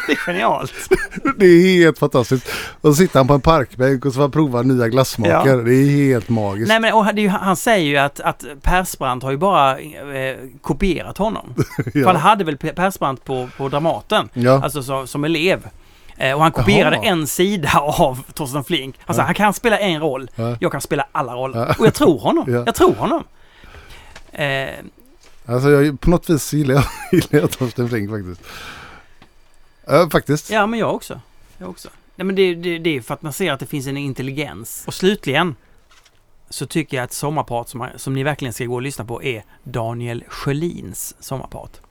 Det 0.07 0.13
är 0.13 0.15
genialt. 0.17 0.73
Det 1.37 1.45
är 1.45 1.77
helt 1.77 1.99
fantastiskt. 1.99 2.47
Och 2.81 2.89
så 2.89 2.93
sitter 2.95 3.19
han 3.19 3.27
på 3.27 3.33
en 3.33 3.41
parkbänk 3.41 4.05
och 4.05 4.11
så 4.11 4.15
får 4.15 4.21
han 4.21 4.31
prova 4.31 4.61
nya 4.61 4.87
glassmaker. 4.87 5.49
Ja. 5.49 5.55
Det 5.55 5.73
är 5.73 5.89
helt 5.89 6.29
magiskt. 6.29 6.67
Nej 6.67 6.79
men 6.79 6.93
och 6.93 7.05
ju, 7.15 7.27
han 7.29 7.55
säger 7.55 7.85
ju 7.87 7.97
att, 7.97 8.19
att 8.19 8.45
Persbrandt 8.61 9.23
har 9.23 9.31
ju 9.31 9.37
bara 9.37 9.79
eh, 9.79 10.35
kopierat 10.61 11.17
honom. 11.17 11.53
För 11.93 12.05
han 12.05 12.15
ja. 12.15 12.19
hade 12.21 12.43
väl 12.43 12.57
Persbrandt 12.57 13.23
på, 13.25 13.49
på 13.57 13.69
Dramaten, 13.69 14.29
Ja. 14.33 14.63
alltså 14.63 14.83
som, 14.83 15.07
som 15.07 15.23
elev. 15.23 15.67
Eh, 16.17 16.33
och 16.35 16.41
han 16.41 16.51
kopierade 16.51 16.95
Jaha. 16.95 17.05
en 17.05 17.27
sida 17.27 17.71
av 17.79 18.19
Torsten 18.33 18.63
Flink. 18.63 18.95
Han 19.05 19.15
sa 19.15 19.21
Ja. 19.21 19.25
han 19.25 19.35
kan 19.35 19.53
spela 19.53 19.79
en 19.79 19.99
roll, 20.01 20.29
Ja. 20.35 20.57
jag 20.59 20.71
kan 20.71 20.81
spela 20.81 21.05
alla 21.11 21.33
roller. 21.33 21.59
Ja. 21.59 21.75
Och 21.79 21.85
jag 21.85 21.93
tror 21.93 22.19
honom. 22.19 22.45
Ja. 22.53 22.63
Jag 22.65 22.75
tror 22.75 22.93
honom. 22.95 23.23
Eh, 24.43 24.69
Alltså 25.49 25.69
jag, 25.71 26.01
på 26.01 26.09
något 26.09 26.29
vis 26.29 26.53
gillar 26.53 26.75
jag, 26.75 26.83
gillar 27.11 27.39
jag 27.39 27.51
Torsten 27.51 27.89
Flink 27.89 28.09
faktiskt. 28.09 28.41
Ja, 29.87 30.09
faktiskt. 30.11 30.49
ja 30.49 30.67
men 30.67 30.79
jag 30.79 30.95
också. 30.95 31.21
Jag 31.57 31.69
också. 31.69 31.89
Nej 32.15 32.25
men 32.25 32.35
det, 32.35 32.55
det, 32.55 32.77
det 32.79 32.89
är 32.97 33.01
för 33.01 33.13
att 33.13 33.21
man 33.21 33.33
ser 33.33 33.51
att 33.51 33.59
det 33.59 33.65
finns 33.65 33.87
en 33.87 33.97
intelligens. 33.97 34.83
Och 34.87 34.93
slutligen 34.93 35.55
så 36.49 36.65
tycker 36.65 36.97
jag 36.97 37.03
att 37.03 37.13
sommarprat 37.13 37.69
som, 37.69 37.87
som 37.95 38.13
ni 38.13 38.23
verkligen 38.23 38.53
ska 38.53 38.65
gå 38.65 38.75
och 38.75 38.81
lyssna 38.81 39.05
på 39.05 39.23
är 39.23 39.43
Daniel 39.63 40.23
Sjölins 40.27 41.15
sommarprat. 41.19 41.81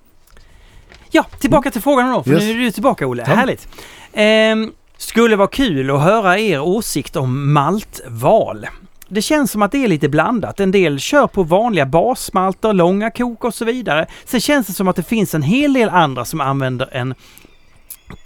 Ja, 1.11 1.23
tillbaka 1.41 1.71
till 1.71 1.83
frågan 1.83 2.13
då, 2.13 2.23
för 2.23 2.31
Yes. 2.31 2.41
nu 2.43 2.51
är 2.51 2.55
du 2.55 2.71
tillbaka 2.73 3.07
Olle. 3.07 3.25
Ja. 3.29 3.35
Härligt. 3.35 3.69
Ehm, 4.13 4.73
skulle 4.97 5.37
vara 5.37 5.49
kul 5.49 5.91
att 5.91 6.01
höra 6.03 6.39
er 6.39 6.61
åsikt 6.61 7.17
om 7.17 7.53
maltval. 7.53 8.67
Det 9.09 9.23
känns 9.23 9.51
som 9.51 9.63
att 9.63 9.73
det 9.73 9.85
är 9.85 9.89
lite 9.89 10.09
blandat. 10.09 10.61
En 10.61 10.71
del 10.71 10.99
kör 10.99 11.27
på 11.27 11.43
vanliga 11.43 11.87
basmalter, 11.87 12.73
långa 12.73 13.11
kok 13.11 13.45
och 13.45 13.55
så 13.55 13.65
vidare. 13.65 14.07
Sen 14.25 14.41
känns 14.41 14.67
det 14.67 14.73
som 14.73 14.89
att 14.89 14.97
det 14.97 15.03
finns 15.03 15.35
en 15.35 15.43
hel 15.43 15.73
del 15.73 15.89
andra 15.89 16.25
som 16.25 16.41
använder 16.41 16.89
en 16.93 17.15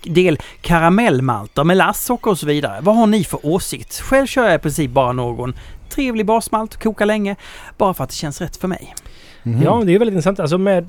del 0.02 0.38
karamellmalter, 0.60 1.64
melasssocker 1.64 2.30
och 2.30 2.38
så 2.38 2.46
vidare. 2.46 2.78
Vad 2.80 2.96
har 2.96 3.06
ni 3.06 3.24
för 3.24 3.46
åsikt? 3.46 4.00
Själv 4.00 4.26
kör 4.26 4.44
jag 4.44 4.54
i 4.54 4.58
princip 4.58 4.90
bara 4.90 5.12
någon 5.12 5.54
trevlig 5.90 6.26
basmalt, 6.26 6.82
koka 6.82 7.04
länge, 7.04 7.36
bara 7.78 7.94
för 7.94 8.04
att 8.04 8.10
det 8.10 8.16
känns 8.16 8.40
rätt 8.40 8.56
för 8.56 8.68
mig. 8.68 8.94
Mhm. 9.42 9.62
Ja, 9.62 9.82
det 9.84 9.94
är 9.94 9.98
väldigt 9.98 10.12
intressant. 10.12 10.40
Alltså 10.40 10.58
med... 10.58 10.88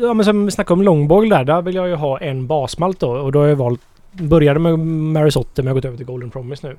Ja, 0.00 0.14
men 0.14 0.24
som 0.24 0.44
vi 0.44 0.50
snackade 0.50 0.72
om 0.72 0.82
longboil 0.82 1.28
där. 1.28 1.44
Där 1.44 1.62
vill 1.62 1.74
jag 1.74 1.88
ju 1.88 1.94
ha 1.94 2.20
en 2.20 2.46
basmalt 2.46 3.00
då. 3.00 3.10
Och 3.10 3.32
då 3.32 3.38
har 3.40 3.46
jag 3.46 3.56
valt... 3.56 3.80
Började 4.12 4.60
med 4.60 4.78
Marisotte 4.78 5.62
men 5.62 5.66
jag 5.66 5.70
har 5.70 5.74
gått 5.74 5.84
över 5.84 5.96
till 5.96 6.06
Golden 6.06 6.30
Promise 6.30 6.66
nu. 6.66 6.76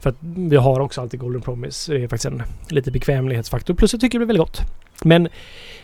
För 0.00 0.10
att 0.10 0.16
vi 0.20 0.56
har 0.56 0.80
också 0.80 1.00
alltid 1.00 1.20
Golden 1.20 1.42
Promise. 1.42 1.92
Det 1.92 2.04
är 2.04 2.08
faktiskt 2.08 2.24
en 2.24 2.42
lite 2.68 2.90
bekvämlighetsfaktor. 2.90 3.74
Plus 3.74 3.92
jag 3.92 4.00
tycker 4.00 4.18
det 4.18 4.26
blir 4.26 4.36
väldigt 4.36 4.46
gott. 4.48 4.60
Men 5.04 5.28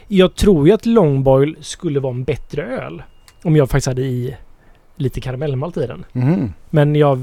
jag 0.08 0.34
tror 0.34 0.66
ju 0.66 0.74
att 0.74 0.86
longboil 0.86 1.56
skulle 1.60 2.00
vara 2.00 2.14
en 2.14 2.24
bättre 2.24 2.62
öl. 2.62 3.02
Om 3.42 3.56
jag 3.56 3.70
faktiskt 3.70 3.86
hade 3.86 4.02
i 4.02 4.36
lite 4.96 5.20
karamellmalt 5.20 5.76
i 5.76 5.86
den. 5.86 6.04
Mhm. 6.12 6.52
Men 6.70 6.96
jag 6.96 7.16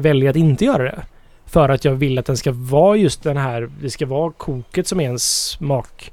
väljer 0.00 0.30
att 0.30 0.36
inte 0.36 0.64
göra 0.64 0.82
det. 0.82 1.02
För 1.46 1.68
att 1.68 1.84
jag 1.84 1.92
vill 1.92 2.18
att 2.18 2.26
den 2.26 2.36
ska 2.36 2.52
vara 2.52 2.96
just 2.96 3.22
den 3.22 3.36
här, 3.36 3.70
det 3.80 3.90
ska 3.90 4.06
vara 4.06 4.32
koket 4.32 4.86
som 4.86 5.00
är 5.00 5.08
en 5.08 5.18
smak... 5.18 6.12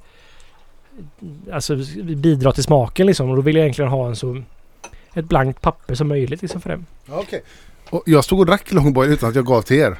Alltså 1.52 1.76
bidra 2.04 2.52
till 2.52 2.64
smaken 2.64 3.08
liksom. 3.08 3.30
Och 3.30 3.36
då 3.36 3.42
vill 3.42 3.56
jag 3.56 3.64
egentligen 3.64 3.92
ha 3.92 4.08
en 4.08 4.16
så... 4.16 4.44
Ett 5.14 5.26
blankt 5.26 5.62
papper 5.62 5.96
som 5.96 6.08
möjligt 6.08 6.42
liksom 6.42 6.62
för 6.62 6.70
det. 6.70 6.84
Ja, 7.06 7.20
Okej. 7.20 7.44
Och 7.90 8.04
jag 8.06 8.24
stod 8.24 8.40
och 8.40 8.46
drack 8.46 8.72
longboy 8.72 9.08
utan 9.08 9.30
att 9.30 9.36
jag 9.36 9.46
gav 9.46 9.62
till 9.62 9.78
er. 9.78 9.98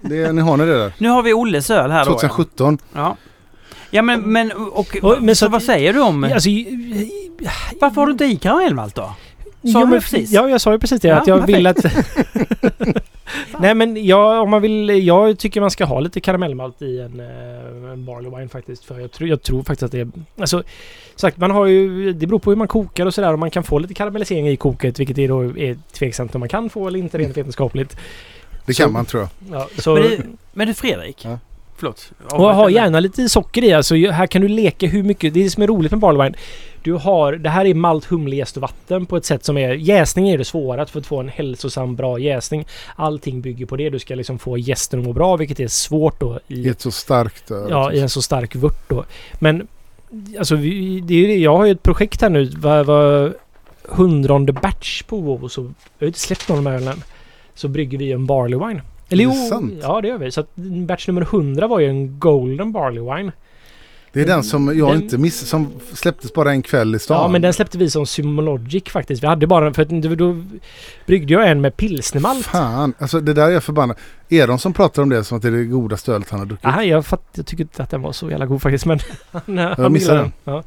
Det, 0.00 0.32
ni 0.32 0.42
har 0.42 0.56
ni 0.56 0.66
det 0.66 0.78
där? 0.78 0.92
Nu 0.98 1.08
har 1.08 1.22
vi 1.22 1.34
Olles 1.34 1.70
öl 1.70 1.90
här 1.90 2.04
då. 2.04 2.10
2017. 2.12 2.78
Ja. 2.92 3.16
Ja 3.90 4.02
men, 4.02 4.20
men, 4.20 4.52
och, 4.52 4.96
Och- 5.02 5.22
men 5.22 5.36
så, 5.36 5.44
så 5.46 5.50
vad 5.50 5.62
säger 5.62 5.92
du 5.92 6.00
om... 6.00 6.24
Alltså, 6.24 6.48
Varför 7.80 8.00
har 8.00 8.06
du 8.06 8.12
inte 8.12 8.24
i 8.24 8.36
karamellmalt 8.36 8.94
då? 8.94 9.02
Sa 9.02 9.80
jo, 9.80 9.86
du 9.86 10.00
precis? 10.00 10.30
Ja, 10.30 10.48
jag 10.48 10.60
sa 10.60 10.72
ju 10.72 10.78
precis 10.78 11.00
det. 11.00 11.08
Ja, 11.08 11.16
att 11.16 11.26
jag 11.26 11.40
perfekt. 11.40 11.58
vill 11.58 11.66
att... 11.66 11.84
Nej 13.60 13.74
men 13.74 14.06
jag, 14.06 14.42
om 14.42 14.50
man 14.50 14.62
vill... 14.62 15.06
Jag 15.06 15.38
tycker 15.38 15.60
man 15.60 15.70
ska 15.70 15.84
ha 15.84 16.00
lite 16.00 16.20
karamellmalt 16.20 16.82
i 16.82 17.00
en, 17.00 17.20
eh, 17.20 17.92
en 17.92 18.04
barley 18.04 18.30
wine 18.30 18.48
faktiskt. 18.48 18.84
För 18.84 18.98
jag, 19.00 19.12
tror 19.12 19.28
jag 19.28 19.42
tror 19.42 19.62
faktiskt 19.62 19.82
att 19.82 19.92
det 19.92 20.00
är... 20.00 20.08
Alltså, 20.40 20.62
sagt, 21.16 21.36
man 21.36 21.50
har 21.50 21.66
ju... 21.66 22.12
Det 22.12 22.26
beror 22.26 22.38
på 22.38 22.50
hur 22.50 22.56
man 22.56 22.68
kokar 22.68 23.06
och 23.06 23.14
sådär. 23.14 23.32
Och 23.32 23.38
man 23.38 23.50
kan 23.50 23.62
få 23.62 23.78
lite 23.78 23.94
karamellisering 23.94 24.48
i 24.48 24.56
koket. 24.56 24.98
Vilket 25.00 25.18
är 25.18 25.28
då 25.28 25.42
är 25.58 25.78
tveksamt 25.92 26.34
om 26.34 26.40
man 26.40 26.48
kan 26.48 26.70
få 26.70 26.86
eller 26.88 26.98
inte 26.98 27.18
rent 27.18 27.36
vetenskapligt. 27.36 27.96
Det 28.68 28.74
Så- 28.74 28.82
kan 28.82 28.92
man 28.92 29.04
tror 29.04 29.22
jag. 29.22 29.58
Ja, 29.60 29.68
så, 29.78 29.94
Men, 29.94 30.02
du, 30.02 30.22
men 30.52 30.66
du 30.66 30.74
Fredrik? 30.74 31.24
Ja. 31.24 31.38
Förlåt. 31.76 32.10
och 32.30 32.54
ha 32.54 32.70
gärna 32.70 33.00
lite 33.00 33.28
socker 33.28 33.64
i. 33.64 33.72
Alltså, 33.72 33.94
här 33.94 34.26
kan 34.26 34.42
du 34.42 34.48
leka 34.48 34.86
hur 34.86 35.02
mycket... 35.02 35.34
Det 35.34 35.40
är 35.40 35.44
det 35.44 35.50
som 35.50 35.62
är 35.62 35.66
roligt 35.66 35.90
med 35.92 36.00
barley 36.00 36.22
wine. 36.26 36.36
Du 36.82 36.92
har... 36.92 37.32
Det 37.32 37.50
här 37.50 37.64
är 37.64 37.74
malt, 37.74 38.04
humle, 38.04 38.36
jäst 38.36 38.56
och 38.56 38.62
vatten 38.62 39.06
på 39.06 39.16
ett 39.16 39.24
sätt 39.24 39.44
som 39.44 39.58
är... 39.58 39.74
Jäsning 39.74 40.28
är 40.28 40.38
det 40.38 40.44
svåra 40.44 40.86
för 40.86 41.00
att 41.00 41.06
få 41.06 41.20
en 41.20 41.28
hälsosam, 41.28 41.96
bra 41.96 42.18
jäsning. 42.18 42.66
Allting 42.96 43.40
bygger 43.40 43.66
på 43.66 43.76
det. 43.76 43.90
Du 43.90 43.98
ska 43.98 44.14
liksom 44.14 44.38
få 44.38 44.58
jästen 44.58 44.98
att 45.00 45.04
må 45.06 45.12
bra, 45.12 45.36
vilket 45.36 45.60
är 45.60 45.68
svårt 45.68 46.20
då 46.20 46.40
I 46.48 46.54
i, 46.54 46.68
ett 46.68 46.80
så 46.80 46.90
starkt 46.90 47.50
öl. 47.50 47.66
ja, 47.70 47.92
i 47.92 48.00
en 48.00 48.08
så 48.08 48.22
stark 48.22 48.56
vört 48.56 48.88
då. 48.88 49.04
Men 49.38 49.66
alltså, 50.38 50.56
vi, 50.56 51.00
det 51.00 51.14
är, 51.14 51.28
det- 51.28 51.36
jag 51.36 51.56
har 51.56 51.64
ju 51.66 51.72
ett 51.72 51.82
projekt 51.82 52.20
här 52.22 52.30
nu. 52.30 52.44
Vad 52.56 52.86
var 52.86 53.34
hundrade 53.88 54.52
batch 54.52 55.02
på 55.02 55.16
WoW 55.20 55.48
så... 55.48 55.62
Jag 55.62 55.70
har 56.00 56.06
inte 56.06 56.18
släppt 56.20 56.48
någon 56.48 56.58
av 56.58 56.64
de 56.64 56.70
här 56.70 56.76
ölen. 56.76 57.02
Så 57.58 57.68
brygger 57.68 57.98
vi 57.98 58.12
en 58.12 58.26
barley 58.26 58.58
wine. 58.58 58.82
Eller 59.08 59.24
jo, 59.24 59.32
sant? 59.48 59.74
ja 59.82 60.00
det 60.00 60.08
gör 60.08 60.18
vi. 60.18 60.30
Så 60.30 60.40
att 60.40 60.54
batch 60.86 61.08
nummer 61.08 61.22
100 61.22 61.66
var 61.66 61.80
ju 61.80 61.86
en 61.86 62.18
golden 62.18 62.72
barley 62.72 63.00
wine. 63.00 63.32
Det 64.12 64.20
är 64.20 64.26
den 64.26 64.42
som 64.42 64.78
jag 64.78 64.88
Den- 64.92 65.02
inte 65.02 65.18
miss... 65.18 65.48
Som 65.48 65.72
släpptes 65.92 66.32
bara 66.32 66.50
en 66.50 66.62
kväll 66.62 66.94
i 66.94 66.98
stan. 66.98 67.22
Ja, 67.22 67.28
men 67.28 67.42
den 67.42 67.52
släppte 67.52 67.78
vi 67.78 67.90
som 67.90 68.06
Symologic 68.06 68.84
faktiskt. 68.88 69.22
Vi 69.22 69.26
hade 69.26 69.46
bara 69.46 69.64
den 69.64 69.74
för 69.74 69.82
att 69.82 70.18
då, 70.18 70.42
bryggde 71.06 71.32
jag 71.32 71.48
en 71.50 71.60
med 71.60 71.76
pilsnermalt. 71.76 72.46
Fan, 72.46 72.94
alltså 72.98 73.20
det 73.20 73.32
där 73.32 73.46
är 73.46 73.50
jag 73.50 73.62
förbannad. 73.62 73.96
Är 74.28 74.46
de 74.46 74.58
som 74.58 74.72
pratar 74.72 75.02
om 75.02 75.08
det 75.08 75.24
som 75.24 75.36
att 75.36 75.42
det 75.42 75.48
är 75.48 75.52
det 75.52 75.64
godaste 75.64 76.12
ölet 76.12 76.30
han 76.30 76.40
har 76.40 76.46
druckit? 76.46 76.64
Nej, 76.64 76.88
jag, 76.88 77.06
fatt, 77.06 77.22
jag 77.34 77.46
tycker 77.46 77.64
inte 77.64 77.82
att 77.82 77.90
den 77.90 78.02
var 78.02 78.12
så 78.12 78.30
jävla 78.30 78.46
god 78.46 78.62
faktiskt. 78.62 78.86
Men 78.86 78.98
han, 79.30 79.58
han 79.58 79.92
missade 79.92 80.18
gillade 80.18 80.30
Ja. 80.44 80.62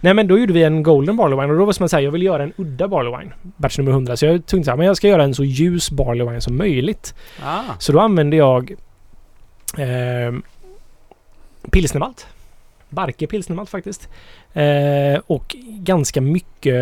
Nej, 0.00 0.14
men 0.14 0.28
då 0.28 0.38
gjorde 0.38 0.52
vi 0.52 0.62
en 0.62 0.82
Golden 0.82 1.16
Barley 1.16 1.40
Wine 1.40 1.52
och 1.52 1.58
då 1.58 1.64
var 1.64 1.72
det 1.72 1.76
som 1.76 1.84
att 1.84 1.90
säga, 1.90 2.00
jag 2.00 2.10
vill 2.10 2.22
göra 2.22 2.42
en 2.42 2.52
udda 2.56 2.88
Barley 2.88 3.18
Wine. 3.18 3.32
Batch 3.42 3.78
nummer 3.78 3.90
100. 3.92 4.16
Så 4.16 4.26
jag 4.26 4.46
tänkte 4.46 4.64
så 4.64 4.70
här, 4.70 4.76
men 4.78 4.86
jag 4.86 4.96
ska 4.96 5.08
göra 5.08 5.24
en 5.24 5.34
så 5.34 5.44
ljus 5.44 5.90
Barley 5.90 6.26
Wine 6.28 6.40
som 6.40 6.56
möjligt. 6.56 7.14
Ah. 7.44 7.60
Så 7.78 7.92
då 7.92 8.00
använde 8.00 8.36
jag 8.36 8.70
eh, 9.78 10.34
pilsnermalt. 11.70 12.26
Barke 12.92 13.26
pilsnermalt 13.26 13.70
faktiskt. 13.70 14.08
Eh, 14.52 15.20
och 15.26 15.56
ganska 15.66 16.20
mycket... 16.20 16.74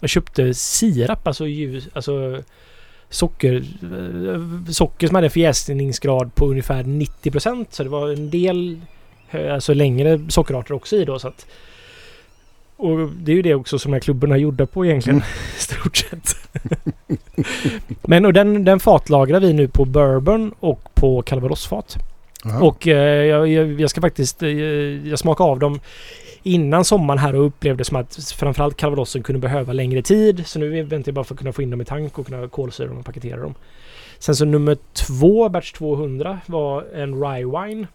Jag 0.00 0.10
köpte 0.10 0.54
sirap, 0.54 1.26
alltså 1.26 1.46
ljus... 1.46 1.88
Alltså 1.92 2.42
socker, 3.10 3.54
eh, 3.56 4.70
socker 4.72 5.06
som 5.06 5.14
hade 5.14 5.30
förjäsningsgrad 5.30 6.34
på 6.34 6.46
ungefär 6.46 6.82
90% 6.82 7.66
Så 7.70 7.82
det 7.82 7.88
var 7.88 8.08
en 8.08 8.30
del 8.30 8.80
hö- 9.28 9.54
alltså 9.54 9.74
längre 9.74 10.20
sockerarter 10.28 10.74
också 10.74 10.96
i 10.96 11.04
då. 11.04 11.18
Så 11.18 11.28
att, 11.28 11.46
och 12.76 13.08
det 13.08 13.32
är 13.32 13.36
ju 13.36 13.42
det 13.42 13.54
också 13.54 13.78
som 13.78 13.90
de 13.90 13.96
här 13.96 14.00
klubborna 14.00 14.34
är 14.34 14.38
gjorda 14.38 14.66
på 14.66 14.86
egentligen. 14.86 15.18
I 15.18 15.22
stort 15.60 15.96
sett. 15.96 16.34
Men 18.02 18.24
och 18.24 18.32
den, 18.32 18.64
den 18.64 18.80
fatlagrar 18.80 19.40
vi 19.40 19.52
nu 19.52 19.68
på 19.68 19.84
bourbon 19.84 20.54
och 20.60 20.94
på 20.94 21.22
calvadosfat. 21.22 21.96
Aha. 22.44 22.66
Och 22.66 22.88
eh, 22.88 23.24
jag, 23.24 23.80
jag, 23.80 23.90
ska 23.90 24.00
faktiskt... 24.00 24.42
Eh, 24.42 24.48
jag 25.08 25.18
smakade 25.18 25.50
av 25.50 25.58
dem 25.58 25.80
innan 26.42 26.84
sommaren 26.84 27.18
här 27.18 27.34
och 27.34 27.46
upplevde 27.46 27.84
som 27.84 27.96
att 27.96 28.16
framförallt 28.16 28.76
calvadosen 28.76 29.22
kunde 29.22 29.40
behöva 29.40 29.72
längre 29.72 30.02
tid. 30.02 30.46
Så 30.46 30.58
nu 30.58 30.82
väntar 30.82 31.08
jag 31.08 31.14
bara 31.14 31.24
för 31.24 31.34
att 31.34 31.38
kunna 31.38 31.52
få 31.52 31.62
in 31.62 31.70
dem 31.70 31.80
i 31.80 31.84
tank 31.84 32.18
och 32.18 32.26
kunna 32.26 32.48
kolsyra 32.48 32.88
dem 32.88 32.98
och 32.98 33.04
paketera 33.04 33.40
dem. 33.40 33.54
Sen 34.18 34.36
så 34.36 34.44
nummer 34.44 34.76
två, 34.92 35.48
batch 35.48 35.72
200, 35.72 36.40
var 36.46 36.84
en 36.94 37.24
rye 37.24 37.46
wine. 37.46 37.86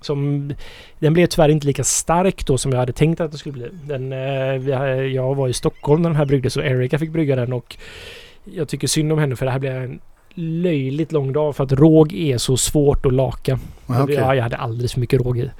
Som, 0.00 0.52
den 0.98 1.12
blev 1.12 1.26
tyvärr 1.26 1.48
inte 1.48 1.66
lika 1.66 1.84
stark 1.84 2.46
då 2.46 2.58
som 2.58 2.72
jag 2.72 2.78
hade 2.78 2.92
tänkt 2.92 3.20
att 3.20 3.32
det 3.32 3.38
skulle 3.38 3.52
bli. 3.52 3.68
Den, 3.72 4.12
eh, 4.12 5.06
jag 5.06 5.34
var 5.34 5.48
i 5.48 5.52
Stockholm 5.52 6.02
när 6.02 6.10
den 6.10 6.16
här 6.16 6.24
bryggdes 6.24 6.56
och 6.56 6.64
Erika 6.64 6.98
fick 6.98 7.10
brygga 7.10 7.36
den 7.36 7.52
och 7.52 7.76
jag 8.44 8.68
tycker 8.68 8.86
synd 8.86 9.12
om 9.12 9.18
henne 9.18 9.36
för 9.36 9.46
det 9.46 9.52
här 9.52 9.58
blev 9.58 9.76
en 9.76 10.00
löjligt 10.34 11.12
lång 11.12 11.32
dag 11.32 11.56
för 11.56 11.64
att 11.64 11.72
råg 11.72 12.12
är 12.12 12.38
så 12.38 12.56
svårt 12.56 13.06
att 13.06 13.12
laka. 13.12 13.58
Aha, 13.86 14.02
okej. 14.02 14.14
Ja, 14.14 14.34
jag 14.34 14.42
hade 14.42 14.56
alldeles 14.56 14.92
för 14.92 15.00
mycket 15.00 15.20
råg 15.20 15.38
i. 15.38 15.50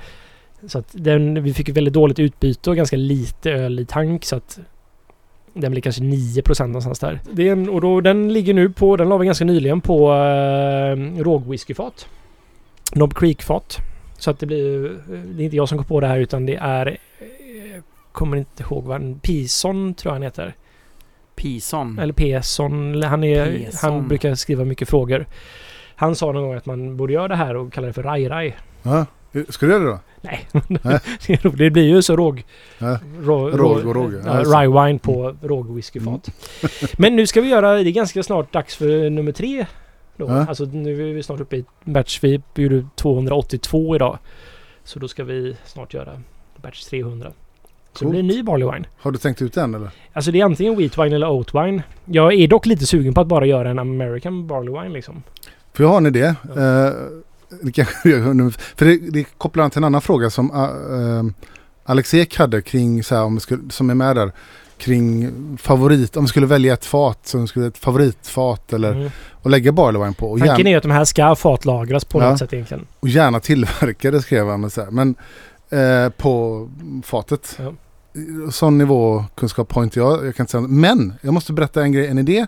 Så 0.67 0.79
att 0.79 0.89
den, 0.93 1.43
vi 1.43 1.55
fick 1.55 1.69
väldigt 1.69 1.95
dåligt 1.95 2.19
utbyte 2.19 2.71
och 2.71 2.77
ganska 2.77 2.97
lite 2.97 3.51
öl 3.53 3.81
i 3.81 3.85
tank 3.85 4.25
så 4.25 4.37
att 4.37 4.59
den 5.55 5.73
blir 5.73 5.83
kanske 5.83 6.03
9% 6.03 6.67
någonstans 6.67 6.99
där. 6.99 7.21
Det 7.33 7.49
är 7.49 7.53
en, 7.53 7.69
och 7.69 7.81
då, 7.81 8.01
den 8.01 8.33
ligger 8.33 8.55
nu 8.55 8.71
på, 8.71 8.97
den 8.97 9.09
la 9.09 9.17
vi 9.19 9.27
ganska 9.27 9.45
nyligen 9.45 9.81
på 9.81 10.13
äh, 10.13 11.23
rågwhiskyfat. 11.23 12.07
Knob 12.93 13.15
Creek-fat. 13.15 13.77
Så 14.19 14.31
att 14.31 14.39
det 14.39 14.47
blir, 14.47 14.97
det 15.35 15.43
är 15.43 15.45
inte 15.45 15.57
jag 15.57 15.69
som 15.69 15.79
går 15.79 15.85
på 15.85 16.01
det 16.01 16.07
här 16.07 16.19
utan 16.19 16.47
det 16.47 16.57
är, 16.57 16.87
eh, 17.19 17.83
kommer 18.13 18.37
inte 18.37 18.63
ihåg 18.63 18.85
vad 18.85 19.01
han, 19.01 19.19
Pison 19.19 19.95
tror 19.95 20.11
jag 20.11 20.15
han 20.15 20.23
heter. 20.23 20.55
Pison. 21.41 21.99
Eller 21.99 22.13
Peson. 22.13 23.03
Han, 23.03 23.25
är, 23.25 23.65
Peson. 23.65 23.93
han 23.93 24.09
brukar 24.09 24.35
skriva 24.35 24.65
mycket 24.65 24.89
frågor. 24.89 25.27
Han 25.95 26.15
sa 26.15 26.33
någon 26.33 26.43
gång 26.43 26.55
att 26.55 26.67
man 26.67 26.97
borde 26.97 27.13
göra 27.13 27.29
det 27.29 27.37
här 27.37 27.57
och 27.57 27.73
kalla 27.73 27.87
det 27.87 27.93
för 27.93 28.03
raj-raj. 28.03 28.57
Ja. 28.83 29.07
Ska 29.49 29.67
du 29.67 29.73
göra 29.73 29.83
det 29.83 29.91
då? 29.91 29.99
Nej, 30.21 30.49
det. 31.27 31.57
Det 31.57 31.71
blir 31.71 31.83
ju 31.83 32.03
så 32.03 32.17
råg... 32.17 32.45
Ja. 32.79 32.99
Rå, 33.21 33.51
Råg 33.51 33.87
och 33.87 33.95
råg, 33.95 34.15
ja. 34.15 34.19
Ja, 34.27 34.39
just 34.39 34.53
det. 34.53 34.59
rye 34.59 34.87
wine 34.87 34.99
på 34.99 35.37
rågwhiskyfat. 35.43 36.31
Men 36.99 37.17
nu 37.17 37.27
ska 37.27 37.41
vi 37.41 37.49
göra... 37.49 37.75
Det 37.75 37.91
är 37.91 37.93
ganska 37.93 38.23
snart 38.23 38.53
dags 38.53 38.77
för 38.77 39.11
nummer 39.11 39.33
tre. 39.33 39.67
Då. 40.17 40.27
Ja. 40.27 40.47
Alltså 40.47 40.65
nu 40.65 41.11
är 41.11 41.15
vi 41.15 41.23
snart 41.23 41.41
uppe 41.41 41.57
i 41.57 41.65
batch. 41.85 42.19
Vi 42.23 42.43
gjorde 42.55 42.87
282 42.97 43.95
idag. 43.95 44.19
Så 44.85 44.99
då 44.99 45.09
ska 45.09 45.25
vi 45.25 45.57
snart 45.65 45.95
göra 45.95 46.23
batch 46.57 46.85
300. 46.85 47.33
Så 47.93 48.05
det 48.05 48.11
blir 48.11 48.21
en 48.21 48.27
ny 48.27 48.43
barley 48.43 48.71
wine. 48.73 48.85
Har 49.01 49.11
du 49.11 49.19
tänkt 49.19 49.43
ut 49.43 49.53
den 49.55 49.75
eller? 49.75 49.91
Alltså 50.13 50.31
det 50.31 50.41
är 50.41 50.45
antingen 50.45 50.77
wheat 50.77 50.99
wine 50.99 51.17
eller 51.17 51.29
oat 51.29 51.55
wine. 51.55 51.83
Jag 52.05 52.33
är 52.35 52.49
dock 52.49 52.67
lite 52.67 52.87
sugen 52.87 53.15
på 53.15 53.21
att 53.21 53.27
bara 53.27 53.47
göra 53.47 53.71
en 53.71 53.79
American 53.79 54.47
barley 54.47 54.83
wine 54.83 54.95
liksom. 54.95 55.23
För 55.75 55.85
jag 55.85 55.91
har 55.91 55.97
en 55.97 56.07
idé. 56.07 56.35
Ja. 56.57 56.87
Eh, 56.87 56.93
det 57.63 57.85
för 58.77 58.85
det, 58.85 58.97
det 59.11 59.25
kopplar 59.39 59.65
an 59.65 59.71
till 59.71 59.79
en 59.79 59.85
annan 59.85 60.01
fråga 60.01 60.31
som 60.31 60.51
uh, 60.51 61.31
Alex 61.85 62.15
Ek 62.15 62.37
hade 62.39 62.63
kring, 62.63 63.05
så 63.05 63.15
här, 63.15 63.23
om 63.25 63.41
skulle, 63.41 63.71
som 63.71 63.91
är 63.91 63.95
med 63.95 64.17
där, 64.17 64.33
kring 64.79 65.31
favorit, 65.61 66.17
om 66.17 66.25
vi 66.25 66.29
skulle 66.29 66.47
välja 66.47 66.73
ett 66.75 66.85
fat, 66.85 67.19
som 67.27 67.49
skulle 67.49 67.67
ett 67.67 67.79
favoritfat 67.79 68.73
eller 68.73 68.93
Mm. 68.93 69.11
och 69.43 69.51
lägga 69.51 69.73
barley 69.73 70.03
wine 70.03 70.15
på. 70.15 70.31
Och 70.31 70.39
Tanken 70.39 70.57
gärna, 70.57 70.71
är 70.71 70.77
att 70.77 70.83
de 70.83 70.91
här 70.93 71.05
ska 71.05 71.35
fatlagras 71.37 72.05
på 72.05 72.23
Ja. 72.23 72.31
något 72.31 72.39
sätt 72.39 72.53
egentligen. 72.53 72.87
och 73.01 73.09
gärna 73.09 73.41
tillverkade 73.41 74.23
skrev 74.23 74.47
han. 74.49 74.65
och 74.65 74.73
Så 74.73 74.81
här. 74.85 74.91
Men 74.91 75.15
eh, 75.71 76.09
på 76.09 76.69
fatet. 77.05 77.59
Ja. 77.59 77.73
Sån 78.51 78.79
nivå 78.79 79.25
kunskap 79.35 79.73
har 79.73 79.83
inte 79.83 79.99
jag. 79.99 80.27
jag 80.27 80.37
kan 80.37 80.45
inte 80.45 80.51
säga, 80.51 80.61
men 80.61 81.13
jag 81.21 81.35
måste 81.35 81.53
berätta 81.53 81.83
en 81.83 81.93
grej, 81.93 82.07
en 82.07 82.19
idé. 82.19 82.47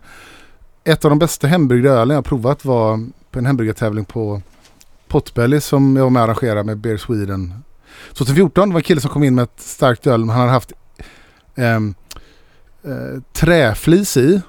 Ett 0.84 1.04
av 1.04 1.10
de 1.10 1.18
bästa 1.18 1.46
hembryggda 1.46 1.90
ölen 1.90 2.14
jag 2.14 2.24
provat 2.24 2.64
var 2.64 3.06
på 3.30 3.38
en 3.38 3.46
hembryggartävling 3.46 4.04
på 4.04 4.42
Potbelly 5.08 5.60
som 5.60 5.96
jag 5.96 6.02
var 6.02 6.10
med 6.10 6.22
och 6.22 6.28
arrangerade 6.28 6.64
med 6.64 6.78
Beer 6.78 6.96
Sweden. 6.96 7.54
2014 8.12 8.68
det 8.68 8.72
var 8.72 8.80
en 8.80 8.84
kille 8.84 9.00
som 9.00 9.10
kom 9.10 9.24
in 9.24 9.34
med 9.34 9.42
ett 9.42 9.60
starkt 9.60 10.06
öl 10.06 10.20
men 10.20 10.28
han 10.28 10.40
hade 10.40 10.52
haft 10.52 10.72
ehm, 11.54 11.94
eh, 12.84 13.22
träflis 13.32 14.16
i. 14.16 14.40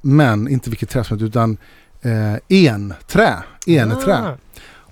Men 0.00 0.48
inte 0.48 0.70
vilket 0.70 0.90
trä 0.90 1.04
som 1.04 1.18
helst 1.18 1.30
utan 1.30 1.56
eh, 2.02 2.66
enträ. 2.66 3.42
Enträ. 3.66 4.14
Ah. 4.14 4.36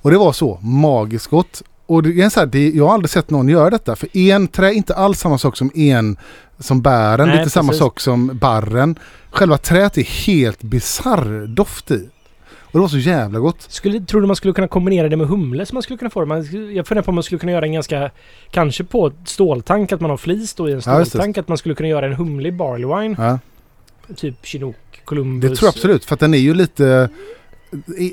Och 0.02 0.10
det 0.10 0.18
var 0.18 0.32
så 0.32 0.58
magiskt 0.62 1.26
gott. 1.26 1.62
Och 1.86 2.02
det 2.02 2.22
är 2.22 2.28
så 2.28 2.40
här, 2.40 2.46
det, 2.46 2.70
jag 2.70 2.86
har 2.86 2.94
aldrig 2.94 3.10
sett 3.10 3.30
någon 3.30 3.48
göra 3.48 3.70
detta. 3.70 3.96
För 3.96 4.08
enträ 4.14 4.66
är 4.66 4.72
inte 4.72 4.94
alls 4.94 5.18
samma 5.20 5.38
sak 5.38 5.56
som 5.56 5.70
en 5.74 6.16
som 6.58 6.82
bären. 6.82 7.28
Nej, 7.28 7.38
Lite 7.38 7.50
samma 7.50 7.68
precis. 7.68 7.78
sak 7.82 8.00
som 8.00 8.30
barren. 8.38 8.98
Själva 9.30 9.58
träet 9.58 9.98
är 9.98 10.02
helt 10.26 10.62
bisarr 10.62 11.46
doft 11.46 11.90
i. 11.90 12.08
Och 12.64 12.72
det 12.72 12.78
var 12.78 12.88
så 12.88 12.98
jävla 12.98 13.38
gott. 13.38 13.62
Skulle, 13.68 14.00
tror 14.00 14.20
du 14.20 14.26
man 14.26 14.36
skulle 14.36 14.54
kunna 14.54 14.68
kombinera 14.68 15.08
det 15.08 15.16
med 15.16 15.26
humle 15.28 15.66
som 15.66 15.76
man 15.76 15.82
skulle 15.82 15.98
kunna 15.98 16.10
få? 16.10 16.26
Man, 16.26 16.38
jag 16.74 16.86
funderar 16.86 17.02
på 17.02 17.08
om 17.10 17.14
man 17.14 17.24
skulle 17.24 17.38
kunna 17.38 17.52
göra 17.52 17.64
en 17.66 17.72
ganska... 17.72 18.10
Kanske 18.50 18.84
på 18.84 19.12
ståltank, 19.24 19.92
att 19.92 20.00
man 20.00 20.10
har 20.10 20.16
flis 20.16 20.54
då 20.54 20.68
i 20.68 20.72
en 20.72 20.80
Ja, 20.86 21.04
ståltank. 21.04 21.38
att 21.38 21.48
man 21.48 21.58
skulle 21.58 21.74
kunna 21.74 21.88
göra 21.88 22.06
en 22.06 22.12
humlig 22.14 22.56
barley 22.56 22.86
wine. 23.02 23.16
Ja, 23.18 23.38
Typ 24.16 24.34
Chinook, 24.46 24.76
Columbus. 25.04 25.50
det 25.50 25.56
tror 25.56 25.66
jag 25.66 25.74
absolut. 25.74 26.04
För 26.04 26.14
att 26.14 26.20
den 26.20 26.34
är 26.34 26.38
ju 26.38 26.54
lite... 26.54 27.08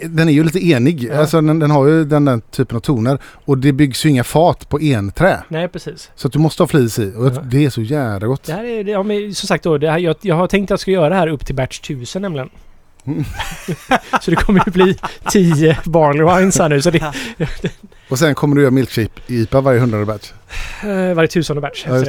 Den 0.06 0.28
är 0.30 0.34
ju 0.34 0.44
lite 0.44 0.66
enig. 0.68 1.04
Ja. 1.04 1.18
Alltså 1.20 1.42
den, 1.42 1.60
den 1.60 1.72
har 1.72 1.88
ju 1.88 2.06
den 2.06 2.26
där 2.26 2.40
typen 2.52 2.76
av 2.78 2.82
toner. 2.82 3.18
Och 3.46 3.58
det 3.58 3.72
byggs 3.74 4.06
ju 4.06 4.10
inga 4.10 4.24
fat 4.24 4.70
på 4.70 4.80
enträ. 4.80 5.44
Nej, 5.48 5.68
precis. 5.68 6.10
Så 6.16 6.28
att 6.28 6.34
du 6.34 6.40
måste 6.40 6.64
ha 6.64 6.68
flis 6.68 7.00
i. 7.00 7.14
Och 7.18 7.26
Ja. 7.26 7.42
det 7.52 7.66
är 7.66 7.70
så 7.70 7.82
jävla 7.82 8.28
gott. 8.28 8.44
Det 8.44 8.54
här 8.54 8.64
är, 8.64 8.84
det, 8.84 8.92
ja, 8.92 9.04
men 9.04 9.36
som 9.36 9.48
sagt 9.48 9.64
då, 9.64 9.78
det 9.78 9.92
här, 9.92 9.98
jag, 10.00 10.16
jag 10.22 10.36
har 10.36 10.48
tänkt 10.48 10.66
att 10.66 10.70
jag 10.70 10.80
ska 10.80 10.92
göra 10.92 11.10
det 11.10 11.16
här 11.16 11.28
upp 11.28 11.46
till 11.46 11.56
batch 11.56 11.80
1000 11.80 12.22
nämligen. 12.22 12.50
Mm. 13.06 13.24
så 14.22 14.32
det 14.32 14.38
kommer 14.38 14.64
ju 14.66 14.72
bli 14.72 14.98
10 15.32 15.78
barley 15.86 16.36
wines 16.40 16.60
här 16.60 16.70
nu. 16.70 16.82
Så 16.82 16.90
det, 16.92 17.14
Och 18.10 18.20
sen 18.20 18.36
kommer 18.36 18.56
du 18.56 18.62
göra 18.62 18.72
milkshake 18.72 19.10
IPA 19.28 19.62
varje 19.62 19.80
hundrade 19.80 20.06
batch. 20.06 20.32
eh, 20.84 21.14
varje 21.16 21.28
tusende 21.28 21.62
batch. 21.62 21.86
Ja, 21.88 22.04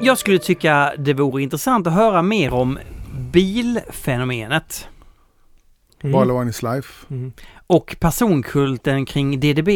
jag 0.00 0.18
skulle 0.18 0.38
tycka 0.38 0.92
det 0.98 1.14
vore 1.14 1.42
intressant 1.42 1.86
att 1.86 1.92
höra 1.92 2.22
mer 2.22 2.54
om 2.54 2.78
bilfenomenet 3.32 4.88
Mm. 6.02 6.12
Barley 6.12 6.38
wine 6.38 6.50
is 6.50 6.62
life. 6.62 7.06
Mm. 7.10 7.32
och 7.66 7.96
personkulten 8.00 9.06
kring 9.06 9.40
DDB. 9.40 9.68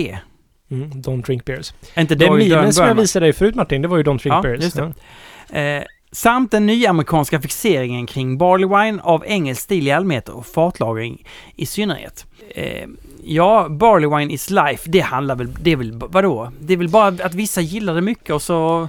Mm. 0.70 0.90
Don't 0.90 1.22
drink 1.26 1.44
beers. 1.44 1.72
Inte 1.96 2.14
Den 2.14 2.28
Doyle 2.28 2.48
mimen 2.48 2.72
som 2.72 2.86
jag 2.86 2.94
visade 2.94 3.26
dig 3.26 3.32
förut 3.32 3.54
Martin, 3.54 3.82
det 3.82 3.88
var 3.88 3.96
ju 3.96 4.02
Don't 4.02 4.18
drink 4.22 4.34
Ja, 4.34 4.42
beers. 4.42 4.62
just 4.64 4.76
det. 5.50 5.60
Eh, 5.60 5.84
samt 6.12 6.50
den 6.50 6.66
nya 6.66 6.90
amerikanska 6.90 7.40
fixeringen 7.40 8.06
kring 8.06 8.38
barley 8.38 8.66
wine 8.68 9.02
av 9.02 9.24
engelsk 9.26 9.62
stil 9.62 9.88
i 9.88 9.90
allmänhet 9.90 10.28
och 10.28 10.46
fatlagring 10.46 11.26
i 11.56 11.66
synnerhet. 11.66 12.26
Eh, 12.54 12.86
ja, 13.24 13.66
barley 13.70 14.18
wine 14.18 14.32
is 14.34 14.50
life, 14.50 14.90
det 14.90 15.00
handlar 15.00 15.36
väl, 15.36 15.52
det 15.60 15.70
är 15.72 15.76
väl, 15.76 15.92
vadå? 16.08 16.52
Det 16.60 16.72
är 16.72 16.76
väl 16.76 16.88
bara 16.88 17.06
att 17.08 17.34
vissa 17.34 17.60
gillar 17.60 17.94
det 17.94 18.00
mycket 18.02 18.30
och 18.30 18.42
så... 18.42 18.88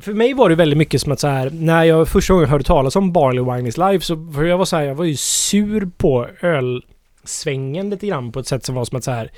För 0.00 0.12
mig 0.12 0.34
var 0.34 0.48
det 0.48 0.54
väldigt 0.54 0.78
mycket 0.78 1.00
som 1.00 1.12
att 1.12 1.20
så 1.20 1.28
här, 1.28 1.50
när 1.50 1.84
jag 1.84 2.08
första 2.08 2.34
gången 2.34 2.48
hörde 2.48 2.64
talas 2.64 2.96
om 2.96 3.12
Barley 3.12 3.44
Wine 3.44 3.68
is 3.68 3.76
Life 3.76 4.04
så 4.04 4.32
för 4.34 4.44
jag 4.44 4.58
var 4.58 4.64
så 4.64 4.76
här, 4.76 4.82
jag 4.82 4.94
var 4.94 5.04
ju 5.04 5.16
sur 5.16 5.90
på 5.96 6.26
ölsvängen 6.40 7.90
lite 7.90 8.06
grann 8.06 8.32
på 8.32 8.40
ett 8.40 8.46
sätt 8.46 8.64
som 8.64 8.74
var 8.74 8.84
som 8.84 8.98
att 8.98 9.04
så 9.04 9.10
här. 9.10 9.30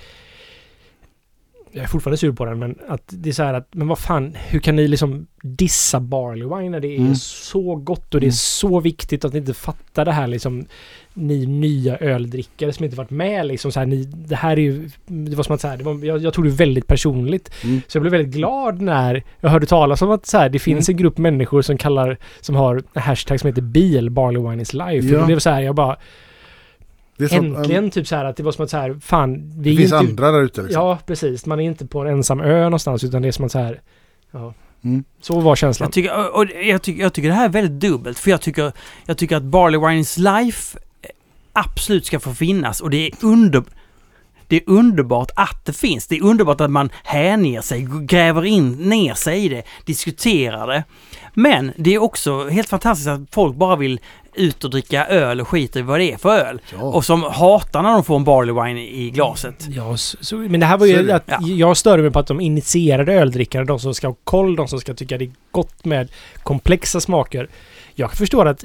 Jag 1.76 1.82
är 1.82 1.88
fortfarande 1.88 2.16
sur 2.16 2.32
på 2.32 2.44
den 2.44 2.58
men 2.58 2.78
att 2.88 3.02
det 3.06 3.28
är 3.28 3.32
så 3.32 3.42
här 3.42 3.54
att, 3.54 3.68
men 3.74 3.88
vad 3.88 3.98
fan, 3.98 4.36
hur 4.48 4.58
kan 4.60 4.76
ni 4.76 4.88
liksom 4.88 5.26
dissa 5.42 6.00
Barley 6.00 6.44
Wine 6.44 6.70
när 6.70 6.80
det 6.80 6.88
är 6.88 6.98
Mm. 6.98 7.14
så 7.16 7.74
gott 7.76 8.14
och 8.14 8.20
det 8.20 8.24
är 8.24 8.28
Mm. 8.28 8.32
så 8.32 8.80
viktigt 8.80 9.24
att 9.24 9.32
ni 9.32 9.38
inte 9.38 9.54
fattar 9.54 10.04
det 10.04 10.12
här 10.12 10.26
liksom 10.26 10.66
ni 11.14 11.46
nya 11.46 11.96
öldrickare 11.98 12.72
som 12.72 12.84
inte 12.84 12.96
varit 12.96 13.10
med 13.10 13.46
liksom 13.46 13.72
så 13.72 13.80
här, 13.80 13.86
ni, 13.86 14.04
det 14.04 14.36
här 14.36 14.52
är 14.56 14.60
ju, 14.60 14.90
det 15.06 15.36
var 15.36 15.44
som 15.44 15.54
att 15.54 15.60
så 15.60 15.68
här, 15.68 15.76
det 15.76 15.84
var, 15.84 16.04
jag, 16.04 16.18
jag 16.22 16.34
tog 16.34 16.44
det 16.44 16.50
väldigt 16.50 16.86
personligt. 16.86 17.50
Mm. 17.64 17.80
Så 17.88 17.96
jag 17.96 18.02
blev 18.02 18.12
väldigt 18.12 18.34
glad 18.34 18.80
när 18.80 19.22
jag 19.40 19.50
hörde 19.50 19.66
talas 19.66 20.02
om 20.02 20.10
att 20.10 20.26
så 20.26 20.38
här, 20.38 20.48
det 20.48 20.58
finns 20.58 20.88
en 20.88 20.96
grupp 20.96 21.18
människor 21.18 21.62
som 21.62 21.78
kallar, 21.78 22.16
som 22.40 22.54
har 22.56 22.82
en 22.94 23.02
hashtag 23.02 23.40
som 23.40 23.48
heter 23.48 23.62
bil, 23.62 24.10
barley 24.10 24.42
wine 24.50 24.62
is 24.62 24.72
life. 24.74 25.06
Ja. 25.08 25.14
Och 25.14 25.20
det 25.20 25.26
blev 25.26 25.38
så 25.38 25.50
här, 25.50 25.60
jag 25.60 25.74
bara, 25.74 25.96
äntligen 27.18 27.84
um, 27.84 27.90
typ 27.90 28.06
så 28.06 28.16
här 28.16 28.24
att 28.24 28.36
det 28.36 28.42
var 28.42 28.52
som 28.52 28.64
att 28.64 28.70
så 28.70 28.76
här, 28.76 28.98
fan, 29.00 29.52
vi 29.58 29.70
det 29.70 29.70
är 29.70 29.76
finns 29.76 29.92
inte... 29.92 29.96
andra 29.96 30.30
där 30.30 30.42
ute 30.42 30.62
liksom. 30.62 30.82
Ja, 30.82 30.98
precis. 31.06 31.46
Man 31.46 31.60
är 31.60 31.64
inte 31.64 31.86
på 31.86 32.00
en 32.00 32.06
ensam 32.06 32.40
ö 32.40 32.62
någonstans 32.64 33.04
utan 33.04 33.22
det 33.22 33.28
är 33.28 33.32
som 33.32 33.44
att 33.44 33.52
så 33.52 33.58
här, 33.58 33.80
ja. 34.30 34.54
Mm. 34.84 35.04
Så 35.20 35.40
var 35.40 35.56
känslan. 35.56 35.86
Jag 35.86 35.92
tycker, 35.92 36.18
och 36.18 36.36
och 36.36 36.46
jag, 36.64 36.82
tycker, 36.82 37.02
jag 37.02 37.12
tycker 37.12 37.28
det 37.28 37.34
här 37.34 37.44
är 37.44 37.48
väldigt 37.48 37.80
dubbelt, 37.90 38.18
för 38.18 38.30
jag 38.30 38.40
tycker, 38.40 38.72
jag 39.06 39.18
tycker 39.18 39.36
att 39.36 39.42
Barley 39.42 39.80
Wines 39.80 40.18
Life 40.18 40.78
eh, 41.02 41.10
absolut 41.52 42.06
ska 42.06 42.20
få 42.20 42.34
finnas 42.34 42.80
och 42.80 42.90
det 42.90 43.06
är 43.06 43.12
under... 43.22 43.62
Det 44.48 44.56
är 44.56 44.62
underbart 44.66 45.30
att 45.36 45.64
det 45.64 45.72
finns. 45.72 46.06
Det 46.06 46.16
är 46.16 46.24
underbart 46.24 46.60
att 46.60 46.70
man 46.70 46.90
hänger 47.04 47.60
sig, 47.60 47.88
gräver 48.00 48.44
in, 48.44 48.72
ner 48.72 49.14
sig 49.14 49.44
i 49.44 49.48
det, 49.48 49.62
diskuterar 49.84 50.66
det. 50.66 50.84
Men 51.34 51.72
det 51.76 51.94
är 51.94 52.02
också 52.02 52.48
helt 52.48 52.68
fantastiskt 52.68 53.08
att 53.08 53.20
folk 53.30 53.56
bara 53.56 53.76
vill 53.76 54.00
ut 54.36 54.64
och 54.64 54.70
dricka 54.70 55.06
öl 55.06 55.40
och 55.40 55.48
skiter 55.48 55.80
i 55.80 55.82
vad 55.82 56.00
det 56.00 56.12
är 56.12 56.16
för 56.16 56.38
öl. 56.38 56.60
Ja. 56.72 56.82
Och 56.82 57.04
som 57.04 57.22
hatar 57.22 57.82
när 57.82 57.92
de 57.92 58.04
får 58.04 58.16
en 58.16 58.24
Barley 58.24 58.54
Wine 58.54 58.80
i 58.86 59.10
glaset. 59.10 59.66
Ja, 59.68 59.96
så, 59.96 60.16
så, 60.20 60.36
men 60.36 60.60
det 60.60 60.66
här 60.66 60.78
var 60.78 60.86
Så 60.86 60.92
är 60.92 60.96
ju 61.00 61.06
det. 61.06 61.14
att 61.14 61.22
Ja. 61.26 61.38
jag 61.42 61.76
störde 61.76 62.02
mig 62.02 62.10
på 62.12 62.18
att 62.18 62.26
de 62.26 62.40
initierade 62.40 63.12
öldrickare, 63.14 63.64
de 63.64 63.78
som 63.78 63.94
ska 63.94 64.06
ha 64.08 64.16
koll, 64.24 64.56
de 64.56 64.68
som 64.68 64.80
ska 64.80 64.94
tycka 64.94 65.18
det 65.18 65.24
är 65.24 65.30
gott 65.50 65.84
med 65.84 66.08
komplexa 66.42 67.00
smaker. 67.00 67.48
Jag 67.94 68.12
förstår 68.12 68.46
att 68.46 68.64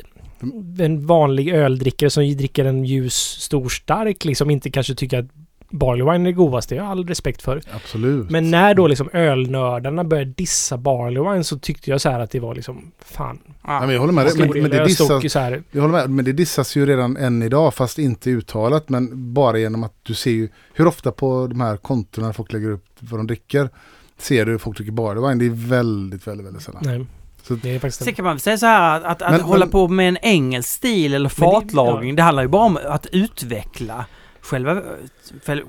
en 0.80 1.06
vanlig 1.08 1.50
öldrickare 1.54 2.10
som 2.10 2.38
dricker 2.38 2.66
en 2.66 2.86
ljus, 2.86 3.16
stor, 3.16 3.70
stark 3.70 4.26
liksom 4.26 4.50
inte 4.50 4.70
kanske 4.70 4.96
tycker 4.96 5.20
att 5.20 5.26
barley 5.72 6.04
wine 6.04 6.16
är 6.24 6.26
det 6.26 6.32
godaste. 6.32 6.76
Jag 6.76 6.84
har 6.84 6.92
all 6.92 7.08
respekt 7.08 7.42
för. 7.42 7.62
Absolut. 7.76 8.30
Men 8.30 8.52
när 8.52 8.74
då 8.74 8.88
liksom 8.88 9.10
ölnördarna 9.14 10.04
började 10.04 10.32
dissa 10.32 10.78
barley 10.78 11.24
wine 11.24 11.44
så 11.44 11.60
tyckte 11.60 11.90
jag 11.90 12.02
så 12.02 12.10
här 12.10 12.20
att 12.20 12.32
det 12.32 12.40
var 12.40 12.56
liksom 12.56 12.92
fan. 13.06 13.40
Ja, 13.68 13.80
men 13.80 13.90
jag 13.90 14.00
håller 14.00 14.14
med 14.14 14.26
dig. 14.26 14.34
Men, 14.38 14.62
men, 14.62 14.72
det 14.72 14.86
dissas, 14.86 15.32
så 15.32 15.40
här. 15.40 15.64
jag 15.72 15.82
håller 15.82 15.94
med, 15.94 16.10
men 16.10 16.26
det 16.26 16.32
dissas 16.32 16.76
ju 16.76 16.86
redan 16.86 17.18
än 17.18 17.44
idag 17.44 17.74
fast 17.74 18.00
inte 18.00 18.30
uttalat. 18.30 18.90
Men 18.90 19.34
bara 19.34 19.58
genom 19.60 19.84
att 19.84 19.96
du 20.04 20.14
ser 20.14 20.32
ju 20.32 20.50
hur 20.74 20.88
ofta 20.88 21.12
på 21.12 21.48
de 21.48 21.62
här 21.62 21.78
kontona 21.78 22.34
folk 22.34 22.54
lägger 22.54 22.70
upp 22.72 22.86
vad 23.00 23.20
de 23.20 23.28
dricker. 23.28 23.70
Ser 24.18 24.46
du 24.46 24.52
hur 24.52 24.58
folk 24.60 24.78
dricker 24.78 24.92
barley 24.92 25.24
wine. 25.30 25.40
Det 25.40 25.46
är 25.46 25.68
väldigt, 25.70 26.28
väldigt, 26.28 26.48
väldigt 26.48 26.64
sällan. 26.64 26.82
Nej. 26.86 27.06
Så- 27.44 27.54
det 27.54 27.76
är 27.76 27.80
faktiskt... 27.80 28.04
Sen 28.04 28.14
kan 28.14 28.26
man 28.26 28.40
säga 28.40 28.58
så 28.58 28.66
här 28.66 28.98
att, 28.98 29.04
att, 29.06 29.22
att 29.22 29.32
Men- 29.32 29.42
hålla 29.42 29.66
men- 29.66 29.72
på 29.72 29.88
med 29.88 30.08
en 30.10 30.18
engelsk 30.22 30.70
stil 30.70 31.14
eller 31.14 31.32
Men 31.40 31.50
det- 31.50 31.56
fatlagring, 31.66 32.16
det, 32.16 32.24
handlar 32.24 32.44
ju 32.44 32.50
bara 32.50 32.64
om 32.66 32.78
att 32.88 33.06
utveckla 33.12 34.06
själva, 34.42 34.82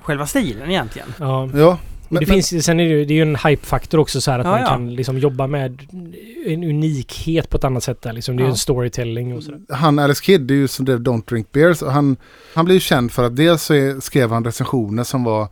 själva 0.01 0.27
stilen 0.27 0.69
egentligen. 0.69 1.07
Ja. 1.19 1.49
Ja, 1.55 1.77
Men 2.09 2.19
det 2.19 2.25
finns 2.25 2.53
ju, 2.53 2.61
sen 2.61 2.79
är 2.79 2.83
det, 2.83 2.89
ju- 2.89 3.05
det 3.05 3.13
är 3.13 3.15
ju 3.15 3.21
en 3.21 3.35
hype-faktor 3.35 3.97
också 3.99 4.21
så 4.21 4.31
här 4.31 4.39
att 4.39 4.45
Ja, 4.45 4.51
man 4.51 4.61
ja. 4.61 4.67
kan 4.67 4.95
liksom 4.95 5.17
jobba 5.17 5.47
med 5.47 5.81
en 6.45 6.63
unikhet 6.63 7.49
på 7.49 7.57
ett 7.57 7.63
annat 7.63 7.83
sätt 7.83 8.01
där 8.01 8.13
liksom. 8.13 8.35
Det 8.37 8.41
är 8.41 8.43
ju 8.43 8.47
Ja. 8.47 8.51
en 8.51 8.57
storytelling 8.57 9.33
och 9.37 9.43
sådär. 9.43 9.59
han 9.69 9.99
Alex 9.99 10.21
Kidd, 10.21 10.41
det 10.41 10.53
är 10.53 10.55
ju 10.55 10.67
som 10.67 10.85
drev 10.85 10.99
Don't 10.99 11.29
Drink 11.29 11.51
Beers. 11.51 11.81
Och 11.81 11.91
han, 11.91 12.17
han 12.55 12.65
blev 12.65 12.75
ju 12.75 12.79
känd 12.79 13.11
för 13.11 13.23
att 13.23 13.35
dels 13.35 13.63
så 13.63 13.73
är, 13.73 13.99
skrev 13.99 14.31
han 14.31 14.45
recensioner 14.45 15.03
som 15.03 15.23
var 15.23 15.47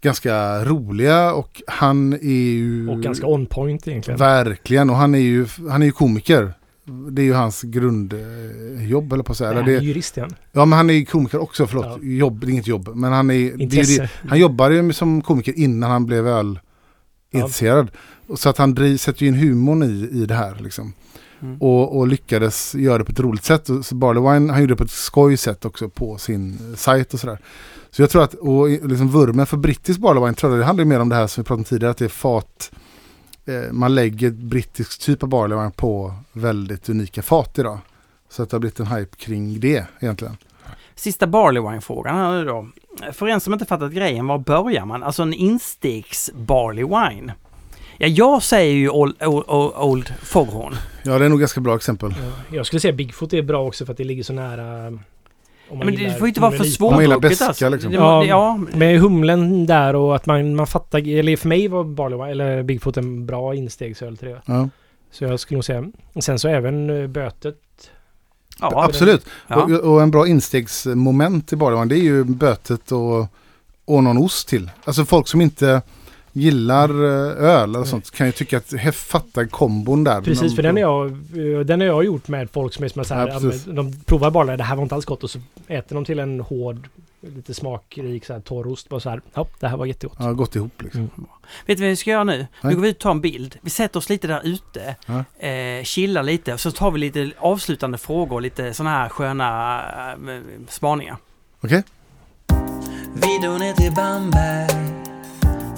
ganska 0.00 0.64
roliga 0.64 1.32
och 1.32 1.62
han 1.66 2.12
är 2.12 2.18
ju... 2.52 2.88
Och 2.88 3.02
ganska 3.02 3.26
on 3.26 3.46
point 3.46 3.88
egentligen. 3.88 4.18
Verkligen, 4.18 4.90
och 4.90 4.96
han 4.96 5.14
är 5.14 5.18
ju, 5.18 5.46
han 5.70 5.82
är 5.82 5.86
ju 5.86 5.92
komiker. 5.92 6.52
Det 6.84 7.22
är 7.22 7.24
ju 7.24 7.32
hans 7.32 7.62
grundjobb 7.62 9.12
eller 9.12 9.22
på 9.22 9.32
att 9.32 9.38
säga. 9.38 9.52
Nej, 9.52 9.62
han 9.62 9.72
är 9.72 9.80
jurist 9.80 10.16
igen. 10.16 10.30
ja 10.52 10.64
men 10.64 10.76
han 10.76 10.90
är 10.90 10.94
ju 10.94 11.04
komiker 11.04 11.38
också, 11.38 11.66
förlåt. 11.66 11.86
Ja. 11.86 11.98
Jobb, 12.02 12.44
inget 12.44 12.66
jobb. 12.66 12.88
Men 12.94 13.12
han 13.12 13.30
är, 13.30 13.60
Intresse. 13.60 14.02
det, 14.02 14.28
han 14.28 14.38
jobbade 14.38 14.74
ju 14.74 14.92
som 14.92 15.22
komiker 15.22 15.58
innan 15.58 15.90
han 15.90 16.06
blev 16.06 16.26
ölintresserad. 16.26 17.90
Och 18.26 18.38
Så 18.38 18.48
att 18.48 18.58
han 18.58 18.74
driv, 18.74 18.96
sätter 18.96 19.22
ju 19.22 19.28
in 19.28 19.34
humorn 19.34 19.82
i, 19.82 20.22
i 20.22 20.26
det 20.26 20.34
här 20.34 20.56
liksom. 20.60 20.92
Mm. 21.42 21.56
Och, 21.60 21.98
och 21.98 22.08
lyckades 22.08 22.74
göra 22.74 22.98
det 22.98 23.04
på 23.04 23.12
ett 23.12 23.20
roligt 23.20 23.44
sätt. 23.44 23.68
Så 23.82 23.94
Barley 23.94 24.22
han 24.22 24.60
gjorde 24.60 24.72
det 24.72 24.76
på 24.76 24.84
ett 24.84 24.90
skoj 24.90 25.36
sätt 25.36 25.64
också 25.64 25.88
på 25.88 26.18
sin 26.18 26.58
eh, 26.70 26.76
sajt 26.76 27.14
och 27.14 27.20
sådär. 27.20 27.38
Så 27.90 28.02
jag 28.02 28.10
tror 28.10 28.22
att, 28.22 28.34
och 28.34 28.68
liksom 28.68 29.08
vurmen 29.08 29.46
för 29.46 29.56
brittisk 29.56 30.00
Barley 30.00 30.34
tror 30.34 30.52
jag, 30.52 30.60
det 30.60 30.64
handlar 30.64 30.84
ju 30.84 30.88
mer 30.88 31.00
om 31.00 31.08
det 31.08 31.14
här 31.14 31.26
som 31.26 31.42
vi 31.42 31.46
pratade 31.46 31.60
om 31.60 31.64
tidigare, 31.64 31.90
att 31.90 31.98
det 31.98 32.04
är 32.04 32.08
fat. 32.08 32.70
Eh, 33.46 33.72
man 33.72 33.94
lägger 33.94 34.30
brittisk 34.30 35.00
typ 35.00 35.22
av 35.22 35.28
Barley 35.28 35.58
Wine 35.58 35.70
på 35.76 36.14
väldigt 36.32 36.88
unika 36.88 37.22
fat 37.22 37.58
idag. 37.58 37.78
Så 38.28 38.42
att 38.42 38.50
det 38.50 38.54
har 38.54 38.60
blivit 38.60 38.80
en 38.80 38.86
hype 38.86 39.16
kring 39.16 39.60
det 39.60 39.86
egentligen. 40.00 40.36
Sista 40.94 41.26
barley 41.26 41.62
wine-frågan 41.62 42.16
här 42.16 42.32
nu 42.32 42.44
då. 42.44 42.68
För 43.12 43.28
en 43.28 43.40
som 43.40 43.52
inte 43.52 43.64
fattat 43.64 43.92
grejen, 43.92 44.26
var 44.26 44.38
börjar 44.38 44.86
man? 44.86 45.02
Alltså 45.02 45.22
en 45.22 45.32
instegs 45.32 46.30
barley 46.34 46.84
wine. 46.84 47.32
Ja, 47.98 48.06
jag 48.06 48.42
säger 48.42 48.74
ju 48.74 48.88
Old, 48.88 49.22
old, 49.22 49.44
old, 49.76 50.12
Foghorn. 50.22 50.74
Ja, 51.02 51.18
det 51.18 51.24
är 51.24 51.28
nog 51.28 51.40
ganska 51.40 51.60
bra 51.60 51.76
exempel. 51.76 52.14
Ja, 52.18 52.56
Jag 52.56 52.66
skulle 52.66 52.80
säga 52.80 52.92
Bigfoot 52.92 53.32
är 53.32 53.42
bra 53.42 53.66
också 53.66 53.86
för 53.86 53.92
att 53.92 53.96
det 53.98 54.04
ligger 54.04 54.22
så 54.22 54.32
nära... 54.32 54.98
Men 55.78 55.86
det 55.86 55.92
gillar 55.92 56.14
får 56.14 56.28
inte 56.28 56.40
vara 56.40 56.52
för 56.52 56.64
lite. 56.64 56.84
Om 56.84 57.08
man 57.08 57.20
beska, 57.20 57.46
alltså. 57.46 57.68
liksom. 57.68 57.92
Ja. 57.92 58.24
ja, 58.24 58.60
Med 58.72 59.00
humlen 59.00 59.66
där 59.66 59.94
och 59.94 60.16
att 60.16 60.26
man, 60.26 60.54
man 60.54 60.66
fattar... 60.66 61.08
Eller 61.08 61.36
för 61.36 61.48
mig 61.48 61.68
var 61.68 61.84
Barley 61.84 62.30
eller 62.30 62.62
Bigfoot 62.62 62.96
en 62.96 63.26
bra 63.26 63.54
instegsöl 63.54 64.16
till 64.16 64.28
det. 64.28 64.42
Ja. 64.46 64.68
Så 65.10 65.24
jag 65.24 65.40
skulle 65.40 65.56
nog 65.56 65.64
säga... 65.64 65.84
Sen 66.20 66.38
så 66.38 66.48
även 66.48 67.02
eh, 67.02 67.06
bötet. 67.06 67.56
ja, 68.60 68.84
Absolut. 68.84 69.26
Ja. 69.46 69.62
Och, 69.62 69.70
och 69.70 70.02
en 70.02 70.10
bra 70.10 70.26
instegsmoment 70.26 71.52
i 71.52 71.56
Barley 71.56 71.88
det 71.88 72.04
är 72.04 72.04
ju 72.04 72.24
bötet 72.24 72.92
och, 72.92 73.26
och 73.84 74.04
någon 74.04 74.18
ost 74.18 74.48
till. 74.48 74.70
Alltså 74.84 75.04
folk 75.04 75.28
som 75.28 75.40
inte 75.40 75.82
gillar 76.32 76.88
eh, 76.88 77.44
öl 77.50 77.62
eller 77.70 77.78
Nej. 77.78 77.88
sånt 77.88 78.10
kan 78.10 78.26
ju 78.26 78.32
tycka 78.32 78.56
att 78.58 78.94
fatta 78.94 79.46
kombon 79.46 80.04
där. 80.04 80.20
Precis, 80.20 80.42
Men- 80.42 80.50
för 80.56 80.62
den 80.62 80.76
har 80.76 80.80
jag, 80.80 81.06
eh, 81.10 81.60
den 81.60 81.80
har 81.80 81.86
jag 81.86 82.04
gjort 82.04 82.28
med 82.28 82.50
folk 82.50 82.74
som 82.74 82.84
är 82.84 82.88
som 82.88 83.00
är 83.00 83.04
så 83.04 83.14
här, 83.14 83.28
Ja, 83.28 83.72
de 83.72 83.92
provar 84.04 84.30
bara 84.30 84.56
det 84.56 84.64
här 84.64 84.76
var 84.76 84.82
inte 84.82 84.94
alls 84.94 85.04
gott 85.04 85.24
och 85.24 85.30
så 85.30 85.38
äter 85.66 85.94
de 85.94 86.04
till 86.04 86.18
en 86.18 86.40
hård, 86.40 86.88
lite 87.36 87.54
smakrik 87.54 88.24
så 88.26 88.32
här 88.32 88.40
torrost. 88.40 88.88
Bara 88.88 89.00
så 89.00 89.10
här, 89.10 89.20
ja, 89.34 89.46
det 89.60 89.68
här 89.68 89.76
var 89.76 89.86
jättegott. 89.86 90.16
Ja, 90.20 90.32
gått 90.32 90.56
ihop 90.56 90.82
liksom. 90.82 91.00
Mm. 91.00 91.10
Vet 91.66 91.76
du 91.78 91.82
vad 91.82 91.90
vi 91.90 91.96
ska 91.96 92.10
göra 92.10 92.24
nu? 92.24 92.38
Nu 92.38 92.46
Nej. 92.60 92.74
går 92.74 92.82
vi 92.82 92.88
ut 92.88 92.96
och 92.96 93.00
tar 93.02 93.10
en 93.10 93.20
bild. 93.20 93.56
Vi 93.62 93.70
sätter 93.70 93.98
oss 93.98 94.08
lite 94.08 94.26
där 94.26 94.40
ute, 94.44 94.96
Ja. 95.06 95.46
eh, 95.48 95.84
chillar 95.84 96.22
lite 96.22 96.52
och 96.54 96.60
så 96.60 96.70
tar 96.70 96.90
vi 96.90 96.98
lite 96.98 97.30
avslutande 97.38 97.98
frågor 97.98 98.32
och 98.36 98.42
lite 98.42 98.74
sådana 98.74 98.90
här 98.96 99.08
sköna 99.08 99.80
eh, 100.12 100.40
spaningar. 100.68 101.16
Okej? 101.60 101.82
Vi 103.14 103.38
drog 103.46 103.60
ner 103.60 103.72
till 103.72 103.92
Bamberg 103.92 104.81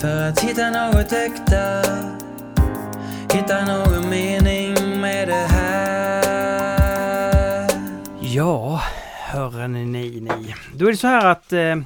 för 0.00 0.28
att 0.28 0.40
hitta 0.40 0.70
något 0.70 1.12
äkta. 1.12 1.82
Hitta 3.34 3.64
någon 3.64 4.10
mening 4.10 5.00
med 5.00 5.28
det 5.28 5.34
här. 5.34 6.64
Ja, 8.20 8.82
hörrni 9.20 9.86
ni, 9.86 10.20
ni. 10.20 10.54
Då 10.74 10.86
är 10.86 10.90
det 10.90 10.96
så 10.96 11.06
här 11.06 11.26
att 11.26 11.52
eh, 11.52 11.76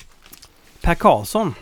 Per 0.81 0.95
Karlsson 0.95 1.55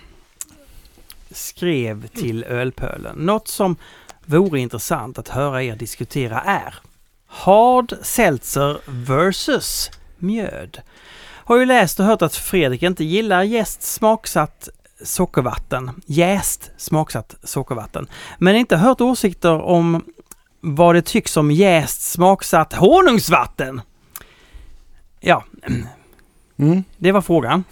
skrev 1.31 2.07
till 2.07 2.45
Ölpölen. 2.45 3.17
Något 3.17 3.49
som 3.49 3.77
vore 4.25 4.61
intressant 4.61 5.19
att 5.19 5.29
höra 5.29 5.63
er 5.63 5.77
diskutera 5.77 6.41
är 6.41 6.75
Hard 7.27 7.95
Seltzer 8.03 8.79
versus 8.87 9.91
mjöd. 10.17 10.81
Har 11.45 11.57
ju 11.57 11.65
läst 11.67 12.01
och 12.01 12.07
hört 12.07 12.23
att 12.23 12.35
Fredrik 12.35 12.83
inte 12.83 13.05
gillar 13.05 13.43
jäst 13.43 13.83
smaksatt 13.83 14.69
sockervatten. 15.05 15.91
Jäst 16.07 16.71
smaksatt 16.77 17.35
sockervatten. 17.43 18.07
Men 18.39 18.57
inte 18.57 18.77
hört 18.77 19.01
åsikter 19.01 19.61
om 19.63 20.05
vad 20.61 20.95
det 20.95 21.03
tycks 21.03 21.37
om 21.37 21.51
jäst 21.51 22.03
smaksatt 22.03 22.73
honungsvatten. 22.73 23.81
Ja, 25.21 25.45
Mm. 26.59 26.85
det 26.97 27.13
var 27.13 27.21
frågan. 27.21 27.65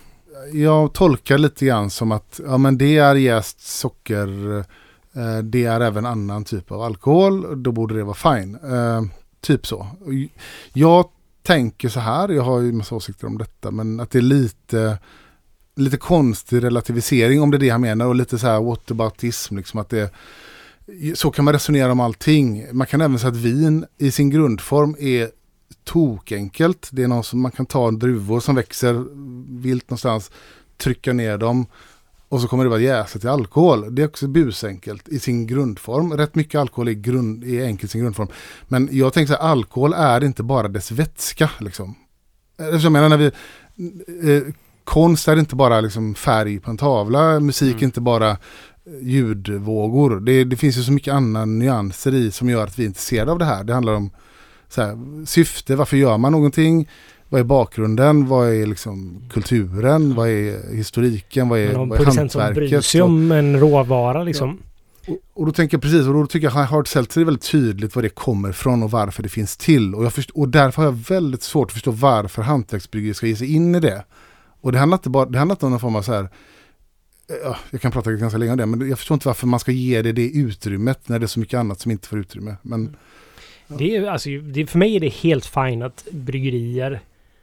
Jag 0.52 0.92
tolkar 0.92 1.38
lite 1.38 1.66
grann 1.66 1.90
som 1.90 2.12
att 2.12 2.40
ja, 2.46 2.58
men 2.58 2.78
det 2.78 2.98
är 2.98 3.14
jäst 3.14 3.60
socker. 3.78 4.58
Eh, 5.16 5.38
det 5.42 5.64
är 5.64 5.80
även 5.80 6.06
annan 6.06 6.44
typ 6.44 6.72
av 6.72 6.82
alkohol. 6.82 7.62
Då 7.62 7.72
borde 7.72 7.94
det 7.94 8.04
vara 8.04 8.36
fine. 8.36 8.54
Eh, 8.54 9.02
typ 9.40 9.66
så. 9.66 9.86
Jag 10.72 11.04
tänker 11.42 11.88
så 11.88 12.00
här. 12.00 12.28
Jag 12.28 12.42
har 12.42 12.60
ju 12.60 12.72
massa 12.72 12.94
åsikter 12.94 13.26
om 13.26 13.38
detta. 13.38 13.70
Men 13.70 14.00
att 14.00 14.10
det 14.10 14.18
är 14.18 14.22
lite, 14.22 14.98
lite 15.76 15.96
konstig 15.96 16.62
relativisering 16.62 17.42
om 17.42 17.50
det 17.50 17.56
är 17.56 17.58
det 17.58 17.68
han 17.68 17.80
menar. 17.80 18.06
Och 18.06 18.14
lite 18.14 18.38
så 18.38 18.46
här 18.46 18.60
whataboutism. 18.60 19.56
Liksom 19.56 19.80
att 19.80 19.88
det, 19.88 20.14
så 21.14 21.30
kan 21.30 21.44
man 21.44 21.54
resonera 21.54 21.92
om 21.92 22.00
allting. 22.00 22.66
Man 22.72 22.86
kan 22.86 23.00
även 23.00 23.18
säga 23.18 23.30
att 23.30 23.36
vin 23.36 23.86
i 23.98 24.10
sin 24.10 24.30
grundform 24.30 24.96
är 24.98 25.30
tokenkelt. 25.84 26.88
Det 26.92 27.02
är 27.02 27.08
någon 27.08 27.24
som 27.24 27.40
man 27.40 27.52
kan 27.52 27.66
ta 27.66 27.88
en 27.88 27.98
druvor 27.98 28.40
som 28.40 28.54
växer 28.54 29.04
vilt 29.62 29.90
någonstans, 29.90 30.30
trycka 30.76 31.12
ner 31.12 31.38
dem 31.38 31.66
och 32.28 32.40
så 32.40 32.48
kommer 32.48 32.64
det 32.64 32.70
bara 32.70 32.80
jäsa 32.80 33.18
till 33.18 33.28
alkohol. 33.28 33.94
Det 33.94 34.02
är 34.02 34.06
också 34.06 34.26
busenkelt 34.26 35.08
i 35.08 35.18
sin 35.18 35.46
grundform. 35.46 36.12
Rätt 36.12 36.34
mycket 36.34 36.60
alkohol 36.60 36.88
är, 36.88 36.92
grund, 36.92 37.44
är 37.44 37.64
enkelt 37.64 37.90
i 37.90 37.92
sin 37.92 38.00
grundform. 38.00 38.28
Men 38.68 38.88
jag 38.92 39.12
tänker 39.12 39.34
så 39.34 39.40
här, 39.40 39.50
alkohol 39.50 39.92
är 39.92 40.24
inte 40.24 40.42
bara 40.42 40.68
dess 40.68 40.90
vätska. 40.90 41.50
Liksom. 41.60 41.94
Jag 42.56 42.92
menar 42.92 43.08
när 43.08 43.16
vi... 43.16 43.26
Eh, 44.36 44.42
Konst 44.84 45.28
är 45.28 45.38
inte 45.38 45.56
bara 45.56 45.80
liksom 45.80 46.14
färg 46.14 46.60
på 46.60 46.70
en 46.70 46.76
tavla, 46.76 47.40
musik 47.40 47.68
Mm. 47.72 47.78
är 47.80 47.84
inte 47.84 48.00
bara 48.00 48.30
eh, 48.30 48.36
ljudvågor. 49.02 50.20
Det, 50.20 50.44
det 50.44 50.56
finns 50.56 50.78
ju 50.78 50.82
så 50.82 50.92
mycket 50.92 51.14
andra 51.14 51.44
nyanser 51.44 52.14
i 52.14 52.30
som 52.30 52.50
gör 52.50 52.64
att 52.64 52.78
vi 52.78 52.82
är 52.82 52.86
intresserade 52.86 53.32
av 53.32 53.38
det 53.38 53.44
här. 53.44 53.64
Det 53.64 53.72
handlar 53.74 53.92
om 53.92 54.10
här, 54.76 55.26
syfte, 55.26 55.76
varför 55.76 55.96
gör 55.96 56.18
man 56.18 56.32
någonting? 56.32 56.88
Vad 57.28 57.40
är 57.40 57.44
bakgrunden? 57.44 58.26
Vad 58.28 58.48
är 58.48 58.66
liksom 58.66 59.22
kulturen? 59.32 60.14
Vad 60.14 60.28
är 60.28 60.74
historiken? 60.74 61.48
Vad 61.48 61.58
är, 61.58 61.68
Men 61.68 61.88
vad 61.88 61.92
är 61.92 62.02
producent 62.04 62.32
som 62.32 62.38
bryr 62.38 62.46
hantverket? 62.46 62.84
sig 62.84 63.02
om 63.02 63.32
en 63.32 63.60
råvara 63.60 64.22
liksom. 64.22 64.58
Och, 65.08 65.18
och 65.34 65.46
då 65.46 65.52
tänker 65.52 65.74
jag 65.74 65.82
precis, 65.82 66.06
och 66.06 66.14
då 66.14 66.26
tycker 66.26 66.46
jag 66.46 66.52
Hard 66.52 66.88
Seltzer 66.88 67.20
är 67.20 67.24
väldigt 67.24 67.50
tydligt 67.50 67.94
var 67.96 68.02
det 68.02 68.08
kommer 68.08 68.50
ifrån 68.50 68.82
och 68.82 68.90
varför 68.90 69.22
det 69.22 69.28
finns 69.28 69.56
till. 69.56 69.94
Och, 69.94 70.04
jag 70.04 70.12
först, 70.12 70.30
och 70.30 70.48
därför 70.48 70.82
har 70.82 70.88
jag 70.88 70.98
väldigt 71.08 71.42
svårt 71.42 71.68
att 71.68 71.72
förstå 71.72 71.90
varför 71.90 72.42
hantverksbryggerier 72.42 73.14
ska 73.14 73.26
ge 73.26 73.36
sig 73.36 73.54
in 73.54 73.74
i 73.74 73.80
det. 73.80 74.04
Och 74.64 74.72
det 74.72 74.78
handlar 74.78 74.98
inte, 74.98 75.10
bara, 75.10 75.26
det 75.26 75.38
handlar 75.38 75.54
inte 75.54 75.66
om 75.66 75.70
någon 75.72 75.80
form 75.80 75.96
av 75.96 76.02
så 76.02 76.12
här, 76.12 76.28
ja, 77.44 77.56
jag 77.70 77.80
kan 77.80 77.92
prata 77.92 78.12
ganska 78.12 78.38
länge 78.38 78.52
om 78.52 78.58
det, 78.58 78.66
men 78.66 78.88
jag 78.88 78.98
förstår 78.98 79.14
inte 79.14 79.28
varför 79.28 79.46
man 79.46 79.60
ska 79.60 79.72
ge 79.72 80.02
det 80.02 80.12
det 80.12 80.30
utrymmet 80.30 81.08
när 81.08 81.18
det 81.18 81.24
är 81.24 81.28
så 81.28 81.40
mycket 81.40 81.58
annat 81.58 81.80
som 81.80 81.90
inte 81.90 82.08
får 82.08 82.18
utrymme. 82.18 82.56
Men 82.62 82.96
Det 83.68 83.96
är, 83.96 84.06
alltså, 84.06 84.28
det, 84.30 84.66
för 84.66 84.78
mig 84.78 84.96
är 84.96 85.00
det 85.00 85.08
helt 85.08 85.46
fine 85.46 85.82
att 85.82 86.04
bryggerier 86.10 87.00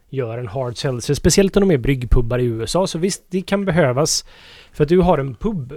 gör 0.09 0.37
en 0.37 0.47
hard 0.47 0.77
seltzer. 0.77 1.13
Speciellt 1.13 1.57
om 1.57 1.67
de 1.67 1.73
är 1.73 1.77
bryggpubbar 1.77 2.39
i 2.39 2.45
USA. 2.45 2.87
Så 2.87 2.97
visst, 2.97 3.23
det 3.29 3.41
kan 3.41 3.65
behövas. 3.65 4.25
För 4.71 4.83
att 4.83 4.89
du 4.89 4.99
har 4.99 5.17
en 5.17 5.35
pub. 5.35 5.73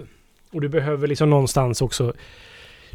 Och 0.52 0.60
du 0.60 0.68
behöver 0.68 1.08
liksom 1.08 1.31
någonstans 1.31 1.82
också... 1.82 2.12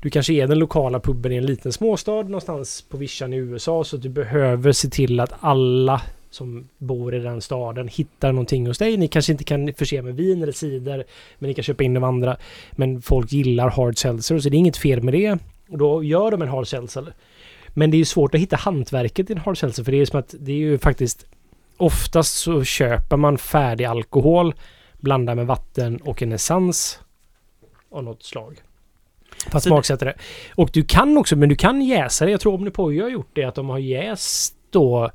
Du 0.01 0.09
kanske 0.09 0.33
är 0.33 0.47
den 0.47 0.59
lokala 0.59 0.99
puben 0.99 1.31
i 1.31 1.35
en 1.35 1.45
liten 1.45 1.73
småstad 1.73 2.23
någonstans 2.23 2.81
på 2.81 2.97
vischan 2.97 3.33
i 3.33 3.37
USA. 3.37 3.83
Så 3.83 3.97
du 3.97 4.09
behöver 4.09 4.71
se 4.71 4.89
till 4.89 5.19
att 5.19 5.33
alla 5.39 6.01
som 6.29 6.69
bor 6.77 7.15
i 7.15 7.19
den 7.19 7.41
staden 7.41 7.87
hittar 7.87 8.31
någonting 8.31 8.67
hos 8.67 8.77
dig. 8.77 8.97
Ni 8.97 9.07
kanske 9.07 9.31
inte 9.31 9.43
kan 9.43 9.73
förse 9.73 10.01
med 10.01 10.15
vin 10.15 10.43
eller 10.43 10.51
cider, 10.51 11.05
men 11.39 11.47
ni 11.47 11.53
kan 11.53 11.63
köpa 11.63 11.83
in 11.83 11.97
av 11.97 12.03
andra. 12.03 12.37
Men 12.71 13.01
folk 13.01 13.31
gillar 13.31 13.69
hard 13.69 13.97
seltzer, 13.97 14.39
så 14.39 14.49
det 14.49 14.57
är 14.57 14.59
inget 14.59 14.77
fel 14.77 15.03
med 15.03 15.13
det. 15.13 15.37
Och 15.69 15.77
då 15.77 16.03
gör 16.03 16.31
de 16.31 16.41
en 16.41 16.47
hard 16.47 16.67
seltzer. 16.67 17.13
Men 17.67 17.91
det 17.91 17.97
är 17.97 17.99
ju 17.99 18.05
svårt 18.05 18.35
att 18.35 18.41
hitta 18.41 18.55
hantverket 18.55 19.29
i 19.29 19.33
en 19.33 19.39
hard 19.39 19.57
seltzer, 19.57 19.83
för 19.83 19.91
det 19.91 20.01
är 20.01 20.05
som 20.05 20.19
att 20.19 20.35
det 20.39 20.51
är 20.51 20.57
ju 20.57 20.77
faktiskt 20.77 21.25
oftast 21.77 22.37
så 22.37 22.63
köper 22.63 23.17
man 23.17 23.37
färdig 23.37 23.85
alkohol, 23.85 24.53
blandar 24.99 25.35
med 25.35 25.47
vatten 25.47 25.97
och 25.97 26.21
en 26.21 26.31
essens 26.31 26.99
av 27.91 28.03
något 28.03 28.23
slag. 28.23 28.61
Att 29.51 29.63
Så 29.63 29.95
det-. 29.95 30.13
Och 30.55 30.69
du 30.73 30.83
kan 30.83 31.17
också, 31.17 31.35
men 31.35 31.49
du 31.49 31.55
kan 31.55 31.81
jäsa 31.81 32.25
det. 32.25 32.31
Jag 32.31 32.41
tror 32.41 32.53
Omnipojo 32.53 33.03
har 33.03 33.09
gjort 33.09 33.29
det, 33.33 33.43
att 33.43 33.55
de 33.55 33.69
har 33.69 33.77
jäst 33.79 34.55
då 34.69 35.11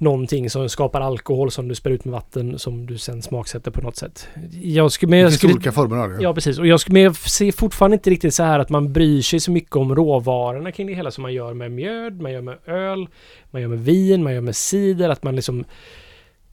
någonting 0.00 0.50
som 0.50 0.68
skapar 0.68 1.00
alkohol 1.00 1.50
som 1.50 1.68
du 1.68 1.74
spär 1.74 1.90
ut 1.90 2.04
med 2.04 2.12
vatten 2.12 2.58
som 2.58 2.86
du 2.86 2.98
sen 2.98 3.22
smaksätter 3.22 3.70
på 3.70 3.80
något 3.80 3.96
sätt. 3.96 4.28
Jag 4.62 4.92
skulle, 4.92 5.10
men 5.10 5.16
Det 5.18 5.22
jag 5.22 5.30
finns 5.30 5.38
skulle, 5.38 5.52
olika 5.54 5.72
former 5.72 5.96
av 5.96 6.10
det. 6.10 6.22
Ja, 6.22 6.34
precis. 6.34 6.58
Och 6.58 6.66
jag, 6.66 6.80
skulle, 6.80 6.92
men 6.92 7.02
jag 7.02 7.16
ser 7.16 7.52
fortfarande 7.52 7.94
inte 7.94 8.10
riktigt 8.10 8.34
så 8.34 8.42
här 8.42 8.58
att 8.58 8.70
man 8.70 8.92
bryr 8.92 9.22
sig 9.22 9.40
så 9.40 9.50
mycket 9.50 9.76
om 9.76 9.94
råvarorna 9.94 10.72
kring 10.72 10.86
det 10.86 10.94
hela 10.94 11.10
som 11.10 11.22
man 11.22 11.32
gör 11.34 11.54
med 11.54 11.70
mjöd, 11.72 12.20
man 12.20 12.32
gör 12.32 12.40
med 12.42 12.58
öl, 12.66 13.08
man 13.50 13.62
gör 13.62 13.68
med 13.68 13.84
vin, 13.84 14.22
man 14.22 14.34
gör 14.34 14.40
med 14.40 14.56
cider. 14.56 15.08
Att 15.08 15.22
man 15.22 15.36
liksom 15.36 15.64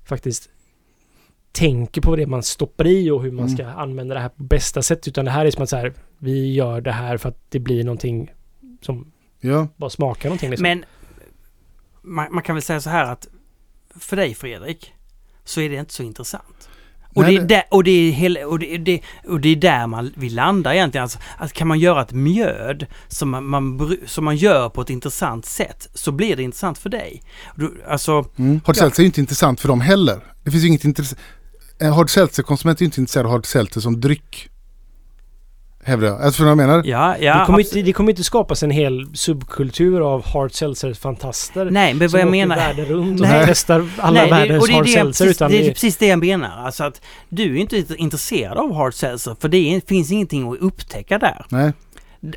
faktiskt 0.05 0.49
tänker 1.51 2.01
på 2.01 2.15
det 2.15 2.27
man 2.27 2.43
stoppar 2.43 2.87
i 2.87 3.11
och 3.11 3.23
hur 3.23 3.31
man 3.31 3.45
Mm. 3.45 3.57
ska 3.57 3.65
använda 3.67 4.13
det 4.15 4.21
här 4.21 4.29
på 4.29 4.43
bästa 4.43 4.81
sätt. 4.81 5.07
Utan 5.07 5.25
det 5.25 5.31
här 5.31 5.45
är 5.45 5.51
som 5.51 5.63
att 5.63 5.69
så 5.69 5.75
här, 5.77 5.93
vi 6.17 6.53
gör 6.53 6.81
det 6.81 6.91
här 6.91 7.17
för 7.17 7.29
att 7.29 7.37
det 7.49 7.59
blir 7.59 7.83
någonting 7.83 8.31
som 8.81 9.11
Ja. 9.39 9.67
bara 9.75 9.89
smakar 9.89 10.29
någonting. 10.29 10.49
Liksom. 10.49 10.63
Men 10.63 10.85
man, 12.01 12.27
man 12.31 12.43
kan 12.43 12.55
väl 12.55 12.61
säga 12.63 12.79
så 12.81 12.89
här 12.89 13.11
att 13.11 13.27
för 13.99 14.15
dig 14.15 14.35
Fredrik 14.35 14.93
så 15.45 15.61
är 15.61 15.69
det 15.69 15.75
inte 15.75 15.93
så 15.93 16.03
intressant. 16.03 16.69
Och, 17.15 17.21
Nej, 17.21 17.35
det, 17.35 17.41
är 17.41 17.47
där, 17.47 17.63
och, 17.71 17.83
det, 17.83 17.91
är 17.91 18.11
hela, 18.11 18.47
och, 18.47 18.59
det, 18.59 18.77
det, 18.77 19.01
och 19.27 19.39
det 19.39 19.49
är 19.49 19.55
där 19.55 19.87
man 19.87 20.13
vill 20.15 20.35
landa 20.35 20.73
egentligen. 20.73 21.03
Alltså, 21.03 21.19
att 21.37 21.53
kan 21.53 21.67
man 21.67 21.79
göra 21.79 22.01
ett 22.01 22.11
mjöd 22.11 22.85
som 23.07 23.29
man, 23.29 23.45
man, 23.45 23.97
som 24.05 24.25
man 24.25 24.35
gör 24.35 24.69
på 24.69 24.81
ett 24.81 24.89
intressant 24.89 25.45
sätt 25.45 25.87
så 25.93 26.11
blir 26.11 26.35
det 26.35 26.43
intressant 26.43 26.77
för 26.77 26.89
dig. 26.89 27.23
Du, 27.55 27.83
alltså, 27.87 28.25
Mm. 28.35 28.61
Hard 28.65 28.75
seltzer 28.75 29.01
är 29.01 29.03
ju 29.03 29.07
inte 29.07 29.21
intressant 29.21 29.59
för 29.59 29.67
dem 29.67 29.81
heller. 29.81 30.19
Det 30.43 30.51
finns 30.51 30.63
ju 30.63 30.67
inget 30.67 30.83
intresse. 30.83 31.15
En 31.79 31.93
hard 31.93 32.09
seltzer-konsument 32.09 32.79
är 32.79 32.81
ju 32.81 32.85
inte 32.85 33.01
intresserad 33.01 33.25
av 33.25 33.31
hard 33.31 33.45
seltzer 33.45 33.81
som 33.81 34.01
dryck. 34.01 34.49
Hävdar 35.85 36.07
jag. 36.07 36.21
Alltså, 36.21 36.43
vad 36.43 36.49
jag 36.49 36.57
menar? 36.57 36.81
ja, 36.85 37.17
ja. 37.17 37.39
det, 37.39 37.45
kommer 37.45 37.59
inte, 37.59 37.81
det 37.81 37.93
kommer 37.93 38.09
inte 38.11 38.23
skapas 38.23 38.63
en 38.63 38.71
hel 38.71 39.07
subkultur 39.17 40.13
av 40.13 40.25
hard 40.25 40.51
seltzer-fantaster. 40.51 41.69
Nej, 41.71 41.93
men 41.93 42.09
som 42.09 42.17
vad 42.17 42.21
jag 42.27 42.31
menar... 42.31 42.55
världen 42.55 42.85
runt 42.85 43.21
och 43.21 43.27
Nej. 43.27 43.43
testar 43.47 43.89
alla 43.97 44.13
Nej, 44.21 44.29
det- 44.29 44.35
världens 44.35 44.65
det 44.67 44.71
är 44.71 44.75
hard 44.75 44.85
det, 44.85 44.91
seltzer. 44.91 45.25
precis, 45.25 45.37
Utan 45.41 45.51
det 45.51 45.65
är 45.67 45.69
precis 45.73 45.97
det 45.97 46.07
jag 46.07 46.19
menar. 46.19 46.65
Alltså 46.65 46.83
att 46.83 47.01
du 47.29 47.55
är 47.57 47.61
inte 47.61 47.85
intresserad 47.97 48.57
av 48.57 48.73
hard 48.75 48.93
seltzer 48.93 49.35
för 49.39 49.47
det 49.47 49.75
är, 49.75 49.81
finns 49.87 50.11
ingenting 50.11 50.51
att 50.53 50.59
upptäcka 50.59 51.19
där. 51.19 51.45
Nej. 51.49 51.71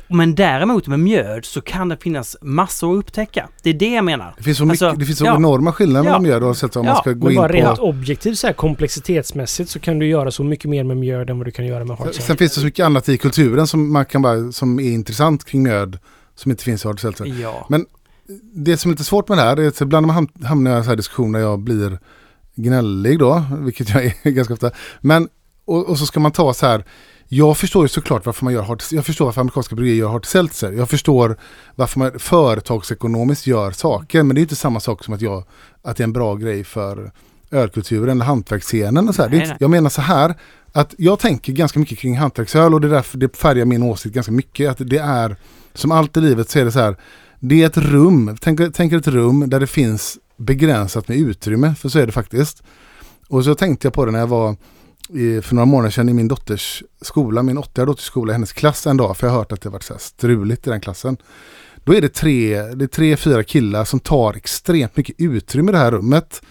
Men 0.07 0.35
däremot 0.35 0.87
med 0.87 0.99
mjöd 0.99 1.45
så 1.45 1.61
kan 1.61 1.89
det 1.89 1.97
finnas 1.97 2.37
massor 2.41 2.93
att 2.93 2.99
upptäcka. 2.99 3.49
Det 3.63 3.69
är 3.69 3.73
det 3.73 3.93
jag 3.93 4.05
menar. 4.05 4.33
Det 4.37 4.43
finns 4.43 4.57
så, 4.57 4.65
mycket, 4.65 4.81
Alltså, 4.81 4.99
det 4.99 5.05
finns 5.05 5.17
så 5.19 5.25
ja. 5.25 5.35
enorma 5.35 5.71
skillnader 5.73 6.03
mellan 6.03 6.25
Ja. 6.25 6.39
mjöd 6.39 6.57
seltzer 6.57 6.79
om 6.79 6.85
Ja, 6.85 6.93
man 6.93 7.01
ska 7.01 7.11
gå 7.11 7.23
men 7.23 7.31
in 7.31 7.37
bara 7.37 7.47
på... 7.47 7.53
rent 7.53 7.79
objektivt 7.79 8.37
så 8.39 8.47
här 8.47 8.53
komplexitetsmässigt 8.53 9.69
så 9.69 9.79
kan 9.79 9.99
du 9.99 10.07
göra 10.07 10.31
så 10.31 10.43
mycket 10.43 10.69
mer 10.69 10.83
med 10.83 10.97
mjöd 10.97 11.29
än 11.29 11.37
vad 11.37 11.47
du 11.47 11.51
kan 11.51 11.65
göra 11.65 11.85
med 11.85 11.97
hard 11.97 12.13
Sen, 12.13 12.37
finns 12.37 12.53
det 12.53 12.59
så 12.59 12.65
mycket 12.65 12.85
annat 12.85 13.09
i 13.09 13.17
kulturen 13.17 13.67
som, 13.67 13.93
man 13.93 14.05
kan 14.05 14.21
bara, 14.21 14.51
som 14.51 14.79
är 14.79 14.91
intressant 14.91 15.45
kring 15.45 15.63
mjöd 15.63 15.99
som 16.35 16.51
inte 16.51 16.63
finns 16.63 16.85
i 16.85 16.87
hard. 16.87 16.99
Ja. 17.41 17.65
Men 17.69 17.85
det 18.53 18.77
som 18.77 18.91
är 18.91 18.93
lite 18.93 19.03
svårt 19.03 19.29
med 19.29 19.37
det 19.37 19.41
här 19.41 19.59
är 19.59 19.67
att 19.67 19.81
ibland 19.81 20.05
ham- 20.11 20.45
hamnar 20.45 20.71
jag 20.71 20.79
i 20.81 20.83
så 20.83 20.89
här 20.89 20.97
diskussioner 20.97 21.39
där 21.39 21.45
jag 21.45 21.59
blir 21.59 21.99
gnällig 22.55 23.19
då, 23.19 23.43
vilket 23.59 23.89
jag 23.89 24.05
är 24.05 24.13
ganska 24.31 24.53
ofta. 24.53 24.71
Men, 25.01 25.27
och, 25.65 25.89
och 25.89 25.97
så 25.99 26.05
ska 26.05 26.19
man 26.19 26.31
ta 26.31 26.53
så 26.53 26.65
här, 26.65 26.85
jag 27.27 27.57
förstår 27.57 27.83
ju 27.83 27.87
såklart 27.87 28.25
varför 28.25 28.43
man 28.43 28.53
gör 28.53 28.61
hard, 28.61 28.83
jag 28.91 29.05
förstår 29.05 29.25
varför 29.25 29.41
amerikanska 29.41 29.75
bryggerier 29.75 29.99
gör 29.99 30.09
hard 30.09 30.25
seltzer. 30.25 30.71
Jag 30.71 30.89
förstår 30.89 31.37
varför 31.75 31.99
man 31.99 32.19
företagsekonomiskt 32.19 33.47
gör 33.47 33.71
saker, 33.71 34.23
men 34.23 34.35
det 34.35 34.39
är 34.39 34.43
inte 34.43 34.55
samma 34.55 34.79
sak 34.79 35.03
som 35.03 35.13
att, 35.13 35.21
jag, 35.21 35.43
att 35.81 35.97
det 35.97 36.01
är 36.01 36.05
en 36.05 36.13
bra 36.13 36.35
grej 36.35 36.63
för 36.63 37.11
ölkulturen 37.51 38.09
eller 38.09 38.25
hantverksscenen 38.25 39.09
och 39.09 39.15
så 39.15 39.27
Nej, 39.27 39.39
nej. 39.39 39.57
jag 39.59 39.69
menar 39.69 39.89
så 39.89 40.01
här, 40.01 40.35
att 40.71 40.95
jag 40.97 41.19
tänker 41.19 41.53
ganska 41.53 41.79
mycket 41.79 41.97
kring 41.97 42.17
hantverksöl 42.17 42.73
och 42.73 42.81
det 42.81 42.87
är 42.87 42.91
därför 42.91 43.17
det 43.17 43.37
färgar 43.37 43.65
min 43.65 43.83
åsikt 43.83 44.15
ganska 44.15 44.31
mycket. 44.31 44.69
Att 44.69 44.89
det 44.89 44.97
är, 44.97 45.35
som 45.73 45.91
allt 45.91 46.17
i 46.17 46.21
livet 46.21 46.49
så 46.49 46.59
är 46.59 46.65
det 46.65 46.71
så 46.71 46.79
här, 46.79 46.95
det 47.39 47.63
är 47.63 47.65
ett 47.65 47.77
rum, 47.77 48.37
tänk, 48.41 48.59
tänk 48.73 48.93
ett 48.93 49.07
rum 49.07 49.49
där 49.49 49.59
det 49.59 49.67
finns 49.67 50.17
begränsat 50.37 51.07
med 51.07 51.17
utrymme, 51.17 51.75
för 51.75 51.89
så 51.89 51.99
är 51.99 52.05
det 52.05 52.11
faktiskt. 52.11 52.63
Och 53.27 53.43
så 53.43 53.55
tänkte 53.55 53.87
jag 53.87 53.93
på 53.93 54.05
det 54.05 54.11
när 54.11 54.19
jag 54.19 54.27
var 54.27 54.55
för 55.41 55.55
några 55.55 55.65
månader 55.65 55.91
sedan 55.91 56.09
i 56.09 56.13
min 56.13 56.27
dotters 56.27 56.83
skola, 57.01 57.43
min 57.43 57.57
åttiga 57.57 57.85
dotters 57.85 58.05
skola, 58.05 58.31
i 58.31 58.33
hennes 58.33 58.53
klass 58.53 58.87
en 58.87 58.97
dag, 58.97 59.17
för 59.17 59.27
jag 59.27 59.31
har 59.31 59.39
hört 59.39 59.51
att 59.51 59.61
det 59.61 59.69
har 59.69 59.73
varit 59.73 59.83
så 59.83 59.93
här 59.93 59.99
struligt 59.99 60.67
i 60.67 60.69
den 60.69 60.81
klassen. 60.81 61.17
Då 61.83 61.93
är 61.93 62.01
det 62.01 62.13
tre, 62.13 62.61
det 62.61 62.85
är 62.85 62.87
tre, 62.87 63.17
fyra 63.17 63.43
killar 63.43 63.85
som 63.85 63.99
tar 63.99 64.33
extremt 64.33 64.97
mycket 64.97 65.15
utrymme 65.17 65.71
i 65.71 65.73
det 65.73 65.77
här 65.77 65.91
rummet. 65.91 66.41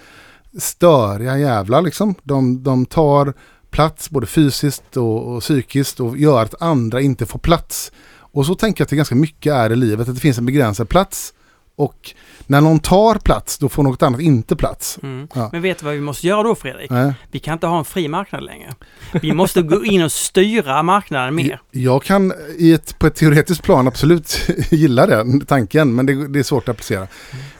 Störiga 0.58 1.38
jävlar 1.38 1.82
liksom. 1.82 2.14
De, 2.22 2.62
de 2.62 2.86
tar 2.86 3.34
plats 3.70 4.10
både 4.10 4.26
fysiskt 4.26 4.96
och, 4.96 5.34
och 5.34 5.40
psykiskt 5.40 6.00
och 6.00 6.18
gör 6.18 6.42
att 6.42 6.62
andra 6.62 7.00
inte 7.00 7.26
får 7.26 7.38
plats. 7.38 7.92
Och 8.18 8.46
så 8.46 8.54
tänker 8.54 8.80
jag 8.80 8.84
att 8.84 8.90
det 8.90 8.96
ganska 8.96 9.14
mycket 9.14 9.52
är 9.52 9.72
i 9.72 9.76
livet, 9.76 10.08
att 10.08 10.14
det 10.14 10.20
finns 10.20 10.38
en 10.38 10.46
begränsad 10.46 10.88
plats. 10.88 11.32
Och 11.76 12.14
när 12.46 12.60
någon 12.60 12.78
tar 12.78 13.14
plats, 13.14 13.58
då 13.58 13.68
får 13.68 13.82
något 13.82 14.02
annat 14.02 14.20
inte 14.20 14.56
plats. 14.56 14.98
Mm. 15.02 15.28
Ja. 15.34 15.48
Men 15.52 15.62
vet 15.62 15.78
du 15.78 15.84
vad 15.84 15.94
vi 15.94 16.00
måste 16.00 16.26
göra 16.26 16.42
då 16.42 16.54
Fredrik? 16.54 16.90
Nej. 16.90 17.14
Vi 17.30 17.38
kan 17.38 17.52
inte 17.52 17.66
ha 17.66 17.78
en 17.78 17.84
fri 17.84 18.08
marknad 18.08 18.42
längre. 18.42 18.74
Vi 19.12 19.32
måste 19.32 19.62
gå 19.62 19.84
in 19.84 20.02
och 20.02 20.12
styra 20.12 20.82
marknaden 20.82 21.34
mer. 21.34 21.60
Jag 21.70 22.02
kan 22.02 22.32
i 22.58 22.72
ett, 22.72 22.98
på 22.98 23.06
ett 23.06 23.14
teoretiskt 23.14 23.62
plan 23.62 23.88
absolut 23.88 24.48
gilla 24.70 25.06
den 25.06 25.40
tanken, 25.40 25.94
men 25.94 26.06
det, 26.06 26.28
det 26.28 26.38
är 26.38 26.42
svårt 26.42 26.68
att 26.68 26.72
applicera. 26.72 27.06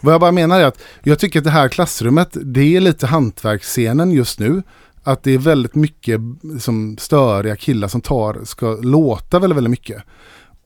Vad 0.01 0.15
jag 0.15 0.21
bara 0.21 0.33
menar 0.33 0.61
är 0.61 0.65
att 0.65 0.83
jag 1.03 1.19
tycker 1.19 1.39
att 1.41 1.45
det 1.45 1.51
här 1.51 1.69
klassrummet, 1.69 2.29
det 2.33 2.77
är 2.77 2.81
lite 2.81 3.07
hantverksscenen 3.07 4.13
just 4.13 4.39
nu. 4.39 4.63
Att 5.03 5.23
det 5.23 5.35
är 5.35 5.39
väldigt 5.39 5.75
mycket 5.75 6.21
som 6.61 6.97
störiga 6.99 7.57
killar 7.57 7.89
som 7.89 8.01
tar, 8.01 8.45
ska 8.45 8.77
låta 8.83 9.39
väldigt, 9.39 9.57
väldigt 9.57 9.71
mycket. 9.71 10.03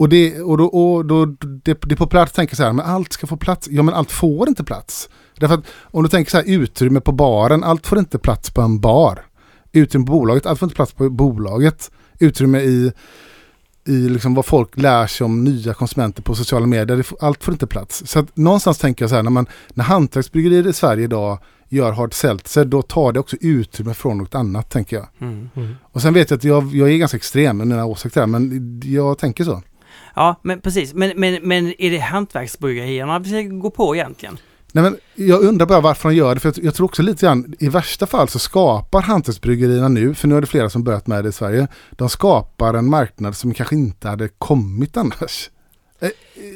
Och, 0.01 0.09
det, 0.09 0.41
och, 0.41 0.59
då, 0.59 0.65
och 0.65 1.05
då, 1.07 1.25
det, 1.65 1.79
det 1.81 1.97
populärt 1.97 2.29
att 2.29 2.35
tänka 2.35 2.57
så 2.57 2.63
här, 2.63 2.73
men 2.73 2.87
allt 2.87 3.13
ska 3.13 3.27
få 3.27 3.37
plats. 3.37 3.69
Ja, 3.71 3.83
men 3.83 3.95
allt 3.95 4.13
får 4.13 4.49
inte 4.49 4.65
plats. 4.65 5.09
Därför 5.39 5.55
att 5.55 5.65
om 5.83 6.03
du 6.03 6.09
tänker 6.09 6.31
så 6.31 6.37
här, 6.37 6.45
utrymme 6.49 7.01
på 7.01 7.13
baren, 7.13 7.65
allt 7.65 7.87
får 7.87 7.99
inte 7.99 8.19
plats 8.19 8.51
på 8.51 8.61
en 8.61 8.81
bar. 8.81 9.25
Utrymme 9.73 10.07
på 10.07 10.13
bolaget, 10.13 10.47
allt 10.47 10.59
får 10.59 10.67
inte 10.67 10.77
plats 10.77 10.93
på 10.93 11.11
bolaget. 11.11 11.91
Utrymme 12.19 12.61
i, 12.61 12.93
i 13.87 13.93
liksom 13.93 14.35
vad 14.35 14.47
folk 14.47 14.77
lär 14.77 15.07
sig 15.07 15.25
om 15.25 15.45
nya 15.45 15.75
konsumenter 15.75 16.23
på 16.23 16.35
sociala 16.35 16.67
medier, 16.67 16.97
det 16.97 17.03
får, 17.03 17.19
allt 17.25 17.45
får 17.45 17.55
inte 17.55 17.67
plats. 17.67 18.03
Så 18.07 18.19
att 18.19 18.37
någonstans 18.37 18.79
tänker 18.79 19.03
jag 19.03 19.11
så 19.11 19.17
här, 19.17 19.23
när, 19.23 19.31
man, 19.31 19.47
när 19.69 19.85
hantverksbryggerier 19.85 20.67
i 20.67 20.73
Sverige 20.73 21.05
idag 21.05 21.39
gör 21.69 21.93
hard 21.93 22.15
seltzer, 22.15 22.65
då 22.65 22.83
tar 22.83 23.13
det 23.13 23.21
också 23.21 23.37
utrymme 23.41 23.95
från 23.95 24.19
något 24.19 24.35
annat, 24.35 24.71
tänker 24.71 24.97
jag. 24.97 25.09
Mm. 25.19 25.49
Mm. 25.55 25.75
Och 25.83 26.03
sen 26.03 26.15
vet 26.15 26.31
jag 26.31 26.37
att 26.37 26.45
jag, 26.45 26.75
jag 26.75 26.91
är 26.91 26.97
ganska 26.97 27.17
extrem 27.17 27.57
med 27.57 27.67
mina 27.67 27.85
åsikter, 27.85 28.21
här, 28.21 28.27
men 28.27 28.81
jag 28.85 29.19
tänker 29.19 29.45
så. 29.45 29.63
Ja, 30.15 30.41
men 30.43 30.61
precis. 30.61 30.95
Men, 30.95 31.13
men, 31.17 31.39
men 31.43 31.75
är 31.79 31.91
det 31.91 31.99
hantverksbryggerierna 31.99 33.19
vi 33.19 33.31
ska 33.31 33.41
gå 33.41 33.71
på 33.71 33.97
egentligen? 33.97 34.39
Nej, 34.73 34.85
men 34.85 34.97
jag 35.15 35.43
undrar 35.43 35.67
bara 35.67 35.81
varför 35.81 36.09
de 36.09 36.15
gör 36.15 36.35
det, 36.35 36.41
för 36.41 36.49
jag, 36.49 36.65
jag 36.65 36.75
tror 36.75 36.85
också 36.85 37.03
lite 37.03 37.27
grann, 37.27 37.55
i 37.59 37.69
värsta 37.69 38.07
fall 38.07 38.29
så 38.29 38.39
skapar 38.39 39.03
hantverksbryggerierna 39.03 39.89
nu, 39.89 40.15
för 40.15 40.29
nu 40.29 40.37
är 40.37 40.41
det 40.41 40.47
flera 40.47 40.71
som 40.71 40.85
börjat 40.85 41.07
med 41.07 41.25
det 41.25 41.29
i 41.29 41.33
Sverige, 41.33 41.69
de 41.91 42.09
skapar 42.09 42.75
en 42.75 42.91
marknad 42.91 43.37
som 43.37 43.55
kanske 43.55 43.75
inte 43.75 44.09
hade 44.09 44.29
kommit 44.29 44.97
annars. 44.97 45.51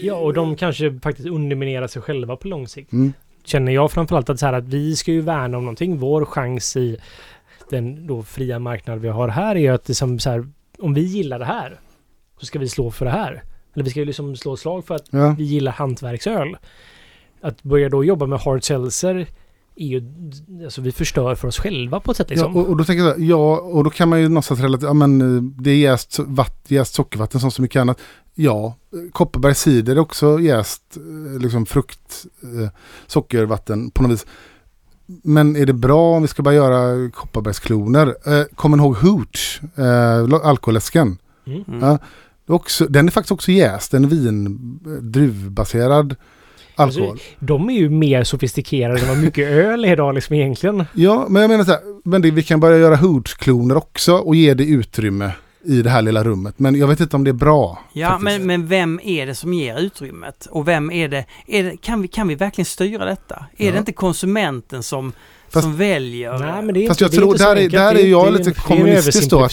Ja, 0.01 0.15
och 0.15 0.35
de 0.35 0.57
kanske 0.57 1.01
faktiskt 1.03 1.29
underminerar 1.29 1.87
sig 1.87 2.03
själva 2.03 2.37
på 2.37 2.49
lång 2.49 2.69
sikt. 2.69 2.93
Mm. 2.93 3.13
Känner 3.45 3.73
jag 3.73 3.93
framförallt 3.93 4.31
att, 4.31 4.41
så 4.41 4.47
här, 4.47 4.53
att 4.53 4.65
vi 4.65 4.97
ska 4.97 5.13
ju 5.13 5.21
värna 5.21 5.59
om 5.59 5.65
någonting. 5.65 5.99
Vår 5.99 6.25
chans 6.25 6.77
i 6.77 6.97
den 7.71 8.07
då 8.07 8.23
fria 8.23 8.59
marknad 8.59 8.99
vi 8.99 9.09
har 9.09 9.29
här 9.29 9.57
är 9.57 9.61
ju 9.61 9.69
att 9.69 9.85
det 9.85 9.95
som 9.95 10.19
så 10.19 10.31
här, 10.31 10.49
om 10.79 10.95
vi 10.95 11.01
gillar 11.01 11.39
det 11.39 11.45
här 11.45 11.81
så 12.41 12.47
ska 12.47 12.59
vi 12.59 12.69
slå 12.69 12.91
för 12.91 13.05
det 13.05 13.11
här. 13.11 13.43
Eller 13.75 13.85
vi 13.85 13.91
ska 13.91 14.01
ju 14.01 14.07
liksom 14.07 14.37
slå 14.37 14.55
ett 14.55 14.61
slag 14.61 14.85
för 14.87 14.95
att 14.95 15.07
Ja. 15.11 15.35
vi 15.39 15.45
gillar 15.45 15.73
hantverksöl. 15.73 16.57
Att 17.43 17.63
börja 17.63 17.89
då 17.89 18.05
jobba 18.05 18.27
med 18.27 18.39
hard 18.41 18.65
seltzer 18.65 19.27
är 19.77 19.87
ju, 19.87 20.03
alltså 20.65 20.81
vi 20.81 20.93
förstör 20.93 21.35
för 21.35 21.49
oss 21.49 21.59
själva 21.59 22.01
på 22.01 22.11
ett 22.11 22.17
sätt 22.17 22.31
liksom. 22.31 22.53
Ja, 22.55 22.61
och, 22.61 22.69
och 22.69 22.77
då 22.77 22.85
tänker 22.85 23.05
jag 23.05 23.15
så 23.15 23.21
här, 23.21 23.29
ja, 23.29 23.59
och 23.59 23.85
då 23.85 23.91
kan 23.91 24.09
man 24.09 24.21
ju 24.21 24.29
någonstans 24.29 24.61
relatera, 24.61 24.89
ja 24.89 24.95
men 24.95 25.37
eh, 25.37 25.43
det 25.43 25.71
är 25.71 25.77
jäst, 25.77 26.19
vatt, 26.19 26.65
jäst 26.69 26.95
sockervatten 26.95 27.41
som 27.41 27.51
så 27.51 27.63
mycket 27.63 27.81
annat. 27.81 27.99
Ja, 28.35 28.77
eh, 28.93 29.11
Kopparbergs 29.13 29.61
cider 29.61 29.97
är 29.97 30.01
också 30.01 30.41
jäst, 30.41 30.83
eh, 30.97 31.41
liksom 31.41 31.67
frukt, 31.67 32.25
eh, 32.43 32.69
sockervatten 33.07 33.91
på 33.91 34.03
något 34.03 34.13
vis. 34.13 34.27
Men 35.07 35.57
är 35.57 35.67
det 35.67 35.73
bra 35.73 36.17
om 36.17 36.23
vi 36.23 36.29
ska 36.29 36.43
bara 36.43 36.55
göra 36.55 37.11
Kopparbergskloner? 37.11 38.07
Eh, 38.27 38.45
kommer 38.55 38.77
ni 38.77 38.83
ihåg 38.83 38.97
Hooch, 38.97 39.61
eh, 39.79 40.47
alkoläsken? 40.49 41.19
Mm. 41.47 41.65
Mm. 41.69 41.81
Ja. 41.81 41.99
Också, 42.47 42.87
den 42.87 43.07
är 43.07 43.11
faktiskt 43.13 43.33
också 43.33 43.51
jäst, 43.53 43.91
den 43.91 44.05
är 44.05 44.09
vin, 44.09 44.47
eh, 44.87 44.93
druvbaserad. 44.93 46.17
alkohol. 46.77 47.19
De 47.39 47.71
är 47.71 47.75
ju 47.75 47.91
mer 47.91 48.25
sofistikerade 48.25 49.01
än 49.01 49.09
vad 49.09 49.19
mycket 49.19 49.49
öl 49.53 49.85
är 49.85 49.93
idag 49.93 50.15
liksom 50.15 50.37
egentligen. 50.37 50.85
Ja, 50.95 51.27
men 51.29 51.43
jag 51.43 51.49
menar 51.51 51.65
så 51.65 51.71
här, 51.71 51.81
men 52.05 52.23
det, 52.23 52.31
vi 52.31 52.43
kan 52.43 52.61
börja 52.61 52.79
göra 52.79 52.97
Hoods-kloner 52.97 53.77
också 53.77 54.15
och 54.15 54.35
ge 54.37 54.55
det 54.55 54.65
utrymme 54.65 55.31
i 55.67 55.83
det 55.83 55.91
här 55.91 56.03
lilla 56.03 56.25
rummet. 56.25 56.59
Men 56.59 56.75
jag 56.75 56.87
vet 56.87 57.01
inte 57.01 57.17
om 57.17 57.25
det 57.25 57.31
är 57.31 57.33
bra. 57.33 57.79
Ja, 57.93 58.19
men, 58.19 58.47
men 58.47 58.67
vem 58.67 59.01
är 59.05 59.27
det 59.27 59.35
som 59.35 59.53
ger 59.55 59.79
utrymmet? 59.81 60.47
Och 60.51 60.69
vem 60.69 60.91
är 60.91 61.09
det, 61.09 61.25
är 61.47 61.65
det 61.65 61.77
kan, 61.77 62.03
vi, 62.03 62.09
kan 62.09 62.29
vi 62.29 62.35
verkligen 62.35 62.67
styra 62.67 63.05
detta? 63.05 63.45
Är 63.57 63.67
Ja. 63.67 63.73
det 63.73 63.79
inte 63.79 63.93
konsumenten 63.93 64.83
som, 64.83 65.13
Fast- 65.55 65.65
som 65.65 65.77
väljer? 65.77 66.39
Nej, 66.39 66.63
men 66.63 66.75
det 66.75 66.85
är 66.85 66.89
Fast 66.89 67.01
inte, 67.01 67.05
jag 67.05 67.11
det 67.11 67.35
är 67.35 67.39
tror- 67.39 67.55
där 67.55 67.63
är- 67.63 67.69
där 67.69 67.95
är 67.95 68.07
jag 68.07 68.27
det 68.33 68.39
lite 68.39 68.51
kommunistisk 68.53 69.31
då, 69.31 69.49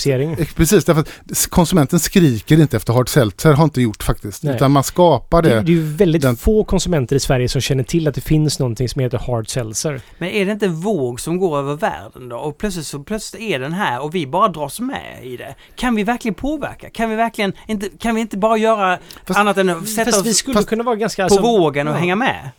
Precis, 0.55 0.85
därför 0.85 1.01
att 1.01 1.47
konsumenten 1.49 1.99
skriker 1.99 2.59
inte 2.61 2.77
efter 2.77 2.93
hard 2.93 3.09
seltzer, 3.09 3.53
har 3.53 3.63
inte 3.63 3.81
gjort 3.81 4.03
faktiskt. 4.03 4.43
Nej. 4.43 4.55
Utan 4.55 4.71
man 4.71 4.83
skapar 4.83 5.41
Det, 5.41 5.49
det. 5.49 5.55
det 5.61 5.71
är 5.71 5.75
ju 5.75 5.83
väldigt 5.95 6.21
Den- 6.21 6.35
få 6.35 6.63
konsumenter 6.63 7.15
i 7.15 7.19
Sverige 7.19 7.49
som 7.49 7.61
känner 7.61 7.83
till 7.83 8.07
att 8.07 8.15
det 8.15 8.21
finns 8.21 8.59
någonting 8.59 8.89
som 8.89 9.01
heter 9.01 9.17
hard 9.17 9.49
seltzer. 9.49 10.01
Men 10.17 10.29
är 10.29 10.45
det 10.45 10.51
inte 10.51 10.65
en 10.65 10.75
våg 10.81 11.19
som 11.19 11.37
går 11.37 11.57
över 11.57 11.75
världen 11.75 12.29
då? 12.29 12.35
Och 12.37 12.57
plötsligt 12.57 12.85
så 12.85 12.99
plötsligt 12.99 13.41
är 13.41 13.59
den 13.59 13.73
här 13.73 14.01
och 14.03 14.15
vi 14.15 14.27
bara 14.27 14.47
dras 14.47 14.79
med 14.79 15.19
i 15.23 15.37
det. 15.37 15.55
Kan 15.75 15.95
vi 15.95 16.03
verkligen 16.03 16.35
påverka? 16.35 16.89
Kan 16.89 17.09
vi 17.09 17.15
verkligen 17.15 17.53
inte, 17.67 17.89
kan 17.99 18.15
vi 18.15 18.21
inte 18.21 18.37
bara 18.37 18.57
göra 18.57 18.97
Fast- 19.25 19.39
annat 19.39 19.57
än 19.57 19.69
att 19.69 19.87
sätta 19.89 20.11
Fast 20.11 20.25
vi 20.25 20.31
oss 20.31 20.37
skulle 20.37 20.55
fast 20.55 20.69
kunna 20.69 20.83
vara 20.83 20.95
ganska... 20.95 21.21
på 21.21 21.33
alltså- 21.33 21.41
vågen 21.41 21.87
och 21.87 21.93
ja. 21.93 21.97
hänga 21.97 22.15
med? 22.15 22.49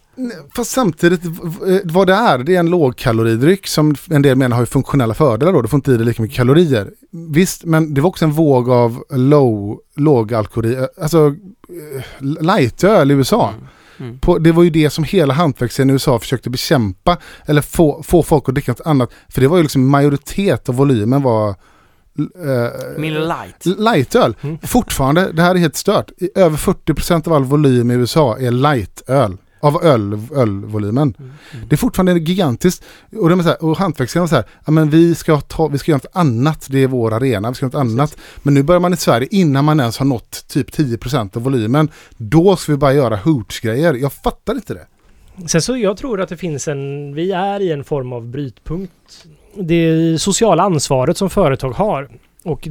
Fast 0.57 0.71
samtidigt, 0.71 1.21
v- 1.25 1.81
vad 1.85 2.07
det 2.07 2.15
är, 2.15 2.39
det 2.39 2.55
är 2.55 2.61
en 2.61 2.71
lågkaloridryck 2.71 3.67
som 3.67 3.95
en 4.11 4.23
del 4.23 4.37
menar 4.37 4.57
har 4.57 4.65
funktionella 4.67 5.15
fördelar 5.15 5.53
då. 5.53 5.63
Du 5.63 5.69
får 5.69 5.79
inte 5.79 5.93
i 5.93 5.97
dig 5.97 6.07
lika 6.07 6.23
mycket 6.23 6.37
kalorier. 6.37 6.91
Visst, 7.11 7.65
men 7.65 7.95
det 7.95 8.01
var 8.01 8.09
också 8.09 8.25
en 8.25 8.33
våg 8.33 8.71
av 8.71 9.05
low, 9.11 9.81
lågalkohol, 9.97 10.77
alltså 11.01 11.27
eh, 11.97 12.03
lightöl 12.43 13.11
i 13.11 13.15
USA. 13.15 13.49
Mm. 13.49 13.67
Mm. 13.99 14.19
På, 14.19 14.39
det 14.39 14.53
var 14.53 14.63
ju 14.63 14.71
det 14.71 14.91
som 14.91 15.05
hela 15.05 15.35
hantverksscenen 15.35 15.91
i 15.91 15.93
USA 15.93 16.19
försökte 16.19 16.51
bekämpa. 16.51 17.17
Eller 17.47 17.63
få, 17.63 18.03
få 18.03 18.23
folk 18.23 18.49
att 18.49 18.55
dricka 18.55 18.71
något 18.73 18.81
annat. 18.87 19.11
För 19.29 19.41
det 19.41 19.49
var 19.49 19.57
ju 19.57 19.63
liksom 19.63 19.89
majoritet 19.89 20.69
av 20.69 20.75
volymen 20.75 21.23
var 21.23 21.49
eh, 21.49 22.99
Miller 22.99 23.21
Light. 23.21 23.67
lightöl. 23.81 24.37
Mm. 24.41 24.59
Fortfarande, 24.63 25.33
det 25.33 25.43
här 25.43 25.55
är 25.55 25.59
helt 25.59 25.77
stört. 25.77 26.11
Över 26.35 26.57
40% 26.57 27.29
av 27.29 27.35
all 27.35 27.45
volym 27.45 27.91
i 27.91 27.95
USA 27.95 28.39
är 28.39 28.51
lightöl. 28.51 29.37
Av 29.63 29.85
öl, 29.85 30.19
ölvolymen. 30.35 31.15
Mm. 31.19 31.33
Det 31.69 31.75
är 31.75 31.77
fortfarande 31.77 32.19
gigantiskt. 32.19 32.85
Och, 33.17 33.29
de 33.29 33.39
är 33.39 33.43
så 33.43 33.49
här, 33.49 33.65
och 33.65 33.77
så 34.29 34.37
här, 34.37 34.45
ja, 34.65 34.73
men 34.73 34.91
vi 34.91 35.15
ska, 35.15 35.41
ta, 35.41 35.69
vi 35.69 35.79
ska 35.79 35.91
göra 35.91 36.01
något 36.05 36.17
annat, 36.17 36.67
det 36.71 36.83
är 36.83 36.87
vår 36.87 37.15
arena, 37.15 37.49
vi 37.49 37.55
ska 37.55 37.67
göra 37.67 37.83
något 37.83 37.93
annat. 37.93 38.17
Men 38.43 38.55
nu 38.55 38.63
börjar 38.63 38.81
man 38.81 38.93
i 38.93 38.97
Sverige, 38.97 39.29
innan 39.31 39.65
man 39.65 39.81
ens 39.81 39.99
har 39.99 40.07
nått 40.07 40.49
typ 40.49 40.71
10% 40.71 41.37
av 41.37 41.43
volymen, 41.43 41.89
då 42.17 42.57
ska 42.57 42.73
vi 42.73 42.79
bara 42.79 42.93
göra 42.93 43.17
hooch-grejer. 43.17 43.95
Jag 43.95 44.13
fattar 44.13 44.55
inte 44.55 44.75
det. 44.75 44.87
Sen 45.47 45.63
så 45.63 45.77
jag 45.77 45.97
tror 45.97 46.21
att 46.21 46.29
det 46.29 46.37
finns 46.37 46.69
en... 46.69 47.15
Vi 47.15 47.33
är 47.33 47.61
i 47.61 47.73
en 47.73 47.85
form 47.85 48.13
av 48.13 48.27
brytpunkt. 48.27 49.27
Det 49.55 50.19
sociala 50.21 50.63
ansvaret 50.63 51.17
som 51.17 51.31
företag 51.31 51.71
har. 51.71 52.09
Och 52.43 52.69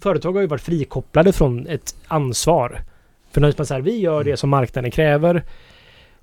företag 0.00 0.32
har 0.32 0.40
ju 0.40 0.46
varit 0.46 0.62
frikopplade 0.62 1.32
från 1.32 1.66
ett 1.66 1.94
ansvar. 2.08 2.80
För 3.32 3.40
när 3.40 3.54
man 3.56 3.66
säger 3.66 3.82
vi 3.82 3.98
gör 3.98 4.24
det 4.24 4.36
som 4.36 4.50
marknaden 4.50 4.90
kräver. 4.90 5.42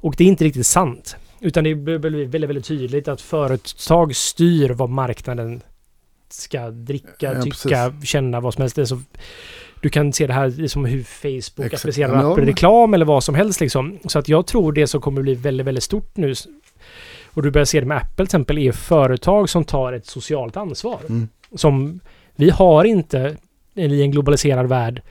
Och 0.03 0.15
det 0.17 0.23
är 0.23 0.27
inte 0.27 0.43
riktigt 0.43 0.67
sant. 0.67 1.15
Utan 1.39 1.63
det 1.63 1.75
blir 1.75 1.97
väldigt, 1.97 2.49
väldigt 2.49 2.65
tydligt 2.65 3.07
att 3.07 3.21
företag 3.21 4.15
styr 4.15 4.69
vad 4.69 4.89
marknaden 4.89 5.61
ska 6.29 6.69
dricka, 6.69 7.33
Ja, 7.33 7.41
tycka, 7.41 7.93
känna, 8.03 8.39
vad 8.39 8.53
som 8.53 8.61
helst. 8.61 8.87
Så, 8.87 8.99
du 9.81 9.89
kan 9.89 10.13
se 10.13 10.27
det 10.27 10.33
här 10.33 10.67
som 10.67 10.85
hur 10.85 11.03
Facebook 11.03 11.65
Exakt. 11.65 11.83
applicerar 11.83 12.23
Ja, 12.23 12.35
reklam 12.37 12.93
eller 12.93 13.05
vad 13.05 13.23
som 13.23 13.35
helst 13.35 13.59
liksom. 13.61 13.99
Så 14.05 14.19
att 14.19 14.29
jag 14.29 14.47
tror 14.47 14.71
det 14.71 14.87
som 14.87 15.01
kommer 15.01 15.21
bli 15.21 15.35
väldigt, 15.35 15.67
väldigt 15.67 15.83
stort 15.83 16.17
nu 16.17 16.33
och 17.25 17.41
du 17.41 17.51
börjar 17.51 17.65
se 17.65 17.79
det 17.79 17.85
med 17.85 17.97
Apple 17.97 18.15
till 18.15 18.23
exempel 18.23 18.57
är 18.57 18.71
företag 18.71 19.49
som 19.49 19.63
tar 19.63 19.93
ett 19.93 20.05
socialt 20.05 20.57
ansvar. 20.57 20.99
Mm. 21.09 21.27
Som 21.55 21.99
vi 22.35 22.49
har 22.49 22.83
inte 22.83 23.37
i 23.73 24.01
en 24.01 24.11
globaliserad 24.11 24.65
värld 24.65 25.01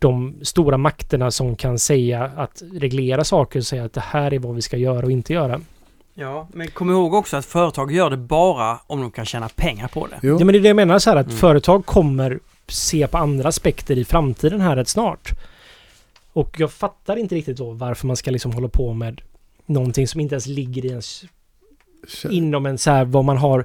de 0.00 0.34
stora 0.42 0.76
makterna 0.76 1.30
som 1.30 1.56
kan 1.56 1.78
säga 1.78 2.30
att 2.36 2.62
reglera 2.72 3.24
saker 3.24 3.58
och 3.58 3.66
säga 3.66 3.84
att 3.84 3.92
det 3.92 4.00
här 4.00 4.34
är 4.34 4.38
vad 4.38 4.54
vi 4.54 4.62
ska 4.62 4.76
göra 4.76 5.06
och 5.06 5.12
inte 5.12 5.32
göra. 5.32 5.60
Ja, 6.14 6.48
men 6.52 6.70
kom 6.70 6.90
ihåg 6.90 7.14
också 7.14 7.36
att 7.36 7.44
företag 7.46 7.92
gör 7.92 8.10
det 8.10 8.16
bara 8.16 8.78
om 8.86 9.00
de 9.00 9.10
kan 9.10 9.24
tjäna 9.24 9.48
pengar 9.48 9.88
på 9.88 10.06
det. 10.06 10.18
Jo. 10.22 10.36
Ja 10.38 10.44
men 10.44 10.52
det 10.52 10.58
är 10.58 10.60
det 10.60 10.68
jag 10.68 10.76
menar 10.76 10.98
så 10.98 11.10
här 11.10 11.16
att 11.16 11.26
Mm. 11.26 11.38
företag 11.38 11.86
kommer 11.86 12.38
se 12.68 13.06
på 13.06 13.18
andra 13.18 13.48
aspekter 13.48 13.98
i 13.98 14.04
framtiden 14.04 14.60
här 14.60 14.76
rätt 14.76 14.88
snart. 14.88 15.30
Och 16.32 16.60
jag 16.60 16.72
fattar 16.72 17.16
inte 17.16 17.34
riktigt 17.34 17.56
då 17.56 17.70
varför 17.70 18.06
man 18.06 18.16
ska 18.16 18.30
liksom 18.30 18.52
hålla 18.52 18.68
på 18.68 18.92
med 18.94 19.20
någonting 19.66 20.06
som 20.08 20.20
inte 20.20 20.34
ens 20.34 20.46
ligger 20.46 20.84
i 20.84 20.88
ens 20.88 21.24
inom 22.30 22.66
en 22.66 22.78
så 22.78 22.90
här 22.90 23.04
vad 23.04 23.24
man 23.24 23.36
har. 23.36 23.64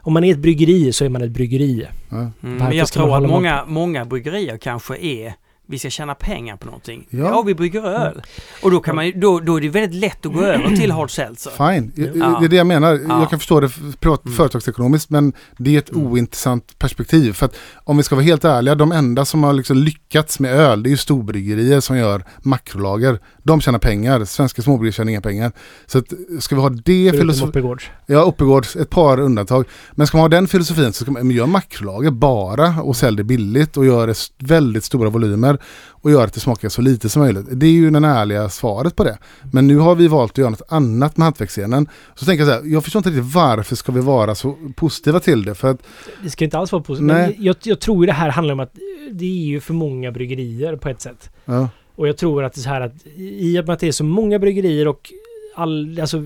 Om 0.00 0.12
man 0.12 0.24
är 0.24 0.32
ett 0.32 0.38
bryggeri 0.38 0.92
så 0.92 1.04
är 1.04 1.08
man 1.08 1.22
ett 1.22 1.30
bryggeri. 1.30 1.86
Ja. 2.08 2.16
Mm, 2.16 2.30
men 2.40 2.76
jag 2.76 2.88
tror 2.88 3.16
att 3.16 3.22
många, 3.22 3.64
många 3.66 4.04
bryggerier 4.04 4.56
kanske 4.56 4.96
är 4.96 5.34
vi 5.66 5.78
ska 5.78 5.90
tjäna 5.90 6.14
pengar 6.14 6.56
på 6.56 6.66
någonting. 6.66 7.06
Ja. 7.10 7.18
Ja, 7.18 7.42
vi 7.42 7.54
brygger 7.54 7.82
öl. 7.86 8.22
Och 8.62 8.70
då, 8.70 8.80
kan 8.80 8.96
man, 8.96 9.12
då, 9.20 9.40
då 9.40 9.56
är 9.56 9.60
det 9.60 9.68
väldigt 9.68 10.00
lätt 10.00 10.26
att 10.26 10.32
gå 10.32 10.40
över 10.42 10.76
till 10.76 10.90
hard 10.90 11.10
seltzer. 11.10 11.50
Fine, 11.50 11.92
Ja. 12.14 12.36
det 12.40 12.46
är 12.46 12.48
det 12.48 12.56
jag 12.56 12.66
menar. 12.66 13.00
Ja. 13.08 13.20
Jag 13.20 13.30
kan 13.30 13.38
förstå 13.38 13.60
det 13.60 13.68
privat, 14.00 14.24
Mm. 14.24 14.36
företagsekonomiskt 14.36 15.10
men 15.10 15.32
det 15.58 15.74
är 15.74 15.78
ett 15.78 15.90
Mm. 15.90 16.06
ointressant 16.06 16.78
perspektiv. 16.78 17.32
För 17.32 17.46
att 17.46 17.56
om 17.84 17.96
vi 17.96 18.02
ska 18.02 18.14
vara 18.14 18.24
helt 18.24 18.44
ärliga, 18.44 18.74
de 18.74 18.92
enda 18.92 19.24
som 19.24 19.44
har 19.44 19.52
liksom 19.52 19.76
lyckats 19.76 20.40
med 20.40 20.52
öl 20.54 20.82
det 20.82 20.88
är 20.88 20.90
ju 20.90 20.96
storbryggerier 20.96 21.80
som 21.80 21.96
gör 21.96 22.24
makrolager. 22.42 23.18
De 23.42 23.60
tjänar 23.60 23.78
pengar, 23.78 24.24
svenska 24.24 24.62
småbryggerier 24.62 24.92
tjänar 24.92 25.10
inga 25.10 25.20
pengar. 25.20 25.52
Så 25.86 25.98
att, 25.98 26.04
ska 26.40 26.54
vi 26.54 26.60
ha 26.60 26.68
det 26.70 27.10
filosofin, 27.18 27.48
Oppigårds. 27.48 27.90
ja 28.06 28.20
Uppegårds, 28.22 28.76
ett 28.76 28.90
par 28.90 29.20
undantag. 29.20 29.64
Men 29.92 30.06
ska 30.06 30.16
man 30.16 30.22
ha 30.24 30.28
den 30.28 30.48
filosofin 30.48 30.92
så 30.92 31.04
ska 31.04 31.12
man 31.12 31.26
men 31.26 31.36
gör 31.36 31.46
makrolager 31.46 32.10
bara 32.10 32.80
och 32.82 32.96
sälj 32.96 33.16
det 33.16 33.24
billigt 33.24 33.76
och 33.76 33.86
gör 33.86 34.06
det 34.06 34.10
s- 34.10 34.32
väldigt 34.38 34.84
stora 34.84 35.10
volymer 35.10 35.51
och 35.88 36.10
gör 36.10 36.24
att 36.24 36.32
det 36.32 36.40
smakar 36.40 36.68
så 36.68 36.82
lite 36.82 37.08
som 37.08 37.22
möjligt. 37.22 37.46
Det 37.50 37.66
är 37.66 37.70
ju 37.70 37.90
det 37.90 38.06
ärliga 38.08 38.48
svaret 38.48 38.96
på 38.96 39.04
det. 39.04 39.18
Men 39.52 39.66
nu 39.66 39.76
har 39.76 39.94
vi 39.94 40.08
valt 40.08 40.32
att 40.32 40.38
göra 40.38 40.50
något 40.50 40.62
annat 40.68 41.16
med 41.16 41.24
hantverksscenen. 41.24 41.88
Så 42.14 42.24
tänker 42.24 42.44
jag 42.44 42.54
så 42.54 42.62
här, 42.62 42.72
jag 42.72 42.84
förstår 42.84 43.00
inte 43.00 43.10
riktigt 43.10 43.34
varför 43.34 43.76
ska 43.76 43.92
vi 43.92 44.00
vara 44.00 44.34
så 44.34 44.56
positiva 44.76 45.20
till 45.20 45.44
det. 45.44 45.54
För 45.54 45.70
att, 45.70 45.82
Det 46.22 46.30
ska 46.30 46.44
inte 46.44 46.58
alls 46.58 46.72
vara 46.72 46.82
positivt. 46.82 47.06
Nej. 47.06 47.34
Men 47.36 47.44
jag, 47.44 47.56
jag 47.62 47.80
tror 47.80 48.06
det 48.06 48.12
här 48.12 48.30
handlar 48.30 48.52
om 48.54 48.60
att 48.60 48.74
det 49.10 49.24
är 49.24 49.44
ju 49.46 49.60
för 49.60 49.74
många 49.74 50.12
bryggerier 50.12 50.76
på 50.76 50.88
ett 50.88 51.00
sätt. 51.00 51.30
ja, 51.44 51.68
Och 51.96 52.08
jag 52.08 52.16
tror 52.16 52.44
att 52.44 52.54
det 52.54 52.60
är 52.60 52.62
så 52.62 52.68
här 52.68 52.80
att 52.80 53.06
i 53.16 53.60
och 53.60 53.66
med 53.66 53.74
att 53.74 53.80
det 53.80 53.88
är 53.88 53.92
så 53.92 54.04
många 54.04 54.38
bryggerier 54.38 54.88
och 54.88 55.12
all, 55.54 56.00
alltså 56.00 56.22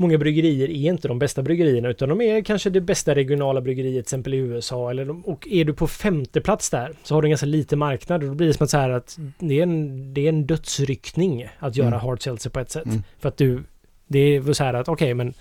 Många 0.00 0.18
bryggerier 0.18 0.68
är 0.68 0.90
inte 0.92 1.08
de 1.08 1.18
bästa 1.18 1.42
bryggerierna 1.42 1.88
utan 1.88 2.08
de 2.08 2.20
är 2.20 2.44
kanske 2.44 2.70
det 2.70 2.80
bästa 2.80 3.14
regionala 3.14 3.60
bryggeriet 3.60 3.94
till 3.94 4.00
exempel 4.00 4.34
i 4.34 4.36
USA 4.36 4.90
eller 4.90 5.04
de, 5.04 5.24
och 5.24 5.48
är 5.50 5.64
du 5.64 5.72
på 5.74 5.86
femte 5.86 6.40
plats 6.40 6.70
där 6.70 6.92
så 7.02 7.14
har 7.14 7.22
du 7.22 7.26
en 7.26 7.30
ganska 7.30 7.46
liten 7.46 7.78
marknad 7.78 8.22
och 8.22 8.28
då 8.28 8.34
blir 8.34 8.46
det 8.46 8.54
som 8.54 8.64
att 8.64 8.70
så 8.70 8.76
här 8.78 8.90
att 8.90 9.18
det 9.38 9.58
är 9.58 9.62
en, 9.62 10.14
det 10.14 10.20
är 10.24 10.28
en 10.28 10.46
dödsryckning 10.46 11.48
att 11.58 11.76
göra 11.76 11.88
Mm. 11.88 12.00
hard 12.00 12.22
seltzer 12.22 12.50
på 12.50 12.60
ett 12.60 12.70
sätt. 12.70 12.86
Mm. 12.86 13.02
För 13.18 13.28
att 13.28 13.36
du 13.36 13.62
det 14.06 14.18
är 14.18 14.52
så 14.52 14.64
här 14.64 14.74
att 14.74 14.88
okej 14.88 15.14
men 15.14 15.34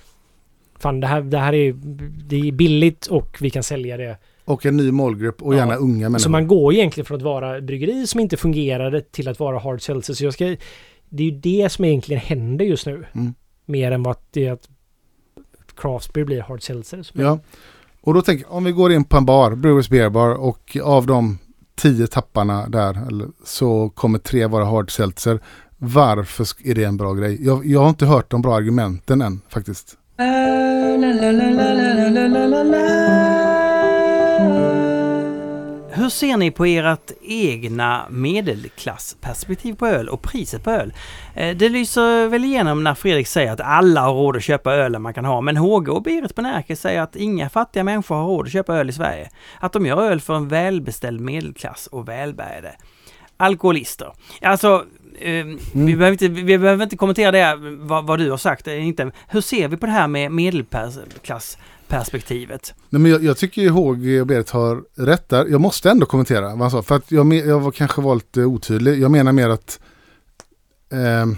fan 0.80 1.00
det 1.00 1.08
här, 1.08 1.22
det 1.22 1.38
här 1.38 1.53
är 1.53 1.74
det 2.27 2.48
är 2.48 2.52
billigt 2.52 3.06
och 3.08 3.38
vi 3.42 3.50
kan 3.50 3.64
sälja 3.64 3.98
det 3.98 4.18
och 4.45 4.66
en 4.66 4.77
ny 4.77 4.92
målgrupp 4.92 5.42
och 5.42 5.53
Ja. 5.53 5.58
gärna 5.58 5.76
unga 5.76 6.10
människor. 6.10 6.19
så 6.24 6.30
man 6.30 6.48
går 6.48 6.74
egentligen 6.74 7.06
från 7.06 7.16
att 7.18 7.22
vara 7.24 7.61
bryggeri 7.61 8.08
som 8.08 8.19
inte 8.19 8.38
fungerade 8.38 9.02
till 9.02 9.27
att 9.27 9.40
vara 9.40 9.60
hard 9.60 9.82
seltzer. 9.82 10.14
Så 10.14 10.24
jag 10.24 10.34
ska, 10.34 10.45
det 11.10 11.24
är 11.24 11.27
ju 11.32 11.40
det 11.40 11.69
som 11.72 11.86
egentligen 11.86 12.22
händer 12.22 12.66
just 12.66 12.86
nu. 12.86 13.06
Mm. 13.16 13.34
Mer 13.70 13.92
än 13.92 14.04
vad 14.04 14.18
det 14.32 14.46
är 14.46 14.52
att 14.52 14.68
craft 15.76 16.14
beer 16.14 16.26
blir 16.26 16.42
hard 16.42 16.64
seltzer. 16.64 17.08
Ja. 17.14 17.40
Och 18.02 18.14
då 18.14 18.22
tänker 18.22 18.46
jag, 18.46 18.54
om 18.54 18.64
vi 18.64 18.72
går 18.72 18.92
in 18.92 19.04
på 19.04 19.18
en 19.18 19.26
bar, 19.26 19.56
Brewers 19.56 19.90
Beer 19.90 20.10
Bar 20.10 20.30
och 20.30 20.78
av 20.84 21.06
de 21.06 21.38
tio 21.76 22.08
tapparna 22.08 22.68
där 22.70 23.08
eller, 23.08 23.28
så 23.46 23.90
kommer 23.90 24.20
tre 24.20 24.48
vara 24.48 24.66
hard 24.66 24.92
seltzer. 24.92 25.40
Varför 25.78 26.48
är 26.64 26.76
det 26.76 26.84
en 26.84 26.98
bra 26.98 27.14
grej? 27.14 27.46
Jag, 27.46 27.66
jag 27.66 27.80
har 27.80 27.90
inte 27.90 28.06
hört 28.06 28.32
de 28.32 28.42
bra 28.42 28.56
argumenten 28.56 29.22
än 29.22 29.42
faktiskt. 29.50 29.98
Hur 36.08 36.11
ser 36.11 36.38
ni 36.38 36.52
på 36.52 36.66
ert 36.66 37.11
egna 37.22 38.06
medelklassperspektiv 38.10 39.74
på 39.74 39.88
öl 39.88 40.10
och 40.10 40.22
priset 40.22 40.64
på 40.64 40.72
öl? 40.72 40.94
Eh, 41.34 41.58
Det 41.58 41.69
lyser 41.69 42.27
väl 42.27 42.45
igenom 42.45 42.84
när 42.84 42.94
Fredrik 42.94 43.27
säger 43.27 43.52
att 43.52 43.61
alla 43.61 44.02
har 44.02 44.14
råd 44.14 44.36
att 44.36 44.44
köpa 44.44 44.74
ölen 44.74 45.02
man 45.02 45.14
kan 45.14 45.26
ha, 45.26 45.42
men 45.42 45.58
HG 45.58 45.90
och 45.90 46.03
Berit 46.03 46.36
på 46.36 46.42
Närke 46.42 46.76
säger 46.76 47.02
att 47.02 47.16
inga 47.16 47.50
fattiga 47.50 47.84
människor 47.84 48.16
har 48.16 48.27
råd 48.27 48.45
att 48.45 48.52
köpa 48.52 48.76
öl 48.76 48.90
i 48.90 48.94
Sverige. 48.94 49.30
Att 49.60 49.74
de 49.74 49.86
gör 49.86 50.11
öl 50.11 50.22
för 50.22 50.36
en 50.36 50.48
välbeställd 50.48 51.22
medelklass 51.22 51.88
och 51.88 52.08
välbärgade 52.08 52.76
alkoholister. 53.38 54.14
Alltså, 54.42 54.86
eh, 55.19 55.45
vi, 55.74 55.95
behöver 55.95 56.11
inte, 56.11 56.27
vi 56.27 56.58
behöver 56.58 56.84
inte 56.84 56.98
kommentera 56.98 57.32
det, 57.32 57.56
vad, 57.80 58.08
vad 58.08 58.19
du 58.19 58.30
har 58.30 58.38
sagt. 58.38 58.68
Inte. 58.68 59.11
Hur 59.27 59.42
ser 59.42 59.68
vi 59.68 59.77
på 59.77 59.86
det 59.86 59.92
här 59.92 60.08
med 60.08 60.32
medelklassperspektivet? 61.88 62.74
Nej, 62.90 63.02
men 63.02 63.12
jag, 63.12 63.24
jag 63.24 63.38
tycker 63.38 63.62
ju 63.62 63.70
HG 63.70 64.22
och 64.22 64.28
Berit 64.28 64.50
har 64.50 64.84
rätt 64.96 65.30
där. 65.30 65.46
Jag 65.46 65.62
måste 65.62 65.90
ändå 65.90 66.06
kommentera 66.06 66.42
vad 66.50 66.60
han 66.60 66.72
sa. 66.72 66.82
För 66.82 66.96
att 66.96 67.12
jag, 67.12 67.34
jag 67.34 67.60
var 67.60 67.72
kanske 67.72 68.02
var 68.02 68.16
lite 68.16 68.44
otydlig. 68.44 69.00
Jag 69.00 69.12
menar 69.12 69.32
mer 69.32 69.50
att 69.50 69.80
ehm, 70.92 71.36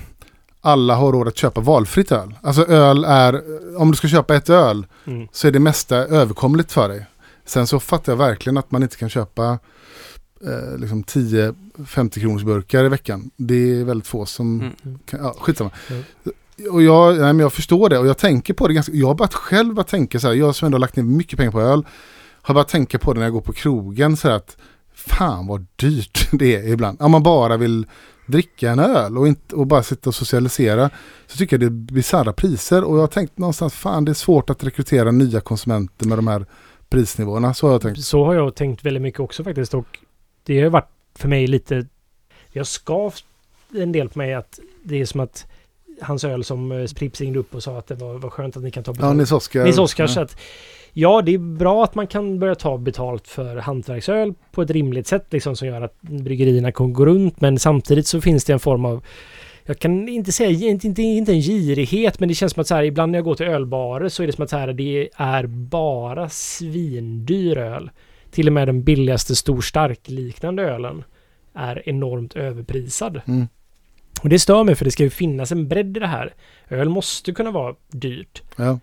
alla 0.61 0.95
har 0.95 1.11
råd 1.11 1.27
att 1.27 1.37
köpa 1.37 1.61
valfritt 1.61 2.11
öl. 2.11 2.35
Alltså 2.41 2.65
öl 2.65 3.05
är, 3.05 3.41
om 3.77 3.91
du 3.91 3.97
ska 3.97 4.07
köpa 4.07 4.35
ett 4.35 4.49
öl 4.49 4.85
Mm. 5.05 5.27
så 5.31 5.47
är 5.47 5.51
det 5.51 5.59
mesta 5.59 5.97
överkomligt 5.97 6.71
för 6.71 6.89
dig. 6.89 7.05
Sen 7.45 7.67
så 7.67 7.79
fattar 7.79 8.11
jag 8.11 8.17
verkligen 8.17 8.57
att 8.57 8.71
man 8.71 8.83
inte 8.83 8.97
kan 8.97 9.09
köpa 9.09 9.59
eh, 10.45 10.77
liksom 10.77 11.03
10-50 11.03 12.19
kronors 12.19 12.43
burkar 12.43 12.83
i 12.83 12.89
veckan. 12.89 13.31
Det 13.37 13.79
är 13.79 13.83
väldigt 13.83 14.07
få 14.07 14.25
som 14.25 14.59
Mm. 14.83 14.99
kan, 15.05 15.19
ja, 15.23 15.35
skitsamma. 15.39 15.71
Mm. 15.89 16.03
Och 16.71 16.83
jag, 16.83 17.13
nej, 17.13 17.33
men 17.33 17.39
jag 17.39 17.53
förstår 17.53 17.89
det 17.89 17.97
och 17.97 18.07
jag 18.07 18.17
tänker 18.17 18.53
på 18.53 18.67
det 18.67 18.73
ganska, 18.73 18.93
jag 18.93 19.07
har 19.07 19.15
börjat 19.15 19.33
själv 19.33 19.79
att 19.79 19.87
tänka 19.87 20.19
så 20.19 20.27
här, 20.27 20.33
jag 20.33 20.55
som 20.55 20.65
ändå 20.65 20.75
har 20.75 20.79
lagt 20.79 20.95
ner 20.95 21.03
mycket 21.03 21.37
pengar 21.37 21.51
på 21.51 21.61
öl, 21.61 21.85
har 22.41 22.53
börjat 22.53 22.67
tänka 22.67 22.99
på 22.99 23.13
det 23.13 23.19
när 23.19 23.25
jag 23.25 23.33
går 23.33 23.41
på 23.41 23.53
krogen 23.53 24.17
så 24.17 24.27
här 24.27 24.35
att 24.35 24.57
fan 24.93 25.47
vad 25.47 25.65
dyrt 25.75 26.29
det 26.31 26.55
är 26.55 26.67
ibland. 26.67 27.01
Om 27.01 27.11
man 27.11 27.23
bara 27.23 27.57
vill 27.57 27.87
dricka 28.25 28.71
en 28.71 28.79
öl 28.79 29.17
och, 29.17 29.27
inte, 29.27 29.55
och 29.55 29.67
bara 29.67 29.83
sitta 29.83 30.09
och 30.09 30.15
socialisera 30.15 30.89
så 31.27 31.37
tycker 31.37 31.53
jag 31.53 31.61
det 31.61 31.65
är 31.65 31.93
bisarra 31.93 32.33
priser 32.33 32.83
och 32.83 32.95
jag 32.95 33.01
har 33.01 33.07
tänkt 33.07 33.37
någonstans 33.37 33.73
fan 33.73 34.05
det 34.05 34.11
är 34.11 34.13
svårt 34.13 34.49
att 34.49 34.63
rekrytera 34.63 35.11
nya 35.11 35.41
konsumenter 35.41 36.07
med 36.07 36.17
de 36.17 36.27
här 36.27 36.45
prisnivåerna. 36.89 37.53
Så 37.53 37.67
har 37.67 37.73
jag 37.73 37.81
tänkt. 37.81 38.03
Så 38.03 38.25
har 38.25 38.33
jag 38.33 38.55
tänkt 38.55 38.85
väldigt 38.85 39.03
mycket 39.03 39.19
också 39.19 39.43
faktiskt 39.43 39.73
och 39.73 39.99
det 40.43 40.61
har 40.61 40.69
varit 40.69 40.89
för 41.15 41.27
mig 41.27 41.47
lite... 41.47 41.85
Jag 42.51 42.67
skavt 42.67 43.25
en 43.75 43.91
del 43.91 44.09
på 44.09 44.17
mig 44.17 44.33
att 44.33 44.59
det 44.83 45.01
är 45.01 45.05
som 45.05 45.19
att 45.19 45.45
hans 46.01 46.23
öl 46.23 46.43
som 46.43 46.71
eh, 46.71 46.87
Pripps 46.95 47.21
ringde 47.21 47.39
upp 47.39 47.55
och 47.55 47.63
sa 47.63 47.77
att 47.77 47.87
det 47.87 47.95
var, 47.95 48.13
var 48.13 48.29
skönt 48.29 48.57
att 48.57 48.63
ni 48.63 48.71
kan 48.71 48.83
ta 48.83 48.91
Ja, 48.91 48.93
betalt. 48.93 49.17
Nils 49.17 49.31
Oskar. 49.31 49.63
Nils 49.63 49.77
Oskar 49.77 50.07
så 50.07 50.19
Ja. 50.19 50.23
att 50.23 50.37
ja, 50.93 51.21
det 51.21 51.33
är 51.33 51.37
bra 51.37 51.83
att 51.83 51.95
man 51.95 52.07
kan 52.07 52.39
börja 52.39 52.55
ta 52.55 52.77
betalt 52.77 53.27
för 53.27 53.55
hantverksöl 53.55 54.33
på 54.51 54.61
ett 54.61 54.69
rimligt 54.71 55.07
sätt 55.07 55.25
liksom 55.29 55.55
som 55.55 55.67
gör 55.67 55.81
att 55.81 56.01
bryggerierna 56.01 56.71
kan 56.71 56.93
gå 56.93 57.05
runt 57.05 57.41
men 57.41 57.59
samtidigt 57.59 58.07
så 58.07 58.21
finns 58.21 58.45
det 58.45 58.53
en 58.53 58.59
form 58.59 58.85
av 58.85 59.05
jag 59.65 59.79
kan 59.79 60.09
inte 60.09 60.31
säga, 60.31 60.69
inte, 60.69 60.87
inte, 60.87 61.01
inte 61.01 61.31
en 61.31 61.41
girighet, 61.41 62.19
men 62.19 62.29
det 62.29 62.35
känns 62.35 62.53
som 62.53 62.61
att 62.61 62.67
så 62.67 62.75
här, 62.75 62.83
ibland 62.83 63.11
när 63.11 63.17
jag 63.19 63.23
går 63.25 63.35
till 63.35 63.45
ölbarer 63.45 64.09
så 64.09 64.23
är 64.23 64.27
det 64.27 64.33
som 64.33 64.43
att 64.43 64.49
så 64.49 64.57
här, 64.57 64.73
det 64.73 65.09
är 65.15 65.47
bara 65.47 66.29
svindyr 66.29 67.57
öl. 67.57 67.89
Till 68.31 68.47
och 68.47 68.53
med 68.53 68.67
den 68.67 68.83
billigaste 68.83 69.35
stor 69.35 69.61
stark 69.61 69.99
liknande 70.09 70.63
ölen 70.63 71.03
är 71.53 71.89
enormt 71.89 72.35
överprisad. 72.35 73.21
Mm. 73.27 73.47
Och 74.23 74.29
det 74.29 74.39
stör 74.39 74.63
mig 74.63 74.75
för 74.75 74.85
det 74.85 74.91
ska 74.91 75.03
ju 75.03 75.09
finnas 75.09 75.51
en 75.51 75.67
bredd 75.67 75.97
i 75.97 75.99
det 75.99 76.07
här. 76.07 76.33
Öl 76.69 76.89
måste 76.89 77.31
kunna 77.33 77.51
vara 77.51 77.75
dyrt. 77.87 78.41
Ja, 78.55 78.79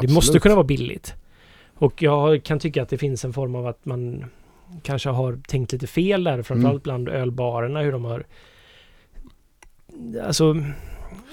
Det 0.00 0.08
måste 0.10 0.38
kunna 0.38 0.54
vara 0.54 0.64
billigt. 0.66 1.14
Och 1.74 2.02
jag 2.02 2.42
kan 2.42 2.58
tycka 2.58 2.82
att 2.82 2.88
det 2.88 2.98
finns 2.98 3.24
en 3.24 3.32
form 3.32 3.54
av 3.54 3.66
att 3.66 3.84
man 3.84 4.24
kanske 4.82 5.08
har 5.08 5.38
tänkt 5.48 5.72
lite 5.72 5.86
fel 5.86 6.24
där, 6.24 6.42
framförallt 6.42 6.86
Mm. 6.86 7.04
bland 7.04 7.08
ölbarerna, 7.08 7.80
hur 7.80 7.92
de 7.92 8.04
har... 8.04 8.24
Alltså... 10.24 10.56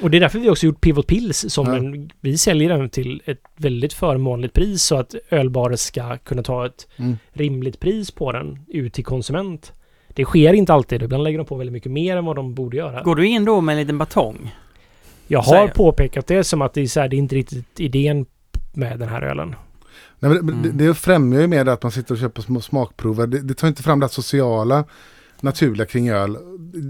Och 0.01 0.11
det 0.11 0.17
är 0.17 0.22
därför 0.22 0.39
vi 0.39 0.49
också 0.49 0.65
gjort 0.65 0.81
Pivot 0.81 1.07
Pills 1.07 1.45
som 1.53 1.67
Ja. 1.67 1.75
en... 1.75 2.09
Vi 2.22 2.38
säljer 2.38 2.69
den 2.69 2.89
till 2.89 3.22
ett 3.25 3.41
väldigt 3.55 3.93
förmånligt 3.93 4.53
pris 4.53 4.83
så 4.83 4.95
att 4.95 5.15
ölbarer 5.30 5.75
ska 5.75 6.17
kunna 6.17 6.43
ta 6.43 6.65
ett 6.65 6.88
Mm. 6.97 7.17
rimligt 7.33 7.80
pris 7.80 8.11
på 8.11 8.31
den 8.31 8.59
ut 8.67 8.93
till 8.93 9.05
konsument. 9.05 9.73
Det 10.16 10.26
sker 10.26 10.53
inte 10.53 10.74
alltid. 10.74 11.03
Ibland 11.03 11.24
lägger 11.24 11.38
de 11.38 11.45
på 11.48 11.56
väldigt 11.56 11.74
mycket 11.74 11.92
mer 11.92 12.18
än 12.18 12.26
vad 12.26 12.35
de 12.35 12.53
borde 12.53 12.77
göra. 12.77 13.02
Går 13.03 13.16
du 13.16 13.27
in 13.27 13.45
då 13.45 13.61
med 13.61 13.74
en 13.74 13.80
liten 13.80 13.98
batong? 13.98 14.56
Jag 15.27 15.40
har 15.42 15.53
säger- 15.53 15.68
påpekat 15.68 16.27
det 16.27 16.44
som 16.44 16.61
att 16.61 16.74
det 16.74 16.82
är, 16.82 16.88
så 16.88 17.00
här, 17.00 17.08
det 17.08 17.16
är 17.16 17.18
inte 17.18 17.35
riktigt 17.35 17.80
idén 17.80 18.26
med 18.74 19.00
den 19.00 19.10
här 19.10 19.22
ölen. 19.22 19.56
Nej, 20.19 20.32
men 20.32 20.48
det, 20.48 20.53
Mm. 20.69 20.77
det, 20.77 20.94
främjar 20.94 21.42
ju 21.42 21.48
med 21.48 21.69
att 21.69 21.84
man 21.84 21.92
sitter 21.92 22.14
och 22.14 22.19
köper 22.19 22.42
små 22.42 22.61
smakprover. 22.61 23.27
Det, 23.27 23.42
det 23.42 23.53
tar 23.53 23.68
inte 23.68 23.84
fram 23.84 24.00
det 24.00 24.10
sociala, 24.10 24.84
naturliga 25.42 25.85
kring 25.85 26.10
öl. 26.10 26.38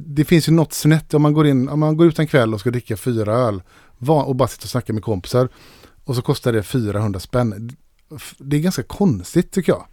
Det 0.06 0.26
finns 0.26 0.50
ju 0.50 0.54
något 0.54 0.74
snett 0.74 1.14
om 1.14 1.22
man 1.22 1.34
går 1.34 1.48
in, 1.48 1.70
om 1.70 1.80
man 1.80 1.98
går 1.98 2.08
ut 2.08 2.20
en 2.20 2.28
kväll 2.28 2.54
och 2.54 2.60
ska 2.60 2.72
dricka 2.72 2.98
fyra 2.98 3.34
öl 3.34 3.62
och 4.26 4.36
bara 4.36 4.48
sitter 4.48 4.66
och 4.66 4.70
snackar 4.70 4.94
med 4.94 5.04
kompisar 5.04 5.50
och 6.06 6.16
så 6.16 6.22
kostar 6.22 6.54
det 6.54 6.64
400 6.64 7.20
spänn. 7.20 7.70
Det 8.38 8.58
är 8.58 8.62
ganska 8.62 8.84
konstigt 8.84 9.52
tycker 9.52 9.72
jag. 9.72 9.86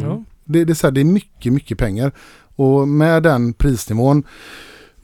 Mm. 0.00 0.24
Det, 0.44 0.64
det, 0.64 0.72
är 0.72 0.74
så 0.74 0.86
här, 0.86 0.92
det 0.92 1.00
är 1.00 1.04
mycket, 1.04 1.52
mycket 1.52 1.78
pengar. 1.78 2.12
Och 2.56 2.88
med 2.88 3.22
den 3.22 3.52
prisnivån 3.52 4.24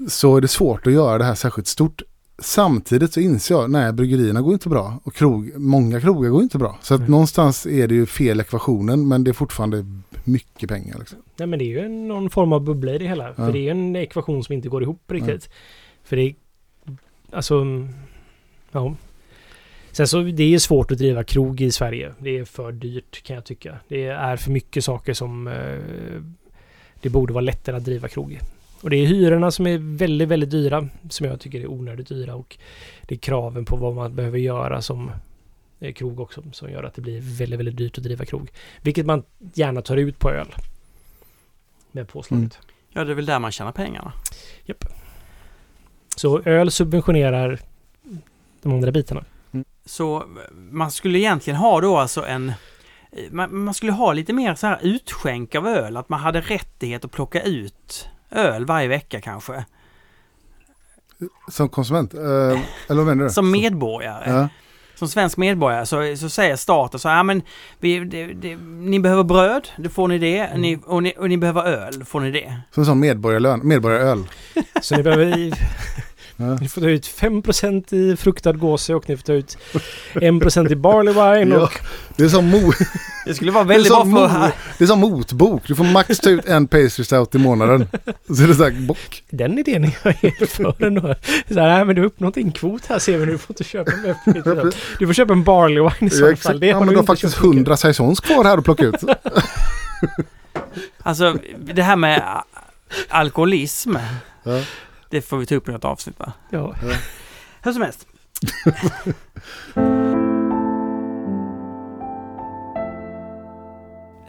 så 0.08 0.36
är 0.36 0.40
det 0.40 0.48
svårt 0.48 0.86
att 0.86 0.92
göra 0.92 1.18
det 1.18 1.24
här 1.24 1.34
särskilt 1.34 1.66
stort. 1.68 2.02
Samtidigt 2.38 3.12
så 3.12 3.20
inser 3.20 3.54
jag, 3.54 3.70
nej 3.70 3.92
bryggerierna 3.92 4.40
går 4.40 4.52
inte 4.52 4.68
bra 4.68 5.00
och 5.04 5.14
krog, 5.14 5.52
många 5.56 6.00
krogar 6.00 6.30
går 6.30 6.42
inte 6.42 6.58
bra. 6.58 6.78
Så 6.82 6.94
att 6.94 7.00
Mm. 7.00 7.10
någonstans 7.10 7.66
är 7.66 7.88
det 7.88 7.94
ju 7.94 8.06
fel 8.06 8.40
ekvationen 8.40 9.08
men 9.08 9.24
det 9.24 9.30
är 9.30 9.32
fortfarande 9.32 9.84
mycket 10.24 10.68
pengar. 10.68 10.98
Liksom. 10.98 11.18
Nej 11.36 11.46
men 11.48 11.58
det 11.58 11.64
är 11.64 11.82
ju 11.82 11.88
någon 11.88 12.30
form 12.30 12.52
av 12.52 12.60
bubbla 12.64 12.94
i 12.94 12.98
det 12.98 13.08
hela. 13.08 13.34
För 13.34 13.52
det 13.52 13.58
är 13.58 13.62
ju 13.62 13.68
en 13.68 13.96
ekvation 13.96 14.44
som 14.44 14.52
inte 14.52 14.68
går 14.68 14.82
ihop 14.82 15.02
riktigt. 15.10 15.48
För 16.04 16.16
det 16.16 16.22
är... 16.22 16.34
Alltså... 17.32 17.64
Ja. 18.72 18.94
Sen 19.92 20.08
så 20.08 20.20
det 20.22 20.54
är 20.54 20.58
svårt 20.58 20.92
att 20.92 20.98
driva 20.98 21.24
krog 21.24 21.60
i 21.60 21.72
Sverige. 21.72 22.14
Det 22.18 22.38
är 22.38 22.44
för 22.44 22.72
dyrt 22.72 23.22
kan 23.22 23.34
jag 23.36 23.44
tycka. 23.44 23.78
Det 23.88 24.04
är 24.06 24.36
för 24.36 24.50
mycket 24.50 24.84
saker 24.84 25.14
som... 25.14 25.46
Eh, 25.46 25.78
det 27.02 27.08
borde 27.08 27.32
vara 27.32 27.44
lättare 27.44 27.76
att 27.76 27.84
driva 27.84 28.08
krog. 28.08 28.40
Och 28.82 28.90
det 28.90 28.96
är 28.96 29.06
hyrorna 29.06 29.50
som 29.50 29.66
är 29.66 29.78
väldigt, 29.78 30.28
väldigt 30.28 30.50
dyra. 30.50 30.88
Som 31.10 31.26
jag 31.26 31.40
tycker 31.40 31.60
är 31.60 31.70
onödigt 31.70 32.08
dyra. 32.08 32.34
Och 32.34 32.58
det 33.02 33.14
är 33.14 33.18
kraven 33.18 33.64
på 33.64 33.76
vad 33.76 33.94
man 33.94 34.14
behöver 34.14 34.38
göra 34.38 34.82
som 34.82 35.10
eh, 35.80 35.92
krog 35.92 36.20
också. 36.20 36.42
Som 36.52 36.70
gör 36.70 36.82
att 36.82 36.94
det 36.94 37.02
blir 37.02 37.20
väldigt, 37.20 37.58
väldigt 37.58 37.76
dyrt 37.76 37.98
att 37.98 38.04
driva 38.04 38.24
krog. 38.24 38.50
Vilket 38.82 39.06
man 39.06 39.22
gärna 39.54 39.82
tar 39.82 39.96
ut 39.96 40.18
på 40.18 40.30
öl. 40.30 40.54
Med 41.92 42.08
påslaget. 42.08 42.58
Ja, 42.92 43.04
det 43.04 43.10
är 43.10 43.14
väl 43.14 43.26
där 43.26 43.38
man 43.38 43.52
tjänar 43.52 43.72
pengarna. 43.72 44.12
Så 46.16 46.42
öl 46.42 46.70
subventionerar 46.70 47.58
de 48.62 48.72
andra 48.72 48.92
bitarna. 48.92 49.24
Så 49.84 50.16
eh, 50.16 50.22
man 50.52 50.90
skulle 50.90 51.18
egentligen 51.18 51.58
ha 51.58 51.80
då 51.80 51.96
alltså 51.96 52.26
en... 52.26 52.52
Man, 53.30 53.64
man 53.64 53.74
skulle 53.74 53.92
ha 53.92 54.12
lite 54.12 54.32
mer 54.32 54.54
så 54.54 54.66
här 54.66 54.78
utskänk 54.82 55.54
av 55.54 55.66
öl, 55.68 55.96
att 55.96 56.08
man 56.08 56.20
hade 56.20 56.40
rättighet 56.40 57.04
att 57.04 57.12
plocka 57.12 57.42
ut 57.42 58.08
öl 58.30 58.64
varje 58.64 58.88
vecka 58.88 59.20
kanske. 59.20 59.64
Som 61.48 61.68
konsument, 61.68 62.14
eh, 62.14 62.20
eller 62.20 62.94
vad 62.94 63.06
menar 63.06 63.24
du? 63.24 63.30
Som 63.30 63.50
medborgare. 63.50 64.30
Ja, 64.30 64.48
Som 64.94 65.08
svensk 65.08 65.36
medborgare 65.36 65.86
så, 65.86 66.16
så 66.16 66.28
säger 66.28 66.56
staten 66.56 67.00
så 67.00 67.08
här, 67.08 67.16
ja 67.16 67.22
men 67.22 67.42
vi, 67.80 68.04
det, 68.04 68.26
det, 68.26 68.56
ni 68.56 69.00
behöver 69.00 69.22
bröd, 69.22 69.68
då 69.76 69.90
får 69.90 70.08
ni 70.08 70.18
det. 70.18 70.38
Mm. 70.38 70.60
Ni, 70.60 70.78
och, 70.86 71.02
ni, 71.02 71.14
och 71.18 71.28
ni 71.28 71.36
behöver 71.38 71.62
öl, 71.62 71.98
då 71.98 72.04
får 72.04 72.20
ni 72.20 72.30
det. 72.30 72.60
som 72.70 72.80
en 72.80 72.86
sån 72.86 73.00
medborgarlön, 73.00 73.60
medborgaröl. 73.68 74.24
Så 74.80 74.96
ni 74.96 75.02
behöver... 75.02 75.52
Ja. 76.48 76.54
Ni 76.60 76.68
får 76.68 76.80
ta 76.80 76.88
ut 76.88 77.06
5% 77.06 77.94
i 77.94 78.16
fruktad 78.16 78.52
gåse 78.52 78.94
och 78.94 79.08
ni 79.08 79.16
får 79.16 79.22
ta 79.22 79.32
ut 79.32 79.58
1% 80.14 80.72
i 80.72 80.76
barley 80.76 81.14
wine 81.14 81.54
Ja. 81.54 81.62
och... 81.62 81.72
Det 82.16 82.24
är 82.24 82.28
som, 82.28 82.46
mo, 82.46 82.72
Det 83.26 83.34
skulle 83.34 83.50
vara 83.52 83.64
väldigt 83.64 83.92
bra 83.92 84.00
för... 84.04 84.10
mo, 84.10 84.28
det 84.78 84.84
är 84.84 84.86
som 84.86 85.00
motbok, 85.00 85.62
du 85.66 85.74
får 85.74 85.84
max 85.84 86.18
ta 86.18 86.30
ut 86.30 86.44
en 86.44 86.66
pastry 86.66 87.04
stout 87.04 87.34
i 87.34 87.38
månaden. 87.38 87.88
Så 88.36 88.42
är 88.42 88.46
det 88.48 88.54
så 88.54 88.64
här 88.64 88.86
bock. 88.86 89.22
Den 89.30 89.58
idén 89.58 89.84
är 89.84 89.92
jag 90.02 90.12
helt 90.12 90.50
för 90.50 90.84
ändå. 90.84 91.00
Så 91.48 91.60
här, 91.60 91.68
nej 91.68 91.84
men 91.84 91.94
du 91.96 92.00
har 92.02 92.06
uppnått 92.06 92.34
din 92.34 92.52
kvot 92.52 92.86
här 92.86 92.98
ser 92.98 93.18
vi 93.18 93.26
nu. 93.26 93.32
Du 93.32 93.38
får 93.38 93.50
inte 93.54 93.64
köpa 93.64 93.90
mer. 93.96 94.16
Du 94.98 95.06
får 95.06 95.14
köpa 95.14 95.32
en 95.32 95.44
barley 95.44 95.78
wine 95.82 95.90
i 96.00 96.04
Ja, 96.04 96.10
så 96.10 96.18
fall. 96.20 96.32
exakt. 96.32 96.60
Det 96.60 96.66
Ja, 96.66 96.78
men 96.80 96.88
du 96.88 96.96
har 96.96 97.04
faktiskt 97.04 97.34
köpt 97.34 97.44
mycket. 97.44 97.56
100 97.56 97.76
saisons 97.76 98.20
kvar 98.20 98.44
här 98.44 98.58
att 98.58 98.64
plocka 98.64 98.84
ut. 98.84 99.04
Alltså 101.02 101.36
det 101.74 101.82
här 101.82 101.96
med 101.96 102.22
alkoholism. 103.08 103.96
Ja. 104.42 104.60
Det 105.12 105.22
får 105.22 105.36
vi 105.36 105.46
ta 105.46 105.54
upp 105.54 105.68
i 105.68 105.72
något 105.72 105.84
avsnitt 105.84 106.18
va? 106.18 106.32
Ja. 106.50 106.74
Hur 107.62 107.72
som 107.72 107.82
helst. 107.82 108.06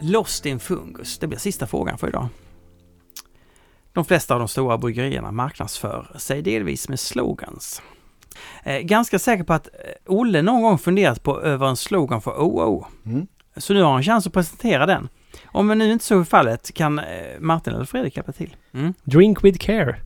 Lost 0.00 0.46
in 0.46 0.60
fungus, 0.60 1.18
det 1.18 1.26
blir 1.26 1.38
sista 1.38 1.66
frågan 1.66 1.98
för 1.98 2.08
idag. 2.08 2.28
De 3.92 4.04
flesta 4.04 4.34
av 4.34 4.40
de 4.40 4.48
stora 4.48 4.78
bryggerierna 4.78 5.32
marknadsför 5.32 6.16
sig 6.18 6.42
delvis 6.42 6.88
med 6.88 7.00
slogans. 7.00 7.82
Eh, 8.62 8.80
ganska 8.80 9.18
säker 9.18 9.44
på 9.44 9.52
att 9.52 9.66
eh, 9.66 9.72
Olle 10.06 10.42
någon 10.42 10.62
gång 10.62 10.78
funderat 10.78 11.22
på 11.22 11.40
över 11.40 11.66
en 11.66 11.76
slogan 11.76 12.22
för 12.22 12.30
OO. 12.30 12.86
Mm. 13.06 13.26
Så 13.56 13.74
nu 13.74 13.82
har 13.82 13.92
han 13.92 14.02
chans 14.02 14.26
att 14.26 14.32
presentera 14.32 14.86
den. 14.86 15.08
Om 15.44 15.68
nu 15.68 15.92
inte 15.92 16.04
så 16.04 16.20
är 16.20 16.24
fallet 16.24 16.74
kan 16.74 16.98
eh, 16.98 17.04
Martin 17.40 17.74
eller 17.74 17.84
Fredrik 17.84 18.16
hjälpa 18.16 18.32
till. 18.32 18.56
Mm. 18.72 18.94
Drink 19.04 19.44
with 19.44 19.58
care. 19.58 19.96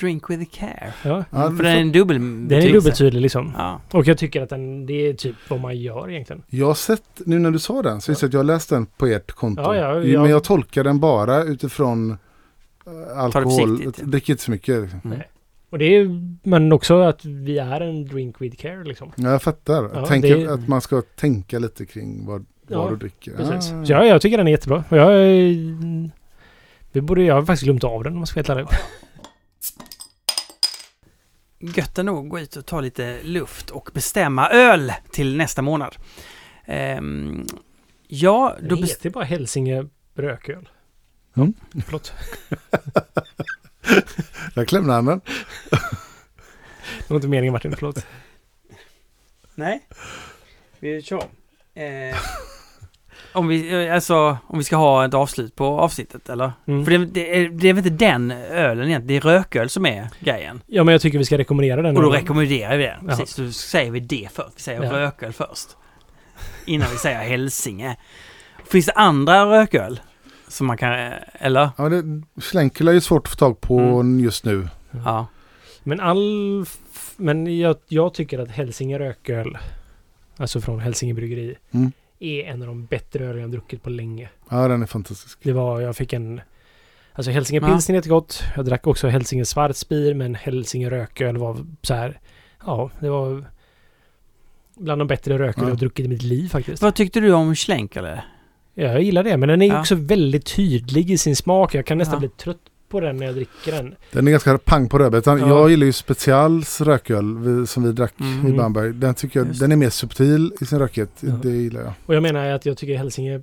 Drink 0.00 0.30
with 0.30 0.50
care. 0.58 0.92
Ja. 1.04 1.24
Ja, 1.30 1.50
För 1.56 1.62
den 1.64 1.72
är 1.76 1.80
en 1.80 1.92
dubbel 1.92 2.18
Den 2.48 2.52
är 2.62 2.72
dubbeltydlig 2.72 3.20
liksom. 3.22 3.52
Ja. 3.56 3.80
Och 3.90 4.06
jag 4.08 4.18
tycker 4.18 4.42
att 4.42 4.48
den, 4.48 4.86
det 4.86 5.08
är 5.08 5.14
typ 5.14 5.34
vad 5.48 5.60
man 5.60 5.76
gör 5.76 6.10
egentligen. 6.10 6.42
Jag 6.48 6.66
har 6.66 6.74
sett, 6.74 7.02
nu 7.26 7.38
när 7.38 7.50
du 7.50 7.58
sa 7.58 7.82
den, 7.82 8.00
så 8.00 8.14
så 8.14 8.26
att 8.26 8.32
jag 8.32 8.38
har 8.38 8.44
läst 8.44 8.70
den 8.70 8.86
på 8.86 9.06
ert 9.06 9.32
konto. 9.32 9.62
Ja, 9.62 9.76
ja, 9.76 10.02
ja. 10.02 10.22
Men 10.22 10.30
jag 10.30 10.44
tolkar 10.44 10.84
den 10.84 11.00
bara 11.00 11.42
utifrån 11.44 12.10
eh, 12.86 13.18
alkohol. 13.18 13.92
Drick 14.02 14.28
inte 14.28 14.42
så 14.42 14.50
mycket. 14.50 14.82
Liksom. 14.82 15.00
Mm. 15.04 15.18
Och 15.70 15.78
det 15.78 15.84
är, 15.96 16.08
men 16.48 16.72
också 16.72 17.00
att 17.00 17.24
vi 17.24 17.58
är 17.58 17.80
en 17.80 18.04
drink 18.06 18.40
with 18.40 18.56
care 18.56 18.84
liksom. 18.84 19.12
Ja, 19.16 19.30
jag 19.30 19.42
fattar. 19.42 19.90
Ja, 19.94 20.06
Tänker 20.06 20.36
det- 20.36 20.52
att 20.52 20.68
man 20.68 20.80
ska 20.80 21.02
tänka 21.16 21.58
lite 21.58 21.86
kring 21.86 22.26
vad, 22.26 22.44
vad 22.68 22.86
Ja, 22.86 22.90
du 22.90 22.96
dricker. 22.96 23.36
Precis. 23.36 23.72
Ah. 23.72 23.84
Så 23.84 23.92
ja, 23.92 24.04
jag 24.04 24.22
tycker 24.22 24.38
den 24.38 24.46
är 24.46 24.50
jättebra. 24.50 24.84
Jag, 24.88 25.12
är- 25.12 26.10
vi 26.92 27.00
borde, 27.00 27.22
jag 27.22 27.34
har 27.34 27.42
faktiskt 27.42 27.64
glömt 27.64 27.84
av 27.84 28.04
den 28.04 28.12
om 28.12 28.18
man 28.18 28.26
ska 28.26 28.42
vara 28.42 28.58
helt 28.58 28.70
ärlig. 28.70 28.80
Gött 31.60 31.98
ändå 31.98 32.18
att 32.18 32.28
gå 32.28 32.40
ut 32.40 32.56
och 32.56 32.66
ta 32.66 32.80
lite 32.80 33.22
luft 33.22 33.70
och 33.70 33.90
bestämma 33.94 34.48
öl 34.48 34.92
till 35.10 35.36
nästa 35.36 35.62
månad. 35.62 35.96
Ehm, 36.64 37.46
ja, 38.08 38.56
då 38.62 38.74
Det 38.74 38.86
heter 38.86 39.10
bara 39.10 39.24
Hälsinge 39.24 39.88
rököl. 40.14 40.68
Mm. 41.36 41.54
Förlåt. 41.84 42.12
Där 44.54 44.64
klämde 44.64 44.92
han 44.92 45.04
den. 45.04 45.20
Det 46.98 47.10
var 47.10 47.16
inte 47.16 47.28
meningen 47.28 47.52
Martin, 47.52 47.76
förlåt. 47.76 48.06
Nej, 49.54 49.86
vi 50.78 51.02
kör. 51.02 51.24
Eh, 51.74 52.16
om, 53.32 53.48
vi, 53.48 53.86
eh, 53.86 53.94
alltså, 53.94 54.38
om 54.46 54.58
vi 54.58 54.64
ska 54.64 54.76
ha 54.76 55.04
ett 55.04 55.14
avslut 55.14 55.56
på 55.56 55.64
avsnittet 55.64 56.28
eller? 56.28 56.52
Mm. 56.66 56.84
För 56.84 56.90
det, 56.92 56.98
det, 57.04 57.36
är, 57.38 57.48
det 57.48 57.68
är 57.68 57.72
väl 57.74 57.86
inte 57.86 58.04
den 58.04 58.30
ölen 58.30 58.88
egentligen, 58.88 59.06
det 59.22 59.28
är 59.28 59.32
rököl 59.34 59.68
som 59.70 59.86
är 59.86 60.08
grejen. 60.20 60.60
Ja 60.66 60.84
men 60.84 60.92
jag 60.92 61.00
tycker 61.00 61.18
vi 61.18 61.24
ska 61.24 61.38
rekommendera 61.38 61.82
den. 61.82 61.96
Och 61.96 62.02
då 62.02 62.08
ölen. 62.08 62.20
rekommenderar 62.20 62.76
vi 62.76 62.82
det. 62.82 62.98
Ja. 63.02 63.08
Precis, 63.08 63.30
så 63.30 63.52
säger 63.52 63.90
vi 63.90 64.00
det 64.00 64.28
först. 64.32 64.48
Vi 64.56 64.60
säger 64.62 64.82
Ja. 64.82 64.92
rököl 64.92 65.32
först. 65.32 65.76
Innan 66.66 66.88
vi 66.90 66.96
säger 66.96 67.18
Hälsinge. 67.18 67.96
Finns 68.66 68.86
det 68.86 68.92
andra 68.92 69.46
rököl? 69.60 70.00
Som 70.48 70.66
man 70.66 70.76
kan, 70.76 70.92
eh, 70.92 71.12
eller? 71.32 71.70
Ja, 71.78 71.88
det, 71.88 71.96
är 71.96 72.92
ju 72.92 73.00
svårt 73.00 73.26
att 73.26 73.30
få 73.30 73.36
tag 73.36 73.60
på 73.60 73.78
Mm. 73.80 74.20
just 74.20 74.44
nu. 74.44 74.68
Ja. 75.04 75.26
Men 75.82 76.00
all... 76.00 76.64
Men 77.16 77.58
jag, 77.58 77.76
jag 77.88 78.14
tycker 78.14 78.38
att 78.38 78.50
Hälsinge 78.50 78.98
rököl, 78.98 79.58
alltså 80.36 80.60
från 80.60 80.80
Hälsinge 80.80 81.14
bryggeri, 81.14 81.54
Mm. 81.70 81.92
Är 82.20 82.44
en 82.44 82.62
av 82.62 82.68
de 82.68 82.86
bättre 82.86 83.24
öl 83.26 83.38
jag 83.38 83.50
druckit 83.50 83.82
på 83.82 83.90
länge. 83.90 84.28
Ja, 84.50 84.68
den 84.68 84.82
är 84.82 84.86
fantastisk. 84.86 85.38
Det 85.42 85.52
var, 85.52 85.80
jag 85.80 85.96
fick 85.96 86.12
en... 86.12 86.40
Alltså 87.12 87.30
Hälsinge 87.30 87.60
Ja. 87.60 87.72
pilsner 87.72 87.94
är 87.94 87.98
jättegott. 87.98 88.42
Jag 88.56 88.64
drack 88.64 88.86
också 88.86 89.08
Hälsinge 89.08 89.44
svartspir, 89.44 90.14
men 90.14 90.34
Hälsinge 90.34 90.90
rököl 90.90 91.36
var 91.36 91.66
så 91.82 91.94
här... 91.94 92.20
Ja, 92.66 92.90
det 93.00 93.10
var 93.10 93.44
bland 94.76 95.00
de 95.00 95.08
bättre 95.08 95.38
rököl 95.38 95.64
Ja. 95.64 95.68
jag 95.68 95.78
druckit 95.78 96.06
i 96.06 96.08
mitt 96.08 96.22
liv 96.22 96.48
faktiskt. 96.48 96.82
Vad 96.82 96.94
tyckte 96.94 97.20
du 97.20 97.32
om 97.32 97.54
Schlenkerle? 97.54 98.22
Ja, 98.74 98.84
jag 98.86 99.02
gillar 99.02 99.24
det, 99.24 99.36
men 99.36 99.48
den 99.48 99.62
är 99.62 99.66
Ja. 99.66 99.80
också 99.80 99.94
väldigt 99.94 100.56
tydlig 100.56 101.10
i 101.10 101.18
sin 101.18 101.36
smak. 101.36 101.74
Jag 101.74 101.86
kan 101.86 101.98
nästan 101.98 102.14
Ja. 102.14 102.18
bli 102.20 102.28
trött 102.28 102.60
på 102.90 103.00
den 103.00 103.16
när 103.16 103.26
jag 103.26 103.34
dricker 103.34 103.72
den. 103.72 103.94
Den 104.12 104.26
är 104.26 104.30
ganska 104.30 104.58
pang 104.58 104.88
på 104.88 104.98
rödbetan. 104.98 105.38
Ja. 105.40 105.48
Jag 105.48 105.70
gillar 105.70 105.86
ju 105.86 105.92
Specials 105.92 106.80
rököl 106.80 107.38
vi, 107.38 107.66
som 107.66 107.82
vi 107.82 107.92
drack 107.92 108.14
Mm. 108.20 108.46
i 108.46 108.52
Bamberg. 108.58 108.92
Den 108.92 109.14
tycker 109.14 109.40
jag, 109.40 109.48
Just 109.48 109.60
den 109.60 109.72
är 109.72 109.76
mer 109.76 109.90
subtil 109.90 110.52
i 110.60 110.66
sin 110.66 110.78
rökhet. 110.78 111.10
Ja. 111.20 111.32
Det 111.42 111.50
gillar 111.50 111.80
jag. 111.80 111.92
Och 112.06 112.14
jag 112.14 112.22
menar 112.22 112.46
att 112.50 112.66
jag 112.66 112.76
tycker 112.76 112.96
Hälsinge 112.98 113.42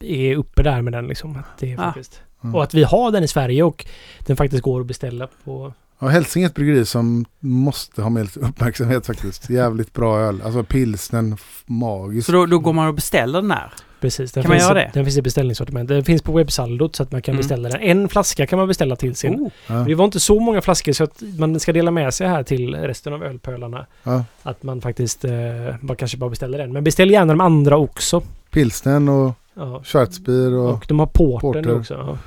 är 0.00 0.36
uppe 0.36 0.62
där 0.62 0.82
med 0.82 0.92
den 0.92 1.06
liksom. 1.06 1.36
Att 1.36 1.58
det 1.58 1.72
är 1.72 1.78
Ah. 1.80 1.82
faktiskt. 1.84 2.20
Mm. 2.42 2.54
Och 2.54 2.62
att 2.62 2.74
vi 2.74 2.84
har 2.84 3.10
den 3.10 3.24
i 3.24 3.28
Sverige 3.28 3.62
och 3.62 3.86
den 4.26 4.36
faktiskt 4.36 4.62
går 4.62 4.80
att 4.80 4.86
beställa 4.86 5.28
på... 5.44 5.72
Ja, 5.98 6.06
Hälsinge 6.08 6.46
är 6.46 6.48
ett 6.48 6.54
bryggeri 6.54 6.84
som 6.84 7.24
måste 7.40 8.02
ha 8.02 8.10
med 8.10 8.22
lite 8.24 8.40
uppmärksamhet 8.40 9.06
faktiskt. 9.06 9.50
Jävligt 9.50 9.92
bra 9.92 10.18
öl. 10.20 10.42
Alltså 10.44 10.64
pilsnen, 10.64 11.36
magisk. 11.66 12.26
Så 12.26 12.32
då, 12.32 12.46
då 12.46 12.58
går 12.58 12.72
man 12.72 12.88
och 12.88 12.94
beställer 12.94 13.40
den 13.42 13.50
här? 13.50 13.72
Precis. 14.06 14.32
Den 14.32 14.42
Kan 14.42 14.48
man 14.50 14.58
finns, 14.58 14.68
göra 14.68 14.80
i- 14.82 14.84
det? 14.84 14.90
Den 14.94 15.04
finns 15.04 15.16
i 15.16 15.22
beställningssortiment. 15.22 15.88
Den 15.88 16.04
finns 16.04 16.22
på 16.22 16.32
webbsaldot 16.32 16.96
så 16.96 17.02
att 17.02 17.12
man 17.12 17.22
kan 17.22 17.32
Mm. 17.32 17.40
beställa 17.40 17.68
den. 17.68 17.80
En 17.80 18.08
flaska 18.08 18.46
kan 18.46 18.58
man 18.58 18.68
beställa 18.68 18.96
till 18.96 19.14
sin. 19.16 19.34
Oh. 19.34 19.48
Ja. 19.66 19.74
Det 19.74 19.94
var 19.94 20.04
inte 20.04 20.20
så 20.20 20.40
många 20.40 20.60
flaskor 20.62 20.92
så 20.92 21.04
att 21.04 21.22
man 21.38 21.60
ska 21.60 21.72
dela 21.72 21.90
med 21.90 22.14
sig 22.14 22.28
här 22.28 22.42
till 22.42 22.74
resten 22.74 23.12
av 23.12 23.24
ölpölarna. 23.24 23.86
Ja. 24.02 24.24
Att 24.42 24.62
man 24.62 24.80
faktiskt 24.80 25.24
eh, 25.24 25.32
bara, 25.80 25.94
kanske 25.96 26.16
bara 26.18 26.30
beställer 26.30 26.58
den. 26.58 26.72
Men 26.72 26.84
beställ 26.84 27.10
gärna 27.10 27.32
de 27.32 27.40
andra 27.40 27.76
också. 27.76 28.22
Pilsnen 28.50 29.08
och 29.08 29.32
Ja. 29.54 29.80
Schwarzbier 29.84 30.52
och, 30.54 30.70
Och 30.74 30.84
de 30.88 30.98
har 30.98 31.06
porten 31.06 31.40
Porter. 31.40 31.78
också. 31.78 31.94
Ja. 31.94 32.18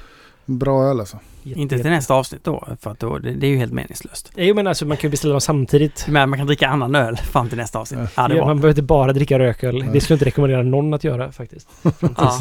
bra 0.46 0.84
öl 0.84 1.00
alltså. 1.00 1.18
Jätte- 1.50 1.62
Inte 1.62 1.78
till 1.80 1.92
nästa 1.92 2.14
avsnitt 2.14 2.44
då, 2.44 2.68
för 2.82 2.92
att 2.92 3.00
då, 3.00 3.18
det, 3.18 3.32
det 3.34 3.48
är 3.48 3.52
ju 3.52 3.58
helt 3.58 3.74
meningslöst. 3.74 4.32
Jo 4.36 4.56
men 4.56 4.68
alltså 4.68 4.86
man 4.86 4.98
kan 4.98 5.08
ju 5.08 5.12
beställa 5.12 5.32
dem 5.34 5.42
samtidigt. 5.42 6.06
Men 6.10 6.30
man 6.30 6.40
kan 6.40 6.48
dricka 6.48 6.68
annan 6.68 6.96
öl 6.96 7.18
fram 7.32 7.50
till 7.50 7.58
nästa 7.58 7.80
avsnitt. 7.80 8.00
Ja. 8.00 8.08
Ja, 8.16 8.28
man 8.28 8.46
behöver 8.58 8.70
inte 8.70 8.82
bara 8.82 9.14
dricka 9.14 9.40
rököl. 9.40 9.80
Nej. 9.80 9.90
Det 9.94 10.02
skulle 10.02 10.14
jag 10.14 10.16
inte 10.18 10.26
rekommendera 10.26 10.64
någon 10.64 10.94
att 10.94 11.04
göra 11.04 11.32
faktiskt. 11.32 11.68
Ja. 12.18 12.40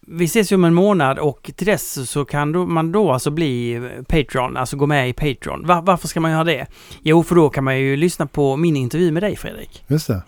Vi 0.00 0.24
ses 0.24 0.52
ju 0.52 0.56
om 0.56 0.64
en 0.64 0.74
månad 0.74 1.18
och 1.18 1.50
till 1.56 1.66
dess 1.66 2.10
så 2.10 2.24
kan 2.24 2.52
då, 2.52 2.66
man 2.66 2.92
då 2.92 3.12
alltså 3.12 3.30
bli 3.30 3.80
Patreon, 4.08 4.56
alltså 4.56 4.76
gå 4.76 4.86
med 4.86 5.08
i 5.08 5.12
Patreon. 5.12 5.66
Va- 5.66 5.80
varför 5.86 6.08
ska 6.08 6.20
man 6.20 6.30
göra 6.30 6.44
det? 6.44 6.66
Jo, 7.02 7.22
för 7.22 7.34
då 7.34 7.48
kan 7.48 7.64
man 7.64 7.78
ju 7.80 7.96
lyssna 7.96 8.26
på 8.26 8.56
min 8.56 8.76
intervju 8.76 9.12
med 9.12 9.22
dig 9.22 9.36
Fredrik. 9.36 9.84
Just 9.86 10.06
det. 10.06 10.22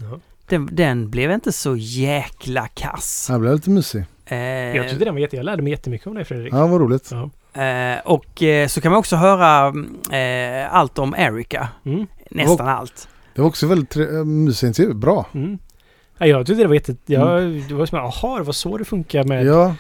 Den, 0.49 0.69
den 0.73 1.11
blev 1.11 1.31
inte 1.33 1.53
så 1.53 1.77
jäkla 1.77 2.69
kass. 2.69 3.27
Den 3.31 3.41
blev 3.41 3.55
lite 3.55 3.71
mysig. 3.71 4.05
Eh, 4.27 4.37
Jag 4.39 4.89
tyckte 4.89 5.05
den 5.05 5.15
var 5.15 5.21
jätte... 5.21 5.37
Jag 5.37 5.45
lärde 5.45 5.63
mig 5.63 5.71
jättemycket 5.73 6.07
om 6.07 6.15
dig 6.15 6.25
Fredrik. 6.25 6.53
Ja, 6.53 6.67
vad 6.67 6.81
roligt. 6.81 7.09
Ja. 7.11 7.31
Eh, 7.59 7.99
och 8.05 8.43
eh, 8.43 8.69
så 8.69 8.81
kan 8.81 8.93
man 8.93 8.99
också 8.99 9.17
höra 9.17 9.75
eh, 10.19 10.75
allt 10.75 10.99
om 10.99 11.15
Erika. 11.19 11.69
Mm. 11.85 12.07
Nästan 12.31 12.69
allt. 12.69 13.09
Det 13.35 13.41
var 13.41 13.49
också 13.49 13.67
väldigt 13.67 13.91
tre- 13.91 14.17
äh, 14.19 14.25
mysig 14.25 14.67
intervju. 14.67 14.95
Bra. 14.95 15.27
Mm. 15.35 15.59
Ja, 16.19 16.27
jag 16.27 16.47
tyckte 16.47 16.63
det 16.63 16.69
var 16.69 16.75
jätte... 16.75 16.97
Jag, 17.07 17.43
det 17.69 17.75
var 17.75 17.87
som 17.87 17.99
jaha, 17.99 18.39
det 18.39 18.45
var 18.45 18.53
så 18.53 18.77
det 18.79 18.85
funkar 18.85 19.25
med... 19.25 19.47
Ja, 19.47 19.75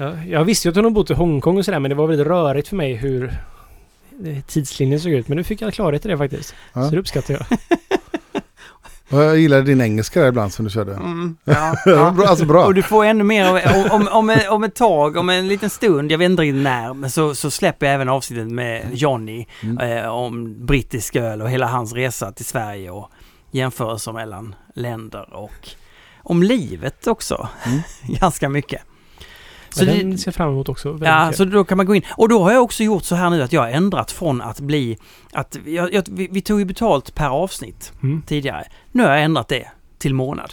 Ja, 0.00 0.12
jag 0.28 0.44
visste 0.44 0.68
ju 0.68 0.70
att 0.70 0.76
hon 0.76 0.84
har 0.84 0.90
bott 0.90 1.10
i 1.10 1.14
Hongkong 1.14 1.58
och 1.58 1.64
sådär 1.64 1.78
men 1.78 1.88
det 1.88 1.94
var 1.94 2.06
väldigt 2.06 2.26
rörigt 2.26 2.68
för 2.68 2.76
mig 2.76 2.94
hur 2.94 3.24
eh, 4.26 4.38
tidslinjen 4.46 5.00
såg 5.00 5.12
ut. 5.12 5.28
Men 5.28 5.36
nu 5.36 5.44
fick 5.44 5.60
jag 5.62 5.74
klarhet 5.74 6.06
i 6.06 6.08
det 6.08 6.18
faktiskt. 6.18 6.54
Ja. 6.72 6.84
Så 6.84 6.90
det 6.90 6.98
uppskattar 6.98 7.34
jag. 7.34 7.46
jag 9.08 9.38
gillade 9.38 9.62
din 9.62 9.80
engelska 9.80 10.20
där 10.20 10.28
ibland 10.28 10.52
som 10.52 10.64
du 10.64 10.70
körde. 10.70 10.94
Mm, 10.94 11.36
ja, 11.44 11.74
ja. 11.86 12.14
alltså 12.26 12.44
bra. 12.44 12.64
Och 12.64 12.74
du 12.74 12.82
får 12.82 13.04
ännu 13.04 13.24
mer 13.24 13.44
av, 13.48 13.60
om, 13.90 14.08
om, 14.08 14.36
om 14.50 14.64
ett 14.64 14.74
tag, 14.74 15.16
om 15.16 15.28
en 15.28 15.48
liten 15.48 15.70
stund, 15.70 16.12
jag 16.12 16.18
vet 16.18 16.30
inte 16.30 16.42
riktigt 16.42 16.62
när, 16.62 16.94
men 16.94 17.10
så, 17.10 17.34
så 17.34 17.50
släpper 17.50 17.86
jag 17.86 17.94
även 17.94 18.08
avsnittet 18.08 18.48
med 18.48 18.86
Johnny 18.92 19.46
Mm. 19.62 19.78
eh, 19.78 20.08
om 20.08 20.66
brittisk 20.66 21.16
öl 21.16 21.42
och 21.42 21.50
hela 21.50 21.66
hans 21.66 21.92
resa 21.92 22.32
till 22.32 22.44
Sverige 22.44 22.90
och 22.90 23.10
jämförelser 23.50 24.12
mellan 24.12 24.54
länder 24.74 25.34
och 25.34 25.68
om 26.22 26.42
livet 26.42 27.06
också. 27.06 27.48
Mm. 27.66 27.80
Ganska 28.20 28.48
mycket. 28.48 28.82
Så 29.78 29.84
Så 29.84 29.90
den 29.98 30.10
det, 30.10 30.18
ser 30.18 30.28
jag 30.28 30.34
fram 30.34 30.48
emot 30.50 30.68
också. 30.68 30.98
Ja, 31.02 31.24
mycket. 31.26 31.36
så 31.36 31.44
då 31.44 31.64
kan 31.64 31.76
man 31.76 31.86
gå 31.86 31.94
in. 31.94 32.02
Och 32.10 32.28
då 32.28 32.42
har 32.42 32.52
jag 32.52 32.62
också 32.62 32.82
gjort 32.82 33.04
så 33.04 33.14
här 33.14 33.30
nu 33.30 33.42
att 33.42 33.52
jag 33.52 33.60
har 33.60 33.68
ändrat 33.68 34.10
från 34.12 34.40
att 34.42 34.60
bli... 34.60 34.98
Att 35.32 35.56
jag, 35.66 35.94
jag, 35.94 36.04
vi, 36.10 36.28
vi 36.30 36.40
tog 36.40 36.58
ju 36.58 36.64
betalt 36.64 37.14
per 37.14 37.28
avsnitt 37.28 37.92
Mm. 38.02 38.22
tidigare. 38.26 38.64
Nu 38.92 39.02
har 39.02 39.10
jag 39.10 39.22
ändrat 39.22 39.48
det 39.48 39.68
till 39.98 40.14
månad. 40.14 40.52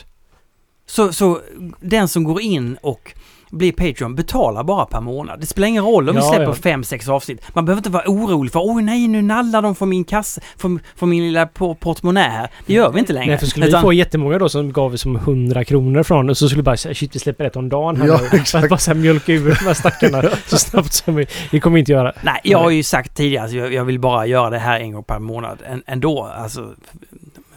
Så, 0.87 1.13
så 1.13 1.41
den 1.81 2.07
som 2.07 2.23
går 2.23 2.41
in 2.41 2.77
och 2.81 3.13
blir 3.57 3.71
Patreon 3.71 4.15
betalar 4.15 4.63
bara 4.63 4.85
per 4.85 5.01
månad. 5.01 5.39
Det 5.39 5.45
spelar 5.45 5.67
ingen 5.67 5.83
roll 5.85 6.09
om 6.09 6.15
vi 6.15 6.21
Ja, 6.21 6.27
släpper 6.29 6.45
ja. 6.45 6.53
fem, 6.53 6.83
sex 6.83 7.09
avsnitt. 7.09 7.41
Man 7.53 7.65
behöver 7.65 7.79
inte 7.79 7.89
vara 7.89 8.03
orolig 8.07 8.51
för 8.53 8.75
oj 8.75 8.83
nej 8.83 9.07
nu 9.07 9.21
nallar 9.21 9.61
de 9.61 9.75
från 9.75 9.89
min 9.89 10.03
kasse, 10.03 10.41
från, 10.57 10.79
från 10.95 11.09
min 11.09 11.23
lilla 11.23 11.45
por- 11.45 11.75
portmonnä 11.75 12.21
här. 12.29 12.49
Det 12.65 12.73
gör 12.73 12.91
vi 12.91 12.99
inte 12.99 13.13
längre. 13.13 13.27
Nej, 13.29 13.37
för 13.37 13.45
skulle 13.45 13.67
Utan- 13.67 13.81
vi 13.81 13.85
få 13.85 13.93
jättemånga 13.93 14.37
då 14.37 14.49
som 14.49 14.71
gav 14.73 14.95
som 14.95 15.15
100 15.15 15.63
kronor 15.65 16.03
från 16.03 16.29
och 16.29 16.37
så 16.37 16.47
skulle 16.47 16.61
vi 16.61 16.63
bara 16.65 16.77
säga 16.77 16.95
shit 16.95 17.15
vi 17.15 17.19
släpper 17.19 17.45
ett 17.45 17.55
om 17.55 17.69
dagen 17.69 17.97
här 18.01 18.07
Ja, 18.07 18.13
nu. 18.13 18.19
För 18.19 18.25
att 18.35 18.41
exakt. 18.41 18.69
bara 18.69 18.77
så 18.79 18.91
här 18.91 18.97
mjölka 18.99 19.33
ur 19.33 19.45
de 19.59 19.65
här 19.65 19.73
stackarna 19.73 20.23
så 20.47 20.57
snabbt 20.57 20.93
som 20.93 21.15
vi... 21.15 21.27
Det 21.51 21.59
kommer 21.59 21.73
vi 21.73 21.79
inte 21.79 21.91
göra. 21.91 22.13
Nej, 22.21 22.39
jag 22.43 22.59
har 22.59 22.69
ju 22.69 22.83
sagt 22.83 23.15
tidigare 23.17 23.45
att 23.45 23.51
jag, 23.51 23.73
jag 23.73 23.85
vill 23.85 23.99
bara 23.99 24.25
göra 24.25 24.49
det 24.49 24.59
här 24.59 24.79
en 24.79 24.91
gång 24.91 25.03
per 25.03 25.19
månad 25.19 25.57
än- 25.69 25.83
ändå. 25.87 26.23
Alltså 26.37 26.69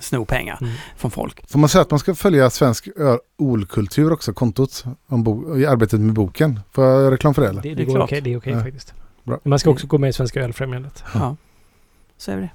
sno 0.08 0.24
pengar 0.24 0.58
Mm. 0.60 0.72
från 0.96 1.10
folk. 1.10 1.50
Får 1.50 1.58
man 1.58 1.68
säga 1.68 1.82
att 1.82 1.90
man 1.90 2.00
ska 2.00 2.14
följa 2.14 2.50
svensk 2.50 2.88
olkultur 3.38 4.12
också, 4.12 4.32
kontot, 4.32 4.84
i 5.56 5.66
arbetet 5.66 6.00
med 6.00 6.14
boken? 6.14 6.60
Får 6.72 6.84
jag 6.84 7.00
göra 7.02 7.10
reklam 7.10 7.34
för 7.34 7.42
det 7.42 7.48
eller? 7.48 7.62
Det, 7.62 7.68
det, 7.68 7.74
Det 7.74 7.82
är 7.82 7.86
går 7.86 8.00
okej, 8.02 8.20
det 8.20 8.32
är 8.32 8.38
okej 8.38 8.52
Ja. 8.52 8.60
faktiskt. 8.62 8.94
Bra. 9.24 9.38
Man 9.44 9.58
ska 9.58 9.70
också 9.70 9.86
gå 9.86 9.98
med 9.98 10.10
i 10.10 10.12
Svenska 10.12 10.40
Ölfrämjandet. 10.42 11.04
Ja. 11.14 11.36
Så 12.18 12.30
är 12.30 12.36
det. 12.36 12.48